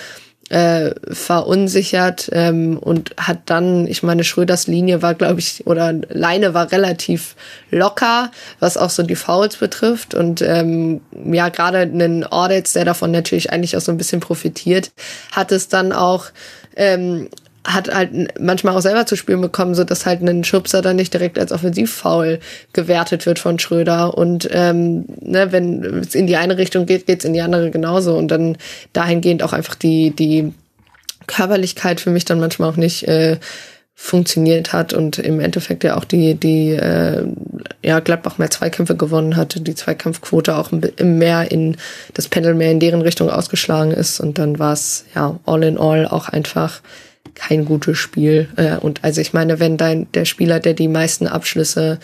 äh, 0.51 0.91
verunsichert 1.11 2.29
ähm, 2.33 2.79
und 2.79 3.15
hat 3.17 3.39
dann, 3.47 3.87
ich 3.87 4.03
meine, 4.03 4.25
Schröders 4.25 4.67
Linie 4.67 5.03
war, 5.03 5.15
glaube 5.15 5.41
ich, 5.41 5.67
oder 5.67 5.93
Leine 6.11 6.55
war 6.55 6.71
relativ 6.71 7.35
locker, 7.71 8.31
was 8.61 8.77
auch 8.77 8.91
so 8.91 9.03
die 9.03 9.17
Fouls 9.17 9.57
betrifft. 9.57 10.15
Und 10.15 10.43
ähm, 10.43 11.01
ja, 11.13 11.49
gerade 11.49 11.79
einen 11.81 12.25
Audits, 12.25 12.75
der 12.75 12.85
davon 12.85 13.11
natürlich 13.11 13.53
eigentlich 13.53 13.77
auch 13.77 13.81
so 13.81 13.93
ein 13.93 13.99
bisschen 13.99 14.21
profitiert, 14.21 14.93
hat 15.33 15.53
es 15.53 15.69
dann 15.69 15.93
auch 15.93 16.27
ähm, 16.77 17.29
hat 17.67 17.93
halt 17.93 18.39
manchmal 18.39 18.77
auch 18.77 18.83
selber 18.83 19.07
zu 19.07 19.17
spielen 19.17 19.41
bekommen, 19.41 19.75
so 19.75 19.85
dass 19.85 20.05
halt 20.05 20.21
ein 20.21 20.45
Schubser 20.45 20.83
dann 20.83 20.97
nicht 20.97 21.15
direkt 21.15 21.39
als 21.39 21.51
Offensivfoul 21.51 22.39
gewertet 22.73 23.25
wird 23.25 23.39
von 23.39 23.59
Schröder. 23.59 24.17
Und 24.17 24.49
ähm, 24.53 25.07
ne, 25.21 25.51
wenn 25.51 25.83
es 26.01 26.15
in 26.15 26.27
die 26.27 26.37
eine 26.37 26.59
Richtung 26.59 26.85
geht, 26.85 27.07
geht's 27.07 27.25
in 27.25 27.33
die 27.33 27.41
andere 27.41 27.71
genauso. 27.71 28.17
Und 28.17 28.29
dann 28.29 28.59
dahingehend 28.93 29.43
auch 29.43 29.55
einfach 29.55 29.75
die, 29.75 30.11
die 30.11 30.53
Körperlichkeit 31.27 32.01
für 32.01 32.11
mich 32.11 32.27
dann 32.27 32.41
manchmal 32.41 32.71
auch 32.71 32.77
nicht 32.77 33.09
äh, 33.09 33.39
funktioniert 33.97 34.73
hat 34.73 34.93
und 34.93 35.19
im 35.19 35.39
Endeffekt 35.39 35.85
ja 35.85 35.97
auch 35.97 36.05
die, 36.05 36.35
die 36.35 36.71
äh, 36.71 37.27
ja, 37.83 38.01
Gladbach 38.01 38.39
mehr 38.39 38.51
Zweikämpfe 38.51 38.97
gewonnen 38.97 39.37
hatte, 39.37 39.61
die 39.61 39.77
Zweikampfquote 39.77 40.57
auch 40.57 40.73
mehr 41.01 41.51
in 41.51 41.77
das 42.13 42.29
Pendel 42.29 42.55
mehr 42.55 42.73
in 42.73 42.81
deren 42.81 43.03
Richtung 43.03 43.31
ausgeschlagen 43.31 43.93
ist. 43.93 44.21
Und 44.21 44.39
dann 44.39 44.59
war 44.59 44.73
es 44.73 45.05
ja 45.15 45.39
all 45.47 45.63
in 45.63 45.79
all 45.79 46.07
auch 46.09 46.29
einfach 46.29 46.83
kein 47.35 47.65
gutes 47.65 47.99
Spiel. 47.99 48.49
Äh, 48.57 48.77
und 48.77 49.03
also 49.03 49.21
ich 49.21 49.33
meine, 49.33 49.61
wenn 49.61 49.77
dein 49.77 50.11
der 50.13 50.25
Spieler, 50.25 50.61
der 50.61 50.75
die 50.75 50.89
meisten 50.89 51.27
Abschlüsse 51.27 51.99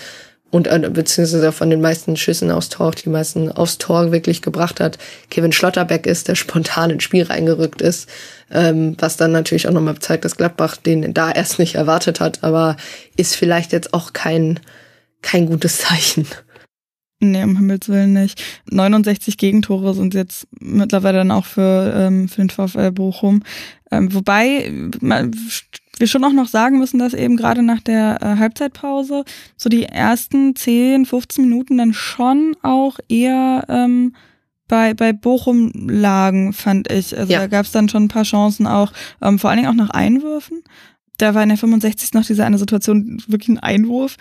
und 0.51 0.67
äh, 0.67 0.91
beziehungsweise 0.93 1.53
von 1.53 1.71
den 1.71 1.81
meisten 1.81 2.17
Schüssen 2.17 2.51
aufs 2.51 2.69
Tor, 2.69 2.91
die 2.93 3.09
meisten 3.09 3.51
aufs 3.51 3.79
Tor 3.79 4.13
wirklich 4.13 4.43
gebracht 4.43 4.81
hat, 4.81 4.99
Kevin 5.31 5.53
Schlotterbeck 5.53 6.07
ist, 6.07 6.29
der 6.29 6.35
spontan 6.35 6.91
ins 6.91 7.05
Spiel 7.05 7.23
reingerückt 7.25 7.81
ist, 7.81 8.09
ähm, 8.51 8.97
was 8.99 9.17
dann 9.17 9.33
natürlich 9.33 9.69
auch 9.69 9.73
nochmal 9.73 9.99
zeigt, 9.99 10.25
dass 10.25 10.37
Gladbach 10.37 10.77
den 10.77 11.15
da 11.15 11.31
erst 11.31 11.59
nicht 11.59 11.77
erwartet 11.77 12.21
hat, 12.21 12.43
aber 12.43 12.77
ist 13.17 13.37
vielleicht 13.37 13.73
jetzt 13.73 13.95
auch 13.95 14.13
kein, 14.13 14.61
kein 15.23 15.47
gutes 15.47 15.79
Zeichen. 15.79 16.27
Nee, 17.23 17.45
um 17.45 17.57
Himmels 17.57 17.89
Willen 17.91 18.15
nicht. 18.15 18.43
69 18.71 19.37
Gegentore 19.37 19.93
sind 19.93 20.15
jetzt 20.15 20.49
mittlerweile 20.59 21.19
dann 21.19 21.31
auch 21.31 21.45
für, 21.45 21.93
ähm, 21.95 22.29
für 22.29 22.41
den 22.41 22.49
VfL 22.49 22.93
Bochum. 22.93 23.43
Ähm, 23.91 24.15
wobei 24.15 24.73
man, 25.01 25.35
wir 25.99 26.07
schon 26.07 26.25
auch 26.25 26.33
noch 26.33 26.49
sagen 26.49 26.79
müssen, 26.79 26.99
dass 26.99 27.15
eben 27.15 27.37
gerade 27.37 27.63
nach 27.63 27.81
der 27.81 28.19
äh, 28.21 28.37
Halbzeitpause 28.39 29.25
so 29.57 29.69
die 29.69 29.85
ersten 29.85 30.57
10, 30.57 31.07
15 31.07 31.45
Minuten 31.45 31.79
dann 31.79 31.93
schon 31.93 32.57
auch 32.63 32.99
eher 33.09 33.65
ähm, 33.69 34.15
bei, 34.67 34.95
bei 34.95 35.13
Bochum 35.13 35.73
lagen, 35.89 36.53
fand 36.53 36.91
ich. 36.91 37.17
Also 37.17 37.33
ja. 37.33 37.41
da 37.41 37.47
gab 37.49 37.67
es 37.67 37.73
dann 37.73 37.89
schon 37.89 38.05
ein 38.05 38.09
paar 38.09 38.23
Chancen 38.23 38.67
auch, 38.67 38.93
ähm, 39.21 39.39
vor 39.39 39.51
allen 39.51 39.59
Dingen 39.59 39.71
auch 39.71 39.75
nach 39.75 39.91
Einwürfen 39.91 40.63
da 41.21 41.35
war 41.35 41.43
in 41.43 41.49
der 41.49 41.59
65. 41.59 42.15
noch 42.15 42.25
diese 42.25 42.45
eine 42.45 42.59
Situation, 42.59 43.23
wirklich 43.27 43.49
ein 43.49 43.59
Einwurf, 43.59 44.17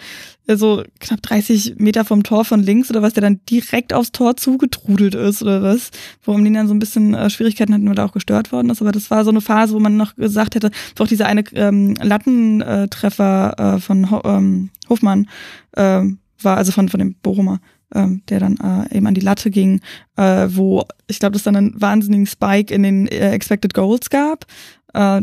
so 0.48 0.84
knapp 1.00 1.22
30 1.22 1.76
Meter 1.78 2.06
vom 2.06 2.24
Tor 2.24 2.44
von 2.44 2.62
links 2.62 2.90
oder 2.90 3.02
was, 3.02 3.14
der 3.14 3.22
dann 3.22 3.40
direkt 3.50 3.94
aufs 3.94 4.12
Tor 4.12 4.36
zugetrudelt 4.36 5.16
ist 5.16 5.42
oder 5.42 5.62
was, 5.62 5.92
wo 6.24 6.38
die 6.38 6.52
dann 6.52 6.68
so 6.68 6.74
ein 6.74 6.80
bisschen 6.80 7.14
äh, 7.14 7.30
Schwierigkeiten 7.30 7.74
hatten, 7.74 7.90
weil 7.90 7.98
er 7.98 8.06
auch 8.06 8.14
gestört 8.14 8.52
worden 8.52 8.70
ist. 8.70 8.82
Aber 8.82 8.92
das 8.92 9.12
war 9.12 9.24
so 9.24 9.30
eine 9.30 9.42
Phase, 9.42 9.74
wo 9.74 9.80
man 9.80 9.98
noch 9.98 10.16
gesagt 10.16 10.56
hätte, 10.56 10.72
auch 10.98 11.08
dieser 11.08 11.28
eine 11.28 11.44
ähm, 11.54 11.96
Lattentreffer 12.02 13.76
äh, 13.76 13.80
von 13.80 14.12
Ho 14.12 14.22
ähm, 14.26 14.70
Hofmann 14.90 15.28
äh, 15.74 16.02
war, 16.42 16.58
also 16.58 16.72
von, 16.72 16.90
von 16.90 17.00
dem 17.00 17.16
Bochumer, 17.16 17.60
ähm, 17.94 18.22
der 18.30 18.40
dann 18.40 18.58
äh, 18.58 18.98
eben 18.98 19.08
an 19.08 19.14
die 19.14 19.22
Latte 19.22 19.52
ging, 19.52 19.82
äh, 20.16 20.48
wo 20.50 20.84
ich 21.08 21.20
glaube, 21.20 21.38
es 21.38 21.44
dann 21.44 21.56
einen 21.56 21.82
wahnsinnigen 21.82 22.26
Spike 22.26 22.74
in 22.74 22.84
den 22.84 23.08
äh, 23.08 23.32
Expected 23.32 23.74
Goals 23.74 24.10
gab. 24.10 24.46
Äh, 24.94 25.22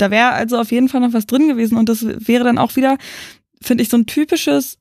da 0.00 0.10
wäre 0.10 0.30
also 0.30 0.58
auf 0.58 0.72
jeden 0.72 0.88
Fall 0.88 1.00
noch 1.00 1.12
was 1.12 1.26
drin 1.26 1.48
gewesen 1.48 1.76
und 1.76 1.88
das 1.88 2.04
wäre 2.04 2.44
dann 2.44 2.58
auch 2.58 2.76
wieder, 2.76 2.98
finde 3.62 3.82
ich, 3.82 3.88
so 3.88 3.96
ein 3.96 4.06
typisches 4.06 4.78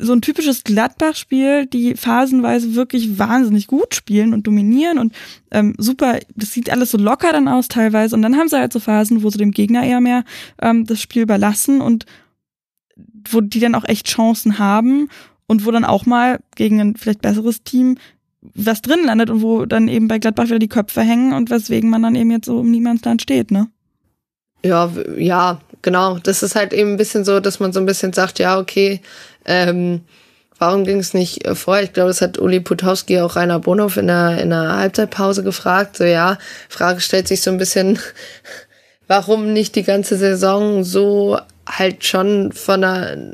so 0.00 0.12
ein 0.12 0.22
typisches 0.22 0.62
Gladbach-Spiel, 0.62 1.66
die 1.66 1.96
phasenweise 1.96 2.76
wirklich 2.76 3.18
wahnsinnig 3.18 3.66
gut 3.66 3.96
spielen 3.96 4.32
und 4.32 4.46
dominieren 4.46 4.98
und 4.98 5.12
ähm, 5.50 5.74
super, 5.76 6.20
das 6.36 6.52
sieht 6.52 6.70
alles 6.70 6.92
so 6.92 6.98
locker 6.98 7.32
dann 7.32 7.48
aus 7.48 7.66
teilweise 7.66 8.14
und 8.14 8.22
dann 8.22 8.36
haben 8.36 8.48
sie 8.48 8.56
halt 8.56 8.72
so 8.72 8.78
Phasen, 8.78 9.24
wo 9.24 9.30
sie 9.30 9.38
dem 9.38 9.50
Gegner 9.50 9.82
eher 9.84 10.00
mehr 10.00 10.24
ähm, 10.62 10.84
das 10.84 11.02
Spiel 11.02 11.22
überlassen 11.22 11.80
und 11.80 12.06
wo 13.28 13.40
die 13.40 13.60
dann 13.60 13.74
auch 13.74 13.84
echt 13.84 14.06
Chancen 14.06 14.60
haben 14.60 15.08
und 15.46 15.66
wo 15.66 15.70
dann 15.72 15.84
auch 15.84 16.06
mal 16.06 16.38
gegen 16.54 16.80
ein 16.80 16.96
vielleicht 16.96 17.22
besseres 17.22 17.64
Team 17.64 17.96
was 18.40 18.82
drin 18.82 19.04
landet 19.04 19.30
und 19.30 19.42
wo 19.42 19.66
dann 19.66 19.88
eben 19.88 20.06
bei 20.06 20.18
Gladbach 20.18 20.46
wieder 20.46 20.60
die 20.60 20.68
Köpfe 20.68 21.02
hängen 21.02 21.32
und 21.32 21.50
weswegen 21.50 21.90
man 21.90 22.02
dann 22.02 22.14
eben 22.14 22.30
jetzt 22.30 22.46
so 22.46 22.60
um 22.60 22.70
Niemandsland 22.70 23.20
steht, 23.20 23.50
ne? 23.50 23.68
Ja, 24.64 24.90
ja, 25.16 25.60
genau. 25.82 26.18
Das 26.18 26.42
ist 26.42 26.54
halt 26.56 26.72
eben 26.72 26.92
ein 26.92 26.96
bisschen 26.96 27.24
so, 27.24 27.40
dass 27.40 27.60
man 27.60 27.72
so 27.72 27.80
ein 27.80 27.86
bisschen 27.86 28.12
sagt, 28.12 28.38
ja, 28.38 28.58
okay, 28.58 29.00
ähm, 29.44 30.02
warum 30.58 30.84
ging 30.84 30.98
es 30.98 31.14
nicht 31.14 31.46
vorher? 31.54 31.84
Ich 31.84 31.92
glaube, 31.92 32.08
das 32.08 32.20
hat 32.20 32.38
Uli 32.38 32.60
Putowski 32.60 33.20
auch 33.20 33.36
Rainer 33.36 33.60
Bonhoff 33.60 33.96
in 33.96 34.08
der, 34.08 34.38
in 34.40 34.50
der 34.50 34.76
Halbzeitpause 34.76 35.42
gefragt. 35.42 35.96
So, 35.96 36.04
ja, 36.04 36.38
Frage 36.68 37.00
stellt 37.00 37.28
sich 37.28 37.42
so 37.42 37.50
ein 37.50 37.58
bisschen, 37.58 37.98
warum 39.06 39.52
nicht 39.52 39.76
die 39.76 39.84
ganze 39.84 40.16
Saison 40.16 40.84
so 40.84 41.38
halt 41.68 42.04
schon 42.04 42.52
von 42.52 42.80
der, 42.80 43.32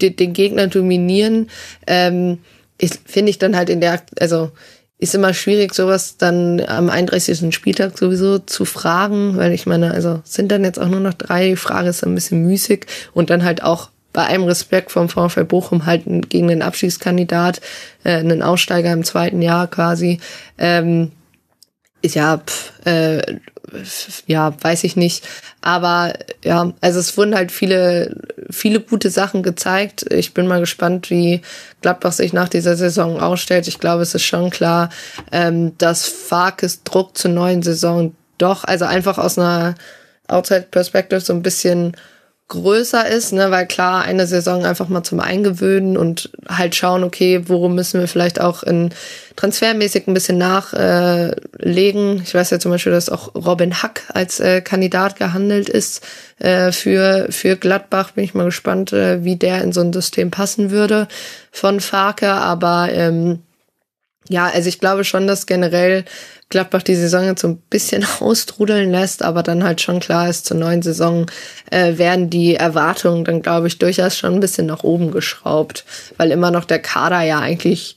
den 0.00 0.32
Gegner 0.32 0.66
dominieren? 0.66 1.48
Ähm, 1.86 2.38
ich, 2.78 2.92
finde 3.06 3.30
ich 3.30 3.38
dann 3.38 3.56
halt 3.56 3.70
in 3.70 3.80
der, 3.80 4.02
also 4.20 4.50
ist 4.98 5.14
immer 5.14 5.34
schwierig, 5.34 5.74
sowas 5.74 6.16
dann 6.16 6.60
am 6.60 6.88
31. 6.88 7.54
Spieltag 7.54 7.98
sowieso 7.98 8.38
zu 8.38 8.64
fragen, 8.64 9.36
weil 9.36 9.52
ich 9.52 9.66
meine, 9.66 9.92
also 9.92 10.20
sind 10.24 10.52
dann 10.52 10.64
jetzt 10.64 10.78
auch 10.78 10.88
nur 10.88 11.00
noch 11.00 11.14
drei, 11.14 11.50
die 11.50 11.56
Frage 11.56 11.88
ist 11.88 12.04
ein 12.04 12.14
bisschen 12.14 12.42
müßig 12.46 12.86
und 13.12 13.30
dann 13.30 13.44
halt 13.44 13.62
auch 13.62 13.90
bei 14.12 14.26
allem 14.26 14.44
Respekt 14.44 14.92
vom 14.92 15.08
VfL 15.08 15.44
Bochum 15.44 15.86
halt 15.86 16.04
gegen 16.30 16.48
den 16.48 16.62
Abschiedskandidat, 16.62 17.60
äh, 18.04 18.12
einen 18.12 18.42
Aussteiger 18.42 18.92
im 18.92 19.04
zweiten 19.04 19.42
Jahr 19.42 19.66
quasi, 19.66 20.20
ähm, 20.56 21.10
ja, 22.12 22.38
pff, 22.38 22.72
äh, 22.86 23.38
ja, 24.26 24.54
weiß 24.62 24.84
ich 24.84 24.96
nicht. 24.96 25.26
Aber 25.60 26.12
ja, 26.44 26.72
also 26.80 27.00
es 27.00 27.16
wurden 27.16 27.34
halt 27.34 27.50
viele, 27.50 28.16
viele 28.50 28.80
gute 28.80 29.10
Sachen 29.10 29.42
gezeigt. 29.42 30.04
Ich 30.12 30.34
bin 30.34 30.46
mal 30.46 30.60
gespannt, 30.60 31.10
wie 31.10 31.40
Gladbach 31.80 32.12
sich 32.12 32.32
nach 32.32 32.48
dieser 32.48 32.76
Saison 32.76 33.20
ausstellt. 33.20 33.66
Ich 33.66 33.78
glaube, 33.78 34.02
es 34.02 34.14
ist 34.14 34.24
schon 34.24 34.50
klar, 34.50 34.90
ähm, 35.32 35.76
dass 35.78 36.06
Farkes 36.06 36.84
Druck 36.84 37.16
zur 37.16 37.30
neuen 37.30 37.62
Saison 37.62 38.14
doch, 38.38 38.64
also 38.64 38.84
einfach 38.84 39.18
aus 39.18 39.38
einer 39.38 39.74
Outside 40.28 40.66
Perspective 40.70 41.20
so 41.20 41.32
ein 41.32 41.42
bisschen 41.42 41.96
größer 42.54 43.06
ist, 43.06 43.32
ne, 43.32 43.50
weil 43.50 43.66
klar, 43.66 44.02
eine 44.02 44.26
Saison 44.26 44.64
einfach 44.64 44.88
mal 44.88 45.04
zum 45.04 45.20
Eingewöhnen 45.20 45.96
und 45.96 46.30
halt 46.48 46.74
schauen, 46.74 47.04
okay, 47.04 47.42
worum 47.46 47.74
müssen 47.74 48.00
wir 48.00 48.08
vielleicht 48.08 48.40
auch 48.40 48.62
in 48.62 48.90
transfermäßig 49.36 50.06
ein 50.06 50.14
bisschen 50.14 50.38
nachlegen. 50.38 52.18
Äh, 52.18 52.22
ich 52.22 52.34
weiß 52.34 52.50
ja 52.50 52.58
zum 52.58 52.70
Beispiel, 52.70 52.92
dass 52.92 53.10
auch 53.10 53.34
Robin 53.34 53.82
Hack 53.82 54.02
als 54.12 54.40
äh, 54.40 54.60
Kandidat 54.60 55.16
gehandelt 55.16 55.68
ist 55.68 56.06
äh, 56.38 56.72
für, 56.72 57.26
für 57.30 57.56
Gladbach. 57.56 58.12
Bin 58.12 58.24
ich 58.24 58.34
mal 58.34 58.44
gespannt, 58.44 58.92
äh, 58.92 59.24
wie 59.24 59.36
der 59.36 59.62
in 59.62 59.72
so 59.72 59.80
ein 59.80 59.92
System 59.92 60.30
passen 60.30 60.70
würde 60.70 61.08
von 61.50 61.80
Farke, 61.80 62.30
aber 62.30 62.88
ähm, 62.92 63.40
ja, 64.28 64.46
also 64.46 64.68
ich 64.68 64.80
glaube 64.80 65.04
schon, 65.04 65.26
dass 65.26 65.46
generell 65.46 66.04
Gladbach 66.48 66.82
die 66.82 66.94
Saison 66.94 67.24
jetzt 67.24 67.42
so 67.42 67.48
ein 67.48 67.56
bisschen 67.68 68.06
austrudeln 68.20 68.90
lässt, 68.90 69.22
aber 69.22 69.42
dann 69.42 69.64
halt 69.64 69.80
schon 69.80 70.00
klar 70.00 70.28
ist, 70.28 70.46
zur 70.46 70.56
neuen 70.56 70.82
Saison 70.82 71.26
äh, 71.70 71.98
werden 71.98 72.30
die 72.30 72.54
Erwartungen 72.54 73.24
dann, 73.24 73.42
glaube 73.42 73.66
ich, 73.66 73.78
durchaus 73.78 74.16
schon 74.16 74.34
ein 74.34 74.40
bisschen 74.40 74.66
nach 74.66 74.84
oben 74.84 75.10
geschraubt, 75.10 75.84
weil 76.16 76.30
immer 76.30 76.50
noch 76.50 76.64
der 76.64 76.78
Kader 76.78 77.22
ja 77.22 77.40
eigentlich 77.40 77.96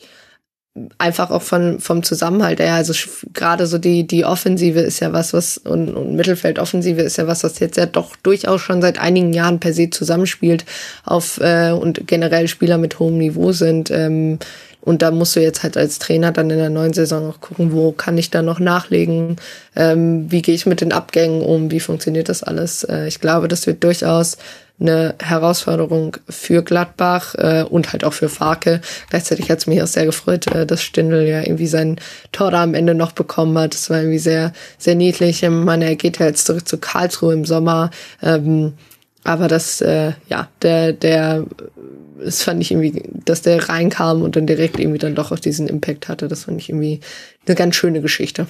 einfach 0.97 1.31
auch 1.31 1.41
von, 1.41 1.79
vom 1.79 2.03
Zusammenhalt 2.03 2.59
her, 2.59 2.75
also 2.75 2.93
gerade 3.33 3.65
so 3.65 3.77
die, 3.77 4.05
die 4.05 4.25
Offensive 4.25 4.79
ist 4.79 4.99
ja 4.99 5.13
was, 5.13 5.33
was, 5.33 5.57
und, 5.57 5.93
und 5.95 6.15
Mittelfeldoffensive 6.15 7.01
ist 7.01 7.17
ja 7.17 7.27
was, 7.27 7.43
was 7.43 7.59
jetzt 7.59 7.77
ja 7.77 7.85
doch 7.85 8.15
durchaus 8.17 8.61
schon 8.61 8.81
seit 8.81 8.99
einigen 8.99 9.33
Jahren 9.33 9.59
per 9.59 9.73
se 9.73 9.89
zusammenspielt 9.89 10.65
auf, 11.03 11.39
äh, 11.41 11.71
und 11.71 12.07
generell 12.07 12.47
Spieler 12.47 12.77
mit 12.77 12.99
hohem 12.99 13.17
Niveau 13.17 13.51
sind. 13.51 13.89
Ähm, 13.91 14.39
und 14.87 15.01
da 15.01 15.11
musst 15.11 15.35
du 15.35 15.41
jetzt 15.41 15.63
halt 15.63 15.75
als 15.75 15.99
Trainer 15.99 16.31
dann 16.31 16.49
in 16.49 16.59
der 16.59 16.69
neuen 16.69 16.93
Saison 16.93 17.29
auch 17.29 17.41
gucken, 17.41 17.73
wo 17.73 17.91
kann 17.91 18.17
ich 18.17 18.31
da 18.31 18.41
noch 18.41 18.57
nachlegen, 18.57 19.35
ähm, 19.75 20.31
wie 20.31 20.41
gehe 20.41 20.55
ich 20.55 20.65
mit 20.65 20.79
den 20.79 20.93
Abgängen 20.93 21.41
um, 21.41 21.71
wie 21.71 21.81
funktioniert 21.81 22.29
das 22.29 22.41
alles. 22.41 22.85
Äh, 22.85 23.05
ich 23.05 23.19
glaube, 23.19 23.49
das 23.49 23.67
wird 23.67 23.83
durchaus 23.83 24.37
eine 24.79 25.15
Herausforderung 25.21 26.15
für 26.29 26.63
Gladbach 26.63 27.35
äh, 27.35 27.63
und 27.63 27.91
halt 27.91 28.05
auch 28.05 28.13
für 28.13 28.29
Farke. 28.29 28.79
Gleichzeitig 29.09 29.51
hat 29.51 29.57
es 29.57 29.67
mich 29.67 29.81
auch 29.81 29.87
sehr 29.87 30.05
gefreut, 30.05 30.47
äh, 30.55 30.65
dass 30.65 30.81
Stindl 30.81 31.27
ja 31.27 31.41
irgendwie 31.41 31.67
sein 31.67 31.99
Tor 32.31 32.51
da 32.51 32.63
am 32.63 32.73
Ende 32.73 32.95
noch 32.95 33.11
bekommen 33.11 33.57
hat. 33.57 33.73
Das 33.73 33.89
war 33.89 33.97
irgendwie 33.97 34.19
sehr, 34.19 34.53
sehr 34.77 34.95
niedlich. 34.95 35.43
Ich 35.43 35.49
meine, 35.49 35.83
er 35.83 35.95
geht 35.97 36.19
ja 36.19 36.27
jetzt 36.27 36.45
zurück 36.45 36.65
zu 36.65 36.77
Karlsruhe 36.77 37.33
im 37.33 37.43
Sommer. 37.43 37.91
Ähm, 38.23 38.71
aber 39.27 39.49
das, 39.49 39.81
äh, 39.81 40.13
ja, 40.29 40.47
der, 40.61 40.93
der 40.93 41.45
das 42.17 42.43
fand 42.43 42.61
ich 42.61 42.71
irgendwie, 42.71 43.03
dass 43.25 43.41
der 43.41 43.67
reinkam 43.67 44.21
und 44.21 44.35
dann 44.35 44.47
direkt 44.47 44.79
irgendwie 44.79 44.99
dann 44.99 45.15
doch 45.15 45.31
auch 45.31 45.39
diesen 45.39 45.67
Impact 45.67 46.07
hatte. 46.07 46.27
Das 46.27 46.45
fand 46.45 46.61
ich 46.61 46.69
irgendwie 46.69 47.01
eine 47.45 47.55
ganz 47.55 47.75
schöne 47.75 48.01
Geschichte. 48.01 48.47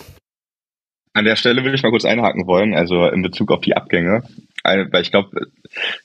An 1.13 1.25
der 1.25 1.35
Stelle 1.35 1.63
würde 1.63 1.75
ich 1.75 1.81
mal 1.81 1.89
kurz 1.89 2.05
einhaken 2.05 2.45
wollen, 2.45 2.75
also 2.75 3.07
in 3.07 3.23
Bezug 3.23 3.51
auf 3.51 3.61
die 3.61 3.75
Abgänge, 3.75 4.21
weil 4.63 5.01
ich 5.01 5.09
glaube, 5.09 5.47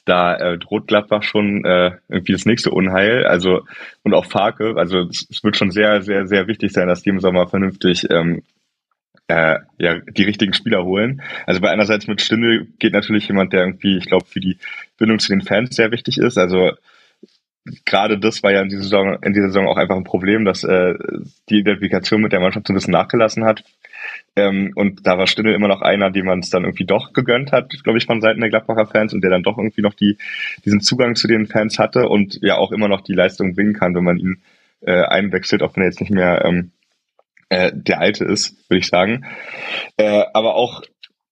da 0.07 0.37
äh, 0.37 0.59
droht 0.59 0.87
Gladbach 0.87 1.23
schon 1.23 1.67
äh, 1.67 1.93
irgendwie 2.09 2.33
das 2.33 2.47
nächste 2.47 2.71
Unheil, 2.71 3.27
also 3.27 3.61
und 4.05 4.15
auch 4.15 4.25
Farke, 4.25 4.75
also 4.77 5.01
es, 5.01 5.27
es, 5.31 5.45
wird 5.45 5.59
schon 5.59 5.71
sehr, 5.71 6.01
sehr, 6.01 6.27
sehr 6.27 6.47
wichtig 6.47 6.73
sein, 6.73 6.89
dass 6.89 7.03
die 7.03 7.11
im 7.11 7.21
Sommer 7.21 7.47
vernünftig 7.47 8.07
ähm, 8.11 8.43
äh, 9.29 9.59
ja, 9.79 10.01
die 10.01 10.25
richtigen 10.25 10.53
Spieler 10.53 10.85
holen. 10.85 11.23
Also 11.47 11.61
bei 11.61 11.71
einerseits 11.71 12.07
mit 12.07 12.21
Stindel 12.21 12.67
geht 12.79 12.93
natürlich 12.93 13.29
jemand, 13.29 13.53
der 13.53 13.61
irgendwie, 13.61 13.97
ich 13.97 14.07
glaube, 14.07 14.27
für 14.27 14.41
die 14.41 14.59
Bindung 14.99 15.19
zu 15.19 15.29
den 15.29 15.43
Fans 15.43 15.75
sehr 15.75 15.91
wichtig 15.91 16.19
ist. 16.19 16.39
Also 16.39 16.73
gerade 17.85 18.19
das 18.19 18.43
war 18.43 18.53
ja 18.53 18.61
in 18.61 18.69
dieser 18.69 18.83
Saison, 18.83 19.19
in 19.23 19.33
dieser 19.33 19.49
Saison 19.49 19.69
auch 19.69 19.77
einfach 19.77 19.97
ein 19.97 20.05
Problem, 20.05 20.45
dass 20.45 20.65
äh, 20.65 20.95
die 21.49 21.61
Identifikation 21.61 22.21
mit 22.21 22.33
der 22.33 22.41
Mannschaft 22.41 22.67
so 22.67 22.73
ein 22.73 22.77
bisschen 22.77 22.93
nachgelassen 22.93 23.45
hat. 23.45 23.63
Ähm, 24.35 24.73
und 24.75 25.07
da 25.07 25.17
war 25.19 25.27
Stindl 25.27 25.55
immer 25.55 25.69
noch 25.69 25.81
einer, 25.81 26.11
dem 26.11 26.27
man 26.27 26.41
es 26.41 26.51
dann 26.51 26.65
irgendwie 26.65 26.87
doch 26.87 27.13
gegönnt 27.13 27.53
hat, 27.53 27.71
glaube 27.85 27.99
ich, 27.99 28.07
von 28.07 28.21
Seiten 28.21 28.41
der 28.41 28.51
Gladbacher 28.51 28.87
Fans 28.87 29.15
und 29.15 29.23
der 29.23 29.31
dann 29.31 29.45
doch 29.45 29.59
irgendwie 29.59 29.83
noch 29.83 29.95
die, 29.95 30.19
diesen 30.65 30.81
Zugang 30.81 31.15
zu 31.15 31.29
den 31.29 31.47
Fans 31.47 31.79
hatte 31.79 32.09
und 32.09 32.39
ja 32.43 32.57
auch 32.57 32.73
immer 32.73 32.89
noch 32.89 33.03
die 33.03 33.15
Leistung 33.15 33.55
bringen 33.55 33.75
kann, 33.75 33.95
wenn 33.95 34.05
man 34.05 34.19
ihn 34.19 34.43
äh, 34.81 35.05
einwechselt, 35.05 35.63
auch 35.63 35.77
wenn 35.77 35.85
er 35.85 35.89
jetzt 35.91 36.01
nicht 36.01 36.13
mehr 36.13 36.45
ähm, 36.45 36.73
äh, 37.53 37.71
der 37.75 38.01
Alte 38.01 38.25
ist, 38.25 38.57
würde 38.71 38.79
ich 38.79 38.87
sagen. 38.87 39.27
Äh, 39.99 40.25
aber 40.33 40.55
auch 40.55 40.83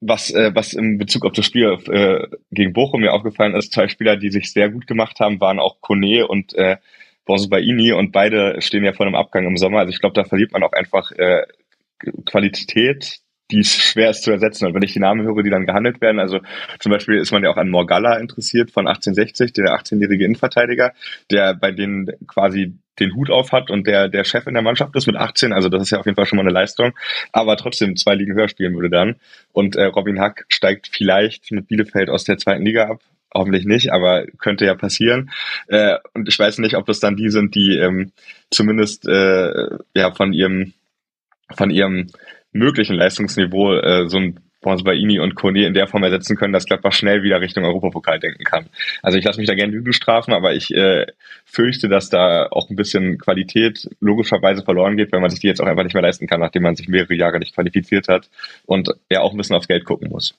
was, 0.01 0.31
äh, 0.31 0.55
was 0.55 0.75
in 0.75 0.99
Bezug 0.99 1.25
auf 1.25 1.33
das 1.33 1.47
Spiel 1.47 1.79
äh, 1.91 2.27
gegen 2.51 2.75
Bochum 2.75 3.01
mir 3.01 3.15
aufgefallen 3.15 3.55
ist, 3.55 3.73
zwei 3.73 3.89
Spieler, 3.89 4.17
die 4.17 4.31
sich 4.31 4.53
sehr 4.53 4.69
gut 4.69 4.87
gemacht 4.87 5.19
haben, 5.19 5.41
waren 5.41 5.59
auch 5.59 5.81
Kone 5.81 6.27
und 6.27 6.53
äh, 6.55 6.77
Baini 7.25 7.93
und 7.93 8.13
beide 8.13 8.61
stehen 8.61 8.85
ja 8.85 8.93
vor 8.93 9.07
einem 9.07 9.15
Abgang 9.15 9.47
im 9.47 9.57
Sommer. 9.57 9.79
Also 9.79 9.93
ich 9.93 10.01
glaube, 10.01 10.15
da 10.15 10.25
verliert 10.25 10.53
man 10.53 10.63
auch 10.63 10.73
einfach 10.73 11.13
äh, 11.13 11.47
Qualität, 12.27 13.21
die 13.51 13.63
schwer 13.65 14.11
ist 14.11 14.25
zu 14.25 14.33
ersetzen. 14.33 14.67
Und 14.67 14.75
wenn 14.75 14.83
ich 14.83 14.93
die 14.93 15.01
Namen 15.01 15.25
höre, 15.25 15.43
die 15.43 15.51
dann 15.51 15.65
gehandelt 15.65 16.01
werden, 16.01 16.19
also 16.19 16.41
zum 16.81 16.91
Beispiel 16.91 17.19
ist 17.19 17.31
man 17.33 17.45
ja 17.45 17.51
auch 17.51 17.57
an 17.57 17.71
Morgalla 17.71 18.17
interessiert 18.19 18.73
von 18.73 18.89
1860, 18.89 19.53
der 19.53 19.77
18-jährige 19.77 20.25
Innenverteidiger, 20.25 20.93
der 21.31 21.55
bei 21.55 21.71
denen 21.71 22.09
quasi 22.27 22.75
den 23.01 23.15
Hut 23.15 23.31
auf 23.31 23.53
hat 23.53 23.71
und 23.71 23.87
der 23.87 24.09
der 24.09 24.25
Chef 24.25 24.47
in 24.47 24.55
der 24.55 24.63
Mannschaft 24.63 24.95
ist 24.97 25.07
mit 25.07 25.17
18, 25.17 25.53
also 25.53 25.69
das 25.69 25.83
ist 25.83 25.91
ja 25.91 25.99
auf 25.99 26.07
jeden 26.07 26.17
Fall 26.17 26.27
schon 26.27 26.37
mal 26.37 26.43
eine 26.43 26.53
Leistung, 26.53 26.93
aber 27.33 27.57
trotzdem 27.57 27.97
zwei 27.97 28.15
Ligen 28.15 28.35
höher 28.35 28.49
spielen 28.49 28.75
würde 28.75 28.91
dann. 28.91 29.17
Und 29.53 29.77
äh, 29.77 29.85
Robin 29.85 30.21
Hack 30.21 30.45
steigt 30.49 30.89
vielleicht 30.93 31.51
mit 31.53 31.69
Bielefeld 31.69 32.11
aus 32.11 32.25
der 32.25 32.39
zweiten 32.39 32.65
Liga 32.65 32.89
ab, 32.89 33.01
hoffentlich 33.35 33.65
nicht, 33.65 33.93
aber 33.93 34.27
könnte 34.39 34.67
ja 34.67 34.75
passieren. 34.75 35.31
Äh, 35.69 35.97
und 36.15 36.29
ich 36.29 36.39
weiß 36.39 36.59
nicht, 36.59 36.77
ob 36.77 36.87
das 36.87 37.01
dann 37.01 37.17
die 37.17 37.31
sind, 37.31 37.55
die 37.55 37.77
ähm, 37.77 38.13
zumindest 38.51 39.07
äh, 39.09 39.69
ja 39.95 40.13
von 40.13 40.33
ihrem 40.33 40.73
von 41.55 41.71
ihrem 41.71 42.09
möglichen 42.53 42.97
Leistungsniveau 42.97 43.75
äh, 43.75 44.09
so 44.09 44.19
ein 44.19 44.41
Baini 44.61 45.19
und 45.19 45.35
Kone 45.35 45.67
in 45.67 45.75
der 45.75 45.87
Form 45.87 46.03
ersetzen 46.03 46.37
können, 46.37 46.53
dass 46.53 46.67
Gladbach 46.67 46.93
schnell 46.93 47.23
wieder 47.23 47.41
Richtung 47.41 47.65
Europapokal 47.65 48.21
denken 48.21 48.45
kann. 48.45 48.67
Also 49.03 49.19
ich 49.19 49.25
lasse 49.25 49.39
mich 49.39 49.49
da 49.49 49.55
gerne 49.55 49.73
Lügen 49.73 49.93
strafen, 49.93 50.33
aber 50.33 50.53
ich 50.55 50.75
äh, 50.75 51.07
fürchte, 51.45 51.89
dass 51.89 52.11
da 52.11 52.47
auch 52.51 52.69
ein 52.71 52.77
bisschen 52.77 53.19
Qualität 53.19 53.89
logischerweise 54.01 54.63
verloren 54.63 54.97
geht, 54.97 55.13
weil 55.13 55.21
man 55.21 55.31
sich 55.31 55.41
die 55.41 55.47
jetzt 55.47 55.61
auch 55.61 55.67
einfach 55.67 55.85
nicht 55.85 55.95
mehr 55.95 56.03
leisten 56.03 56.27
kann, 56.27 56.41
nachdem 56.41 56.63
man 56.63 56.77
sich 56.77 56.89
mehrere 56.89 57.15
Jahre 57.15 57.39
nicht 57.39 57.55
qualifiziert 57.55 58.09
hat 58.09 58.29
und 58.67 58.91
ja 59.11 59.21
auch 59.21 59.33
ein 59.33 59.37
bisschen 59.39 59.57
aufs 59.57 59.69
Geld 59.69 59.85
gucken 59.85 60.09
muss. 60.11 60.35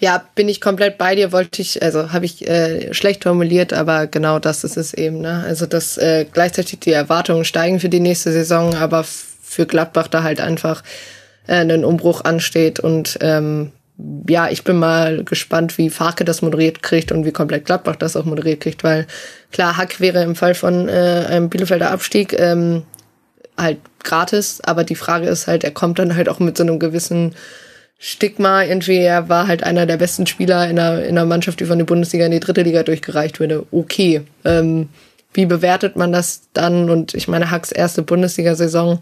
Ja, 0.00 0.24
bin 0.34 0.48
ich 0.48 0.60
komplett 0.60 0.98
bei 0.98 1.14
dir, 1.14 1.30
wollte 1.30 1.62
ich, 1.62 1.80
also 1.80 2.12
habe 2.12 2.24
ich 2.24 2.46
äh, 2.48 2.92
schlecht 2.92 3.22
formuliert, 3.22 3.72
aber 3.72 4.08
genau 4.08 4.40
das 4.40 4.64
ist 4.64 4.76
es 4.76 4.92
eben. 4.94 5.20
Ne? 5.20 5.44
Also 5.46 5.66
dass 5.66 5.96
äh, 5.96 6.26
gleichzeitig 6.30 6.80
die 6.80 6.90
Erwartungen 6.90 7.44
steigen 7.44 7.78
für 7.78 7.88
die 7.88 8.00
nächste 8.00 8.32
Saison, 8.32 8.74
aber 8.74 9.04
für 9.04 9.64
Gladbach 9.64 10.08
da 10.08 10.24
halt 10.24 10.40
einfach 10.40 10.82
äh, 11.46 11.56
ein 11.56 11.84
Umbruch 11.84 12.24
ansteht. 12.24 12.80
Und 12.80 13.18
ähm, 13.20 13.72
ja, 14.28 14.48
ich 14.48 14.64
bin 14.64 14.76
mal 14.76 15.24
gespannt, 15.24 15.78
wie 15.78 15.90
Farke 15.90 16.24
das 16.24 16.42
moderiert 16.42 16.82
kriegt 16.82 17.12
und 17.12 17.24
wie 17.24 17.32
komplett 17.32 17.66
Gladbach 17.66 17.96
das 17.96 18.16
auch 18.16 18.24
moderiert 18.24 18.60
kriegt, 18.60 18.84
weil 18.84 19.06
klar, 19.52 19.76
Hack 19.76 20.00
wäre 20.00 20.22
im 20.22 20.34
Fall 20.34 20.54
von 20.54 20.88
äh, 20.88 21.26
einem 21.28 21.50
Bielefelder 21.50 21.90
Abstieg 21.90 22.38
ähm, 22.38 22.82
halt 23.56 23.78
gratis, 24.02 24.60
aber 24.64 24.84
die 24.84 24.94
Frage 24.94 25.28
ist 25.28 25.46
halt, 25.46 25.62
er 25.62 25.70
kommt 25.70 25.98
dann 25.98 26.16
halt 26.16 26.28
auch 26.28 26.40
mit 26.40 26.56
so 26.56 26.64
einem 26.64 26.78
gewissen 26.78 27.34
Stigma. 27.98 28.64
Irgendwie, 28.64 28.96
er 28.96 29.28
war 29.28 29.46
halt 29.46 29.62
einer 29.62 29.86
der 29.86 29.96
besten 29.96 30.26
Spieler 30.26 30.68
in 30.68 30.78
einer, 30.78 31.04
in 31.04 31.16
einer 31.16 31.26
Mannschaft, 31.26 31.60
die 31.60 31.66
von 31.66 31.78
der 31.78 31.84
Bundesliga 31.84 32.26
in 32.26 32.32
die 32.32 32.40
dritte 32.40 32.62
Liga 32.62 32.82
durchgereicht 32.82 33.38
wurde. 33.38 33.64
Okay. 33.70 34.22
Ähm, 34.44 34.88
wie 35.32 35.46
bewertet 35.46 35.96
man 35.96 36.12
das 36.12 36.42
dann? 36.52 36.90
Und 36.90 37.14
ich 37.14 37.28
meine, 37.28 37.50
Hacks 37.50 37.70
erste 37.70 38.02
Bundesliga-Saison 38.02 39.00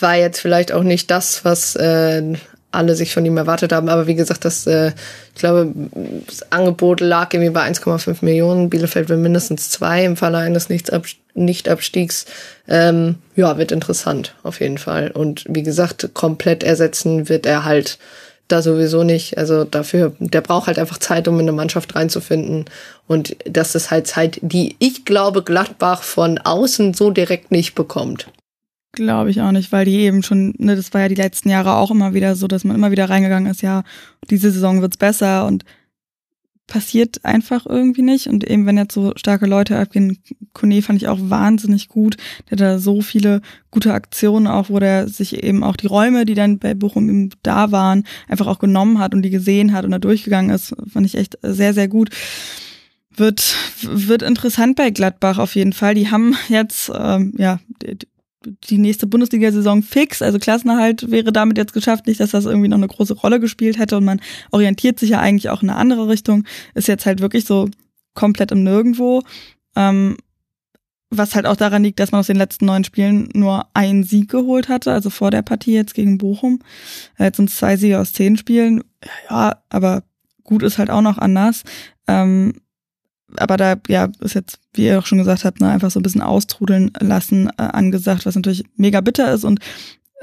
war 0.00 0.16
jetzt 0.16 0.40
vielleicht 0.40 0.72
auch 0.72 0.82
nicht 0.82 1.10
das, 1.10 1.44
was 1.44 1.76
äh, 1.76 2.34
alle 2.74 2.96
sich 2.96 3.14
von 3.14 3.24
ihm 3.24 3.36
erwartet 3.36 3.72
haben. 3.72 3.88
Aber 3.88 4.06
wie 4.06 4.14
gesagt, 4.14 4.44
das, 4.44 4.66
äh, 4.66 4.92
ich 5.34 5.40
glaube, 5.40 5.72
das 6.26 6.50
Angebot 6.52 7.00
lag 7.00 7.32
irgendwie 7.32 7.52
bei 7.52 7.62
1,5 7.62 8.24
Millionen. 8.24 8.70
Bielefeld 8.70 9.08
will 9.08 9.16
mindestens 9.16 9.70
zwei 9.70 10.04
im 10.04 10.16
Falle 10.16 10.38
eines 10.38 10.68
Nichtabstiegs. 11.34 12.26
Ähm, 12.68 13.16
ja, 13.36 13.56
wird 13.56 13.72
interessant, 13.72 14.34
auf 14.42 14.60
jeden 14.60 14.78
Fall. 14.78 15.10
Und 15.10 15.44
wie 15.48 15.62
gesagt, 15.62 16.10
komplett 16.14 16.62
ersetzen 16.62 17.28
wird 17.28 17.46
er 17.46 17.64
halt 17.64 17.98
da 18.48 18.60
sowieso 18.60 19.04
nicht. 19.04 19.38
Also 19.38 19.64
dafür, 19.64 20.14
der 20.18 20.42
braucht 20.42 20.66
halt 20.66 20.78
einfach 20.78 20.98
Zeit, 20.98 21.28
um 21.28 21.36
in 21.36 21.42
eine 21.42 21.52
Mannschaft 21.52 21.94
reinzufinden. 21.94 22.66
Und 23.06 23.36
das 23.48 23.74
ist 23.74 23.90
halt 23.90 24.06
Zeit, 24.06 24.38
die 24.42 24.76
ich 24.80 25.04
glaube, 25.04 25.42
Gladbach 25.42 26.02
von 26.02 26.38
außen 26.38 26.92
so 26.92 27.10
direkt 27.10 27.50
nicht 27.50 27.74
bekommt. 27.74 28.26
Glaube 28.94 29.30
ich 29.30 29.40
auch 29.40 29.52
nicht, 29.52 29.72
weil 29.72 29.84
die 29.84 29.96
eben 30.00 30.22
schon, 30.22 30.54
ne, 30.58 30.76
das 30.76 30.92
war 30.94 31.02
ja 31.02 31.08
die 31.08 31.14
letzten 31.14 31.48
Jahre 31.48 31.76
auch 31.76 31.90
immer 31.90 32.14
wieder 32.14 32.36
so, 32.36 32.46
dass 32.46 32.64
man 32.64 32.76
immer 32.76 32.90
wieder 32.90 33.10
reingegangen 33.10 33.50
ist, 33.50 33.62
ja, 33.62 33.82
diese 34.30 34.50
Saison 34.50 34.80
wird's 34.80 34.96
besser 34.96 35.46
und 35.46 35.64
passiert 36.66 37.24
einfach 37.24 37.66
irgendwie 37.66 38.02
nicht. 38.02 38.26
Und 38.26 38.48
eben, 38.48 38.66
wenn 38.66 38.78
jetzt 38.78 38.94
so 38.94 39.12
starke 39.16 39.46
Leute 39.46 39.78
abgehen, 39.78 40.18
Kone 40.54 40.80
fand 40.82 41.00
ich 41.00 41.08
auch 41.08 41.18
wahnsinnig 41.20 41.88
gut. 41.88 42.16
Der 42.50 42.56
da 42.56 42.78
so 42.78 43.02
viele 43.02 43.42
gute 43.70 43.92
Aktionen 43.92 44.46
auch, 44.46 44.70
wo 44.70 44.78
der 44.78 45.08
sich 45.08 45.42
eben 45.42 45.62
auch 45.62 45.76
die 45.76 45.86
Räume, 45.86 46.24
die 46.24 46.34
dann 46.34 46.58
bei 46.58 46.74
Bochum 46.74 47.08
eben 47.08 47.30
da 47.42 47.70
waren, 47.70 48.04
einfach 48.28 48.46
auch 48.46 48.58
genommen 48.58 48.98
hat 48.98 49.14
und 49.14 49.22
die 49.22 49.30
gesehen 49.30 49.72
hat 49.72 49.84
und 49.84 49.90
da 49.90 49.98
durchgegangen 49.98 50.54
ist, 50.54 50.74
fand 50.90 51.04
ich 51.04 51.16
echt 51.16 51.38
sehr, 51.42 51.74
sehr 51.74 51.88
gut 51.88 52.10
wird 53.16 53.54
wird 53.82 54.22
interessant 54.22 54.74
bei 54.74 54.90
Gladbach 54.90 55.38
auf 55.38 55.54
jeden 55.54 55.72
Fall. 55.72 55.94
Die 55.94 56.10
haben 56.10 56.36
jetzt 56.48 56.90
ähm, 56.92 57.32
ja 57.36 57.60
die 58.64 58.78
nächste 58.78 59.06
Bundesliga-Saison 59.06 59.82
fix. 59.82 60.22
Also 60.22 60.38
Klassenerhalt 60.38 61.10
wäre 61.10 61.32
damit 61.32 61.58
jetzt 61.58 61.72
geschafft, 61.72 62.06
nicht, 62.06 62.20
dass 62.20 62.30
das 62.30 62.44
irgendwie 62.44 62.68
noch 62.68 62.78
eine 62.78 62.88
große 62.88 63.14
Rolle 63.14 63.40
gespielt 63.40 63.78
hätte 63.78 63.96
und 63.96 64.04
man 64.04 64.20
orientiert 64.50 64.98
sich 64.98 65.10
ja 65.10 65.20
eigentlich 65.20 65.50
auch 65.50 65.62
in 65.62 65.70
eine 65.70 65.78
andere 65.78 66.08
Richtung. 66.08 66.44
Ist 66.74 66.88
jetzt 66.88 67.06
halt 67.06 67.20
wirklich 67.20 67.44
so 67.44 67.68
komplett 68.14 68.52
im 68.52 68.62
Nirgendwo. 68.62 69.22
Ähm, 69.76 70.16
was 71.10 71.34
halt 71.34 71.46
auch 71.46 71.56
daran 71.56 71.82
liegt, 71.82 72.00
dass 72.00 72.12
man 72.12 72.20
aus 72.20 72.26
den 72.26 72.36
letzten 72.36 72.66
neun 72.66 72.84
Spielen 72.84 73.28
nur 73.34 73.66
einen 73.74 74.04
Sieg 74.04 74.30
geholt 74.30 74.68
hatte, 74.68 74.92
also 74.92 75.10
vor 75.10 75.30
der 75.30 75.42
Partie 75.42 75.74
jetzt 75.74 75.94
gegen 75.94 76.18
Bochum. 76.18 76.60
Jetzt 77.18 77.36
sind 77.36 77.50
es 77.50 77.56
zwei 77.56 77.76
Siege 77.76 78.00
aus 78.00 78.12
zehn 78.12 78.36
Spielen. 78.36 78.82
Ja, 79.30 79.62
aber 79.68 80.02
gut 80.42 80.62
ist 80.62 80.78
halt 80.78 80.90
auch 80.90 81.02
noch 81.02 81.18
anders. 81.18 81.62
Ähm, 82.06 82.54
aber 83.38 83.56
da 83.56 83.76
ja 83.88 84.08
ist 84.20 84.34
jetzt, 84.34 84.58
wie 84.72 84.86
ihr 84.86 84.98
auch 84.98 85.06
schon 85.06 85.18
gesagt 85.18 85.44
habt, 85.44 85.60
ne, 85.60 85.70
einfach 85.70 85.90
so 85.90 86.00
ein 86.00 86.02
bisschen 86.02 86.22
austrudeln 86.22 86.90
lassen 87.00 87.48
äh, 87.58 87.62
angesagt, 87.62 88.26
was 88.26 88.34
natürlich 88.34 88.64
mega 88.76 89.00
bitter 89.00 89.32
ist 89.32 89.44
und 89.44 89.60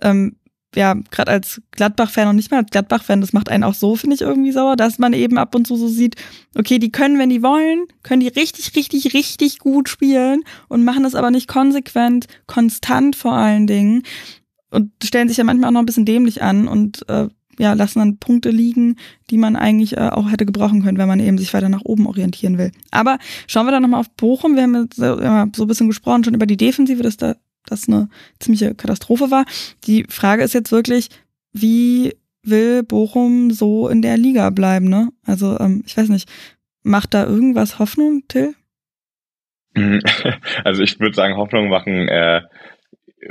ähm, 0.01 0.35
ja, 0.75 0.95
gerade 1.11 1.31
als 1.31 1.61
Gladbach-Fan 1.71 2.29
und 2.29 2.37
nicht 2.37 2.49
mal 2.49 2.59
als 2.59 2.71
Gladbach-Fan, 2.71 3.19
das 3.19 3.33
macht 3.33 3.49
einen 3.49 3.65
auch 3.65 3.73
so, 3.73 3.95
finde 3.95 4.15
ich, 4.15 4.21
irgendwie 4.21 4.53
sauer, 4.53 4.77
dass 4.77 4.99
man 4.99 5.11
eben 5.11 5.37
ab 5.37 5.53
und 5.53 5.67
zu 5.67 5.75
so 5.75 5.89
sieht, 5.89 6.15
okay, 6.55 6.79
die 6.79 6.91
können, 6.91 7.19
wenn 7.19 7.29
die 7.29 7.43
wollen, 7.43 7.87
können 8.03 8.21
die 8.21 8.29
richtig, 8.29 8.73
richtig, 8.75 9.13
richtig 9.13 9.59
gut 9.59 9.89
spielen 9.89 10.43
und 10.69 10.85
machen 10.85 11.03
das 11.03 11.15
aber 11.15 11.29
nicht 11.29 11.49
konsequent, 11.49 12.27
konstant 12.47 13.17
vor 13.17 13.33
allen 13.33 13.67
Dingen 13.67 14.03
und 14.69 14.91
stellen 15.03 15.27
sich 15.27 15.37
ja 15.37 15.43
manchmal 15.43 15.69
auch 15.69 15.73
noch 15.73 15.81
ein 15.81 15.85
bisschen 15.85 16.05
dämlich 16.05 16.41
an 16.41 16.67
und 16.69 17.07
äh, 17.09 17.27
ja, 17.59 17.73
lassen 17.73 17.99
dann 17.99 18.17
Punkte 18.17 18.49
liegen, 18.49 18.97
die 19.29 19.37
man 19.37 19.55
eigentlich 19.55 19.97
äh, 19.97 20.09
auch 20.09 20.31
hätte 20.31 20.45
gebrauchen 20.45 20.83
können, 20.83 20.97
wenn 20.97 21.07
man 21.07 21.19
eben 21.19 21.37
sich 21.37 21.53
weiter 21.53 21.69
nach 21.69 21.83
oben 21.83 22.07
orientieren 22.07 22.57
will. 22.57 22.71
Aber 22.91 23.17
schauen 23.47 23.65
wir 23.65 23.71
dann 23.71 23.81
nochmal 23.81 23.99
auf 23.99 24.09
Bochum. 24.11 24.55
Wir 24.55 24.63
haben 24.63 24.83
jetzt 24.83 24.95
so, 24.95 25.21
ja, 25.21 25.47
so 25.55 25.63
ein 25.63 25.67
bisschen 25.67 25.87
gesprochen 25.87 26.23
schon 26.23 26.33
über 26.33 26.45
die 26.45 26.57
Defensive, 26.57 27.03
dass 27.03 27.17
da 27.17 27.35
das 27.65 27.87
eine 27.87 28.09
ziemliche 28.39 28.73
Katastrophe 28.73 29.31
war. 29.31 29.45
Die 29.85 30.05
Frage 30.09 30.43
ist 30.43 30.53
jetzt 30.53 30.71
wirklich, 30.71 31.09
wie 31.53 32.13
will 32.43 32.83
Bochum 32.83 33.51
so 33.51 33.87
in 33.87 34.01
der 34.01 34.17
Liga 34.17 34.49
bleiben, 34.49 34.89
ne? 34.89 35.09
Also, 35.25 35.59
ähm, 35.59 35.83
ich 35.85 35.95
weiß 35.95 36.09
nicht, 36.09 36.29
macht 36.83 37.13
da 37.13 37.25
irgendwas 37.25 37.79
Hoffnung, 37.79 38.23
Till? 38.27 38.55
Also 40.63 40.81
ich 40.83 40.99
würde 40.99 41.15
sagen, 41.15 41.37
Hoffnung 41.37 41.69
machen 41.69 42.07
äh, 42.07 42.41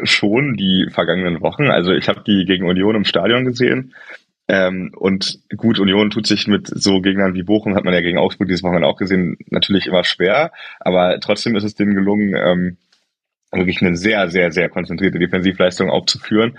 schon 0.04 0.56
die 0.56 0.88
vergangenen 0.90 1.40
Wochen. 1.40 1.70
Also 1.70 1.92
ich 1.92 2.08
habe 2.08 2.22
die 2.26 2.44
gegen 2.44 2.68
Union 2.68 2.96
im 2.96 3.04
Stadion 3.04 3.44
gesehen. 3.44 3.94
Ähm, 4.48 4.92
und 4.96 5.38
gut, 5.56 5.78
Union 5.78 6.10
tut 6.10 6.26
sich 6.26 6.48
mit 6.48 6.66
so 6.66 7.00
Gegnern 7.00 7.34
wie 7.34 7.44
Bochum, 7.44 7.76
hat 7.76 7.84
man 7.84 7.94
ja 7.94 8.00
gegen 8.00 8.18
Augsburg 8.18 8.48
dieses 8.48 8.64
Wochenende 8.64 8.88
auch 8.88 8.96
gesehen, 8.96 9.38
natürlich 9.50 9.86
immer 9.86 10.02
schwer. 10.02 10.50
Aber 10.80 11.20
trotzdem 11.20 11.54
ist 11.54 11.64
es 11.64 11.76
denen 11.76 11.94
gelungen, 11.94 12.34
ähm, 12.34 12.76
wirklich 13.52 13.82
eine 13.82 13.96
sehr, 13.96 14.30
sehr, 14.30 14.52
sehr 14.52 14.68
konzentrierte 14.68 15.18
Defensivleistung 15.18 15.90
aufzuführen 15.90 16.56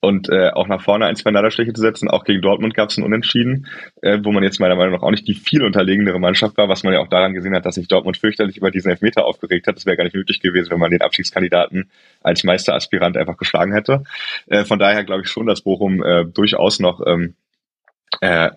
und 0.00 0.28
äh, 0.28 0.50
auch 0.50 0.66
nach 0.66 0.82
vorne 0.82 1.06
ein, 1.06 1.14
zwei 1.14 1.30
Nadelstiche 1.30 1.72
zu 1.72 1.80
setzen. 1.80 2.08
Auch 2.08 2.24
gegen 2.24 2.42
Dortmund 2.42 2.74
gab 2.74 2.90
es 2.90 2.96
ein 2.96 3.04
Unentschieden, 3.04 3.68
äh, 4.02 4.18
wo 4.22 4.32
man 4.32 4.42
jetzt 4.42 4.58
meiner 4.58 4.74
Meinung 4.74 4.94
nach 4.94 5.02
auch 5.02 5.12
nicht 5.12 5.28
die 5.28 5.34
viel 5.34 5.62
unterlegendere 5.62 6.18
Mannschaft 6.18 6.56
war, 6.56 6.68
was 6.68 6.82
man 6.82 6.92
ja 6.92 7.00
auch 7.00 7.08
daran 7.08 7.34
gesehen 7.34 7.54
hat, 7.54 7.64
dass 7.64 7.76
sich 7.76 7.86
Dortmund 7.86 8.16
fürchterlich 8.16 8.56
über 8.56 8.72
diesen 8.72 8.90
Elfmeter 8.90 9.24
aufgeregt 9.24 9.68
hat. 9.68 9.76
Das 9.76 9.86
wäre 9.86 9.96
gar 9.96 10.04
nicht 10.04 10.16
nötig 10.16 10.40
gewesen, 10.40 10.72
wenn 10.72 10.80
man 10.80 10.90
den 10.90 11.02
Abstiegskandidaten 11.02 11.90
als 12.22 12.42
Meisteraspirant 12.42 13.16
einfach 13.16 13.36
geschlagen 13.36 13.72
hätte. 13.72 14.02
Äh, 14.48 14.64
von 14.64 14.80
daher 14.80 15.04
glaube 15.04 15.22
ich 15.22 15.28
schon, 15.28 15.46
dass 15.46 15.62
Bochum 15.62 16.02
äh, 16.02 16.24
durchaus 16.24 16.80
noch 16.80 17.00
ähm, 17.06 17.34
äh, 18.20 18.50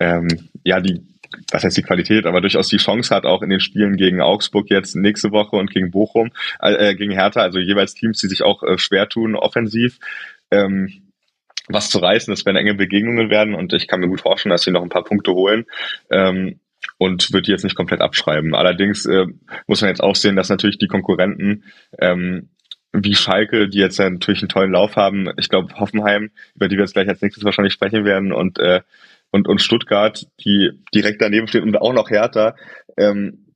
ähm, 0.00 0.28
ja 0.64 0.80
die 0.80 1.11
was 1.50 1.64
heißt 1.64 1.76
die 1.76 1.82
Qualität, 1.82 2.26
aber 2.26 2.40
durchaus 2.40 2.68
die 2.68 2.78
Chance 2.78 3.14
hat, 3.14 3.24
auch 3.24 3.42
in 3.42 3.50
den 3.50 3.60
Spielen 3.60 3.96
gegen 3.96 4.20
Augsburg 4.20 4.70
jetzt 4.70 4.94
nächste 4.94 5.30
Woche 5.30 5.56
und 5.56 5.70
gegen 5.70 5.90
Bochum, 5.90 6.30
äh, 6.60 6.94
gegen 6.94 7.12
Hertha, 7.12 7.40
also 7.40 7.58
jeweils 7.58 7.94
Teams, 7.94 8.18
die 8.18 8.28
sich 8.28 8.42
auch 8.42 8.62
äh, 8.62 8.78
schwer 8.78 9.08
tun 9.08 9.34
offensiv, 9.34 9.98
ähm, 10.50 11.02
was 11.68 11.90
zu 11.90 11.98
reißen. 11.98 12.32
Das 12.32 12.44
werden 12.44 12.56
enge 12.56 12.74
Begegnungen 12.74 13.30
werden 13.30 13.54
und 13.54 13.72
ich 13.72 13.86
kann 13.86 14.00
mir 14.00 14.08
gut 14.08 14.20
vorstellen, 14.20 14.50
dass 14.50 14.62
sie 14.62 14.70
noch 14.72 14.82
ein 14.82 14.88
paar 14.88 15.04
Punkte 15.04 15.32
holen. 15.32 15.66
Ähm, 16.10 16.60
und 16.98 17.32
wird 17.32 17.46
die 17.46 17.52
jetzt 17.52 17.62
nicht 17.62 17.76
komplett 17.76 18.00
abschreiben. 18.00 18.56
Allerdings 18.56 19.06
äh, 19.06 19.26
muss 19.68 19.80
man 19.80 19.88
jetzt 19.88 20.02
auch 20.02 20.16
sehen, 20.16 20.34
dass 20.34 20.48
natürlich 20.48 20.78
die 20.78 20.88
Konkurrenten 20.88 21.62
ähm, 22.00 22.48
wie 22.92 23.14
Schalke, 23.14 23.68
die 23.68 23.78
jetzt 23.78 23.98
natürlich 23.98 24.42
einen 24.42 24.48
tollen 24.48 24.72
Lauf 24.72 24.96
haben, 24.96 25.32
ich 25.38 25.48
glaube 25.48 25.74
Hoffenheim, 25.76 26.30
über 26.54 26.68
die 26.68 26.76
wir 26.76 26.84
jetzt 26.84 26.92
gleich 26.92 27.08
als 27.08 27.22
nächstes 27.22 27.44
wahrscheinlich 27.44 27.72
sprechen 27.72 28.04
werden, 28.04 28.32
und 28.32 28.58
äh, 28.58 28.82
und, 29.32 29.48
und 29.48 29.60
Stuttgart, 29.60 30.24
die 30.44 30.70
direkt 30.94 31.20
daneben 31.20 31.48
steht 31.48 31.62
und 31.62 31.76
auch 31.76 31.92
noch 31.92 32.10
härter, 32.10 32.54
ähm, 32.96 33.46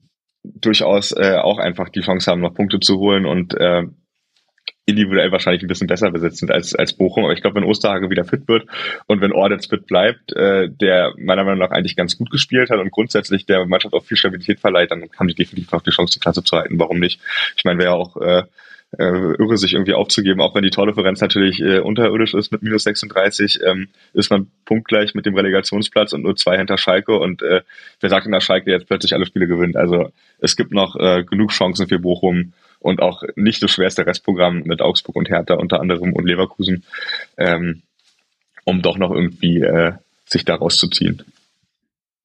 durchaus 0.42 1.12
äh, 1.12 1.36
auch 1.36 1.58
einfach 1.58 1.88
die 1.90 2.00
Chance 2.00 2.30
haben, 2.30 2.40
noch 2.40 2.54
Punkte 2.54 2.80
zu 2.80 2.98
holen 2.98 3.26
und 3.26 3.54
äh, 3.54 3.82
individuell 4.86 5.32
wahrscheinlich 5.32 5.62
ein 5.62 5.68
bisschen 5.68 5.88
besser 5.88 6.10
besetzt 6.12 6.38
sind 6.38 6.52
als, 6.52 6.74
als 6.74 6.92
Bochum. 6.92 7.24
Aber 7.24 7.32
ich 7.32 7.42
glaube, 7.42 7.56
wenn 7.56 7.64
Osterhage 7.64 8.08
wieder 8.08 8.24
fit 8.24 8.46
wird 8.46 8.66
und 9.06 9.20
wenn 9.20 9.32
Ordetz 9.32 9.66
fit 9.66 9.86
bleibt, 9.86 10.32
äh, 10.34 10.68
der 10.70 11.12
meiner 11.18 11.44
Meinung 11.44 11.58
nach 11.58 11.72
eigentlich 11.72 11.96
ganz 11.96 12.16
gut 12.16 12.30
gespielt 12.30 12.70
hat 12.70 12.78
und 12.78 12.92
grundsätzlich 12.92 13.46
der 13.46 13.66
Mannschaft 13.66 13.94
auch 13.94 14.04
viel 14.04 14.16
Stabilität 14.16 14.60
verleiht, 14.60 14.92
dann 14.92 15.08
haben 15.18 15.28
die 15.28 15.34
definitiv 15.34 15.72
noch 15.72 15.82
die 15.82 15.90
Chance, 15.90 16.14
die 16.14 16.20
Klasse 16.20 16.44
zu 16.44 16.56
halten. 16.56 16.78
Warum 16.78 17.00
nicht? 17.00 17.20
Ich 17.56 17.64
meine, 17.64 17.80
wer 17.80 17.94
auch 17.94 18.16
äh, 18.16 18.44
äh, 18.98 19.04
irre, 19.04 19.56
sich 19.56 19.74
irgendwie 19.74 19.94
aufzugeben, 19.94 20.40
auch 20.40 20.54
wenn 20.54 20.62
die 20.62 20.70
Tordifferenz 20.70 21.20
natürlich 21.20 21.60
äh, 21.60 21.80
unterirdisch 21.80 22.34
ist 22.34 22.52
mit 22.52 22.62
minus 22.62 22.84
36, 22.84 23.60
ähm, 23.66 23.88
ist 24.12 24.30
man 24.30 24.50
punktgleich 24.64 25.14
mit 25.14 25.26
dem 25.26 25.34
Relegationsplatz 25.34 26.12
und 26.12 26.22
nur 26.22 26.36
zwei 26.36 26.56
hinter 26.56 26.78
Schalke 26.78 27.18
und 27.18 27.42
äh, 27.42 27.62
wer 28.00 28.10
sagt 28.10 28.26
denn, 28.26 28.32
dass 28.32 28.44
Schalke 28.44 28.70
jetzt 28.70 28.86
plötzlich 28.86 29.14
alle 29.14 29.26
Spiele 29.26 29.46
gewinnt? 29.46 29.76
Also 29.76 30.12
es 30.38 30.56
gibt 30.56 30.72
noch 30.72 30.96
äh, 30.96 31.24
genug 31.24 31.50
Chancen 31.50 31.88
für 31.88 31.98
Bochum 31.98 32.52
und 32.78 33.00
auch 33.00 33.22
nicht 33.34 33.62
das 33.62 33.70
schwerste 33.72 34.06
Restprogramm 34.06 34.62
mit 34.64 34.80
Augsburg 34.80 35.16
und 35.16 35.28
Hertha 35.28 35.54
unter 35.54 35.80
anderem 35.80 36.12
und 36.12 36.26
Leverkusen, 36.26 36.84
ähm, 37.36 37.82
um 38.64 38.82
doch 38.82 38.98
noch 38.98 39.10
irgendwie 39.10 39.60
äh, 39.60 39.92
sich 40.26 40.44
da 40.44 40.54
rauszuziehen. 40.54 41.22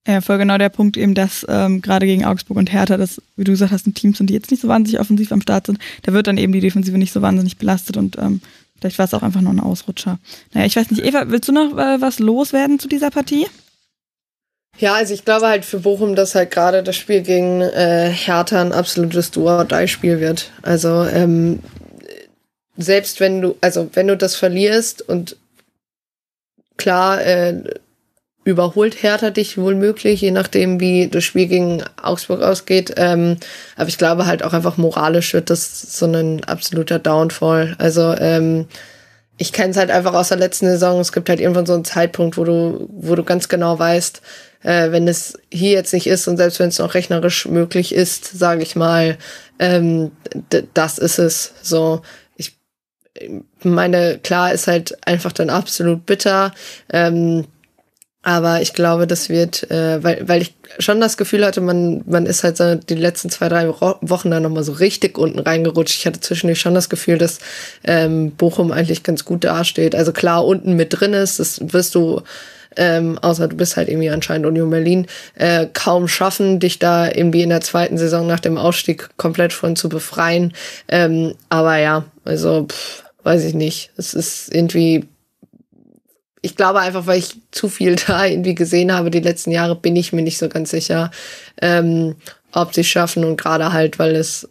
Ja, 0.07 0.19
voll 0.21 0.39
genau 0.39 0.57
der 0.57 0.69
Punkt 0.69 0.97
eben, 0.97 1.13
dass 1.13 1.45
ähm, 1.47 1.81
gerade 1.81 2.07
gegen 2.07 2.25
Augsburg 2.25 2.57
und 2.57 2.73
Hertha, 2.73 2.97
das, 2.97 3.21
wie 3.35 3.43
du 3.43 3.51
gesagt 3.51 3.71
hast, 3.71 3.85
ein 3.85 3.93
Team 3.93 4.15
sind, 4.15 4.29
die 4.29 4.33
jetzt 4.33 4.49
nicht 4.49 4.61
so 4.61 4.67
wahnsinnig 4.67 4.99
offensiv 4.99 5.31
am 5.31 5.41
Start 5.41 5.67
sind, 5.67 5.77
da 6.03 6.13
wird 6.13 6.25
dann 6.25 6.37
eben 6.37 6.53
die 6.53 6.59
Defensive 6.59 6.97
nicht 6.97 7.13
so 7.13 7.21
wahnsinnig 7.21 7.57
belastet 7.57 7.97
und 7.97 8.17
ähm, 8.17 8.41
vielleicht 8.79 8.97
war 8.97 9.05
es 9.05 9.13
auch 9.13 9.21
einfach 9.21 9.41
nur 9.41 9.53
ein 9.53 9.59
Ausrutscher. 9.59 10.17
Naja, 10.53 10.65
ich 10.65 10.75
weiß 10.75 10.89
nicht, 10.89 11.05
Eva, 11.05 11.25
willst 11.27 11.49
du 11.49 11.51
noch 11.51 11.77
äh, 11.77 12.01
was 12.01 12.17
loswerden 12.17 12.79
zu 12.79 12.87
dieser 12.87 13.11
Partie? 13.11 13.45
Ja, 14.79 14.95
also 14.95 15.13
ich 15.13 15.23
glaube 15.23 15.47
halt 15.47 15.65
für 15.65 15.79
Bochum, 15.79 16.15
dass 16.15 16.33
halt 16.33 16.49
gerade 16.49 16.81
das 16.81 16.95
Spiel 16.95 17.21
gegen 17.21 17.61
äh, 17.61 18.09
Hertha 18.09 18.59
ein 18.59 18.71
absolutes 18.71 19.29
Duo-Die-Spiel 19.29 20.19
wird. 20.19 20.51
Also 20.63 21.03
ähm, 21.03 21.59
selbst 22.77 23.19
wenn 23.19 23.41
du, 23.41 23.55
also 23.61 23.89
wenn 23.93 24.07
du 24.07 24.17
das 24.17 24.35
verlierst 24.35 25.07
und 25.07 25.37
klar, 26.77 27.23
äh, 27.23 27.61
überholt 28.43 29.03
Hertha 29.03 29.29
dich 29.29 29.57
wohl 29.57 29.75
möglich, 29.75 30.21
je 30.21 30.31
nachdem, 30.31 30.79
wie 30.79 31.07
das 31.07 31.23
Spiel 31.23 31.47
gegen 31.47 31.83
Augsburg 32.01 32.41
ausgeht. 32.41 32.93
Ähm, 32.97 33.37
aber 33.75 33.89
ich 33.89 33.97
glaube 33.97 34.25
halt 34.25 34.43
auch 34.43 34.53
einfach 34.53 34.77
moralisch 34.77 35.33
wird 35.33 35.49
das 35.49 35.97
so 35.97 36.07
ein 36.07 36.43
absoluter 36.45 36.97
Downfall. 36.97 37.75
Also 37.77 38.15
ähm, 38.17 38.65
ich 39.37 39.53
kenne 39.53 39.71
es 39.71 39.77
halt 39.77 39.91
einfach 39.91 40.13
aus 40.13 40.29
der 40.29 40.37
letzten 40.37 40.67
Saison. 40.67 40.99
Es 40.99 41.11
gibt 41.11 41.29
halt 41.29 41.39
irgendwann 41.39 41.65
so 41.65 41.73
einen 41.73 41.85
Zeitpunkt, 41.85 42.37
wo 42.37 42.43
du, 42.43 42.87
wo 42.91 43.15
du 43.15 43.23
ganz 43.23 43.47
genau 43.47 43.77
weißt, 43.77 44.21
äh, 44.63 44.91
wenn 44.91 45.07
es 45.07 45.37
hier 45.51 45.71
jetzt 45.71 45.93
nicht 45.93 46.07
ist 46.07 46.27
und 46.27 46.37
selbst 46.37 46.59
wenn 46.59 46.69
es 46.69 46.79
noch 46.79 46.93
rechnerisch 46.95 47.47
möglich 47.47 47.93
ist, 47.93 48.25
sage 48.37 48.63
ich 48.63 48.75
mal, 48.75 49.17
ähm, 49.59 50.11
das 50.73 50.97
ist 50.97 51.19
es. 51.19 51.53
So, 51.61 52.01
ich 52.37 52.55
meine, 53.63 54.19
klar 54.19 54.51
ist 54.51 54.67
halt 54.67 54.97
einfach 55.07 55.31
dann 55.31 55.49
absolut 55.49 56.05
bitter. 56.05 56.53
Ähm, 56.91 57.45
aber 58.23 58.61
ich 58.61 58.73
glaube, 58.73 59.07
das 59.07 59.29
wird, 59.29 59.69
äh, 59.71 60.03
weil, 60.03 60.27
weil 60.27 60.43
ich 60.43 60.53
schon 60.77 61.01
das 61.01 61.17
Gefühl 61.17 61.43
hatte, 61.43 61.59
man, 61.59 62.03
man 62.05 62.27
ist 62.27 62.43
halt 62.43 62.55
so 62.55 62.75
die 62.75 62.93
letzten 62.93 63.31
zwei, 63.31 63.49
drei 63.49 63.67
Wochen 63.67 64.29
da 64.29 64.39
nochmal 64.39 64.63
so 64.63 64.73
richtig 64.73 65.17
unten 65.17 65.39
reingerutscht. 65.39 65.95
Ich 65.95 66.05
hatte 66.05 66.19
zwischendurch 66.19 66.59
schon 66.59 66.75
das 66.75 66.89
Gefühl, 66.89 67.17
dass 67.17 67.39
ähm, 67.83 68.31
Bochum 68.31 68.71
eigentlich 68.71 69.01
ganz 69.01 69.25
gut 69.25 69.43
dasteht. 69.43 69.95
Also 69.95 70.13
klar, 70.13 70.45
unten 70.45 70.75
mit 70.75 70.99
drin 70.99 71.13
ist, 71.13 71.39
das 71.39 71.61
wirst 71.73 71.95
du, 71.95 72.21
ähm, 72.77 73.17
außer 73.17 73.47
du 73.47 73.55
bist 73.55 73.75
halt 73.75 73.89
irgendwie 73.89 74.11
anscheinend 74.11 74.45
Union 74.45 74.69
Berlin, 74.69 75.07
äh, 75.33 75.65
kaum 75.73 76.07
schaffen, 76.07 76.59
dich 76.59 76.77
da 76.77 77.07
irgendwie 77.07 77.41
in 77.41 77.49
der 77.49 77.61
zweiten 77.61 77.97
Saison 77.97 78.27
nach 78.27 78.39
dem 78.39 78.57
Ausstieg 78.59 79.09
komplett 79.17 79.51
von 79.51 79.75
zu 79.75 79.89
befreien. 79.89 80.53
Ähm, 80.87 81.33
aber 81.49 81.77
ja, 81.77 82.05
also 82.23 82.67
pff, 82.67 83.03
weiß 83.23 83.45
ich 83.45 83.55
nicht. 83.55 83.89
Es 83.97 84.13
ist 84.13 84.53
irgendwie 84.53 85.07
ich 86.41 86.55
glaube 86.55 86.79
einfach, 86.79 87.05
weil 87.07 87.19
ich 87.19 87.37
zu 87.51 87.69
viel 87.69 87.95
da 87.95 88.25
irgendwie 88.25 88.55
gesehen 88.55 88.91
habe 88.91 89.11
die 89.11 89.19
letzten 89.19 89.51
Jahre, 89.51 89.75
bin 89.75 89.95
ich 89.95 90.13
mir 90.13 90.23
nicht 90.23 90.37
so 90.37 90.49
ganz 90.49 90.71
sicher, 90.71 91.11
ähm, 91.61 92.15
ob 92.51 92.73
sie 92.73 92.83
schaffen 92.83 93.23
und 93.23 93.37
gerade 93.37 93.71
halt, 93.73 93.99
weil 93.99 94.15
es 94.15 94.49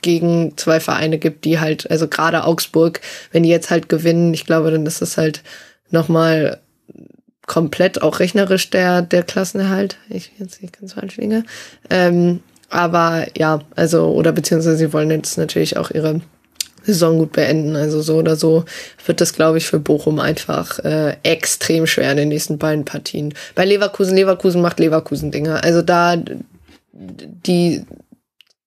gegen 0.00 0.56
zwei 0.56 0.80
Vereine 0.80 1.18
gibt, 1.18 1.44
die 1.44 1.60
halt, 1.60 1.90
also 1.90 2.08
gerade 2.08 2.44
Augsburg, 2.44 3.00
wenn 3.30 3.44
die 3.44 3.48
jetzt 3.48 3.70
halt 3.70 3.88
gewinnen, 3.88 4.34
ich 4.34 4.46
glaube, 4.46 4.70
dann 4.70 4.84
ist 4.86 5.00
das 5.00 5.16
halt 5.16 5.42
nochmal 5.90 6.60
komplett 7.46 8.02
auch 8.02 8.18
rechnerisch 8.20 8.70
der, 8.70 9.02
der 9.02 9.22
Klassenerhalt. 9.22 9.96
Ich 10.08 10.32
jetzt 10.38 10.62
nicht 10.62 10.78
ganz 10.78 10.94
falsch 10.94 11.16
liege. 11.16 11.44
Ähm, 11.90 12.40
aber 12.68 13.26
ja, 13.36 13.60
also, 13.76 14.08
oder 14.12 14.32
beziehungsweise 14.32 14.76
sie 14.76 14.92
wollen 14.92 15.10
jetzt 15.10 15.36
natürlich 15.38 15.76
auch 15.76 15.90
ihre 15.90 16.20
Saison 16.84 17.18
gut 17.18 17.32
beenden. 17.32 17.76
Also 17.76 18.02
so 18.02 18.16
oder 18.16 18.36
so 18.36 18.64
wird 19.06 19.20
das, 19.20 19.32
glaube 19.32 19.58
ich, 19.58 19.66
für 19.66 19.78
Bochum 19.78 20.20
einfach 20.20 20.78
äh, 20.80 21.16
extrem 21.22 21.86
schwer 21.86 22.10
in 22.10 22.16
den 22.16 22.28
nächsten 22.28 22.58
beiden 22.58 22.84
Partien. 22.84 23.34
Bei 23.54 23.64
Leverkusen, 23.64 24.16
Leverkusen 24.16 24.60
macht 24.62 24.80
Leverkusen 24.80 25.30
Dinge. 25.30 25.62
Also 25.62 25.82
da 25.82 26.16
die, 26.92 27.84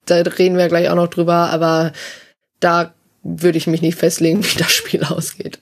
da 0.06 0.16
reden 0.16 0.58
wir 0.58 0.68
gleich 0.68 0.90
auch 0.90 0.96
noch 0.96 1.08
drüber, 1.08 1.50
aber 1.52 1.94
da 2.60 2.94
würde 3.24 3.58
ich 3.58 3.68
mich 3.68 3.82
nicht 3.82 3.98
festlegen, 3.98 4.44
wie 4.44 4.58
das 4.58 4.72
Spiel 4.72 5.04
ausgeht. 5.04 5.60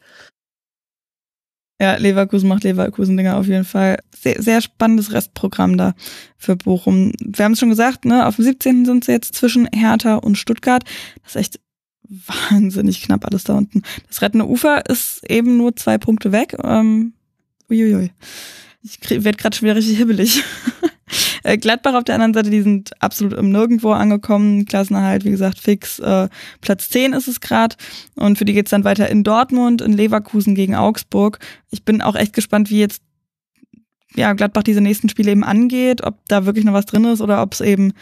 Ja, 1.81 1.95
Leverkusen 1.95 2.47
macht 2.47 2.63
Leverkusen-Dinger 2.63 3.35
auf 3.35 3.47
jeden 3.47 3.65
Fall. 3.65 3.99
Sehr, 4.15 4.41
sehr 4.41 4.61
spannendes 4.61 5.11
Restprogramm 5.11 5.75
da 5.75 5.95
für 6.37 6.55
Bochum. 6.55 7.11
Wir 7.19 7.43
haben 7.43 7.53
es 7.53 7.59
schon 7.59 7.69
gesagt, 7.69 8.05
ne, 8.05 8.25
auf 8.25 8.37
dem 8.37 8.45
17. 8.45 8.85
sind 8.85 9.03
sie 9.03 9.11
jetzt 9.11 9.35
zwischen 9.35 9.67
Hertha 9.73 10.15
und 10.15 10.37
Stuttgart. 10.37 10.83
Das 11.23 11.31
ist 11.31 11.41
echt 11.41 11.59
wahnsinnig 12.09 13.01
knapp 13.01 13.25
alles 13.25 13.43
da 13.43 13.55
unten. 13.55 13.81
Das 14.07 14.21
rettende 14.21 14.47
Ufer 14.47 14.85
ist 14.89 15.21
eben 15.29 15.57
nur 15.57 15.75
zwei 15.75 15.97
Punkte 15.97 16.31
weg. 16.31 16.55
Ähm, 16.63 17.13
uiuiui. 17.69 18.11
Ich 18.83 18.99
werde 19.09 19.37
gerade 19.37 19.55
schon 19.55 19.65
wieder 19.65 19.75
richtig 19.75 19.97
hibbelig. 19.97 20.43
Äh, 21.43 21.57
Gladbach 21.57 21.93
auf 21.93 22.05
der 22.05 22.15
anderen 22.15 22.33
Seite, 22.33 22.49
die 22.49 22.61
sind 22.61 22.91
absolut 23.01 23.33
im 23.33 23.51
Nirgendwo 23.51 23.91
angekommen. 23.91 24.65
Klassenerhalt, 24.65 25.25
wie 25.25 25.31
gesagt, 25.31 25.59
fix. 25.59 25.99
Äh, 25.99 26.29
Platz 26.61 26.89
10 26.89 27.13
ist 27.13 27.27
es 27.27 27.41
gerade. 27.41 27.75
Und 28.15 28.37
für 28.37 28.45
die 28.45 28.53
geht's 28.53 28.71
dann 28.71 28.85
weiter 28.85 29.09
in 29.09 29.23
Dortmund, 29.23 29.81
in 29.81 29.93
Leverkusen 29.93 30.55
gegen 30.55 30.73
Augsburg. 30.73 31.39
Ich 31.69 31.83
bin 31.83 32.01
auch 32.01 32.15
echt 32.15 32.33
gespannt, 32.33 32.69
wie 32.69 32.79
jetzt 32.79 33.01
ja, 34.15 34.33
Gladbach 34.33 34.63
diese 34.63 34.81
nächsten 34.81 35.09
Spiele 35.09 35.31
eben 35.31 35.43
angeht, 35.43 36.03
ob 36.03 36.25
da 36.27 36.45
wirklich 36.45 36.65
noch 36.65 36.73
was 36.73 36.85
drin 36.85 37.05
ist 37.05 37.21
oder 37.21 37.41
ob 37.41 37.53
es 37.53 37.61
eben 37.61 37.93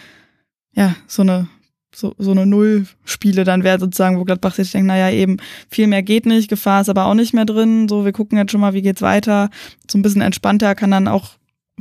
ja 0.73 0.95
so 1.07 1.21
eine 1.21 1.47
so, 1.93 2.15
so 2.17 2.31
eine 2.31 2.45
Null-Spiele 2.45 3.43
dann 3.43 3.63
wäre 3.63 3.79
sozusagen, 3.79 4.19
wo 4.19 4.23
Gladbach 4.23 4.55
sich 4.55 4.71
denkt, 4.71 4.87
naja, 4.87 5.09
eben 5.09 5.37
viel 5.69 5.87
mehr 5.87 6.03
geht 6.03 6.25
nicht, 6.25 6.49
Gefahr 6.49 6.81
ist 6.81 6.89
aber 6.89 7.05
auch 7.05 7.13
nicht 7.13 7.33
mehr 7.33 7.45
drin. 7.45 7.87
So, 7.89 8.05
wir 8.05 8.11
gucken 8.13 8.37
jetzt 8.37 8.51
schon 8.51 8.61
mal, 8.61 8.73
wie 8.73 8.81
geht's 8.81 9.01
weiter. 9.01 9.49
So 9.89 9.97
ein 9.97 10.01
bisschen 10.01 10.21
entspannter 10.21 10.75
kann 10.75 10.91
dann 10.91 11.07
auch 11.07 11.31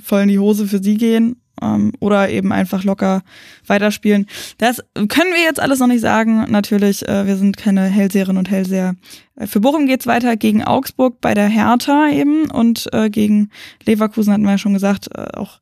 voll 0.02 0.22
in 0.22 0.28
die 0.28 0.38
Hose 0.38 0.66
für 0.66 0.82
sie 0.82 0.96
gehen 0.96 1.36
ähm, 1.62 1.92
oder 2.00 2.30
eben 2.30 2.52
einfach 2.52 2.84
locker 2.84 3.22
weiterspielen. 3.66 4.26
Das 4.58 4.82
können 4.94 5.32
wir 5.32 5.42
jetzt 5.42 5.60
alles 5.60 5.78
noch 5.78 5.86
nicht 5.86 6.00
sagen. 6.00 6.50
Natürlich, 6.50 7.06
äh, 7.08 7.26
wir 7.26 7.36
sind 7.36 7.56
keine 7.56 7.82
Hellseherinnen 7.82 8.38
und 8.38 8.50
Hellseher. 8.50 8.96
Äh, 9.36 9.46
für 9.46 9.60
Bochum 9.60 9.86
geht's 9.86 10.06
weiter 10.06 10.36
gegen 10.36 10.64
Augsburg 10.64 11.20
bei 11.20 11.34
der 11.34 11.48
Hertha 11.48 12.08
eben 12.10 12.50
und 12.50 12.88
äh, 12.92 13.10
gegen 13.10 13.50
Leverkusen 13.84 14.32
hatten 14.32 14.44
wir 14.44 14.52
ja 14.52 14.58
schon 14.58 14.74
gesagt, 14.74 15.08
äh, 15.14 15.36
auch, 15.36 15.60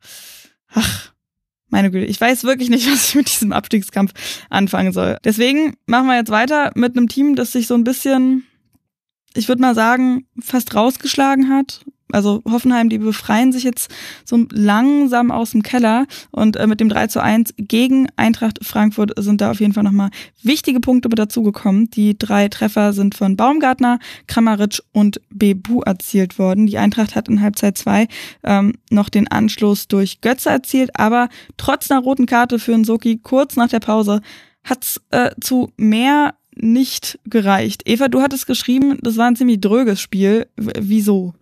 ach, 0.72 1.07
meine 1.68 1.90
Güte, 1.90 2.06
ich 2.06 2.20
weiß 2.20 2.44
wirklich 2.44 2.70
nicht, 2.70 2.86
was 2.90 3.08
ich 3.08 3.14
mit 3.14 3.28
diesem 3.28 3.52
Abstiegskampf 3.52 4.12
anfangen 4.50 4.92
soll. 4.92 5.18
Deswegen 5.24 5.74
machen 5.86 6.06
wir 6.06 6.16
jetzt 6.16 6.30
weiter 6.30 6.72
mit 6.74 6.96
einem 6.96 7.08
Team, 7.08 7.36
das 7.36 7.52
sich 7.52 7.66
so 7.66 7.74
ein 7.74 7.84
bisschen, 7.84 8.46
ich 9.34 9.48
würde 9.48 9.62
mal 9.62 9.74
sagen, 9.74 10.26
fast 10.40 10.74
rausgeschlagen 10.74 11.48
hat 11.48 11.84
also 12.12 12.42
Hoffenheim, 12.48 12.88
die 12.88 12.98
befreien 12.98 13.52
sich 13.52 13.64
jetzt 13.64 13.90
so 14.24 14.46
langsam 14.52 15.30
aus 15.30 15.52
dem 15.52 15.62
Keller 15.62 16.06
und 16.30 16.56
äh, 16.56 16.66
mit 16.66 16.80
dem 16.80 16.88
3 16.88 17.08
zu 17.08 17.22
1 17.22 17.54
gegen 17.58 18.08
Eintracht 18.16 18.58
Frankfurt 18.62 19.12
sind 19.18 19.40
da 19.40 19.50
auf 19.50 19.60
jeden 19.60 19.72
Fall 19.72 19.82
nochmal 19.82 20.10
wichtige 20.42 20.80
Punkte 20.80 21.08
mit 21.08 21.18
dazugekommen. 21.18 21.90
Die 21.90 22.18
drei 22.18 22.48
Treffer 22.48 22.92
sind 22.92 23.14
von 23.14 23.36
Baumgartner, 23.36 23.98
Kramaric 24.26 24.82
und 24.92 25.20
Bebu 25.30 25.82
erzielt 25.82 26.38
worden. 26.38 26.66
Die 26.66 26.78
Eintracht 26.78 27.14
hat 27.14 27.28
in 27.28 27.40
Halbzeit 27.40 27.78
2 27.78 28.08
ähm, 28.44 28.74
noch 28.90 29.08
den 29.08 29.28
Anschluss 29.28 29.88
durch 29.88 30.20
Götze 30.20 30.50
erzielt, 30.50 30.90
aber 30.94 31.28
trotz 31.56 31.90
einer 31.90 32.00
roten 32.00 32.26
Karte 32.26 32.58
für 32.58 32.76
Nsoki 32.76 33.18
kurz 33.22 33.56
nach 33.56 33.68
der 33.68 33.80
Pause 33.80 34.20
hat's 34.64 35.00
äh, 35.10 35.30
zu 35.40 35.72
mehr 35.76 36.34
nicht 36.54 37.18
gereicht. 37.24 37.82
Eva, 37.86 38.08
du 38.08 38.20
hattest 38.20 38.46
geschrieben, 38.46 38.98
das 39.02 39.16
war 39.16 39.26
ein 39.26 39.36
ziemlich 39.36 39.60
dröges 39.60 40.00
Spiel. 40.00 40.46
W 40.56 40.72
wieso? 40.80 41.34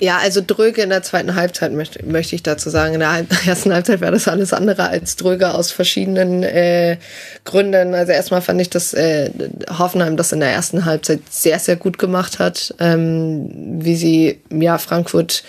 Ja, 0.00 0.18
also 0.18 0.40
dröge 0.46 0.82
in 0.82 0.90
der 0.90 1.02
zweiten 1.02 1.34
Halbzeit 1.34 1.72
möchte, 1.72 2.06
möchte 2.06 2.36
ich 2.36 2.44
dazu 2.44 2.70
sagen. 2.70 2.94
In 2.94 3.00
der 3.00 3.26
ersten 3.46 3.72
Halbzeit 3.72 4.00
war 4.00 4.12
das 4.12 4.28
alles 4.28 4.52
andere 4.52 4.88
als 4.88 5.16
dröge 5.16 5.52
aus 5.52 5.72
verschiedenen 5.72 6.44
äh, 6.44 6.98
Gründen. 7.44 7.94
Also 7.94 8.12
erstmal 8.12 8.40
fand 8.40 8.60
ich, 8.60 8.70
dass 8.70 8.94
äh, 8.94 9.30
Hoffenheim 9.76 10.16
das 10.16 10.30
in 10.30 10.38
der 10.38 10.50
ersten 10.50 10.84
Halbzeit 10.84 11.22
sehr, 11.30 11.58
sehr 11.58 11.74
gut 11.74 11.98
gemacht 11.98 12.38
hat, 12.38 12.74
ähm, 12.78 13.50
wie 13.82 13.96
sie 13.96 14.40
ja 14.50 14.78
Frankfurt 14.78 15.42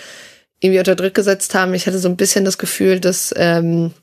irgendwie 0.61 0.79
unter 0.79 0.95
Druck 0.95 1.13
gesetzt 1.13 1.53
haben. 1.53 1.75
Ich 1.75 1.85
hatte 1.85 1.99
so 1.99 2.09
ein 2.09 2.17
bisschen 2.17 2.43
das 2.43 2.57
Gefühl, 2.57 2.99
dass 2.99 3.31
ähm, 3.37 3.93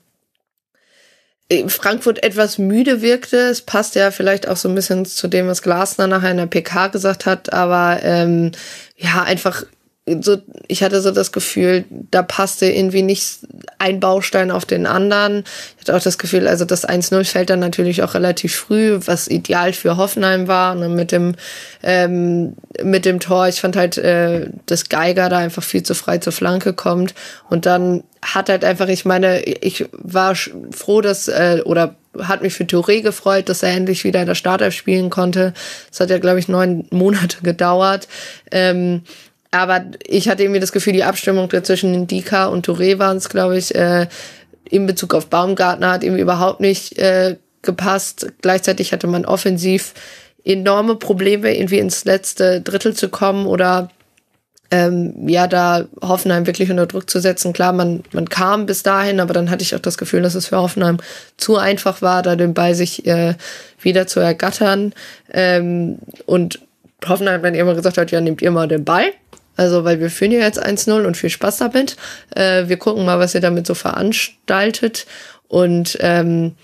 Frankfurt 1.67 2.23
etwas 2.23 2.57
müde 2.57 3.01
wirkte. 3.01 3.37
Es 3.37 3.61
passt 3.61 3.95
ja 3.95 4.11
vielleicht 4.11 4.47
auch 4.47 4.57
so 4.57 4.69
ein 4.69 4.75
bisschen 4.75 5.05
zu 5.05 5.27
dem, 5.27 5.47
was 5.47 5.61
Glasner 5.61 6.07
nachher 6.07 6.31
in 6.31 6.37
der 6.37 6.45
PK 6.45 6.87
gesagt 6.87 7.25
hat, 7.25 7.51
aber 7.51 7.99
ähm, 8.01 8.53
ja, 8.97 9.23
einfach 9.23 9.63
so, 10.21 10.37
ich 10.67 10.83
hatte 10.83 11.01
so 11.01 11.11
das 11.11 11.31
Gefühl, 11.31 11.83
da 11.89 12.21
passte 12.21 12.65
irgendwie 12.67 13.01
nicht 13.01 13.39
ein 13.77 13.99
Baustein 13.99 14.51
auf 14.51 14.65
den 14.65 14.85
anderen. 14.85 15.43
Ich 15.75 15.81
hatte 15.81 15.97
auch 15.97 16.01
das 16.01 16.17
Gefühl, 16.17 16.47
also 16.47 16.63
das 16.65 16.87
1-0 16.87 17.25
fällt 17.25 17.49
dann 17.49 17.59
natürlich 17.59 18.03
auch 18.03 18.13
relativ 18.13 18.55
früh, 18.55 18.99
was 19.05 19.27
ideal 19.27 19.73
für 19.73 19.97
Hoffenheim 19.97 20.47
war, 20.47 20.75
ne, 20.75 20.87
mit 20.87 21.11
dem, 21.11 21.35
ähm, 21.83 22.55
mit 22.81 23.05
dem 23.05 23.19
Tor. 23.19 23.47
Ich 23.47 23.59
fand 23.59 23.75
halt, 23.75 23.97
äh, 23.97 24.49
dass 24.65 24.89
Geiger 24.89 25.29
da 25.29 25.39
einfach 25.39 25.63
viel 25.63 25.83
zu 25.83 25.93
frei 25.93 26.19
zur 26.19 26.33
Flanke 26.33 26.73
kommt. 26.73 27.13
Und 27.49 27.65
dann 27.65 28.03
hat 28.21 28.49
halt 28.49 28.63
einfach, 28.63 28.87
ich 28.87 29.05
meine, 29.05 29.41
ich 29.43 29.85
war 29.91 30.35
froh, 30.35 31.01
dass, 31.01 31.27
äh, 31.27 31.61
oder 31.65 31.95
hat 32.23 32.41
mich 32.41 32.53
für 32.53 32.63
Touré 32.63 33.01
gefreut, 33.01 33.49
dass 33.49 33.63
er 33.63 33.71
endlich 33.71 34.03
wieder 34.03 34.21
in 34.21 34.27
der 34.27 34.35
Startelf 34.35 34.73
spielen 34.73 35.09
konnte. 35.09 35.53
Das 35.89 35.99
hat 35.99 36.09
ja, 36.09 36.17
glaube 36.17 36.39
ich, 36.39 36.47
neun 36.47 36.87
Monate 36.91 37.37
gedauert. 37.43 38.07
Ähm, 38.51 39.03
aber 39.51 39.85
ich 40.05 40.29
hatte 40.29 40.43
irgendwie 40.43 40.59
das 40.59 40.71
Gefühl, 40.71 40.93
die 40.93 41.03
Abstimmung 41.03 41.49
zwischen 41.63 42.07
Dika 42.07 42.47
und 42.47 42.67
Touré 42.67 42.99
waren 42.99 43.17
es, 43.17 43.29
glaube 43.29 43.57
ich, 43.57 43.73
äh, 43.75 44.07
in 44.69 44.85
Bezug 44.85 45.13
auf 45.13 45.27
Baumgartner 45.27 45.91
hat 45.91 46.03
irgendwie 46.03 46.21
überhaupt 46.21 46.59
nicht 46.59 46.97
äh, 46.97 47.37
gepasst. 47.61 48.27
Gleichzeitig 48.41 48.91
hatte 48.91 49.07
man 49.07 49.25
offensiv 49.25 49.93
enorme 50.43 50.95
Probleme, 50.95 51.55
irgendwie 51.55 51.79
ins 51.79 52.05
letzte 52.05 52.61
Drittel 52.61 52.93
zu 52.93 53.09
kommen 53.09 53.45
oder 53.45 53.89
ähm, 54.69 55.27
ja, 55.27 55.47
da 55.47 55.85
Hoffenheim 56.01 56.45
wirklich 56.45 56.69
unter 56.69 56.87
Druck 56.87 57.09
zu 57.09 57.19
setzen. 57.19 57.53
Klar, 57.53 57.71
man, 57.71 58.03
man 58.11 58.27
kam 58.27 58.65
bis 58.65 58.83
dahin, 58.83 59.19
aber 59.19 59.33
dann 59.33 59.49
hatte 59.49 59.63
ich 59.63 59.75
auch 59.75 59.79
das 59.79 59.97
Gefühl, 59.97 60.21
dass 60.21 60.35
es 60.35 60.47
für 60.47 60.57
Hoffenheim 60.57 60.97
zu 61.37 61.57
einfach 61.57 62.01
war, 62.01 62.21
da 62.21 62.35
den 62.35 62.53
Ball 62.53 62.75
sich 62.75 63.05
äh, 63.05 63.35
wieder 63.79 64.07
zu 64.07 64.19
ergattern. 64.19 64.93
Ähm, 65.31 65.99
und 66.25 66.59
Hoffenheim 67.05 67.43
dann 67.43 67.55
immer 67.55 67.75
gesagt 67.75 67.97
hat, 67.97 68.11
ja, 68.11 68.21
nehmt 68.21 68.41
ihr 68.41 68.51
mal 68.51 68.67
den 68.67 68.85
Ball. 68.85 69.11
Also, 69.55 69.83
weil 69.83 69.99
wir 69.99 70.11
führen 70.11 70.31
ja 70.31 70.39
jetzt 70.39 70.63
1-0 70.63 71.05
und 71.05 71.17
viel 71.17 71.29
Spaß 71.29 71.57
damit. 71.57 71.95
Äh, 72.35 72.67
wir 72.67 72.77
gucken 72.77 73.05
mal, 73.05 73.19
was 73.19 73.33
ihr 73.33 73.41
damit 73.41 73.65
so 73.65 73.73
veranstaltet. 73.73 75.07
Und 75.47 75.97
ähm, 76.01 76.55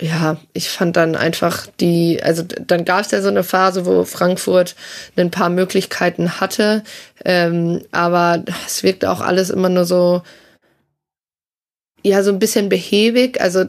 ja, 0.00 0.38
ich 0.52 0.70
fand 0.70 0.96
dann 0.96 1.14
einfach 1.14 1.68
die, 1.78 2.20
also 2.22 2.42
dann 2.42 2.84
gab 2.84 3.02
es 3.02 3.12
ja 3.12 3.22
so 3.22 3.28
eine 3.28 3.44
Phase, 3.44 3.86
wo 3.86 4.04
Frankfurt 4.04 4.74
ein 5.16 5.30
paar 5.30 5.50
Möglichkeiten 5.50 6.40
hatte, 6.40 6.82
ähm, 7.24 7.82
aber 7.92 8.42
es 8.66 8.82
wirkte 8.82 9.10
auch 9.10 9.20
alles 9.20 9.50
immer 9.50 9.68
nur 9.68 9.84
so, 9.84 10.22
ja, 12.04 12.22
so 12.22 12.30
ein 12.30 12.38
bisschen 12.38 12.68
behäbig. 12.68 13.40
Also 13.40 13.64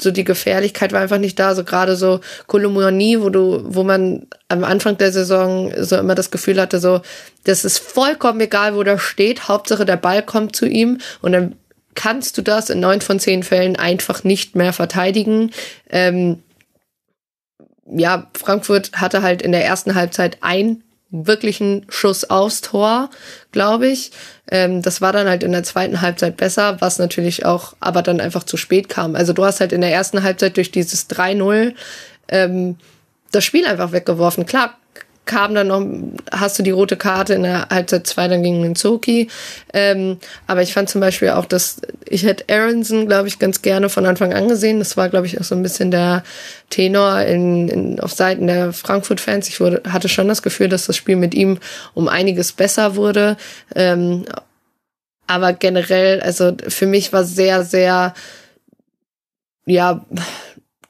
so 0.00 0.10
die 0.10 0.24
Gefährlichkeit 0.24 0.92
war 0.92 1.00
einfach 1.00 1.18
nicht 1.18 1.38
da. 1.38 1.54
So 1.54 1.64
gerade 1.64 1.96
so 1.96 2.20
Kolumni, 2.46 3.20
wo 3.20 3.30
du, 3.30 3.62
wo 3.64 3.82
man 3.82 4.26
am 4.48 4.64
Anfang 4.64 4.98
der 4.98 5.12
Saison 5.12 5.72
so 5.76 5.96
immer 5.96 6.14
das 6.14 6.30
Gefühl 6.30 6.60
hatte, 6.60 6.78
so, 6.78 7.00
das 7.44 7.64
ist 7.64 7.78
vollkommen 7.78 8.40
egal, 8.40 8.76
wo 8.76 8.82
der 8.82 8.98
steht. 8.98 9.48
Hauptsache 9.48 9.84
der 9.84 9.96
Ball 9.96 10.22
kommt 10.22 10.54
zu 10.54 10.66
ihm 10.66 10.98
und 11.22 11.32
dann 11.32 11.56
kannst 11.94 12.36
du 12.36 12.42
das 12.42 12.70
in 12.70 12.80
neun 12.80 13.00
von 13.00 13.20
zehn 13.20 13.42
Fällen 13.42 13.76
einfach 13.76 14.24
nicht 14.24 14.56
mehr 14.56 14.72
verteidigen. 14.72 15.52
Ähm, 15.88 16.42
ja, 17.86 18.30
Frankfurt 18.34 18.92
hatte 18.94 19.22
halt 19.22 19.42
in 19.42 19.52
der 19.52 19.64
ersten 19.64 19.94
Halbzeit 19.94 20.38
ein 20.40 20.82
wirklichen 21.10 21.86
Schuss 21.88 22.28
aufs 22.28 22.60
Tor, 22.60 23.10
glaube 23.54 23.86
ich. 23.86 24.10
Ähm, 24.50 24.82
das 24.82 25.00
war 25.00 25.12
dann 25.12 25.28
halt 25.28 25.42
in 25.42 25.52
der 25.52 25.62
zweiten 25.62 26.02
Halbzeit 26.02 26.36
besser, 26.36 26.80
was 26.80 26.98
natürlich 26.98 27.46
auch 27.46 27.74
aber 27.80 28.02
dann 28.02 28.20
einfach 28.20 28.42
zu 28.42 28.58
spät 28.58 28.90
kam. 28.90 29.14
Also 29.14 29.32
du 29.32 29.44
hast 29.44 29.60
halt 29.60 29.72
in 29.72 29.80
der 29.80 29.92
ersten 29.92 30.22
Halbzeit 30.22 30.58
durch 30.58 30.70
dieses 30.70 31.08
3-0 31.08 31.72
ähm, 32.28 32.76
das 33.30 33.44
Spiel 33.44 33.64
einfach 33.64 33.92
weggeworfen. 33.92 34.44
Klar, 34.44 34.76
kam 35.26 35.54
dann 35.54 35.68
noch, 35.68 35.84
hast 36.30 36.58
du 36.58 36.62
die 36.62 36.70
rote 36.70 36.96
Karte 36.96 37.34
in 37.34 37.44
der 37.44 37.68
Halbzeit 37.70 38.06
2 38.06 38.28
dann 38.28 38.42
gegen 38.42 38.62
den 38.62 38.76
Zoki. 38.76 39.28
Ähm, 39.72 40.18
aber 40.46 40.62
ich 40.62 40.72
fand 40.72 40.88
zum 40.88 41.00
Beispiel 41.00 41.30
auch, 41.30 41.46
dass 41.46 41.80
ich 42.06 42.24
hätte 42.24 42.52
Aronson, 42.54 43.06
glaube 43.06 43.28
ich, 43.28 43.38
ganz 43.38 43.62
gerne 43.62 43.88
von 43.88 44.06
Anfang 44.06 44.34
an 44.34 44.48
gesehen. 44.48 44.78
Das 44.78 44.96
war, 44.96 45.08
glaube 45.08 45.26
ich, 45.26 45.40
auch 45.40 45.44
so 45.44 45.54
ein 45.54 45.62
bisschen 45.62 45.90
der 45.90 46.22
Tenor 46.70 47.22
in, 47.22 47.68
in, 47.68 48.00
auf 48.00 48.12
Seiten 48.12 48.46
der 48.46 48.72
Frankfurt-Fans. 48.72 49.48
Ich 49.48 49.60
wurde, 49.60 49.82
hatte 49.88 50.08
schon 50.08 50.28
das 50.28 50.42
Gefühl, 50.42 50.68
dass 50.68 50.86
das 50.86 50.96
Spiel 50.96 51.16
mit 51.16 51.34
ihm 51.34 51.58
um 51.94 52.08
einiges 52.08 52.52
besser 52.52 52.96
wurde. 52.96 53.36
Ähm, 53.74 54.24
aber 55.26 55.54
generell, 55.54 56.20
also 56.20 56.54
für 56.68 56.86
mich 56.86 57.12
war 57.12 57.24
sehr, 57.24 57.64
sehr, 57.64 58.12
ja, 59.64 60.04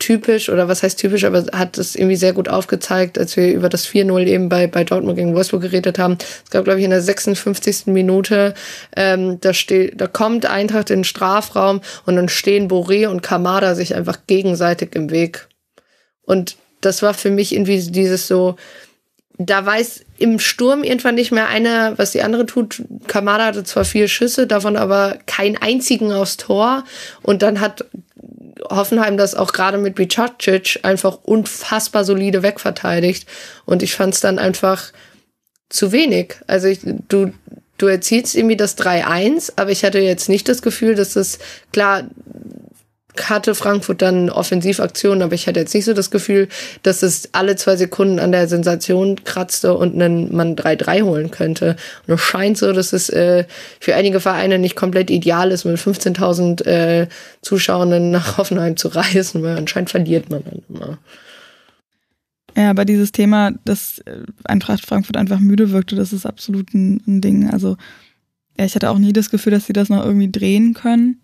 typisch, 0.05 0.51
oder 0.51 0.69
was 0.69 0.83
heißt 0.83 0.99
typisch, 0.99 1.25
aber 1.25 1.47
hat 1.53 1.79
es 1.79 1.97
irgendwie 1.97 2.17
sehr 2.17 2.35
gut 2.35 2.51
aufgezeigt, 2.51 3.19
als 3.19 3.39
wir 3.39 3.55
über 3.55 3.71
das 3.71 3.89
4-0 3.89 4.27
eben 4.27 4.49
bei, 4.51 4.67
bei 4.67 4.85
Dortmund 4.85 5.17
gegen 5.17 5.35
Wolfsburg 5.35 5.63
geredet 5.63 5.99
haben. 5.99 6.19
Es 6.45 6.51
gab, 6.51 6.65
glaube 6.65 6.79
ich, 6.79 6.85
in 6.85 6.91
der 6.91 7.01
56. 7.01 7.87
Minute, 7.87 8.53
ähm, 8.97 9.41
da, 9.41 9.55
steht, 9.55 9.99
da 9.99 10.07
kommt 10.07 10.45
Eintracht 10.45 10.91
in 10.91 10.99
den 10.99 11.05
Strafraum 11.05 11.81
und 12.05 12.17
dann 12.17 12.29
stehen 12.29 12.69
Boré 12.69 13.09
und 13.09 13.23
Kamada 13.23 13.75
sich 13.75 13.95
einfach 13.95 14.19
gegenseitig 14.27 14.95
im 14.95 15.11
Weg. 15.11 15.49
Und 16.23 16.57
das 16.83 17.01
war 17.01 17.15
für 17.15 17.31
mich 17.31 17.55
irgendwie 17.55 17.81
dieses 17.91 18.27
so, 18.27 18.57
da 19.39 19.65
weiß 19.65 20.05
im 20.19 20.39
Sturm 20.39 20.85
irgendwann 20.85 21.15
nicht 21.15 21.33
mehr 21.33 21.49
einer, 21.49 21.97
was 21.97 22.13
die 22.13 22.23
andere 22.23 22.45
tut. 22.45 22.83
Kamada 23.07 23.47
hatte 23.47 23.65
zwar 23.65 23.87
vier 23.87 24.09
Schüsse, 24.09 24.47
davon 24.47 24.77
aber 24.77 25.17
keinen 25.27 25.57
einzigen 25.57 26.13
aufs 26.13 26.37
Tor. 26.37 26.85
Und 27.23 27.41
dann 27.41 27.61
hat 27.61 27.87
Hoffenheim 28.71 29.17
das 29.17 29.35
auch 29.35 29.53
gerade 29.53 29.79
mit 29.79 29.95
Bicacic 29.95 30.81
einfach 30.83 31.19
unfassbar 31.23 32.05
solide 32.05 32.43
wegverteidigt. 32.43 33.29
Und 33.65 33.83
ich 33.83 33.95
fand 33.95 34.15
es 34.15 34.21
dann 34.21 34.39
einfach 34.39 34.93
zu 35.69 35.93
wenig. 35.93 36.37
Also 36.47 36.69
ich, 36.69 36.81
du, 36.83 37.33
du 37.79 37.87
erzielst 37.87 38.35
irgendwie 38.35 38.57
das 38.57 38.79
3-1, 38.79 39.55
aber 39.57 39.71
ich 39.71 39.85
hatte 39.85 39.99
jetzt 39.99 40.29
nicht 40.29 40.49
das 40.49 40.63
Gefühl, 40.63 40.95
dass 40.95 41.17
es 41.17 41.39
klar, 41.73 42.05
hatte 43.23 43.55
Frankfurt 43.55 44.03
dann 44.03 44.29
Offensivaktionen, 44.31 45.23
aber 45.23 45.35
ich 45.35 45.47
hatte 45.47 45.61
jetzt 45.61 45.75
nicht 45.75 45.85
so 45.85 45.95
das 45.95 46.11
Gefühl, 46.11 46.49
dass 46.83 47.03
es 47.03 47.29
alle 47.33 47.57
zwei 47.57 47.77
Sekunden 47.77 48.19
an 48.19 48.33
der 48.33 48.49
Sensation 48.49 49.23
kratzte 49.25 49.75
und 49.75 49.95
einen, 49.95 50.35
man 50.35 50.57
3-3 50.57 51.03
holen 51.03 51.31
könnte. 51.31 51.77
Und 52.07 52.15
es 52.15 52.21
scheint 52.21 52.59
so, 52.59 52.73
dass 52.73 52.93
es 52.93 53.09
äh, 53.09 53.45
für 53.81 53.95
einige 53.95 54.21
Vereine 54.21 54.59
nicht 54.59 54.77
komplett 54.77 55.11
ideal 55.11 55.51
ist, 55.53 55.65
mit 55.65 55.79
15.000 55.79 56.65
äh, 56.67 57.09
Zuschauern 57.43 58.11
nach 58.11 58.39
Hoffenheim 58.39 58.77
zu 58.77 58.89
reisen, 58.89 59.43
weil 59.43 59.57
anscheinend 59.57 59.91
verliert 59.91 60.31
man 60.31 60.43
dann 60.45 60.63
immer. 60.69 60.99
Ja, 62.57 62.71
aber 62.71 62.85
dieses 62.85 63.13
Thema, 63.13 63.53
dass 63.65 63.99
äh, 64.01 64.23
Eintracht 64.45 64.87
Frankfurt 64.87 65.17
einfach 65.17 65.41
müde 65.41 65.71
wirkte, 65.71 65.97
das 65.97 66.13
ist 66.13 66.27
absolut 66.27 66.73
ein, 66.75 67.03
ein 67.07 67.21
Ding. 67.21 67.51
Also 67.51 67.77
ja, 68.59 68.65
ich 68.65 68.75
hatte 68.75 68.91
auch 68.91 68.99
nie 68.99 69.13
das 69.13 69.31
Gefühl, 69.31 69.53
dass 69.53 69.67
sie 69.67 69.73
das 69.73 69.89
noch 69.89 70.05
irgendwie 70.05 70.31
drehen 70.31 70.75
können. 70.75 71.21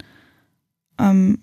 Ähm, 1.01 1.39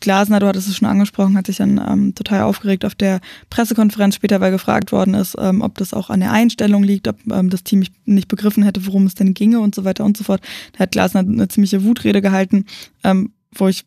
Glasner, 0.00 0.40
du 0.40 0.46
hattest 0.46 0.68
es 0.68 0.76
schon 0.76 0.88
angesprochen, 0.88 1.36
hat 1.36 1.46
sich 1.46 1.58
dann 1.58 1.80
ähm, 1.86 2.14
total 2.14 2.42
aufgeregt 2.42 2.84
auf 2.84 2.94
der 2.94 3.20
Pressekonferenz 3.50 4.14
später, 4.16 4.40
weil 4.40 4.50
gefragt 4.50 4.92
worden 4.92 5.14
ist, 5.14 5.36
ähm, 5.38 5.60
ob 5.60 5.76
das 5.76 5.92
auch 5.92 6.10
an 6.10 6.20
der 6.20 6.32
Einstellung 6.32 6.82
liegt, 6.82 7.08
ob 7.08 7.16
ähm, 7.30 7.50
das 7.50 7.64
Team 7.64 7.84
nicht 8.04 8.28
begriffen 8.28 8.62
hätte, 8.62 8.86
worum 8.86 9.06
es 9.06 9.14
denn 9.14 9.34
ginge 9.34 9.60
und 9.60 9.74
so 9.74 9.84
weiter 9.84 10.04
und 10.04 10.16
so 10.16 10.24
fort. 10.24 10.40
Da 10.72 10.80
hat 10.80 10.92
Glasner 10.92 11.20
eine 11.20 11.48
ziemliche 11.48 11.84
Wutrede 11.84 12.22
gehalten, 12.22 12.66
ähm, 13.04 13.32
wo 13.54 13.68
ich 13.68 13.84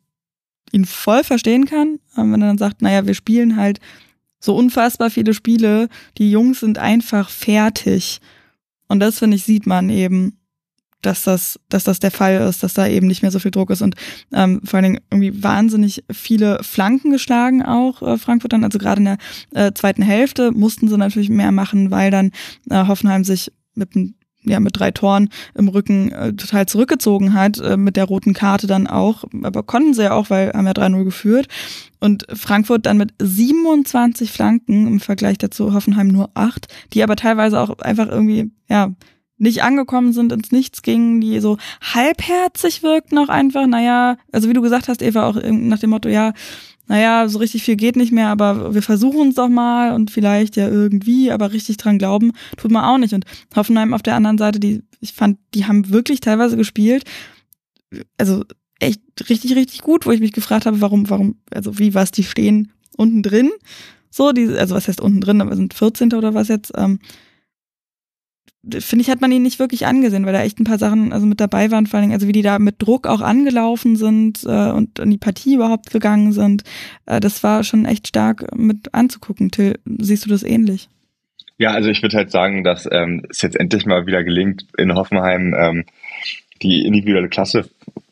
ihn 0.72 0.86
voll 0.86 1.24
verstehen 1.24 1.66
kann, 1.66 2.00
ähm, 2.18 2.32
wenn 2.32 2.42
er 2.42 2.48
dann 2.48 2.58
sagt, 2.58 2.82
naja, 2.82 3.08
wir 3.08 3.14
spielen 3.14 3.56
halt 3.56 3.80
so 4.40 4.56
unfassbar 4.56 5.10
viele 5.10 5.34
Spiele, 5.34 5.90
die 6.18 6.30
Jungs 6.30 6.60
sind 6.60 6.78
einfach 6.78 7.30
fertig. 7.30 8.20
Und 8.88 9.00
das, 9.00 9.20
finde 9.20 9.38
ich, 9.38 9.44
sieht 9.44 9.66
man 9.66 9.90
eben 9.90 10.38
dass 11.02 11.24
das, 11.24 11.60
dass 11.70 11.84
das 11.84 12.00
der 12.00 12.12
Fall 12.12 12.48
ist, 12.50 12.64
dass 12.64 12.74
da 12.74 12.88
eben 12.88 13.08
nicht 13.08 13.22
mehr 13.22 13.32
so 13.32 13.40
viel 13.40 13.52
Druck 13.52 13.70
ist 13.70 13.82
und 13.82 13.96
ähm, 14.34 14.62
vor 14.64 14.78
allen 14.78 14.94
Dingen 14.94 15.04
irgendwie 15.12 15.44
wahnsinnig 15.44 16.04
viele 16.12 16.64
Flanken 16.64 17.12
geschlagen 17.12 17.64
auch 17.64 18.02
äh, 18.02 18.18
Frankfurt 18.18 18.54
dann, 18.54 18.64
also 18.64 18.80
gerade 18.80 19.00
in 19.00 19.06
der 19.06 19.18
äh, 19.54 19.72
zweiten 19.74 20.02
Hälfte 20.02 20.52
mussten 20.52 20.88
sie 20.88 20.98
natürlich 20.98 21.30
mehr 21.30 21.52
machen, 21.52 21.92
weil 21.92 22.12
dann 22.12 22.32
äh, 22.70 22.88
Hoffenheim 22.88 23.24
sich 23.24 23.52
mit 23.76 23.96
ja, 24.46 24.60
mit 24.60 24.80
drei 24.80 24.92
Toren 24.92 25.30
im 25.56 25.68
Rücken 25.68 26.12
äh, 26.12 26.34
total 26.34 26.68
zurückgezogen 26.68 27.34
hat, 27.34 27.60
äh, 27.60 27.78
mit 27.78 27.96
der 27.96 28.06
roten 28.06 28.34
Karte 28.34 28.68
dann 28.68 28.88
auch, 28.88 29.24
aber 29.44 29.64
konnten 29.64 29.94
sie 29.94 30.04
ja 30.04 30.12
auch, 30.14 30.30
weil 30.30 30.52
haben 30.54 30.68
ja 30.68 30.74
3-0 30.74 31.04
geführt. 31.04 31.48
Und 32.00 32.26
Frankfurt 32.34 32.86
dann 32.86 32.98
mit 32.98 33.14
27 33.20 34.32
Flanken 34.32 34.88
im 34.88 35.00
Vergleich 35.00 35.38
dazu 35.38 35.74
Hoffenheim 35.74 36.08
nur 36.08 36.30
acht, 36.36 36.68
die 36.94 37.04
aber 37.04 37.16
teilweise 37.16 37.60
auch 37.60 37.80
einfach 37.80 38.08
irgendwie, 38.08 38.52
ja, 38.70 38.92
nicht 39.38 39.64
angekommen 39.64 40.14
sind, 40.14 40.32
ins 40.32 40.52
Nichts 40.52 40.82
gingen, 40.82 41.20
die 41.20 41.40
so 41.40 41.58
halbherzig 41.82 42.84
wirkten 42.84 43.18
auch 43.18 43.30
einfach, 43.30 43.68
naja, 43.68 44.18
also 44.32 44.50
wie 44.50 44.54
du 44.54 44.62
gesagt 44.62 44.88
hast, 44.88 45.02
Eva, 45.02 45.28
auch 45.28 45.38
nach 45.44 45.80
dem 45.80 45.90
Motto, 45.90 46.10
ja, 46.10 46.34
naja, 46.88 47.28
so 47.28 47.40
richtig 47.40 47.64
viel 47.64 47.76
geht 47.76 47.96
nicht 47.96 48.12
mehr, 48.12 48.28
aber 48.28 48.74
wir 48.74 48.82
versuchen 48.82 49.30
es 49.30 49.36
doch 49.36 49.50
mal 49.50 49.94
und 49.94 50.12
vielleicht 50.12 50.56
ja 50.56 50.68
irgendwie, 50.70 51.32
aber 51.32 51.52
richtig 51.52 51.78
dran 51.78 51.98
glauben, 51.98 52.32
tut 52.58 52.72
man 52.72 52.86
auch 52.86 52.98
nicht. 52.98 53.14
Und 53.14 53.26
Hoffenheim 53.56 53.94
auf 53.94 54.04
der 54.04 54.16
anderen 54.16 54.38
Seite, 54.38 54.60
die, 54.60 54.84
ich 55.00 55.14
fand, 55.14 55.40
die 55.54 55.66
haben 55.66 55.90
wirklich 55.90 56.20
teilweise 56.20 56.58
gespielt, 56.58 57.04
also 58.18 58.44
echt 58.80 59.02
richtig, 59.30 59.56
richtig 59.56 59.82
gut, 59.82 60.06
wo 60.06 60.12
ich 60.12 60.20
mich 60.20 60.32
gefragt 60.32 60.66
habe, 60.66 60.80
warum, 60.82 61.10
warum, 61.10 61.38
also 61.52 61.80
wie 61.80 61.94
was, 61.94 62.12
die 62.12 62.24
stehen 62.24 62.72
unten 62.98 63.24
drin, 63.24 63.52
so, 64.12 64.32
die, 64.32 64.48
also 64.48 64.76
was 64.76 64.88
heißt 64.88 65.02
unten 65.02 65.22
drin, 65.22 65.42
aber 65.42 65.56
sind 65.56 65.74
14. 65.74 66.14
oder 66.14 66.34
was 66.34 66.48
jetzt, 66.48 66.72
ähm, 66.76 67.00
finde 68.80 69.04
ich, 69.04 69.10
hat 69.10 69.22
man 69.22 69.32
ihn 69.32 69.44
nicht 69.44 69.60
wirklich 69.60 69.86
angesehen, 69.86 70.26
weil 70.26 70.34
da 70.34 70.42
echt 70.42 70.60
ein 70.60 70.64
paar 70.64 70.78
Sachen 70.78 71.14
also 71.14 71.26
mit 71.26 71.40
dabei 71.40 71.72
waren, 71.72 71.88
vor 71.88 72.00
allem, 72.00 72.12
also 72.12 72.28
wie 72.28 72.32
die 72.32 72.42
da 72.42 72.60
mit 72.60 72.76
Druck 72.80 73.08
auch 73.08 73.22
angelaufen 73.22 73.96
sind 73.96 74.44
äh, 74.46 74.72
und 74.72 75.00
in 75.00 75.12
die 75.12 75.18
Partie 75.18 75.56
überhaupt 75.56 75.92
gegangen 75.92 76.32
sind. 76.32 76.64
Äh, 77.06 77.20
das 77.20 77.44
war 77.44 77.64
schon 77.64 77.86
echt 77.86 78.08
stark 78.08 78.56
mit 78.56 78.94
anzugucken. 78.94 79.52
Till, 79.52 79.80
siehst 79.86 80.26
du 80.26 80.30
das 80.30 80.44
ähnlich? 80.44 80.90
Ja, 81.58 81.72
also 81.72 81.90
ich 81.90 82.02
würde 82.02 82.18
halt 82.18 82.32
sagen, 82.32 82.64
dass 82.64 82.88
ähm, 82.92 83.26
es 83.30 83.42
jetzt 83.42 83.56
endlich 83.56 83.86
mal 83.86 84.06
wieder 84.08 84.24
gelingt, 84.24 84.66
in 84.78 84.94
Hoffenheim 84.94 85.56
ähm, 85.58 85.86
die 86.62 86.86
individuelle 86.86 87.30
Klasse, 87.30 87.70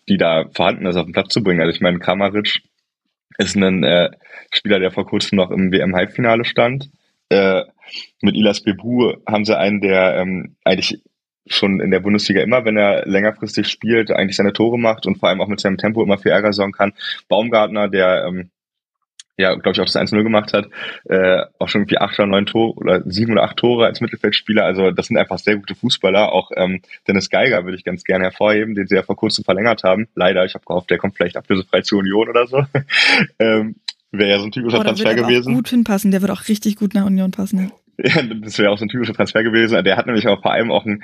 die 0.08 0.18
da 0.18 0.46
vorhanden 0.54 0.86
ist, 0.86 0.96
auf 0.96 1.06
den 1.06 1.14
Platz 1.14 1.34
zu 1.34 1.44
bringen. 1.44 1.62
Also 1.62 1.74
ich 1.74 1.82
meine, 1.82 2.00
Kamaric 2.00 2.62
ist 3.38 3.56
ein 3.56 3.84
äh, 3.84 4.12
Spieler, 4.52 4.80
der 4.80 4.92
vor 4.92 5.06
kurzem 5.06 5.38
noch 5.38 5.52
im 5.52 5.72
WM-Halbfinale 5.72 6.46
stand 6.46 6.90
äh, 7.34 7.64
mit 8.22 8.36
Ilas 8.36 8.62
Bebu 8.62 9.14
haben 9.28 9.46
sie 9.46 9.58
einen, 9.58 9.82
der 9.82 10.18
ähm, 10.18 10.56
eigentlich 10.64 11.02
schon 11.48 11.82
in 11.82 11.92
der 11.92 12.00
Bundesliga 12.00 12.42
immer, 12.42 12.64
wenn 12.66 12.78
er 12.78 13.06
längerfristig 13.06 13.68
spielt, 13.68 14.12
eigentlich 14.12 14.38
seine 14.38 14.54
Tore 14.54 14.80
macht 14.80 15.06
und 15.06 15.18
vor 15.18 15.30
allem 15.30 15.42
auch 15.42 15.48
mit 15.48 15.60
seinem 15.60 15.78
Tempo 15.78 16.02
immer 16.02 16.18
viel 16.18 16.32
Ärger 16.32 16.54
sorgen 16.54 16.72
kann. 16.72 16.94
Baumgartner, 17.28 17.90
der 17.90 18.26
ähm, 18.26 18.50
ja, 19.38 19.56
glaube 19.56 19.72
ich, 19.72 19.82
auch 19.82 19.86
das 19.86 19.96
1-0 19.96 20.22
gemacht 20.22 20.54
hat, 20.54 20.68
äh, 21.06 21.44
auch 21.58 21.68
schon 21.68 21.82
irgendwie 21.82 21.98
acht 21.98 22.20
oder 22.20 22.28
neun 22.28 22.46
Tore 22.46 22.74
oder 22.76 23.02
sieben 23.06 23.32
oder 23.32 23.44
acht 23.44 23.58
Tore 23.58 23.86
als 23.86 24.00
Mittelfeldspieler. 24.00 24.64
Also 24.64 24.92
das 24.92 25.08
sind 25.08 25.18
einfach 25.18 25.40
sehr 25.40 25.56
gute 25.58 25.74
Fußballer. 25.74 26.32
Auch 26.32 26.52
ähm, 26.56 26.82
Dennis 27.08 27.30
Geiger 27.32 27.64
würde 27.64 27.76
ich 27.76 27.84
ganz 27.84 28.04
gerne 28.04 28.26
hervorheben, 28.26 28.76
den 28.76 28.86
sie 28.88 28.96
ja 28.96 29.02
vor 29.02 29.16
kurzem 29.16 29.44
verlängert 29.44 29.84
haben. 29.84 30.08
Leider, 30.14 30.46
ich 30.46 30.54
habe 30.54 30.66
gehofft, 30.66 30.92
der 30.92 31.00
kommt 31.00 31.16
vielleicht 31.16 31.36
ablösefrei 31.36 31.82
zu 31.82 31.98
Union 31.98 32.30
oder 32.30 32.46
so. 32.46 32.64
ähm, 33.40 33.76
Wäre 34.14 34.30
ja 34.30 34.40
so 34.40 34.46
ein 34.46 34.52
typischer 34.52 34.80
oh, 34.80 34.84
Transfer 34.84 35.16
gewesen. 35.16 35.56
gut 35.56 35.70
hinpassen, 35.70 36.12
der 36.12 36.22
wird 36.22 36.32
auch 36.32 36.48
richtig 36.48 36.76
gut 36.76 36.94
nach 36.94 37.06
Union 37.06 37.32
passen. 37.32 37.60
Ja. 37.60 37.70
Ja, 37.96 38.24
das 38.24 38.58
wäre 38.58 38.72
auch 38.72 38.78
so 38.80 38.86
ein 38.86 38.90
typischer 38.90 39.14
Transfer 39.14 39.44
gewesen. 39.44 39.84
Der 39.84 39.98
hat 39.98 40.08
nämlich 40.08 40.28
auch 40.28 40.42
vor 40.42 40.52
allem 40.52 40.72
auch 40.72 40.84
einen 40.84 41.04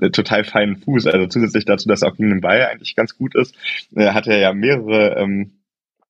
äh, 0.00 0.08
total 0.08 0.42
feinen 0.42 0.78
Fuß. 0.78 1.06
Also 1.06 1.26
zusätzlich 1.26 1.66
dazu, 1.66 1.86
dass 1.86 2.00
er 2.00 2.08
auch 2.08 2.16
gegen 2.16 2.30
den 2.30 2.40
Ball 2.40 2.62
eigentlich 2.62 2.96
ganz 2.96 3.14
gut 3.14 3.34
ist, 3.34 3.54
äh, 3.94 4.12
hat 4.12 4.26
er 4.26 4.38
ja 4.38 4.54
mehrere 4.54 5.16
ähm, 5.18 5.52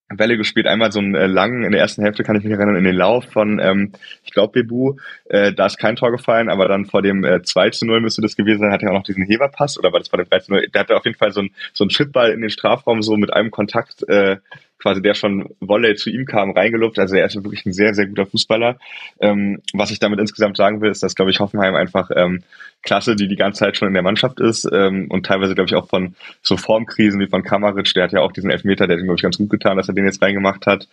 Welle 0.08 0.36
gespielt. 0.36 0.66
Einmal 0.66 0.92
so 0.92 0.98
einen 0.98 1.14
äh, 1.14 1.26
langen, 1.26 1.64
in 1.64 1.72
der 1.72 1.80
ersten 1.80 2.02
Hälfte 2.02 2.22
kann 2.22 2.36
ich 2.36 2.44
mich 2.44 2.52
erinnern, 2.52 2.76
in 2.76 2.84
den 2.84 2.94
Lauf 2.94 3.24
von, 3.24 3.58
ähm, 3.60 3.92
ich 4.24 4.32
glaube, 4.32 4.62
Bebu. 4.62 4.96
Äh, 5.24 5.52
da 5.52 5.66
ist 5.66 5.78
kein 5.78 5.96
Tor 5.96 6.10
gefallen, 6.10 6.48
aber 6.48 6.68
dann 6.68 6.86
vor 6.86 7.02
dem 7.02 7.24
äh, 7.24 7.42
2 7.42 7.70
zu 7.70 7.86
0 7.86 8.00
müsste 8.00 8.22
das 8.22 8.36
gewesen 8.36 8.60
sein, 8.60 8.72
hat 8.72 8.82
er 8.82 8.90
auch 8.90 8.98
noch 8.98 9.02
diesen 9.02 9.24
Heberpass, 9.24 9.78
oder 9.78 9.92
war 9.92 9.98
das 10.00 10.08
vor 10.08 10.18
dem 10.18 10.28
3 10.28 10.38
zu 10.40 10.52
0? 10.52 10.68
Der 10.68 10.80
hatte 10.80 10.96
auf 10.96 11.04
jeden 11.04 11.16
Fall 11.16 11.32
so 11.32 11.40
einen 11.40 11.50
so 11.72 11.84
einen 11.84 11.90
Chipball 11.90 12.30
in 12.30 12.40
den 12.40 12.50
Strafraum, 12.50 13.02
so 13.02 13.16
mit 13.16 13.32
einem 13.32 13.50
Kontakt 13.50 14.08
äh, 14.08 14.38
quasi 14.80 15.02
der 15.02 15.14
schon 15.14 15.48
Volley 15.60 15.94
zu 15.94 16.10
ihm 16.10 16.26
kam, 16.26 16.50
reingeluft. 16.50 16.98
Also 16.98 17.16
er 17.16 17.26
ist 17.26 17.36
wirklich 17.36 17.64
ein 17.66 17.72
sehr, 17.72 17.94
sehr 17.94 18.06
guter 18.06 18.26
Fußballer. 18.26 18.78
Ähm, 19.20 19.60
was 19.72 19.90
ich 19.90 19.98
damit 19.98 20.18
insgesamt 20.18 20.56
sagen 20.56 20.80
will, 20.80 20.90
ist, 20.90 21.02
dass, 21.02 21.14
glaube 21.14 21.30
ich, 21.30 21.40
Hoffenheim 21.40 21.74
einfach 21.74 22.10
ähm, 22.14 22.42
Klasse, 22.82 23.14
die 23.14 23.28
die 23.28 23.36
ganze 23.36 23.60
Zeit 23.60 23.76
schon 23.76 23.88
in 23.88 23.94
der 23.94 24.02
Mannschaft 24.02 24.40
ist 24.40 24.68
ähm, 24.72 25.06
und 25.10 25.26
teilweise, 25.26 25.54
glaube 25.54 25.68
ich, 25.68 25.74
auch 25.74 25.88
von 25.88 26.14
so 26.42 26.56
Formkrisen 26.56 27.20
wie 27.20 27.28
von 27.28 27.42
Kamaric, 27.42 27.92
der 27.94 28.04
hat 28.04 28.12
ja 28.12 28.20
auch 28.20 28.32
diesen 28.32 28.50
Elfmeter, 28.50 28.86
der 28.86 28.96
hat 28.96 29.00
ihm, 29.00 29.06
glaube 29.06 29.18
ich, 29.18 29.22
ganz 29.22 29.38
gut 29.38 29.50
getan, 29.50 29.76
dass 29.76 29.88
er 29.88 29.94
den 29.94 30.06
jetzt 30.06 30.22
reingemacht 30.22 30.66
hat. 30.66 30.88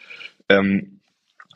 Ähm, 0.49 0.99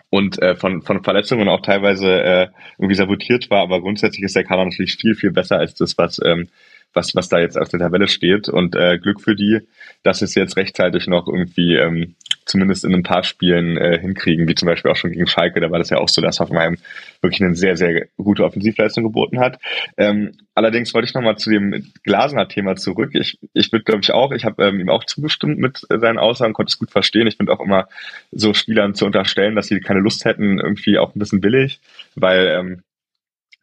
und 0.09 0.41
äh, 0.41 0.55
von, 0.55 0.81
von 0.81 1.03
Verletzungen 1.03 1.47
auch 1.47 1.61
teilweise 1.61 2.21
äh, 2.21 2.47
irgendwie 2.77 2.95
sabotiert 2.95 3.49
war, 3.49 3.61
aber 3.61 3.79
grundsätzlich 3.79 4.23
ist 4.23 4.35
der 4.35 4.43
Kader 4.43 4.65
natürlich 4.65 4.97
viel, 4.97 5.15
viel 5.15 5.31
besser 5.31 5.57
als 5.57 5.73
das, 5.75 5.97
was 5.97 6.19
ähm, 6.23 6.49
was, 6.93 7.15
was 7.15 7.29
da 7.29 7.39
jetzt 7.39 7.57
auf 7.57 7.69
der 7.69 7.79
Tabelle 7.79 8.07
steht. 8.07 8.49
Und 8.49 8.75
äh, 8.75 8.97
Glück 8.97 9.21
für 9.21 9.35
die, 9.35 9.59
dass 10.03 10.21
es 10.21 10.35
jetzt 10.35 10.57
rechtzeitig 10.57 11.07
noch 11.07 11.27
irgendwie 11.27 11.75
ähm, 11.75 12.15
zumindest 12.45 12.83
in 12.85 12.93
ein 12.93 13.03
paar 13.03 13.23
Spielen 13.23 13.77
äh, 13.77 13.99
hinkriegen, 13.99 14.47
wie 14.47 14.55
zum 14.55 14.67
Beispiel 14.67 14.91
auch 14.91 14.95
schon 14.95 15.11
gegen 15.11 15.27
Schalke, 15.27 15.59
da 15.59 15.71
war 15.71 15.79
das 15.79 15.89
ja 15.89 15.97
auch 15.97 16.09
so, 16.09 16.21
dass 16.21 16.39
Hoffenheim 16.39 16.77
wirklich 17.21 17.41
eine 17.41 17.55
sehr, 17.55 17.77
sehr 17.77 18.07
gute 18.17 18.43
Offensivleistung 18.43 19.03
geboten 19.03 19.39
hat. 19.39 19.59
Ähm, 19.97 20.33
allerdings 20.55 20.93
wollte 20.93 21.07
ich 21.07 21.13
nochmal 21.13 21.37
zu 21.37 21.49
dem 21.49 21.91
Glasner-Thema 22.03 22.75
zurück. 22.75 23.11
Ich, 23.13 23.37
ich 23.53 23.71
würde, 23.71 23.85
glaube 23.85 24.01
ich, 24.01 24.11
auch, 24.11 24.31
ich 24.31 24.45
habe 24.45 24.65
ähm, 24.65 24.79
ihm 24.79 24.89
auch 24.89 25.05
zugestimmt 25.05 25.59
mit 25.59 25.85
seinen 25.89 26.19
Aussagen, 26.19 26.53
konnte 26.53 26.71
es 26.71 26.79
gut 26.79 26.91
verstehen. 26.91 27.27
Ich 27.27 27.37
finde 27.37 27.53
auch 27.53 27.61
immer 27.61 27.87
so 28.31 28.53
Spielern 28.53 28.95
zu 28.95 29.05
unterstellen, 29.05 29.55
dass 29.55 29.67
sie 29.67 29.79
keine 29.79 29.99
Lust 29.99 30.25
hätten, 30.25 30.59
irgendwie 30.59 30.97
auch 30.97 31.15
ein 31.15 31.19
bisschen 31.19 31.41
billig, 31.41 31.79
weil 32.15 32.47
ähm, 32.47 32.83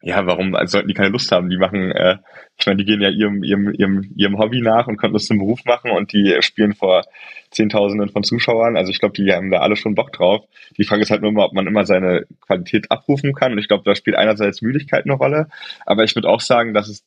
ja, 0.01 0.25
warum 0.25 0.55
also 0.55 0.73
sollten 0.73 0.87
die 0.87 0.93
keine 0.93 1.09
Lust 1.09 1.31
haben? 1.31 1.49
Die 1.49 1.57
machen, 1.57 1.91
äh, 1.91 2.17
ich 2.57 2.65
meine, 2.65 2.77
die 2.77 2.85
gehen 2.85 3.01
ja 3.01 3.09
ihrem, 3.09 3.43
ihrem, 3.43 3.73
ihrem, 3.73 4.13
ihrem 4.15 4.37
Hobby 4.37 4.61
nach 4.61 4.87
und 4.87 4.97
konnten 4.97 5.13
das 5.13 5.25
zum 5.25 5.39
Beruf 5.39 5.65
machen 5.65 5.91
und 5.91 6.13
die 6.13 6.37
spielen 6.41 6.73
vor 6.73 7.03
Zehntausenden 7.51 8.09
von 8.09 8.23
Zuschauern. 8.23 8.77
Also 8.77 8.91
ich 8.91 8.99
glaube, 8.99 9.15
die 9.15 9.33
haben 9.33 9.51
da 9.51 9.59
alle 9.59 9.75
schon 9.75 9.95
Bock 9.95 10.13
drauf. 10.13 10.45
Die 10.77 10.85
Frage 10.85 11.01
ist 11.01 11.11
halt 11.11 11.21
nur 11.21 11.31
immer, 11.31 11.45
ob 11.45 11.53
man 11.53 11.67
immer 11.67 11.85
seine 11.85 12.25
Qualität 12.41 12.91
abrufen 12.91 13.33
kann. 13.33 13.51
Und 13.51 13.57
ich 13.57 13.67
glaube, 13.67 13.83
da 13.85 13.93
spielt 13.93 14.15
einerseits 14.15 14.61
Müdigkeit 14.61 15.03
eine 15.03 15.15
Rolle. 15.15 15.47
Aber 15.85 16.03
ich 16.03 16.15
würde 16.15 16.29
auch 16.29 16.41
sagen, 16.41 16.73
dass 16.73 16.87
es 16.87 17.03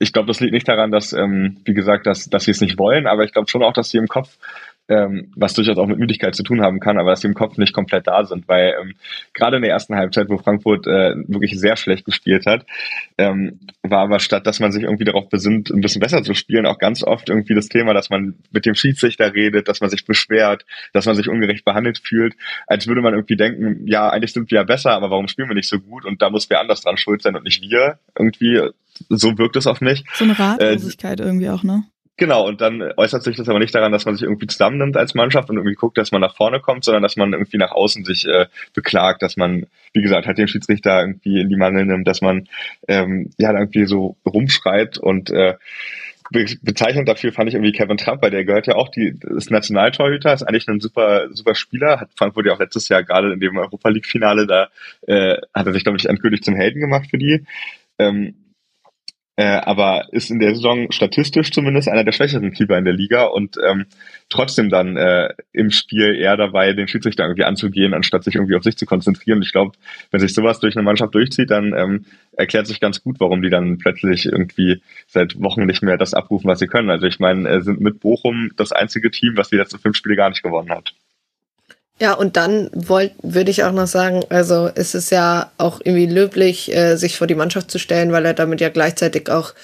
ich 0.00 0.12
glaube, 0.12 0.26
das 0.26 0.40
liegt 0.40 0.52
nicht 0.52 0.68
daran, 0.68 0.90
dass, 0.90 1.12
ähm, 1.12 1.60
wie 1.64 1.72
gesagt, 1.72 2.06
dass, 2.06 2.28
dass 2.28 2.44
sie 2.44 2.50
es 2.50 2.60
nicht 2.60 2.78
wollen, 2.78 3.06
aber 3.06 3.24
ich 3.24 3.32
glaube 3.32 3.48
schon 3.48 3.62
auch, 3.62 3.72
dass 3.72 3.90
sie 3.90 3.98
im 3.98 4.08
Kopf 4.08 4.38
ähm, 4.88 5.32
was 5.34 5.54
durchaus 5.54 5.78
auch 5.78 5.86
mit 5.86 5.98
Müdigkeit 5.98 6.34
zu 6.34 6.42
tun 6.42 6.60
haben 6.60 6.80
kann, 6.80 6.98
aber 6.98 7.10
dass 7.10 7.22
sie 7.22 7.28
im 7.28 7.34
Kopf 7.34 7.56
nicht 7.56 7.72
komplett 7.72 8.06
da 8.06 8.24
sind, 8.24 8.48
weil 8.48 8.74
ähm, 8.80 8.94
gerade 9.32 9.56
in 9.56 9.62
der 9.62 9.70
ersten 9.70 9.94
Halbzeit, 9.94 10.28
wo 10.28 10.36
Frankfurt 10.36 10.86
äh, 10.86 11.14
wirklich 11.26 11.58
sehr 11.58 11.76
schlecht 11.76 12.04
gespielt 12.04 12.46
hat, 12.46 12.66
ähm, 13.16 13.60
war 13.82 14.00
aber 14.00 14.20
statt, 14.20 14.46
dass 14.46 14.60
man 14.60 14.72
sich 14.72 14.82
irgendwie 14.82 15.04
darauf 15.04 15.28
besinnt, 15.28 15.70
ein 15.70 15.80
bisschen 15.80 16.00
besser 16.00 16.22
zu 16.22 16.34
spielen, 16.34 16.66
auch 16.66 16.78
ganz 16.78 17.02
oft 17.02 17.30
irgendwie 17.30 17.54
das 17.54 17.68
Thema, 17.68 17.94
dass 17.94 18.10
man 18.10 18.34
mit 18.50 18.66
dem 18.66 18.74
Schiedsrichter 18.74 19.32
redet, 19.34 19.68
dass 19.68 19.80
man 19.80 19.88
sich 19.88 20.04
beschwert, 20.04 20.66
dass 20.92 21.06
man 21.06 21.14
sich 21.14 21.28
ungerecht 21.28 21.64
behandelt 21.64 21.98
fühlt, 21.98 22.34
als 22.66 22.86
würde 22.86 23.00
man 23.00 23.14
irgendwie 23.14 23.36
denken, 23.36 23.86
ja, 23.86 24.10
eigentlich 24.10 24.32
sind 24.32 24.50
wir 24.50 24.56
ja 24.56 24.64
besser, 24.64 24.92
aber 24.92 25.10
warum 25.10 25.28
spielen 25.28 25.48
wir 25.48 25.54
nicht 25.54 25.68
so 25.68 25.80
gut 25.80 26.04
und 26.04 26.20
da 26.20 26.28
muss 26.28 26.50
wer 26.50 26.60
anders 26.60 26.82
dran 26.82 26.98
schuld 26.98 27.22
sein 27.22 27.36
und 27.36 27.44
nicht 27.44 27.62
wir 27.62 27.98
irgendwie. 28.18 28.60
So 29.08 29.36
wirkt 29.38 29.56
es 29.56 29.66
auf 29.66 29.80
mich. 29.80 30.04
So 30.14 30.22
eine 30.22 30.38
Ratlosigkeit 30.38 31.18
äh, 31.18 31.24
irgendwie 31.24 31.48
auch, 31.48 31.64
ne? 31.64 31.82
Genau, 32.16 32.46
und 32.46 32.60
dann 32.60 32.80
äußert 32.96 33.24
sich 33.24 33.36
das 33.36 33.48
aber 33.48 33.58
nicht 33.58 33.74
daran, 33.74 33.90
dass 33.90 34.04
man 34.04 34.14
sich 34.14 34.22
irgendwie 34.22 34.46
zusammennimmt 34.46 34.96
als 34.96 35.14
Mannschaft 35.14 35.50
und 35.50 35.56
irgendwie 35.56 35.74
guckt, 35.74 35.98
dass 35.98 36.12
man 36.12 36.20
nach 36.20 36.36
vorne 36.36 36.60
kommt, 36.60 36.84
sondern 36.84 37.02
dass 37.02 37.16
man 37.16 37.32
irgendwie 37.32 37.56
nach 37.56 37.72
außen 37.72 38.04
sich 38.04 38.28
äh, 38.28 38.46
beklagt, 38.72 39.20
dass 39.22 39.36
man, 39.36 39.66
wie 39.92 40.02
gesagt, 40.02 40.28
halt 40.28 40.38
den 40.38 40.46
Schiedsrichter 40.46 41.00
irgendwie 41.00 41.40
in 41.40 41.48
die 41.48 41.56
Mangel 41.56 41.86
nimmt, 41.86 42.06
dass 42.06 42.20
man 42.20 42.48
ähm, 42.86 43.30
ja 43.36 43.52
irgendwie 43.52 43.86
so 43.86 44.16
rumschreit 44.24 44.96
und 44.96 45.30
äh, 45.30 45.54
bezeichnend 46.62 47.08
dafür 47.08 47.32
fand 47.32 47.48
ich 47.48 47.54
irgendwie 47.54 47.72
Kevin 47.72 47.96
Trump, 47.96 48.22
weil 48.22 48.30
der 48.30 48.44
gehört 48.44 48.66
ja 48.68 48.76
auch, 48.76 48.88
die 48.88 49.18
ist 49.36 49.50
Nationaltorhüter, 49.50 50.32
ist 50.32 50.42
eigentlich 50.42 50.68
ein 50.68 50.80
super, 50.80 51.28
super 51.32 51.54
Spieler, 51.54 52.00
hat 52.00 52.10
Frankfurt 52.16 52.46
ja 52.46 52.52
auch 52.52 52.60
letztes 52.60 52.88
Jahr 52.88 53.02
gerade 53.02 53.32
in 53.32 53.40
dem 53.40 53.56
Europa 53.56 53.88
League 53.88 54.06
Finale 54.06 54.46
da, 54.46 54.68
äh, 55.06 55.36
hat 55.52 55.66
er 55.66 55.72
sich, 55.72 55.82
glaube 55.82 55.98
ich, 55.98 56.06
endgültig 56.06 56.42
zum 56.42 56.54
Helden 56.54 56.80
gemacht 56.80 57.10
für 57.10 57.18
die. 57.18 57.44
Ähm, 57.98 58.34
äh, 59.36 59.44
aber 59.44 60.06
ist 60.12 60.30
in 60.30 60.38
der 60.38 60.54
Saison 60.54 60.92
statistisch 60.92 61.50
zumindest 61.50 61.88
einer 61.88 62.04
der 62.04 62.12
schwächeren 62.12 62.52
Keeper 62.52 62.78
in 62.78 62.84
der 62.84 62.94
Liga 62.94 63.24
und 63.24 63.56
ähm, 63.64 63.86
trotzdem 64.28 64.70
dann 64.70 64.96
äh, 64.96 65.34
im 65.52 65.70
Spiel 65.70 66.14
eher 66.14 66.36
dabei, 66.36 66.72
den 66.72 66.86
Schiedsrichter 66.86 67.24
irgendwie 67.24 67.44
anzugehen, 67.44 67.94
anstatt 67.94 68.22
sich 68.22 68.36
irgendwie 68.36 68.54
auf 68.54 68.62
sich 68.62 68.76
zu 68.76 68.86
konzentrieren. 68.86 69.42
Ich 69.42 69.52
glaube, 69.52 69.72
wenn 70.12 70.20
sich 70.20 70.34
sowas 70.34 70.60
durch 70.60 70.76
eine 70.76 70.84
Mannschaft 70.84 71.14
durchzieht, 71.14 71.50
dann 71.50 71.74
ähm, 71.76 72.04
erklärt 72.32 72.68
sich 72.68 72.80
ganz 72.80 73.02
gut, 73.02 73.18
warum 73.18 73.42
die 73.42 73.50
dann 73.50 73.78
plötzlich 73.78 74.26
irgendwie 74.26 74.82
seit 75.08 75.40
Wochen 75.40 75.66
nicht 75.66 75.82
mehr 75.82 75.98
das 75.98 76.14
abrufen, 76.14 76.48
was 76.48 76.60
sie 76.60 76.68
können. 76.68 76.90
Also 76.90 77.06
ich 77.06 77.18
meine, 77.18 77.48
äh, 77.48 77.60
sind 77.60 77.80
mit 77.80 78.00
Bochum 78.00 78.50
das 78.56 78.70
einzige 78.70 79.10
Team, 79.10 79.36
was 79.36 79.50
die 79.50 79.56
letzten 79.56 79.78
fünf 79.78 79.96
Spiele 79.96 80.16
gar 80.16 80.28
nicht 80.28 80.42
gewonnen 80.44 80.70
hat. 80.70 80.94
Ja, 82.00 82.14
und 82.14 82.36
dann 82.36 82.70
wollt, 82.72 83.12
würde 83.22 83.50
ich 83.50 83.62
auch 83.62 83.72
noch 83.72 83.86
sagen, 83.86 84.24
also 84.28 84.66
ist 84.66 84.94
es 84.94 85.10
ja 85.10 85.52
auch 85.58 85.80
irgendwie 85.82 86.06
löblich, 86.06 86.74
äh, 86.74 86.96
sich 86.96 87.16
vor 87.16 87.26
die 87.26 87.36
Mannschaft 87.36 87.70
zu 87.70 87.78
stellen, 87.78 88.10
weil 88.10 88.26
er 88.26 88.34
damit 88.34 88.60
ja 88.60 88.68
gleichzeitig 88.68 89.30
auch 89.30 89.54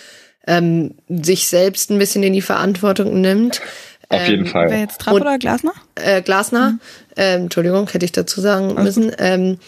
ähm, 0.47 0.94
sich 1.09 1.48
selbst 1.48 1.90
ein 1.90 1.98
bisschen 1.98 2.23
in 2.23 2.32
die 2.32 2.43
Verantwortung 2.43 3.20
nimmt. 3.20 3.61
Auf 4.09 4.27
jeden 4.28 4.47
ähm, 4.47 4.51
Fall. 4.51 4.70
Wer 4.70 4.81
jetzt 4.81 5.01
Trapp 5.01 5.15
oder 5.15 5.39
Glasner? 5.39 5.73
Äh, 5.97 6.23
Glasner. 6.23 6.70
Mhm. 6.70 6.81
Ähm, 7.16 7.43
Entschuldigung, 7.43 7.89
hätte 7.89 8.05
ich 8.05 8.12
dazu 8.12 8.40
sagen 8.40 8.74
müssen. 8.74 9.12
Ähm, 9.19 9.59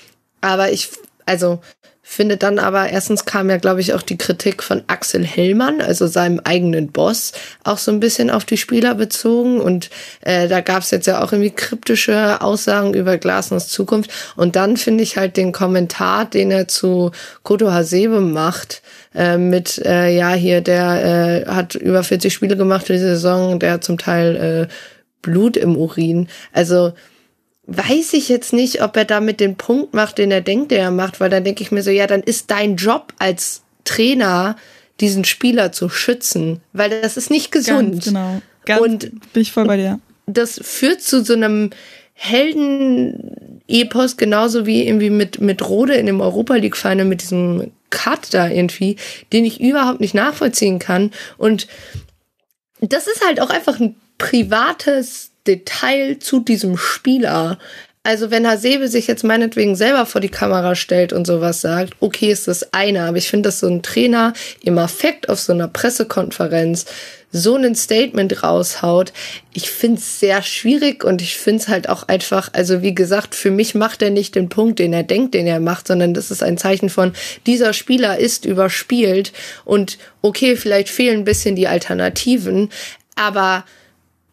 aber 0.41 0.71
ich, 0.71 0.91
also 1.27 1.61
finde 2.05 2.37
dann 2.37 2.59
aber, 2.59 2.91
erstens 2.91 3.25
kam 3.25 3.49
ja, 3.49 3.59
glaube 3.59 3.81
ich, 3.81 3.95
auch 3.95 4.03
die 4.03 4.19
Kritik 4.19 4.63
von 4.63 4.83
Axel 4.89 5.25
Hellmann, 5.25 5.81
also 5.81 6.07
seinem 6.09 6.41
eigenen 6.43 6.91
Boss, 6.91 7.33
auch 7.63 7.79
so 7.79 7.93
ein 7.93 8.01
bisschen 8.01 8.29
auf 8.29 8.45
die 8.45 8.57
Spieler 8.57 8.95
bezogen. 8.95 9.61
Und 9.61 9.89
äh, 10.21 10.49
da 10.49 10.61
gab 10.61 10.83
es 10.83 10.91
jetzt 10.91 11.07
ja 11.07 11.23
auch 11.23 11.33
irgendwie 11.33 11.53
kryptische 11.53 12.41
Aussagen 12.41 12.93
über 12.93 13.19
Glasners 13.19 13.69
Zukunft. 13.69 14.11
Und 14.37 14.57
dann 14.57 14.77
finde 14.77 15.05
ich 15.05 15.17
halt 15.17 15.37
den 15.37 15.53
Kommentar, 15.53 16.25
den 16.25 16.51
er 16.51 16.67
zu 16.67 17.13
Koto 17.45 17.71
Hasebe 17.71 18.21
macht, 18.21 18.83
äh, 19.15 19.39
mit, 19.39 19.79
äh, 19.79 20.15
ja, 20.15 20.33
hier, 20.33 20.61
der 20.61 21.45
äh, 21.47 21.51
hat 21.51 21.77
über 21.77 22.03
40 22.03 22.35
Spiele 22.35 22.57
gemacht 22.57 22.87
für 22.87 22.95
die 22.95 22.99
Saison, 22.99 23.61
der 23.61 23.73
hat 23.73 23.85
zum 23.85 23.97
Teil 23.97 24.69
äh, 24.69 24.73
Blut 25.23 25.57
im 25.57 25.77
Urin. 25.77 26.29
Also 26.53 26.93
weiß 27.67 28.15
ich 28.15 28.29
jetzt 28.29 28.53
nicht, 28.53 28.83
ob 28.83 28.97
er 28.97 29.05
damit 29.05 29.41
den 29.41 29.57
Punkt 29.57 29.95
macht, 29.95 30.19
den 30.19 30.31
er 30.31 30.41
denkt, 30.41 30.71
der 30.71 30.81
er 30.81 30.91
macht, 30.91 31.21
weil 31.21 31.31
dann 31.31 31.45
denke 31.45 31.63
ich 31.63 31.71
mir 31.71 31.83
so, 31.83 31.91
ja, 31.91 32.07
dann 32.07 32.23
ist 32.23 32.51
dein 32.51 32.77
Job 32.77 33.13
als 33.19 33.63
Trainer, 33.85 34.57
diesen 35.01 35.25
Spieler 35.25 35.73
zu 35.73 35.89
schützen, 35.89 36.61
weil 36.73 36.91
das 36.91 37.17
ist 37.17 37.31
nicht 37.31 37.53
gesund. 37.53 37.93
Ganz 37.93 38.05
genau. 38.05 38.43
Ganz 38.65 38.81
und 38.81 39.33
bin 39.33 39.43
ich 39.43 39.53
voll 39.53 39.67
bei 39.67 39.77
dir. 39.77 40.01
Das 40.27 40.61
führt 40.63 41.03
zu 41.03 41.25
so 41.25 41.33
einem 41.33 41.71
Helden-Epos, 42.15 44.17
genauso 44.17 44.67
wie 44.67 44.87
irgendwie 44.87 45.11
mit, 45.11 45.41
mit 45.41 45.69
Rode 45.69 45.95
in 45.95 46.07
dem 46.07 46.21
Europa 46.21 46.55
League-Final 46.55 47.05
mit 47.05 47.23
diesem 47.23 47.73
Cut 47.91 48.33
da 48.33 48.49
irgendwie, 48.49 48.97
den 49.33 49.45
ich 49.45 49.61
überhaupt 49.61 50.01
nicht 50.01 50.15
nachvollziehen 50.15 50.79
kann. 50.79 51.11
Und 51.37 51.67
das 52.81 53.09
ist 53.09 53.27
halt 53.27 53.41
auch 53.41 53.51
einfach 53.51 53.81
ein 53.81 53.97
privates 54.19 55.32
Detail 55.47 56.19
zu 56.19 56.41
diesem 56.41 56.77
Spieler. 56.77 57.59
Also 58.05 58.33
wenn 58.33 58.49
Hasebe 58.49 58.89
sich 58.89 59.07
jetzt 59.07 59.23
meinetwegen 59.23 59.77
selber 59.77 60.07
vor 60.07 60.21
die 60.21 60.29
Kamera 60.29 60.75
stellt 60.75 61.13
und 61.13 61.25
sowas 61.25 61.61
sagt, 61.61 61.95
okay, 62.01 62.33
ist 62.33 62.49
das 62.49 62.73
eine, 62.73 63.05
aber 63.05 63.17
ich 63.17 63.29
finde, 63.29 63.49
dass 63.49 63.61
so 63.61 63.69
ein 63.69 63.83
Trainer 63.83 64.33
im 64.63 64.77
Affekt 64.79 65.29
auf 65.29 65.39
so 65.39 65.53
einer 65.53 65.69
Pressekonferenz 65.69 66.87
so 67.33 67.57
ein 67.57 67.75
Statement 67.75 68.43
raushaut, 68.43 69.13
ich 69.55 69.71
finde 69.71 69.99
es 69.99 70.21
sehr 70.21 70.43
schwierig 70.43 71.03
und 71.03 71.23
ich 71.23 71.37
finde 71.37 71.63
es 71.63 71.69
halt 71.69 71.89
auch 71.89 72.07
einfach, 72.09 72.51
also 72.53 72.83
wie 72.83 72.95
gesagt, 72.95 73.35
für 73.35 73.51
mich 73.51 73.75
macht 73.75 74.03
er 74.03 74.11
nicht 74.11 74.35
den 74.35 74.51
Punkt, 74.51 74.79
den 74.79 74.93
er 74.93 75.03
denkt, 75.03 75.33
den 75.35 75.47
er 75.47 75.61
macht, 75.61 75.87
sondern 75.87 76.13
das 76.13 76.31
ist 76.31 76.43
ein 76.43 76.59
Zeichen 76.59 76.91
von, 76.91 77.13
dieser 77.47 77.73
Spieler 77.73 78.19
ist 78.19 78.45
überspielt 78.45 79.33
und 79.65 79.97
okay, 80.21 80.57
vielleicht 80.57 80.91
fehlen 80.91 81.21
ein 81.21 81.25
bisschen 81.25 81.57
die 81.57 81.69
Alternativen, 81.69 82.69
aber 83.15 83.65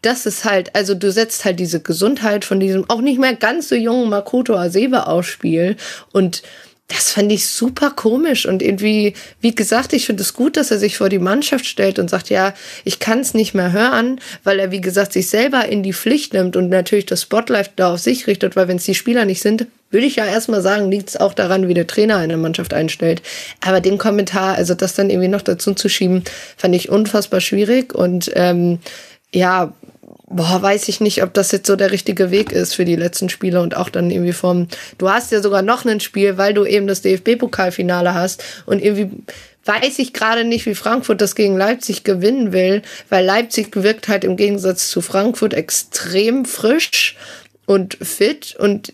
das 0.02 0.26
ist 0.26 0.46
halt, 0.46 0.76
also 0.76 0.96
du 0.96 1.12
setzt 1.12 1.46
halt 1.46 1.60
diese 1.60 1.82
Gesundheit 1.82 2.46
von 2.46 2.60
diesem 2.60 2.90
auch 2.90 3.02
nicht 3.02 3.20
mehr 3.20 3.36
ganz 3.36 3.70
so 3.70 3.76
jungen 3.76 4.10
Makoto 4.10 4.56
Asebe 4.56 5.08
aufs 5.08 5.28
Spiel. 5.28 5.76
Und 6.14 6.42
das 6.90 7.12
fand 7.12 7.32
ich 7.32 7.48
super 7.48 7.92
komisch. 7.92 8.48
Und 8.48 8.62
irgendwie, 8.62 9.14
wie 9.42 9.54
gesagt, 9.54 9.94
ich 9.94 10.08
finde 10.08 10.24
es 10.24 10.34
gut, 10.34 10.58
dass 10.58 10.72
er 10.72 10.80
sich 10.80 10.98
vor 10.98 11.10
die 11.10 11.20
Mannschaft 11.20 11.66
stellt 11.66 12.00
und 12.00 12.10
sagt, 12.10 12.30
ja, 12.30 12.54
ich 12.84 13.00
kann 13.00 13.20
es 13.20 13.34
nicht 13.34 13.54
mehr 13.54 13.72
hören, 13.72 14.20
weil 14.44 14.60
er, 14.60 14.72
wie 14.72 14.82
gesagt, 14.82 15.14
sich 15.14 15.30
selber 15.30 15.66
in 15.68 15.84
die 15.84 15.94
Pflicht 15.94 16.34
nimmt 16.34 16.56
und 16.56 16.70
natürlich 16.70 17.06
das 17.06 17.22
Spotlight 17.22 17.72
da 17.76 17.94
auf 17.94 18.00
sich 18.00 18.26
richtet, 18.26 18.56
weil 18.56 18.68
wenn 18.68 18.78
es 18.78 18.86
die 18.86 18.96
Spieler 18.96 19.26
nicht 19.26 19.42
sind, 19.42 19.68
würde 19.92 20.08
ich 20.08 20.16
ja 20.16 20.26
erstmal 20.26 20.62
sagen, 20.62 20.90
liegt 20.90 21.10
es 21.10 21.18
auch 21.18 21.34
daran, 21.34 21.68
wie 21.68 21.74
der 21.74 21.88
Trainer 21.88 22.18
eine 22.18 22.38
Mannschaft 22.38 22.74
einstellt. 22.74 23.22
Aber 23.62 23.82
den 23.82 23.98
Kommentar, 23.98 24.56
also 24.56 24.74
das 24.74 24.96
dann 24.96 25.10
irgendwie 25.10 25.28
noch 25.28 25.42
dazu 25.42 25.74
zu 25.74 25.90
schieben, 25.90 26.24
fand 26.58 26.76
ich 26.76 26.90
unfassbar 26.90 27.42
schwierig. 27.42 27.94
Und 27.94 28.32
ähm, 28.34 28.80
ja, 29.32 29.74
boah, 30.30 30.62
weiß 30.62 30.88
ich 30.88 31.02
nicht, 31.02 31.24
ob 31.24 31.34
das 31.34 31.52
jetzt 31.52 31.68
so 31.68 31.76
der 31.76 31.92
richtige 31.92 32.32
Weg 32.32 32.52
ist 32.52 32.76
für 32.76 32.86
die 32.86 32.96
letzten 32.96 33.30
Spiele 33.30 33.62
und 33.62 33.76
auch 33.76 33.90
dann 33.90 34.12
irgendwie 34.12 34.34
vom, 34.34 34.68
du 34.98 35.10
hast 35.10 35.32
ja 35.32 35.42
sogar 35.42 35.62
noch 35.62 35.86
ein 35.86 36.00
Spiel, 36.00 36.38
weil 36.38 36.54
du 36.54 36.66
eben 36.66 36.88
das 36.88 37.02
DFB-Pokalfinale 37.02 38.14
hast 38.14 38.44
und 38.66 38.82
irgendwie 38.82 39.10
weiß 39.66 40.00
ich 40.00 40.14
gerade 40.14 40.46
nicht, 40.46 40.66
wie 40.66 40.76
Frankfurt 40.76 41.22
das 41.22 41.36
gegen 41.36 41.58
Leipzig 41.58 42.04
gewinnen 42.04 42.54
will, 42.54 42.82
weil 43.10 43.26
Leipzig 43.26 43.76
wirkt 43.76 44.08
halt 44.08 44.24
im 44.24 44.36
Gegensatz 44.36 44.90
zu 44.90 45.02
Frankfurt 45.02 45.54
extrem 45.54 46.46
frisch 46.46 47.16
und 47.66 47.98
fit 48.02 48.56
und 48.58 48.94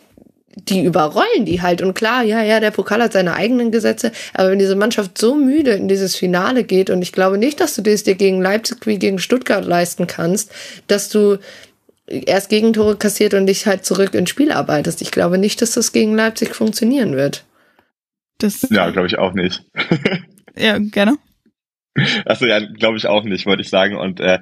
die 0.70 0.84
überrollen 0.84 1.46
die 1.46 1.62
halt. 1.62 1.82
Und 1.82 1.94
klar, 1.94 2.24
ja, 2.24 2.44
ja, 2.44 2.60
der 2.60 2.72
Pokal 2.72 3.02
hat 3.02 3.14
seine 3.14 3.36
eigenen 3.36 3.72
Gesetze, 3.72 4.12
aber 4.34 4.52
wenn 4.52 4.60
diese 4.60 4.76
Mannschaft 4.76 5.18
so 5.18 5.36
müde 5.36 5.72
in 5.72 5.88
dieses 5.88 6.16
Finale 6.16 6.64
geht, 6.64 6.90
und 6.90 7.02
ich 7.02 7.12
glaube 7.12 7.38
nicht, 7.38 7.60
dass 7.60 7.76
du 7.76 7.82
das 7.82 8.04
dir 8.04 8.16
gegen 8.16 8.42
Leipzig 8.42 8.86
wie 8.86 9.00
gegen 9.00 9.20
Stuttgart 9.20 9.66
leisten 9.66 10.08
kannst, 10.08 10.52
dass 10.88 11.10
du 11.10 11.38
erst 12.08 12.50
Gegentore 12.50 12.98
kassiert 12.98 13.34
und 13.34 13.48
dich 13.48 13.66
halt 13.66 13.86
zurück 13.86 14.14
ins 14.14 14.30
Spiel 14.30 14.52
arbeitest. 14.52 15.02
Ich 15.02 15.12
glaube 15.12 15.38
nicht, 15.38 15.62
dass 15.62 15.72
das 15.72 15.92
gegen 15.92 16.16
Leipzig 16.16 16.56
funktionieren 16.56 17.16
wird. 17.16 17.46
Das 18.38 18.68
ja, 18.70 18.90
glaube 18.90 19.08
ich 19.08 19.18
auch 19.18 19.34
nicht. 19.34 19.64
ja, 20.56 20.78
gerne. 20.78 21.18
Also 22.26 22.46
ja, 22.46 22.60
glaube 22.60 22.98
ich 22.98 23.08
auch 23.08 23.24
nicht, 23.24 23.46
wollte 23.46 23.62
ich 23.62 23.70
sagen. 23.70 23.96
Und 23.96 24.20
äh, 24.20 24.40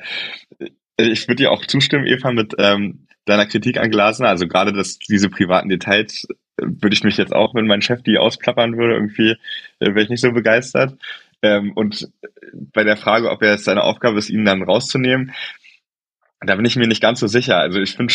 ich 0.98 1.28
würde 1.28 1.44
dir 1.44 1.52
auch 1.52 1.66
zustimmen, 1.66 2.08
Eva, 2.08 2.32
mit 2.32 2.56
ähm, 2.58 3.08
deiner 3.26 3.46
Kritik 3.46 3.78
an 3.78 3.92
Glasner, 3.92 4.30
also 4.30 4.48
gerade 4.48 4.74
dass 4.74 5.00
diese 5.00 5.30
privaten 5.30 5.70
Details, 5.70 6.28
äh, 6.58 6.66
würde 6.66 6.94
ich 6.94 7.04
mich 7.04 7.18
jetzt 7.18 7.34
auch, 7.34 7.56
wenn 7.56 7.68
mein 7.68 7.82
Chef 7.82 8.04
die 8.04 8.18
ausplappern 8.18 8.78
würde, 8.78 8.96
irgendwie 8.96 9.32
äh, 9.80 9.88
wäre 9.88 10.02
ich 10.02 10.10
nicht 10.10 10.22
so 10.22 10.32
begeistert. 10.32 10.98
Ähm, 11.42 11.74
und 11.74 12.10
bei 12.54 12.84
der 12.84 12.98
Frage, 12.98 13.30
ob 13.30 13.42
er 13.42 13.56
es 13.56 13.66
seine 13.66 13.84
Aufgabe 13.84 14.18
ist, 14.18 14.30
ihn 14.30 14.46
dann 14.46 14.64
rauszunehmen, 14.64 15.34
da 16.46 16.56
bin 16.56 16.66
ich 16.66 16.76
mir 16.76 16.88
nicht 16.88 17.02
ganz 17.02 17.20
so 17.20 17.28
sicher. 17.28 17.58
Also 17.58 17.80
ich 17.80 17.96
finde, 17.96 18.14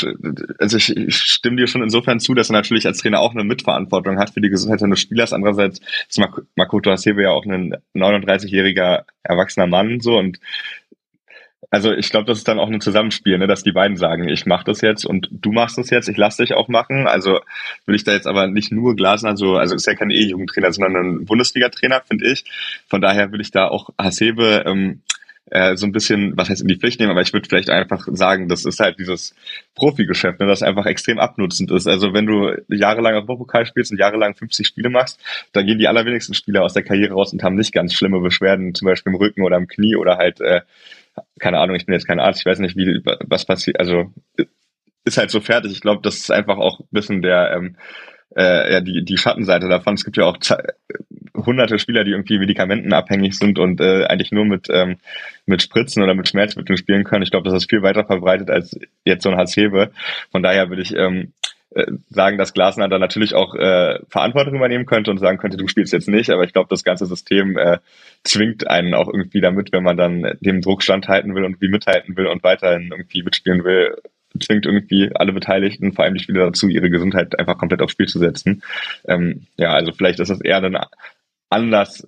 also 0.59 0.77
ich, 0.77 0.95
ich 0.95 1.17
stimme 1.17 1.57
dir 1.57 1.67
schon 1.67 1.83
insofern 1.83 2.21
zu, 2.21 2.35
dass 2.35 2.51
er 2.51 2.55
natürlich 2.55 2.87
als 2.87 2.99
Trainer 2.99 3.21
auch 3.21 3.33
eine 3.35 3.45
Mitverantwortung 3.45 4.19
hat 4.19 4.31
für 4.31 4.41
die 4.41 4.51
Gesundheit 4.51 4.81
seines 4.81 5.01
Spielers. 5.01 5.33
Andererseits 5.33 5.81
ist 6.09 6.21
Makoto 6.57 6.91
Hasebe 6.91 7.23
ja 7.23 7.31
auch 7.31 7.45
ein 7.47 7.75
39-jähriger 7.95 9.05
erwachsener 9.23 9.67
Mann 9.67 10.01
so 10.01 10.19
und 10.19 10.41
also 11.71 11.93
ich 11.93 12.09
glaube, 12.11 12.27
das 12.27 12.39
ist 12.39 12.49
dann 12.49 12.59
auch 12.59 12.71
ein 12.71 12.81
Zusammenspiel, 12.81 13.37
ne, 13.39 13.47
dass 13.47 13.63
die 13.63 13.73
beiden 13.73 13.97
sagen, 13.97 14.29
ich 14.29 14.47
mache 14.47 14.65
das 14.65 14.81
jetzt 14.81 15.05
und 15.05 15.29
du 15.31 15.53
machst 15.53 15.77
das 15.77 15.91
jetzt, 15.91 16.09
ich 16.09 16.17
lass 16.17 16.39
dich 16.39 16.55
auch 16.55 16.69
machen. 16.69 17.07
Also 17.07 17.41
will 17.85 17.95
ich 17.95 18.05
da 18.05 18.13
jetzt 18.13 18.27
aber 18.27 18.47
nicht 18.47 18.73
nur 18.73 18.97
Glasner 18.97 19.37
so, 19.37 19.57
also 19.57 19.75
ist 19.75 19.87
ja 19.87 19.95
kein 19.95 20.11
E-Jugendtrainer, 20.11 20.73
sondern 20.73 20.97
ein 20.97 21.25
Bundesliga-Trainer, 21.27 22.03
finde 22.07 22.31
ich. 22.31 22.45
Von 22.87 23.03
daher 23.03 23.33
will 23.33 23.41
ich 23.41 23.51
da 23.51 23.69
auch 23.69 23.91
Hasebe 23.99 24.65
ähm, 24.67 25.03
äh, 25.51 25.77
so 25.77 25.87
ein 25.87 25.93
bisschen, 25.93 26.37
was 26.37 26.49
heißt 26.49 26.63
in 26.63 26.69
die 26.69 26.77
Pflicht 26.77 27.01
nehmen, 27.01 27.11
aber 27.11 27.23
ich 27.23 27.33
würde 27.33 27.49
vielleicht 27.49 27.71
einfach 27.71 28.07
sagen, 28.13 28.49
das 28.49 28.65
ist 28.65 28.81
halt 28.81 28.99
dieses 28.99 29.35
Profigeschäft, 29.75 30.41
ne, 30.41 30.47
das 30.47 30.63
einfach 30.63 30.87
extrem 30.87 31.19
abnutzend 31.19 31.71
ist. 31.71 31.87
Also 31.87 32.13
wenn 32.13 32.27
du 32.27 32.55
jahrelang 32.69 33.15
auf 33.15 33.23
Europapokal 33.29 33.67
spielst 33.67 33.91
und 33.91 33.99
jahrelang 33.99 34.35
50 34.35 34.67
Spiele 34.67 34.91
machst, 34.91 35.21
dann 35.53 35.67
gehen 35.67 35.79
die 35.79 35.89
allerwenigsten 35.89 36.35
Spieler 36.35 36.63
aus 36.63 36.73
der 36.73 36.83
Karriere 36.83 37.15
raus 37.15 37.33
und 37.33 37.43
haben 37.43 37.57
nicht 37.57 37.73
ganz 37.73 37.95
schlimme 37.95 38.21
Beschwerden, 38.21 38.75
zum 38.75 38.87
Beispiel 38.87 39.13
im 39.13 39.19
Rücken 39.19 39.43
oder 39.43 39.57
im 39.57 39.69
Knie 39.69 39.97
oder 39.97 40.17
halt, 40.17 40.41
äh, 40.41 40.63
keine 41.39 41.59
Ahnung, 41.59 41.77
ich 41.77 41.87
bin 41.87 41.95
jetzt 41.95 42.07
kein 42.07 42.21
Arzt, 42.21 42.41
ich 42.41 42.47
weiß 42.47 42.59
nicht, 42.61 42.77
wie 42.77 43.01
was 43.05 43.45
passiert, 43.45 43.81
also 43.81 44.13
ist 45.05 45.19
halt 45.19 45.31
so 45.31 45.41
fertig. 45.41 45.73
Ich 45.73 45.81
glaube, 45.81 46.03
das 46.03 46.17
ist 46.17 46.31
einfach 46.31 46.59
auch 46.59 46.81
ein 46.81 46.87
bisschen 46.91 47.23
der 47.23 47.53
ähm, 47.57 47.77
äh, 48.37 48.73
ja, 48.73 48.81
die, 48.81 49.05
die 49.05 49.17
Schattenseite 49.17 49.69
davon. 49.69 49.95
Es 49.95 50.05
gibt 50.05 50.17
ja 50.17 50.25
auch 50.25 50.37
hunderte 51.35 51.79
Spieler, 51.79 52.05
die 52.05 52.11
irgendwie 52.11 52.39
medikamentenabhängig 52.39 53.39
sind 53.39 53.59
und 53.59 53.81
äh, 53.81 54.05
eigentlich 54.05 54.33
nur 54.33 54.45
mit, 54.45 54.69
ähm, 54.71 54.99
mit 55.47 55.63
Spritzen 55.63 56.03
oder 56.03 56.15
mit 56.15 56.29
Schmerzmitteln 56.29 56.77
spielen 56.77 57.05
können. 57.05 57.23
Ich 57.23 57.31
glaube, 57.31 57.49
das 57.49 57.63
ist 57.63 57.71
viel 57.71 57.83
weiter 57.83 58.05
verbreitet 58.05 58.51
als 58.51 58.79
jetzt 59.05 59.23
so 59.23 59.31
ein 59.31 59.39
Hasebe. 59.39 59.93
Von 60.31 60.43
daher 60.43 60.69
würde 60.69 60.83
ich 60.83 60.95
ähm, 60.95 61.33
äh, 61.39 61.58
sagen, 62.09 62.39
dass 62.39 62.53
Glasner 62.53 62.89
da 62.89 62.99
natürlich 62.99 63.35
auch 63.35 63.55
äh, 63.55 63.99
Verantwortung 64.09 64.55
übernehmen 64.55 64.87
könnte 64.87 65.11
und 65.11 65.19
sagen 65.19 65.39
könnte, 65.39 65.57
du 65.57 65.69
spielst 65.69 65.93
jetzt 65.93 66.09
nicht, 66.09 66.31
aber 66.31 66.45
ich 66.45 66.53
glaube, 66.53 66.69
das 66.71 66.85
ganze 66.85 67.07
System 67.07 67.57
äh, 67.57 67.79
zwingt 68.25 68.69
einen 68.69 68.95
auch 68.95 69.09
irgendwie 69.09 69.41
damit, 69.41 69.73
wenn 69.73 69.83
man 69.83 69.97
dann 69.97 70.37
dem 70.41 70.61
Druck 70.61 70.83
standhalten 70.83 71.35
will 71.35 71.45
und 71.45 71.53
irgendwie 71.53 71.69
mithalten 71.69 72.17
will 72.17 72.27
und 72.27 72.43
weiterhin 72.43 72.89
irgendwie 72.91 73.23
mitspielen 73.23 73.65
will, 73.65 73.97
zwingt 74.41 74.67
irgendwie 74.67 75.11
alle 75.15 75.33
Beteiligten, 75.33 75.93
vor 75.93 76.05
allem 76.05 76.15
die 76.15 76.23
Spieler 76.23 76.47
dazu, 76.47 76.69
ihre 76.69 76.91
Gesundheit 76.91 77.39
einfach 77.39 77.59
komplett 77.59 77.83
aufs 77.83 77.93
Spiel 77.93 78.07
zu 78.07 78.19
setzen. 78.19 78.63
Ähm, 79.07 79.47
ja, 79.57 79.73
also 79.73 79.93
vielleicht 79.93 80.21
ist 80.21 80.31
das 80.31 80.41
eher 80.41 80.63
ein 80.63 80.79
Anlass, 81.51 82.07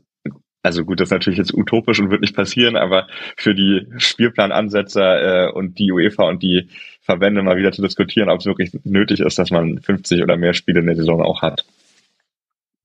also 0.62 0.84
gut, 0.84 1.00
das 1.00 1.08
ist 1.08 1.12
natürlich 1.12 1.39
jetzt 1.39 1.55
utopisch 1.55 2.00
und 2.00 2.10
wird 2.10 2.20
nicht 2.20 2.36
passieren, 2.36 2.76
aber 2.76 3.07
für 3.36 3.55
die 3.55 3.86
Spielplanansetzer 3.97 5.49
äh, 5.49 5.52
und 5.52 5.78
die 5.78 5.90
UEFA 5.90 6.24
und 6.24 6.42
die 6.42 6.68
Verbände 7.01 7.43
mal 7.43 7.57
wieder 7.57 7.73
zu 7.73 7.83
diskutieren, 7.83 8.29
ob 8.29 8.41
es 8.41 8.47
wirklich 8.47 8.73
nötig 8.85 9.20
ist, 9.20 9.39
dass 9.39 9.51
man 9.51 9.81
50 9.81 10.23
oder 10.23 10.37
mehr 10.37 10.55
Spiele 10.55 10.81
in 10.81 10.87
der 10.87 10.97
Saison 10.97 11.23
auch 11.23 11.43
hat. 11.43 11.65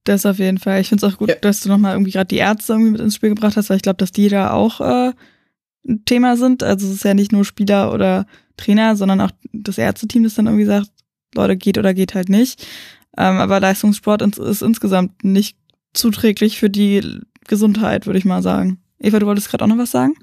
Das 0.06 0.26
auf 0.26 0.40
jeden 0.40 0.60
Fall. 0.60 0.82
Ich 0.82 0.90
finde 0.90 1.06
es 1.06 1.14
auch 1.14 1.18
gut, 1.18 1.30
ja. 1.30 1.36
dass 1.36 1.62
du 1.62 1.70
nochmal 1.70 1.94
irgendwie 1.94 2.12
gerade 2.12 2.28
die 2.28 2.38
Ärzte 2.38 2.74
irgendwie 2.74 2.92
mit 2.92 3.02
ins 3.02 3.16
Spiel 3.16 3.30
gebracht 3.30 3.58
hast, 3.58 3.70
weil 3.70 3.78
ich 3.78 3.84
glaube, 3.84 3.98
dass 3.98 4.12
die 4.12 4.30
da 4.30 4.52
auch 4.52 4.80
äh, 4.80 5.14
ein 5.88 6.06
Thema 6.06 6.38
sind. 6.38 6.64
Also 6.64 6.88
es 6.88 6.94
ist 6.94 7.04
ja 7.04 7.14
nicht 7.14 7.32
nur 7.32 7.44
Spieler 7.44 7.92
oder 7.92 8.26
Trainer, 8.56 8.96
sondern 8.96 9.20
auch 9.22 9.32
das 9.52 9.78
Ärzteteam, 9.78 10.24
das 10.24 10.36
dann 10.36 10.46
irgendwie 10.46 10.66
sagt, 10.66 10.92
Leute, 11.34 11.58
geht 11.58 11.78
oder 11.78 11.94
geht 11.94 12.16
halt 12.16 12.30
nicht. 12.30 12.66
Ähm, 13.18 13.38
aber 13.38 13.60
Leistungssport 13.60 14.22
ist 14.22 14.62
insgesamt 14.62 15.24
nicht 15.24 15.58
zuträglich 15.94 16.60
für 16.60 16.70
die 16.70 17.22
Gesundheit, 17.48 18.06
würde 18.06 18.20
ich 18.20 18.26
mal 18.26 18.42
sagen. 18.42 18.80
Eva, 19.00 19.20
du 19.20 19.26
wolltest 19.26 19.50
gerade 19.50 19.64
auch 19.64 19.70
noch 19.70 19.78
was 19.78 19.92
sagen? 19.92 20.14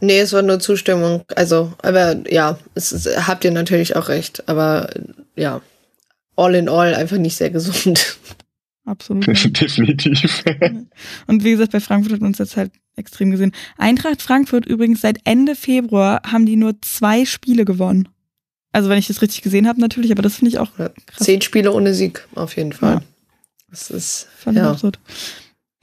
Nee, 0.00 0.20
es 0.20 0.32
war 0.32 0.42
nur 0.42 0.60
Zustimmung. 0.60 1.24
Also, 1.34 1.72
aber 1.82 2.16
ja, 2.30 2.58
es 2.74 2.92
ist, 2.92 3.26
habt 3.26 3.44
ihr 3.44 3.50
natürlich 3.50 3.96
auch 3.96 4.08
recht. 4.08 4.48
Aber 4.48 4.90
ja, 5.36 5.60
all 6.36 6.54
in 6.54 6.68
all 6.68 6.94
einfach 6.94 7.18
nicht 7.18 7.36
sehr 7.36 7.50
gesund. 7.50 8.18
Absolut. 8.84 9.26
Definitiv. 9.60 10.44
Und 11.26 11.44
wie 11.44 11.50
gesagt, 11.50 11.72
bei 11.72 11.80
Frankfurt 11.80 12.12
hat 12.12 12.20
man 12.20 12.28
uns 12.28 12.38
jetzt 12.38 12.56
halt 12.56 12.72
extrem 12.94 13.30
gesehen. 13.30 13.52
Eintracht 13.78 14.22
Frankfurt 14.22 14.66
übrigens 14.66 15.00
seit 15.00 15.18
Ende 15.24 15.56
Februar 15.56 16.22
haben 16.24 16.46
die 16.46 16.56
nur 16.56 16.80
zwei 16.82 17.24
Spiele 17.24 17.64
gewonnen. 17.64 18.08
Also 18.72 18.88
wenn 18.88 18.98
ich 18.98 19.06
das 19.06 19.22
richtig 19.22 19.42
gesehen 19.42 19.66
habe 19.66 19.80
natürlich, 19.80 20.12
aber 20.12 20.22
das 20.22 20.36
finde 20.36 20.50
ich 20.50 20.58
auch 20.58 20.74
krass. 20.76 20.92
Zehn 21.18 21.40
Spiele 21.40 21.72
ohne 21.72 21.94
Sieg, 21.94 22.26
auf 22.34 22.56
jeden 22.56 22.72
Fall. 22.72 22.94
Ja. 22.94 23.02
Das 23.70 23.90
ist 23.90 24.28
Fand 24.36 24.58
ja. 24.58 24.70
absurd. 24.70 24.98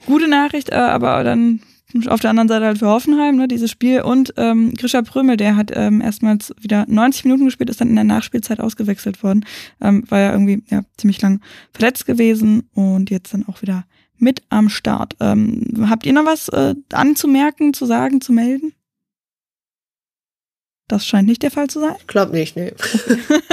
Gute 0.06 0.28
Nachricht, 0.28 0.70
äh, 0.70 0.76
aber 0.76 1.24
dann 1.24 1.60
auf 2.06 2.20
der 2.20 2.30
anderen 2.30 2.48
Seite 2.48 2.66
halt 2.66 2.78
für 2.78 2.88
Hoffenheim, 2.88 3.36
ne, 3.36 3.48
dieses 3.48 3.70
Spiel. 3.70 4.02
Und 4.02 4.34
ähm, 4.36 4.74
Grisha 4.74 5.02
Prömel, 5.02 5.36
der 5.36 5.56
hat 5.56 5.70
ähm, 5.74 6.00
erstmals 6.00 6.54
wieder 6.60 6.86
90 6.88 7.24
Minuten 7.24 7.44
gespielt, 7.44 7.70
ist 7.70 7.80
dann 7.80 7.88
in 7.88 7.94
der 7.94 8.04
Nachspielzeit 8.04 8.60
ausgewechselt 8.60 9.22
worden. 9.22 9.44
Ähm, 9.80 10.04
war 10.08 10.20
ja 10.20 10.32
irgendwie 10.32 10.62
ja, 10.70 10.82
ziemlich 10.96 11.20
lang 11.22 11.40
verletzt 11.72 12.06
gewesen 12.06 12.68
und 12.74 13.10
jetzt 13.10 13.32
dann 13.32 13.46
auch 13.46 13.62
wieder 13.62 13.84
mit 14.18 14.42
am 14.48 14.68
Start. 14.68 15.16
Ähm, 15.20 15.86
habt 15.88 16.06
ihr 16.06 16.12
noch 16.12 16.26
was 16.26 16.48
äh, 16.48 16.74
anzumerken, 16.92 17.74
zu 17.74 17.86
sagen, 17.86 18.20
zu 18.20 18.32
melden? 18.32 18.72
Das 20.94 21.08
scheint 21.08 21.26
nicht 21.26 21.42
der 21.42 21.50
Fall 21.50 21.66
zu 21.66 21.80
sein. 21.80 21.96
Glaub 22.06 22.32
nicht, 22.32 22.54
nee. 22.54 22.72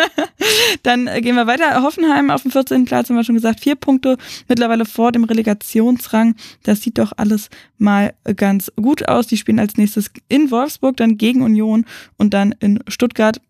Dann 0.83 1.07
äh, 1.07 1.21
gehen 1.21 1.33
wir 1.33 1.47
weiter. 1.47 1.81
Hoffenheim 1.81 2.29
auf 2.29 2.43
dem 2.43 2.51
14. 2.51 2.85
Platz 2.85 3.09
haben 3.09 3.15
wir 3.15 3.23
schon 3.23 3.33
gesagt. 3.33 3.61
Vier 3.61 3.73
Punkte 3.73 4.17
mittlerweile 4.47 4.85
vor 4.85 5.11
dem 5.11 5.23
Relegationsrang. 5.23 6.35
Das 6.61 6.83
sieht 6.83 6.99
doch 6.99 7.13
alles 7.17 7.49
mal 7.79 8.13
ganz 8.35 8.71
gut 8.75 9.07
aus. 9.07 9.25
Die 9.25 9.37
spielen 9.37 9.57
als 9.57 9.75
nächstes 9.75 10.11
in 10.27 10.51
Wolfsburg, 10.51 10.97
dann 10.97 11.17
gegen 11.17 11.41
Union 11.41 11.85
und 12.19 12.35
dann 12.35 12.53
in 12.59 12.83
Stuttgart 12.87 13.41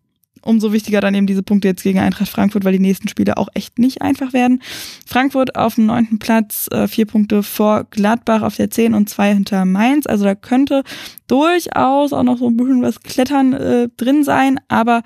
umso 0.42 0.72
wichtiger 0.72 1.00
dann 1.00 1.14
eben 1.14 1.26
diese 1.26 1.42
Punkte 1.42 1.68
jetzt 1.68 1.82
gegen 1.82 1.98
Eintracht 1.98 2.28
Frankfurt, 2.28 2.64
weil 2.64 2.72
die 2.72 2.78
nächsten 2.78 3.08
Spiele 3.08 3.36
auch 3.36 3.48
echt 3.54 3.78
nicht 3.78 4.02
einfach 4.02 4.32
werden. 4.32 4.62
Frankfurt 5.06 5.56
auf 5.56 5.76
dem 5.76 5.86
neunten 5.86 6.18
Platz, 6.18 6.68
äh, 6.70 6.88
vier 6.88 7.06
Punkte 7.06 7.42
vor 7.42 7.84
Gladbach 7.90 8.42
auf 8.42 8.56
der 8.56 8.70
zehn 8.70 8.94
und 8.94 9.08
zwei 9.08 9.32
hinter 9.32 9.64
Mainz. 9.64 10.06
Also 10.06 10.24
da 10.24 10.34
könnte 10.34 10.82
durchaus 11.26 12.12
auch 12.12 12.22
noch 12.22 12.38
so 12.38 12.48
ein 12.48 12.56
bisschen 12.56 12.82
was 12.82 13.00
Klettern 13.00 13.52
äh, 13.52 13.88
drin 13.96 14.24
sein, 14.24 14.60
aber 14.68 15.02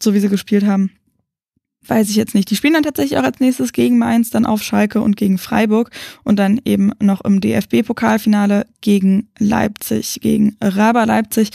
so 0.00 0.14
wie 0.14 0.20
sie 0.20 0.28
gespielt 0.28 0.66
haben, 0.66 0.90
weiß 1.86 2.10
ich 2.10 2.16
jetzt 2.16 2.34
nicht. 2.34 2.50
Die 2.50 2.56
spielen 2.56 2.74
dann 2.74 2.82
tatsächlich 2.82 3.18
auch 3.18 3.24
als 3.24 3.40
nächstes 3.40 3.72
gegen 3.72 3.98
Mainz, 3.98 4.30
dann 4.30 4.46
auf 4.46 4.62
Schalke 4.62 5.00
und 5.00 5.16
gegen 5.16 5.38
Freiburg 5.38 5.90
und 6.22 6.38
dann 6.38 6.60
eben 6.64 6.92
noch 7.00 7.22
im 7.22 7.40
DFB-Pokalfinale 7.40 8.66
gegen 8.80 9.28
Leipzig, 9.38 10.20
gegen 10.20 10.56
Raber 10.60 11.06
Leipzig 11.06 11.50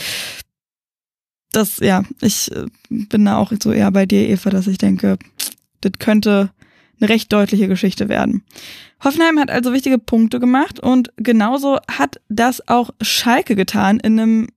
das, 1.52 1.78
ja, 1.78 2.04
ich 2.20 2.50
äh, 2.52 2.66
bin 2.88 3.24
da 3.24 3.38
auch 3.38 3.52
so 3.62 3.72
eher 3.72 3.90
bei 3.90 4.06
dir, 4.06 4.28
Eva, 4.28 4.50
dass 4.50 4.66
ich 4.66 4.78
denke, 4.78 5.18
das 5.80 5.92
könnte 5.98 6.50
eine 7.00 7.08
recht 7.08 7.32
deutliche 7.32 7.68
Geschichte 7.68 8.08
werden. 8.08 8.42
Hoffenheim 9.02 9.38
hat 9.38 9.50
also 9.50 9.72
wichtige 9.72 9.98
Punkte 9.98 10.40
gemacht 10.40 10.80
und 10.80 11.12
genauso 11.16 11.78
hat 11.90 12.20
das 12.28 12.66
auch 12.68 12.90
Schalke 13.00 13.54
getan 13.54 14.00
in 14.00 14.18
einem 14.18 14.48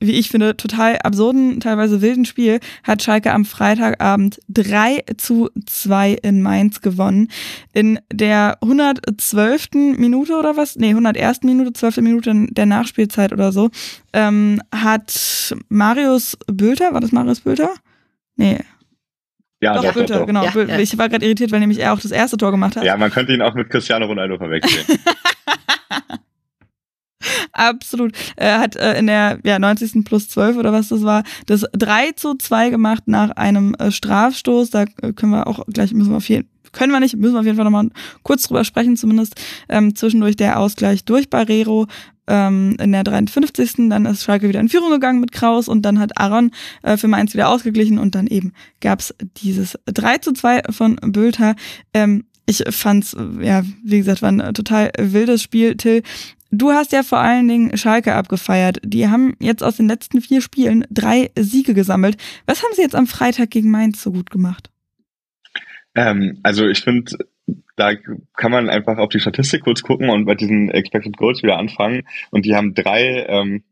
wie 0.00 0.12
ich 0.12 0.28
finde, 0.28 0.56
total 0.56 0.98
absurden, 0.98 1.60
teilweise 1.60 2.02
wilden 2.02 2.24
Spiel 2.24 2.60
hat 2.82 3.02
Schalke 3.02 3.32
am 3.32 3.44
Freitagabend 3.44 4.40
3 4.48 5.04
zu 5.16 5.50
2 5.66 6.18
in 6.22 6.42
Mainz 6.42 6.80
gewonnen. 6.80 7.28
In 7.72 7.98
der 8.12 8.58
112. 8.62 9.96
Minute 9.96 10.36
oder 10.36 10.56
was? 10.56 10.76
Nee, 10.76 10.90
101. 10.90 11.42
Minute, 11.42 11.72
12. 11.72 11.98
Minute 11.98 12.46
der 12.50 12.66
Nachspielzeit 12.66 13.32
oder 13.32 13.52
so, 13.52 13.70
ähm, 14.12 14.60
hat 14.74 15.54
Marius 15.68 16.36
Bülter, 16.46 16.92
war 16.92 17.00
das 17.00 17.12
Marius 17.12 17.40
Bülter? 17.40 17.70
Nee, 18.36 18.58
ja, 19.64 19.74
doch, 19.74 19.82
doch, 19.84 19.94
Bülter, 19.94 20.18
doch. 20.18 20.26
genau. 20.26 20.44
Ja, 20.44 20.78
ich 20.78 20.98
war 20.98 21.08
gerade 21.08 21.24
irritiert, 21.24 21.50
weil 21.50 21.60
nämlich 21.60 21.78
er 21.78 21.94
auch 21.94 22.00
das 22.00 22.10
erste 22.10 22.36
Tor 22.36 22.50
gemacht 22.50 22.76
hat. 22.76 22.84
Ja, 22.84 22.98
man 22.98 23.10
könnte 23.10 23.32
ihn 23.32 23.40
auch 23.40 23.54
mit 23.54 23.70
Cristiano 23.70 24.04
Ronaldo 24.04 24.36
verwechseln. 24.36 24.84
Absolut. 27.54 28.12
Er 28.34 28.58
hat 28.58 28.74
äh, 28.76 28.98
in 28.98 29.06
der 29.06 29.38
ja, 29.44 29.58
90. 29.58 30.04
plus 30.04 30.28
12 30.28 30.56
oder 30.56 30.72
was 30.72 30.88
das 30.88 31.02
war, 31.02 31.22
das 31.46 31.64
3 31.72 32.12
zu 32.12 32.34
2 32.34 32.70
gemacht 32.70 33.04
nach 33.06 33.30
einem 33.30 33.74
äh, 33.74 33.92
Strafstoß. 33.92 34.70
Da 34.70 34.82
äh, 35.02 35.12
können 35.12 35.32
wir 35.32 35.46
auch 35.46 35.64
gleich, 35.66 35.94
müssen 35.94 36.10
wir 36.10 36.16
auf 36.16 36.28
jeden 36.28 36.48
können 36.72 36.92
wir 36.92 36.98
nicht, 36.98 37.16
müssen 37.16 37.34
wir 37.34 37.38
auf 37.38 37.46
jeden 37.46 37.56
Fall 37.56 37.64
nochmal 37.64 37.88
kurz 38.24 38.42
drüber 38.42 38.64
sprechen, 38.64 38.96
zumindest 38.96 39.40
ähm, 39.68 39.94
zwischendurch 39.94 40.34
der 40.34 40.58
Ausgleich 40.58 41.04
durch 41.04 41.30
Barrero 41.30 41.86
ähm, 42.26 42.76
in 42.80 42.90
der 42.90 43.04
53. 43.04 43.88
Dann 43.88 44.06
ist 44.06 44.24
Schalke 44.24 44.48
wieder 44.48 44.58
in 44.58 44.68
Führung 44.68 44.90
gegangen 44.90 45.20
mit 45.20 45.30
Kraus 45.30 45.68
und 45.68 45.82
dann 45.82 46.00
hat 46.00 46.18
Aaron 46.18 46.50
äh, 46.82 46.96
für 46.96 47.06
Mainz 47.06 47.32
wieder 47.32 47.48
ausgeglichen 47.48 47.98
und 47.98 48.16
dann 48.16 48.26
eben 48.26 48.52
gab's 48.80 49.14
dieses 49.36 49.78
3 49.86 50.18
zu 50.18 50.32
2 50.32 50.62
von 50.70 50.96
Bülter. 50.96 51.54
Ähm, 51.92 52.24
ich 52.46 52.62
fand's, 52.68 53.16
ja, 53.40 53.62
wie 53.84 53.98
gesagt, 53.98 54.20
war 54.20 54.30
ein 54.30 54.52
total 54.52 54.90
wildes 54.98 55.42
Spiel. 55.42 55.76
Till, 55.76 56.02
Du 56.56 56.70
hast 56.70 56.92
ja 56.92 57.02
vor 57.02 57.18
allen 57.18 57.48
Dingen 57.48 57.76
Schalke 57.76 58.14
abgefeiert. 58.14 58.78
Die 58.84 59.08
haben 59.08 59.34
jetzt 59.40 59.64
aus 59.64 59.76
den 59.76 59.88
letzten 59.88 60.20
vier 60.20 60.40
Spielen 60.40 60.86
drei 60.88 61.32
Siege 61.36 61.74
gesammelt. 61.74 62.16
Was 62.46 62.62
haben 62.62 62.72
sie 62.74 62.82
jetzt 62.82 62.94
am 62.94 63.08
Freitag 63.08 63.50
gegen 63.50 63.72
Mainz 63.72 64.00
so 64.00 64.12
gut 64.12 64.30
gemacht? 64.30 64.70
Ähm, 65.96 66.38
also 66.44 66.68
ich 66.68 66.82
finde, 66.82 67.18
da 67.74 67.94
kann 68.36 68.52
man 68.52 68.70
einfach 68.70 68.98
auf 68.98 69.08
die 69.08 69.18
Statistik 69.18 69.64
kurz 69.64 69.82
gucken 69.82 70.10
und 70.10 70.26
bei 70.26 70.36
diesen 70.36 70.70
Expected 70.70 71.16
Goals 71.16 71.42
wieder 71.42 71.58
anfangen. 71.58 72.02
Und 72.30 72.46
die 72.46 72.54
haben 72.54 72.72
drei 72.72 73.26
ähm, 73.28 73.64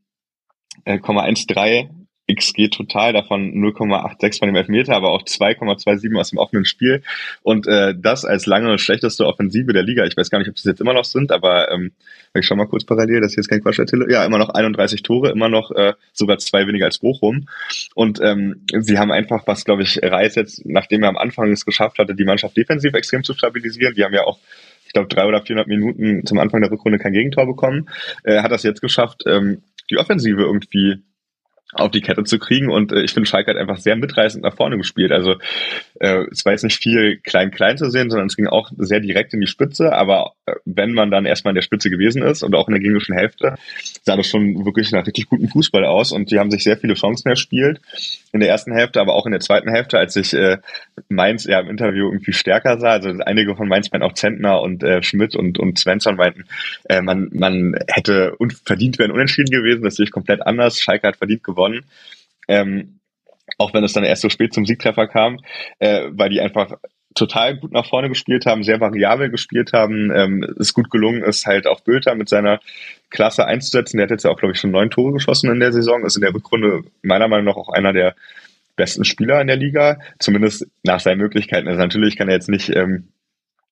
0,13 0.85 2.02
XG 2.31 2.69
total, 2.69 3.13
davon 3.13 3.53
0,86 3.53 4.39
von 4.39 4.49
dem 4.49 4.57
Elfmeter, 4.57 4.95
aber 4.95 5.11
auch 5.11 5.23
2,27 5.23 6.19
aus 6.19 6.31
dem 6.31 6.39
offenen 6.39 6.65
Spiel. 6.65 7.03
Und 7.43 7.67
äh, 7.67 7.95
das 7.97 8.25
als 8.25 8.47
lange 8.47 8.79
schlechteste 8.79 9.27
Offensive 9.27 9.73
der 9.73 9.83
Liga. 9.83 10.05
Ich 10.05 10.17
weiß 10.17 10.31
gar 10.31 10.39
nicht, 10.39 10.49
ob 10.49 10.55
das 10.55 10.65
jetzt 10.65 10.81
immer 10.81 10.95
noch 10.95 11.05
sind, 11.05 11.33
aber 11.33 11.71
ähm, 11.73 11.93
ich 12.35 12.47
schau 12.47 12.55
mal 12.55 12.67
kurz 12.67 12.85
parallel, 12.85 13.21
dass 13.21 13.33
ich 13.33 13.39
jetzt 13.39 13.49
kein 13.49 13.63
Quatsch 13.63 13.79
erzähle. 13.79 14.07
Ja, 14.11 14.25
immer 14.25 14.39
noch 14.39 14.51
31 14.51 15.03
Tore, 15.03 15.31
immer 15.31 15.49
noch 15.49 15.71
äh, 15.73 15.95
sogar 16.13 16.39
zwei 16.39 16.67
weniger 16.67 16.87
als 16.87 16.99
Bochum. 16.99 17.49
Und 17.95 18.21
ähm, 18.23 18.65
sie 18.73 18.99
haben 18.99 19.11
einfach, 19.11 19.47
was 19.47 19.65
glaube 19.65 19.83
ich, 19.83 20.01
Reis 20.03 20.37
jetzt, 20.37 20.65
nachdem 20.65 21.03
er 21.03 21.09
am 21.09 21.19
Anfang 21.19 21.51
es 21.51 21.67
geschafft 21.67 21.99
hatte, 21.99 22.15
die 22.15 22.25
Mannschaft 22.25 22.57
defensiv 22.57 22.95
extrem 22.95 23.25
zu 23.25 23.35
stabilisieren. 23.35 23.95
Die 23.95 24.05
haben 24.05 24.15
ja 24.15 24.25
auch 24.25 24.39
ich 24.85 24.93
glaube, 24.93 25.09
drei 25.09 25.25
oder 25.25 25.41
400 25.41 25.69
Minuten 25.69 26.27
zum 26.27 26.39
Anfang 26.39 26.61
der 26.61 26.71
Rückrunde 26.71 26.99
kein 26.99 27.15
Gegentor 27.15 27.47
bekommen, 27.47 27.89
äh, 28.25 28.43
hat 28.43 28.53
das 28.53 28.63
jetzt 28.63 28.83
geschafft, 28.83 29.23
ähm, 29.27 29.63
die 29.89 29.97
Offensive 29.97 30.43
irgendwie 30.43 30.99
auf 31.75 31.91
die 31.91 32.01
Kette 32.01 32.25
zu 32.25 32.39
kriegen. 32.39 32.71
Und 32.71 32.93
äh, 32.93 33.03
ich 33.03 33.13
finde, 33.13 33.29
Schalke 33.29 33.51
hat 33.51 33.57
einfach 33.57 33.79
sehr 33.79 33.97
mitreißend 33.97 34.45
nach 34.45 34.55
vorne 34.55 34.77
gespielt. 34.77 35.13
Also 35.13 35.37
äh, 36.01 36.25
es 36.31 36.45
war 36.45 36.53
jetzt 36.53 36.65
nicht 36.65 36.83
viel 36.83 37.19
klein-klein 37.19 37.79
zu 37.79 37.91
sehen, 37.91 38.11
sondern 38.11 38.27
es 38.27 38.37
ging 38.37 38.47
auch 38.47 38.71
sehr 38.77 39.01
direkt 39.01 39.35
in 39.35 39.41
die 39.41 39.47
Spitze. 39.47 39.93
Aber 39.93 40.33
äh, 40.47 40.55
wenn 40.65 40.93
man 40.93 41.11
dann 41.11 41.25
erstmal 41.25 41.53
in 41.53 41.57
der 41.57 41.63
Spitze 41.63 41.91
gewesen 41.91 42.23
ist 42.23 42.43
und 42.43 42.55
auch 42.55 42.69
in 42.69 42.75
der 42.75 42.83
gegnerischen 42.83 43.17
Hälfte, 43.17 43.55
sah 44.03 44.17
das 44.17 44.27
schon 44.27 44.65
wirklich 44.65 44.93
nach 44.93 45.07
richtig 45.07 45.29
guten 45.29 45.49
Fußball 45.49 45.85
aus. 45.85 46.13
Und 46.13 46.31
die 46.31 46.39
haben 46.39 46.51
sich 46.51 46.63
sehr 46.63 46.77
viele 46.77 46.95
Chancen 46.95 47.29
erspielt 47.29 47.81
in 48.33 48.41
der 48.41 48.49
ersten 48.49 48.73
Hälfte, 48.73 49.01
aber 49.01 49.15
auch 49.15 49.27
in 49.27 49.33
der 49.33 49.41
zweiten 49.41 49.71
Hälfte, 49.71 49.99
als 49.99 50.17
ich 50.17 50.35
äh, 50.35 50.59
Mainz 51.09 51.45
ja 51.45 51.61
im 51.61 51.69
Interview 51.69 52.07
irgendwie 52.07 52.33
stärker 52.33 52.79
sah. 52.79 52.93
Also 52.93 53.11
einige 53.25 53.57
von 53.57 53.69
Mainz 53.69 53.91
meinten 53.91 54.07
auch 54.07 54.15
Zentner 54.15 54.61
und 54.61 54.83
äh, 54.83 55.03
Schmidt 55.03 55.37
und, 55.37 55.59
und 55.59 55.79
Svensson 55.79 56.17
meinten, 56.17 56.45
äh, 56.89 57.01
man, 57.01 57.31
man 57.33 57.75
hätte 57.89 58.37
verdient 58.65 58.99
werden 58.99 59.13
unentschieden 59.13 59.51
gewesen. 59.51 59.85
Das 59.85 59.97
sehe 59.97 60.05
ich 60.05 60.11
komplett 60.11 60.47
anders. 60.47 60.81
Schalke 60.81 61.09
hat 61.09 61.17
verdient 61.17 61.45
gewonnen 61.45 61.62
gewonnen. 61.63 61.85
Ähm, 62.49 62.99
auch 63.59 63.75
wenn 63.75 63.85
es 63.85 63.93
dann 63.93 64.05
erst 64.05 64.23
so 64.23 64.29
spät 64.29 64.53
zum 64.53 64.67
Siegtreffer 64.67 65.07
kam, 65.07 65.39
äh, 65.79 66.09
weil 66.11 66.31
die 66.31 66.41
einfach 66.41 66.75
total 67.15 67.57
gut 67.57 67.73
nach 67.73 67.87
vorne 67.87 68.09
gespielt 68.09 68.47
haben, 68.47 68.63
sehr 68.63 68.81
variabel 68.81 69.31
gespielt 69.31 69.73
haben. 69.73 70.11
Ähm, 70.15 70.47
ist 70.57 70.73
gut 70.73 70.91
gelungen, 70.91 71.23
ist 71.23 71.47
halt 71.47 71.67
auch 71.67 71.81
Bülter 71.81 72.15
mit 72.15 72.29
seiner 72.29 72.61
Klasse 73.11 73.45
einzusetzen. 73.45 73.99
Der 73.99 74.05
hat 74.05 74.11
jetzt 74.11 74.25
ja 74.25 74.31
auch, 74.31 74.39
glaube 74.39 74.55
ich, 74.55 74.61
schon 74.61 74.71
neun 74.71 74.91
Tore 74.91 75.13
geschossen 75.13 75.51
in 75.51 75.61
der 75.61 75.73
Saison. 75.73 76.05
Ist 76.05 76.17
in 76.17 76.23
der 76.23 76.35
Rückrunde 76.35 76.85
meiner 77.03 77.29
Meinung 77.29 77.47
nach 77.47 77.57
auch 77.57 77.69
einer 77.69 77.93
der 77.93 78.15
besten 78.77 79.05
Spieler 79.05 79.41
in 79.43 79.49
der 79.49 79.57
Liga, 79.57 79.99
zumindest 80.19 80.67
nach 80.83 81.01
seinen 81.01 81.19
Möglichkeiten. 81.19 81.69
Also 81.69 81.79
natürlich 81.79 82.17
kann 82.17 82.29
er 82.29 82.35
jetzt 82.35 82.49
nicht 82.49 82.71
ähm, 82.75 83.09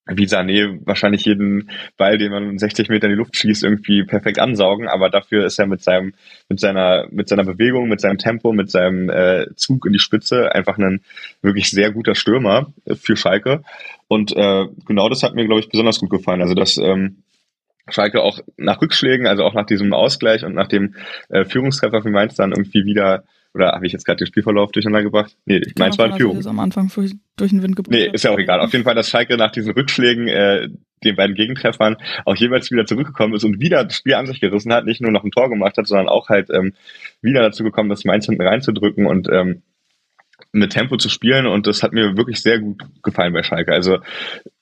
wie 0.06 0.26
Sané 0.26 0.80
wahrscheinlich 0.84 1.24
jeden 1.24 1.70
Ball, 1.96 2.18
den 2.18 2.32
man 2.32 2.58
60 2.58 2.88
Meter 2.88 3.06
in 3.06 3.12
die 3.12 3.18
Luft 3.18 3.36
schießt, 3.36 3.62
irgendwie 3.62 4.04
perfekt 4.04 4.38
ansaugen, 4.38 4.88
aber 4.88 5.10
dafür 5.10 5.46
ist 5.46 5.58
er 5.58 5.66
mit 5.66 5.82
seinem, 5.82 6.14
mit 6.48 6.58
seiner, 6.58 7.06
mit 7.10 7.28
seiner 7.28 7.44
Bewegung, 7.44 7.88
mit 7.88 8.00
seinem 8.00 8.18
Tempo, 8.18 8.52
mit 8.52 8.70
seinem 8.70 9.08
äh, 9.08 9.46
Zug 9.54 9.86
in 9.86 9.92
die 9.92 9.98
Spitze 9.98 10.54
einfach 10.54 10.78
ein 10.78 11.02
wirklich 11.42 11.70
sehr 11.70 11.92
guter 11.92 12.14
Stürmer 12.14 12.72
für 12.94 13.16
Schalke. 13.16 13.62
Und 14.08 14.36
äh, 14.36 14.66
genau 14.86 15.08
das 15.08 15.22
hat 15.22 15.34
mir, 15.34 15.46
glaube 15.46 15.60
ich, 15.60 15.68
besonders 15.68 16.00
gut 16.00 16.10
gefallen. 16.10 16.42
Also 16.42 16.54
dass 16.54 16.76
ähm, 16.78 17.22
Schalke 17.88 18.22
auch 18.22 18.40
nach 18.56 18.80
Rückschlägen, 18.80 19.26
also 19.26 19.44
auch 19.44 19.54
nach 19.54 19.66
diesem 19.66 19.92
Ausgleich 19.92 20.44
und 20.44 20.54
nach 20.54 20.68
dem 20.68 20.94
äh, 21.28 21.44
Führungstreffer 21.44 22.02
für 22.02 22.10
Mainz 22.10 22.34
dann 22.34 22.52
irgendwie 22.52 22.84
wieder 22.84 23.24
oder 23.54 23.72
habe 23.72 23.86
ich 23.86 23.92
jetzt 23.92 24.04
gerade 24.04 24.18
den 24.18 24.26
Spielverlauf 24.26 24.70
durcheinander 24.70 25.02
gebracht? 25.02 25.36
Nee, 25.44 25.58
ich 25.58 25.74
meine, 25.76 25.90
es 25.90 25.98
war 25.98 26.06
in 26.06 26.16
Führung. 26.16 26.38
Ist 26.38 26.46
am 26.46 26.60
Anfang 26.60 26.90
durch 27.36 27.50
den 27.50 27.62
Wind 27.62 27.76
gebracht. 27.76 27.92
Nee, 27.92 28.10
ist 28.12 28.24
ja 28.24 28.30
auch 28.30 28.38
egal. 28.38 28.60
Auf 28.60 28.72
jeden 28.72 28.84
Fall, 28.84 28.94
dass 28.94 29.08
Schalke 29.08 29.36
nach 29.36 29.50
diesen 29.50 29.72
Rückschlägen, 29.72 30.28
äh, 30.28 30.68
den 31.02 31.16
beiden 31.16 31.34
Gegentreffern, 31.34 31.96
auch 32.24 32.36
jeweils 32.36 32.70
wieder 32.70 32.86
zurückgekommen 32.86 33.34
ist 33.34 33.44
und 33.44 33.60
wieder 33.60 33.84
das 33.84 33.96
Spiel 33.96 34.14
an 34.14 34.26
sich 34.26 34.40
gerissen 34.40 34.72
hat, 34.72 34.84
nicht 34.84 35.00
nur 35.00 35.10
noch 35.10 35.24
ein 35.24 35.30
Tor 35.30 35.48
gemacht 35.48 35.76
hat, 35.78 35.86
sondern 35.86 36.08
auch 36.08 36.28
halt 36.28 36.48
ähm, 36.50 36.74
wieder 37.22 37.42
dazu 37.42 37.64
gekommen, 37.64 37.88
das 37.88 38.04
Mainz 38.04 38.26
hinten 38.26 38.42
reinzudrücken 38.42 39.06
und 39.06 39.28
ähm, 39.30 39.62
mit 40.52 40.72
Tempo 40.72 40.96
zu 40.96 41.08
spielen 41.08 41.46
und 41.46 41.66
das 41.66 41.82
hat 41.82 41.92
mir 41.92 42.16
wirklich 42.16 42.42
sehr 42.42 42.58
gut 42.58 42.82
gefallen 43.02 43.32
bei 43.32 43.42
Schalke. 43.42 43.72
Also 43.72 43.98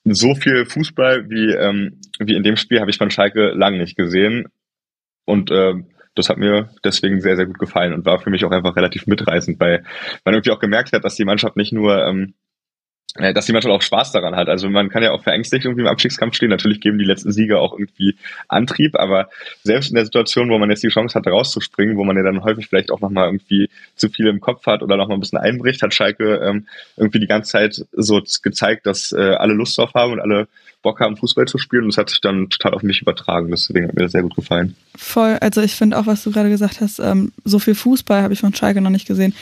so 0.04 0.34
viel 0.34 0.66
Fußball 0.66 1.30
wie, 1.30 1.52
ähm, 1.52 2.00
wie 2.18 2.34
in 2.34 2.42
dem 2.42 2.56
Spiel 2.56 2.80
habe 2.80 2.90
ich 2.90 2.98
von 2.98 3.10
Schalke 3.10 3.50
lang 3.50 3.78
nicht 3.78 3.96
gesehen 3.96 4.48
und 5.24 5.50
äh, 5.50 5.74
das 6.18 6.28
hat 6.28 6.38
mir 6.38 6.70
deswegen 6.84 7.20
sehr, 7.20 7.36
sehr 7.36 7.46
gut 7.46 7.58
gefallen 7.58 7.94
und 7.94 8.04
war 8.04 8.18
für 8.18 8.30
mich 8.30 8.44
auch 8.44 8.50
einfach 8.50 8.76
relativ 8.76 9.06
mitreißend, 9.06 9.58
weil 9.60 9.84
man 10.24 10.34
irgendwie 10.34 10.50
auch 10.50 10.58
gemerkt 10.58 10.92
hat, 10.92 11.04
dass 11.04 11.14
die 11.14 11.24
Mannschaft 11.24 11.56
nicht 11.56 11.72
nur 11.72 12.04
ähm, 12.04 12.34
äh, 12.34 12.47
dass 13.14 13.46
die 13.46 13.52
Mannschaft 13.52 13.72
auch 13.72 13.82
Spaß 13.82 14.12
daran 14.12 14.36
hat. 14.36 14.48
Also 14.48 14.68
man 14.68 14.90
kann 14.90 15.02
ja 15.02 15.12
auch 15.12 15.22
verängstigt 15.22 15.64
irgendwie 15.64 15.82
im 15.82 15.88
Abstiegskampf 15.88 16.34
stehen. 16.34 16.50
Natürlich 16.50 16.80
geben 16.80 16.98
die 16.98 17.04
letzten 17.04 17.32
Siege 17.32 17.58
auch 17.58 17.72
irgendwie 17.72 18.16
Antrieb, 18.48 18.96
aber 18.96 19.28
selbst 19.62 19.88
in 19.88 19.96
der 19.96 20.04
Situation, 20.04 20.50
wo 20.50 20.58
man 20.58 20.70
jetzt 20.70 20.82
die 20.82 20.88
Chance 20.88 21.14
hat, 21.14 21.26
rauszuspringen, 21.26 21.96
wo 21.96 22.04
man 22.04 22.16
ja 22.16 22.22
dann 22.22 22.44
häufig 22.44 22.68
vielleicht 22.68 22.90
auch 22.90 23.00
nochmal 23.00 23.26
irgendwie 23.26 23.70
zu 23.96 24.08
viel 24.08 24.26
im 24.26 24.40
Kopf 24.40 24.66
hat 24.66 24.82
oder 24.82 24.96
nochmal 24.96 25.16
ein 25.16 25.20
bisschen 25.20 25.38
einbricht, 25.38 25.82
hat 25.82 25.94
Schalke 25.94 26.36
ähm, 26.36 26.66
irgendwie 26.96 27.18
die 27.18 27.26
ganze 27.26 27.52
Zeit 27.52 27.86
so 27.92 28.22
gezeigt, 28.42 28.86
dass 28.86 29.12
äh, 29.12 29.34
alle 29.38 29.54
Lust 29.54 29.76
drauf 29.78 29.94
haben 29.94 30.12
und 30.12 30.20
alle 30.20 30.46
Bock 30.82 31.00
haben, 31.00 31.16
Fußball 31.16 31.46
zu 31.46 31.58
spielen. 31.58 31.84
Und 31.84 31.88
das 31.88 31.98
hat 31.98 32.10
sich 32.10 32.20
dann 32.20 32.50
total 32.50 32.74
auf 32.74 32.82
mich 32.82 33.02
übertragen. 33.02 33.50
Deswegen 33.50 33.88
hat 33.88 33.94
mir 33.94 34.02
das 34.02 34.12
sehr 34.12 34.22
gut 34.22 34.36
gefallen. 34.36 34.76
Voll. 34.96 35.36
Also 35.40 35.60
ich 35.60 35.74
finde 35.74 35.98
auch, 35.98 36.06
was 36.06 36.22
du 36.22 36.30
gerade 36.30 36.50
gesagt 36.50 36.80
hast, 36.80 37.00
ähm, 37.00 37.32
so 37.44 37.58
viel 37.58 37.74
Fußball 37.74 38.22
habe 38.22 38.32
ich 38.32 38.40
von 38.40 38.54
Schalke 38.54 38.80
noch 38.80 38.90
nicht 38.90 39.08
gesehen. 39.08 39.34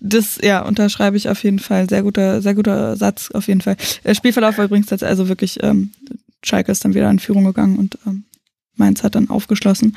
Das, 0.00 0.38
ja, 0.42 0.62
unterschreibe 0.62 1.16
ich 1.16 1.28
auf 1.28 1.42
jeden 1.42 1.58
Fall. 1.58 1.88
Sehr 1.88 2.02
guter, 2.02 2.42
sehr 2.42 2.54
guter 2.54 2.96
Satz 2.96 3.30
auf 3.30 3.48
jeden 3.48 3.60
Fall. 3.60 3.76
Der 4.04 4.14
Spielverlauf 4.14 4.58
war 4.58 4.66
übrigens 4.66 4.90
jetzt 4.90 5.04
also 5.04 5.28
wirklich, 5.28 5.62
ähm, 5.62 5.92
Schalke 6.44 6.72
ist 6.72 6.84
dann 6.84 6.94
wieder 6.94 7.10
in 7.10 7.18
Führung 7.18 7.44
gegangen 7.44 7.78
und 7.78 7.98
ähm, 8.06 8.24
Mainz 8.76 9.02
hat 9.02 9.14
dann 9.14 9.30
aufgeschlossen. 9.30 9.96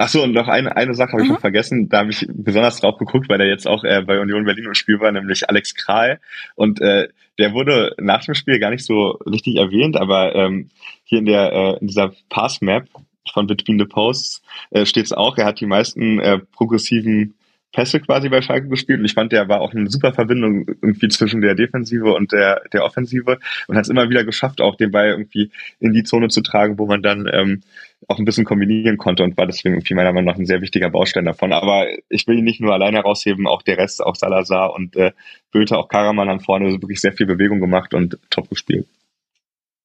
Ach 0.00 0.08
so, 0.08 0.22
und 0.22 0.32
noch 0.32 0.46
eine, 0.46 0.76
eine 0.76 0.94
Sache 0.94 1.12
habe 1.12 1.24
ich 1.24 1.28
noch 1.28 1.40
vergessen, 1.40 1.88
da 1.88 1.98
habe 1.98 2.10
ich 2.10 2.24
besonders 2.32 2.78
drauf 2.78 2.98
geguckt, 2.98 3.28
weil 3.28 3.38
der 3.38 3.48
jetzt 3.48 3.66
auch 3.66 3.82
äh, 3.82 4.00
bei 4.02 4.20
Union 4.20 4.44
Berlin 4.44 4.66
im 4.66 4.74
Spiel 4.74 5.00
war, 5.00 5.10
nämlich 5.10 5.48
Alex 5.48 5.74
Kral. 5.74 6.20
Und 6.54 6.80
äh, 6.80 7.08
der 7.38 7.52
wurde 7.52 7.96
nach 7.98 8.24
dem 8.24 8.34
Spiel 8.34 8.60
gar 8.60 8.70
nicht 8.70 8.84
so 8.84 9.18
richtig 9.26 9.56
erwähnt, 9.56 9.96
aber 9.96 10.36
ähm, 10.36 10.70
hier 11.02 11.18
in 11.18 11.26
der 11.26 11.52
äh, 11.52 11.78
in 11.80 11.88
dieser 11.88 12.12
Pass-Map 12.28 12.88
von 13.32 13.48
Between 13.48 13.80
the 13.80 13.86
Posts 13.86 14.42
äh, 14.70 14.86
steht 14.86 15.06
es 15.06 15.12
auch, 15.12 15.36
er 15.36 15.46
hat 15.46 15.60
die 15.60 15.66
meisten 15.66 16.20
äh, 16.20 16.38
progressiven 16.38 17.34
Pässe 17.72 18.00
quasi 18.00 18.28
bei 18.28 18.40
Schalke 18.40 18.68
gespielt 18.68 18.98
und 19.00 19.04
ich 19.04 19.12
fand, 19.12 19.30
der 19.30 19.48
war 19.48 19.60
auch 19.60 19.74
eine 19.74 19.90
super 19.90 20.12
Verbindung 20.14 20.66
irgendwie 20.66 21.08
zwischen 21.08 21.42
der 21.42 21.54
Defensive 21.54 22.14
und 22.14 22.32
der, 22.32 22.62
der 22.72 22.84
Offensive 22.84 23.38
und 23.66 23.76
hat 23.76 23.84
es 23.84 23.90
immer 23.90 24.08
wieder 24.08 24.24
geschafft, 24.24 24.60
auch 24.60 24.76
den 24.76 24.90
Ball 24.90 25.08
irgendwie 25.08 25.50
in 25.78 25.92
die 25.92 26.02
Zone 26.02 26.28
zu 26.28 26.40
tragen, 26.40 26.78
wo 26.78 26.86
man 26.86 27.02
dann 27.02 27.28
ähm, 27.30 27.60
auch 28.06 28.18
ein 28.18 28.24
bisschen 28.24 28.44
kombinieren 28.44 28.96
konnte 28.96 29.22
und 29.22 29.36
war 29.36 29.46
deswegen 29.46 29.74
irgendwie 29.74 29.94
meiner 29.94 30.12
Meinung 30.12 30.32
nach 30.32 30.38
ein 30.38 30.46
sehr 30.46 30.62
wichtiger 30.62 30.88
Baustein 30.88 31.26
davon. 31.26 31.52
Aber 31.52 31.86
ich 32.08 32.26
will 32.26 32.38
ihn 32.38 32.44
nicht 32.44 32.60
nur 32.60 32.72
alleine 32.72 32.98
herausheben, 32.98 33.46
auch 33.46 33.62
der 33.62 33.76
Rest, 33.76 34.02
auch 34.02 34.16
Salazar 34.16 34.72
und 34.72 34.96
äh, 34.96 35.12
Bülter, 35.50 35.78
auch 35.78 35.88
Karaman 35.88 36.28
an 36.28 36.40
vorne, 36.40 36.70
wirklich 36.80 37.00
sehr 37.00 37.12
viel 37.12 37.26
Bewegung 37.26 37.60
gemacht 37.60 37.92
und 37.92 38.18
top 38.30 38.48
gespielt. 38.48 38.86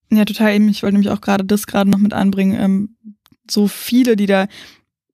Ja, 0.10 0.26
total 0.26 0.54
eben. 0.56 0.70
Ich 0.70 0.84
wollte 0.84 0.94
nämlich 0.96 1.12
auch 1.12 1.22
gerade 1.22 1.44
das 1.44 1.68
gerade 1.68 1.90
noch 1.90 1.98
mit 1.98 2.14
anbringen. 2.14 2.58
Ähm, 2.60 2.96
so 3.50 3.68
viele, 3.68 4.16
die 4.16 4.28
da 4.28 4.48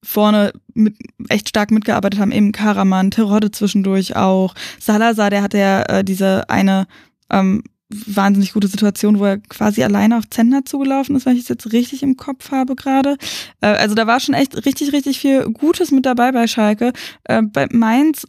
vorne 0.04 0.54
mit, 0.74 0.96
echt 1.28 1.50
stark 1.50 1.72
mitgearbeitet 1.72 2.20
haben, 2.20 2.32
eben 2.32 2.52
Karaman, 2.52 3.12
Terodde 3.12 3.52
zwischendurch 3.52 4.16
auch, 4.16 4.56
Salazar, 4.80 5.30
der 5.30 5.42
hatte 5.42 5.58
ja 5.58 5.82
äh, 5.84 6.04
diese 6.04 6.50
eine 6.50 6.88
ähm, 7.30 7.64
wahnsinnig 7.90 8.54
gute 8.54 8.68
Situation, 8.68 9.20
wo 9.20 9.26
er 9.26 9.38
quasi 9.40 9.84
alleine 9.84 10.18
auf 10.18 10.30
Zentner 10.30 10.64
zugelaufen 10.64 11.16
ist, 11.16 11.26
wenn 11.26 11.36
ich 11.36 11.44
es 11.44 11.50
jetzt 11.50 11.74
richtig 11.74 12.04
im 12.04 12.18
Kopf 12.18 12.52
habe 12.52 12.76
gerade. 12.76 13.18
Äh, 13.62 13.68
also 13.68 13.96
da 13.96 14.08
war 14.08 14.20
schon 14.20 14.36
echt 14.36 14.66
richtig, 14.66 14.94
richtig 14.94 15.20
viel 15.20 15.44
Gutes 15.52 15.92
mit 15.92 16.06
dabei 16.06 16.32
bei 16.32 16.48
Schalke. 16.48 16.94
Äh, 17.24 17.42
bei 17.42 17.68
Mainz 17.72 18.26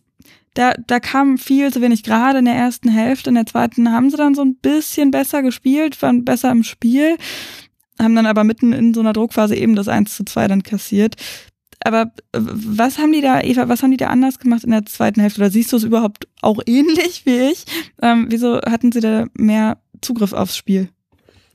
da, 0.55 0.73
da 0.87 0.99
kam 0.99 1.39
viel 1.39 1.73
zu 1.73 1.81
wenig. 1.81 2.03
Gerade 2.03 2.41
in 2.41 2.45
der 2.45 2.55
ersten 2.55 2.89
Hälfte, 2.89 3.31
in 3.31 3.37
der 3.37 3.47
zweiten 3.47 3.93
haben 3.93 4.11
sie 4.11 4.17
dann 4.17 4.35
so 4.35 4.43
ein 4.43 4.57
bisschen 4.57 5.11
besser 5.11 5.43
gespielt, 5.43 6.01
waren 6.03 6.25
besser 6.25 6.51
im 6.51 6.65
Spiel, 6.65 7.17
haben 7.99 8.17
dann 8.17 8.27
aber 8.27 8.45
mitten 8.45 8.73
in 8.73 8.93
so 8.93 9.01
einer 9.01 9.13
Druckphase 9.13 9.55
eben 9.55 9.77
das 9.77 9.89
1 9.89 10.17
zu 10.17 10.25
2 10.25 10.49
dann 10.49 10.63
kassiert. 10.63 11.17
Aber 11.85 12.03
äh, 12.33 12.39
was 12.41 12.99
haben 12.99 13.13
die 13.13 13.21
da, 13.21 13.41
Eva, 13.41 13.69
was 13.69 13.83
haben 13.83 13.91
die 13.91 13.97
da 13.97 14.09
anders 14.09 14.39
gemacht 14.39 14.65
in 14.65 14.71
der 14.71 14.87
zweiten 14.87 15.21
Hälfte? 15.21 15.41
Oder 15.41 15.51
siehst 15.51 15.73
du 15.73 15.77
es 15.77 15.85
überhaupt 15.85 16.29
auch 16.43 16.61
ähnlich 16.67 17.23
wie 17.25 17.51
ich? 17.51 17.65
Ähm, 18.03 18.27
wieso 18.29 18.61
hatten 18.61 18.93
sie 18.93 19.01
da 19.01 19.27
mehr 19.35 19.79
Zugriff 20.01 20.33
aufs 20.33 20.57
Spiel? 20.57 20.89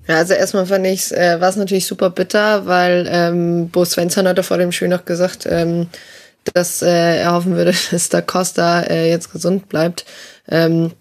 Ja, 0.07 0.17
also 0.17 0.33
erstmal 0.33 0.67
fand 0.67 0.85
ich 0.85 1.11
äh, 1.11 1.41
war 1.41 1.49
es 1.49 1.55
natürlich 1.55 1.87
super 1.87 2.11
bitter, 2.11 2.67
weil 2.67 3.07
ähm, 3.09 3.69
Bo 3.69 3.85
Svensson 3.85 4.27
hatte 4.27 4.43
vor 4.43 4.57
dem 4.57 4.71
Spiel 4.71 4.87
noch 4.87 5.05
gesagt, 5.05 5.47
ähm, 5.49 5.87
dass 6.53 6.81
äh, 6.83 7.21
er 7.21 7.33
hoffen 7.33 7.55
würde, 7.55 7.73
dass 7.91 8.09
da 8.09 8.21
Costa 8.21 8.81
äh, 8.81 9.09
jetzt 9.09 9.31
gesund 9.31 9.67
bleibt. 9.67 10.05
Ähm, 10.47 10.91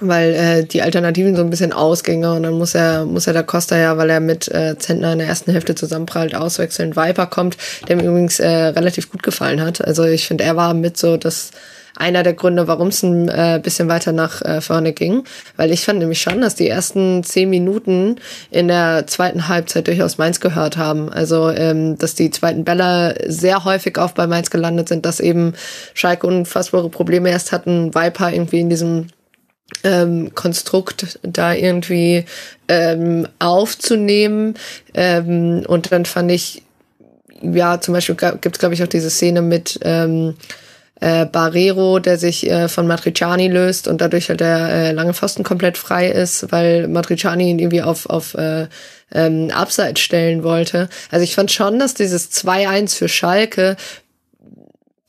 weil 0.00 0.34
äh, 0.34 0.64
die 0.64 0.82
Alternativen 0.82 1.36
so 1.36 1.42
ein 1.42 1.50
bisschen 1.50 1.72
Ausgänge 1.72 2.32
und 2.34 2.42
dann 2.42 2.54
muss 2.54 2.74
er 2.74 3.04
muss 3.04 3.26
er 3.26 3.32
da 3.32 3.42
Costa 3.42 3.76
ja, 3.76 3.96
weil 3.96 4.10
er 4.10 4.20
mit 4.20 4.48
äh, 4.48 4.76
Zentner 4.78 5.12
in 5.12 5.18
der 5.18 5.28
ersten 5.28 5.52
Hälfte 5.52 5.74
zusammenprallt, 5.74 6.34
auswechseln. 6.34 6.96
Viper 6.96 7.26
kommt, 7.26 7.56
der 7.88 7.96
mir 7.96 8.04
übrigens 8.04 8.40
äh, 8.40 8.48
relativ 8.48 9.10
gut 9.10 9.22
gefallen 9.22 9.60
hat. 9.60 9.84
Also 9.84 10.04
ich 10.04 10.26
finde, 10.26 10.44
er 10.44 10.56
war 10.56 10.74
mit 10.74 10.96
so 10.96 11.16
das 11.16 11.50
einer 11.96 12.22
der 12.22 12.32
Gründe, 12.32 12.66
warum 12.66 12.88
es 12.88 13.02
ein 13.02 13.28
äh, 13.28 13.60
bisschen 13.62 13.88
weiter 13.88 14.12
nach 14.12 14.42
äh, 14.42 14.60
vorne 14.60 14.92
ging. 14.92 15.24
Weil 15.56 15.70
ich 15.70 15.84
fand 15.84 15.98
nämlich 15.98 16.20
schon, 16.20 16.40
dass 16.40 16.54
die 16.54 16.68
ersten 16.68 17.22
zehn 17.22 17.50
Minuten 17.50 18.16
in 18.50 18.68
der 18.68 19.06
zweiten 19.06 19.48
Halbzeit 19.48 19.86
durchaus 19.86 20.18
Mainz 20.18 20.40
gehört 20.40 20.76
haben. 20.76 21.10
Also, 21.10 21.50
ähm, 21.50 21.98
dass 21.98 22.14
die 22.14 22.30
zweiten 22.30 22.64
Bälle 22.64 23.16
sehr 23.26 23.64
häufig 23.64 23.98
auf 23.98 24.14
bei 24.14 24.26
Mainz 24.26 24.50
gelandet 24.50 24.88
sind, 24.88 25.04
dass 25.04 25.20
eben 25.20 25.54
Schalke 25.94 26.26
unfassbare 26.26 26.88
Probleme 26.88 27.30
erst 27.30 27.52
hatten, 27.52 27.94
Viper 27.94 28.32
irgendwie 28.32 28.60
in 28.60 28.70
diesem 28.70 29.08
ähm, 29.84 30.34
Konstrukt 30.34 31.18
da 31.22 31.52
irgendwie 31.52 32.24
ähm, 32.68 33.26
aufzunehmen. 33.38 34.54
Ähm, 34.94 35.64
und 35.66 35.92
dann 35.92 36.04
fand 36.04 36.30
ich, 36.30 36.62
ja, 37.42 37.80
zum 37.80 37.94
Beispiel 37.94 38.14
gibt 38.14 38.56
es, 38.56 38.58
glaube 38.58 38.74
ich, 38.74 38.82
auch 38.82 38.88
diese 38.88 39.10
Szene 39.10 39.42
mit 39.42 39.78
ähm, 39.82 40.34
äh, 41.00 41.24
Barrero, 41.24 41.98
der 41.98 42.18
sich 42.18 42.48
äh, 42.48 42.68
von 42.68 42.86
Matriciani 42.86 43.48
löst 43.48 43.88
und 43.88 44.00
dadurch 44.00 44.28
halt 44.28 44.40
der 44.40 44.68
äh, 44.68 44.92
lange 44.92 45.14
Pfosten 45.14 45.42
komplett 45.42 45.78
frei 45.78 46.10
ist, 46.10 46.52
weil 46.52 46.88
Matriciani 46.88 47.50
ihn 47.50 47.58
irgendwie 47.58 47.82
auf, 47.82 48.06
auf 48.06 48.34
äh, 48.34 48.68
ähm, 49.12 49.50
Abseits 49.50 50.00
stellen 50.00 50.42
wollte. 50.42 50.88
Also 51.10 51.24
ich 51.24 51.34
fand 51.34 51.50
schon, 51.50 51.78
dass 51.78 51.94
dieses 51.94 52.30
2-1 52.32 52.96
für 52.96 53.08
Schalke 53.08 53.76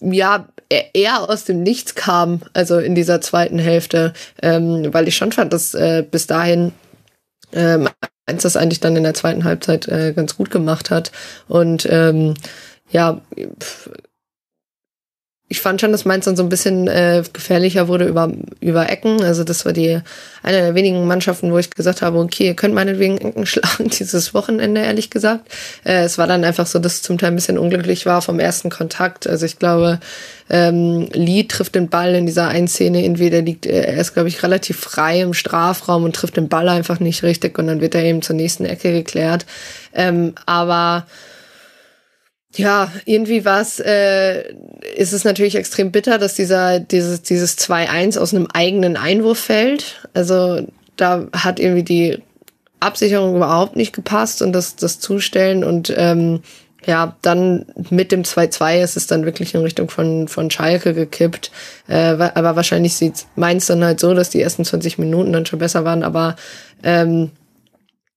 ja 0.01 0.48
eher 0.93 1.30
aus 1.30 1.43
dem 1.45 1.64
Nichts 1.64 1.95
kam, 1.95 2.41
also 2.53 2.80
in 2.80 2.95
dieser 2.95 3.22
zweiten 3.22 3.59
Hälfte, 3.59 4.14
ähm, 4.41 4.93
weil 4.93 5.08
ich 5.08 5.16
schon 5.16 5.32
fand, 5.32 5.53
dass 5.53 5.74
äh, 5.74 6.03
bis 6.09 6.27
dahin 6.27 6.72
ähm, 7.53 7.90
eins 8.25 8.43
das 8.43 8.56
eigentlich 8.56 8.80
dann 8.80 8.95
in 8.95 9.03
der 9.03 9.14
zweiten 9.14 9.43
Halbzeit 9.43 9.88
äh, 9.88 10.14
ganz 10.14 10.38
gut 10.38 10.51
gemacht 10.51 10.90
hat 10.90 11.11
und 11.48 11.88
ähm, 11.90 12.35
ja 12.90 13.22
ich 15.51 15.59
fand 15.59 15.82
schon, 15.82 15.91
dass 15.91 16.06
Mainz 16.06 16.24
dann 16.24 16.38
so 16.38 16.43
ein 16.43 16.48
bisschen 16.48 16.88
äh, 16.88 17.24
gefährlicher 17.33 17.90
wurde 17.90 18.06
über, 18.06 18.32
über 18.61 18.90
Ecken. 18.90 19.22
Also 19.22 19.43
das 19.43 19.66
war 19.66 19.74
die 19.74 20.00
eine 20.43 20.58
der 20.61 20.75
wenigen 20.75 21.06
Mannschaften, 21.06 21.51
wo 21.51 21.58
ich 21.58 21.69
gesagt 21.69 22.01
habe, 22.01 22.19
okay, 22.19 22.45
ihr 22.45 22.56
könnt 22.56 22.74
meinetwegen 22.74 23.17
Ecken 23.17 23.45
schlagen 23.45 23.90
dieses 23.90 24.33
Wochenende, 24.33 24.80
ehrlich 24.80 25.09
gesagt. 25.09 25.51
Äh, 25.83 26.03
es 26.03 26.17
war 26.17 26.25
dann 26.25 26.45
einfach 26.45 26.67
so, 26.67 26.80
dass 26.80 26.93
es 26.93 27.01
zum 27.01 27.17
Teil 27.17 27.32
ein 27.32 27.35
bisschen 27.35 27.58
unglücklich 27.58 28.06
war 28.06 28.22
vom 28.22 28.40
ersten 28.40 28.69
Kontakt. 28.69 29.27
Also 29.27 29.45
ich 29.45 29.59
glaube, 29.59 30.00
ähm, 30.54 31.08
Lee 31.14 31.46
trifft 31.46 31.76
den 31.76 31.88
Ball 31.88 32.14
in 32.14 32.26
dieser 32.26 32.50
einen 32.50 32.68
Szene, 32.68 33.06
entweder 33.06 33.42
liegt, 33.42 33.66
äh, 33.66 33.84
er 33.84 34.02
ist, 34.02 34.14
glaube 34.14 34.28
ich, 34.28 34.44
relativ 34.44 34.78
frei 34.78 35.22
im 35.22 35.34
Strafraum 35.34 36.04
und 36.04 36.14
trifft 36.14 36.36
den 36.36 36.50
Ball 36.50 36.68
einfach 36.68 37.00
nicht 37.00 37.24
richtig 37.24 37.58
und 37.58 37.68
dann 37.68 37.80
wird 37.80 37.96
er 37.96 38.04
eben 38.04 38.22
zur 38.22 38.36
nächsten 38.36 38.66
Ecke 38.66 38.92
geklärt. 38.92 39.46
Ähm, 39.94 40.36
aber 40.46 41.08
ja, 42.54 42.92
irgendwie 43.06 43.46
war 43.46 43.62
es, 43.62 43.80
äh, 43.80 44.54
ist 44.98 45.14
es 45.14 45.24
natürlich 45.24 45.56
extrem 45.56 45.90
bitter, 45.90 46.18
dass 46.18 46.34
dieser, 46.34 46.82
dieses, 46.82 47.22
dieses 47.22 47.58
2-1 47.58 48.20
aus 48.20 48.34
einem 48.34 48.48
eigenen 48.54 48.98
Einwurf 48.98 49.40
fällt. 49.40 50.06
Also 50.14 50.68
da 50.98 51.28
hat 51.32 51.62
irgendwie 51.62 51.84
die 51.84 52.18
Absicherung 52.82 53.38
überhaupt 53.38 53.78
nicht 53.78 53.94
gepasst 53.94 54.42
und 54.42 54.52
das, 54.52 54.76
das 54.76 55.00
Zustellen 55.00 55.64
und 55.64 55.94
ähm, 55.96 56.42
ja, 56.85 57.16
dann 57.22 57.66
mit 57.90 58.11
dem 58.11 58.24
2-2 58.24 58.82
ist 58.82 58.98
es 58.98 59.08
dann 59.08 59.26
wirklich 59.26 59.53
in 59.53 59.61
Richtung 59.61 59.90
von, 59.90 60.27
von 60.27 60.50
Schalke 60.50 60.93
gekippt. 60.93 61.51
Äh, 61.88 62.14
aber 62.34 62.56
wahrscheinlich 62.56 62.95
sieht 62.95 63.26
Mainz 63.35 63.68
dann 63.68 63.84
halt 63.84 64.00
so, 64.00 64.14
dass 64.14 64.30
die 64.30 64.42
ersten 64.42 64.66
20 64.66 64.98
Minuten 64.98 65.32
dann 65.32 65.45
schon 65.45 65.60
besser 65.60 65.85
waren, 65.85 66.03
aber 66.03 66.35
ähm, 66.84 67.32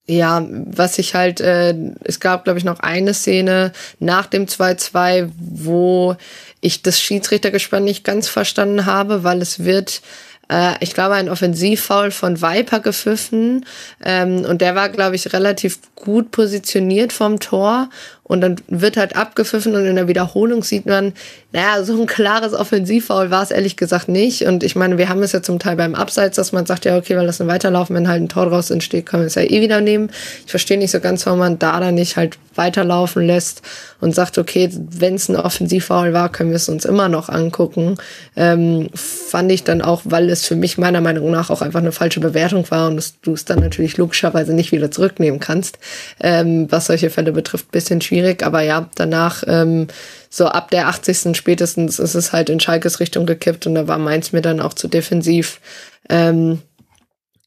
ja, 0.07 0.47
was 0.51 0.99
ich 0.99 1.15
halt, 1.15 1.41
äh, 1.41 1.75
es 2.05 2.20
gab, 2.20 2.44
glaube 2.44 2.59
ich, 2.59 2.65
noch 2.65 2.81
eine 2.81 3.15
Szene 3.15 3.73
nach 4.01 4.26
dem 4.26 4.47
2-2, 4.47 5.31
wo 5.39 6.17
ich 6.60 6.83
das 6.83 7.01
Schiedsrichtergespann 7.01 7.84
nicht 7.84 8.05
ganz 8.05 8.28
verstanden 8.28 8.84
habe, 8.84 9.25
weil 9.25 9.41
es 9.41 9.65
wird 9.65 10.02
äh, 10.51 10.75
ich 10.81 10.94
glaube, 10.94 11.15
ein 11.15 11.28
Offensivfoul 11.28 12.10
von 12.10 12.41
Viper 12.43 12.81
gepfiffen. 12.81 13.65
Ähm, 14.05 14.44
und 14.44 14.60
der 14.60 14.75
war, 14.75 14.89
glaube 14.89 15.17
ich, 15.17 15.33
relativ 15.33 15.78
gut 15.94 16.31
positioniert 16.31 17.12
vom 17.12 17.41
Tor. 17.41 17.89
Und 18.25 18.41
dann 18.41 18.57
wird 18.69 18.97
halt 18.97 19.17
abgepfiffen 19.17 19.75
und 19.75 19.85
in 19.85 19.97
der 19.97 20.09
Wiederholung 20.09 20.65
sieht 20.65 20.86
man, 20.86 21.12
naja, 21.53 21.85
so 21.85 22.01
ein 22.01 22.07
klares 22.07 22.55
Offensivfoul 22.55 23.31
war 23.31 23.43
es 23.43 23.51
ehrlich 23.51 23.77
gesagt 23.77 24.09
nicht. 24.09 24.47
Und 24.47 24.65
ich 24.65 24.75
meine, 24.77 24.97
wir 24.97 25.11
haben 25.11 25.23
es 25.23 25.33
ja 25.33 25.43
zum 25.43 25.59
Teil 25.59 25.77
beim 25.77 25.94
Abseits, 25.94 26.36
dass 26.36 26.51
man 26.51 26.65
sagt, 26.65 26.86
ja, 26.86 26.97
okay, 26.97 27.17
wir 27.17 27.23
lassen 27.23 27.47
weiterlaufen, 27.49 27.94
wenn 27.94 28.09
halt 28.09 28.23
ein 28.23 28.31
Tor 28.31 28.47
draus 28.47 28.70
entsteht, 28.70 29.05
können 29.05 29.25
wir 29.25 29.27
es 29.27 29.35
ja 29.35 29.43
eh 29.43 29.61
wieder 29.61 29.83
nehmen. 29.83 30.11
Ich 30.47 30.51
verstehe 30.51 30.78
nicht 30.78 30.91
so 30.91 31.01
ganz, 31.01 31.27
warum 31.27 31.39
man 31.39 31.59
da 31.59 31.78
dann 31.81 31.94
nicht 31.94 32.17
halt 32.17 32.39
weiterlaufen 32.55 33.27
lässt 33.27 33.62
und 34.01 34.15
sagt, 34.15 34.39
okay, 34.39 34.70
wenn 34.73 35.17
es 35.17 35.28
ein 35.28 35.36
Offensivfoul 35.36 36.12
war, 36.12 36.31
können 36.31 36.51
wir 36.51 36.57
es 36.57 36.69
uns 36.69 36.85
immer 36.85 37.09
noch 37.09 37.28
angucken. 37.28 37.97
Ähm, 38.36 38.89
fand 38.94 39.53
ich 39.53 39.65
dann 39.65 39.83
auch, 39.83 40.03
weil 40.05 40.31
es 40.31 40.47
für 40.47 40.57
mich 40.57 40.78
meiner 40.78 41.01
Meinung 41.01 41.31
nach 41.31 41.51
auch 41.51 41.62
einfach 41.62 41.81
eine 41.81 41.93
falsche 41.93 42.20
Bewertung 42.20 42.70
war 42.70 42.89
und 42.89 43.15
du 43.23 43.35
es 43.35 43.44
dann 43.44 43.61
natürlich 43.61 43.97
logischerweise 43.97 44.55
nicht 44.55 44.73
wieder 44.73 44.91
zurücknehmen 44.91 45.41
kannst, 45.41 45.78
ähm, 46.20 46.70
was 46.70 46.86
solche 46.86 47.11
Fälle 47.11 47.33
betrifft, 47.33 47.70
bisschen 47.70 48.01
schwierig. 48.01 48.14
Aber 48.43 48.60
ja, 48.60 48.89
danach 48.94 49.43
ähm, 49.47 49.89
so 50.31 50.47
ab 50.47 50.70
der 50.70 50.89
80. 50.89 51.36
spätestens 51.36 51.99
ist 51.99 52.15
es 52.15 52.33
halt 52.33 52.49
in 52.51 52.60
Schalkes 52.60 53.01
Richtung 53.01 53.26
gekippt 53.26 53.67
und 53.67 53.75
da 53.75 53.89
war 53.89 53.99
Mainz 53.99 54.33
mir 54.33 54.43
dann 54.43 54.60
auch 54.60 54.75
zu 54.75 54.89
defensiv. 54.89 55.60
Ähm, 56.09 56.60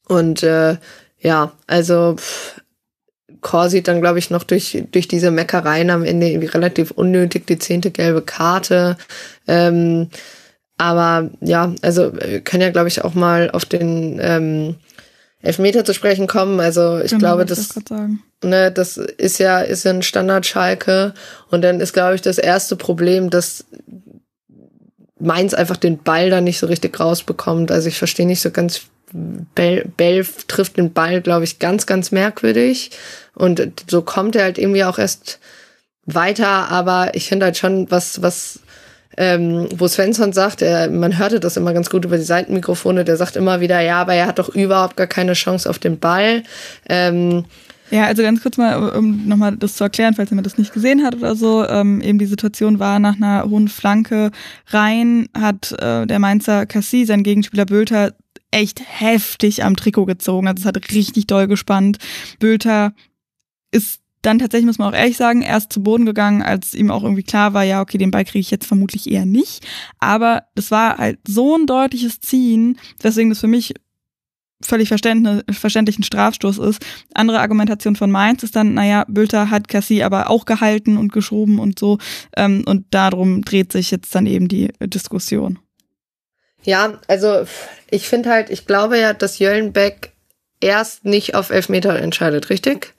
und 0.06 0.42
äh, 0.42 0.76
ja, 1.20 1.52
also 1.66 2.16
pff, 2.16 2.60
Corsi 3.40 3.82
dann, 3.82 4.00
glaube 4.00 4.18
ich, 4.18 4.30
noch 4.30 4.42
durch, 4.42 4.82
durch 4.90 5.08
diese 5.08 5.30
Meckereien 5.30 5.90
am 5.90 6.04
Ende 6.04 6.28
irgendwie 6.28 6.48
relativ 6.48 6.90
unnötig 6.90 7.46
die 7.46 7.58
zehnte 7.58 7.90
gelbe 7.90 8.22
Karte. 8.22 8.96
Ähm, 9.46 10.08
aber 10.76 11.30
ja, 11.40 11.74
also 11.82 12.12
wir 12.14 12.40
können 12.40 12.62
ja, 12.62 12.70
glaube 12.70 12.88
ich, 12.88 13.04
auch 13.04 13.14
mal 13.14 13.50
auf 13.50 13.64
den 13.64 14.18
ähm, 14.22 14.76
Elfmeter 15.40 15.84
zu 15.84 15.92
sprechen 15.92 16.26
kommen. 16.26 16.60
Also 16.60 16.98
ich 16.98 17.10
genau, 17.10 17.20
glaube, 17.20 17.44
das, 17.44 17.68
ne, 18.42 18.70
das 18.72 18.96
ist 18.96 19.38
ja, 19.38 19.60
ist 19.60 19.84
ja 19.84 19.92
ein 19.92 20.02
Standard 20.02 20.46
Schalke. 20.46 21.14
Und 21.50 21.62
dann 21.62 21.80
ist, 21.80 21.92
glaube 21.92 22.14
ich, 22.14 22.22
das 22.22 22.38
erste 22.38 22.76
Problem, 22.76 23.30
dass 23.30 23.64
Mainz 25.18 25.54
einfach 25.54 25.76
den 25.76 25.98
Ball 25.98 26.30
da 26.30 26.40
nicht 26.40 26.58
so 26.58 26.66
richtig 26.66 26.98
rausbekommt. 26.98 27.70
Also 27.70 27.88
ich 27.88 27.98
verstehe 27.98 28.26
nicht 28.26 28.40
so 28.40 28.50
ganz, 28.50 28.82
Bell, 29.54 29.90
Bell 29.96 30.26
trifft 30.48 30.76
den 30.76 30.92
Ball, 30.92 31.20
glaube 31.20 31.44
ich, 31.44 31.58
ganz, 31.58 31.86
ganz 31.86 32.12
merkwürdig. 32.12 32.90
Und 33.34 33.62
so 33.88 34.02
kommt 34.02 34.36
er 34.36 34.44
halt 34.44 34.58
irgendwie 34.58 34.84
auch 34.84 34.98
erst 34.98 35.38
weiter. 36.04 36.70
Aber 36.70 37.14
ich 37.14 37.28
finde 37.28 37.46
halt 37.46 37.56
schon, 37.56 37.90
was, 37.90 38.22
was 38.22 38.60
ähm, 39.16 39.68
wo 39.74 39.88
Svensson 39.88 40.32
sagt, 40.32 40.62
er, 40.62 40.88
man 40.90 41.18
hörte 41.18 41.40
das 41.40 41.56
immer 41.56 41.72
ganz 41.72 41.90
gut 41.90 42.04
über 42.04 42.16
die 42.16 42.22
Seitenmikrofone, 42.22 43.04
der 43.04 43.16
sagt 43.16 43.34
immer 43.34 43.60
wieder, 43.60 43.80
ja, 43.80 44.00
aber 44.00 44.14
er 44.14 44.26
hat 44.26 44.38
doch 44.38 44.48
überhaupt 44.48 44.96
gar 44.96 45.08
keine 45.08 45.32
Chance 45.32 45.68
auf 45.68 45.80
den 45.80 45.98
Ball. 45.98 46.44
Ähm, 46.88 47.44
ja, 47.90 48.04
also 48.04 48.22
ganz 48.22 48.42
kurz 48.42 48.56
mal, 48.56 48.96
um 48.96 49.26
nochmal 49.26 49.56
das 49.56 49.76
zu 49.76 49.84
erklären, 49.84 50.14
falls 50.14 50.30
jemand 50.30 50.46
das 50.46 50.58
nicht 50.58 50.72
gesehen 50.72 51.04
hat 51.04 51.16
oder 51.16 51.34
so. 51.34 51.66
Ähm, 51.66 52.00
eben 52.00 52.18
die 52.18 52.26
Situation 52.26 52.78
war 52.78 52.98
nach 52.98 53.16
einer 53.16 53.44
hohen 53.48 53.68
Flanke 53.68 54.30
rein, 54.68 55.28
hat 55.36 55.72
äh, 55.72 56.06
der 56.06 56.18
Mainzer 56.18 56.66
Cassie, 56.66 57.04
sein 57.04 57.22
Gegenspieler 57.22 57.66
Bülter, 57.66 58.14
echt 58.50 58.80
heftig 58.84 59.64
am 59.64 59.76
Trikot 59.76 60.06
gezogen. 60.06 60.48
Also 60.48 60.62
es 60.62 60.66
hat 60.66 60.92
richtig 60.92 61.26
doll 61.26 61.46
gespannt. 61.46 61.98
Bülter 62.38 62.92
ist 63.70 64.00
dann 64.22 64.38
tatsächlich 64.38 64.66
muss 64.66 64.78
man 64.78 64.92
auch 64.92 64.98
ehrlich 64.98 65.16
sagen, 65.16 65.42
erst 65.42 65.72
zu 65.72 65.82
Boden 65.82 66.04
gegangen, 66.04 66.42
als 66.42 66.74
ihm 66.74 66.90
auch 66.90 67.04
irgendwie 67.04 67.22
klar 67.22 67.54
war, 67.54 67.62
ja, 67.62 67.80
okay, 67.80 67.98
den 67.98 68.10
Ball 68.10 68.24
kriege 68.24 68.40
ich 68.40 68.50
jetzt 68.50 68.66
vermutlich 68.66 69.10
eher 69.10 69.26
nicht. 69.26 69.66
Aber 70.00 70.42
das 70.54 70.70
war 70.70 70.98
halt 70.98 71.20
so 71.26 71.56
ein 71.56 71.66
deutliches 71.66 72.20
Ziehen, 72.20 72.78
deswegen 73.02 73.30
das 73.30 73.38
für 73.38 73.46
mich 73.46 73.74
völlig 74.60 74.88
verständlich 74.88 75.98
ein 75.98 76.02
Strafstoß 76.02 76.58
ist. 76.58 76.84
Andere 77.14 77.40
Argumentation 77.40 77.96
von 77.96 78.10
Mainz 78.10 78.42
ist 78.42 78.56
dann, 78.56 78.74
naja, 78.74 79.04
Bülter 79.08 79.50
hat 79.50 79.68
Cassie 79.68 80.02
aber 80.02 80.30
auch 80.30 80.44
gehalten 80.44 80.96
und 80.96 81.12
geschoben 81.12 81.58
und 81.58 81.78
so. 81.78 81.98
Ähm, 82.36 82.64
und 82.66 82.86
darum 82.90 83.42
dreht 83.42 83.72
sich 83.72 83.90
jetzt 83.90 84.14
dann 84.14 84.26
eben 84.26 84.48
die 84.48 84.72
Diskussion. 84.80 85.58
Ja, 86.62 86.98
also 87.06 87.46
ich 87.90 88.08
finde 88.08 88.30
halt, 88.30 88.50
ich 88.50 88.66
glaube 88.66 88.98
ja, 88.98 89.14
dass 89.14 89.38
Jöllenbeck 89.38 90.12
erst 90.60 91.04
nicht 91.04 91.34
auf 91.34 91.50
Elfmeter 91.50 91.96
entscheidet, 91.98 92.50
richtig? 92.50 92.94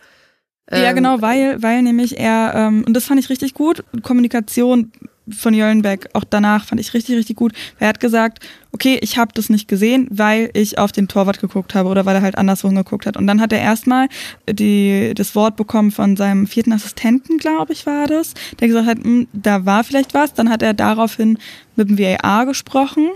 Ja, 0.72 0.90
ähm, 0.90 0.96
genau, 0.96 1.22
weil, 1.22 1.62
weil 1.62 1.82
nämlich 1.82 2.20
er, 2.20 2.54
ähm, 2.56 2.84
und 2.88 2.94
das 2.94 3.06
fand 3.06 3.20
ich 3.20 3.30
richtig 3.30 3.54
gut, 3.54 3.84
Kommunikation 4.02 4.92
von 5.32 5.54
Jöllenbeck, 5.54 6.10
auch 6.14 6.24
danach 6.24 6.66
fand 6.66 6.82
ich 6.82 6.94
richtig, 6.94 7.16
richtig 7.16 7.36
gut. 7.36 7.54
Er 7.80 7.88
hat 7.88 8.00
gesagt, 8.00 8.46
okay, 8.72 9.00
ich 9.02 9.18
habe 9.18 9.32
das 9.34 9.50
nicht 9.50 9.68
gesehen, 9.68 10.08
weil 10.12 10.50
ich 10.54 10.78
auf 10.78 10.92
den 10.92 11.08
Torwart 11.08 11.40
geguckt 11.40 11.76
habe 11.76 11.90
oder 11.90 12.06
weil 12.06 12.16
er 12.16 12.22
halt 12.22 12.38
anderswo 12.38 12.68
hingeguckt 12.68 13.06
hat. 13.06 13.18
Und 13.18 13.28
dann 13.28 13.42
hat 13.42 13.52
er 13.52 13.60
erstmal 13.60 14.08
die, 14.50 15.14
das 15.16 15.36
Wort 15.36 15.56
bekommen 15.56 15.92
von 15.92 16.16
seinem 16.16 16.48
vierten 16.48 16.74
Assistenten, 16.74 17.38
glaube 17.38 17.74
ich, 17.74 17.86
war 17.86 18.08
das, 18.08 18.34
der 18.60 18.68
gesagt 18.68 18.88
hat, 18.88 18.98
hm, 18.98 19.28
da 19.34 19.66
war 19.66 19.84
vielleicht 19.84 20.14
was. 20.14 20.34
Dann 20.34 20.50
hat 20.50 20.62
er 20.62 20.74
daraufhin 20.74 21.38
mit 21.76 21.90
dem 21.90 21.98
VAR 21.98 22.46
gesprochen 22.46 23.10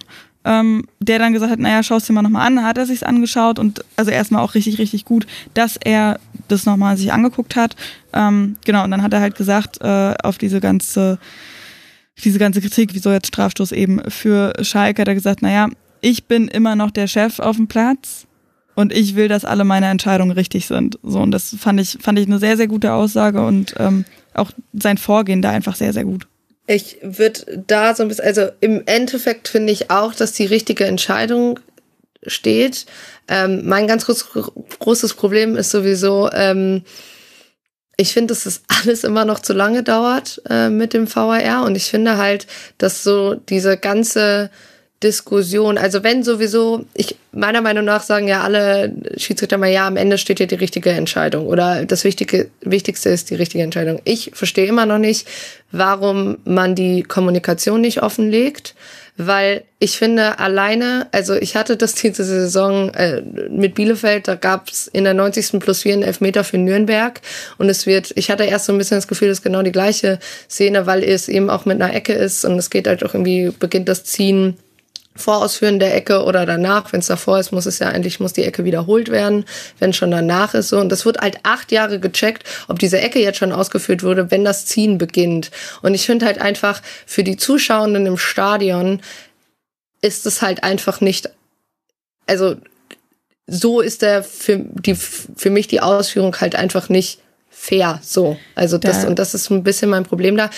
ähm, 0.45 0.83
der 0.99 1.19
dann 1.19 1.33
gesagt 1.33 1.51
hat, 1.51 1.59
naja, 1.59 1.83
schau 1.83 1.97
es 1.97 2.05
dir 2.05 2.13
mal 2.13 2.21
nochmal 2.21 2.47
an, 2.47 2.63
hat 2.63 2.77
er 2.77 2.85
sich's 2.85 3.03
angeschaut 3.03 3.59
und 3.59 3.83
also 3.95 4.11
erstmal 4.11 4.41
auch 4.41 4.55
richtig, 4.55 4.77
richtig 4.77 5.05
gut, 5.05 5.25
dass 5.53 5.77
er 5.77 6.19
das 6.47 6.65
nochmal 6.65 6.97
sich 6.97 7.13
angeguckt 7.13 7.55
hat. 7.55 7.75
Ähm, 8.13 8.57
genau, 8.65 8.83
und 8.83 8.91
dann 8.91 9.01
hat 9.01 9.13
er 9.13 9.21
halt 9.21 9.35
gesagt, 9.35 9.81
äh, 9.81 10.13
auf 10.21 10.37
diese 10.37 10.59
ganze, 10.59 11.17
diese 12.23 12.39
ganze 12.39 12.61
Kritik, 12.61 12.91
wieso 12.93 13.11
jetzt 13.11 13.27
Strafstoß 13.27 13.71
eben 13.71 14.01
für 14.09 14.53
Schalke, 14.61 15.01
hat 15.01 15.07
er 15.07 15.15
gesagt, 15.15 15.41
naja, 15.41 15.69
ich 16.01 16.25
bin 16.25 16.47
immer 16.47 16.75
noch 16.75 16.91
der 16.91 17.07
Chef 17.07 17.39
auf 17.39 17.55
dem 17.55 17.67
Platz 17.67 18.27
und 18.75 18.91
ich 18.91 19.15
will, 19.15 19.27
dass 19.27 19.45
alle 19.45 19.63
meine 19.63 19.87
Entscheidungen 19.87 20.31
richtig 20.31 20.67
sind. 20.67 20.99
So, 21.03 21.19
und 21.19 21.31
das 21.31 21.55
fand 21.59 21.79
ich, 21.79 21.97
fand 22.01 22.19
ich 22.19 22.27
eine 22.27 22.39
sehr, 22.39 22.57
sehr 22.57 22.67
gute 22.67 22.93
Aussage 22.93 23.45
und 23.45 23.73
ähm, 23.77 24.05
auch 24.33 24.51
sein 24.73 24.97
Vorgehen 24.97 25.41
da 25.41 25.51
einfach 25.51 25.75
sehr, 25.75 25.93
sehr 25.93 26.03
gut. 26.03 26.27
Ich 26.65 26.97
würde 27.01 27.63
da 27.67 27.93
so 27.93 28.03
ein 28.03 28.09
bisschen, 28.09 28.25
also 28.25 28.47
im 28.61 28.83
Endeffekt 28.85 29.47
finde 29.47 29.73
ich 29.73 29.91
auch, 29.91 30.13
dass 30.13 30.33
die 30.33 30.45
richtige 30.45 30.85
Entscheidung 30.85 31.59
steht. 32.25 32.85
Ähm, 33.27 33.63
mein 33.65 33.87
ganz 33.87 34.05
groß, 34.05 34.25
großes 34.79 35.13
Problem 35.15 35.55
ist 35.55 35.71
sowieso, 35.71 36.29
ähm, 36.31 36.83
ich 37.97 38.13
finde, 38.13 38.33
dass 38.33 38.43
das 38.43 38.61
alles 38.67 39.03
immer 39.03 39.25
noch 39.25 39.39
zu 39.39 39.53
lange 39.53 39.83
dauert 39.83 40.41
äh, 40.49 40.69
mit 40.69 40.93
dem 40.93 41.13
VAR 41.13 41.65
und 41.65 41.75
ich 41.75 41.85
finde 41.85 42.17
halt, 42.17 42.47
dass 42.77 43.03
so 43.03 43.35
diese 43.35 43.77
ganze 43.77 44.49
Diskussion. 45.03 45.77
Also 45.77 46.03
wenn 46.03 46.23
sowieso, 46.23 46.85
ich 46.93 47.17
meiner 47.33 47.61
Meinung 47.61 47.83
nach 47.83 48.01
sagen 48.01 48.27
ja 48.27 48.41
alle 48.41 48.93
Schiedsrichter 49.17 49.57
mal, 49.57 49.69
ja, 49.69 49.85
am 49.85 49.97
Ende 49.97 50.17
steht 50.17 50.39
ja 50.39 50.45
die 50.45 50.55
richtige 50.55 50.91
Entscheidung 50.91 51.45
oder 51.45 51.85
das 51.85 52.03
Wichtige, 52.05 52.49
Wichtigste 52.61 53.09
ist 53.09 53.29
die 53.29 53.35
richtige 53.35 53.63
Entscheidung. 53.63 54.01
Ich 54.05 54.31
verstehe 54.33 54.65
immer 54.65 54.85
noch 54.85 54.99
nicht, 54.99 55.27
warum 55.71 56.37
man 56.45 56.75
die 56.75 57.03
Kommunikation 57.03 57.81
nicht 57.81 58.01
offenlegt, 58.01 58.75
weil 59.17 59.63
ich 59.79 59.97
finde 59.97 60.39
alleine, 60.39 61.07
also 61.11 61.35
ich 61.35 61.55
hatte 61.55 61.77
das 61.77 61.95
diese 61.95 62.23
Saison 62.23 62.93
äh, 62.93 63.21
mit 63.49 63.75
Bielefeld, 63.75 64.27
da 64.27 64.35
gab 64.35 64.69
es 64.69 64.87
in 64.87 65.03
der 65.03 65.13
90. 65.13 65.59
plus 65.59 65.83
4 65.83 65.93
einen 65.93 66.03
Elfmeter 66.03 66.43
für 66.43 66.57
Nürnberg 66.57 67.21
und 67.57 67.69
es 67.69 67.85
wird, 67.85 68.11
ich 68.15 68.31
hatte 68.31 68.43
erst 68.43 68.65
so 68.65 68.73
ein 68.73 68.77
bisschen 68.77 68.97
das 68.97 69.07
Gefühl, 69.07 69.29
es 69.29 69.39
ist 69.39 69.43
genau 69.43 69.61
die 69.61 69.71
gleiche 69.71 70.19
Szene, 70.49 70.85
weil 70.85 71.03
es 71.03 71.27
eben 71.27 71.49
auch 71.49 71.65
mit 71.65 71.81
einer 71.81 71.93
Ecke 71.93 72.13
ist 72.13 72.45
und 72.45 72.57
es 72.57 72.69
geht 72.69 72.87
halt 72.87 73.03
auch 73.03 73.13
irgendwie, 73.13 73.51
beginnt 73.57 73.89
das 73.89 74.03
Ziehen 74.03 74.57
Vorausführen 75.15 75.79
der 75.79 75.95
Ecke 75.95 76.23
oder 76.23 76.45
danach. 76.45 76.91
Wenn 76.91 76.99
es 76.99 77.07
davor 77.07 77.39
ist, 77.39 77.51
muss 77.51 77.65
es 77.65 77.79
ja 77.79 77.87
eigentlich, 77.87 78.19
muss 78.19 78.33
die 78.33 78.43
Ecke 78.43 78.65
wiederholt 78.65 79.09
werden, 79.09 79.45
wenn 79.79 79.93
schon 79.93 80.11
danach 80.11 80.53
ist 80.53 80.69
so. 80.69 80.79
Und 80.79 80.89
das 80.89 81.05
wird 81.05 81.19
halt 81.19 81.39
acht 81.43 81.71
Jahre 81.71 81.99
gecheckt, 81.99 82.43
ob 82.67 82.79
diese 82.79 82.99
Ecke 82.99 83.19
jetzt 83.19 83.37
schon 83.37 83.51
ausgeführt 83.51 84.03
wurde, 84.03 84.31
wenn 84.31 84.43
das 84.43 84.65
Ziehen 84.65 84.97
beginnt. 84.97 85.51
Und 85.81 85.93
ich 85.93 86.05
finde 86.05 86.25
halt 86.25 86.39
einfach, 86.39 86.81
für 87.05 87.23
die 87.23 87.37
Zuschauenden 87.37 88.05
im 88.05 88.17
Stadion 88.17 89.01
ist 90.01 90.25
es 90.25 90.41
halt 90.41 90.63
einfach 90.63 90.99
nicht, 90.99 91.29
also 92.27 92.55
so 93.47 93.81
ist 93.81 94.01
der 94.01 94.23
für 94.23 94.57
die 94.57 94.95
für 94.95 95.49
mich 95.49 95.67
die 95.67 95.81
Ausführung 95.81 96.35
halt 96.39 96.55
einfach 96.55 96.89
nicht 96.89 97.19
fair 97.49 97.99
so. 98.03 98.37
Also 98.55 98.77
das 98.77 99.05
und 99.05 99.19
das 99.19 99.33
ist 99.33 99.49
ein 99.49 99.63
bisschen 99.63 99.89
mein 99.89 100.03
Problem 100.03 100.37
da. 100.37 100.49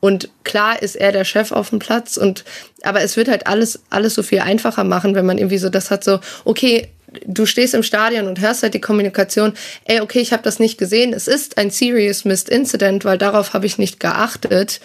Und 0.00 0.28
klar 0.44 0.82
ist 0.82 0.96
er 0.96 1.10
der 1.10 1.24
Chef 1.24 1.52
auf 1.52 1.70
dem 1.70 1.78
Platz 1.78 2.16
und 2.16 2.44
aber 2.82 3.00
es 3.00 3.16
wird 3.16 3.28
halt 3.28 3.46
alles 3.46 3.80
alles 3.88 4.14
so 4.14 4.22
viel 4.22 4.40
einfacher 4.40 4.84
machen, 4.84 5.14
wenn 5.14 5.26
man 5.26 5.38
irgendwie 5.38 5.58
so 5.58 5.70
das 5.70 5.90
hat 5.90 6.04
so 6.04 6.20
okay, 6.44 6.88
du 7.24 7.46
stehst 7.46 7.74
im 7.74 7.82
Stadion 7.82 8.26
und 8.26 8.40
hörst 8.40 8.62
halt 8.62 8.74
die 8.74 8.80
Kommunikation, 8.80 9.54
ey, 9.84 10.00
okay, 10.00 10.20
ich 10.20 10.32
habe 10.32 10.42
das 10.42 10.58
nicht 10.58 10.78
gesehen, 10.78 11.12
es 11.12 11.28
ist 11.28 11.58
ein 11.58 11.70
serious 11.70 12.24
missed 12.24 12.48
incident, 12.48 13.04
weil 13.04 13.18
darauf 13.18 13.54
habe 13.54 13.66
ich 13.66 13.78
nicht 13.78 14.00
geachtet. 14.00 14.80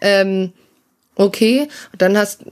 Ähm, 0.00 0.52
okay, 1.14 1.68
dann 1.96 2.16
hast 2.16 2.44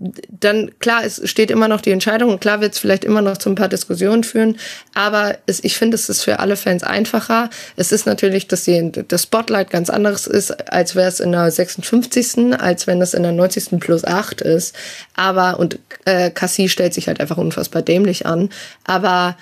dann 0.00 0.70
klar, 0.78 1.04
es 1.04 1.20
steht 1.28 1.50
immer 1.50 1.68
noch 1.68 1.82
die 1.82 1.90
Entscheidung 1.90 2.30
und 2.30 2.40
klar 2.40 2.62
wird 2.62 2.72
es 2.72 2.78
vielleicht 2.78 3.04
immer 3.04 3.20
noch 3.20 3.36
zu 3.36 3.50
ein 3.50 3.54
paar 3.54 3.68
Diskussionen 3.68 4.24
führen, 4.24 4.56
aber 4.94 5.36
es, 5.46 5.62
ich 5.62 5.76
finde, 5.76 5.94
es 5.94 6.08
ist 6.08 6.22
für 6.22 6.38
alle 6.38 6.56
Fans 6.56 6.82
einfacher. 6.82 7.50
Es 7.76 7.92
ist 7.92 8.06
natürlich, 8.06 8.48
dass 8.48 8.64
die, 8.64 8.90
das 8.90 9.24
Spotlight 9.24 9.70
ganz 9.70 9.90
anderes 9.90 10.26
ist, 10.26 10.72
als 10.72 10.94
wäre 10.94 11.08
es 11.08 11.20
in 11.20 11.32
der 11.32 11.50
56., 11.50 12.58
als 12.58 12.86
wenn 12.86 13.02
es 13.02 13.12
in 13.12 13.22
der 13.22 13.32
90. 13.32 13.78
plus 13.78 14.04
8 14.04 14.40
ist. 14.40 14.74
Aber, 15.14 15.58
und 15.58 15.78
äh, 16.06 16.30
Cassie 16.30 16.70
stellt 16.70 16.94
sich 16.94 17.06
halt 17.06 17.20
einfach 17.20 17.36
unfassbar 17.36 17.82
dämlich 17.82 18.24
an. 18.24 18.48
Aber 18.84 19.36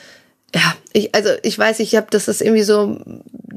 ja, 0.54 0.74
ich, 0.94 1.14
also 1.14 1.30
ich 1.42 1.58
weiß, 1.58 1.80
ich 1.80 1.94
habe, 1.94 2.06
das 2.10 2.26
ist 2.26 2.40
irgendwie 2.40 2.62
so, 2.62 2.98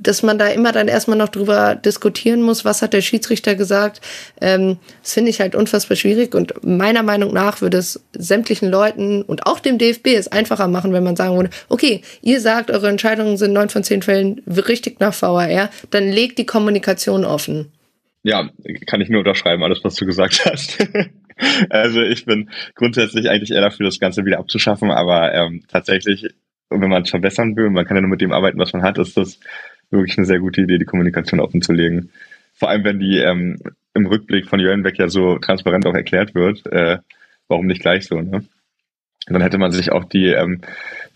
dass 0.02 0.24
man 0.24 0.38
da 0.38 0.48
immer 0.48 0.74
dann 0.74 0.90
erstmal 0.90 1.18
noch 1.18 1.30
drüber 1.30 1.76
diskutieren 1.76 2.42
muss, 2.42 2.66
was 2.66 2.82
hat 2.82 2.92
der 2.92 3.02
Schiedsrichter 3.02 3.56
gesagt. 3.56 4.02
Ähm, 4.42 4.78
das 5.02 5.14
finde 5.14 5.30
ich 5.30 5.40
halt 5.40 5.56
unfassbar 5.56 5.96
schwierig 5.96 6.36
und 6.36 6.54
meiner 6.64 7.04
Meinung 7.04 7.34
nach 7.34 7.62
würde 7.62 7.78
es 7.78 8.04
sämtlichen 8.12 8.70
Leuten 8.70 9.22
und 9.22 9.46
auch 9.46 9.60
dem 9.60 9.78
DFB 9.78 10.08
es 10.08 10.28
einfacher 10.28 10.68
machen, 10.68 10.92
wenn 10.92 11.04
man 11.04 11.16
sagen 11.16 11.38
würde, 11.38 11.52
okay, 11.70 12.02
ihr 12.22 12.42
sagt, 12.42 12.72
eure 12.72 12.90
Entscheidungen 12.90 13.38
sind 13.38 13.54
neun 13.54 13.70
von 13.70 13.84
zehn 13.84 14.02
Fällen 14.02 14.42
richtig 14.46 15.00
nach 15.00 15.20
VAR, 15.20 15.70
dann 15.92 16.10
legt 16.10 16.40
die 16.40 16.46
Kommunikation 16.46 17.24
offen. 17.24 17.72
Ja, 18.24 18.50
kann 18.86 19.02
ich 19.02 19.10
nur 19.10 19.20
unterschreiben, 19.20 19.64
alles, 19.64 19.80
was 19.84 19.96
du 19.96 20.06
gesagt 20.06 20.46
hast. 20.46 20.78
also 21.70 22.02
ich 22.02 22.26
bin 22.26 22.50
grundsätzlich 22.76 23.30
eigentlich 23.30 23.52
eher 23.52 23.62
dafür, 23.62 23.86
das 23.86 24.00
Ganze 24.00 24.26
wieder 24.26 24.40
abzuschaffen, 24.40 24.92
aber 24.92 25.34
ähm, 25.34 25.64
tatsächlich 25.68 26.28
und 26.72 26.82
wenn 26.82 26.90
man 26.90 27.04
es 27.04 27.10
verbessern 27.10 27.56
will, 27.56 27.70
man 27.70 27.86
kann 27.86 27.98
ja 27.98 28.02
nur 28.02 28.10
mit 28.10 28.22
dem 28.22 28.32
arbeiten, 28.32 28.60
was 28.60 28.74
man 28.74 28.84
hat, 28.84 28.98
ist 28.98 29.18
das 29.18 29.40
wirklich 29.90 30.18
eine 30.18 30.26
sehr 30.26 30.40
gute 30.40 30.62
Idee, 30.62 30.78
die 30.78 30.86
Kommunikation 30.86 31.40
offen 31.40 31.62
zu 31.62 31.74
legen. 31.74 32.10
Vor 32.54 32.70
allem, 32.70 32.84
wenn 32.84 33.00
die 33.00 33.18
ähm, 33.18 33.60
im 33.94 34.06
Rückblick 34.06 34.48
von 34.48 34.60
Jörn 34.60 34.84
Beck 34.84 34.98
ja 34.98 35.10
so 35.10 35.38
transparent 35.38 35.86
auch 35.86 35.94
erklärt 35.94 36.34
wird, 36.34 36.66
äh, 36.68 37.00
warum 37.48 37.68
nicht 37.68 37.82
gleich 37.82 38.08
so, 38.08 38.22
ne? 38.22 38.46
Dann 39.28 39.42
hätte 39.42 39.60
man 39.60 39.72
sich 39.72 39.92
auch 39.92 40.06
die 40.06 40.28
ähm, 40.28 40.62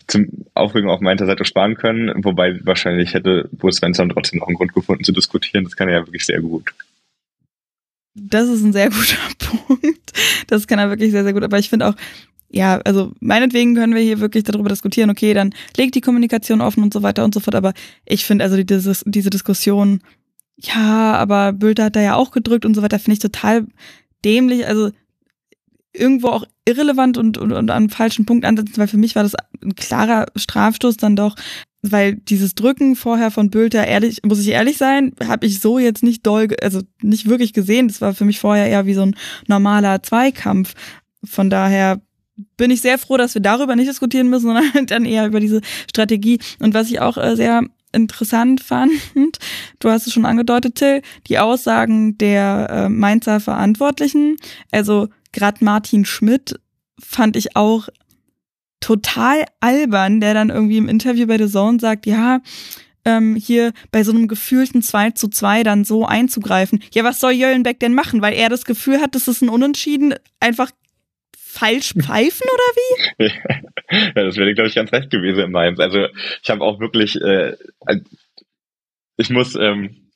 zum 0.06 0.46
Aufregung 0.54 0.90
auf 0.90 1.00
meiner 1.00 1.26
Seite 1.26 1.44
sparen 1.44 1.74
können, 1.74 2.12
wobei 2.24 2.64
wahrscheinlich 2.64 3.14
hätte 3.14 3.48
Boris 3.50 3.76
Svensson 3.76 4.10
trotzdem 4.10 4.38
noch 4.38 4.46
einen 4.46 4.56
Grund 4.56 4.72
gefunden 4.72 5.02
zu 5.02 5.12
diskutieren. 5.12 5.64
Das 5.64 5.74
kann 5.74 5.88
er 5.88 6.00
ja 6.00 6.06
wirklich 6.06 6.24
sehr 6.24 6.40
gut. 6.40 6.72
Das 8.14 8.48
ist 8.48 8.62
ein 8.62 8.72
sehr 8.72 8.90
guter 8.90 9.16
Punkt. 9.38 10.12
Das 10.46 10.66
kann 10.66 10.78
er 10.78 10.88
wirklich 10.88 11.10
sehr, 11.10 11.24
sehr 11.24 11.32
gut. 11.32 11.42
Aber 11.42 11.58
ich 11.58 11.68
finde 11.68 11.88
auch, 11.88 11.94
ja, 12.48 12.78
also 12.84 13.12
meinetwegen 13.20 13.74
können 13.74 13.94
wir 13.94 14.02
hier 14.02 14.20
wirklich 14.20 14.44
darüber 14.44 14.68
diskutieren, 14.68 15.10
okay, 15.10 15.34
dann 15.34 15.54
legt 15.76 15.94
die 15.94 16.00
Kommunikation 16.00 16.60
offen 16.60 16.82
und 16.82 16.92
so 16.92 17.02
weiter 17.02 17.24
und 17.24 17.34
so 17.34 17.40
fort, 17.40 17.54
aber 17.54 17.72
ich 18.04 18.24
finde 18.24 18.44
also 18.44 18.62
diese, 18.62 18.92
diese 19.04 19.30
Diskussion, 19.30 20.00
ja, 20.56 21.14
aber 21.14 21.52
Bülter 21.52 21.84
hat 21.84 21.96
da 21.96 22.00
ja 22.00 22.14
auch 22.14 22.30
gedrückt 22.30 22.64
und 22.64 22.74
so 22.74 22.82
weiter, 22.82 22.98
finde 22.98 23.14
ich 23.14 23.18
total 23.18 23.66
dämlich, 24.24 24.66
also 24.66 24.90
irgendwo 25.92 26.28
auch 26.28 26.44
irrelevant 26.66 27.18
und, 27.18 27.38
und, 27.38 27.52
und 27.52 27.70
an 27.70 27.90
falschen 27.90 28.26
Punkt 28.26 28.44
ansetzen, 28.44 28.76
weil 28.76 28.88
für 28.88 28.96
mich 28.96 29.16
war 29.16 29.22
das 29.22 29.34
ein 29.62 29.74
klarer 29.74 30.26
Strafstoß 30.36 30.96
dann 30.96 31.16
doch, 31.16 31.36
weil 31.82 32.16
dieses 32.16 32.54
Drücken 32.54 32.96
vorher 32.96 33.30
von 33.30 33.50
Bülter, 33.50 33.86
ehrlich, 33.86 34.20
muss 34.24 34.40
ich 34.40 34.48
ehrlich 34.48 34.76
sein, 34.76 35.14
habe 35.26 35.46
ich 35.46 35.60
so 35.60 35.78
jetzt 35.78 36.02
nicht 36.02 36.26
doll, 36.26 36.48
also 36.62 36.82
nicht 37.02 37.28
wirklich 37.28 37.52
gesehen. 37.52 37.88
Das 37.88 38.00
war 38.00 38.14
für 38.14 38.24
mich 38.24 38.40
vorher 38.40 38.66
eher 38.68 38.86
wie 38.86 38.94
so 38.94 39.02
ein 39.02 39.16
normaler 39.46 40.02
Zweikampf. 40.02 40.74
Von 41.24 41.50
daher 41.50 42.00
bin 42.56 42.70
ich 42.70 42.80
sehr 42.80 42.98
froh, 42.98 43.16
dass 43.16 43.34
wir 43.34 43.42
darüber 43.42 43.76
nicht 43.76 43.88
diskutieren 43.88 44.28
müssen, 44.28 44.46
sondern 44.54 44.86
dann 44.86 45.04
eher 45.04 45.26
über 45.26 45.40
diese 45.40 45.60
Strategie. 45.88 46.38
Und 46.60 46.74
was 46.74 46.90
ich 46.90 47.00
auch 47.00 47.16
äh, 47.16 47.36
sehr 47.36 47.62
interessant 47.92 48.60
fand, 48.60 48.92
du 49.78 49.90
hast 49.90 50.06
es 50.06 50.12
schon 50.12 50.26
angedeutet, 50.26 50.76
Till, 50.76 51.02
die 51.28 51.38
Aussagen 51.38 52.18
der 52.18 52.68
äh, 52.70 52.88
Mainzer 52.88 53.40
Verantwortlichen, 53.40 54.36
also 54.70 55.08
gerade 55.32 55.64
Martin 55.64 56.04
Schmidt 56.04 56.58
fand 56.98 57.36
ich 57.36 57.56
auch 57.56 57.88
total 58.80 59.44
albern, 59.60 60.20
der 60.20 60.34
dann 60.34 60.50
irgendwie 60.50 60.76
im 60.76 60.88
Interview 60.88 61.26
bei 61.26 61.38
The 61.38 61.48
Zone 61.48 61.80
sagt, 61.80 62.06
ja, 62.06 62.40
ähm, 63.04 63.36
hier 63.36 63.72
bei 63.92 64.02
so 64.02 64.12
einem 64.12 64.28
gefühlten 64.28 64.82
2 64.82 65.12
zu 65.12 65.28
2 65.28 65.62
dann 65.62 65.84
so 65.84 66.04
einzugreifen. 66.04 66.80
Ja, 66.92 67.04
was 67.04 67.20
soll 67.20 67.32
Jöllenbeck 67.32 67.80
denn 67.80 67.94
machen? 67.94 68.20
Weil 68.20 68.34
er 68.34 68.48
das 68.48 68.64
Gefühl 68.64 69.00
hat, 69.00 69.14
dass 69.14 69.28
es 69.28 69.42
ein 69.42 69.48
Unentschieden 69.48 70.14
einfach 70.40 70.70
falsch 71.56 71.94
pfeifen 71.94 72.46
oder 72.52 72.72
wie? 72.76 73.32
ja, 73.90 74.24
das 74.24 74.36
wäre, 74.36 74.54
glaube 74.54 74.68
ich, 74.68 74.74
ganz 74.74 74.92
recht 74.92 75.10
gewesen 75.10 75.44
in 75.44 75.50
Mainz. 75.50 75.80
Also 75.80 76.06
ich 76.42 76.50
habe 76.50 76.64
auch 76.64 76.80
wirklich, 76.80 77.20
äh, 77.20 77.56
ich 79.16 79.30
muss 79.30 79.54
ähm, 79.54 80.10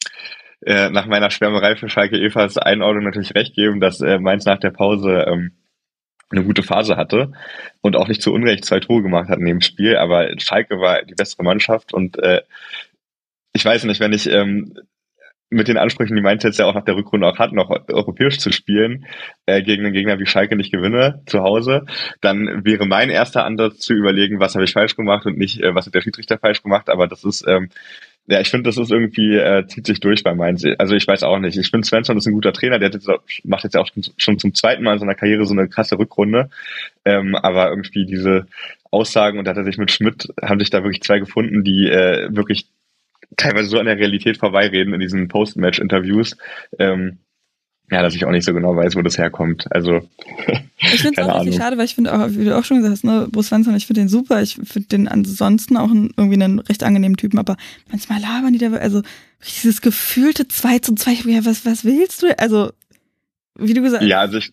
äh, 0.64 0.90
nach 0.90 1.06
meiner 1.06 1.30
Schwärmerei 1.30 1.76
für 1.76 1.88
Schalke 1.88 2.16
Evas 2.16 2.58
Einordnung 2.58 3.04
natürlich 3.04 3.34
recht 3.34 3.54
geben, 3.54 3.80
dass 3.80 4.00
äh, 4.00 4.18
Mainz 4.18 4.44
nach 4.44 4.58
der 4.58 4.70
Pause 4.70 5.24
ähm, 5.26 5.52
eine 6.30 6.44
gute 6.44 6.62
Phase 6.62 6.96
hatte 6.96 7.32
und 7.80 7.96
auch 7.96 8.08
nicht 8.08 8.22
zu 8.22 8.32
Unrecht 8.32 8.64
zwei 8.64 8.80
Tore 8.80 9.02
gemacht 9.02 9.28
hat 9.28 9.38
in 9.38 9.46
dem 9.46 9.60
Spiel, 9.60 9.96
aber 9.96 10.28
Schalke 10.38 10.78
war 10.78 11.02
die 11.02 11.14
bessere 11.14 11.42
Mannschaft 11.42 11.92
und 11.92 12.18
äh, 12.18 12.42
ich 13.52 13.64
weiß 13.64 13.84
nicht, 13.84 14.00
wenn 14.00 14.12
ich 14.12 14.28
ähm, 14.28 14.74
mit 15.50 15.68
den 15.68 15.76
Ansprüchen, 15.76 16.16
die 16.16 16.22
Mainz 16.22 16.44
jetzt 16.44 16.58
ja 16.58 16.66
auch 16.66 16.74
nach 16.74 16.84
der 16.84 16.96
Rückrunde 16.96 17.26
auch 17.26 17.38
hat, 17.38 17.52
noch 17.52 17.70
europäisch 17.88 18.38
zu 18.38 18.52
spielen, 18.52 19.06
äh, 19.46 19.62
gegen 19.62 19.84
einen 19.84 19.92
Gegner 19.92 20.18
wie 20.18 20.26
Schalke 20.26 20.56
nicht 20.56 20.72
gewinne 20.72 21.22
zu 21.26 21.40
Hause, 21.40 21.86
dann 22.20 22.64
wäre 22.64 22.86
mein 22.86 23.10
erster 23.10 23.44
Ansatz 23.44 23.80
zu 23.80 23.94
überlegen, 23.94 24.40
was 24.40 24.54
habe 24.54 24.64
ich 24.64 24.72
falsch 24.72 24.96
gemacht 24.96 25.26
und 25.26 25.36
nicht, 25.36 25.60
äh, 25.60 25.74
was 25.74 25.86
hat 25.86 25.94
der 25.94 26.02
Schiedsrichter 26.02 26.38
falsch 26.38 26.62
gemacht. 26.62 26.88
Aber 26.88 27.08
das 27.08 27.24
ist 27.24 27.44
ähm, 27.46 27.68
ja, 28.30 28.40
ich 28.40 28.48
finde, 28.48 28.68
das 28.68 28.78
ist 28.78 28.92
irgendwie, 28.92 29.34
äh, 29.36 29.66
zieht 29.66 29.86
sich 29.86 29.98
durch 29.98 30.22
bei 30.22 30.34
Mainz. 30.34 30.64
Also 30.78 30.94
ich 30.94 31.06
weiß 31.06 31.24
auch 31.24 31.38
nicht. 31.40 31.56
Ich 31.58 31.70
finde, 31.70 31.86
Svensson 31.86 32.16
ist 32.16 32.26
ein 32.26 32.32
guter 32.32 32.52
Trainer, 32.52 32.78
der 32.78 32.90
jetzt, 32.90 33.08
macht 33.42 33.64
jetzt 33.64 33.76
auch 33.76 33.88
schon 34.16 34.38
zum 34.38 34.54
zweiten 34.54 34.84
Mal 34.84 34.92
in 34.92 34.98
seiner 35.00 35.16
Karriere 35.16 35.46
so 35.46 35.52
eine 35.52 35.68
krasse 35.68 35.98
Rückrunde. 35.98 36.48
Ähm, 37.04 37.34
aber 37.34 37.70
irgendwie 37.70 38.06
diese 38.06 38.46
Aussagen, 38.92 39.38
und 39.38 39.46
da 39.46 39.50
hat 39.50 39.56
er 39.56 39.64
sich 39.64 39.78
mit 39.78 39.90
Schmidt, 39.90 40.28
haben 40.40 40.60
sich 40.60 40.70
da 40.70 40.84
wirklich 40.84 41.02
zwei 41.02 41.18
gefunden, 41.18 41.64
die 41.64 41.88
äh, 41.88 42.28
wirklich 42.30 42.68
teilweise 43.36 43.68
so 43.68 43.78
an 43.78 43.86
der 43.86 43.98
Realität 43.98 44.38
vorbeireden 44.38 44.94
in 44.94 45.00
diesen 45.00 45.28
Post-Match-Interviews. 45.28 46.36
Ähm, 46.78 47.18
ja, 47.90 48.02
dass 48.02 48.14
ich 48.14 48.24
auch 48.24 48.30
nicht 48.30 48.44
so 48.44 48.54
genau 48.54 48.76
weiß, 48.76 48.94
wo 48.94 49.02
das 49.02 49.18
herkommt. 49.18 49.66
Also 49.72 50.08
ich 50.78 51.02
finde 51.02 51.20
es 51.22 51.28
auch 51.28 51.40
richtig 51.40 51.56
schade, 51.56 51.76
weil 51.76 51.86
ich 51.86 51.96
finde 51.96 52.14
auch, 52.14 52.28
wie 52.30 52.44
du 52.44 52.56
auch 52.56 52.64
schon 52.64 52.76
gesagt 52.76 52.92
hast, 52.92 53.04
ne, 53.04 53.26
Bruce 53.30 53.48
Svensson, 53.48 53.74
ich 53.74 53.86
finde 53.86 54.02
den 54.02 54.08
super. 54.08 54.40
Ich 54.42 54.54
finde 54.62 54.88
den 54.88 55.08
ansonsten 55.08 55.76
auch 55.76 55.90
ein, 55.90 56.12
irgendwie 56.16 56.40
einen 56.40 56.60
recht 56.60 56.84
angenehmen 56.84 57.16
Typen, 57.16 57.38
aber 57.38 57.56
manchmal 57.90 58.20
labern 58.20 58.52
die 58.52 58.60
da, 58.60 58.72
also 58.74 59.02
dieses 59.44 59.80
gefühlte 59.80 60.46
2 60.46 60.78
zu 60.78 60.94
2, 60.94 61.30
ja, 61.30 61.44
was, 61.44 61.66
was 61.66 61.84
willst 61.84 62.22
du? 62.22 62.38
Also, 62.38 62.70
wie 63.58 63.74
du 63.74 63.82
gesagt 63.82 64.02
hast. 64.02 64.08
Ja, 64.08 64.20
also 64.20 64.38
ich, 64.38 64.52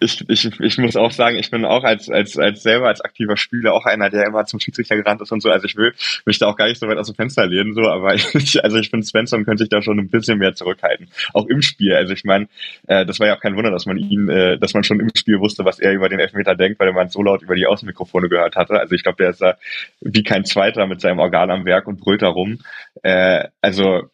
ich, 0.00 0.28
ich, 0.28 0.60
ich 0.60 0.78
muss 0.78 0.96
auch 0.96 1.10
sagen, 1.10 1.36
ich 1.36 1.50
bin 1.50 1.64
auch 1.64 1.84
als, 1.84 2.08
als, 2.10 2.38
als 2.38 2.62
selber 2.62 2.88
als 2.88 3.00
aktiver 3.00 3.36
Spieler 3.36 3.74
auch 3.74 3.84
einer, 3.84 4.10
der 4.10 4.26
immer 4.26 4.44
zum 4.44 4.60
Schiedsrichter 4.60 4.96
gerannt 4.96 5.20
ist 5.20 5.32
und 5.32 5.42
so. 5.42 5.50
Also 5.50 5.66
ich 5.66 5.76
will 5.76 5.92
mich 6.24 6.38
da 6.38 6.46
auch 6.46 6.56
gar 6.56 6.68
nicht 6.68 6.80
so 6.80 6.86
weit 6.88 6.98
aus 6.98 7.06
dem 7.06 7.14
Fenster 7.14 7.46
lehnen, 7.46 7.74
so, 7.74 7.82
aber 7.82 8.14
ich, 8.34 8.62
also 8.62 8.78
ich 8.78 8.90
finde, 8.90 9.06
Svensson 9.06 9.44
könnte 9.44 9.64
sich 9.64 9.70
da 9.70 9.82
schon 9.82 9.98
ein 9.98 10.08
bisschen 10.08 10.38
mehr 10.38 10.54
zurückhalten. 10.54 11.08
Auch 11.34 11.46
im 11.46 11.62
Spiel. 11.62 11.94
Also 11.94 12.12
ich 12.12 12.24
meine, 12.24 12.48
äh, 12.86 13.04
das 13.06 13.20
war 13.20 13.26
ja 13.26 13.36
auch 13.36 13.40
kein 13.40 13.56
Wunder, 13.56 13.70
dass 13.70 13.86
man 13.86 13.96
ihn, 13.96 14.28
äh, 14.28 14.58
dass 14.58 14.74
man 14.74 14.84
schon 14.84 15.00
im 15.00 15.10
Spiel 15.16 15.40
wusste, 15.40 15.64
was 15.64 15.78
er 15.78 15.92
über 15.92 16.08
den 16.08 16.20
Elfmeter 16.20 16.54
denkt, 16.54 16.80
weil 16.80 16.92
man 16.92 17.08
so 17.08 17.22
laut 17.22 17.42
über 17.42 17.54
die 17.54 17.66
Außenmikrofone 17.66 18.28
gehört 18.28 18.56
hatte. 18.56 18.74
Also 18.74 18.94
ich 18.94 19.02
glaube, 19.02 19.16
der 19.16 19.30
ist 19.30 19.40
da 19.40 19.56
wie 20.00 20.22
kein 20.22 20.44
Zweiter 20.44 20.86
mit 20.86 21.00
seinem 21.00 21.18
Organ 21.18 21.50
am 21.50 21.64
Werk 21.64 21.86
und 21.86 22.00
brüllt 22.00 22.22
da 22.22 22.28
rum. 22.28 22.58
Äh, 23.02 23.48
also 23.60 24.10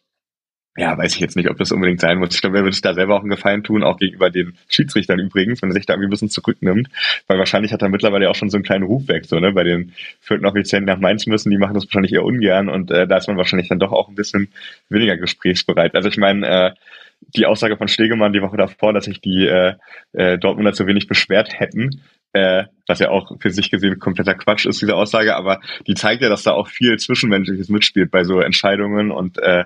ja, 0.77 0.97
weiß 0.97 1.13
ich 1.15 1.21
jetzt 1.21 1.37
nicht, 1.37 1.49
ob 1.49 1.57
das 1.57 1.71
unbedingt 1.71 2.01
sein 2.01 2.17
muss. 2.17 2.35
Ich 2.35 2.41
glaube, 2.41 2.57
er 2.57 2.63
würde 2.63 2.73
sich 2.73 2.81
da 2.81 2.93
selber 2.93 3.15
auch 3.15 3.21
einen 3.21 3.29
Gefallen 3.29 3.63
tun, 3.63 3.81
auch 3.81 3.97
gegenüber 3.97 4.29
den 4.29 4.57
Schiedsrichtern 4.67 5.19
übrigens, 5.19 5.61
wenn 5.61 5.69
er 5.69 5.73
sich 5.73 5.85
da 5.85 5.93
irgendwie 5.93 6.07
ein 6.07 6.11
bisschen 6.11 6.29
zurücknimmt. 6.29 6.89
Weil 7.27 7.39
wahrscheinlich 7.39 7.71
hat 7.71 7.81
er 7.81 7.87
mittlerweile 7.87 8.29
auch 8.29 8.35
schon 8.35 8.49
so 8.49 8.57
einen 8.57 8.65
kleinen 8.65 8.83
Ruf 8.83 9.07
weg, 9.07 9.25
so, 9.25 9.39
ne? 9.39 9.53
Bei 9.53 9.63
den 9.63 9.93
vierten 10.19 10.45
Offiziellen 10.45 10.85
nach 10.85 10.99
Mainz 10.99 11.27
müssen, 11.27 11.49
die 11.49 11.57
machen 11.57 11.75
das 11.75 11.85
wahrscheinlich 11.85 12.11
eher 12.11 12.25
ungern 12.25 12.67
und 12.67 12.91
äh, 12.91 13.07
da 13.07 13.17
ist 13.17 13.27
man 13.27 13.37
wahrscheinlich 13.37 13.69
dann 13.69 13.79
doch 13.79 13.93
auch 13.93 14.09
ein 14.09 14.15
bisschen 14.15 14.49
weniger 14.89 15.15
gesprächsbereit. 15.15 15.95
Also 15.95 16.09
ich 16.09 16.17
meine, 16.17 16.47
äh, 16.47 16.71
die 17.35 17.45
Aussage 17.45 17.77
von 17.77 17.87
Stegemann 17.87 18.33
die 18.33 18.41
Woche 18.41 18.57
davor, 18.57 18.91
dass 18.91 19.05
sich 19.05 19.21
die 19.21 19.47
äh, 19.47 19.75
äh, 20.11 20.37
Dortmunder 20.37 20.73
zu 20.73 20.87
wenig 20.87 21.07
beschwert 21.07 21.57
hätten, 21.57 22.01
äh, 22.33 22.65
was 22.85 22.99
ja 22.99 23.09
auch 23.09 23.31
für 23.39 23.49
sich 23.49 23.71
gesehen 23.71 23.97
kompletter 23.99 24.33
Quatsch 24.33 24.65
ist, 24.65 24.81
diese 24.81 24.95
Aussage, 24.95 25.37
aber 25.37 25.61
die 25.87 25.93
zeigt 25.93 26.21
ja, 26.21 26.27
dass 26.27 26.43
da 26.43 26.51
auch 26.51 26.67
viel 26.67 26.97
Zwischenmenschliches 26.99 27.69
mitspielt 27.69 28.11
bei 28.11 28.25
so 28.25 28.41
Entscheidungen 28.41 29.11
und 29.11 29.37
äh, 29.37 29.63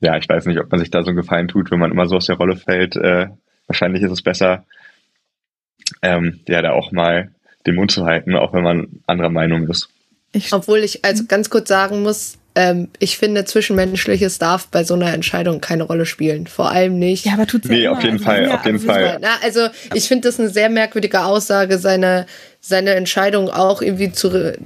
ja, 0.00 0.16
ich 0.16 0.28
weiß 0.28 0.46
nicht, 0.46 0.58
ob 0.60 0.70
man 0.70 0.80
sich 0.80 0.90
da 0.90 1.02
so 1.02 1.08
einen 1.08 1.16
Gefallen 1.16 1.48
tut, 1.48 1.70
wenn 1.70 1.78
man 1.78 1.90
immer 1.90 2.06
so 2.06 2.16
aus 2.16 2.26
der 2.26 2.36
Rolle 2.36 2.56
fällt. 2.56 2.96
Äh, 2.96 3.28
wahrscheinlich 3.66 4.02
ist 4.02 4.12
es 4.12 4.22
besser, 4.22 4.64
ähm, 6.02 6.40
ja, 6.48 6.62
da 6.62 6.72
auch 6.72 6.92
mal 6.92 7.30
den 7.66 7.76
Mund 7.76 7.90
zu 7.90 8.04
halten, 8.04 8.34
auch 8.34 8.52
wenn 8.52 8.62
man 8.62 9.00
anderer 9.06 9.30
Meinung 9.30 9.68
ist. 9.68 9.88
Ich 10.32 10.52
Obwohl 10.52 10.80
ich 10.80 11.04
also 11.04 11.24
ganz 11.26 11.48
kurz 11.48 11.68
sagen 11.68 12.02
muss, 12.02 12.38
ähm, 12.56 12.88
ich 12.98 13.18
finde, 13.18 13.44
Zwischenmenschliches 13.44 14.38
darf 14.38 14.68
bei 14.68 14.84
so 14.84 14.94
einer 14.94 15.12
Entscheidung 15.12 15.60
keine 15.60 15.84
Rolle 15.84 16.06
spielen. 16.06 16.46
Vor 16.46 16.70
allem 16.70 16.98
nicht. 16.98 17.24
Ja, 17.24 17.32
aber 17.34 17.46
tut's 17.46 17.68
Nee, 17.68 17.82
ja 17.82 17.92
auf 17.92 18.02
jeden 18.02 18.14
also, 18.14 18.24
Fall, 18.24 18.42
ja, 18.44 18.54
auf 18.54 18.64
jeden 18.64 18.78
Fall. 18.78 19.18
Na, 19.20 19.38
also, 19.42 19.68
ich 19.92 20.06
finde 20.06 20.28
das 20.28 20.38
eine 20.38 20.48
sehr 20.50 20.68
merkwürdige 20.68 21.24
Aussage, 21.24 21.78
seine, 21.78 22.26
seine 22.60 22.94
Entscheidung 22.94 23.48
auch 23.50 23.82
irgendwie 23.82 24.12
zu, 24.12 24.56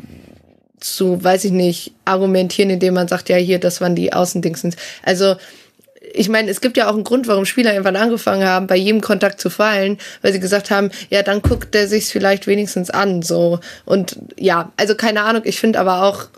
zu, 0.81 1.23
weiß 1.23 1.45
ich 1.45 1.53
nicht, 1.53 1.93
argumentieren, 2.05 2.71
indem 2.71 2.95
man 2.95 3.09
sagt, 3.09 3.29
ja, 3.29 3.37
hier, 3.37 3.59
das 3.59 3.81
waren 3.81 3.95
die 3.95 4.13
Außendingsens. 4.13 4.77
Also, 5.03 5.37
ich 6.15 6.29
meine, 6.29 6.51
es 6.51 6.61
gibt 6.61 6.77
ja 6.77 6.89
auch 6.89 6.95
einen 6.95 7.05
Grund, 7.05 7.29
warum 7.29 7.45
Spieler 7.45 7.73
irgendwann 7.73 7.97
angefangen 7.97 8.47
haben, 8.47 8.67
bei 8.67 8.77
jedem 8.77 9.01
Kontakt 9.01 9.41
zu 9.41 9.51
fallen, 9.51 9.99
weil 10.23 10.33
sie 10.33 10.41
gesagt 10.41 10.71
haben, 10.71 10.91
ja, 11.11 11.23
dann 11.23 11.43
guckt 11.43 11.75
der 11.75 11.89
sich's 11.89 12.11
vielleicht 12.11 12.47
wenigstens 12.47 12.91
an, 12.91 13.23
so. 13.23 13.61
Und 13.85 14.19
ja, 14.37 14.73
also 14.77 14.95
keine 14.95 15.23
Ahnung, 15.23 15.43
ich 15.45 15.61
finde 15.61 15.81
aber 15.81 16.03
auch, 16.05 16.29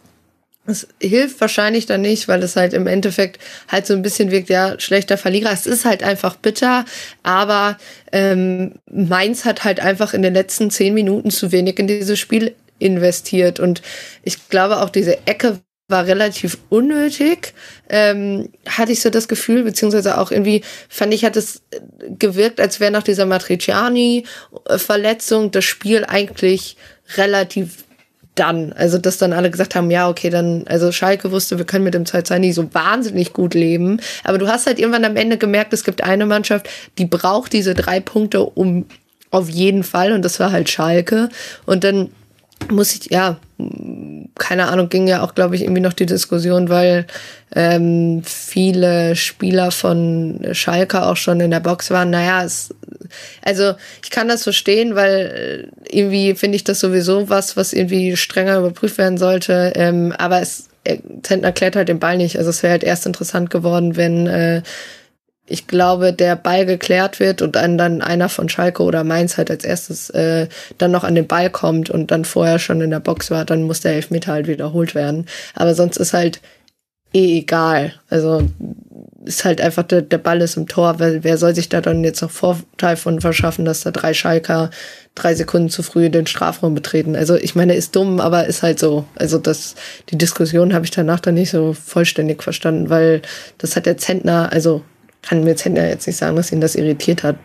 es 0.67 0.87
hilft 1.01 1.41
wahrscheinlich 1.41 1.87
dann 1.87 2.03
nicht, 2.03 2.29
weil 2.29 2.43
es 2.43 2.57
halt 2.57 2.75
im 2.75 2.87
Endeffekt 2.87 3.41
halt 3.69 3.87
so 3.87 3.95
ein 3.95 4.03
bisschen 4.03 4.31
wirkt, 4.31 4.51
ja, 4.51 4.79
schlechter 4.79 5.19
Verlierer. 5.19 5.53
Es 5.53 5.67
ist 5.67 5.85
halt 5.85 6.03
einfach 6.03 6.37
bitter, 6.37 6.85
aber 7.23 7.77
ähm, 8.13 8.75
Mainz 8.91 9.45
hat 9.45 9.65
halt 9.65 9.81
einfach 9.81 10.15
in 10.15 10.23
den 10.23 10.35
letzten 10.35 10.71
zehn 10.71 10.95
Minuten 10.95 11.31
zu 11.31 11.51
wenig 11.53 11.79
in 11.79 11.87
dieses 11.87 12.19
Spiel 12.19 12.55
investiert. 12.81 13.61
Und 13.61 13.83
ich 14.23 14.49
glaube 14.49 14.81
auch 14.81 14.91
diese 14.91 15.27
Ecke 15.27 15.61
war 15.91 16.07
relativ 16.07 16.59
unnötig, 16.69 17.55
ähm, 17.89 18.51
hatte 18.69 18.93
ich 18.93 19.01
so 19.01 19.11
das 19.11 19.27
Gefühl, 19.29 19.65
beziehungsweise 19.65 20.19
auch 20.19 20.31
irgendwie 20.31 20.63
fand 20.89 21.13
ich, 21.13 21.25
hat 21.25 21.35
es 21.37 21.63
gewirkt, 22.19 22.61
als 22.61 22.79
wäre 22.81 22.93
nach 22.93 23.03
dieser 23.03 23.27
Matriciani-Verletzung 23.27 25.51
das 25.51 25.65
Spiel 25.65 26.05
eigentlich 26.05 26.77
relativ 27.17 27.85
dann. 28.37 28.73
Also, 28.73 28.99
dass 28.99 29.19
dann 29.19 29.33
alle 29.33 29.51
gesagt 29.51 29.75
haben, 29.75 29.91
ja, 29.91 30.09
okay, 30.09 30.31
dann, 30.31 30.65
also 30.67 30.93
Schalke 30.93 31.33
wusste, 31.33 31.59
wir 31.59 31.67
können 31.67 31.83
mit 31.85 31.95
dem 31.95 32.05
2-2 32.05 32.39
nicht 32.39 32.55
so 32.55 32.73
wahnsinnig 32.73 33.33
gut 33.33 33.55
leben. 33.55 34.01
Aber 34.25 34.39
du 34.39 34.47
hast 34.49 34.67
halt 34.67 34.79
irgendwann 34.79 35.05
am 35.05 35.17
Ende 35.17 35.37
gemerkt, 35.37 35.73
es 35.73 35.83
gibt 35.85 36.05
eine 36.05 36.27
Mannschaft, 36.27 36.69
die 36.99 37.07
braucht 37.07 37.53
diese 37.53 37.75
drei 37.75 37.99
Punkte 38.01 38.43
um 38.43 38.87
auf 39.33 39.49
jeden 39.49 39.85
Fall 39.85 40.11
und 40.13 40.25
das 40.25 40.41
war 40.41 40.51
halt 40.53 40.69
Schalke. 40.69 41.29
Und 41.67 41.85
dann 41.85 42.11
muss 42.69 42.95
ich, 42.95 43.11
ja, 43.11 43.39
keine 44.39 44.69
Ahnung, 44.69 44.89
ging 44.89 45.07
ja 45.07 45.23
auch, 45.23 45.35
glaube 45.35 45.57
ich, 45.57 45.63
irgendwie 45.63 45.81
noch 45.81 45.93
die 45.93 46.07
Diskussion, 46.07 46.69
weil 46.69 47.07
ähm, 47.55 48.23
viele 48.25 49.17
Spieler 49.17 49.71
von 49.71 50.41
Schalke 50.53 51.03
auch 51.03 51.17
schon 51.17 51.41
in 51.41 51.51
der 51.51 51.61
Box 51.61 51.91
waren. 51.91 52.11
Naja, 52.11 52.45
es, 52.45 52.75
also 53.43 53.75
ich 54.03 54.11
kann 54.11 54.29
das 54.29 54.45
verstehen, 54.45 54.95
weil 54.95 55.71
äh, 55.91 55.97
irgendwie 55.97 56.35
finde 56.35 56.57
ich 56.57 56.65
das 56.65 56.81
sowieso 56.81 57.29
was, 57.29 57.57
was 57.57 57.73
irgendwie 57.73 58.17
strenger 58.17 58.59
überprüft 58.59 58.99
werden 58.99 59.19
sollte. 59.19 59.73
Ähm, 59.75 60.13
aber 60.17 60.41
es 60.41 60.69
Zentner 61.23 61.53
klärt 61.53 61.77
halt 61.77 61.89
den 61.89 62.01
Ball 62.01 62.17
nicht. 62.17 62.39
Also 62.39 62.51
es 62.51 62.63
wäre 62.63 62.73
halt 62.73 62.85
erst 62.85 63.07
interessant 63.07 63.51
geworden, 63.51 63.97
wenn 63.97 64.27
äh, 64.27 64.63
ich 65.51 65.67
glaube, 65.67 66.13
der 66.13 66.37
Ball 66.37 66.65
geklärt 66.65 67.19
wird 67.19 67.43
und 67.43 67.57
dann, 67.57 67.77
dann 67.77 68.03
einer 68.03 68.29
von 68.29 68.49
Schalke 68.49 68.83
oder 68.83 69.03
Mainz 69.05 69.37
halt 69.37 69.51
als 69.51 69.65
erstes 69.65 70.09
äh, 70.11 70.47
dann 70.79 70.93
noch 70.93 71.05
an 71.05 71.17
den 71.17 71.27
Ball 71.27 71.51
kommt 71.51 71.91
und 71.91 72.11
dann 72.11 72.25
vorher 72.25 72.59
schon 72.59 72.81
in 72.81 72.91
der 72.91 73.01
Box 73.01 73.31
war, 73.31 73.45
dann 73.45 73.65
muss 73.65 73.81
der 73.81 73.95
Elfmeter 73.95 74.33
halt 74.33 74.47
wiederholt 74.47 74.95
werden. 74.95 75.27
Aber 75.55 75.75
sonst 75.75 75.97
ist 75.97 76.13
halt 76.13 76.41
eh 77.13 77.39
egal. 77.39 77.93
Also 78.09 78.49
ist 79.25 79.45
halt 79.45 79.61
einfach 79.61 79.83
der, 79.83 80.03
der 80.03 80.19
Ball 80.19 80.41
ist 80.41 80.57
im 80.57 80.69
Tor. 80.69 80.99
Wer, 80.99 81.25
wer 81.25 81.37
soll 81.37 81.55
sich 81.55 81.69
da 81.69 81.81
dann 81.81 82.05
jetzt 82.05 82.23
noch 82.23 82.31
Vorteil 82.31 82.97
von 82.97 83.21
verschaffen, 83.21 83.65
dass 83.65 83.83
da 83.83 83.91
drei 83.91 84.15
Schalker 84.15 84.71
drei 85.17 85.35
Sekunden 85.35 85.69
zu 85.69 85.83
früh 85.83 86.09
den 86.09 86.29
Strafraum 86.29 86.75
betreten? 86.75 87.17
Also 87.17 87.35
ich 87.35 87.57
meine, 87.57 87.75
ist 87.75 87.97
dumm, 87.97 88.21
aber 88.21 88.47
ist 88.47 88.63
halt 88.63 88.79
so. 88.79 89.05
Also 89.17 89.39
das, 89.39 89.75
die 90.11 90.17
Diskussion 90.17 90.73
habe 90.73 90.85
ich 90.85 90.93
danach 90.93 91.21
dann 91.21 91.35
nicht 91.35 91.51
so 91.51 91.75
vollständig 91.75 92.43
verstanden, 92.43 92.89
weil 92.89 93.21
das 93.59 93.75
hat 93.75 93.87
der 93.87 93.99
Zentner, 93.99 94.53
also 94.53 94.83
kann 95.23 95.45
mir 95.45 95.57
Zentner 95.57 95.89
jetzt 95.89 96.07
nicht 96.07 96.17
sagen, 96.17 96.37
dass 96.37 96.53
ihn 96.53 96.61
das 96.61 96.75
irritiert 96.75 97.23
hat 97.23 97.37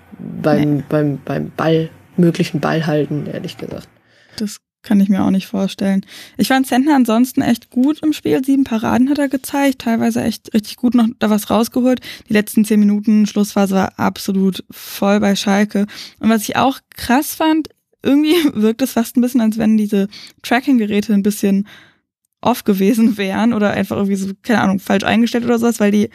beim, 0.42 0.78
nee. 0.78 0.84
beim, 0.88 1.20
beim 1.24 1.52
Ball, 1.56 1.90
möglichen 2.18 2.60
Ballhalten, 2.60 3.28
ehrlich 3.28 3.58
gesagt. 3.58 3.88
Das 4.38 4.60
kann 4.86 5.02
ich 5.02 5.10
mir 5.10 5.24
auch 5.24 5.32
nicht 5.32 5.48
vorstellen. 5.48 6.06
Ich 6.38 6.48
fand 6.48 6.68
Zentner 6.68 6.96
ansonsten 6.96 7.42
echt 7.42 7.72
gut 7.72 8.02
im 8.04 8.14
Spiel. 8.14 8.44
Sieben 8.46 8.64
Paraden 8.64 9.10
hat 9.10 9.18
er 9.18 9.28
gezeigt, 9.28 9.80
teilweise 9.80 10.22
echt 10.22 10.54
richtig 10.54 10.78
gut 10.78 10.94
noch 10.94 11.08
da 11.20 11.30
was 11.30 11.50
rausgeholt. 11.50 12.00
Die 12.30 12.34
letzten 12.34 12.64
zehn 12.64 12.80
Minuten 12.80 13.26
Schlussphase 13.26 13.76
war 13.76 14.00
absolut 14.00 14.64
voll 14.70 15.20
bei 15.20 15.36
Schalke. 15.36 15.88
Und 16.20 16.30
was 16.30 16.44
ich 16.44 16.56
auch 16.56 16.80
krass 16.96 17.34
fand, 17.34 17.70
irgendwie 18.04 18.36
wirkt 18.54 18.82
es 18.84 18.94
fast 18.94 19.18
ein 19.18 19.22
bisschen, 19.22 19.42
als 19.42 19.58
wenn 19.58 19.76
diese 19.76 20.08
Tracking-Geräte 20.44 21.14
ein 21.14 21.24
bisschen 21.24 21.68
off 22.42 22.64
gewesen 22.64 23.18
wären 23.18 23.54
oder 23.54 23.72
einfach 23.72 23.98
irgendwie 23.98 24.16
so, 24.16 24.30
keine 24.44 24.62
Ahnung, 24.62 24.80
falsch 24.80 25.04
eingestellt 25.04 25.46
oder 25.46 25.60
sowas, 25.60 25.80
weil 25.80 25.92
die 25.92 26.10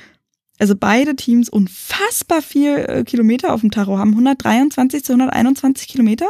also 0.61 0.75
beide 0.77 1.17
Teams 1.17 1.49
unfassbar 1.49 2.43
viel 2.43 2.77
äh, 2.77 3.05
Kilometer 3.05 3.53
auf 3.53 3.61
dem 3.61 3.71
Tacho 3.71 3.99
haben. 3.99 4.11
123 4.11 5.05
zu 5.05 5.13
121 5.13 5.89
Kilometer 5.89 6.27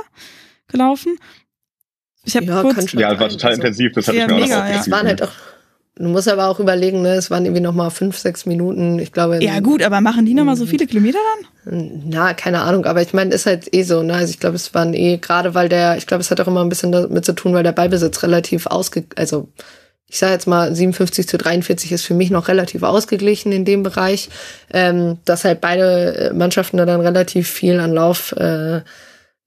gelaufen. 0.68 1.18
Ich 2.25 2.36
habe 2.36 2.47
ja, 2.47 2.62
kurz, 2.62 2.92
ja, 2.92 3.18
war 3.18 3.28
total 3.28 3.55
intensiv. 3.55 3.92
Das 3.92 4.07
hatte 4.07 4.18
ja, 4.18 4.26
ich 4.26 4.31
mir 4.31 4.41
mega, 4.41 4.65
auch 4.65 4.68
ja. 4.68 4.81
Es 4.81 4.91
waren 4.91 5.07
halt 5.07 5.23
auch 5.23 5.33
Du 6.00 6.09
musst 6.09 6.28
aber 6.28 6.47
auch 6.47 6.59
überlegen, 6.60 7.02
ne, 7.02 7.12
es 7.15 7.31
waren 7.31 7.44
irgendwie 7.44 7.60
noch 7.60 7.75
mal 7.75 7.91
fünf, 7.91 8.17
sechs 8.17 8.47
Minuten. 8.47 8.99
Ich 8.99 9.12
glaube. 9.12 9.44
Ja 9.44 9.60
gut, 9.60 9.83
aber 9.83 10.00
machen 10.00 10.25
die 10.25 10.33
noch 10.33 10.47
mal 10.47 10.57
so 10.57 10.65
viele 10.65 10.86
Kilometer 10.86 11.18
dann? 11.65 12.00
Na, 12.07 12.33
keine 12.33 12.62
Ahnung. 12.62 12.86
Aber 12.86 13.02
ich 13.02 13.12
meine, 13.12 13.34
ist 13.34 13.44
halt 13.44 13.75
eh 13.75 13.83
so. 13.83 14.02
Ne? 14.02 14.15
Also 14.15 14.31
ich 14.31 14.41
glaube, 14.41 14.57
es 14.57 14.73
waren 14.73 14.94
eh 14.94 15.18
gerade, 15.18 15.55
weil 15.55 15.68
der, 15.68 15.99
ich 15.99 16.07
glaube, 16.07 16.23
es 16.23 16.31
hat 16.31 16.41
auch 16.41 16.47
immer 16.47 16.62
ein 16.62 16.70
bisschen 16.70 16.91
damit 16.91 17.26
zu 17.26 17.34
tun, 17.34 17.52
weil 17.52 17.65
der 17.65 17.73
Ballbesitz 17.73 18.23
relativ 18.23 18.67
ausge, 18.67 19.05
also 19.17 19.49
ich 20.10 20.18
sage 20.18 20.32
jetzt 20.32 20.48
mal 20.48 20.74
57 20.74 21.28
zu 21.28 21.39
43 21.39 21.92
ist 21.92 22.05
für 22.05 22.14
mich 22.14 22.30
noch 22.30 22.48
relativ 22.48 22.82
ausgeglichen 22.82 23.52
in 23.52 23.64
dem 23.64 23.84
Bereich, 23.84 24.28
ähm, 24.72 25.18
dass 25.24 25.44
halt 25.44 25.60
beide 25.60 26.16
äh, 26.16 26.32
Mannschaften 26.32 26.78
da 26.78 26.84
dann 26.84 27.00
relativ 27.00 27.48
viel 27.48 27.78
an 27.78 27.92
Lauf 27.92 28.32
äh, 28.32 28.80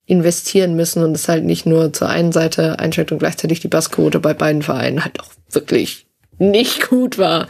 investieren 0.05 0.75
müssen 0.75 1.03
und 1.03 1.15
es 1.15 1.27
halt 1.27 1.43
nicht 1.43 1.65
nur 1.65 1.91
zur 1.91 2.07
einen 2.09 2.31
Seite 2.31 2.79
einschränkt 2.79 3.11
und 3.11 3.19
gleichzeitig 3.19 3.59
die 3.59 3.67
Bassquote 3.67 4.21
bei 4.21 4.33
beiden 4.33 4.61
Vereinen 4.61 5.03
halt 5.03 5.19
auch 5.19 5.31
wirklich 5.51 6.07
nicht 6.39 6.89
gut 6.89 7.17
war. 7.17 7.49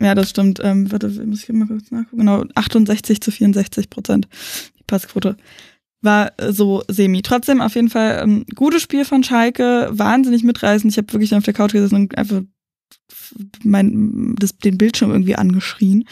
Ja, 0.00 0.14
das 0.14 0.28
stimmt. 0.28 0.60
Ähm, 0.62 0.92
warte, 0.92 1.08
muss 1.08 1.42
ich 1.42 1.48
mal 1.48 1.66
kurz 1.66 1.90
nachgucken. 1.90 2.18
Genau, 2.18 2.44
68 2.54 3.22
zu 3.22 3.30
64 3.30 3.88
Prozent 3.88 4.28
die 4.78 4.84
Passquote 4.86 5.36
war 6.00 6.32
so 6.48 6.82
semi. 6.88 7.22
Trotzdem 7.22 7.60
auf 7.60 7.74
jeden 7.74 7.90
Fall 7.90 8.20
ähm, 8.22 8.44
gutes 8.54 8.82
Spiel 8.82 9.04
von 9.04 9.24
Schalke, 9.24 9.88
wahnsinnig 9.90 10.44
mitreißend. 10.44 10.92
Ich 10.92 10.98
habe 10.98 11.12
wirklich 11.12 11.34
auf 11.34 11.44
der 11.44 11.54
Couch 11.54 11.72
gesessen 11.72 11.96
und 11.96 12.18
einfach 12.18 12.42
mein, 13.62 14.34
das, 14.38 14.56
den 14.56 14.78
Bildschirm 14.78 15.10
irgendwie 15.10 15.36
angeschrien. 15.36 16.04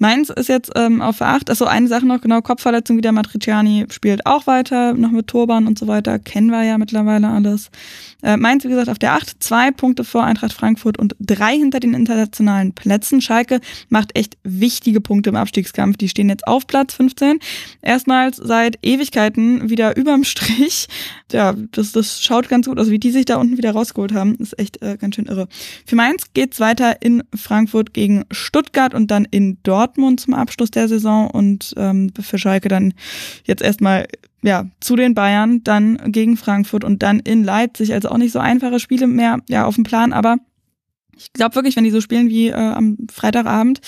Mainz 0.00 0.30
ist 0.30 0.48
jetzt 0.48 0.72
ähm, 0.76 1.02
auf 1.02 1.20
8. 1.20 1.50
Achso, 1.50 1.66
eine 1.66 1.86
Sache 1.86 2.06
noch, 2.06 2.22
genau, 2.22 2.40
Kopfverletzung 2.40 2.96
wieder. 2.96 3.12
Matriciani 3.12 3.84
spielt 3.90 4.24
auch 4.24 4.46
weiter, 4.46 4.94
noch 4.94 5.10
mit 5.10 5.26
Turban 5.26 5.66
und 5.66 5.78
so 5.78 5.88
weiter. 5.88 6.18
Kennen 6.18 6.48
wir 6.48 6.62
ja 6.62 6.78
mittlerweile 6.78 7.28
alles. 7.28 7.70
Äh, 8.22 8.38
Mainz, 8.38 8.64
wie 8.64 8.68
gesagt, 8.68 8.88
auf 8.88 8.98
der 8.98 9.12
8. 9.12 9.42
Zwei 9.42 9.70
Punkte 9.70 10.04
vor 10.04 10.24
Eintracht 10.24 10.54
Frankfurt 10.54 10.98
und 10.98 11.16
drei 11.20 11.54
hinter 11.54 11.80
den 11.80 11.92
internationalen 11.92 12.72
Plätzen. 12.72 13.20
Schalke 13.20 13.60
macht 13.90 14.16
echt 14.16 14.38
wichtige 14.42 15.02
Punkte 15.02 15.30
im 15.30 15.36
Abstiegskampf. 15.36 15.98
Die 15.98 16.08
stehen 16.08 16.30
jetzt 16.30 16.46
auf 16.46 16.66
Platz 16.66 16.94
15. 16.94 17.38
Erstmals 17.82 18.38
seit 18.38 18.78
Ewigkeiten 18.80 19.68
wieder 19.68 19.96
überm 19.98 20.24
Strich. 20.24 20.88
Ja, 21.30 21.54
das, 21.72 21.92
das 21.92 22.22
schaut 22.22 22.48
ganz 22.48 22.66
gut 22.66 22.78
aus, 22.78 22.88
wie 22.88 22.98
die 22.98 23.10
sich 23.10 23.26
da 23.26 23.36
unten 23.36 23.58
wieder 23.58 23.72
rausgeholt 23.72 24.14
haben. 24.14 24.36
Ist 24.36 24.58
echt 24.58 24.80
äh, 24.80 24.96
ganz 24.98 25.16
schön 25.16 25.26
irre. 25.26 25.46
Für 25.84 25.96
Mainz 25.96 26.32
geht's 26.32 26.58
weiter 26.58 27.02
in 27.02 27.22
Frankfurt 27.34 27.92
gegen 27.92 28.24
Stuttgart 28.30 28.94
und 28.94 29.10
dann 29.10 29.26
in 29.30 29.58
Dortmund 29.62 29.89
zum 30.16 30.34
Abschluss 30.34 30.70
der 30.70 30.88
Saison 30.88 31.30
und 31.30 31.74
ähm, 31.76 32.12
für 32.20 32.38
Schalke 32.38 32.68
dann 32.68 32.94
jetzt 33.44 33.62
erstmal 33.62 34.06
ja 34.42 34.66
zu 34.80 34.96
den 34.96 35.14
Bayern, 35.14 35.62
dann 35.64 36.12
gegen 36.12 36.36
Frankfurt 36.36 36.84
und 36.84 37.02
dann 37.02 37.20
in 37.20 37.44
Leipzig. 37.44 37.92
Also 37.92 38.10
auch 38.10 38.18
nicht 38.18 38.32
so 38.32 38.38
einfache 38.38 38.80
Spiele 38.80 39.06
mehr 39.06 39.40
ja 39.48 39.66
auf 39.66 39.74
dem 39.74 39.84
Plan, 39.84 40.12
aber 40.12 40.38
ich 41.16 41.32
glaube 41.34 41.54
wirklich, 41.54 41.76
wenn 41.76 41.84
die 41.84 41.90
so 41.90 42.00
spielen 42.00 42.30
wie 42.30 42.48
äh, 42.48 42.54
am 42.54 42.96
Freitagabend, 43.12 43.80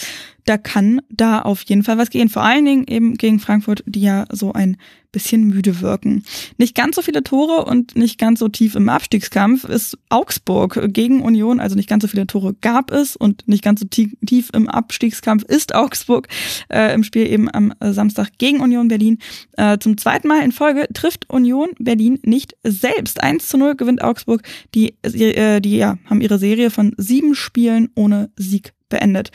da 0.44 0.58
kann 0.58 1.00
da 1.08 1.40
auf 1.40 1.62
jeden 1.62 1.82
Fall 1.82 1.96
was 1.96 2.10
gehen. 2.10 2.28
Vor 2.28 2.42
allen 2.42 2.64
Dingen 2.64 2.84
eben 2.86 3.14
gegen 3.14 3.40
Frankfurt, 3.40 3.82
die 3.86 4.02
ja 4.02 4.26
so 4.30 4.52
ein 4.52 4.76
bisschen 5.12 5.46
müde 5.46 5.80
wirken. 5.80 6.24
Nicht 6.58 6.74
ganz 6.74 6.96
so 6.96 7.02
viele 7.02 7.22
Tore 7.22 7.64
und 7.64 7.94
nicht 7.96 8.18
ganz 8.18 8.40
so 8.40 8.48
tief 8.48 8.74
im 8.74 8.88
Abstiegskampf 8.88 9.64
ist 9.64 9.98
Augsburg 10.08 10.92
gegen 10.92 11.22
Union. 11.22 11.60
Also 11.60 11.76
nicht 11.76 11.88
ganz 11.88 12.02
so 12.02 12.08
viele 12.08 12.26
Tore 12.26 12.54
gab 12.60 12.90
es 12.90 13.14
und 13.14 13.46
nicht 13.46 13.62
ganz 13.62 13.80
so 13.80 13.86
tief 13.86 14.50
im 14.52 14.68
Abstiegskampf 14.68 15.44
ist 15.44 15.74
Augsburg 15.74 16.28
äh, 16.68 16.94
im 16.94 17.04
Spiel 17.04 17.30
eben 17.30 17.52
am 17.52 17.72
Samstag 17.80 18.38
gegen 18.38 18.60
Union 18.60 18.88
Berlin. 18.88 19.18
Äh, 19.56 19.78
zum 19.78 19.96
zweiten 19.98 20.28
Mal 20.28 20.42
in 20.42 20.52
Folge 20.52 20.88
trifft 20.92 21.28
Union 21.30 21.70
Berlin 21.78 22.18
nicht 22.24 22.56
selbst. 22.64 23.22
1 23.22 23.48
zu 23.48 23.58
0 23.58 23.76
gewinnt 23.76 24.02
Augsburg. 24.02 24.42
Die, 24.74 24.96
äh, 25.02 25.60
die 25.60 25.76
ja, 25.76 25.98
haben 26.08 26.20
ihre 26.20 26.38
Serie 26.38 26.70
von 26.70 26.94
sieben 26.96 27.34
Spielen 27.34 27.90
ohne 27.94 28.30
Sieg 28.36 28.72
beendet. 28.88 29.30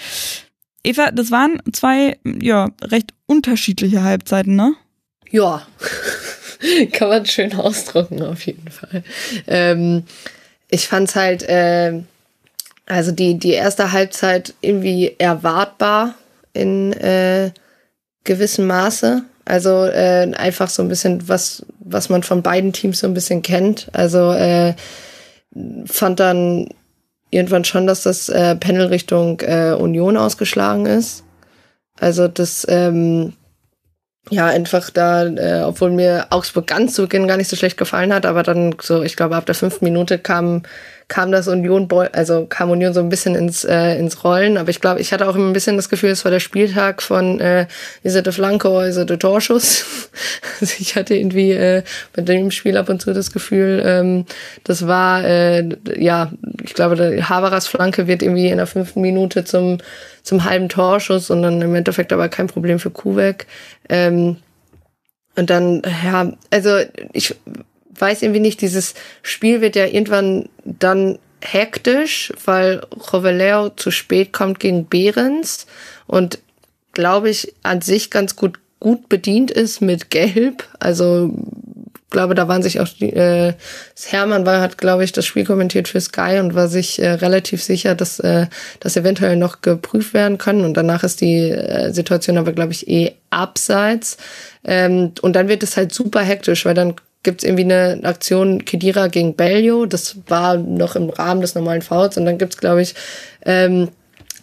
Eva, 0.83 1.11
das 1.11 1.31
waren 1.31 1.61
zwei 1.73 2.17
ja 2.23 2.69
recht 2.81 3.14
unterschiedliche 3.25 4.03
Halbzeiten, 4.03 4.56
ne? 4.56 4.75
Ja, 5.31 5.65
kann 6.93 7.09
man 7.09 7.25
schön 7.25 7.53
ausdrücken 7.56 8.22
auf 8.22 8.45
jeden 8.45 8.69
Fall. 8.69 9.03
Ähm, 9.47 10.03
ich 10.69 10.88
fand's 10.88 11.15
halt, 11.15 11.43
äh, 11.43 12.01
also 12.85 13.11
die, 13.11 13.38
die 13.38 13.51
erste 13.51 13.91
Halbzeit 13.91 14.53
irgendwie 14.61 15.15
erwartbar 15.17 16.15
in 16.53 16.93
äh, 16.93 17.51
gewissem 18.23 18.67
Maße. 18.67 19.23
Also 19.45 19.85
äh, 19.85 20.31
einfach 20.35 20.69
so 20.69 20.81
ein 20.83 20.89
bisschen 20.89 21.27
was, 21.30 21.65
was 21.80 22.09
man 22.09 22.23
von 22.23 22.41
beiden 22.41 22.73
Teams 22.73 22.99
so 22.99 23.07
ein 23.07 23.14
bisschen 23.14 23.41
kennt. 23.41 23.88
Also 23.93 24.31
äh, 24.33 24.73
fand 25.85 26.19
dann 26.19 26.69
irgendwann 27.30 27.65
schon, 27.65 27.88
dass 27.88 28.03
das 28.03 28.30
äh, 28.30 28.56
Panel 28.56 28.88
Richtung 28.88 29.39
äh, 29.41 29.72
Union 29.72 30.17
ausgeschlagen 30.17 30.85
ist. 30.85 31.23
Also 31.99 32.27
das 32.27 32.65
ähm, 32.69 33.33
ja, 34.30 34.47
einfach 34.47 34.89
da, 34.89 35.25
äh, 35.25 35.64
obwohl 35.64 35.91
mir 35.91 36.27
Augsburg 36.30 36.67
ganz 36.67 36.93
zu 36.93 37.03
Beginn 37.03 37.27
gar 37.27 37.38
nicht 37.38 37.49
so 37.49 37.56
schlecht 37.56 37.77
gefallen 37.77 38.14
hat, 38.14 38.25
aber 38.25 38.43
dann 38.43 38.75
so, 38.81 39.03
ich 39.03 39.15
glaube, 39.15 39.35
ab 39.35 39.45
der 39.45 39.56
fünften 39.56 39.85
Minute 39.85 40.19
kam, 40.19 40.64
kam 41.07 41.31
das 41.31 41.47
Union, 41.47 41.88
also 42.11 42.45
kam 42.47 42.69
Union 42.69 42.93
so 42.93 42.99
ein 42.99 43.07
bisschen 43.07 43.35
ins, 43.35 43.64
äh, 43.64 43.97
ins 43.97 44.25
Rollen. 44.25 44.57
Aber 44.57 44.69
ich 44.69 44.81
glaube, 44.81 44.99
ich 44.99 45.14
hatte 45.14 45.27
auch 45.27 45.35
immer 45.35 45.47
ein 45.47 45.53
bisschen 45.53 45.77
das 45.77 45.88
Gefühl, 45.88 46.09
es 46.09 46.25
war 46.25 46.31
der 46.31 46.41
Spieltag 46.41 47.01
von, 47.01 47.39
äh, 47.39 47.67
der 48.03 48.33
Flanke 48.33 48.69
oder 48.69 48.88
ist 48.88 48.97
es 48.97 49.06
der 49.06 49.17
Torschuss? 49.17 49.85
also 50.59 50.73
ich 50.80 50.95
hatte 50.95 51.15
irgendwie 51.15 51.51
äh, 51.51 51.83
bei 52.14 52.22
dem 52.23 52.51
Spiel 52.51 52.75
ab 52.75 52.89
und 52.89 53.01
zu 53.01 53.14
das 53.14 53.31
Gefühl, 53.31 53.81
ähm, 53.85 54.25
das 54.65 54.85
war, 54.88 55.23
äh, 55.23 55.69
ja, 55.97 56.31
ich 56.64 56.73
glaube, 56.73 56.95
der 56.95 57.30
Haveras 57.30 57.67
Flanke 57.67 58.07
wird 58.07 58.22
irgendwie 58.22 58.49
in 58.49 58.57
der 58.57 58.67
fünften 58.67 58.99
Minute 58.99 59.45
zum, 59.45 59.77
zum 60.23 60.43
halben 60.43 60.67
Torschuss 60.67 61.30
und 61.30 61.41
dann 61.41 61.61
im 61.61 61.73
Endeffekt 61.73 62.11
aber 62.11 62.27
kein 62.27 62.47
Problem 62.47 62.80
für 62.80 62.91
Kuhweg. 62.91 63.47
Ähm, 63.90 64.38
und 65.35 65.49
dann, 65.49 65.82
ja, 66.03 66.33
also 66.49 66.80
ich 67.14 67.35
weiß 67.99 68.22
irgendwie 68.24 68.40
nicht, 68.40 68.61
dieses 68.61 68.95
Spiel 69.22 69.61
wird 69.61 69.75
ja 69.75 69.85
irgendwann 69.85 70.49
dann 70.64 71.19
hektisch, 71.41 72.33
weil 72.45 72.82
Roveleo 73.14 73.69
zu 73.69 73.91
spät 73.91 74.33
kommt 74.33 74.59
gegen 74.59 74.88
Behrens 74.88 75.67
und 76.07 76.40
glaube 76.93 77.30
ich 77.30 77.53
an 77.61 77.82
sich 77.82 78.09
ganz 78.09 78.35
gut 78.35 78.59
gut 78.80 79.09
bedient 79.09 79.51
ist 79.51 79.82
mit 79.82 80.09
Gelb. 80.09 80.64
Also 80.80 81.33
glaube, 82.10 82.36
da 82.36 82.48
waren 82.48 82.64
sich 82.64 82.80
auch 82.80 82.88
die, 82.88 83.11
äh, 83.14 83.53
Hermann 84.06 84.45
war, 84.45 84.61
hat, 84.61 84.77
glaube 84.77 85.03
ich, 85.03 85.11
das 85.11 85.26
Spiel 85.26 85.45
kommentiert 85.45 85.88
für 85.88 86.00
Sky 86.00 86.40
und 86.40 86.56
war 86.56 86.68
sich 86.68 87.02
äh, 87.02 87.11
relativ 87.11 87.61
sicher, 87.61 87.95
dass 87.95 88.19
äh, 88.19 88.48
das 88.80 88.95
eventuell 88.95 89.36
noch 89.36 89.61
geprüft 89.61 90.14
werden 90.14 90.38
kann. 90.38 90.64
Und 90.64 90.76
danach 90.76 91.03
ist 91.03 91.22
die 91.22 91.50
äh, 91.50 91.92
Situation 91.92 92.38
aber, 92.38 92.53
glaube 92.53 92.72
ich, 92.72 92.88
eh 92.88 93.14
abseits. 93.30 94.18
Ähm, 94.64 95.11
und 95.22 95.36
dann 95.36 95.50
wird 95.50 95.64
es 95.64 95.76
halt 95.76 95.94
super 95.94 96.22
hektisch, 96.22 96.66
weil 96.66 96.76
dann 96.76 96.95
gibt's 97.24 97.44
irgendwie 97.44 97.64
eine 97.64 98.00
Aktion 98.03 98.64
Kedira 98.64 99.08
gegen 99.08 99.36
Bellio. 99.36 99.86
Das 99.86 100.16
war 100.27 100.58
noch 100.58 100.95
im 100.95 101.10
Rahmen 101.10 101.42
des 101.42 101.56
normalen 101.56 101.82
Fouls. 101.82 102.16
Und 102.16 102.26
dann 102.26 102.38
gibt's, 102.38 102.58
glaube 102.58 102.84
ich, 102.84 102.95
ähm, 103.45 103.90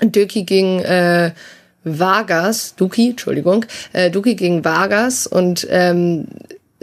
Döki 0.03 0.43
gegen 0.45 0.81
äh, 0.81 1.31
Vargas, 1.85 2.75
Duki, 2.77 3.11
Entschuldigung, 3.11 3.65
äh, 3.93 4.11
Duki 4.11 4.35
gegen 4.35 4.65
Vargas 4.65 5.27
und 5.27 5.67
ähm, 5.71 6.27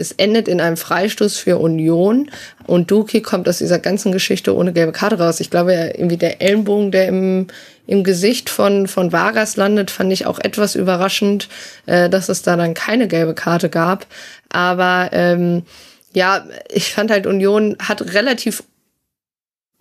es 0.02 0.12
endet 0.12 0.48
in 0.48 0.60
einem 0.60 0.76
Freistoß 0.76 1.38
für 1.38 1.56
Union 1.56 2.30
und 2.66 2.90
Duki 2.90 3.22
kommt 3.22 3.48
aus 3.48 3.58
dieser 3.58 3.78
ganzen 3.78 4.12
Geschichte 4.12 4.54
ohne 4.54 4.72
gelbe 4.72 4.92
Karte 4.92 5.18
raus. 5.18 5.40
Ich 5.40 5.50
glaube, 5.50 5.72
irgendwie 5.96 6.18
der 6.18 6.42
Ellenbogen, 6.42 6.90
der 6.90 7.08
im, 7.08 7.46
im 7.86 8.04
Gesicht 8.04 8.50
von, 8.50 8.86
von 8.86 9.12
Vargas 9.12 9.56
landet, 9.56 9.90
fand 9.90 10.12
ich 10.12 10.26
auch 10.26 10.38
etwas 10.38 10.74
überraschend, 10.74 11.48
äh, 11.86 12.10
dass 12.10 12.28
es 12.28 12.42
da 12.42 12.56
dann 12.56 12.74
keine 12.74 13.08
gelbe 13.08 13.34
Karte 13.34 13.70
gab. 13.70 14.06
Aber 14.50 15.08
ähm, 15.12 15.62
ja, 16.12 16.44
ich 16.70 16.92
fand 16.92 17.10
halt 17.10 17.26
Union 17.26 17.76
hat 17.80 18.12
relativ 18.12 18.62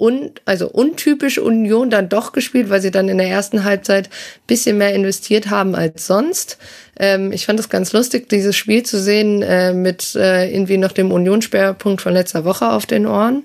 un, 0.01 0.32
also 0.45 0.67
untypisch 0.67 1.38
Union 1.38 1.91
dann 1.91 2.09
doch 2.09 2.32
gespielt, 2.32 2.69
weil 2.69 2.82
sie 2.82 2.90
dann 2.90 3.08
in 3.08 3.19
der 3.19 3.27
ersten 3.27 3.64
Halbzeit 3.64 4.09
bisschen 4.48 4.77
mehr 4.80 4.95
investiert 4.95 5.50
haben 5.51 5.75
als 5.75 6.08
sonst. 6.08 6.58
Ähm, 6.98 7.32
ich 7.32 7.45
fand 7.45 7.60
es 7.60 7.70
ganz 7.70 7.94
lustig, 7.94 8.30
dieses 8.30 8.56
Spiel 8.56 8.84
zu 8.84 9.00
sehen 9.00 9.42
äh, 9.42 9.74
mit 9.74 10.16
äh, 10.16 10.52
irgendwie 10.52 10.78
noch 10.78 10.92
dem 10.92 11.11
Unionsperrpunkt 11.11 12.02
von 12.02 12.14
letzter 12.14 12.45
Woche 12.45 12.72
auf 12.72 12.86
den 12.86 13.08
Ohren. 13.08 13.44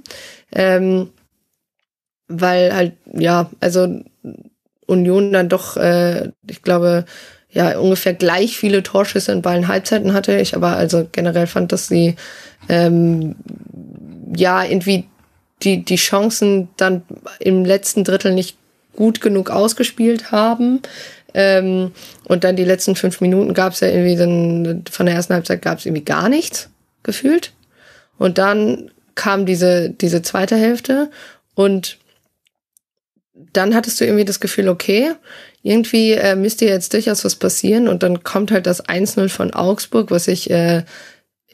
Ähm, 0.52 1.10
weil 2.28 2.74
halt, 2.74 2.92
ja, 3.12 3.50
also 3.60 4.00
Union 4.86 5.32
dann 5.32 5.48
doch, 5.48 5.76
äh, 5.76 6.30
ich 6.48 6.62
glaube, 6.62 7.04
ja, 7.50 7.78
ungefähr 7.78 8.14
gleich 8.14 8.56
viele 8.56 8.82
Torschüsse 8.82 9.32
in 9.32 9.42
beiden 9.42 9.68
Halbzeiten 9.68 10.12
hatte. 10.12 10.38
Ich 10.38 10.54
aber 10.54 10.76
also 10.76 11.06
generell 11.10 11.46
fand, 11.46 11.72
dass 11.72 11.88
sie 11.88 12.16
ähm, 12.68 13.36
ja 14.34 14.64
irgendwie 14.64 15.06
die, 15.62 15.82
die 15.82 15.96
Chancen 15.96 16.68
dann 16.76 17.02
im 17.38 17.64
letzten 17.64 18.04
Drittel 18.04 18.34
nicht 18.34 18.56
gut 18.94 19.20
genug 19.20 19.50
ausgespielt 19.50 20.32
haben. 20.32 20.80
Ähm, 21.38 21.92
und 22.24 22.44
dann 22.44 22.56
die 22.56 22.64
letzten 22.64 22.96
fünf 22.96 23.20
Minuten 23.20 23.52
gab 23.52 23.74
es 23.74 23.80
ja 23.80 23.88
irgendwie 23.88 24.16
dann, 24.16 24.84
von 24.90 25.04
der 25.04 25.14
ersten 25.14 25.34
Halbzeit 25.34 25.60
gab 25.60 25.78
es 25.78 25.84
irgendwie 25.84 26.04
gar 26.04 26.30
nichts 26.30 26.70
gefühlt. 27.02 27.52
Und 28.16 28.38
dann 28.38 28.90
kam 29.14 29.44
diese, 29.44 29.90
diese 29.90 30.22
zweite 30.22 30.56
Hälfte 30.56 31.10
und 31.54 31.98
dann 33.52 33.74
hattest 33.74 34.00
du 34.00 34.06
irgendwie 34.06 34.24
das 34.24 34.40
Gefühl, 34.40 34.70
okay, 34.70 35.12
irgendwie 35.62 36.12
äh, 36.12 36.36
müsste 36.36 36.64
jetzt 36.64 36.94
durchaus 36.94 37.22
was 37.22 37.36
passieren 37.36 37.86
und 37.86 38.02
dann 38.02 38.22
kommt 38.22 38.50
halt 38.50 38.66
das 38.66 38.82
1-0 38.82 39.28
von 39.28 39.52
Augsburg, 39.52 40.10
was 40.10 40.28
ich 40.28 40.50
äh, 40.50 40.84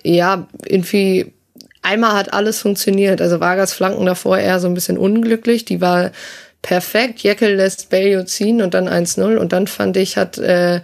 ja 0.05 0.47
irgendwie 0.65 1.33
einmal 1.83 2.13
hat 2.13 2.33
alles 2.33 2.61
funktioniert. 2.61 3.21
Also 3.21 3.41
Vargas 3.41 3.73
Flanken 3.73 4.07
davor 4.07 4.39
eher 4.39 4.61
so 4.61 4.69
ein 4.69 4.75
bisschen 4.75 4.97
unglücklich. 4.97 5.65
Die 5.65 5.81
war 5.81 6.13
perfekt. 6.63 7.21
Jekyll 7.21 7.55
lässt 7.55 7.91
Bellio 7.91 8.25
ziehen 8.25 8.63
und 8.63 8.75
dann 8.75 8.89
1-0. 8.89 9.37
Und 9.37 9.53
dann 9.53 9.67
fand 9.67 9.97
ich, 9.97 10.17
hat 10.17 10.39
äh, 10.39 10.81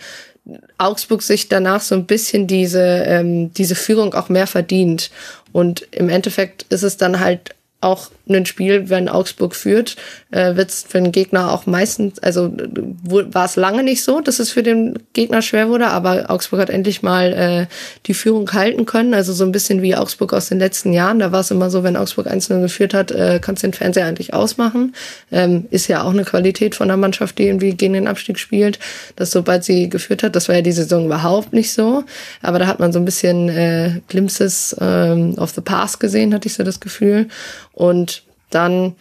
Augsburg 0.77 1.23
sich 1.23 1.49
danach 1.49 1.81
so 1.81 1.95
ein 1.95 2.07
bisschen 2.07 2.47
diese, 2.47 2.83
ähm, 2.83 3.53
diese 3.53 3.75
Führung 3.75 4.15
auch 4.15 4.29
mehr 4.29 4.47
verdient. 4.47 5.11
Und 5.53 5.87
im 5.93 6.09
Endeffekt 6.09 6.67
ist 6.71 6.83
es 6.83 6.97
dann 6.97 7.21
halt 7.21 7.55
auch 7.81 8.11
ein 8.29 8.45
Spiel, 8.45 8.91
wenn 8.91 9.09
Augsburg 9.09 9.55
führt, 9.55 9.97
äh, 10.31 10.57
wird 10.57 10.71
es 10.71 10.85
für 10.87 11.01
den 11.01 11.13
Gegner 11.13 11.53
auch 11.53 11.67
meistens, 11.67 12.19
also 12.19 12.53
war 12.53 13.45
es 13.47 13.57
lange 13.57 13.83
nicht 13.83 14.03
so, 14.03 14.21
dass 14.21 14.39
es 14.39 14.51
für 14.51 14.63
den 14.63 14.99
Gegner 15.13 15.43
schwer 15.43 15.69
wurde, 15.69 15.89
aber 15.89 16.31
Augsburg 16.31 16.61
hat 16.61 16.71
endlich 16.71 17.03
mal 17.03 17.33
äh, 17.33 17.67
die 18.07 18.15
Führung 18.15 18.53
halten 18.53 18.85
können. 18.85 19.15
Also 19.15 19.33
so 19.33 19.45
ein 19.45 19.53
bisschen 19.53 19.81
wie 19.83 19.97
Augsburg 19.97 20.33
aus 20.35 20.49
den 20.49 20.59
letzten 20.59 20.93
Jahren. 20.93 21.19
Da 21.19 21.33
war 21.33 21.41
es 21.41 21.51
immer 21.51 21.71
so, 21.71 21.83
wenn 21.83 21.97
Augsburg 21.97 22.27
1-0 22.27 22.61
geführt 22.61 22.95
hat, 22.95 23.11
äh, 23.11 23.39
kannst 23.41 23.63
du 23.63 23.69
den 23.69 23.73
Fernseher 23.73 24.07
eigentlich 24.07 24.35
ausmachen. 24.35 24.95
Ähm, 25.33 25.67
ist 25.71 25.89
ja 25.89 26.03
auch 26.03 26.13
eine 26.13 26.25
Qualität 26.25 26.75
von 26.75 26.89
der 26.89 26.97
Mannschaft, 26.97 27.39
die 27.39 27.47
irgendwie 27.47 27.75
gegen 27.75 27.95
den 27.95 28.09
Abstieg 28.09 28.39
spielt, 28.39 28.79
dass 29.17 29.31
sobald 29.31 29.65
sie 29.65 29.89
geführt 29.89 30.23
hat, 30.23 30.37
das 30.37 30.49
war 30.49 30.57
ja 30.57 30.63
die 30.63 30.73
Saison 30.73 31.07
überhaupt 31.07 31.53
nicht 31.53 31.73
so. 31.73 32.05
Aber 32.43 32.59
da 32.59 32.67
hat 32.67 32.81
man 32.81 32.93
so 32.93 32.99
ein 32.99 33.05
bisschen 33.05 33.49
äh, 33.49 34.01
Glimpses 34.09 34.77
ähm, 34.81 35.37
of 35.39 35.51
the 35.51 35.61
past 35.63 36.01
gesehen, 36.01 36.35
hatte 36.35 36.49
ich 36.49 36.55
so 36.55 36.65
das 36.65 36.81
Gefühl. 36.81 37.29
Und 37.73 38.25
dann, 38.51 38.95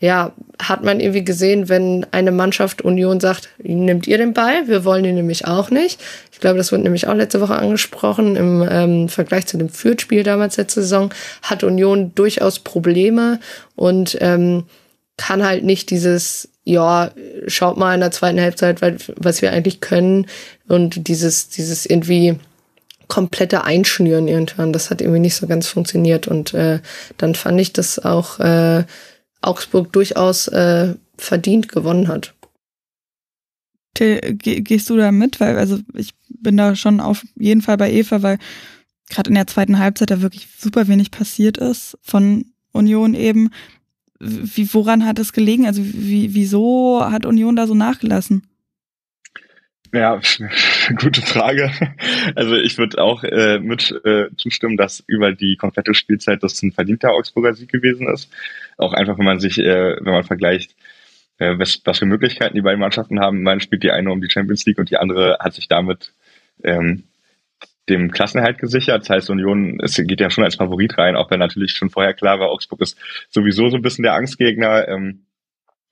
ja, 0.00 0.32
hat 0.58 0.82
man 0.82 0.98
irgendwie 0.98 1.24
gesehen, 1.24 1.68
wenn 1.68 2.06
eine 2.10 2.32
Mannschaft 2.32 2.80
Union 2.82 3.20
sagt, 3.20 3.50
nimmt 3.62 4.06
ihr 4.06 4.16
den 4.16 4.32
Ball, 4.32 4.66
wir 4.66 4.86
wollen 4.86 5.04
ihn 5.04 5.14
nämlich 5.14 5.46
auch 5.46 5.70
nicht. 5.70 6.00
Ich 6.32 6.40
glaube, 6.40 6.56
das 6.56 6.72
wurde 6.72 6.82
nämlich 6.82 7.06
auch 7.06 7.14
letzte 7.14 7.42
Woche 7.42 7.56
angesprochen. 7.56 8.34
Im 8.34 8.66
ähm, 8.68 9.08
Vergleich 9.10 9.46
zu 9.46 9.58
dem 9.58 9.68
Fürth-Spiel 9.68 10.22
damals 10.22 10.56
letzte 10.56 10.80
Saison 10.80 11.12
hat 11.42 11.64
Union 11.64 12.14
durchaus 12.14 12.60
Probleme 12.60 13.40
und 13.76 14.16
ähm, 14.22 14.64
kann 15.18 15.44
halt 15.44 15.64
nicht 15.64 15.90
dieses, 15.90 16.48
ja, 16.64 17.10
schaut 17.46 17.76
mal 17.76 17.92
in 17.94 18.00
der 18.00 18.10
zweiten 18.10 18.40
Halbzeit, 18.40 18.80
was 19.16 19.42
wir 19.42 19.52
eigentlich 19.52 19.82
können 19.82 20.26
und 20.66 21.08
dieses, 21.08 21.50
dieses 21.50 21.84
irgendwie 21.84 22.36
komplette 23.06 23.64
Einschnüren 23.64 24.28
irgendwann. 24.28 24.72
Das 24.72 24.88
hat 24.88 25.02
irgendwie 25.02 25.20
nicht 25.20 25.34
so 25.34 25.46
ganz 25.46 25.66
funktioniert. 25.66 26.26
Und 26.26 26.54
äh, 26.54 26.78
dann 27.18 27.34
fand 27.34 27.60
ich, 27.60 27.74
dass 27.74 27.98
auch 27.98 28.38
äh, 28.38 28.84
Augsburg 29.40 29.92
durchaus 29.92 30.48
äh, 30.48 30.94
verdient 31.16 31.68
gewonnen 31.68 32.08
hat. 32.08 32.34
Till, 33.94 34.20
gehst 34.36 34.88
du 34.90 34.96
da 34.96 35.12
mit? 35.12 35.40
Weil, 35.40 35.58
also 35.58 35.78
ich 35.94 36.14
bin 36.28 36.56
da 36.56 36.76
schon 36.76 37.00
auf 37.00 37.24
jeden 37.36 37.62
Fall 37.62 37.76
bei 37.76 37.92
Eva, 37.92 38.22
weil 38.22 38.38
gerade 39.08 39.28
in 39.28 39.34
der 39.34 39.46
zweiten 39.46 39.78
Halbzeit 39.78 40.10
da 40.10 40.22
wirklich 40.22 40.48
super 40.56 40.88
wenig 40.88 41.10
passiert 41.10 41.58
ist 41.58 41.98
von 42.02 42.46
Union 42.72 43.14
eben. 43.14 43.50
Wie, 44.20 44.72
woran 44.72 45.06
hat 45.06 45.18
es 45.18 45.32
gelegen? 45.32 45.66
Also 45.66 45.82
wie, 45.84 46.34
wieso 46.34 47.00
hat 47.02 47.26
Union 47.26 47.56
da 47.56 47.66
so 47.66 47.74
nachgelassen? 47.74 48.46
Ja, 49.92 50.20
gute 50.96 51.22
Frage. 51.22 51.72
Also 52.36 52.54
ich 52.54 52.78
würde 52.78 53.02
auch 53.02 53.24
äh, 53.24 53.58
mit 53.58 53.90
äh, 54.04 54.26
zustimmen, 54.36 54.76
dass 54.76 55.02
über 55.06 55.32
die 55.32 55.56
komplette 55.56 55.94
Spielzeit 55.94 56.42
das 56.42 56.62
ein 56.62 56.72
verdienter 56.72 57.10
Augsburger 57.12 57.54
Sieg 57.54 57.70
gewesen 57.70 58.08
ist. 58.08 58.30
Auch 58.76 58.92
einfach, 58.92 59.18
wenn 59.18 59.24
man 59.24 59.40
sich, 59.40 59.58
äh, 59.58 59.96
wenn 60.00 60.12
man 60.12 60.24
vergleicht, 60.24 60.76
äh, 61.38 61.58
was, 61.58 61.80
was 61.84 61.98
für 61.98 62.06
Möglichkeiten 62.06 62.54
die 62.54 62.62
beiden 62.62 62.78
Mannschaften 62.78 63.18
haben. 63.18 63.42
Man 63.42 63.60
spielt 63.60 63.82
die 63.82 63.90
eine 63.90 64.12
um 64.12 64.20
die 64.20 64.30
Champions 64.30 64.64
League 64.64 64.78
und 64.78 64.90
die 64.90 64.96
andere 64.96 65.38
hat 65.40 65.54
sich 65.54 65.66
damit 65.66 66.12
ähm, 66.62 67.04
dem 67.88 68.12
Klassenhalt 68.12 68.58
gesichert. 68.58 69.02
Das 69.02 69.10
heißt, 69.10 69.30
Union 69.30 69.80
es 69.82 69.96
geht 69.96 70.20
ja 70.20 70.30
schon 70.30 70.44
als 70.44 70.54
Favorit 70.54 70.98
rein, 70.98 71.16
auch 71.16 71.30
wenn 71.30 71.40
natürlich 71.40 71.72
schon 71.72 71.90
vorher 71.90 72.14
klar 72.14 72.38
war, 72.38 72.50
Augsburg 72.50 72.80
ist 72.82 72.96
sowieso 73.28 73.68
so 73.68 73.76
ein 73.76 73.82
bisschen 73.82 74.04
der 74.04 74.14
Angstgegner. 74.14 74.86
Ähm, 74.88 75.24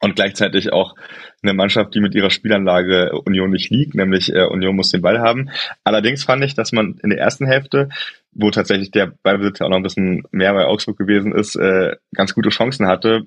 und 0.01 0.17
gleichzeitig 0.17 0.73
auch 0.73 0.95
eine 1.43 1.55
Mannschaft, 1.55 1.95
die 1.95 2.01
mit 2.01 2.15
ihrer 2.15 2.31
Spielanlage 2.31 3.13
Union 3.25 3.51
nicht 3.51 3.71
liegt, 3.71 3.95
nämlich 3.95 4.33
äh, 4.35 4.45
Union 4.45 4.77
muss 4.77 4.91
den 4.91 5.03
Ball 5.03 5.21
haben. 5.21 5.51
Allerdings 5.85 6.25
fand 6.25 6.45
ich, 6.45 6.55
dass 6.55 6.73
man 6.73 6.99
in 7.03 7.11
der 7.11 7.19
ersten 7.19 7.47
Hälfte, 7.47 7.89
wo 8.33 8.51
tatsächlich 8.51 8.91
der 8.91 9.13
Ballbesitz 9.23 9.61
auch 9.61 9.69
noch 9.69 9.77
ein 9.77 9.83
bisschen 9.83 10.25
mehr 10.31 10.53
bei 10.53 10.67
Augsburg 10.67 10.99
gewesen 10.99 11.33
ist, 11.33 11.57
äh, 11.57 11.97
ganz 12.15 12.35
gute 12.35 12.51
Chancen 12.51 12.87
hatte. 12.87 13.23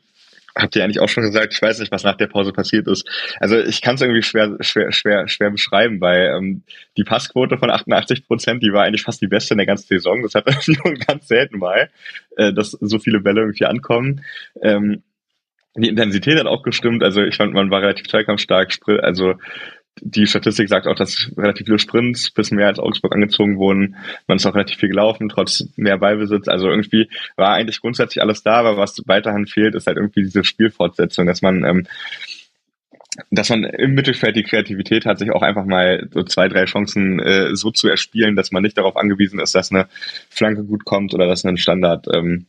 Habt 0.53 0.75
ihr 0.75 0.83
eigentlich 0.83 0.99
auch 0.99 1.07
schon 1.07 1.23
gesagt, 1.23 1.53
ich 1.53 1.61
weiß 1.61 1.79
nicht, 1.79 1.93
was 1.93 2.03
nach 2.03 2.17
der 2.17 2.27
Pause 2.27 2.51
passiert 2.51 2.85
ist. 2.87 3.07
Also 3.39 3.57
ich 3.57 3.81
kann 3.81 3.95
es 3.95 4.01
irgendwie 4.01 4.21
schwer, 4.21 4.57
schwer, 4.59 4.91
schwer, 4.91 5.29
schwer 5.29 5.49
beschreiben, 5.49 6.01
weil 6.01 6.35
ähm, 6.37 6.63
die 6.97 7.05
Passquote 7.05 7.57
von 7.57 7.69
88 7.69 8.27
Prozent, 8.27 8.61
die 8.61 8.73
war 8.73 8.83
eigentlich 8.83 9.03
fast 9.03 9.21
die 9.21 9.27
beste 9.27 9.53
in 9.53 9.59
der 9.59 9.67
ganzen 9.67 9.87
Saison. 9.87 10.21
Das 10.21 10.35
hat 10.35 10.47
Union 10.67 10.99
ganz 11.07 11.29
selten 11.29 11.59
mal, 11.59 11.89
äh, 12.35 12.51
dass 12.51 12.71
so 12.71 12.99
viele 12.99 13.21
Bälle 13.21 13.41
irgendwie 13.41 13.65
ankommen. 13.65 14.25
Ähm, 14.61 15.03
die 15.75 15.89
Intensität 15.89 16.39
hat 16.39 16.47
auch 16.47 16.63
gestimmt. 16.63 17.03
Also 17.03 17.21
ich 17.21 17.35
fand, 17.35 17.53
man 17.53 17.71
war 17.71 17.81
relativ 17.81 18.07
zweikampfstark. 18.07 18.77
Also 19.01 19.35
die 19.99 20.25
Statistik 20.25 20.69
sagt 20.69 20.87
auch, 20.87 20.95
dass 20.95 21.31
relativ 21.37 21.65
viele 21.65 21.79
Sprints 21.79 22.31
bis 22.31 22.51
mehr 22.51 22.67
als 22.67 22.79
Augsburg 22.79 23.13
angezogen 23.13 23.57
wurden. 23.57 23.95
Man 24.27 24.37
ist 24.37 24.45
auch 24.45 24.55
relativ 24.55 24.79
viel 24.79 24.89
gelaufen, 24.89 25.29
trotz 25.29 25.65
mehr 25.75 25.97
Ballbesitz. 25.97 26.47
Also 26.47 26.69
irgendwie 26.69 27.09
war 27.35 27.53
eigentlich 27.53 27.81
grundsätzlich 27.81 28.21
alles 28.21 28.43
da, 28.43 28.55
aber 28.55 28.77
was 28.77 29.01
weiterhin 29.05 29.47
fehlt, 29.47 29.75
ist 29.75 29.87
halt 29.87 29.97
irgendwie 29.97 30.23
diese 30.23 30.43
Spielfortsetzung, 30.43 31.25
dass 31.25 31.41
man 31.41 31.63
ähm, 31.63 31.87
dass 33.29 33.49
man 33.49 33.65
im 33.65 33.93
Mittelfeld 33.93 34.37
die 34.37 34.43
Kreativität 34.43 35.05
hat, 35.05 35.19
sich 35.19 35.31
auch 35.31 35.41
einfach 35.41 35.65
mal 35.65 36.07
so 36.13 36.23
zwei, 36.23 36.47
drei 36.47 36.63
Chancen 36.63 37.19
äh, 37.19 37.55
so 37.55 37.69
zu 37.69 37.89
erspielen, 37.89 38.37
dass 38.37 38.53
man 38.53 38.63
nicht 38.63 38.77
darauf 38.77 38.95
angewiesen 38.95 39.39
ist, 39.41 39.53
dass 39.53 39.71
eine 39.71 39.87
Flanke 40.29 40.63
gut 40.63 40.85
kommt 40.85 41.13
oder 41.13 41.27
dass 41.27 41.43
ein 41.43 41.57
Standard 41.57 42.07
ähm, 42.13 42.45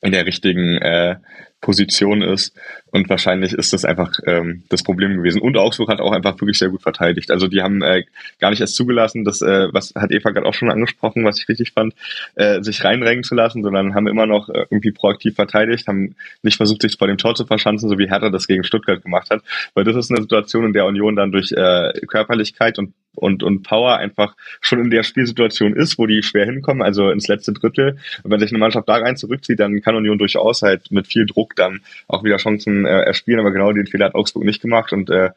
in 0.00 0.10
der 0.10 0.26
richtigen 0.26 0.78
äh, 0.78 1.16
Position 1.60 2.22
ist. 2.22 2.54
Und 2.90 3.08
wahrscheinlich 3.08 3.52
ist 3.52 3.72
das 3.72 3.84
einfach 3.84 4.12
ähm, 4.26 4.64
das 4.68 4.82
Problem 4.82 5.16
gewesen. 5.16 5.40
Und 5.40 5.56
Augsburg 5.56 5.88
hat 5.88 6.00
auch 6.00 6.12
einfach 6.12 6.34
wirklich 6.40 6.58
sehr 6.58 6.70
gut 6.70 6.82
verteidigt. 6.82 7.30
Also 7.30 7.46
die 7.46 7.62
haben 7.62 7.82
äh, 7.82 8.04
gar 8.40 8.50
nicht 8.50 8.60
erst 8.60 8.74
zugelassen, 8.74 9.24
das, 9.24 9.42
äh, 9.42 9.68
was 9.72 9.94
hat 9.94 10.10
Eva 10.10 10.30
gerade 10.30 10.46
auch 10.46 10.54
schon 10.54 10.70
angesprochen, 10.70 11.24
was 11.24 11.38
ich 11.38 11.48
richtig 11.48 11.72
fand, 11.72 11.94
äh, 12.34 12.62
sich 12.62 12.82
reinrängen 12.82 13.22
zu 13.22 13.34
lassen, 13.34 13.62
sondern 13.62 13.94
haben 13.94 14.08
immer 14.08 14.26
noch 14.26 14.48
äh, 14.48 14.66
irgendwie 14.70 14.90
proaktiv 14.90 15.36
verteidigt, 15.36 15.86
haben 15.86 16.16
nicht 16.42 16.56
versucht, 16.56 16.82
sich 16.82 16.96
vor 16.96 17.06
dem 17.06 17.18
Tor 17.18 17.34
zu 17.34 17.46
verschanzen, 17.46 17.88
so 17.88 17.98
wie 17.98 18.08
Hertha 18.08 18.30
das 18.30 18.46
gegen 18.46 18.64
Stuttgart 18.64 19.02
gemacht 19.02 19.30
hat. 19.30 19.42
Weil 19.74 19.84
das 19.84 19.96
ist 19.96 20.10
eine 20.10 20.22
Situation, 20.22 20.64
in 20.64 20.72
der 20.72 20.86
Union 20.86 21.14
dann 21.14 21.30
durch 21.30 21.52
äh, 21.52 21.92
Körperlichkeit 22.06 22.78
und 22.78 22.92
und, 23.14 23.42
und 23.42 23.62
Power 23.62 23.96
einfach 23.96 24.36
schon 24.60 24.80
in 24.80 24.90
der 24.90 25.02
Spielsituation 25.02 25.74
ist, 25.74 25.98
wo 25.98 26.06
die 26.06 26.22
schwer 26.22 26.46
hinkommen, 26.46 26.82
also 26.82 27.10
ins 27.10 27.28
letzte 27.28 27.52
Drittel. 27.52 27.98
Und 28.22 28.30
wenn 28.30 28.40
sich 28.40 28.50
eine 28.50 28.58
Mannschaft 28.58 28.88
da 28.88 28.96
rein 28.96 29.16
zurückzieht, 29.16 29.60
dann 29.60 29.80
kann 29.82 29.96
Union 29.96 30.18
durchaus 30.18 30.62
halt 30.62 30.90
mit 30.90 31.06
viel 31.06 31.26
Druck 31.26 31.49
dann 31.56 31.80
auch 32.08 32.24
wieder 32.24 32.36
Chancen 32.36 32.86
äh, 32.86 33.02
erspielen. 33.02 33.40
Aber 33.40 33.50
genau 33.50 33.72
den 33.72 33.86
Fehler 33.86 34.06
hat 34.06 34.14
Augsburg 34.14 34.44
nicht 34.44 34.62
gemacht 34.62 34.92
und 34.92 35.10
äh, 35.10 35.30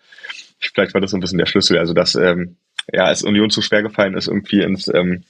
vielleicht 0.60 0.94
war 0.94 1.02
das 1.02 1.12
so 1.12 1.18
ein 1.18 1.22
bisschen 1.22 1.38
der 1.38 1.46
Schlüssel. 1.46 1.78
Also 1.78 1.94
dass 1.94 2.16
ähm, 2.16 2.58
ja, 2.92 3.12
es 3.12 3.24
Union 3.24 3.50
zu 3.50 3.62
schwer 3.62 3.84
gefallen 3.84 4.16
ist, 4.16 4.28
irgendwie 4.28 4.62
ins 4.62 4.88
ähm, 4.88 5.24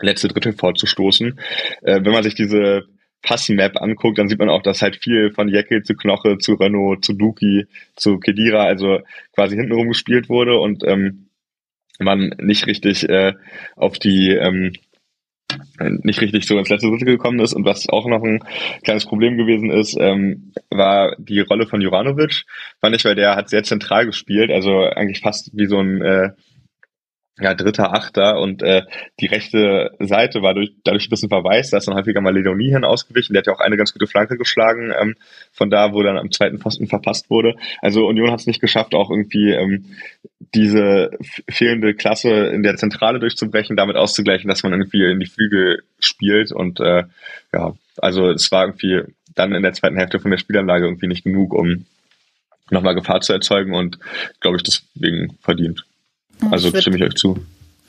letzte 0.00 0.28
Drittel 0.28 0.52
vorzustoßen. 0.52 1.38
Äh, 1.82 2.00
wenn 2.02 2.12
man 2.12 2.22
sich 2.22 2.34
diese 2.34 2.84
Passmap 3.22 3.80
anguckt, 3.80 4.18
dann 4.18 4.28
sieht 4.28 4.38
man 4.38 4.48
auch, 4.48 4.62
dass 4.62 4.80
halt 4.80 4.96
viel 4.96 5.30
von 5.30 5.48
Jacke 5.48 5.82
zu 5.82 5.94
Knoche, 5.94 6.38
zu 6.38 6.54
Renault, 6.54 7.04
zu 7.04 7.12
Duki, 7.12 7.66
zu 7.96 8.18
Kedira, 8.18 8.64
also 8.64 9.00
quasi 9.34 9.56
hintenrum 9.56 9.88
gespielt 9.88 10.28
wurde 10.28 10.58
und 10.58 10.84
ähm, 10.84 11.26
man 11.98 12.34
nicht 12.38 12.66
richtig 12.66 13.08
äh, 13.08 13.34
auf 13.76 13.98
die 13.98 14.30
ähm, 14.30 14.72
nicht 16.02 16.20
richtig 16.20 16.46
so 16.46 16.58
ins 16.58 16.68
letzte 16.68 16.88
Drittel 16.88 17.06
gekommen 17.06 17.40
ist. 17.40 17.54
Und 17.54 17.64
was 17.64 17.88
auch 17.88 18.06
noch 18.06 18.22
ein 18.22 18.40
kleines 18.82 19.06
Problem 19.06 19.36
gewesen 19.36 19.70
ist, 19.70 19.96
ähm, 19.98 20.52
war 20.70 21.14
die 21.18 21.40
Rolle 21.40 21.66
von 21.66 21.80
Juranovic, 21.80 22.44
fand 22.80 22.96
ich, 22.96 23.04
weil 23.04 23.14
der 23.14 23.36
hat 23.36 23.48
sehr 23.48 23.62
zentral 23.62 24.06
gespielt, 24.06 24.50
also 24.50 24.82
eigentlich 24.82 25.20
fast 25.20 25.50
wie 25.54 25.66
so 25.66 25.78
ein 25.78 26.02
äh, 26.02 26.30
ja, 27.40 27.54
dritter, 27.54 27.94
achter. 27.94 28.38
Und 28.40 28.62
äh, 28.62 28.82
die 29.20 29.26
rechte 29.26 29.90
Seite 29.98 30.42
war 30.42 30.54
durch, 30.54 30.72
dadurch 30.84 31.06
ein 31.06 31.10
bisschen 31.10 31.28
verwaist, 31.28 31.72
da 31.72 31.78
ist 31.78 31.88
dann 31.88 31.94
häufiger 31.94 32.20
mal 32.20 32.36
Leonie 32.36 32.70
hin 32.70 32.84
ausgewichen, 32.84 33.32
der 33.32 33.40
hat 33.40 33.46
ja 33.46 33.54
auch 33.54 33.60
eine 33.60 33.76
ganz 33.76 33.92
gute 33.92 34.06
Flanke 34.06 34.36
geschlagen, 34.36 34.92
ähm, 34.98 35.16
von 35.52 35.70
da, 35.70 35.92
wo 35.92 36.02
dann 36.02 36.18
am 36.18 36.30
zweiten 36.30 36.58
Pfosten 36.58 36.86
verpasst 36.86 37.30
wurde. 37.30 37.54
Also 37.80 38.06
Union 38.06 38.30
hat 38.30 38.40
es 38.40 38.46
nicht 38.46 38.60
geschafft, 38.60 38.94
auch 38.94 39.10
irgendwie 39.10 39.50
ähm, 39.50 39.96
diese 40.54 41.10
fehlende 41.48 41.94
Klasse 41.94 42.30
in 42.30 42.62
der 42.62 42.76
Zentrale 42.76 43.20
durchzubrechen, 43.20 43.76
damit 43.76 43.96
auszugleichen, 43.96 44.48
dass 44.48 44.62
man 44.62 44.72
irgendwie 44.72 45.04
in 45.04 45.20
die 45.20 45.26
Flügel 45.26 45.82
spielt. 45.98 46.52
Und 46.52 46.80
äh, 46.80 47.04
ja, 47.52 47.74
also 47.98 48.30
es 48.30 48.50
war 48.50 48.64
irgendwie 48.64 49.02
dann 49.34 49.54
in 49.54 49.62
der 49.62 49.72
zweiten 49.72 49.96
Hälfte 49.96 50.18
von 50.18 50.30
der 50.30 50.38
Spielanlage 50.38 50.86
irgendwie 50.86 51.06
nicht 51.06 51.24
genug, 51.24 51.54
um 51.54 51.86
nochmal 52.70 52.94
Gefahr 52.94 53.20
zu 53.20 53.32
erzeugen. 53.32 53.74
Und 53.74 53.98
glaube 54.40 54.56
ich 54.56 54.62
deswegen 54.62 55.36
verdient. 55.40 55.84
Also 56.50 56.74
stimme 56.74 56.96
ich 56.96 57.02
euch 57.02 57.14
zu. 57.14 57.38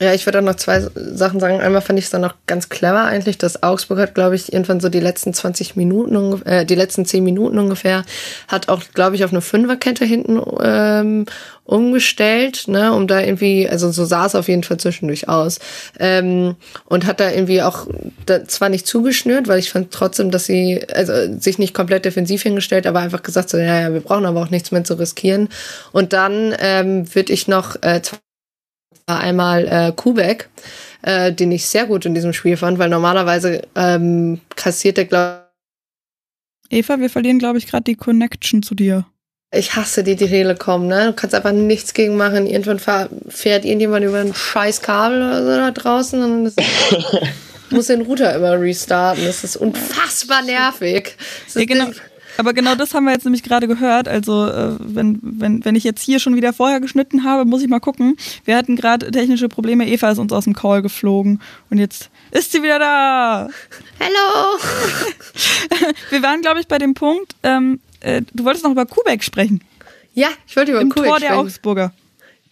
Ja, 0.02 0.12
ich 0.12 0.26
würde 0.26 0.40
auch 0.40 0.42
noch 0.42 0.56
zwei 0.56 0.80
Sachen 0.80 1.38
sagen. 1.38 1.60
Einmal 1.60 1.80
fand 1.80 1.96
ich 1.96 2.06
es 2.06 2.10
dann 2.10 2.22
noch 2.22 2.34
ganz 2.48 2.68
clever 2.68 3.04
eigentlich, 3.04 3.38
dass 3.38 3.62
Augsburg 3.62 4.00
hat, 4.00 4.16
glaube 4.16 4.34
ich, 4.34 4.52
irgendwann 4.52 4.80
so 4.80 4.88
die 4.88 4.98
letzten 4.98 5.32
20 5.32 5.76
Minuten, 5.76 6.42
äh, 6.44 6.66
die 6.66 6.74
letzten 6.74 7.06
10 7.06 7.22
Minuten 7.22 7.56
ungefähr, 7.56 8.04
hat 8.48 8.68
auch, 8.68 8.82
glaube 8.94 9.14
ich, 9.14 9.24
auf 9.24 9.30
eine 9.30 9.42
Fünferkette 9.42 10.04
hinten 10.04 10.40
ähm, 10.60 11.26
umgestellt, 11.62 12.64
ne, 12.66 12.92
um 12.92 13.06
da 13.06 13.20
irgendwie, 13.20 13.68
also 13.68 13.92
so 13.92 14.04
sah 14.04 14.26
es 14.26 14.34
auf 14.34 14.48
jeden 14.48 14.64
Fall 14.64 14.78
zwischendurch 14.78 15.28
aus. 15.28 15.60
Ähm, 16.00 16.56
und 16.86 17.06
hat 17.06 17.20
da 17.20 17.30
irgendwie 17.30 17.62
auch 17.62 17.86
da 18.26 18.44
zwar 18.48 18.70
nicht 18.70 18.88
zugeschnürt, 18.88 19.46
weil 19.46 19.60
ich 19.60 19.70
fand 19.70 19.92
trotzdem, 19.92 20.32
dass 20.32 20.46
sie, 20.46 20.84
also 20.92 21.12
sich 21.38 21.58
nicht 21.58 21.74
komplett 21.74 22.06
defensiv 22.06 22.42
hingestellt, 22.42 22.88
aber 22.88 22.98
einfach 22.98 23.22
gesagt 23.22 23.50
so, 23.50 23.56
ja, 23.56 23.82
ja, 23.82 23.92
wir 23.92 24.00
brauchen 24.00 24.26
aber 24.26 24.42
auch 24.42 24.50
nichts 24.50 24.72
mehr 24.72 24.82
zu 24.82 24.94
riskieren. 24.94 25.48
Und 25.92 26.12
dann 26.12 26.56
ähm, 26.58 27.14
würde 27.14 27.32
ich 27.32 27.46
noch 27.46 27.76
äh, 27.82 28.00
einmal 29.06 29.66
äh, 29.66 29.92
Kubek, 29.94 30.48
äh, 31.02 31.32
den 31.32 31.52
ich 31.52 31.66
sehr 31.66 31.86
gut 31.86 32.04
in 32.06 32.14
diesem 32.14 32.32
Spiel 32.32 32.56
fand, 32.56 32.78
weil 32.78 32.88
normalerweise 32.88 33.62
ähm, 33.74 34.40
kassiert 34.56 34.98
er, 34.98 35.04
glaube 35.06 35.42
Eva, 36.72 36.98
wir 36.98 37.10
verlieren, 37.10 37.38
glaube 37.38 37.58
ich, 37.58 37.66
gerade 37.66 37.84
die 37.84 37.96
Connection 37.96 38.62
zu 38.62 38.74
dir. 38.74 39.04
Ich 39.54 39.76
hasse 39.76 40.02
die, 40.02 40.16
die 40.16 40.28
Telekom, 40.28 40.86
ne? 40.86 41.08
Du 41.08 41.12
kannst 41.12 41.34
einfach 41.34 41.52
nichts 41.52 41.92
gegen 41.92 42.16
machen. 42.16 42.46
Irgendwann 42.46 42.78
fährt 43.28 43.66
irgendjemand 43.66 44.06
über 44.06 44.20
ein 44.20 44.32
scheiß 44.32 44.80
Kabel 44.80 45.18
oder 45.18 45.42
so 45.42 45.48
da 45.50 45.70
draußen 45.70 46.22
und 46.22 46.44
das 46.44 46.54
muss 47.70 47.88
den 47.88 48.00
Router 48.00 48.34
immer 48.34 48.58
restarten. 48.58 49.26
Das 49.26 49.44
ist 49.44 49.56
unfassbar 49.56 50.42
nervig. 50.42 51.16
Das 51.44 51.54
ja, 51.56 51.66
genau. 51.66 51.90
Aber 52.38 52.52
genau 52.52 52.74
das 52.74 52.94
haben 52.94 53.04
wir 53.04 53.12
jetzt 53.12 53.24
nämlich 53.24 53.42
gerade 53.42 53.68
gehört. 53.68 54.08
Also 54.08 54.46
äh, 54.46 54.76
wenn, 54.78 55.18
wenn, 55.22 55.64
wenn 55.64 55.74
ich 55.74 55.84
jetzt 55.84 56.02
hier 56.02 56.18
schon 56.18 56.36
wieder 56.36 56.52
vorher 56.52 56.80
geschnitten 56.80 57.24
habe, 57.24 57.44
muss 57.44 57.62
ich 57.62 57.68
mal 57.68 57.80
gucken. 57.80 58.16
Wir 58.44 58.56
hatten 58.56 58.76
gerade 58.76 59.10
technische 59.10 59.48
Probleme. 59.48 59.86
Eva 59.86 60.10
ist 60.10 60.18
uns 60.18 60.32
aus 60.32 60.44
dem 60.44 60.54
Call 60.54 60.82
geflogen 60.82 61.40
und 61.70 61.78
jetzt 61.78 62.10
ist 62.30 62.52
sie 62.52 62.62
wieder 62.62 62.78
da. 62.78 63.48
Hallo. 64.00 64.58
wir 66.10 66.22
waren, 66.22 66.40
glaube 66.40 66.60
ich, 66.60 66.68
bei 66.68 66.78
dem 66.78 66.94
Punkt, 66.94 67.34
ähm, 67.42 67.80
äh, 68.00 68.22
du 68.32 68.44
wolltest 68.44 68.64
noch 68.64 68.72
über 68.72 68.86
Kubek 68.86 69.22
sprechen. 69.22 69.62
Ja, 70.14 70.28
ich 70.46 70.56
wollte 70.56 70.72
über 70.72 70.80
Im 70.80 70.90
Kubek 70.90 71.08
Tor 71.08 71.16
sprechen. 71.18 71.32
der 71.32 71.40
Augsburger. 71.40 71.92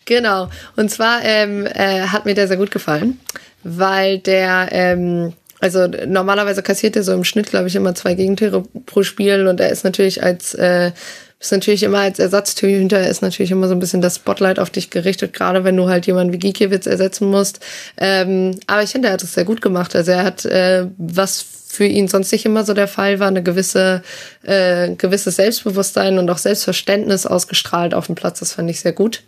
Genau. 0.05 0.49
Und 0.77 0.91
zwar 0.91 1.23
ähm, 1.23 1.67
äh, 1.67 2.07
hat 2.09 2.25
mir 2.25 2.35
der 2.35 2.49
sehr 2.49 2.57
gut 2.57 2.71
gefallen, 2.71 3.21
weil 3.63 4.19
der, 4.19 4.69
ähm, 4.73 5.35
also 5.61 5.87
normalerweise 6.07 6.63
kassiert 6.63 6.97
er 6.97 7.03
so 7.03 7.13
im 7.13 7.25
Schnitt, 7.25 7.51
glaube 7.51 7.69
ich, 7.69 7.77
immer 7.77 7.95
zwei 7.95 8.15
Gegentore 8.15 8.65
pro 8.87 9.03
Spiel 9.03 9.47
und 9.47 9.61
er 9.61 9.71
ist 9.71 9.85
natürlich 9.85 10.23
als 10.23 10.55
äh, 10.55 10.93
ist 11.41 11.53
natürlich 11.53 11.83
immer 11.83 12.01
als 12.01 12.19
Ersatztürhüter 12.19 13.09
ist 13.09 13.23
natürlich 13.23 13.51
immer 13.51 13.67
so 13.67 13.75
ein 13.75 13.81
bisschen 13.81 14.03
das 14.03 14.17
Spotlight 14.17 14.59
auf 14.59 14.69
dich 14.69 14.91
gerichtet, 14.91 15.33
gerade 15.33 15.65
wenn 15.65 15.77
du 15.77 15.89
halt 15.89 16.07
jemanden 16.07 16.35
wie 16.35 16.39
Gikiewicz 16.39 16.87
ersetzen 16.87 17.31
musst. 17.31 17.61
Ähm, 17.97 18.61
aber 18.67 18.83
ich 18.83 18.91
finde, 18.91 19.09
er 19.09 19.15
hat 19.15 19.23
es 19.23 19.33
sehr 19.33 19.47
gut 19.47 19.63
gemacht. 19.63 19.97
Also 19.97 20.11
er 20.13 20.25
hat 20.25 20.45
äh, 20.45 20.87
was 20.99 21.45
für 21.67 21.87
ihn 21.87 22.09
sonst 22.09 22.33
nicht 22.33 22.45
immer 22.45 22.65
so 22.65 22.75
der 22.75 22.89
Fall 22.89 23.21
war, 23.21 23.29
eine 23.29 23.43
gewisse, 23.43 24.03
äh, 24.43 24.95
gewisses 24.97 25.37
Selbstbewusstsein 25.37 26.19
und 26.19 26.29
auch 26.29 26.39
Selbstverständnis 26.39 27.27
ausgestrahlt 27.27 27.95
auf 27.95 28.07
dem 28.07 28.17
Platz. 28.17 28.41
Das 28.41 28.53
fand 28.53 28.69
ich 28.69 28.81
sehr 28.81 28.93
gut. 28.93 29.23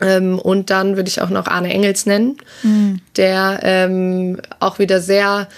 Ähm, 0.00 0.38
und 0.38 0.70
dann 0.70 0.96
würde 0.96 1.08
ich 1.08 1.20
auch 1.20 1.30
noch 1.30 1.46
Arne 1.46 1.72
Engels 1.72 2.06
nennen, 2.06 2.36
mhm. 2.62 3.00
der 3.16 3.60
ähm, 3.62 4.40
auch 4.60 4.78
wieder 4.78 5.00
sehr 5.00 5.48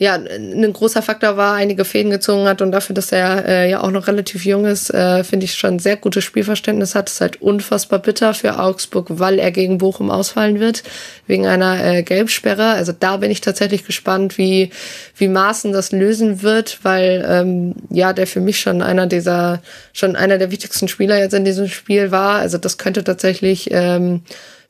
ja, 0.00 0.14
ein 0.14 0.72
großer 0.72 1.02
Faktor 1.02 1.36
war, 1.36 1.54
einige 1.54 1.84
Fäden 1.84 2.12
gezogen 2.12 2.46
hat 2.46 2.62
und 2.62 2.70
dafür, 2.70 2.94
dass 2.94 3.10
er 3.10 3.44
äh, 3.46 3.70
ja 3.70 3.80
auch 3.82 3.90
noch 3.90 4.06
relativ 4.06 4.44
jung 4.44 4.64
ist, 4.64 4.94
äh, 4.94 5.24
finde 5.24 5.44
ich 5.44 5.54
schon 5.54 5.80
sehr 5.80 5.96
gutes 5.96 6.22
Spielverständnis 6.22 6.94
hat. 6.94 7.10
ist 7.10 7.20
halt 7.20 7.42
unfassbar 7.42 7.98
bitter 7.98 8.32
für 8.32 8.60
Augsburg, 8.60 9.06
weil 9.10 9.40
er 9.40 9.50
gegen 9.50 9.78
Bochum 9.78 10.08
ausfallen 10.10 10.60
wird, 10.60 10.84
wegen 11.26 11.48
einer 11.48 11.84
äh, 11.84 12.02
Gelbsperre. 12.04 12.66
Also 12.66 12.92
da 12.92 13.16
bin 13.16 13.32
ich 13.32 13.40
tatsächlich 13.40 13.84
gespannt, 13.84 14.38
wie, 14.38 14.70
wie 15.16 15.26
Maaßen 15.26 15.72
das 15.72 15.90
lösen 15.90 16.42
wird, 16.42 16.78
weil 16.84 17.26
ähm, 17.28 17.74
ja, 17.90 18.12
der 18.12 18.28
für 18.28 18.40
mich 18.40 18.60
schon 18.60 18.82
einer 18.82 19.08
dieser, 19.08 19.60
schon 19.92 20.14
einer 20.14 20.38
der 20.38 20.52
wichtigsten 20.52 20.86
Spieler 20.86 21.18
jetzt 21.18 21.34
in 21.34 21.44
diesem 21.44 21.66
Spiel 21.66 22.12
war. 22.12 22.38
Also 22.38 22.56
das 22.56 22.78
könnte 22.78 23.02
tatsächlich 23.02 23.70
ähm, 23.72 24.22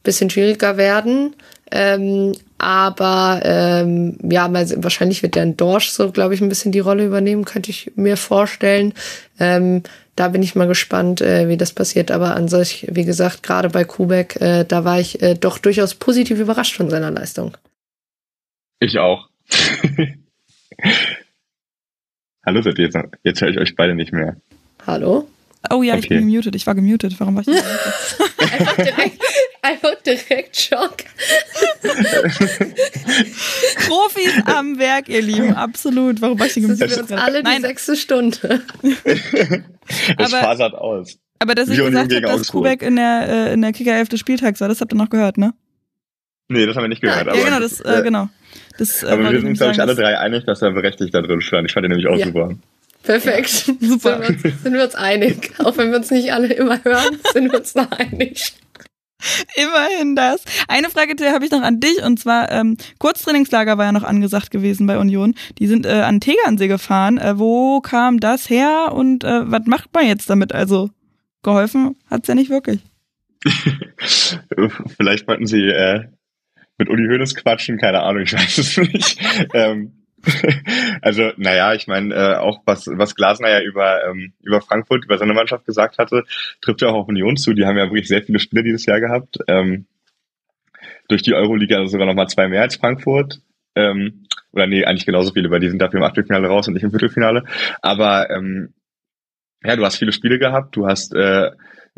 bisschen 0.03 0.31
schwieriger 0.31 0.79
werden. 0.79 1.35
Ähm, 1.71 2.33
aber 2.59 3.41
ähm, 3.45 4.19
ja, 4.23 4.53
wahrscheinlich 4.53 5.23
wird 5.23 5.37
der 5.37 5.43
ein 5.43 5.57
Dorsch 5.57 5.91
so, 5.91 6.11
glaube 6.11 6.35
ich, 6.35 6.41
ein 6.41 6.49
bisschen 6.49 6.73
die 6.73 6.81
Rolle 6.81 7.07
übernehmen, 7.07 7.45
könnte 7.45 7.71
ich 7.71 7.93
mir 7.95 8.17
vorstellen. 8.17 8.93
Ähm, 9.39 9.85
da 10.17 10.29
bin 10.29 10.43
ich 10.43 10.57
mal 10.57 10.67
gespannt, 10.67 11.21
äh, 11.21 11.49
wie 11.49 11.57
das 11.57 11.73
passiert. 11.73 12.11
Aber 12.11 12.35
an 12.35 12.49
sich, 12.49 12.89
wie 12.91 13.05
gesagt, 13.05 13.45
gerade 13.45 13.71
bei 13.71 13.85
Kubek, 13.85 14.41
äh, 14.41 14.65
da 14.65 14.85
war 14.85 14.99
ich 14.99 15.23
äh, 15.23 15.35
doch 15.35 15.59
durchaus 15.59 15.95
positiv 15.95 16.41
überrascht 16.41 16.75
von 16.75 16.91
seiner 16.91 17.13
Leistung. 17.13 17.57
Ich 18.81 18.99
auch. 18.99 19.29
Hallo, 22.45 22.63
seid 22.63 22.79
ihr 22.79 22.87
jetzt, 22.87 22.99
jetzt 23.23 23.41
höre 23.41 23.51
ich 23.51 23.59
euch 23.59 23.77
beide 23.77 23.95
nicht 23.95 24.13
mehr. 24.13 24.37
Hallo? 24.87 25.29
Oh 25.71 25.83
ja, 25.83 25.95
okay. 25.95 26.03
ich 26.03 26.09
bin 26.09 26.29
gemutet. 26.29 26.55
Ich 26.55 26.67
war 26.67 26.75
gemutet. 26.75 27.15
Warum 27.19 27.35
war 27.35 27.43
ich 27.43 27.49
nicht 27.49 27.63
einfach, 28.39 28.77
direkt, 28.77 29.23
einfach 29.63 29.95
direkt 30.07 30.57
Schock. 30.57 30.97
Profis 33.87 34.43
am 34.47 34.79
Werk, 34.79 35.09
ihr 35.09 35.23
Lieben. 35.23 35.55
Absolut. 35.55 36.21
Warum 36.23 36.39
war 36.39 36.47
ich 36.47 36.55
gemutet? 36.55 36.81
Das 36.81 36.93
ist 36.93 36.99
uns 36.99 37.13
alle 37.13 37.43
die 37.43 37.51
Nein. 37.51 37.63
sechste 37.63 37.97
Stunde. 37.97 38.63
es 40.19 40.31
fasert 40.31 40.75
aus. 40.75 41.19
Aber 41.41 41.55
dass 41.55 41.69
ich 41.69 41.79
gesagt 41.79 42.13
habe, 42.13 42.21
dass 42.21 42.49
Kubek 42.49 42.83
in 42.83 42.97
der, 42.97 43.29
äh, 43.29 43.53
in 43.55 43.63
der 43.63 43.73
Kicker-Elf 43.73 44.09
des 44.09 44.21
Spieltags 44.21 44.61
war, 44.61 44.69
das 44.69 44.81
habt 44.81 44.93
ihr 44.93 44.97
noch 44.97 45.11
gehört, 45.11 45.39
ne? 45.39 45.55
Nee, 46.49 46.67
das 46.67 46.77
haben 46.77 46.85
wir 46.85 46.89
nicht 46.89 47.03
gehört. 47.03 47.27
Ja, 47.27 47.33
aber, 47.33 47.45
genau, 47.45 47.61
das, 47.61 47.81
äh, 47.81 48.03
genau. 48.03 48.29
Das, 48.79 49.03
äh, 49.03 49.07
aber 49.07 49.31
wir 49.31 49.41
sind 49.41 49.51
uns, 49.51 49.59
glaube 49.59 49.73
ich, 49.73 49.81
alle 49.81 49.95
drei 49.95 50.19
einig, 50.19 50.45
dass 50.47 50.63
er 50.63 50.71
berechtigt 50.73 51.15
da 51.15 51.21
drin 51.21 51.41
stand. 51.41 51.67
Ich 51.69 51.75
fand 51.75 51.85
ihn 51.85 51.91
nämlich 51.91 52.09
auch 52.09 52.17
ja. 52.17 52.27
super. 52.27 52.55
Perfekt. 53.09 53.69
Ja, 53.81 53.89
super. 53.89 54.23
Sind 54.23 54.45
wir, 54.45 54.51
uns, 54.51 54.63
sind 54.63 54.75
wir 54.75 54.85
uns 54.85 54.95
einig. 54.95 55.53
Auch 55.61 55.79
wenn 55.79 55.91
wir 55.91 55.97
uns 55.97 56.11
nicht 56.11 56.31
alle 56.31 56.53
immer 56.53 56.85
hören, 56.85 57.19
sind 57.33 57.51
wir 57.51 57.59
uns 57.59 57.73
da 57.73 57.89
einig. 57.97 58.53
Immerhin 59.57 60.15
das. 60.15 60.45
Eine 60.69 60.91
Frage 60.91 61.15
habe 61.33 61.47
ich 61.47 61.51
noch 61.51 61.63
an 61.63 61.81
dich 61.81 62.03
und 62.05 62.21
zwar 62.21 62.53
ähm, 62.53 62.77
Kurztrainingslager 62.99 63.79
war 63.79 63.87
ja 63.87 63.93
noch 63.93 64.05
angesagt 64.05 64.51
gewesen 64.51 64.87
bei 64.87 64.99
Union. 64.99 65.35
Die 65.59 65.67
sind 65.67 65.87
äh, 65.87 66.03
an 66.03 66.21
Tegernsee 66.21 66.69
gefahren. 66.69 67.17
Äh, 67.17 67.39
wo 67.39 67.81
kam 67.81 68.21
das 68.21 68.51
her 68.51 68.93
und 68.93 69.25
äh, 69.25 69.51
was 69.51 69.63
macht 69.65 69.89
man 69.95 70.07
jetzt 70.07 70.29
damit? 70.29 70.53
Also 70.53 70.91
geholfen 71.43 71.97
hat's 72.11 72.29
ja 72.29 72.35
nicht 72.35 72.51
wirklich. 72.51 72.81
Vielleicht 74.99 75.27
wollten 75.27 75.47
sie 75.47 75.63
äh, 75.63 76.05
mit 76.77 76.91
Uli 76.91 77.09
Hoeneß 77.09 77.35
quatschen, 77.37 77.79
keine 77.79 78.03
Ahnung, 78.03 78.23
ich 78.25 78.35
weiß 78.35 78.59
es 78.59 78.77
nicht. 78.77 79.19
ähm, 79.55 79.98
also, 81.03 81.31
naja, 81.37 81.75
ich 81.75 81.87
meine, 81.87 82.15
äh, 82.15 82.35
auch 82.37 82.63
was, 82.65 82.87
was 82.87 83.15
Glasner 83.15 83.51
ja 83.51 83.61
über, 83.61 84.05
ähm, 84.05 84.33
über 84.43 84.61
Frankfurt, 84.61 85.05
über 85.05 85.19
seine 85.19 85.35
Mannschaft 85.35 85.65
gesagt 85.65 85.99
hatte, 85.99 86.25
trifft 86.61 86.83
ja 86.83 86.89
auch 86.89 86.95
auf 86.95 87.09
Union 87.09 87.37
zu. 87.37 87.53
Die 87.53 87.65
haben 87.65 87.77
ja 87.77 87.85
wirklich 87.85 88.09
sehr 88.09 88.23
viele 88.23 88.39
Spiele 88.39 88.63
dieses 88.63 88.87
Jahr 88.87 89.01
gehabt. 89.01 89.39
Ähm, 89.49 89.87
durch 91.09 91.23
die 91.23 91.35
Euroliga 91.35 91.87
sogar 91.87 92.07
nochmal 92.07 92.29
zwei 92.29 92.49
mehr 92.49 92.63
als 92.63 92.77
Frankfurt. 92.77 93.41
Ähm, 93.75 94.27
oder 94.53 94.67
nee, 94.67 94.85
eigentlich 94.85 95.07
genauso 95.07 95.33
viele, 95.33 95.51
weil 95.51 95.61
die 95.61 95.69
sind 95.69 95.81
dafür 95.81 96.01
im 96.01 96.07
Achtelfinale 96.07 96.49
raus 96.49 96.69
und 96.69 96.75
nicht 96.75 96.83
im 96.83 96.91
Viertelfinale. 96.91 97.45
Aber 97.83 98.31
ähm, 98.31 98.75
ja, 99.63 99.77
du 99.77 99.85
hast 99.85 99.99
viele 99.99 100.13
Spiele 100.13 100.39
gehabt, 100.39 100.77
du 100.77 100.87
hast 100.87 101.15
äh, 101.15 101.51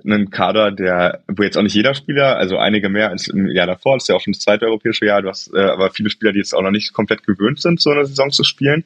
einen 0.04 0.30
Kader, 0.30 0.70
der, 0.70 1.22
wo 1.28 1.42
jetzt 1.42 1.56
auch 1.56 1.62
nicht 1.62 1.74
jeder 1.74 1.94
Spieler, 1.94 2.36
also 2.36 2.58
einige 2.58 2.88
mehr 2.88 3.10
als 3.10 3.28
im 3.28 3.46
Jahr 3.46 3.66
davor, 3.66 3.96
das 3.96 4.04
ist 4.04 4.08
ja 4.08 4.16
auch 4.16 4.20
schon 4.20 4.32
das 4.32 4.42
zweite 4.42 4.66
europäische 4.66 5.06
Jahr, 5.06 5.22
du 5.22 5.28
hast 5.28 5.52
äh, 5.54 5.60
aber 5.60 5.90
viele 5.90 6.10
Spieler, 6.10 6.32
die 6.32 6.38
jetzt 6.38 6.54
auch 6.54 6.62
noch 6.62 6.70
nicht 6.70 6.92
komplett 6.92 7.26
gewöhnt 7.26 7.60
sind, 7.60 7.80
so 7.80 7.90
eine 7.90 8.06
Saison 8.06 8.30
zu 8.30 8.44
spielen. 8.44 8.84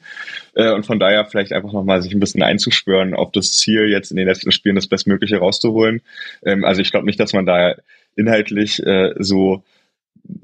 Äh, 0.54 0.72
und 0.72 0.86
von 0.86 0.98
daher 0.98 1.24
vielleicht 1.24 1.52
einfach 1.52 1.72
nochmal 1.72 2.02
sich 2.02 2.12
ein 2.12 2.20
bisschen 2.20 2.42
einzuschwören 2.42 3.14
auf 3.14 3.32
das 3.32 3.52
Ziel, 3.52 3.88
jetzt 3.88 4.10
in 4.10 4.16
den 4.16 4.26
letzten 4.26 4.52
Spielen 4.52 4.76
das 4.76 4.86
Bestmögliche 4.86 5.38
rauszuholen. 5.38 6.02
Ähm, 6.44 6.64
also 6.64 6.80
ich 6.80 6.90
glaube 6.90 7.06
nicht, 7.06 7.20
dass 7.20 7.32
man 7.32 7.46
da 7.46 7.74
inhaltlich 8.16 8.80
äh, 8.84 9.14
so 9.18 9.62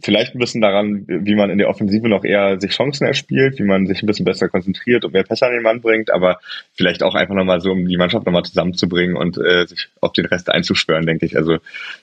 vielleicht 0.02 0.34
ein 0.34 0.38
bisschen 0.38 0.60
daran, 0.60 1.04
wie 1.06 1.34
man 1.34 1.50
in 1.50 1.58
der 1.58 1.68
Offensive 1.68 2.08
noch 2.08 2.24
eher 2.24 2.60
sich 2.60 2.72
Chancen 2.72 3.06
erspielt, 3.06 3.58
wie 3.58 3.64
man 3.64 3.86
sich 3.86 4.02
ein 4.02 4.06
bisschen 4.06 4.24
besser 4.24 4.48
konzentriert 4.48 5.04
und 5.04 5.12
mehr 5.12 5.22
Pässe 5.22 5.46
an 5.46 5.52
den 5.52 5.62
Mann 5.62 5.80
bringt, 5.80 6.10
aber 6.10 6.38
vielleicht 6.74 7.02
auch 7.02 7.14
einfach 7.14 7.34
nochmal 7.34 7.60
so, 7.60 7.72
um 7.72 7.86
die 7.86 7.96
Mannschaft 7.96 8.26
nochmal 8.26 8.44
zusammenzubringen 8.44 9.16
und 9.16 9.38
äh, 9.38 9.66
sich 9.66 9.88
auf 10.00 10.12
den 10.12 10.26
Rest 10.26 10.50
einzuschwören, 10.50 11.06
denke 11.06 11.26
ich. 11.26 11.36
Also 11.36 11.58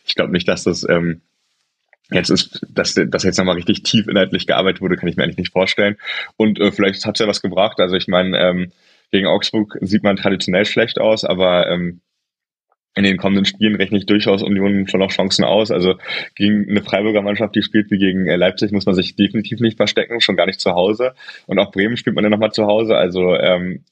ich 0.05 0.15
glaube 0.15 0.31
nicht, 0.31 0.47
dass 0.47 0.63
das 0.63 0.87
ähm, 0.89 1.21
jetzt 2.11 2.29
ist, 2.29 2.65
dass, 2.69 2.95
dass 2.95 3.23
jetzt 3.23 3.37
nochmal 3.37 3.55
richtig 3.55 3.83
tief 3.83 4.07
inhaltlich 4.07 4.47
gearbeitet 4.47 4.81
wurde, 4.81 4.95
kann 4.95 5.09
ich 5.09 5.17
mir 5.17 5.23
eigentlich 5.23 5.37
nicht 5.37 5.53
vorstellen. 5.53 5.97
Und 6.35 6.59
äh, 6.59 6.71
vielleicht 6.71 7.05
hat 7.05 7.15
es 7.15 7.19
ja 7.19 7.27
was 7.27 7.41
gebracht. 7.41 7.79
Also 7.79 7.95
ich 7.95 8.07
meine, 8.07 8.37
ähm, 8.39 8.71
gegen 9.11 9.27
Augsburg 9.27 9.77
sieht 9.81 10.03
man 10.03 10.17
traditionell 10.17 10.65
schlecht 10.65 10.99
aus, 10.99 11.23
aber 11.23 11.69
ähm, 11.69 12.01
in 12.97 13.03
den 13.03 13.17
kommenden 13.17 13.45
Spielen 13.45 13.75
rechne 13.75 13.99
ich 13.99 14.07
durchaus 14.07 14.41
Union 14.41 14.87
schon 14.87 14.99
noch 14.99 15.11
Chancen 15.11 15.45
aus. 15.45 15.69
Also 15.69 15.95
gegen 16.35 16.67
eine 16.69 16.81
Freiburger 16.81 17.21
Mannschaft, 17.21 17.55
die 17.55 17.61
spielt 17.61 17.91
wie 17.91 17.99
gegen 17.99 18.27
äh, 18.27 18.35
Leipzig, 18.35 18.71
muss 18.71 18.87
man 18.87 18.95
sich 18.95 19.15
definitiv 19.15 19.59
nicht 19.59 19.77
verstecken, 19.77 20.19
schon 20.19 20.35
gar 20.35 20.47
nicht 20.47 20.59
zu 20.59 20.71
Hause. 20.71 21.13
Und 21.45 21.59
auch 21.59 21.71
Bremen 21.71 21.95
spielt 21.95 22.15
man 22.15 22.23
dann 22.23 22.31
nochmal 22.31 22.51
zu 22.51 22.65
Hause. 22.65 22.97
Also 22.97 23.35
ähm, 23.35 23.83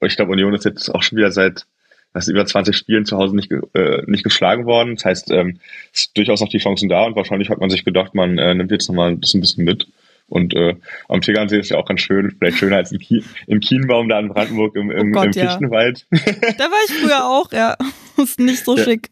ich 0.00 0.14
glaube, 0.14 0.32
Union 0.32 0.54
ist 0.54 0.64
jetzt 0.64 0.94
auch 0.94 1.02
schon 1.02 1.18
wieder 1.18 1.32
seit 1.32 1.66
was 2.12 2.28
über 2.28 2.46
20 2.46 2.74
Spielen 2.74 3.04
zu 3.04 3.18
Hause 3.18 3.34
nicht, 3.34 3.52
äh, 3.74 4.02
nicht 4.06 4.24
geschlagen 4.24 4.64
worden. 4.64 4.94
Das 4.94 5.04
heißt, 5.04 5.30
ähm, 5.32 5.58
ist 5.92 6.16
durchaus 6.16 6.40
noch 6.40 6.48
die 6.48 6.58
Chancen 6.58 6.88
da 6.88 7.04
und 7.04 7.16
wahrscheinlich 7.16 7.50
hat 7.50 7.58
man 7.58 7.68
sich 7.68 7.84
gedacht, 7.84 8.14
man 8.14 8.38
äh, 8.38 8.54
nimmt 8.54 8.70
jetzt 8.70 8.88
nochmal 8.88 9.10
ein 9.10 9.20
bisschen, 9.20 9.40
bisschen 9.40 9.64
mit. 9.64 9.88
Und 10.28 10.54
äh, 10.54 10.74
am 11.08 11.20
Tegernsee 11.20 11.58
ist 11.58 11.70
ja 11.70 11.78
auch 11.78 11.86
ganz 11.86 12.00
schön, 12.00 12.34
vielleicht 12.36 12.58
schöner 12.58 12.76
als 12.76 12.90
im, 12.90 12.98
Ki 12.98 13.22
im 13.46 13.60
Kienbaum 13.60 14.08
da 14.08 14.18
in 14.18 14.28
Brandenburg 14.28 14.74
im, 14.74 14.90
im, 14.90 15.10
oh 15.10 15.12
Gott, 15.12 15.36
im 15.36 15.48
Fichtenwald. 15.48 16.06
Ja. 16.10 16.18
Da 16.58 16.64
war 16.64 16.78
ich 16.88 16.94
früher 16.94 17.24
auch, 17.24 17.52
ja. 17.52 17.76
Ist 18.16 18.40
nicht 18.40 18.64
so 18.64 18.76
ja. 18.76 18.84
schick. 18.84 19.10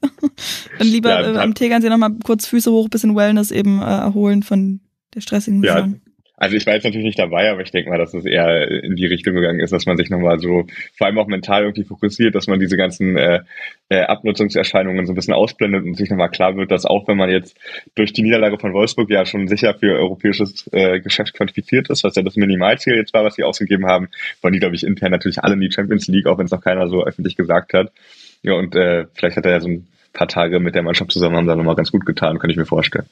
Dann 0.78 0.86
lieber 0.88 1.10
ja, 1.10 1.34
äh, 1.34 1.38
am 1.38 1.54
Tegernsee 1.54 1.90
nochmal 1.90 2.12
kurz 2.24 2.46
Füße 2.46 2.70
hoch, 2.70 2.88
bisschen 2.88 3.14
Wellness 3.14 3.50
eben 3.50 3.80
äh, 3.80 3.84
erholen 3.84 4.42
von 4.42 4.80
der 5.14 5.20
stressigen 5.20 5.62
Saison. 5.62 6.00
Also 6.36 6.56
ich 6.56 6.66
war 6.66 6.74
jetzt 6.74 6.82
natürlich 6.82 7.06
nicht 7.06 7.18
dabei, 7.18 7.48
aber 7.48 7.60
ich 7.60 7.70
denke 7.70 7.90
mal, 7.90 7.98
dass 7.98 8.12
es 8.12 8.24
eher 8.24 8.68
in 8.68 8.96
die 8.96 9.06
Richtung 9.06 9.34
gegangen 9.34 9.60
ist, 9.60 9.72
dass 9.72 9.86
man 9.86 9.96
sich 9.96 10.10
nochmal 10.10 10.40
so, 10.40 10.66
vor 10.96 11.06
allem 11.06 11.18
auch 11.18 11.28
mental 11.28 11.62
irgendwie 11.62 11.84
fokussiert, 11.84 12.34
dass 12.34 12.48
man 12.48 12.58
diese 12.58 12.76
ganzen 12.76 13.16
äh, 13.16 13.40
äh, 13.88 14.00
Abnutzungserscheinungen 14.00 15.06
so 15.06 15.12
ein 15.12 15.14
bisschen 15.14 15.34
ausblendet 15.34 15.84
und 15.84 15.96
sich 15.96 16.10
nochmal 16.10 16.30
klar 16.30 16.56
wird, 16.56 16.72
dass 16.72 16.86
auch 16.86 17.06
wenn 17.06 17.16
man 17.16 17.30
jetzt 17.30 17.56
durch 17.94 18.12
die 18.12 18.22
Niederlage 18.22 18.58
von 18.58 18.72
Wolfsburg 18.72 19.10
ja 19.10 19.24
schon 19.26 19.46
sicher 19.46 19.74
für 19.74 19.96
europäisches 19.96 20.68
äh, 20.72 20.98
Geschäft 20.98 21.34
quantifiziert 21.34 21.88
ist, 21.88 22.02
was 22.02 22.16
ja 22.16 22.22
das 22.22 22.34
Minimalziel 22.34 22.96
jetzt 22.96 23.14
war, 23.14 23.24
was 23.24 23.36
sie 23.36 23.44
ausgegeben 23.44 23.86
haben, 23.86 24.08
wollen 24.42 24.54
die, 24.54 24.60
glaube 24.60 24.74
ich, 24.74 24.84
intern 24.84 25.12
natürlich 25.12 25.42
alle 25.44 25.54
in 25.54 25.60
die 25.60 25.70
Champions 25.70 26.08
League, 26.08 26.26
auch 26.26 26.38
wenn 26.38 26.46
es 26.46 26.52
noch 26.52 26.62
keiner 26.62 26.88
so 26.88 27.04
öffentlich 27.04 27.36
gesagt 27.36 27.74
hat. 27.74 27.92
Ja, 28.42 28.54
und 28.54 28.74
äh, 28.74 29.06
vielleicht 29.14 29.36
hat 29.36 29.46
er 29.46 29.52
ja 29.52 29.60
so 29.60 29.68
ein 29.68 29.86
paar 30.12 30.28
Tage 30.28 30.58
mit 30.58 30.74
der 30.74 30.82
Mannschaft 30.82 31.12
zusammen 31.12 31.36
haben 31.36 31.46
da 31.46 31.54
nochmal 31.54 31.76
ganz 31.76 31.92
gut 31.92 32.04
getan, 32.04 32.40
kann 32.40 32.50
ich 32.50 32.56
mir 32.56 32.66
vorstellen. 32.66 33.06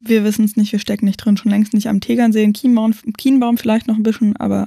Wir 0.00 0.24
wissen 0.24 0.44
es 0.44 0.56
nicht, 0.56 0.72
wir 0.72 0.78
stecken 0.78 1.06
nicht 1.06 1.16
drin, 1.16 1.36
schon 1.36 1.50
längst 1.50 1.72
nicht 1.72 1.88
am 1.88 2.00
Tegernsee, 2.00 2.42
in 2.42 2.52
Kienbaum, 2.52 2.94
Kienbaum 3.16 3.56
vielleicht 3.56 3.88
noch 3.88 3.96
ein 3.96 4.02
bisschen, 4.02 4.36
aber 4.36 4.66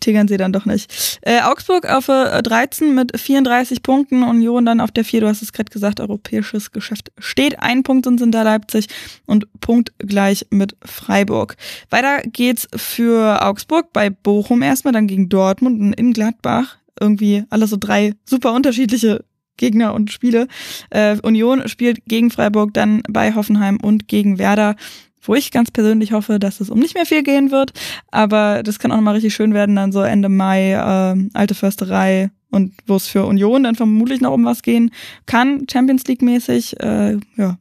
Tegernsee 0.00 0.36
dann 0.36 0.52
doch 0.52 0.64
nicht. 0.64 1.18
Äh, 1.22 1.42
Augsburg 1.42 1.88
auf 1.88 2.08
äh, 2.08 2.42
13 2.42 2.94
mit 2.94 3.18
34 3.18 3.82
Punkten, 3.82 4.22
Union 4.22 4.64
dann 4.64 4.80
auf 4.80 4.90
der 4.90 5.04
4, 5.04 5.20
du 5.20 5.28
hast 5.28 5.42
es 5.42 5.52
gerade 5.52 5.70
gesagt, 5.70 6.00
europäisches 6.00 6.72
Geschäft 6.72 7.12
steht. 7.18 7.60
Ein 7.60 7.82
Punkt 7.82 8.06
sind 8.06 8.20
hinter 8.20 8.42
Leipzig 8.42 8.86
und 9.26 9.46
Punkt 9.60 9.92
gleich 9.98 10.46
mit 10.50 10.74
Freiburg. 10.84 11.56
Weiter 11.90 12.22
geht's 12.26 12.66
für 12.74 13.44
Augsburg 13.44 13.92
bei 13.92 14.10
Bochum 14.10 14.62
erstmal, 14.62 14.92
dann 14.92 15.06
gegen 15.06 15.28
Dortmund 15.28 15.80
und 15.80 15.92
in 15.92 16.12
Gladbach. 16.12 16.78
Irgendwie 16.98 17.44
alles 17.50 17.70
so 17.70 17.76
drei 17.78 18.14
super 18.24 18.52
unterschiedliche 18.52 19.24
Gegner 19.60 19.94
und 19.94 20.10
Spiele. 20.10 20.48
Äh, 20.90 21.18
Union 21.22 21.68
spielt 21.68 22.04
gegen 22.06 22.30
Freiburg, 22.30 22.74
dann 22.74 23.02
bei 23.08 23.34
Hoffenheim 23.34 23.78
und 23.80 24.08
gegen 24.08 24.38
Werder 24.38 24.74
wo 25.22 25.34
ich 25.34 25.50
ganz 25.50 25.70
persönlich 25.70 26.12
hoffe, 26.12 26.38
dass 26.38 26.60
es 26.60 26.70
um 26.70 26.78
nicht 26.78 26.94
mehr 26.94 27.04
viel 27.04 27.22
gehen 27.22 27.50
wird. 27.50 27.72
Aber 28.10 28.62
das 28.62 28.78
kann 28.78 28.90
auch 28.90 28.96
nochmal 28.96 29.14
richtig 29.14 29.34
schön 29.34 29.52
werden, 29.52 29.76
dann 29.76 29.92
so 29.92 30.00
Ende 30.00 30.30
Mai, 30.30 30.72
äh, 30.72 31.28
alte 31.34 31.54
Försterei 31.54 32.30
und 32.50 32.72
wo 32.86 32.96
es 32.96 33.06
für 33.06 33.26
Union 33.26 33.62
dann 33.64 33.74
vermutlich 33.74 34.20
noch 34.20 34.32
um 34.32 34.44
was 34.44 34.62
gehen 34.62 34.90
kann, 35.26 35.66
Champions 35.70 36.04
League 36.06 36.22
mäßig. 36.22 36.80
Äh, 36.80 37.18
ja, 37.36 37.58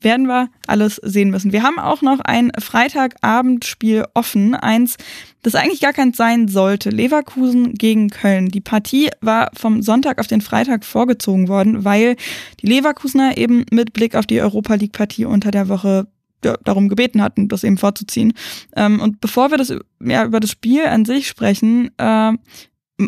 werden 0.00 0.26
wir 0.26 0.48
alles 0.66 0.96
sehen 0.96 1.30
müssen. 1.30 1.52
Wir 1.52 1.62
haben 1.62 1.78
auch 1.78 2.02
noch 2.02 2.20
ein 2.20 2.52
Freitagabendspiel 2.58 4.04
offen, 4.14 4.54
eins, 4.54 4.96
das 5.42 5.54
eigentlich 5.54 5.80
gar 5.80 5.92
keins 5.92 6.16
sein 6.16 6.48
sollte. 6.48 6.90
Leverkusen 6.90 7.74
gegen 7.74 8.10
Köln. 8.10 8.48
Die 8.48 8.60
Partie 8.60 9.10
war 9.20 9.50
vom 9.54 9.82
Sonntag 9.82 10.18
auf 10.18 10.26
den 10.26 10.40
Freitag 10.40 10.84
vorgezogen 10.84 11.48
worden, 11.48 11.84
weil 11.84 12.16
die 12.60 12.66
Leverkusener 12.66 13.36
eben 13.36 13.64
mit 13.70 13.92
Blick 13.92 14.14
auf 14.14 14.26
die 14.26 14.40
Europa 14.40 14.74
League 14.74 14.92
Partie 14.92 15.24
unter 15.24 15.50
der 15.50 15.68
Woche 15.68 16.06
ja, 16.44 16.56
darum 16.62 16.88
gebeten 16.88 17.20
hatten, 17.20 17.48
das 17.48 17.64
eben 17.64 17.78
vorzuziehen. 17.78 18.32
Ähm, 18.76 19.00
und 19.00 19.20
bevor 19.20 19.50
wir 19.50 19.58
das 19.58 19.74
ja, 20.00 20.24
über 20.24 20.38
das 20.38 20.50
Spiel 20.50 20.86
an 20.86 21.04
sich 21.04 21.26
sprechen, 21.26 21.90
äh, 21.98 22.32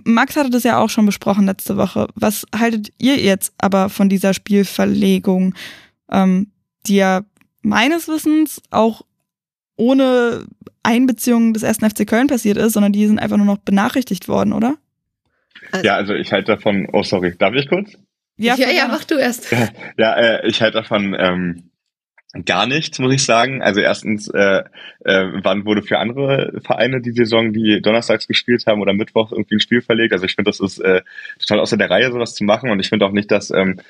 Max 0.04 0.36
hatte 0.36 0.50
das 0.50 0.62
ja 0.62 0.78
auch 0.78 0.90
schon 0.90 1.06
besprochen 1.06 1.46
letzte 1.46 1.76
Woche. 1.76 2.08
Was 2.14 2.46
haltet 2.56 2.92
ihr 2.98 3.16
jetzt 3.16 3.52
aber 3.58 3.88
von 3.88 4.08
dieser 4.08 4.34
Spielverlegung? 4.34 5.54
Ähm, 6.10 6.52
die 6.86 6.96
ja 6.96 7.22
meines 7.62 8.08
Wissens 8.08 8.62
auch 8.70 9.02
ohne 9.76 10.44
Einbeziehung 10.82 11.52
des 11.52 11.62
ersten 11.62 11.88
FC 11.88 12.06
Köln 12.06 12.26
passiert 12.26 12.56
ist, 12.56 12.72
sondern 12.72 12.92
die 12.92 13.06
sind 13.06 13.18
einfach 13.18 13.36
nur 13.36 13.46
noch 13.46 13.58
benachrichtigt 13.58 14.28
worden, 14.28 14.52
oder? 14.52 14.76
Also, 15.72 15.86
ja, 15.86 15.96
also 15.96 16.14
ich 16.14 16.32
halte 16.32 16.52
davon, 16.52 16.88
oh 16.92 17.02
sorry, 17.02 17.34
darf 17.36 17.54
ich 17.54 17.68
kurz? 17.68 17.92
Ja, 18.36 18.54
ja, 18.56 18.70
ja 18.70 18.88
mach 18.88 19.04
du 19.04 19.16
erst. 19.16 19.50
Ja, 19.52 19.68
ja 19.98 20.14
äh, 20.14 20.48
ich 20.48 20.62
halte 20.62 20.78
davon 20.78 21.14
ähm, 21.18 21.70
gar 22.44 22.66
nichts, 22.66 22.98
muss 22.98 23.12
ich 23.12 23.24
sagen. 23.24 23.62
Also 23.62 23.80
erstens, 23.80 24.28
äh, 24.28 24.62
äh, 25.04 25.26
wann 25.42 25.64
wurde 25.64 25.82
für 25.82 25.98
andere 25.98 26.60
Vereine 26.64 27.00
die 27.00 27.12
Saison, 27.12 27.52
die 27.52 27.80
donnerstags 27.82 28.26
gespielt 28.26 28.64
haben 28.66 28.80
oder 28.80 28.94
Mittwoch 28.94 29.32
irgendwie 29.32 29.56
ein 29.56 29.60
Spiel 29.60 29.82
verlegt? 29.82 30.12
Also 30.12 30.24
ich 30.24 30.34
finde, 30.34 30.50
das 30.50 30.60
ist 30.60 30.78
äh, 30.78 31.02
total 31.38 31.60
außer 31.60 31.76
der 31.76 31.90
Reihe, 31.90 32.10
sowas 32.10 32.34
zu 32.34 32.44
machen 32.44 32.70
und 32.70 32.80
ich 32.80 32.88
finde 32.88 33.04
auch 33.04 33.12
nicht, 33.12 33.30
dass 33.30 33.50
ähm, 33.50 33.80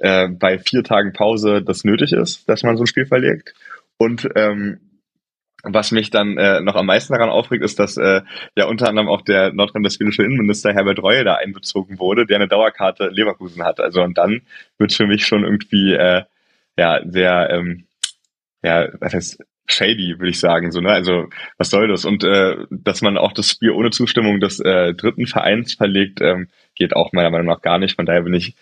äh, 0.00 0.28
bei 0.28 0.58
vier 0.58 0.82
Tagen 0.82 1.12
Pause 1.12 1.62
das 1.62 1.84
nötig 1.84 2.12
ist, 2.12 2.48
dass 2.48 2.62
man 2.62 2.76
so 2.76 2.84
ein 2.84 2.86
Spiel 2.86 3.06
verlegt. 3.06 3.54
Und 3.96 4.28
ähm, 4.34 4.80
was 5.62 5.92
mich 5.92 6.10
dann 6.10 6.38
äh, 6.38 6.60
noch 6.60 6.74
am 6.74 6.86
meisten 6.86 7.12
daran 7.12 7.28
aufregt, 7.28 7.62
ist, 7.62 7.78
dass 7.78 7.96
äh, 7.96 8.22
ja 8.56 8.64
unter 8.64 8.88
anderem 8.88 9.08
auch 9.08 9.20
der 9.20 9.52
nordrhein-westfälische 9.52 10.22
Innenminister 10.22 10.72
Herbert 10.72 11.02
Reue 11.02 11.24
da 11.24 11.34
einbezogen 11.34 11.98
wurde, 11.98 12.26
der 12.26 12.36
eine 12.36 12.48
Dauerkarte 12.48 13.08
Leverkusen 13.08 13.62
hat. 13.62 13.78
Also 13.78 14.02
und 14.02 14.16
dann 14.16 14.42
wird 14.78 14.92
für 14.92 15.06
mich 15.06 15.26
schon 15.26 15.44
irgendwie 15.44 15.92
äh, 15.92 16.22
ja 16.78 17.00
sehr 17.04 17.50
ähm, 17.50 17.84
ja 18.62 18.88
was 19.00 19.12
heißt 19.12 19.44
shady, 19.66 20.18
würde 20.18 20.30
ich 20.30 20.40
sagen. 20.40 20.72
So, 20.72 20.80
ne? 20.80 20.90
Also 20.90 21.28
was 21.58 21.70
soll 21.70 21.88
das? 21.88 22.04
Und 22.04 22.24
äh, 22.24 22.56
dass 22.70 23.02
man 23.02 23.18
auch 23.18 23.32
das 23.32 23.50
Spiel 23.50 23.70
ohne 23.70 23.90
Zustimmung 23.90 24.40
des 24.40 24.60
äh, 24.60 24.94
dritten 24.94 25.26
Vereins 25.26 25.74
verlegt, 25.74 26.20
ähm, 26.20 26.48
geht 26.74 26.96
auch 26.96 27.12
meiner 27.12 27.30
Meinung 27.30 27.46
nach 27.46 27.60
gar 27.60 27.78
nicht. 27.78 27.96
Von 27.96 28.06
daher 28.06 28.22
bin 28.22 28.34
ich 28.34 28.54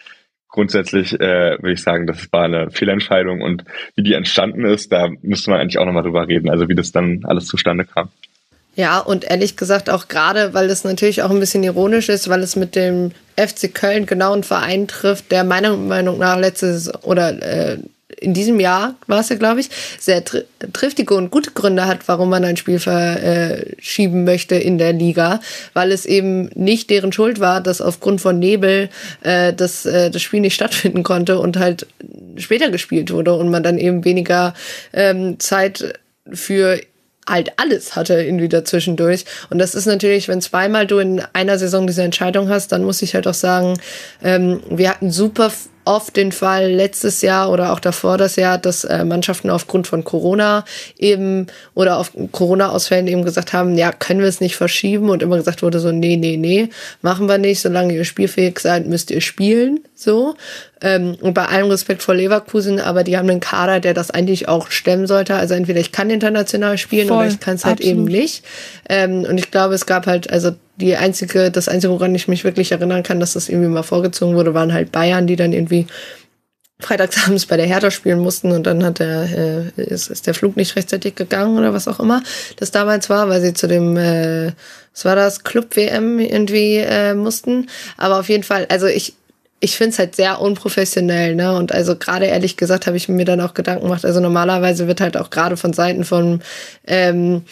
grundsätzlich 0.48 1.14
äh, 1.14 1.58
würde 1.60 1.72
ich 1.72 1.82
sagen, 1.82 2.06
das 2.06 2.32
war 2.32 2.44
eine 2.44 2.70
Fehlentscheidung 2.70 3.42
und 3.42 3.64
wie 3.94 4.02
die 4.02 4.14
entstanden 4.14 4.64
ist, 4.64 4.90
da 4.92 5.08
müsste 5.22 5.50
man 5.50 5.60
eigentlich 5.60 5.78
auch 5.78 5.84
nochmal 5.84 6.02
drüber 6.02 6.26
reden, 6.26 6.50
also 6.50 6.68
wie 6.68 6.74
das 6.74 6.92
dann 6.92 7.22
alles 7.24 7.46
zustande 7.46 7.84
kam. 7.84 8.08
Ja, 8.74 9.00
und 9.00 9.24
ehrlich 9.24 9.56
gesagt 9.56 9.90
auch 9.90 10.06
gerade, 10.06 10.54
weil 10.54 10.68
das 10.68 10.84
natürlich 10.84 11.22
auch 11.24 11.30
ein 11.30 11.40
bisschen 11.40 11.64
ironisch 11.64 12.08
ist, 12.08 12.28
weil 12.28 12.40
es 12.44 12.54
mit 12.54 12.76
dem 12.76 13.10
FC 13.36 13.74
Köln 13.74 14.06
genau 14.06 14.32
einen 14.32 14.44
Verein 14.44 14.86
trifft, 14.86 15.32
der 15.32 15.42
meiner 15.42 15.76
Meinung 15.76 16.18
nach 16.18 16.38
letztes 16.38 16.92
oder 17.02 17.30
äh, 17.42 17.78
in 18.20 18.34
diesem 18.34 18.60
Jahr 18.60 18.94
war 19.06 19.20
es 19.20 19.28
ja, 19.28 19.36
glaube 19.36 19.60
ich, 19.60 19.70
sehr 19.98 20.24
tr 20.24 20.42
triftige 20.72 21.14
und 21.14 21.30
gute 21.30 21.52
Gründe 21.52 21.86
hat, 21.86 22.08
warum 22.08 22.30
man 22.30 22.44
ein 22.44 22.56
Spiel 22.56 22.80
verschieben 22.80 24.24
möchte 24.24 24.56
in 24.56 24.76
der 24.76 24.92
Liga, 24.92 25.40
weil 25.72 25.92
es 25.92 26.04
eben 26.04 26.50
nicht 26.54 26.90
deren 26.90 27.12
Schuld 27.12 27.38
war, 27.38 27.60
dass 27.60 27.80
aufgrund 27.80 28.20
von 28.20 28.40
Nebel 28.40 28.88
äh, 29.22 29.52
das, 29.52 29.86
äh, 29.86 30.10
das 30.10 30.20
Spiel 30.20 30.40
nicht 30.40 30.54
stattfinden 30.54 31.04
konnte 31.04 31.38
und 31.38 31.58
halt 31.58 31.86
später 32.36 32.70
gespielt 32.70 33.12
wurde 33.12 33.34
und 33.34 33.50
man 33.50 33.62
dann 33.62 33.78
eben 33.78 34.04
weniger 34.04 34.52
ähm, 34.92 35.38
Zeit 35.38 35.94
für 36.32 36.80
halt 37.28 37.52
alles 37.56 37.96
hatte 37.96 38.14
irgendwie 38.14 38.48
dazwischendurch. 38.48 39.24
Und 39.50 39.58
das 39.58 39.74
ist 39.74 39.86
natürlich, 39.86 40.28
wenn 40.28 40.40
zweimal 40.40 40.86
du 40.86 40.98
in 40.98 41.22
einer 41.32 41.58
Saison 41.58 41.86
diese 41.86 42.02
Entscheidung 42.02 42.48
hast, 42.48 42.72
dann 42.72 42.84
muss 42.84 43.02
ich 43.02 43.14
halt 43.14 43.26
auch 43.26 43.34
sagen, 43.34 43.78
ähm, 44.22 44.60
wir 44.70 44.90
hatten 44.90 45.10
super 45.10 45.50
oft 45.88 46.16
den 46.16 46.32
Fall 46.32 46.70
letztes 46.70 47.22
Jahr 47.22 47.50
oder 47.50 47.72
auch 47.72 47.80
davor 47.80 48.18
das 48.18 48.36
Jahr, 48.36 48.58
dass 48.58 48.84
äh, 48.84 49.04
Mannschaften 49.06 49.48
aufgrund 49.48 49.86
von 49.86 50.04
Corona 50.04 50.66
eben 50.98 51.46
oder 51.74 51.96
auf 51.96 52.12
Corona-Ausfällen 52.30 53.06
eben 53.06 53.24
gesagt 53.24 53.54
haben, 53.54 53.76
ja, 53.76 53.90
können 53.90 54.20
wir 54.20 54.28
es 54.28 54.42
nicht 54.42 54.56
verschieben 54.56 55.08
und 55.08 55.22
immer 55.22 55.38
gesagt 55.38 55.62
wurde 55.62 55.80
so, 55.80 55.90
nee, 55.90 56.16
nee, 56.16 56.36
nee, 56.36 56.68
machen 57.00 57.26
wir 57.26 57.38
nicht, 57.38 57.60
solange 57.60 57.94
ihr 57.94 58.04
spielfähig 58.04 58.58
seid, 58.58 58.86
müsst 58.86 59.10
ihr 59.10 59.22
spielen, 59.22 59.80
so. 59.94 60.34
Ähm, 60.80 61.16
und 61.20 61.34
bei 61.34 61.46
allem 61.46 61.70
Respekt 61.70 62.02
vor 62.02 62.14
Leverkusen, 62.14 62.80
aber 62.80 63.04
die 63.04 63.16
haben 63.16 63.28
einen 63.28 63.40
Kader, 63.40 63.80
der 63.80 63.94
das 63.94 64.10
eigentlich 64.10 64.48
auch 64.48 64.70
stemmen 64.70 65.06
sollte. 65.06 65.34
Also 65.34 65.54
entweder 65.54 65.80
ich 65.80 65.92
kann 65.92 66.10
international 66.10 66.78
spielen 66.78 67.08
Voll, 67.08 67.18
oder 67.18 67.28
ich 67.28 67.40
kann 67.40 67.56
es 67.56 67.64
halt 67.64 67.80
eben 67.80 68.04
nicht. 68.04 68.44
Ähm, 68.88 69.24
und 69.24 69.38
ich 69.38 69.50
glaube, 69.50 69.74
es 69.74 69.86
gab 69.86 70.06
halt, 70.06 70.30
also 70.30 70.52
die 70.76 70.96
einzige, 70.96 71.50
das 71.50 71.68
einzige, 71.68 71.92
woran 71.92 72.14
ich 72.14 72.28
mich 72.28 72.44
wirklich 72.44 72.70
erinnern 72.70 73.02
kann, 73.02 73.18
dass 73.18 73.32
das 73.32 73.48
irgendwie 73.48 73.68
mal 73.68 73.82
vorgezogen 73.82 74.36
wurde, 74.36 74.54
waren 74.54 74.72
halt 74.72 74.92
Bayern, 74.92 75.26
die 75.26 75.36
dann 75.36 75.52
irgendwie 75.52 75.86
freitagsabends 76.80 77.46
bei 77.46 77.56
der 77.56 77.66
Hertha 77.66 77.90
spielen 77.90 78.20
mussten 78.20 78.52
und 78.52 78.64
dann 78.64 78.84
hat 78.84 79.00
der, 79.00 79.72
äh, 79.76 79.82
ist, 79.82 80.10
ist 80.10 80.28
der 80.28 80.34
Flug 80.34 80.56
nicht 80.56 80.76
rechtzeitig 80.76 81.16
gegangen 81.16 81.58
oder 81.58 81.74
was 81.74 81.88
auch 81.88 81.98
immer 81.98 82.22
das 82.56 82.70
damals 82.70 83.10
war, 83.10 83.28
weil 83.28 83.40
sie 83.40 83.52
zu 83.52 83.66
dem, 83.66 83.96
äh, 83.96 84.52
was 84.94 85.04
war 85.04 85.16
das, 85.16 85.42
Club 85.42 85.74
WM 85.74 86.20
irgendwie 86.20 86.76
äh, 86.76 87.14
mussten. 87.14 87.68
Aber 87.96 88.20
auf 88.20 88.28
jeden 88.28 88.44
Fall, 88.44 88.66
also 88.68 88.86
ich, 88.86 89.14
ich 89.60 89.76
finde 89.76 89.90
es 89.90 89.98
halt 89.98 90.14
sehr 90.14 90.40
unprofessionell, 90.40 91.34
ne? 91.34 91.56
Und 91.56 91.72
also 91.72 91.96
gerade 91.96 92.26
ehrlich 92.26 92.56
gesagt 92.56 92.86
habe 92.86 92.96
ich 92.96 93.08
mir 93.08 93.24
dann 93.24 93.40
auch 93.40 93.54
Gedanken 93.54 93.84
gemacht. 93.84 94.04
Also 94.04 94.20
normalerweise 94.20 94.86
wird 94.86 95.00
halt 95.00 95.16
auch 95.16 95.30
gerade 95.30 95.56
von 95.56 95.72
Seiten 95.72 96.04
von 96.04 96.42
ähm, 96.86 97.42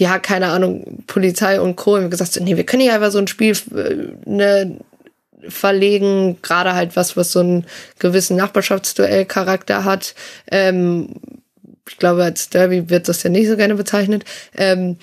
ja, 0.00 0.18
keine 0.18 0.48
Ahnung, 0.48 1.04
Polizei 1.06 1.60
und 1.60 1.76
Co. 1.76 1.98
haben 1.98 2.08
gesagt, 2.08 2.40
nee, 2.40 2.56
wir 2.56 2.64
können 2.64 2.82
nicht 2.82 2.92
einfach 2.92 3.10
so 3.10 3.18
ein 3.18 3.26
Spiel 3.26 3.54
äh, 3.76 4.14
ne, 4.24 4.78
verlegen, 5.46 6.38
gerade 6.40 6.74
halt 6.74 6.96
was, 6.96 7.18
was 7.18 7.32
so 7.32 7.40
einen 7.40 7.66
gewissen 7.98 8.36
Nachbarschaftsduell-Charakter 8.36 9.84
hat. 9.84 10.14
Ähm, 10.50 11.16
ich 11.86 11.98
glaube, 11.98 12.24
als 12.24 12.48
Derby 12.48 12.88
wird 12.88 13.08
das 13.08 13.22
ja 13.22 13.30
nicht 13.30 13.48
so 13.48 13.56
gerne 13.58 13.74
bezeichnet. 13.74 14.24
Ähm, 14.56 14.96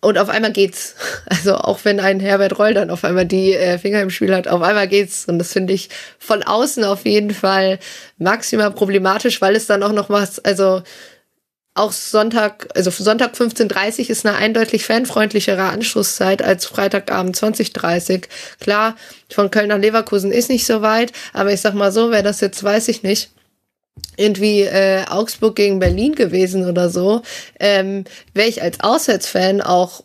und 0.00 0.18
auf 0.18 0.28
einmal 0.28 0.52
geht's. 0.52 0.94
Also 1.30 1.56
auch 1.56 1.80
wenn 1.84 2.00
ein 2.00 2.20
Herbert 2.20 2.58
Reul 2.58 2.74
dann 2.74 2.90
auf 2.90 3.04
einmal 3.04 3.26
die 3.26 3.54
äh, 3.54 3.78
Finger 3.78 4.00
im 4.02 4.10
Spiel 4.10 4.34
hat, 4.34 4.48
auf 4.48 4.62
einmal 4.62 4.88
geht's. 4.88 5.26
Und 5.26 5.38
das 5.38 5.52
finde 5.52 5.72
ich 5.72 5.88
von 6.18 6.42
außen 6.42 6.82
auf 6.84 7.04
jeden 7.04 7.32
Fall 7.32 7.78
maximal 8.16 8.70
problematisch, 8.72 9.40
weil 9.40 9.54
es 9.54 9.66
dann 9.66 9.82
auch 9.82 9.92
noch 9.92 10.10
was, 10.10 10.40
also 10.40 10.82
auch 11.74 11.92
Sonntag, 11.92 12.66
also 12.74 12.90
Sonntag 12.90 13.34
15.30 13.34 14.10
ist 14.10 14.26
eine 14.26 14.36
eindeutig 14.36 14.84
fanfreundlichere 14.84 15.62
Anschlusszeit 15.62 16.42
als 16.42 16.66
Freitagabend 16.66 17.36
20.30. 17.36 18.24
Klar, 18.58 18.96
von 19.30 19.50
Köln 19.50 19.68
nach 19.68 19.78
Leverkusen 19.78 20.32
ist 20.32 20.50
nicht 20.50 20.66
so 20.66 20.82
weit, 20.82 21.12
aber 21.32 21.52
ich 21.52 21.60
sag 21.60 21.74
mal 21.74 21.92
so, 21.92 22.10
wer 22.10 22.24
das 22.24 22.40
jetzt 22.40 22.64
weiß 22.64 22.88
ich 22.88 23.04
nicht 23.04 23.30
irgendwie 24.16 24.62
äh, 24.62 25.04
Augsburg 25.08 25.56
gegen 25.56 25.78
Berlin 25.78 26.14
gewesen 26.14 26.68
oder 26.68 26.90
so, 26.90 27.22
ähm, 27.60 28.04
wäre 28.34 28.48
ich 28.48 28.62
als 28.62 28.80
Auswärtsfan 28.80 29.60
auch 29.60 30.02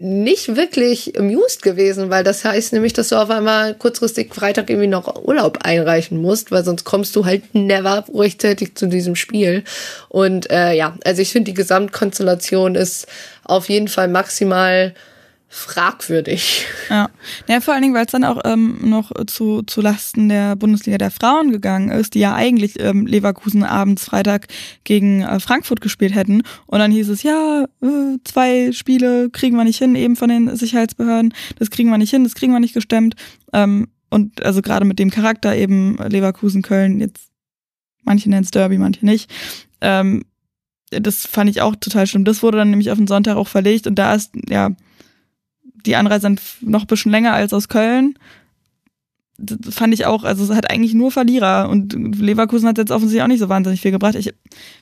nicht 0.00 0.54
wirklich 0.54 1.18
amused 1.18 1.62
gewesen, 1.62 2.08
weil 2.08 2.22
das 2.22 2.44
heißt 2.44 2.72
nämlich, 2.72 2.92
dass 2.92 3.08
du 3.08 3.16
auf 3.16 3.30
einmal 3.30 3.74
kurzfristig 3.74 4.32
Freitag 4.32 4.70
irgendwie 4.70 4.86
noch 4.86 5.24
Urlaub 5.24 5.58
einreichen 5.62 6.22
musst, 6.22 6.52
weil 6.52 6.64
sonst 6.64 6.84
kommst 6.84 7.16
du 7.16 7.24
halt 7.24 7.52
never 7.52 8.04
rechtzeitig 8.14 8.76
zu 8.76 8.86
diesem 8.86 9.16
Spiel. 9.16 9.64
Und 10.08 10.50
äh, 10.50 10.72
ja, 10.74 10.96
also 11.04 11.20
ich 11.20 11.32
finde, 11.32 11.50
die 11.50 11.56
Gesamtkonstellation 11.56 12.76
ist 12.76 13.08
auf 13.42 13.68
jeden 13.68 13.88
Fall 13.88 14.06
maximal 14.06 14.94
fragwürdig. 15.48 16.66
Ja, 16.90 17.08
ja 17.48 17.60
vor 17.60 17.72
allen 17.72 17.82
Dingen, 17.82 17.94
weil 17.94 18.04
es 18.04 18.12
dann 18.12 18.24
auch 18.24 18.40
ähm, 18.44 18.78
noch 18.82 19.12
zu, 19.26 19.62
zu 19.62 19.80
Lasten 19.80 20.28
der 20.28 20.56
Bundesliga 20.56 20.98
der 20.98 21.10
Frauen 21.10 21.50
gegangen 21.50 21.90
ist, 21.90 22.14
die 22.14 22.20
ja 22.20 22.34
eigentlich 22.34 22.78
ähm, 22.78 23.06
Leverkusen 23.06 23.64
abends 23.64 24.04
Freitag 24.04 24.48
gegen 24.84 25.22
äh, 25.22 25.40
Frankfurt 25.40 25.80
gespielt 25.80 26.14
hätten. 26.14 26.42
Und 26.66 26.78
dann 26.78 26.92
hieß 26.92 27.08
es, 27.08 27.22
ja, 27.22 27.64
äh, 27.82 28.18
zwei 28.24 28.72
Spiele 28.72 29.30
kriegen 29.30 29.56
wir 29.56 29.64
nicht 29.64 29.78
hin, 29.78 29.94
eben 29.94 30.16
von 30.16 30.28
den 30.28 30.54
Sicherheitsbehörden. 30.54 31.32
Das 31.58 31.70
kriegen 31.70 31.90
wir 31.90 31.98
nicht 31.98 32.10
hin, 32.10 32.24
das 32.24 32.34
kriegen 32.34 32.52
wir 32.52 32.60
nicht 32.60 32.74
gestemmt. 32.74 33.14
Ähm, 33.52 33.88
und 34.10 34.44
also 34.44 34.62
gerade 34.62 34.84
mit 34.84 34.98
dem 34.98 35.10
Charakter 35.10 35.54
eben 35.56 35.96
Leverkusen, 35.96 36.62
Köln, 36.62 37.00
jetzt 37.00 37.28
manche 38.04 38.28
nennen 38.28 38.44
es 38.44 38.50
Derby, 38.50 38.78
manche 38.78 39.04
nicht. 39.04 39.30
Ähm, 39.80 40.24
das 40.90 41.26
fand 41.26 41.50
ich 41.50 41.60
auch 41.60 41.76
total 41.76 42.06
schlimm. 42.06 42.24
Das 42.24 42.42
wurde 42.42 42.58
dann 42.58 42.70
nämlich 42.70 42.90
auf 42.90 42.98
den 42.98 43.06
Sonntag 43.06 43.36
auch 43.36 43.48
verlegt 43.48 43.86
und 43.86 43.96
da 43.96 44.14
ist, 44.14 44.32
ja, 44.48 44.70
die 45.86 45.96
Anreise 45.96 46.34
noch 46.60 46.82
ein 46.82 46.86
bisschen 46.86 47.12
länger 47.12 47.32
als 47.32 47.52
aus 47.52 47.68
Köln. 47.68 48.14
Das 49.40 49.76
fand 49.76 49.94
ich 49.94 50.04
auch, 50.04 50.24
also 50.24 50.42
es 50.42 50.50
hat 50.50 50.68
eigentlich 50.68 50.94
nur 50.94 51.12
Verlierer 51.12 51.68
und 51.68 51.92
Leverkusen 51.92 52.66
hat 52.66 52.76
jetzt 52.76 52.90
offensichtlich 52.90 53.22
auch 53.22 53.28
nicht 53.28 53.38
so 53.38 53.48
wahnsinnig 53.48 53.80
viel 53.80 53.92
gebracht. 53.92 54.16
Ich 54.16 54.34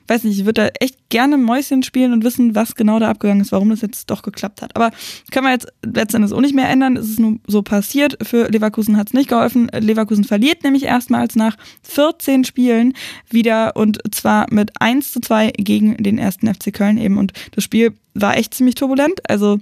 weiß 0.07 0.23
nicht, 0.23 0.39
ich 0.39 0.45
würde 0.45 0.63
da 0.63 0.67
echt 0.79 1.09
gerne 1.09 1.37
Mäuschen 1.37 1.83
spielen 1.83 2.11
und 2.11 2.23
wissen, 2.23 2.55
was 2.55 2.73
genau 2.73 2.97
da 2.97 3.11
abgegangen 3.11 3.41
ist, 3.41 3.51
warum 3.51 3.69
das 3.69 3.81
jetzt 3.81 4.09
doch 4.09 4.23
geklappt 4.23 4.63
hat. 4.63 4.75
Aber 4.75 4.89
können 5.31 5.45
wir 5.45 5.51
jetzt 5.51 5.67
letztendlich 5.85 6.33
auch 6.33 6.41
nicht 6.41 6.55
mehr 6.55 6.69
ändern. 6.69 6.97
Es 6.97 7.07
ist 7.07 7.19
nur 7.19 7.37
so 7.45 7.61
passiert. 7.61 8.17
Für 8.27 8.49
Leverkusen 8.49 8.97
hat 8.97 9.09
es 9.09 9.13
nicht 9.13 9.29
geholfen. 9.29 9.67
Leverkusen 9.67 10.23
verliert 10.23 10.63
nämlich 10.63 10.85
erstmals 10.85 11.35
nach 11.35 11.55
14 11.83 12.43
Spielen 12.43 12.93
wieder 13.29 13.75
und 13.75 13.99
zwar 14.11 14.51
mit 14.51 14.71
1 14.79 15.11
zu 15.11 15.19
2 15.19 15.51
gegen 15.57 15.97
den 15.97 16.17
ersten 16.17 16.51
FC 16.51 16.73
Köln 16.73 16.97
eben. 16.97 17.19
Und 17.19 17.33
das 17.51 17.63
Spiel 17.63 17.93
war 18.15 18.35
echt 18.35 18.55
ziemlich 18.55 18.73
turbulent. 18.73 19.29
Also 19.29 19.59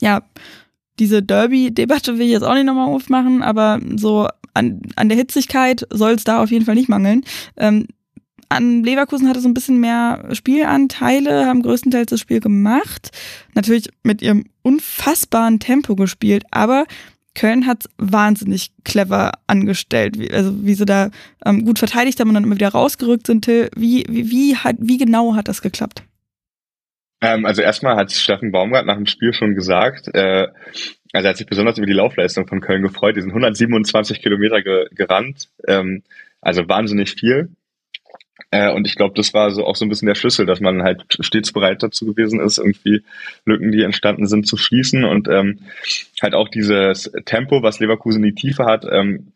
ja, 0.00 0.22
diese 0.98 1.22
Derby-Debatte 1.22 2.18
will 2.18 2.26
ich 2.26 2.32
jetzt 2.32 2.42
auch 2.42 2.54
nicht 2.54 2.64
nochmal 2.64 2.88
aufmachen, 2.88 3.42
aber 3.42 3.80
so 3.96 4.28
an, 4.54 4.80
an 4.96 5.08
der 5.08 5.18
Hitzigkeit 5.18 5.86
soll 5.90 6.12
es 6.12 6.24
da 6.24 6.42
auf 6.42 6.50
jeden 6.50 6.64
Fall 6.64 6.74
nicht 6.74 6.88
mangeln. 6.88 7.24
Ähm, 7.56 7.86
an 8.48 8.84
Leverkusen 8.84 9.28
hatte 9.28 9.40
so 9.40 9.48
ein 9.48 9.54
bisschen 9.54 9.80
mehr 9.80 10.28
Spielanteile, 10.32 11.46
haben 11.46 11.62
größtenteils 11.62 12.10
das 12.10 12.20
Spiel 12.20 12.40
gemacht. 12.40 13.10
Natürlich 13.54 13.88
mit 14.04 14.22
ihrem 14.22 14.44
unfassbaren 14.62 15.58
Tempo 15.58 15.96
gespielt, 15.96 16.44
aber 16.50 16.86
Köln 17.34 17.66
hat 17.66 17.84
wahnsinnig 17.98 18.72
clever 18.84 19.32
angestellt, 19.46 20.18
wie, 20.18 20.30
also 20.30 20.64
wie 20.64 20.74
sie 20.74 20.86
da 20.86 21.10
ähm, 21.44 21.64
gut 21.64 21.78
verteidigt 21.78 22.18
haben 22.18 22.28
und 22.28 22.34
dann 22.34 22.44
immer 22.44 22.54
wieder 22.54 22.70
rausgerückt 22.70 23.26
sind. 23.26 23.44
Till, 23.44 23.68
wie, 23.76 24.04
wie, 24.08 24.30
wie, 24.30 24.56
hat, 24.56 24.76
wie 24.78 24.96
genau 24.96 25.34
hat 25.34 25.48
das 25.48 25.60
geklappt? 25.60 26.02
Ähm, 27.26 27.44
also 27.44 27.60
erstmal 27.60 27.96
hat 27.96 28.12
Steffen 28.12 28.52
Baumgart 28.52 28.86
nach 28.86 28.94
dem 28.94 29.06
Spiel 29.06 29.32
schon 29.32 29.56
gesagt, 29.56 30.08
äh, 30.14 30.46
also 31.12 31.26
er 31.26 31.30
hat 31.30 31.36
sich 31.36 31.46
besonders 31.46 31.76
über 31.76 31.86
die 31.86 31.92
Laufleistung 31.92 32.46
von 32.46 32.60
Köln 32.60 32.82
gefreut. 32.82 33.16
Die 33.16 33.20
sind 33.20 33.30
127 33.30 34.22
Kilometer 34.22 34.62
ge 34.62 34.86
gerannt, 34.92 35.48
ähm, 35.66 36.04
also 36.40 36.68
wahnsinnig 36.68 37.14
viel. 37.14 37.48
Äh, 38.52 38.70
und 38.72 38.86
ich 38.86 38.94
glaube, 38.94 39.14
das 39.16 39.34
war 39.34 39.50
so 39.50 39.64
auch 39.64 39.74
so 39.74 39.84
ein 39.84 39.88
bisschen 39.88 40.06
der 40.06 40.14
Schlüssel, 40.14 40.46
dass 40.46 40.60
man 40.60 40.84
halt 40.84 41.04
stets 41.08 41.52
bereit 41.52 41.82
dazu 41.82 42.06
gewesen 42.06 42.38
ist, 42.38 42.58
irgendwie 42.58 43.02
Lücken, 43.44 43.72
die 43.72 43.82
entstanden 43.82 44.26
sind, 44.26 44.46
zu 44.46 44.56
schließen 44.56 45.04
und 45.04 45.26
ähm, 45.26 45.60
halt 46.22 46.34
auch 46.34 46.48
dieses 46.48 47.10
Tempo, 47.24 47.62
was 47.62 47.80
Leverkusen 47.80 48.22
in 48.22 48.34
die 48.34 48.40
Tiefe 48.40 48.66
hat, 48.66 48.86
ähm, 48.88 49.32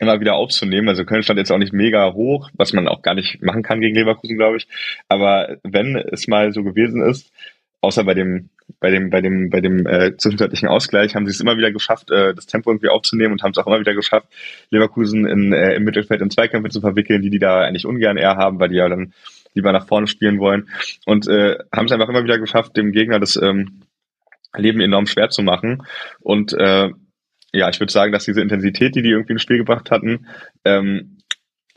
immer 0.00 0.20
wieder 0.20 0.34
aufzunehmen. 0.34 0.88
Also 0.88 1.04
Köln 1.04 1.22
stand 1.22 1.38
jetzt 1.38 1.52
auch 1.52 1.58
nicht 1.58 1.72
mega 1.72 2.12
hoch, 2.12 2.50
was 2.54 2.72
man 2.72 2.88
auch 2.88 3.02
gar 3.02 3.14
nicht 3.14 3.42
machen 3.42 3.62
kann 3.62 3.80
gegen 3.80 3.94
Leverkusen, 3.94 4.36
glaube 4.36 4.56
ich. 4.56 4.68
Aber 5.08 5.56
wenn 5.62 5.96
es 5.96 6.26
mal 6.26 6.52
so 6.52 6.64
gewesen 6.64 7.02
ist, 7.02 7.32
außer 7.80 8.04
bei 8.04 8.14
dem 8.14 8.48
bei 8.80 8.90
dem 8.90 9.10
bei 9.10 9.20
dem 9.20 9.50
bei 9.50 9.60
dem 9.60 9.86
äh, 9.86 10.16
zwischenzeitlichen 10.16 10.68
Ausgleich 10.68 11.14
haben 11.14 11.26
sie 11.26 11.32
es 11.32 11.40
immer 11.40 11.56
wieder 11.56 11.70
geschafft, 11.70 12.10
äh, 12.10 12.34
das 12.34 12.46
Tempo 12.46 12.70
irgendwie 12.70 12.88
aufzunehmen 12.88 13.32
und 13.32 13.42
haben 13.42 13.52
es 13.52 13.58
auch 13.58 13.66
immer 13.66 13.80
wieder 13.80 13.94
geschafft, 13.94 14.26
Leverkusen 14.70 15.26
in, 15.26 15.52
äh, 15.52 15.74
im 15.74 15.84
Mittelfeld 15.84 16.22
in 16.22 16.30
Zweikämpfe 16.30 16.70
zu 16.70 16.80
verwickeln, 16.80 17.22
die 17.22 17.30
die 17.30 17.38
da 17.38 17.60
eigentlich 17.60 17.86
ungern 17.86 18.16
eher 18.16 18.36
haben, 18.36 18.58
weil 18.58 18.70
die 18.70 18.76
ja 18.76 18.88
dann 18.88 19.12
lieber 19.52 19.72
nach 19.72 19.86
vorne 19.86 20.06
spielen 20.06 20.40
wollen 20.40 20.68
und 21.04 21.28
äh, 21.28 21.58
haben 21.74 21.86
es 21.86 21.92
einfach 21.92 22.08
immer 22.08 22.24
wieder 22.24 22.38
geschafft, 22.38 22.76
dem 22.76 22.90
Gegner 22.90 23.20
das 23.20 23.36
ähm, 23.36 23.82
Leben 24.56 24.80
enorm 24.80 25.06
schwer 25.06 25.28
zu 25.28 25.42
machen 25.42 25.82
und 26.20 26.52
äh, 26.54 26.90
ja, 27.54 27.68
ich 27.68 27.80
würde 27.80 27.92
sagen, 27.92 28.12
dass 28.12 28.24
diese 28.24 28.40
Intensität, 28.40 28.94
die 28.94 29.02
die 29.02 29.10
irgendwie 29.10 29.34
ins 29.34 29.42
Spiel 29.42 29.58
gebracht 29.58 29.90
hatten, 29.90 30.26
ähm, 30.64 31.18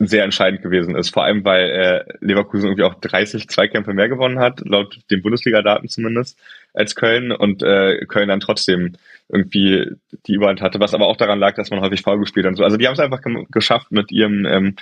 sehr 0.00 0.24
entscheidend 0.24 0.62
gewesen 0.62 0.94
ist. 0.94 1.10
Vor 1.10 1.24
allem, 1.24 1.44
weil 1.44 1.70
äh, 1.70 2.04
Leverkusen 2.20 2.66
irgendwie 2.66 2.84
auch 2.84 2.94
30 2.94 3.48
Zweikämpfe 3.48 3.92
mehr 3.92 4.08
gewonnen 4.08 4.38
hat, 4.38 4.60
laut 4.64 5.00
den 5.10 5.22
Bundesliga-Daten 5.22 5.88
zumindest, 5.88 6.38
als 6.72 6.94
Köln 6.94 7.32
und 7.32 7.62
äh, 7.62 8.04
Köln 8.06 8.28
dann 8.28 8.40
trotzdem 8.40 8.94
irgendwie 9.28 9.90
die 10.26 10.34
Überhand 10.34 10.62
hatte, 10.62 10.78
was 10.78 10.94
aber 10.94 11.06
auch 11.06 11.16
daran 11.16 11.40
lag, 11.40 11.54
dass 11.54 11.70
man 11.70 11.80
häufig 11.80 12.02
faul 12.02 12.18
gespielt 12.18 12.46
hat 12.46 12.50
und 12.50 12.56
so. 12.56 12.64
Also 12.64 12.76
die 12.76 12.86
haben 12.86 12.94
es 12.94 13.00
einfach 13.00 13.22
geschafft 13.50 13.90
mit 13.90 14.12
ihrem 14.12 14.46
ähm, 14.46 14.76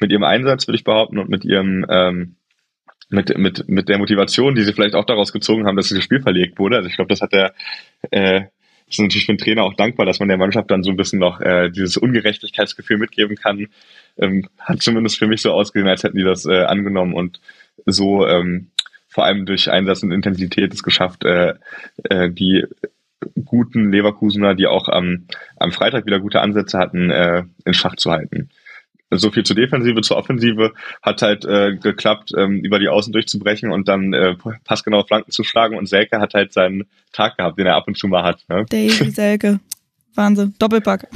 mit 0.00 0.10
ihrem 0.10 0.24
Einsatz, 0.24 0.66
würde 0.66 0.76
ich 0.76 0.84
behaupten, 0.84 1.18
und 1.18 1.28
mit 1.28 1.44
ihrem 1.44 1.86
ähm, 1.88 2.36
mit, 3.10 3.36
mit, 3.36 3.68
mit 3.68 3.88
der 3.88 3.98
Motivation, 3.98 4.54
die 4.54 4.62
sie 4.62 4.72
vielleicht 4.72 4.94
auch 4.94 5.04
daraus 5.04 5.32
gezogen 5.32 5.66
haben, 5.66 5.76
dass 5.76 5.88
dieses 5.88 6.02
Spiel 6.02 6.20
verlegt 6.20 6.58
wurde. 6.58 6.76
Also 6.76 6.88
ich 6.88 6.96
glaube, 6.96 7.10
das 7.10 7.20
hat 7.20 7.32
der 7.32 7.52
äh, 8.10 8.44
ist 8.92 9.00
natürlich 9.00 9.26
für 9.26 9.32
den 9.32 9.38
Trainer 9.38 9.64
auch 9.64 9.74
dankbar, 9.74 10.06
dass 10.06 10.20
man 10.20 10.28
der 10.28 10.38
Mannschaft 10.38 10.70
dann 10.70 10.82
so 10.82 10.90
ein 10.90 10.96
bisschen 10.96 11.18
noch 11.18 11.40
äh, 11.40 11.70
dieses 11.70 11.96
Ungerechtigkeitsgefühl 11.96 12.98
mitgeben 12.98 13.36
kann. 13.36 13.68
Ähm, 14.18 14.48
hat 14.58 14.82
zumindest 14.82 15.18
für 15.18 15.26
mich 15.26 15.42
so 15.42 15.52
ausgesehen, 15.52 15.88
als 15.88 16.02
hätten 16.02 16.18
die 16.18 16.24
das 16.24 16.46
äh, 16.46 16.64
angenommen 16.64 17.14
und 17.14 17.40
so 17.86 18.26
ähm, 18.26 18.70
vor 19.08 19.24
allem 19.24 19.46
durch 19.46 19.70
Einsatz 19.70 20.02
und 20.02 20.12
Intensität 20.12 20.72
es 20.72 20.82
geschafft, 20.82 21.24
äh, 21.24 21.54
äh, 22.04 22.30
die 22.30 22.64
guten 23.44 23.92
Leverkusener, 23.92 24.54
die 24.54 24.66
auch 24.66 24.88
am, 24.88 25.26
am 25.56 25.72
Freitag 25.72 26.06
wieder 26.06 26.20
gute 26.20 26.40
Ansätze 26.40 26.78
hatten, 26.78 27.10
äh, 27.10 27.44
in 27.64 27.74
Schach 27.74 27.96
zu 27.96 28.10
halten 28.10 28.50
so 29.18 29.30
viel 29.30 29.44
zur 29.44 29.56
Defensive, 29.56 30.00
zur 30.00 30.16
Offensive 30.16 30.72
hat 31.02 31.22
halt 31.22 31.44
äh, 31.44 31.76
geklappt, 31.76 32.32
ähm, 32.36 32.60
über 32.60 32.78
die 32.78 32.88
Außen 32.88 33.12
durchzubrechen 33.12 33.70
und 33.70 33.88
dann 33.88 34.12
äh, 34.12 34.34
passgenau 34.64 35.02
Flanken 35.02 35.30
zu 35.30 35.44
schlagen 35.44 35.76
und 35.76 35.86
Selke 35.86 36.20
hat 36.20 36.34
halt 36.34 36.52
seinen 36.52 36.84
Tag 37.12 37.36
gehabt, 37.36 37.58
den 37.58 37.66
er 37.66 37.76
ab 37.76 37.86
und 37.86 37.96
zu 37.96 38.08
mal 38.08 38.24
hat. 38.24 38.44
Ne? 38.48 38.64
Davy 38.68 38.88
Selke. 39.10 39.60
Wahnsinn. 40.14 40.54
Doppelpack. 40.58 41.08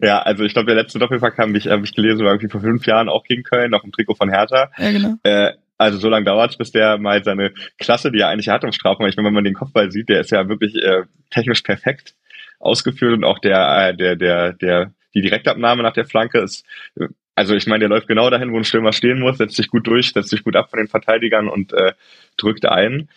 Ja, 0.00 0.20
also 0.20 0.44
ich 0.44 0.52
glaube, 0.52 0.66
der 0.66 0.74
letzte 0.74 0.98
Doppelpack 0.98 1.38
habe 1.38 1.56
ich, 1.56 1.66
hab 1.66 1.82
ich 1.82 1.94
gelesen, 1.94 2.24
war 2.24 2.32
irgendwie 2.32 2.50
vor 2.50 2.60
fünf 2.60 2.86
Jahren 2.86 3.08
auch 3.08 3.24
gegen 3.24 3.42
Köln, 3.42 3.70
noch 3.70 3.84
im 3.84 3.92
Trikot 3.92 4.16
von 4.16 4.28
Hertha. 4.28 4.70
Ja, 4.76 4.90
genau. 4.90 5.14
Äh, 5.22 5.52
also 5.78 5.98
so 5.98 6.08
lange 6.08 6.24
dauert 6.24 6.52
es, 6.52 6.56
bis 6.56 6.72
der 6.72 6.98
mal 6.98 7.24
seine 7.24 7.52
Klasse, 7.78 8.12
die 8.12 8.20
er 8.20 8.28
eigentlich 8.28 8.48
hat 8.48 8.64
im 8.64 8.72
Strafraum, 8.72 9.06
ich 9.06 9.16
meine, 9.16 9.26
wenn 9.26 9.34
man 9.34 9.44
den 9.44 9.54
Kopfball 9.54 9.90
sieht, 9.90 10.08
der 10.08 10.20
ist 10.20 10.30
ja 10.30 10.48
wirklich 10.48 10.74
äh, 10.76 11.02
technisch 11.30 11.62
perfekt 11.62 12.14
ausgeführt 12.60 13.14
und 13.14 13.24
auch 13.24 13.38
der, 13.38 13.88
äh, 13.88 13.96
der, 13.96 14.16
der, 14.16 14.52
der, 14.52 14.92
die 15.14 15.22
Direktabnahme 15.22 15.82
nach 15.82 15.92
der 15.92 16.06
Flanke 16.06 16.38
ist 16.40 16.64
äh, 16.96 17.08
also 17.34 17.54
ich 17.54 17.66
meine, 17.66 17.80
der 17.80 17.88
läuft 17.88 18.08
genau 18.08 18.30
dahin, 18.30 18.52
wo 18.52 18.56
ein 18.56 18.64
Stürmer 18.64 18.92
stehen 18.92 19.20
muss, 19.20 19.38
setzt 19.38 19.56
sich 19.56 19.68
gut 19.68 19.86
durch, 19.86 20.12
setzt 20.12 20.30
sich 20.30 20.44
gut 20.44 20.56
ab 20.56 20.70
von 20.70 20.78
den 20.78 20.88
Verteidigern 20.88 21.48
und 21.48 21.72
äh, 21.72 21.92
drückt 22.36 22.66
ein. 22.66 23.08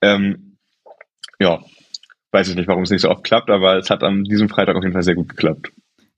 Ähm, 0.00 0.56
ja, 1.40 1.60
weiß 2.30 2.48
ich 2.48 2.54
nicht, 2.54 2.68
warum 2.68 2.84
es 2.84 2.90
nicht 2.90 3.02
so 3.02 3.10
oft 3.10 3.24
klappt, 3.24 3.50
aber 3.50 3.76
es 3.78 3.90
hat 3.90 4.02
an 4.02 4.24
diesem 4.24 4.48
Freitag 4.48 4.76
auf 4.76 4.82
jeden 4.82 4.92
Fall 4.92 5.02
sehr 5.02 5.16
gut 5.16 5.28
geklappt. 5.28 5.72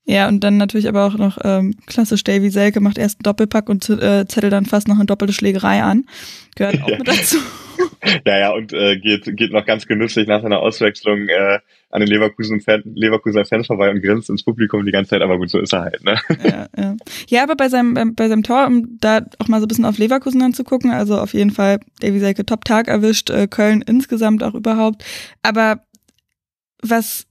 Ja, 0.05 0.29
und 0.29 0.41
dann 0.41 0.55
natürlich 0.55 0.87
aber 0.87 1.05
auch 1.05 1.17
noch 1.17 1.37
ähm, 1.43 1.75
klassisch 1.85 2.23
Davy 2.23 2.49
Selke 2.49 2.79
macht 2.79 2.97
erst 2.97 3.19
einen 3.19 3.23
Doppelpack 3.23 3.67
und 3.67 3.89
äh, 3.89 4.25
zettelt 4.25 4.53
dann 4.53 4.65
fast 4.65 4.87
noch 4.87 4.95
eine 4.95 5.05
doppelte 5.05 5.33
Schlägerei 5.33 5.83
an. 5.83 6.05
Gehört 6.55 6.81
auch 6.81 6.89
ja. 6.89 6.97
mit 6.99 7.07
dazu. 7.07 7.37
Ja, 8.25 8.37
ja, 8.39 8.49
und 8.51 8.73
äh, 8.73 8.97
geht, 8.97 9.35
geht 9.35 9.51
noch 9.51 9.65
ganz 9.65 9.85
genüsslich 9.85 10.27
nach 10.27 10.41
seiner 10.41 10.59
Auswechslung 10.59 11.27
äh, 11.27 11.59
an 11.89 12.01
den 12.01 12.09
Leverkusen 12.09 12.61
Fan, 12.61 12.81
Leverkusener 12.85 13.45
Fans 13.45 13.67
vorbei 13.67 13.89
und 13.89 14.01
grinst 14.01 14.29
ins 14.29 14.43
Publikum 14.43 14.85
die 14.85 14.91
ganze 14.91 15.11
Zeit, 15.11 15.21
aber 15.21 15.37
gut, 15.37 15.49
so 15.49 15.59
ist 15.59 15.73
er 15.73 15.81
halt, 15.81 16.03
ne? 16.03 16.17
Ja, 16.43 16.67
ja. 16.77 16.95
ja 17.27 17.43
aber 17.43 17.55
bei 17.55 17.69
seinem, 17.69 18.15
bei 18.15 18.27
seinem 18.27 18.43
Tor, 18.43 18.67
um 18.67 18.97
da 18.99 19.21
auch 19.39 19.47
mal 19.47 19.59
so 19.59 19.65
ein 19.65 19.67
bisschen 19.67 19.85
auf 19.85 19.97
Leverkusen 19.97 20.41
anzugucken, 20.41 20.91
also 20.91 21.17
auf 21.19 21.33
jeden 21.33 21.51
Fall 21.51 21.79
Davy 22.01 22.19
Selke 22.19 22.45
Top-Tag 22.45 22.87
erwischt, 22.87 23.29
äh, 23.29 23.47
Köln 23.47 23.81
insgesamt 23.81 24.43
auch 24.43 24.53
überhaupt. 24.53 25.03
Aber 25.43 25.81
was 26.81 27.25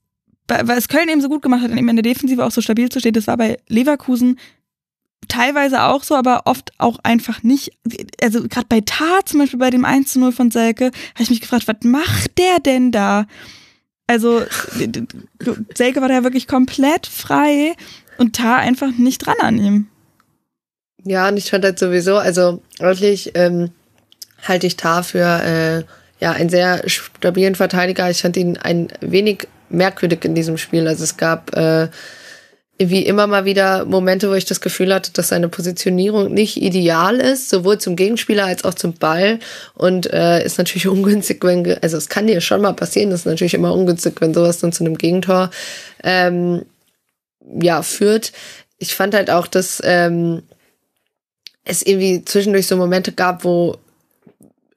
was 0.48 0.88
Köln 0.88 1.08
eben 1.08 1.20
so 1.20 1.28
gut 1.28 1.42
gemacht 1.42 1.62
hat, 1.62 1.72
eben 1.72 1.88
in 1.88 1.96
der 1.96 2.04
Defensive 2.04 2.44
auch 2.44 2.52
so 2.52 2.60
stabil 2.60 2.88
zu 2.88 3.00
stehen, 3.00 3.14
das 3.14 3.26
war 3.26 3.36
bei 3.36 3.58
Leverkusen 3.68 4.38
teilweise 5.28 5.82
auch 5.82 6.02
so, 6.02 6.14
aber 6.14 6.42
oft 6.44 6.72
auch 6.78 6.98
einfach 7.02 7.42
nicht. 7.42 7.72
Also 8.22 8.42
gerade 8.48 8.66
bei 8.68 8.80
Tar, 8.80 9.24
zum 9.24 9.40
Beispiel 9.40 9.58
bei 9.58 9.70
dem 9.70 9.84
1 9.84 10.12
zu 10.12 10.20
0 10.20 10.32
von 10.32 10.50
Selke, 10.50 10.86
habe 10.86 11.22
ich 11.22 11.30
mich 11.30 11.40
gefragt, 11.40 11.68
was 11.68 11.76
macht 11.82 12.38
der 12.38 12.60
denn 12.60 12.92
da? 12.92 13.26
Also 14.06 14.42
Selke 15.74 16.00
war 16.00 16.08
da 16.08 16.22
wirklich 16.22 16.46
komplett 16.46 17.06
frei 17.06 17.74
und 18.18 18.36
Tar 18.36 18.58
einfach 18.58 18.92
nicht 18.96 19.26
dran 19.26 19.36
an 19.40 19.58
ihm. 19.58 19.86
Ja, 21.04 21.28
und 21.28 21.36
ich 21.36 21.50
fand 21.50 21.64
halt 21.64 21.78
sowieso, 21.78 22.16
also 22.16 22.62
wirklich 22.78 23.32
ähm, 23.34 23.70
halte 24.42 24.66
ich 24.66 24.76
Tar 24.76 25.02
für 25.02 25.42
äh, 25.42 25.84
ja 26.20 26.32
einen 26.32 26.50
sehr 26.50 26.88
stabilen 26.88 27.54
Verteidiger. 27.54 28.10
Ich 28.10 28.22
fand 28.22 28.36
ihn 28.36 28.56
ein 28.56 28.88
wenig 29.00 29.48
merkwürdig 29.68 30.24
in 30.24 30.34
diesem 30.34 30.58
Spiel. 30.58 30.86
Also 30.86 31.04
es 31.04 31.16
gab 31.16 31.54
äh, 31.56 31.88
wie 32.78 33.06
immer 33.06 33.26
mal 33.26 33.46
wieder 33.46 33.86
Momente, 33.86 34.28
wo 34.28 34.34
ich 34.34 34.44
das 34.44 34.60
Gefühl 34.60 34.92
hatte, 34.92 35.12
dass 35.12 35.28
seine 35.28 35.48
Positionierung 35.48 36.32
nicht 36.32 36.58
ideal 36.58 37.16
ist, 37.16 37.48
sowohl 37.48 37.78
zum 37.78 37.96
Gegenspieler 37.96 38.44
als 38.44 38.64
auch 38.64 38.74
zum 38.74 38.94
Ball. 38.94 39.38
Und 39.74 40.12
äh, 40.12 40.44
ist 40.44 40.58
natürlich 40.58 40.86
ungünstig, 40.88 41.42
wenn, 41.42 41.66
also 41.82 41.96
es 41.96 42.08
kann 42.08 42.26
dir 42.26 42.40
schon 42.40 42.60
mal 42.60 42.74
passieren, 42.74 43.10
das 43.10 43.20
ist 43.20 43.26
natürlich 43.26 43.54
immer 43.54 43.72
ungünstig, 43.72 44.14
wenn 44.20 44.34
sowas 44.34 44.58
dann 44.58 44.72
zu 44.72 44.84
einem 44.84 44.98
Gegentor 44.98 45.50
ähm, 46.02 46.64
ja, 47.60 47.82
führt. 47.82 48.32
Ich 48.78 48.94
fand 48.94 49.14
halt 49.14 49.30
auch, 49.30 49.46
dass 49.46 49.80
ähm, 49.84 50.42
es 51.64 51.82
irgendwie 51.82 52.24
zwischendurch 52.24 52.66
so 52.66 52.76
Momente 52.76 53.12
gab, 53.12 53.44
wo 53.44 53.78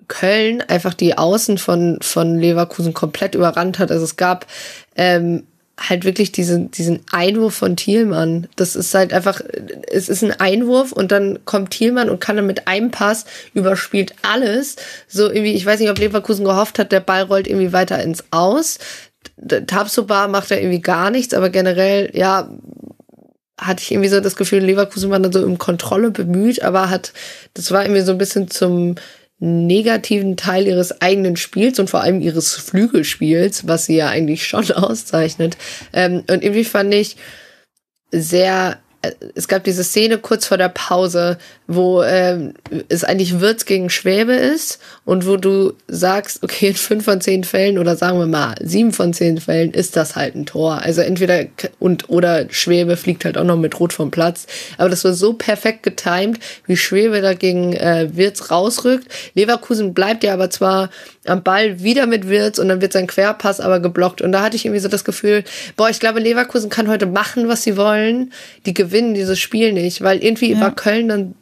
Köln 0.08 0.62
einfach 0.62 0.94
die 0.94 1.18
Außen 1.18 1.58
von, 1.58 2.00
von 2.02 2.40
Leverkusen 2.40 2.94
komplett 2.94 3.36
überrannt 3.36 3.78
hat. 3.78 3.92
Also 3.92 4.06
es 4.06 4.16
gab 4.16 4.48
ähm, 4.96 5.44
halt 5.80 6.04
wirklich 6.04 6.32
diesen, 6.32 6.72
diesen 6.72 7.00
Einwurf 7.12 7.56
von 7.56 7.76
Thielmann. 7.76 8.48
Das 8.56 8.76
ist 8.76 8.94
halt 8.94 9.14
einfach, 9.14 9.42
es 9.90 10.10
ist 10.10 10.24
ein 10.24 10.32
Einwurf 10.32 10.92
und 10.92 11.12
dann 11.12 11.40
kommt 11.46 11.72
Thielmann 11.72 12.10
und 12.10 12.20
kann 12.20 12.36
dann 12.36 12.48
mit 12.48 12.68
einem 12.68 12.92
Pass 12.92 13.26
überspielt 13.54 14.14
alles. 14.22 14.76
So 15.08 15.28
irgendwie, 15.28 15.54
ich 15.54 15.66
weiß 15.66 15.80
nicht, 15.80 15.90
ob 15.90 15.98
Leverkusen 15.98 16.46
gehofft 16.46 16.80
hat, 16.80 16.92
der 16.92 17.00
Ball 17.00 17.24
rollt 17.24 17.48
irgendwie 17.48 17.74
weiter 17.74 18.02
ins 18.04 18.26
Aus. 18.32 18.80
Tabsoba 19.68 20.28
macht 20.28 20.52
da 20.52 20.56
irgendwie 20.56 20.82
gar 20.82 21.12
nichts, 21.12 21.34
aber 21.34 21.50
generell, 21.50 22.12
ja, 22.14 22.50
hatte 23.58 23.84
ich 23.84 23.92
irgendwie 23.92 24.10
so 24.10 24.20
das 24.20 24.36
Gefühl, 24.36 24.60
Leverkusen 24.60 25.10
war 25.10 25.20
dann 25.20 25.34
so 25.34 25.44
im 25.44 25.58
Kontrolle 25.58 26.12
bemüht, 26.12 26.62
aber 26.62 26.90
hat, 26.90 27.14
das 27.54 27.72
war 27.72 27.84
irgendwie 27.84 28.02
so 28.02 28.12
ein 28.14 28.18
bisschen 28.18 28.50
zum 28.50 28.96
negativen 29.40 30.36
Teil 30.36 30.68
ihres 30.68 31.02
eigenen 31.02 31.38
Spiels 31.38 31.80
und 31.80 31.90
vor 31.90 32.02
allem 32.02 32.22
ihres 32.22 32.56
Flügelspiels, 32.56 33.68
was 33.68 33.86
sie 33.86 33.96
ja 33.96 34.10
eigentlich 34.10 34.46
schon 34.46 34.70
auszeichnet. 34.72 35.58
Ähm, 35.94 36.24
und 36.30 36.44
irgendwie 36.44 36.66
fand 36.66 36.94
ich 36.94 37.16
sehr 38.12 38.80
es 39.34 39.48
gab 39.48 39.64
diese 39.64 39.84
Szene 39.84 40.18
kurz 40.18 40.46
vor 40.46 40.58
der 40.58 40.68
Pause, 40.68 41.38
wo 41.68 42.04
ähm, 42.04 42.54
es 42.90 43.06
eigentlich 43.06 43.40
Wirtz 43.40 43.66
gegen 43.66 43.90
Schwäbe 43.90 44.34
ist 44.34 44.80
und 45.06 45.26
wo 45.26 45.38
du 45.38 45.74
sagst, 45.88 46.44
okay, 46.44 46.70
in 46.70 46.76
fünf 46.76 47.06
von 47.06 47.22
zehn 47.22 47.46
Fällen 47.46 47.78
oder 47.78 47.96
sagen 47.96 48.20
wir 48.20 48.26
mal 48.26 48.56
sieben 48.62 48.92
von 48.92 49.14
zehn 49.14 49.40
Fällen 49.40 49.72
ist 49.72 49.96
das 49.96 50.18
halt 50.18 50.36
ein 50.36 50.46
Tor. 50.46 50.82
Also 50.82 51.00
entweder 51.00 51.46
und 51.80 52.10
oder 52.10 52.48
Schwäbe 52.50 52.98
fliegt 52.98 53.24
halt 53.24 53.38
auch 53.38 53.46
noch 53.46 53.56
mit 53.56 53.80
Rot 53.80 53.94
vom 53.94 54.12
Platz. 54.12 54.48
Aber 54.78 54.90
das 54.90 55.06
war 55.06 55.14
so 55.14 55.32
perfekt 55.34 55.84
getimed, 55.84 56.40
wie 56.66 56.76
Schwäbe 56.76 57.22
dagegen 57.22 57.74
äh, 57.74 58.10
Wirtz 58.14 58.52
rausrückt. 58.52 59.08
Leverkusen 59.34 59.94
bleibt 59.94 60.26
ja 60.26 60.34
aber 60.34 60.50
zwar 60.50 60.90
am 61.30 61.44
Ball 61.44 61.82
wieder 61.82 62.08
mit 62.08 62.28
Wirtz 62.28 62.60
und 62.60 62.68
dann 62.70 62.82
wird 62.82 62.94
sein 62.94 63.08
Querpass 63.08 63.60
aber 63.60 63.80
geblockt. 63.80 64.22
Und 64.22 64.32
da 64.32 64.42
hatte 64.42 64.56
ich 64.56 64.66
irgendwie 64.66 64.82
so 64.82 64.90
das 64.90 65.04
Gefühl, 65.04 65.44
boah, 65.76 65.90
ich 65.90 66.00
glaube, 66.00 66.20
Leverkusen 66.20 66.70
kann 66.70 66.88
heute 66.88 67.06
machen, 67.06 67.48
was 67.48 67.64
sie 67.64 67.78
wollen. 67.78 68.34
Die 68.66 68.74
gewinnen 68.74 69.14
dieses 69.14 69.40
Spiel 69.40 69.74
nicht, 69.74 70.02
weil 70.02 70.24
irgendwie 70.24 70.52
ja. 70.54 70.60
war 70.60 70.76
Köln 70.76 71.10
dann 71.10 71.36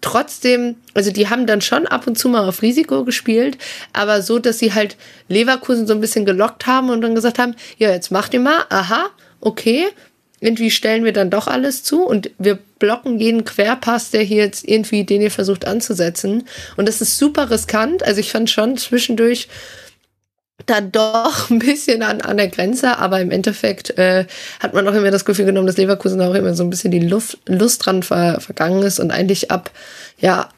trotzdem, 0.00 0.76
also 0.94 1.10
die 1.10 1.28
haben 1.28 1.46
dann 1.46 1.60
schon 1.60 1.86
ab 1.86 2.06
und 2.06 2.18
zu 2.18 2.28
mal 2.28 2.46
auf 2.46 2.62
Risiko 2.62 3.04
gespielt, 3.04 3.58
aber 3.92 4.22
so, 4.22 4.38
dass 4.38 4.58
sie 4.58 4.74
halt 4.74 4.96
Leverkusen 5.28 5.86
so 5.86 5.94
ein 5.94 6.00
bisschen 6.00 6.24
gelockt 6.24 6.66
haben 6.66 6.90
und 6.90 7.00
dann 7.00 7.14
gesagt 7.14 7.38
haben, 7.38 7.54
ja, 7.78 7.90
jetzt 7.90 8.10
macht 8.10 8.34
ihr 8.34 8.40
mal, 8.40 8.64
aha, 8.68 9.06
okay, 9.40 9.86
irgendwie 10.40 10.70
stellen 10.70 11.04
wir 11.04 11.12
dann 11.12 11.30
doch 11.30 11.46
alles 11.46 11.82
zu 11.82 12.04
und 12.04 12.30
wir 12.38 12.58
blocken 12.78 13.18
jeden 13.18 13.44
Querpass, 13.44 14.10
der 14.10 14.22
hier 14.22 14.44
jetzt 14.44 14.68
irgendwie, 14.68 15.04
den 15.04 15.22
ihr 15.22 15.30
versucht 15.30 15.66
anzusetzen. 15.66 16.46
Und 16.76 16.88
das 16.88 17.00
ist 17.00 17.16
super 17.16 17.50
riskant. 17.50 18.02
Also 18.02 18.20
ich 18.20 18.30
fand 18.30 18.50
schon 18.50 18.76
zwischendurch 18.76 19.48
dann 20.64 20.90
doch 20.92 21.50
ein 21.50 21.58
bisschen 21.58 22.02
an, 22.02 22.20
an 22.20 22.36
der 22.36 22.48
Grenze, 22.48 22.98
aber 22.98 23.20
im 23.20 23.30
Endeffekt 23.30 23.96
äh, 23.98 24.26
hat 24.60 24.74
man 24.74 24.86
auch 24.88 24.94
immer 24.94 25.10
das 25.10 25.24
Gefühl 25.24 25.44
genommen, 25.44 25.66
dass 25.66 25.76
Leverkusen 25.76 26.20
auch 26.20 26.34
immer 26.34 26.54
so 26.54 26.64
ein 26.64 26.70
bisschen 26.70 26.90
die 26.90 27.00
Luft, 27.00 27.38
Lust 27.46 27.84
dran 27.84 28.02
ver, 28.02 28.40
vergangen 28.40 28.82
ist 28.82 28.98
und 28.98 29.10
eigentlich 29.10 29.50
ab, 29.50 29.70
ja, 30.18 30.48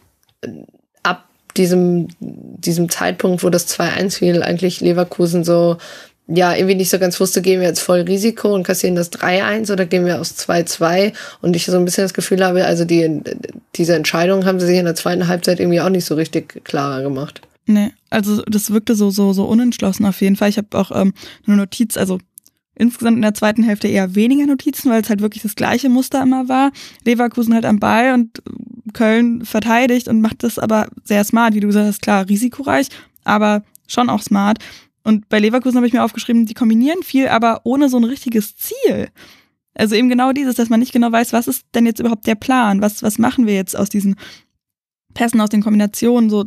ab 1.02 1.24
diesem, 1.56 2.08
diesem 2.20 2.88
Zeitpunkt, 2.88 3.42
wo 3.42 3.50
das 3.50 3.68
2-1 3.68 4.18
fiel, 4.18 4.42
eigentlich 4.42 4.80
Leverkusen 4.80 5.44
so 5.44 5.78
ja, 6.28 6.54
irgendwie 6.54 6.74
nicht 6.74 6.90
so 6.90 6.98
ganz 6.98 7.18
wusste, 7.20 7.40
gehen 7.40 7.60
wir 7.60 7.68
jetzt 7.68 7.80
voll 7.80 8.00
Risiko 8.00 8.54
und 8.54 8.62
kassieren 8.62 8.94
das 8.94 9.10
3-1 9.12 9.72
oder 9.72 9.86
gehen 9.86 10.04
wir 10.04 10.20
aus 10.20 10.36
2-2 10.36 11.14
und 11.40 11.56
ich 11.56 11.64
so 11.64 11.76
ein 11.76 11.86
bisschen 11.86 12.04
das 12.04 12.12
Gefühl 12.12 12.44
habe, 12.44 12.66
also 12.66 12.84
die, 12.84 13.22
diese 13.74 13.94
Entscheidung 13.94 14.44
haben 14.44 14.60
sie 14.60 14.66
sich 14.66 14.78
in 14.78 14.84
der 14.84 14.94
zweiten 14.94 15.26
Halbzeit 15.26 15.58
irgendwie 15.58 15.80
auch 15.80 15.88
nicht 15.88 16.04
so 16.04 16.14
richtig 16.14 16.64
klarer 16.64 17.02
gemacht. 17.02 17.40
Nee, 17.64 17.92
also 18.10 18.42
das 18.42 18.70
wirkte 18.70 18.94
so, 18.94 19.10
so, 19.10 19.32
so 19.32 19.44
unentschlossen 19.44 20.04
auf 20.04 20.20
jeden 20.20 20.36
Fall. 20.36 20.50
Ich 20.50 20.58
habe 20.58 20.68
auch 20.72 20.90
ähm, 20.90 21.14
eine 21.46 21.56
Notiz, 21.56 21.96
also 21.96 22.18
insgesamt 22.74 23.16
in 23.16 23.22
der 23.22 23.34
zweiten 23.34 23.62
Hälfte 23.62 23.88
eher 23.88 24.14
weniger 24.14 24.46
Notizen, 24.46 24.90
weil 24.90 25.02
es 25.02 25.08
halt 25.08 25.20
wirklich 25.20 25.42
das 25.42 25.54
gleiche 25.54 25.88
Muster 25.88 26.22
immer 26.22 26.48
war. 26.48 26.72
Leverkusen 27.04 27.54
halt 27.54 27.64
am 27.64 27.80
Ball 27.80 28.12
und 28.12 28.42
Köln 28.92 29.44
verteidigt 29.44 30.08
und 30.08 30.20
macht 30.20 30.42
das 30.42 30.58
aber 30.58 30.88
sehr 31.04 31.24
smart, 31.24 31.54
wie 31.54 31.60
du 31.60 31.66
gesagt 31.66 31.86
hast, 31.86 32.02
klar, 32.02 32.28
risikoreich, 32.28 32.88
aber 33.24 33.62
schon 33.86 34.10
auch 34.10 34.22
smart. 34.22 34.58
Und 35.08 35.30
bei 35.30 35.38
Leverkusen 35.38 35.78
habe 35.78 35.86
ich 35.86 35.94
mir 35.94 36.04
aufgeschrieben, 36.04 36.44
die 36.44 36.52
kombinieren 36.52 37.02
viel, 37.02 37.28
aber 37.28 37.62
ohne 37.64 37.88
so 37.88 37.96
ein 37.96 38.04
richtiges 38.04 38.58
Ziel. 38.58 39.08
Also 39.72 39.94
eben 39.94 40.10
genau 40.10 40.32
dieses, 40.32 40.56
dass 40.56 40.68
man 40.68 40.80
nicht 40.80 40.92
genau 40.92 41.10
weiß, 41.10 41.32
was 41.32 41.48
ist 41.48 41.64
denn 41.74 41.86
jetzt 41.86 41.98
überhaupt 41.98 42.26
der 42.26 42.34
Plan? 42.34 42.82
Was, 42.82 43.02
was 43.02 43.16
machen 43.16 43.46
wir 43.46 43.54
jetzt 43.54 43.74
aus 43.74 43.88
diesen 43.88 44.16
Pässen, 45.14 45.40
aus 45.40 45.48
den 45.48 45.62
Kombinationen? 45.62 46.28
So 46.28 46.44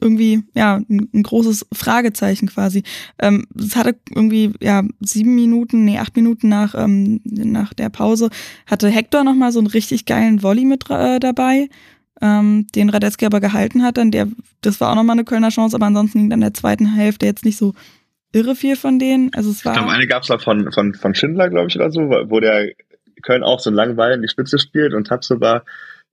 irgendwie, 0.00 0.42
ja, 0.56 0.80
ein, 0.88 1.10
ein 1.14 1.22
großes 1.22 1.66
Fragezeichen 1.72 2.48
quasi. 2.48 2.82
Ähm, 3.20 3.46
es 3.56 3.76
hatte 3.76 3.94
irgendwie, 4.10 4.52
ja, 4.60 4.82
sieben 4.98 5.36
Minuten, 5.36 5.84
nee, 5.84 5.98
acht 5.98 6.16
Minuten 6.16 6.48
nach, 6.48 6.74
ähm, 6.76 7.20
nach 7.22 7.72
der 7.72 7.90
Pause 7.90 8.30
hatte 8.66 8.88
Hector 8.88 9.22
nochmal 9.22 9.52
so 9.52 9.60
einen 9.60 9.68
richtig 9.68 10.06
geilen 10.06 10.42
Volley 10.42 10.64
mit 10.64 10.90
äh, 10.90 11.20
dabei 11.20 11.68
ähm, 12.20 12.66
den 12.74 12.88
Radetzky 12.88 13.26
aber 13.26 13.40
gehalten 13.40 13.82
hat, 13.82 13.98
dann 13.98 14.10
der, 14.10 14.28
das 14.62 14.80
war 14.80 14.90
auch 14.90 14.94
nochmal 14.94 15.14
eine 15.14 15.24
Kölner 15.24 15.50
Chance, 15.50 15.76
aber 15.76 15.86
ansonsten 15.86 16.18
ging 16.18 16.30
dann 16.30 16.40
der 16.40 16.54
zweiten 16.54 16.94
Hälfte 16.94 17.26
jetzt 17.26 17.44
nicht 17.44 17.58
so 17.58 17.74
irre 18.32 18.54
viel 18.54 18.76
von 18.76 18.98
denen. 18.98 19.32
Also 19.34 19.50
es 19.50 19.64
war. 19.64 19.72
Ich 19.72 19.78
glaube, 19.78 19.92
eine 19.92 20.06
gab 20.06 20.22
es 20.22 20.28
da 20.28 20.38
von, 20.38 20.72
von, 20.72 20.94
von 20.94 21.14
Schindler, 21.14 21.48
glaube 21.50 21.68
ich, 21.68 21.76
oder 21.76 21.90
so, 21.90 22.00
wo 22.02 22.40
der 22.40 22.72
Köln 23.22 23.42
auch 23.42 23.60
so 23.60 23.70
einen 23.70 23.76
langen 23.76 23.96
Ball 23.96 24.12
in 24.12 24.22
die 24.22 24.28
Spitze 24.28 24.58
spielt 24.58 24.94
und 24.94 25.06
Tabsoba 25.06 25.62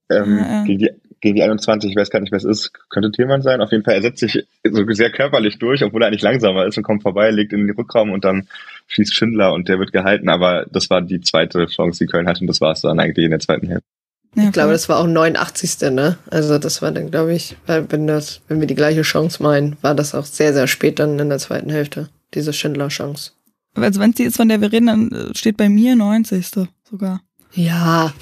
ähm, 0.10 0.38
ja, 0.38 0.46
ja. 0.46 0.64
gegen, 0.64 0.80
die, 0.80 0.90
gegen 1.22 1.36
die 1.36 1.44
21, 1.44 1.92
ich 1.92 1.96
weiß 1.96 2.10
gar 2.10 2.20
nicht, 2.20 2.32
wer 2.32 2.38
es 2.38 2.44
ist, 2.44 2.72
könnte 2.90 3.12
Thielmann 3.12 3.42
sein. 3.42 3.62
Auf 3.62 3.72
jeden 3.72 3.84
Fall, 3.84 3.96
er 3.96 4.02
setzt 4.02 4.20
sich 4.20 4.46
so 4.70 4.86
sehr 4.90 5.12
körperlich 5.12 5.60
durch, 5.60 5.84
obwohl 5.84 6.02
er 6.02 6.08
eigentlich 6.08 6.22
langsamer 6.22 6.66
ist 6.66 6.78
und 6.78 6.84
kommt 6.84 7.04
vorbei, 7.04 7.30
legt 7.32 7.54
in 7.54 7.68
den 7.68 7.76
Rückraum 7.76 8.12
und 8.12 8.24
dann 8.24 8.48
schießt 8.88 9.14
Schindler 9.14 9.54
und 9.54 9.70
der 9.70 9.80
wird 9.80 9.92
gehalten. 9.92 10.30
Aber 10.30 10.66
das 10.72 10.90
war 10.90 11.02
die 11.02 11.22
zweite 11.22 11.66
Chance, 11.68 12.04
die 12.04 12.12
Köln 12.12 12.28
hatte 12.28 12.42
und 12.42 12.48
das 12.48 12.62
war 12.62 12.72
es 12.72 12.82
dann 12.82 13.00
eigentlich 13.00 13.26
in 13.26 13.32
der 13.32 13.40
zweiten 13.40 13.68
Hälfte. 13.68 13.88
Ja, 14.36 14.46
ich 14.46 14.52
glaube, 14.52 14.72
das 14.72 14.90
war 14.90 14.98
auch 14.98 15.08
89. 15.08 15.92
Ne? 15.92 16.18
Also 16.30 16.58
das 16.58 16.82
war 16.82 16.92
dann, 16.92 17.12
glaube 17.12 17.34
ich, 17.34 17.56
wenn 17.68 18.08
das, 18.08 18.42
wenn 18.48 18.60
wir 18.60 18.68
die 18.68 18.76
gleiche 18.76 19.04
Chance 19.04 19.44
meinen, 19.44 19.78
war 19.82 19.94
das 19.94 20.16
auch 20.16 20.26
sehr, 20.26 20.54
sehr 20.54 20.68
spät 20.68 21.00
dann 21.00 21.20
in 21.20 21.30
der 21.30 21.40
zweiten 21.40 21.70
Hälfte, 21.70 22.10
diese 22.34 22.54
Schindler-Chance. 22.54 23.32
Also 23.76 24.00
wenn 24.00 24.12
es 24.12 24.16
die 24.16 24.24
ist, 24.24 24.38
von 24.38 24.50
der 24.50 24.62
wir 24.62 24.72
reden, 24.72 24.88
dann 24.88 25.12
äh, 25.12 25.36
steht 25.36 25.58
bei 25.58 25.70
mir 25.70 25.96
90. 25.96 26.48
sogar. 26.90 27.22
Ja. 27.56 28.14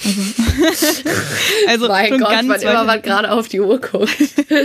Also, 0.67 1.03
also 1.67 1.87
mein 1.87 2.09
schon 2.09 2.19
Gott, 2.19 2.31
ganz 2.31 2.49
wann 2.49 2.61
immer 2.61 2.83
man 2.83 3.01
gerade 3.01 3.31
auf 3.31 3.47
die 3.47 3.61
Uhr 3.61 3.79
guckt. 3.79 4.17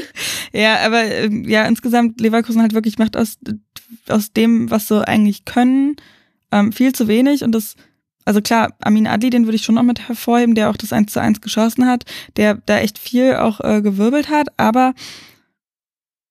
ja, 0.52 0.78
aber 0.84 1.04
ähm, 1.04 1.48
ja, 1.48 1.64
insgesamt 1.66 2.20
Leverkusen 2.20 2.60
halt 2.60 2.74
wirklich 2.74 2.98
macht 2.98 3.16
aus, 3.16 3.38
aus 4.08 4.32
dem, 4.32 4.70
was 4.70 4.88
sie 4.88 5.06
eigentlich 5.06 5.44
können, 5.44 5.96
ähm, 6.50 6.72
viel 6.72 6.92
zu 6.92 7.06
wenig 7.06 7.44
und 7.44 7.52
das 7.52 7.76
also 8.26 8.42
klar, 8.42 8.74
Amin 8.80 9.06
Adli, 9.06 9.30
den 9.30 9.46
würde 9.46 9.56
ich 9.56 9.64
schon 9.64 9.76
noch 9.76 9.82
mit 9.82 10.08
hervorheben, 10.08 10.54
der 10.54 10.68
auch 10.68 10.76
das 10.76 10.92
1 10.92 11.12
zu 11.12 11.20
1 11.20 11.40
geschossen 11.40 11.86
hat, 11.86 12.04
der 12.36 12.56
da 12.66 12.78
echt 12.78 12.98
viel 12.98 13.36
auch 13.36 13.60
äh, 13.60 13.80
gewirbelt 13.80 14.28
hat, 14.28 14.48
aber 14.58 14.94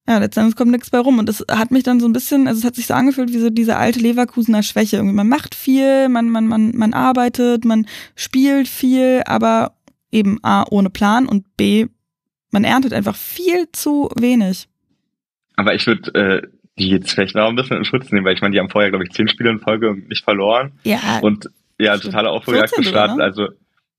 ja, 0.08 0.20
letztendlich 0.20 0.56
kommt 0.56 0.70
nichts 0.70 0.92
bei 0.92 1.00
rum. 1.00 1.18
Und 1.18 1.28
das 1.28 1.44
hat 1.50 1.72
mich 1.72 1.82
dann 1.82 2.00
so 2.00 2.08
ein 2.08 2.14
bisschen, 2.14 2.48
also 2.48 2.60
es 2.60 2.66
hat 2.66 2.76
sich 2.76 2.86
so 2.86 2.94
angefühlt 2.94 3.34
wie 3.34 3.40
so 3.40 3.50
diese 3.50 3.78
alte 3.78 4.00
Leverkusener 4.00 4.62
Schwäche. 4.62 4.98
Irgendwie 4.98 5.16
man 5.16 5.28
macht 5.28 5.56
viel, 5.56 6.10
man, 6.10 6.30
man, 6.30 6.46
man, 6.46 6.76
man 6.76 6.94
arbeitet, 6.94 7.66
man 7.66 7.88
spielt 8.16 8.68
viel, 8.68 9.24
aber 9.26 9.74
eben 10.12 10.38
A, 10.44 10.64
ohne 10.70 10.92
Plan 10.92 11.26
und 11.26 11.58
B, 11.58 11.88
man 12.52 12.66
erntet 12.66 12.94
einfach 12.94 13.16
viel 13.16 13.68
zu 13.72 14.10
wenig. 14.16 14.68
Aber 15.56 15.74
ich 15.74 15.88
würde 15.88 16.14
äh, 16.14 16.48
die 16.78 16.90
jetzt 16.90 17.12
vielleicht 17.12 17.36
noch 17.36 17.48
ein 17.48 17.56
bisschen 17.56 17.78
in 17.78 17.86
Schutz 17.86 18.12
nehmen, 18.12 18.26
weil 18.26 18.36
ich 18.36 18.42
meine, 18.42 18.54
die 18.54 18.60
haben 18.60 18.70
vorher, 18.70 18.92
glaube 18.92 19.06
ich, 19.06 19.12
zehn 19.12 19.28
Spiele 19.28 19.50
in 19.50 19.60
Folge 19.60 19.96
nicht 20.08 20.24
verloren. 20.24 20.74
Ja. 20.84 21.20
Und 21.22 21.50
ja, 21.80 21.98
totale 21.98 22.30
Aufholjagd 22.30 22.74
gestartet, 22.76 23.20
also 23.20 23.50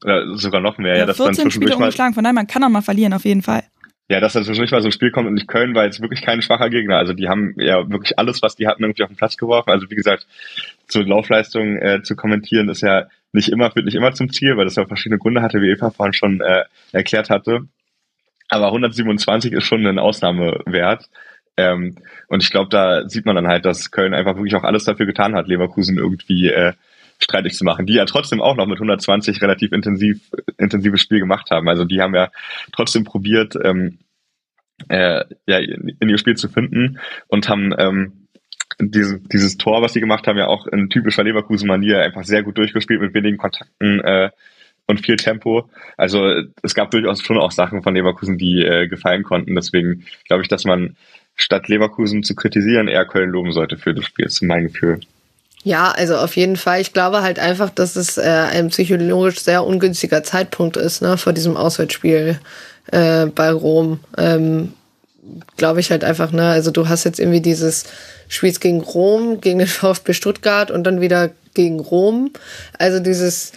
oder 0.04 0.36
sogar 0.36 0.60
noch 0.60 0.78
mehr. 0.78 0.92
Ja, 0.92 0.98
ja 1.00 1.06
das 1.06 1.16
14 1.16 1.44
dann 1.44 1.50
Spiele 1.50 1.76
ungeschlagen, 1.76 2.14
von 2.14 2.24
daher, 2.24 2.34
man 2.34 2.46
kann 2.46 2.62
auch 2.64 2.68
mal 2.68 2.82
verlieren, 2.82 3.12
auf 3.12 3.24
jeden 3.24 3.42
Fall. 3.42 3.64
Ja, 4.08 4.20
dass 4.20 4.34
dann 4.34 4.44
zwischendurch 4.44 4.70
mal 4.70 4.82
so 4.82 4.88
ein 4.88 4.92
Spiel 4.92 5.10
kommt 5.10 5.26
und 5.26 5.34
nicht 5.34 5.48
Köln 5.48 5.74
war 5.74 5.84
jetzt 5.84 6.00
wirklich 6.00 6.22
kein 6.22 6.40
schwacher 6.40 6.70
Gegner. 6.70 6.96
Also 6.96 7.12
die 7.12 7.28
haben 7.28 7.54
ja 7.56 7.90
wirklich 7.90 8.18
alles, 8.18 8.40
was 8.40 8.54
die 8.54 8.68
hatten, 8.68 8.84
irgendwie 8.84 9.02
auf 9.02 9.08
den 9.08 9.16
Platz 9.16 9.36
geworfen. 9.36 9.70
Also 9.70 9.90
wie 9.90 9.96
gesagt, 9.96 10.28
zur 10.86 11.04
Laufleistung 11.04 11.76
äh, 11.78 12.02
zu 12.02 12.14
kommentieren, 12.14 12.68
ist 12.68 12.82
ja 12.82 13.06
nicht 13.32 13.48
immer, 13.48 13.72
führt 13.72 13.84
nicht 13.84 13.96
immer 13.96 14.12
zum 14.12 14.30
Ziel, 14.30 14.56
weil 14.56 14.64
das 14.64 14.76
ja 14.76 14.86
verschiedene 14.86 15.18
Gründe 15.18 15.42
hatte, 15.42 15.60
wie 15.60 15.70
Eva 15.70 15.90
vorhin 15.90 16.12
schon 16.12 16.40
äh, 16.40 16.64
erklärt 16.92 17.30
hatte. 17.30 17.62
Aber 18.48 18.66
127 18.66 19.52
ist 19.52 19.64
schon 19.64 19.84
ein 19.84 19.98
Ausnahmewert. 19.98 21.10
Ähm, 21.56 21.96
und 22.28 22.44
ich 22.44 22.50
glaube, 22.50 22.68
da 22.70 23.08
sieht 23.08 23.26
man 23.26 23.34
dann 23.34 23.48
halt, 23.48 23.64
dass 23.64 23.90
Köln 23.90 24.14
einfach 24.14 24.36
wirklich 24.36 24.54
auch 24.54 24.62
alles 24.62 24.84
dafür 24.84 25.06
getan 25.06 25.34
hat, 25.34 25.48
Leverkusen 25.48 25.98
irgendwie 25.98 26.48
äh, 26.48 26.74
streitig 27.18 27.54
zu 27.54 27.64
machen, 27.64 27.86
die 27.86 27.94
ja 27.94 28.04
trotzdem 28.04 28.40
auch 28.40 28.56
noch 28.56 28.66
mit 28.66 28.76
120 28.76 29.40
relativ 29.42 29.72
intensiv 29.72 30.20
intensives 30.58 31.00
Spiel 31.00 31.20
gemacht 31.20 31.50
haben. 31.50 31.68
Also 31.68 31.84
die 31.84 32.00
haben 32.00 32.14
ja 32.14 32.30
trotzdem 32.72 33.04
probiert, 33.04 33.54
ähm, 33.62 33.98
äh, 34.88 35.24
ja, 35.46 35.58
in 35.58 36.08
ihr 36.08 36.18
Spiel 36.18 36.36
zu 36.36 36.48
finden 36.48 36.98
und 37.28 37.48
haben 37.48 37.74
ähm, 37.78 38.26
diese, 38.78 39.20
dieses 39.20 39.56
Tor, 39.56 39.82
was 39.82 39.92
sie 39.92 40.00
gemacht 40.00 40.26
haben, 40.26 40.38
ja 40.38 40.48
auch 40.48 40.66
in 40.66 40.90
typischer 40.90 41.24
Leverkusen-Manier 41.24 42.00
einfach 42.00 42.24
sehr 42.24 42.42
gut 42.42 42.58
durchgespielt 42.58 43.00
mit 43.00 43.14
wenigen 43.14 43.38
Kontakten 43.38 44.00
äh, 44.00 44.30
und 44.86 45.04
viel 45.04 45.16
Tempo. 45.16 45.70
Also 45.96 46.42
es 46.62 46.74
gab 46.74 46.90
durchaus 46.90 47.22
schon 47.22 47.38
auch 47.38 47.52
Sachen 47.52 47.82
von 47.82 47.94
Leverkusen, 47.94 48.38
die 48.38 48.62
äh, 48.62 48.86
gefallen 48.86 49.22
konnten. 49.22 49.54
Deswegen 49.54 50.04
glaube 50.26 50.42
ich, 50.42 50.48
dass 50.48 50.64
man 50.64 50.96
statt 51.34 51.68
Leverkusen 51.68 52.22
zu 52.22 52.34
kritisieren 52.34 52.88
eher 52.88 53.06
Köln 53.06 53.30
loben 53.30 53.52
sollte 53.52 53.76
für 53.76 53.94
das 53.94 54.04
Spiel, 54.04 54.26
ist 54.26 54.42
mein 54.42 54.64
Gefühl. 54.64 55.00
Ja, 55.66 55.90
also 55.90 56.16
auf 56.16 56.36
jeden 56.36 56.56
Fall. 56.56 56.80
Ich 56.80 56.92
glaube 56.92 57.22
halt 57.22 57.40
einfach, 57.40 57.70
dass 57.70 57.96
es 57.96 58.18
äh, 58.18 58.22
ein 58.22 58.68
psychologisch 58.68 59.40
sehr 59.40 59.64
ungünstiger 59.64 60.22
Zeitpunkt 60.22 60.76
ist, 60.76 61.02
ne, 61.02 61.18
vor 61.18 61.32
diesem 61.32 61.56
Auswärtsspiel 61.56 62.38
äh, 62.92 63.26
bei 63.26 63.50
Rom. 63.50 63.98
Ähm, 64.16 64.74
glaube 65.56 65.80
ich 65.80 65.90
halt 65.90 66.04
einfach, 66.04 66.30
ne, 66.30 66.50
also 66.50 66.70
du 66.70 66.88
hast 66.88 67.02
jetzt 67.02 67.18
irgendwie 67.18 67.40
dieses 67.40 67.82
Spiels 68.28 68.60
gegen 68.60 68.80
Rom, 68.80 69.40
gegen 69.40 69.58
den 69.58 69.66
VfB 69.66 70.12
Stuttgart 70.12 70.70
und 70.70 70.84
dann 70.84 71.00
wieder 71.00 71.30
gegen 71.54 71.80
Rom. 71.80 72.30
Also 72.78 73.00
dieses 73.00 73.50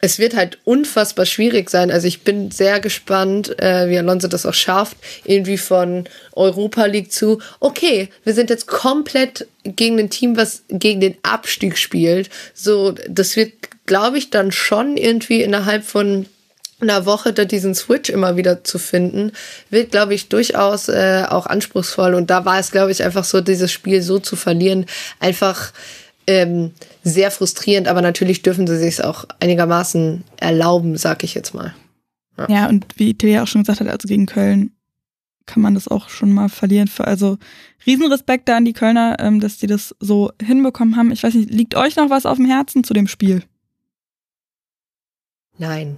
es 0.00 0.18
wird 0.18 0.36
halt 0.36 0.58
unfassbar 0.64 1.26
schwierig 1.26 1.70
sein. 1.70 1.90
Also 1.90 2.06
ich 2.06 2.22
bin 2.22 2.50
sehr 2.50 2.80
gespannt, 2.80 3.58
äh, 3.60 3.88
wie 3.88 3.98
Alonso 3.98 4.28
das 4.28 4.46
auch 4.46 4.54
schafft, 4.54 4.96
irgendwie 5.24 5.58
von 5.58 6.04
Europa 6.32 6.86
League 6.86 7.12
zu, 7.12 7.40
okay, 7.60 8.08
wir 8.24 8.34
sind 8.34 8.50
jetzt 8.50 8.66
komplett 8.66 9.46
gegen 9.64 9.98
ein 9.98 10.10
Team, 10.10 10.36
was 10.36 10.62
gegen 10.68 11.00
den 11.00 11.16
Abstieg 11.22 11.76
spielt. 11.78 12.30
So, 12.54 12.94
das 13.08 13.36
wird, 13.36 13.52
glaube 13.86 14.18
ich, 14.18 14.30
dann 14.30 14.52
schon 14.52 14.96
irgendwie 14.96 15.42
innerhalb 15.42 15.84
von 15.84 16.26
einer 16.80 17.06
Woche 17.06 17.32
da 17.32 17.44
diesen 17.44 17.74
Switch 17.74 18.08
immer 18.08 18.36
wieder 18.36 18.62
zu 18.62 18.78
finden, 18.78 19.32
wird, 19.68 19.90
glaube 19.90 20.14
ich, 20.14 20.28
durchaus 20.28 20.88
äh, 20.88 21.24
auch 21.28 21.46
anspruchsvoll. 21.46 22.14
Und 22.14 22.30
da 22.30 22.44
war 22.44 22.60
es, 22.60 22.70
glaube 22.70 22.92
ich, 22.92 23.02
einfach 23.02 23.24
so, 23.24 23.40
dieses 23.40 23.72
Spiel 23.72 24.00
so 24.00 24.20
zu 24.20 24.36
verlieren, 24.36 24.86
einfach 25.18 25.72
ähm, 26.28 26.72
sehr 27.08 27.30
frustrierend, 27.30 27.88
aber 27.88 28.02
natürlich 28.02 28.42
dürfen 28.42 28.66
sie 28.66 28.78
sich 28.78 29.02
auch 29.02 29.24
einigermaßen 29.40 30.24
erlauben, 30.36 30.96
sag 30.96 31.24
ich 31.24 31.34
jetzt 31.34 31.54
mal. 31.54 31.74
Ja, 32.36 32.46
ja 32.48 32.68
und 32.68 32.86
wie 32.96 33.14
Tilly 33.14 33.38
auch 33.38 33.46
schon 33.46 33.62
gesagt 33.62 33.80
hat, 33.80 33.88
also 33.88 34.08
gegen 34.08 34.26
Köln 34.26 34.72
kann 35.46 35.62
man 35.62 35.74
das 35.74 35.88
auch 35.88 36.08
schon 36.08 36.30
mal 36.30 36.48
verlieren. 36.48 36.90
Also 36.98 37.38
Riesenrespekt 37.86 38.48
da 38.48 38.58
an 38.58 38.64
die 38.64 38.74
Kölner, 38.74 39.16
ähm, 39.18 39.40
dass 39.40 39.56
die 39.56 39.66
das 39.66 39.94
so 39.98 40.30
hinbekommen 40.40 40.96
haben. 40.96 41.10
Ich 41.10 41.22
weiß 41.22 41.34
nicht, 41.34 41.50
liegt 41.50 41.74
euch 41.74 41.96
noch 41.96 42.10
was 42.10 42.26
auf 42.26 42.36
dem 42.36 42.46
Herzen 42.46 42.84
zu 42.84 42.94
dem 42.94 43.08
Spiel? 43.08 43.42
Nein. 45.58 45.96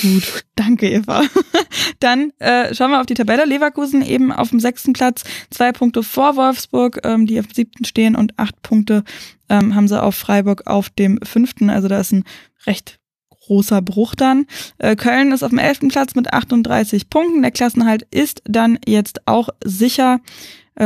Gut, 0.00 0.44
danke 0.56 0.90
Eva. 0.90 1.22
Dann 2.00 2.32
äh, 2.38 2.74
schauen 2.74 2.90
wir 2.90 3.00
auf 3.00 3.06
die 3.06 3.14
Tabelle. 3.14 3.44
Leverkusen 3.44 4.02
eben 4.02 4.32
auf 4.32 4.48
dem 4.48 4.60
sechsten 4.60 4.94
Platz, 4.94 5.24
zwei 5.50 5.72
Punkte 5.72 6.02
vor 6.02 6.36
Wolfsburg, 6.36 7.00
ähm, 7.04 7.26
die 7.26 7.38
auf 7.38 7.46
dem 7.46 7.54
siebten 7.54 7.84
stehen 7.84 8.16
und 8.16 8.38
acht 8.38 8.62
Punkte 8.62 9.04
ähm, 9.50 9.74
haben 9.74 9.88
sie 9.88 10.02
auf 10.02 10.14
Freiburg 10.14 10.66
auf 10.66 10.88
dem 10.88 11.18
fünften. 11.22 11.68
Also 11.68 11.88
da 11.88 12.00
ist 12.00 12.12
ein 12.12 12.24
recht 12.66 12.98
großer 13.46 13.82
Bruch 13.82 14.14
dann. 14.14 14.46
Äh, 14.78 14.96
Köln 14.96 15.32
ist 15.32 15.42
auf 15.42 15.50
dem 15.50 15.58
elften 15.58 15.88
Platz 15.88 16.14
mit 16.14 16.32
38 16.32 17.10
Punkten. 17.10 17.42
Der 17.42 17.50
Klassenhalt 17.50 18.06
ist 18.10 18.42
dann 18.44 18.78
jetzt 18.86 19.26
auch 19.26 19.50
sicher 19.62 20.20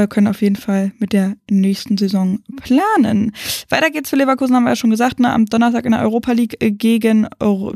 können 0.08 0.26
auf 0.28 0.42
jeden 0.42 0.56
Fall 0.56 0.92
mit 0.98 1.12
der 1.12 1.36
nächsten 1.50 1.96
Saison 1.96 2.40
planen. 2.56 3.32
Weiter 3.70 3.90
geht's 3.90 4.10
für 4.10 4.16
Leverkusen, 4.16 4.54
haben 4.54 4.64
wir 4.64 4.70
ja 4.70 4.76
schon 4.76 4.90
gesagt, 4.90 5.20
ne, 5.20 5.32
am 5.32 5.46
Donnerstag 5.46 5.84
in 5.84 5.92
der 5.92 6.02
Europa 6.02 6.32
League 6.32 6.62
äh, 6.62 6.70
gegen 6.70 7.26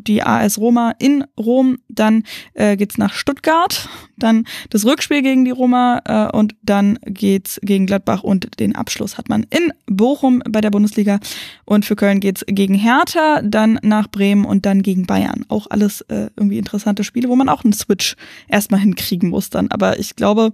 die 0.07 0.23
AS 0.23 0.59
Roma 0.59 0.95
in 0.99 1.25
Rom. 1.39 1.79
Dann 1.89 2.25
äh, 2.55 2.77
geht's 2.77 2.99
nach 2.99 3.15
Stuttgart, 3.15 3.89
dann 4.17 4.45
das 4.71 4.85
Rückspiel 4.85 5.23
gegen 5.23 5.45
die 5.45 5.51
Roma 5.51 6.01
äh, 6.05 6.37
und 6.37 6.55
dann 6.63 6.99
geht's 7.05 7.59
gegen 7.63 7.87
Gladbach 7.87 8.23
und 8.23 8.61
den 8.61 8.75
Abschluss 8.75 9.19
hat 9.19 9.29
man 9.29 9.45
in 9.51 9.73
Bochum 9.87 10.43
bei 10.49 10.61
der 10.61 10.71
Bundesliga. 10.71 11.21
Und 11.65 11.85
für 11.85 11.97
Köln 11.97 12.21
geht's 12.21 12.45
gegen 12.47 12.75
Hertha, 12.75 13.41
dann 13.43 13.79
nach 13.83 14.09
Bremen 14.09 14.45
und 14.45 14.67
dann 14.67 14.83
gegen 14.83 15.07
Bayern. 15.07 15.45
Auch 15.49 15.67
alles 15.71 16.03
äh, 16.03 16.29
irgendwie 16.37 16.59
interessante 16.59 17.05
Spiele, 17.05 17.29
wo 17.29 17.37
man 17.37 17.49
auch 17.49 17.65
einen 17.65 17.73
Switch 17.73 18.17
erstmal 18.49 18.81
hinkriegen 18.81 19.31
muss 19.31 19.51
dann. 19.51 19.71
Aber 19.71 19.99
ich 19.99 20.17
glaube, 20.17 20.53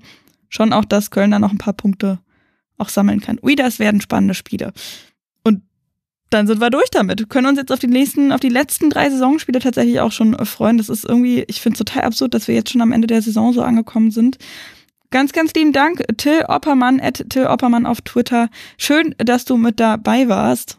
schon 0.48 0.72
auch, 0.72 0.84
dass 0.84 1.10
Köln 1.10 1.30
da 1.30 1.38
noch 1.38 1.52
ein 1.52 1.58
paar 1.58 1.72
Punkte 1.72 2.18
auch 2.76 2.88
sammeln 2.88 3.20
kann. 3.20 3.38
Ui, 3.42 3.56
das 3.56 3.78
werden 3.78 4.00
spannende 4.00 4.34
Spiele. 4.34 4.72
Und 5.42 5.62
dann 6.30 6.46
sind 6.46 6.60
wir 6.60 6.70
durch 6.70 6.90
damit. 6.90 7.28
Können 7.28 7.48
uns 7.48 7.58
jetzt 7.58 7.72
auf 7.72 7.78
die 7.78 7.86
nächsten, 7.86 8.32
auf 8.32 8.40
die 8.40 8.48
letzten 8.48 8.90
drei 8.90 9.10
Saisonspiele 9.10 9.58
tatsächlich 9.58 10.00
auch 10.00 10.12
schon 10.12 10.34
freuen. 10.46 10.78
Das 10.78 10.88
ist 10.88 11.04
irgendwie, 11.04 11.44
ich 11.48 11.60
finde 11.60 11.74
es 11.74 11.78
total 11.78 12.04
absurd, 12.04 12.34
dass 12.34 12.48
wir 12.48 12.54
jetzt 12.54 12.70
schon 12.70 12.82
am 12.82 12.92
Ende 12.92 13.06
der 13.06 13.22
Saison 13.22 13.52
so 13.52 13.62
angekommen 13.62 14.10
sind. 14.10 14.38
Ganz, 15.10 15.32
ganz 15.32 15.54
lieben 15.54 15.72
Dank, 15.72 16.04
Till 16.18 16.44
Oppermann, 16.48 17.00
at 17.00 17.24
Till 17.30 17.46
Oppermann 17.46 17.86
auf 17.86 18.02
Twitter. 18.02 18.50
Schön, 18.76 19.14
dass 19.18 19.46
du 19.46 19.56
mit 19.56 19.80
dabei 19.80 20.28
warst. 20.28 20.78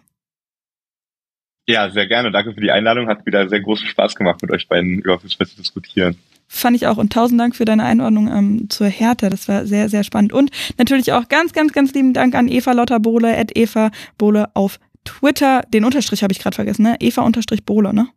Ja, 1.67 1.89
sehr 1.89 2.07
gerne. 2.07 2.31
Danke 2.31 2.53
für 2.53 2.61
die 2.61 2.71
Einladung. 2.71 3.07
Hat 3.07 3.25
wieder 3.25 3.47
sehr 3.49 3.61
großen 3.61 3.87
Spaß 3.87 4.15
gemacht, 4.15 4.41
mit 4.41 4.51
euch 4.51 4.67
beiden 4.67 4.99
über 4.99 5.19
Fußball 5.19 5.47
zu 5.47 5.57
diskutieren. 5.57 6.17
Fand 6.51 6.75
ich 6.75 6.87
auch. 6.87 6.97
Und 6.97 7.13
tausend 7.13 7.39
Dank 7.39 7.55
für 7.55 7.63
deine 7.63 7.83
Einordnung 7.83 8.27
ähm, 8.27 8.69
zur 8.69 8.87
Härte. 8.87 9.29
Das 9.29 9.47
war 9.47 9.67
sehr, 9.67 9.87
sehr 9.87 10.03
spannend. 10.03 10.33
Und 10.33 10.49
natürlich 10.79 11.13
auch 11.13 11.29
ganz, 11.29 11.53
ganz, 11.53 11.73
ganz 11.73 11.93
lieben 11.93 12.11
Dank 12.11 12.33
an 12.33 12.47
Eva 12.47 12.71
Lotter 12.71 12.99
Bohle, 12.99 13.37
at 13.37 13.55
Eva 13.55 13.91
Bohle 14.17 14.49
auf 14.55 14.79
Twitter. 15.05 15.61
Den 15.71 15.85
Unterstrich 15.85 16.23
habe 16.23 16.33
ich 16.33 16.39
gerade 16.39 16.55
vergessen, 16.55 16.81
ne? 16.81 16.95
Eva 16.99 17.21
Unterstrich 17.21 17.63
Bohle, 17.65 17.93
ne? 17.93 18.07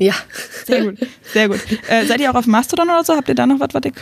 Ja. 0.00 0.14
Sehr 0.66 0.84
gut, 0.84 0.98
sehr 1.32 1.48
gut. 1.48 1.60
Äh, 1.88 2.06
seid 2.06 2.20
ihr 2.20 2.30
auch 2.30 2.34
auf 2.34 2.48
Mastodon 2.48 2.88
oder 2.88 3.04
so? 3.04 3.14
Habt 3.14 3.28
ihr 3.28 3.36
da 3.36 3.46
noch 3.46 3.60
was, 3.60 3.72
was 3.72 3.82
ich 3.84 3.94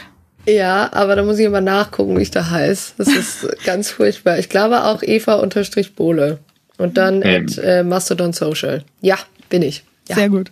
ja, 0.47 0.93
aber 0.93 1.17
da 1.17 1.23
muss 1.23 1.39
ich 1.39 1.47
immer 1.47 1.63
nachgucken, 1.63 2.19
wie 2.19 2.23
ich 2.23 2.31
da 2.31 2.51
heiße. 2.51 2.95
Das 2.99 3.09
ist 3.09 3.47
ganz 3.65 3.91
furchtbar. 3.91 4.39
Ich 4.39 4.51
glaube 4.51 4.85
auch 4.85 5.03
Eva 5.03 5.37
unterstrich 5.37 5.95
Bohle. 5.95 6.39
Und 6.77 6.99
dann 6.99 7.23
ähm. 7.23 7.47
at 7.47 7.59
äh, 7.59 7.83
Mastodon 7.83 8.33
Social. 8.35 8.85
Ja, 9.01 9.19
bin 9.49 9.63
ich. 9.63 9.85
Ja. 10.09 10.17
Sehr 10.17 10.29
gut 10.29 10.51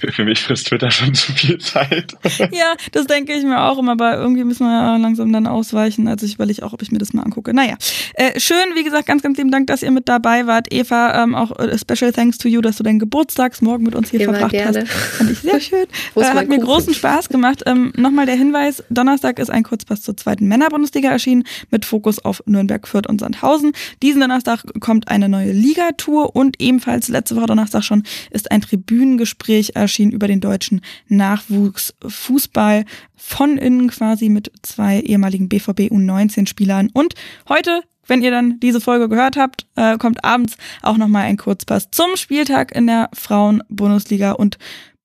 für, 0.00 0.12
für 0.12 0.24
mich 0.24 0.40
frisst 0.40 0.68
Twitter 0.68 0.90
schon 0.90 1.14
zu 1.14 1.32
viel 1.32 1.58
Zeit. 1.58 2.12
ja, 2.38 2.74
das 2.92 3.06
denke 3.06 3.32
ich 3.32 3.44
mir 3.44 3.62
auch 3.62 3.78
immer, 3.78 3.92
aber 3.92 4.16
irgendwie 4.16 4.44
müssen 4.44 4.66
wir 4.66 4.98
langsam 4.98 5.32
dann 5.32 5.46
ausweichen. 5.46 6.08
Also 6.08 6.26
ich 6.26 6.34
überlege 6.34 6.64
auch, 6.64 6.72
ob 6.72 6.82
ich 6.82 6.92
mir 6.92 6.98
das 6.98 7.12
mal 7.12 7.22
angucke. 7.22 7.52
Naja, 7.52 7.76
äh, 8.14 8.38
schön, 8.38 8.56
wie 8.74 8.84
gesagt, 8.84 9.06
ganz, 9.06 9.22
ganz 9.22 9.36
lieben 9.38 9.50
Dank, 9.50 9.66
dass 9.66 9.82
ihr 9.82 9.90
mit 9.90 10.08
dabei 10.08 10.46
wart. 10.46 10.72
Eva, 10.72 11.22
ähm, 11.22 11.34
auch 11.34 11.58
äh, 11.58 11.76
special 11.78 12.12
thanks 12.12 12.38
to 12.38 12.48
you, 12.48 12.60
dass 12.60 12.76
du 12.76 12.82
deinen 12.82 12.98
Geburtstagsmorgen 12.98 13.84
mit 13.84 13.94
uns 13.94 14.10
hier 14.10 14.20
immer 14.20 14.34
verbracht 14.34 14.52
gerne. 14.52 14.80
hast. 14.80 14.88
Fand 14.88 15.30
ich 15.30 15.38
sehr 15.40 15.60
schön. 15.60 15.86
äh, 16.14 16.24
hat 16.24 16.48
mir 16.48 16.58
großen 16.58 16.94
Spaß 16.94 17.28
gemacht. 17.28 17.62
Ähm, 17.66 17.92
Nochmal 17.96 18.26
der 18.26 18.36
Hinweis, 18.36 18.84
Donnerstag 18.90 19.38
ist 19.38 19.50
ein 19.50 19.64
Kurzpass 19.64 20.02
zur 20.02 20.16
zweiten 20.16 20.46
Männerbundesliga 20.46 21.10
erschienen 21.10 21.44
mit 21.70 21.84
Fokus 21.84 22.24
auf 22.24 22.42
Nürnberg, 22.46 22.86
Fürth 22.86 23.08
und 23.08 23.20
Sandhausen. 23.20 23.72
Diesen 24.02 24.20
Donnerstag 24.20 24.64
kommt 24.80 25.08
eine 25.08 25.28
neue 25.28 25.52
Ligatour 25.52 26.36
und 26.36 26.60
ebenfalls 26.60 27.08
letzte 27.08 27.36
Woche 27.36 27.46
Donnerstag 27.46 27.82
schon 27.82 28.04
ist 28.30 28.50
ein 28.50 28.60
Tribünengespräch 28.60 29.72
erschienen 29.74 29.87
erschienen 29.88 30.12
über 30.12 30.28
den 30.28 30.40
deutschen 30.40 30.82
Nachwuchsfußball 31.08 32.84
von 33.16 33.58
innen 33.58 33.88
quasi 33.88 34.28
mit 34.28 34.52
zwei 34.62 35.00
ehemaligen 35.00 35.48
BVB 35.48 35.90
U19-Spielern. 35.90 36.90
Und 36.92 37.14
heute 37.48 37.82
wenn 38.08 38.22
ihr 38.22 38.30
dann 38.30 38.58
diese 38.60 38.80
Folge 38.80 39.08
gehört 39.08 39.36
habt, 39.36 39.66
äh, 39.76 39.98
kommt 39.98 40.24
abends 40.24 40.56
auch 40.82 40.96
nochmal 40.96 41.24
ein 41.24 41.36
Kurzpass 41.36 41.90
zum 41.90 42.16
Spieltag 42.16 42.74
in 42.74 42.86
der 42.86 43.10
Frauen-Bundesliga 43.12 44.32
und 44.32 44.58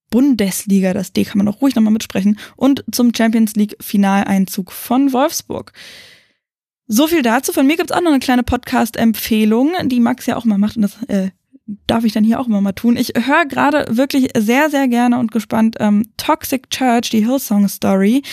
Bundesliga. 0.10 0.94
Das 0.94 1.12
D 1.12 1.26
kann 1.26 1.40
man 1.40 1.48
auch 1.50 1.62
ruhig 1.62 1.76
nochmal 1.76 1.92
mitsprechen. 1.92 2.40
Und 2.56 2.84
zum 2.92 3.14
Champions 3.14 3.56
League 3.56 3.76
Finaleinzug 3.82 4.72
von 4.72 5.12
Wolfsburg. 5.12 5.74
So 6.88 7.08
viel 7.08 7.24
dazu. 7.24 7.52
Von 7.52 7.68
mir 7.68 7.78
gibt's 7.78 7.92
auch 7.92 8.02
noch 8.02 8.12
eine 8.12 8.20
kleine 8.20 8.44
Podcast-Empfehlung, 8.44 9.72
die 9.86 10.00
Max 10.00 10.26
ja 10.26 10.38
auch 10.38 10.46
mal 10.46 10.58
macht 10.58 10.78
und 10.78 10.84
das 10.84 11.04
äh, 11.08 11.32
darf 11.88 12.04
ich 12.04 12.14
dann 12.14 12.24
hier 12.24 12.40
auch 12.40 12.48
immer 12.48 12.62
mal 12.62 12.74
tun. 12.74 12.98
Ich 12.98 13.14
höre 13.16 13.46
gerade 13.46 13.86
wirklich 13.90 14.30
sehr, 14.38 14.70
sehr 14.70 14.88
gerne 14.88 15.20
und 15.20 15.32
gespannt 15.32 15.78
ähm, 15.80 16.06
Toxic 16.18 16.70
Church, 16.70 17.10
die 17.10 17.26
Hillsong 17.26 17.68
Story. 17.68 18.24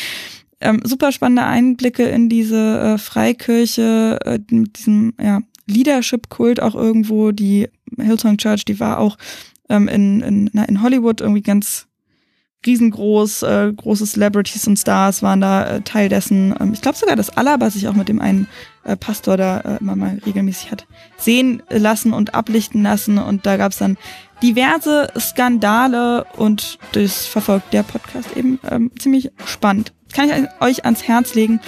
Ähm, 0.60 0.80
super 0.84 1.10
spannende 1.12 1.44
Einblicke 1.44 2.04
in 2.04 2.28
diese 2.28 2.80
äh, 2.80 2.98
Freikirche, 2.98 4.18
äh, 4.24 4.38
mit 4.50 4.78
diesem 4.78 5.14
ja, 5.20 5.40
Leadership-Kult 5.66 6.62
auch 6.62 6.74
irgendwo. 6.74 7.32
Die 7.32 7.68
Hillsong 7.98 8.36
Church, 8.36 8.64
die 8.64 8.78
war 8.78 8.98
auch 8.98 9.16
ähm, 9.68 9.88
in, 9.88 10.20
in, 10.20 10.50
na, 10.52 10.64
in 10.64 10.82
Hollywood 10.82 11.20
irgendwie 11.20 11.42
ganz 11.42 11.86
riesengroß, 12.66 13.42
äh, 13.42 13.72
große 13.74 14.06
Celebrities 14.06 14.66
und 14.66 14.78
Stars 14.78 15.22
waren 15.22 15.40
da 15.40 15.66
äh, 15.66 15.80
Teil 15.80 16.08
dessen. 16.08 16.54
Ähm, 16.60 16.72
ich 16.72 16.82
glaube 16.82 16.98
sogar, 16.98 17.16
dass 17.16 17.30
Alaba 17.30 17.70
sich 17.70 17.88
auch 17.88 17.94
mit 17.94 18.08
dem 18.08 18.20
einen 18.20 18.48
äh, 18.84 18.96
Pastor 18.96 19.36
da 19.36 19.60
äh, 19.60 19.76
immer 19.80 19.96
mal 19.96 20.20
regelmäßig 20.24 20.70
hat 20.70 20.86
sehen 21.16 21.62
lassen 21.68 22.12
und 22.12 22.34
ablichten 22.34 22.82
lassen. 22.82 23.18
Und 23.18 23.46
da 23.46 23.56
gab 23.56 23.72
es 23.72 23.78
dann 23.78 23.96
diverse 24.42 25.08
Skandale 25.18 26.24
und 26.36 26.78
das 26.92 27.26
verfolgt 27.26 27.72
der 27.72 27.82
Podcast 27.82 28.36
eben 28.36 28.58
ähm, 28.70 28.90
ziemlich 28.98 29.30
spannend. 29.44 29.92
Kann 30.12 30.28
ich 30.28 30.48
euch 30.60 30.84
ans 30.84 31.04
Herz 31.04 31.34
legen. 31.34 31.60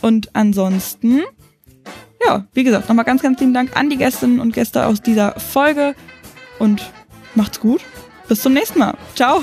Und 0.00 0.34
ansonsten, 0.34 1.20
ja, 2.26 2.46
wie 2.54 2.64
gesagt, 2.64 2.88
nochmal 2.88 3.04
ganz, 3.04 3.22
ganz 3.22 3.38
lieben 3.40 3.54
Dank 3.54 3.76
an 3.76 3.90
die 3.90 3.98
Gästinnen 3.98 4.40
und 4.40 4.52
Gäste 4.52 4.86
aus 4.86 5.02
dieser 5.02 5.38
Folge 5.38 5.94
und 6.58 6.90
macht's 7.34 7.60
gut. 7.60 7.82
Bis 8.28 8.42
zum 8.42 8.52
nächsten 8.52 8.78
Mal. 8.78 8.96
Ciao. 9.14 9.42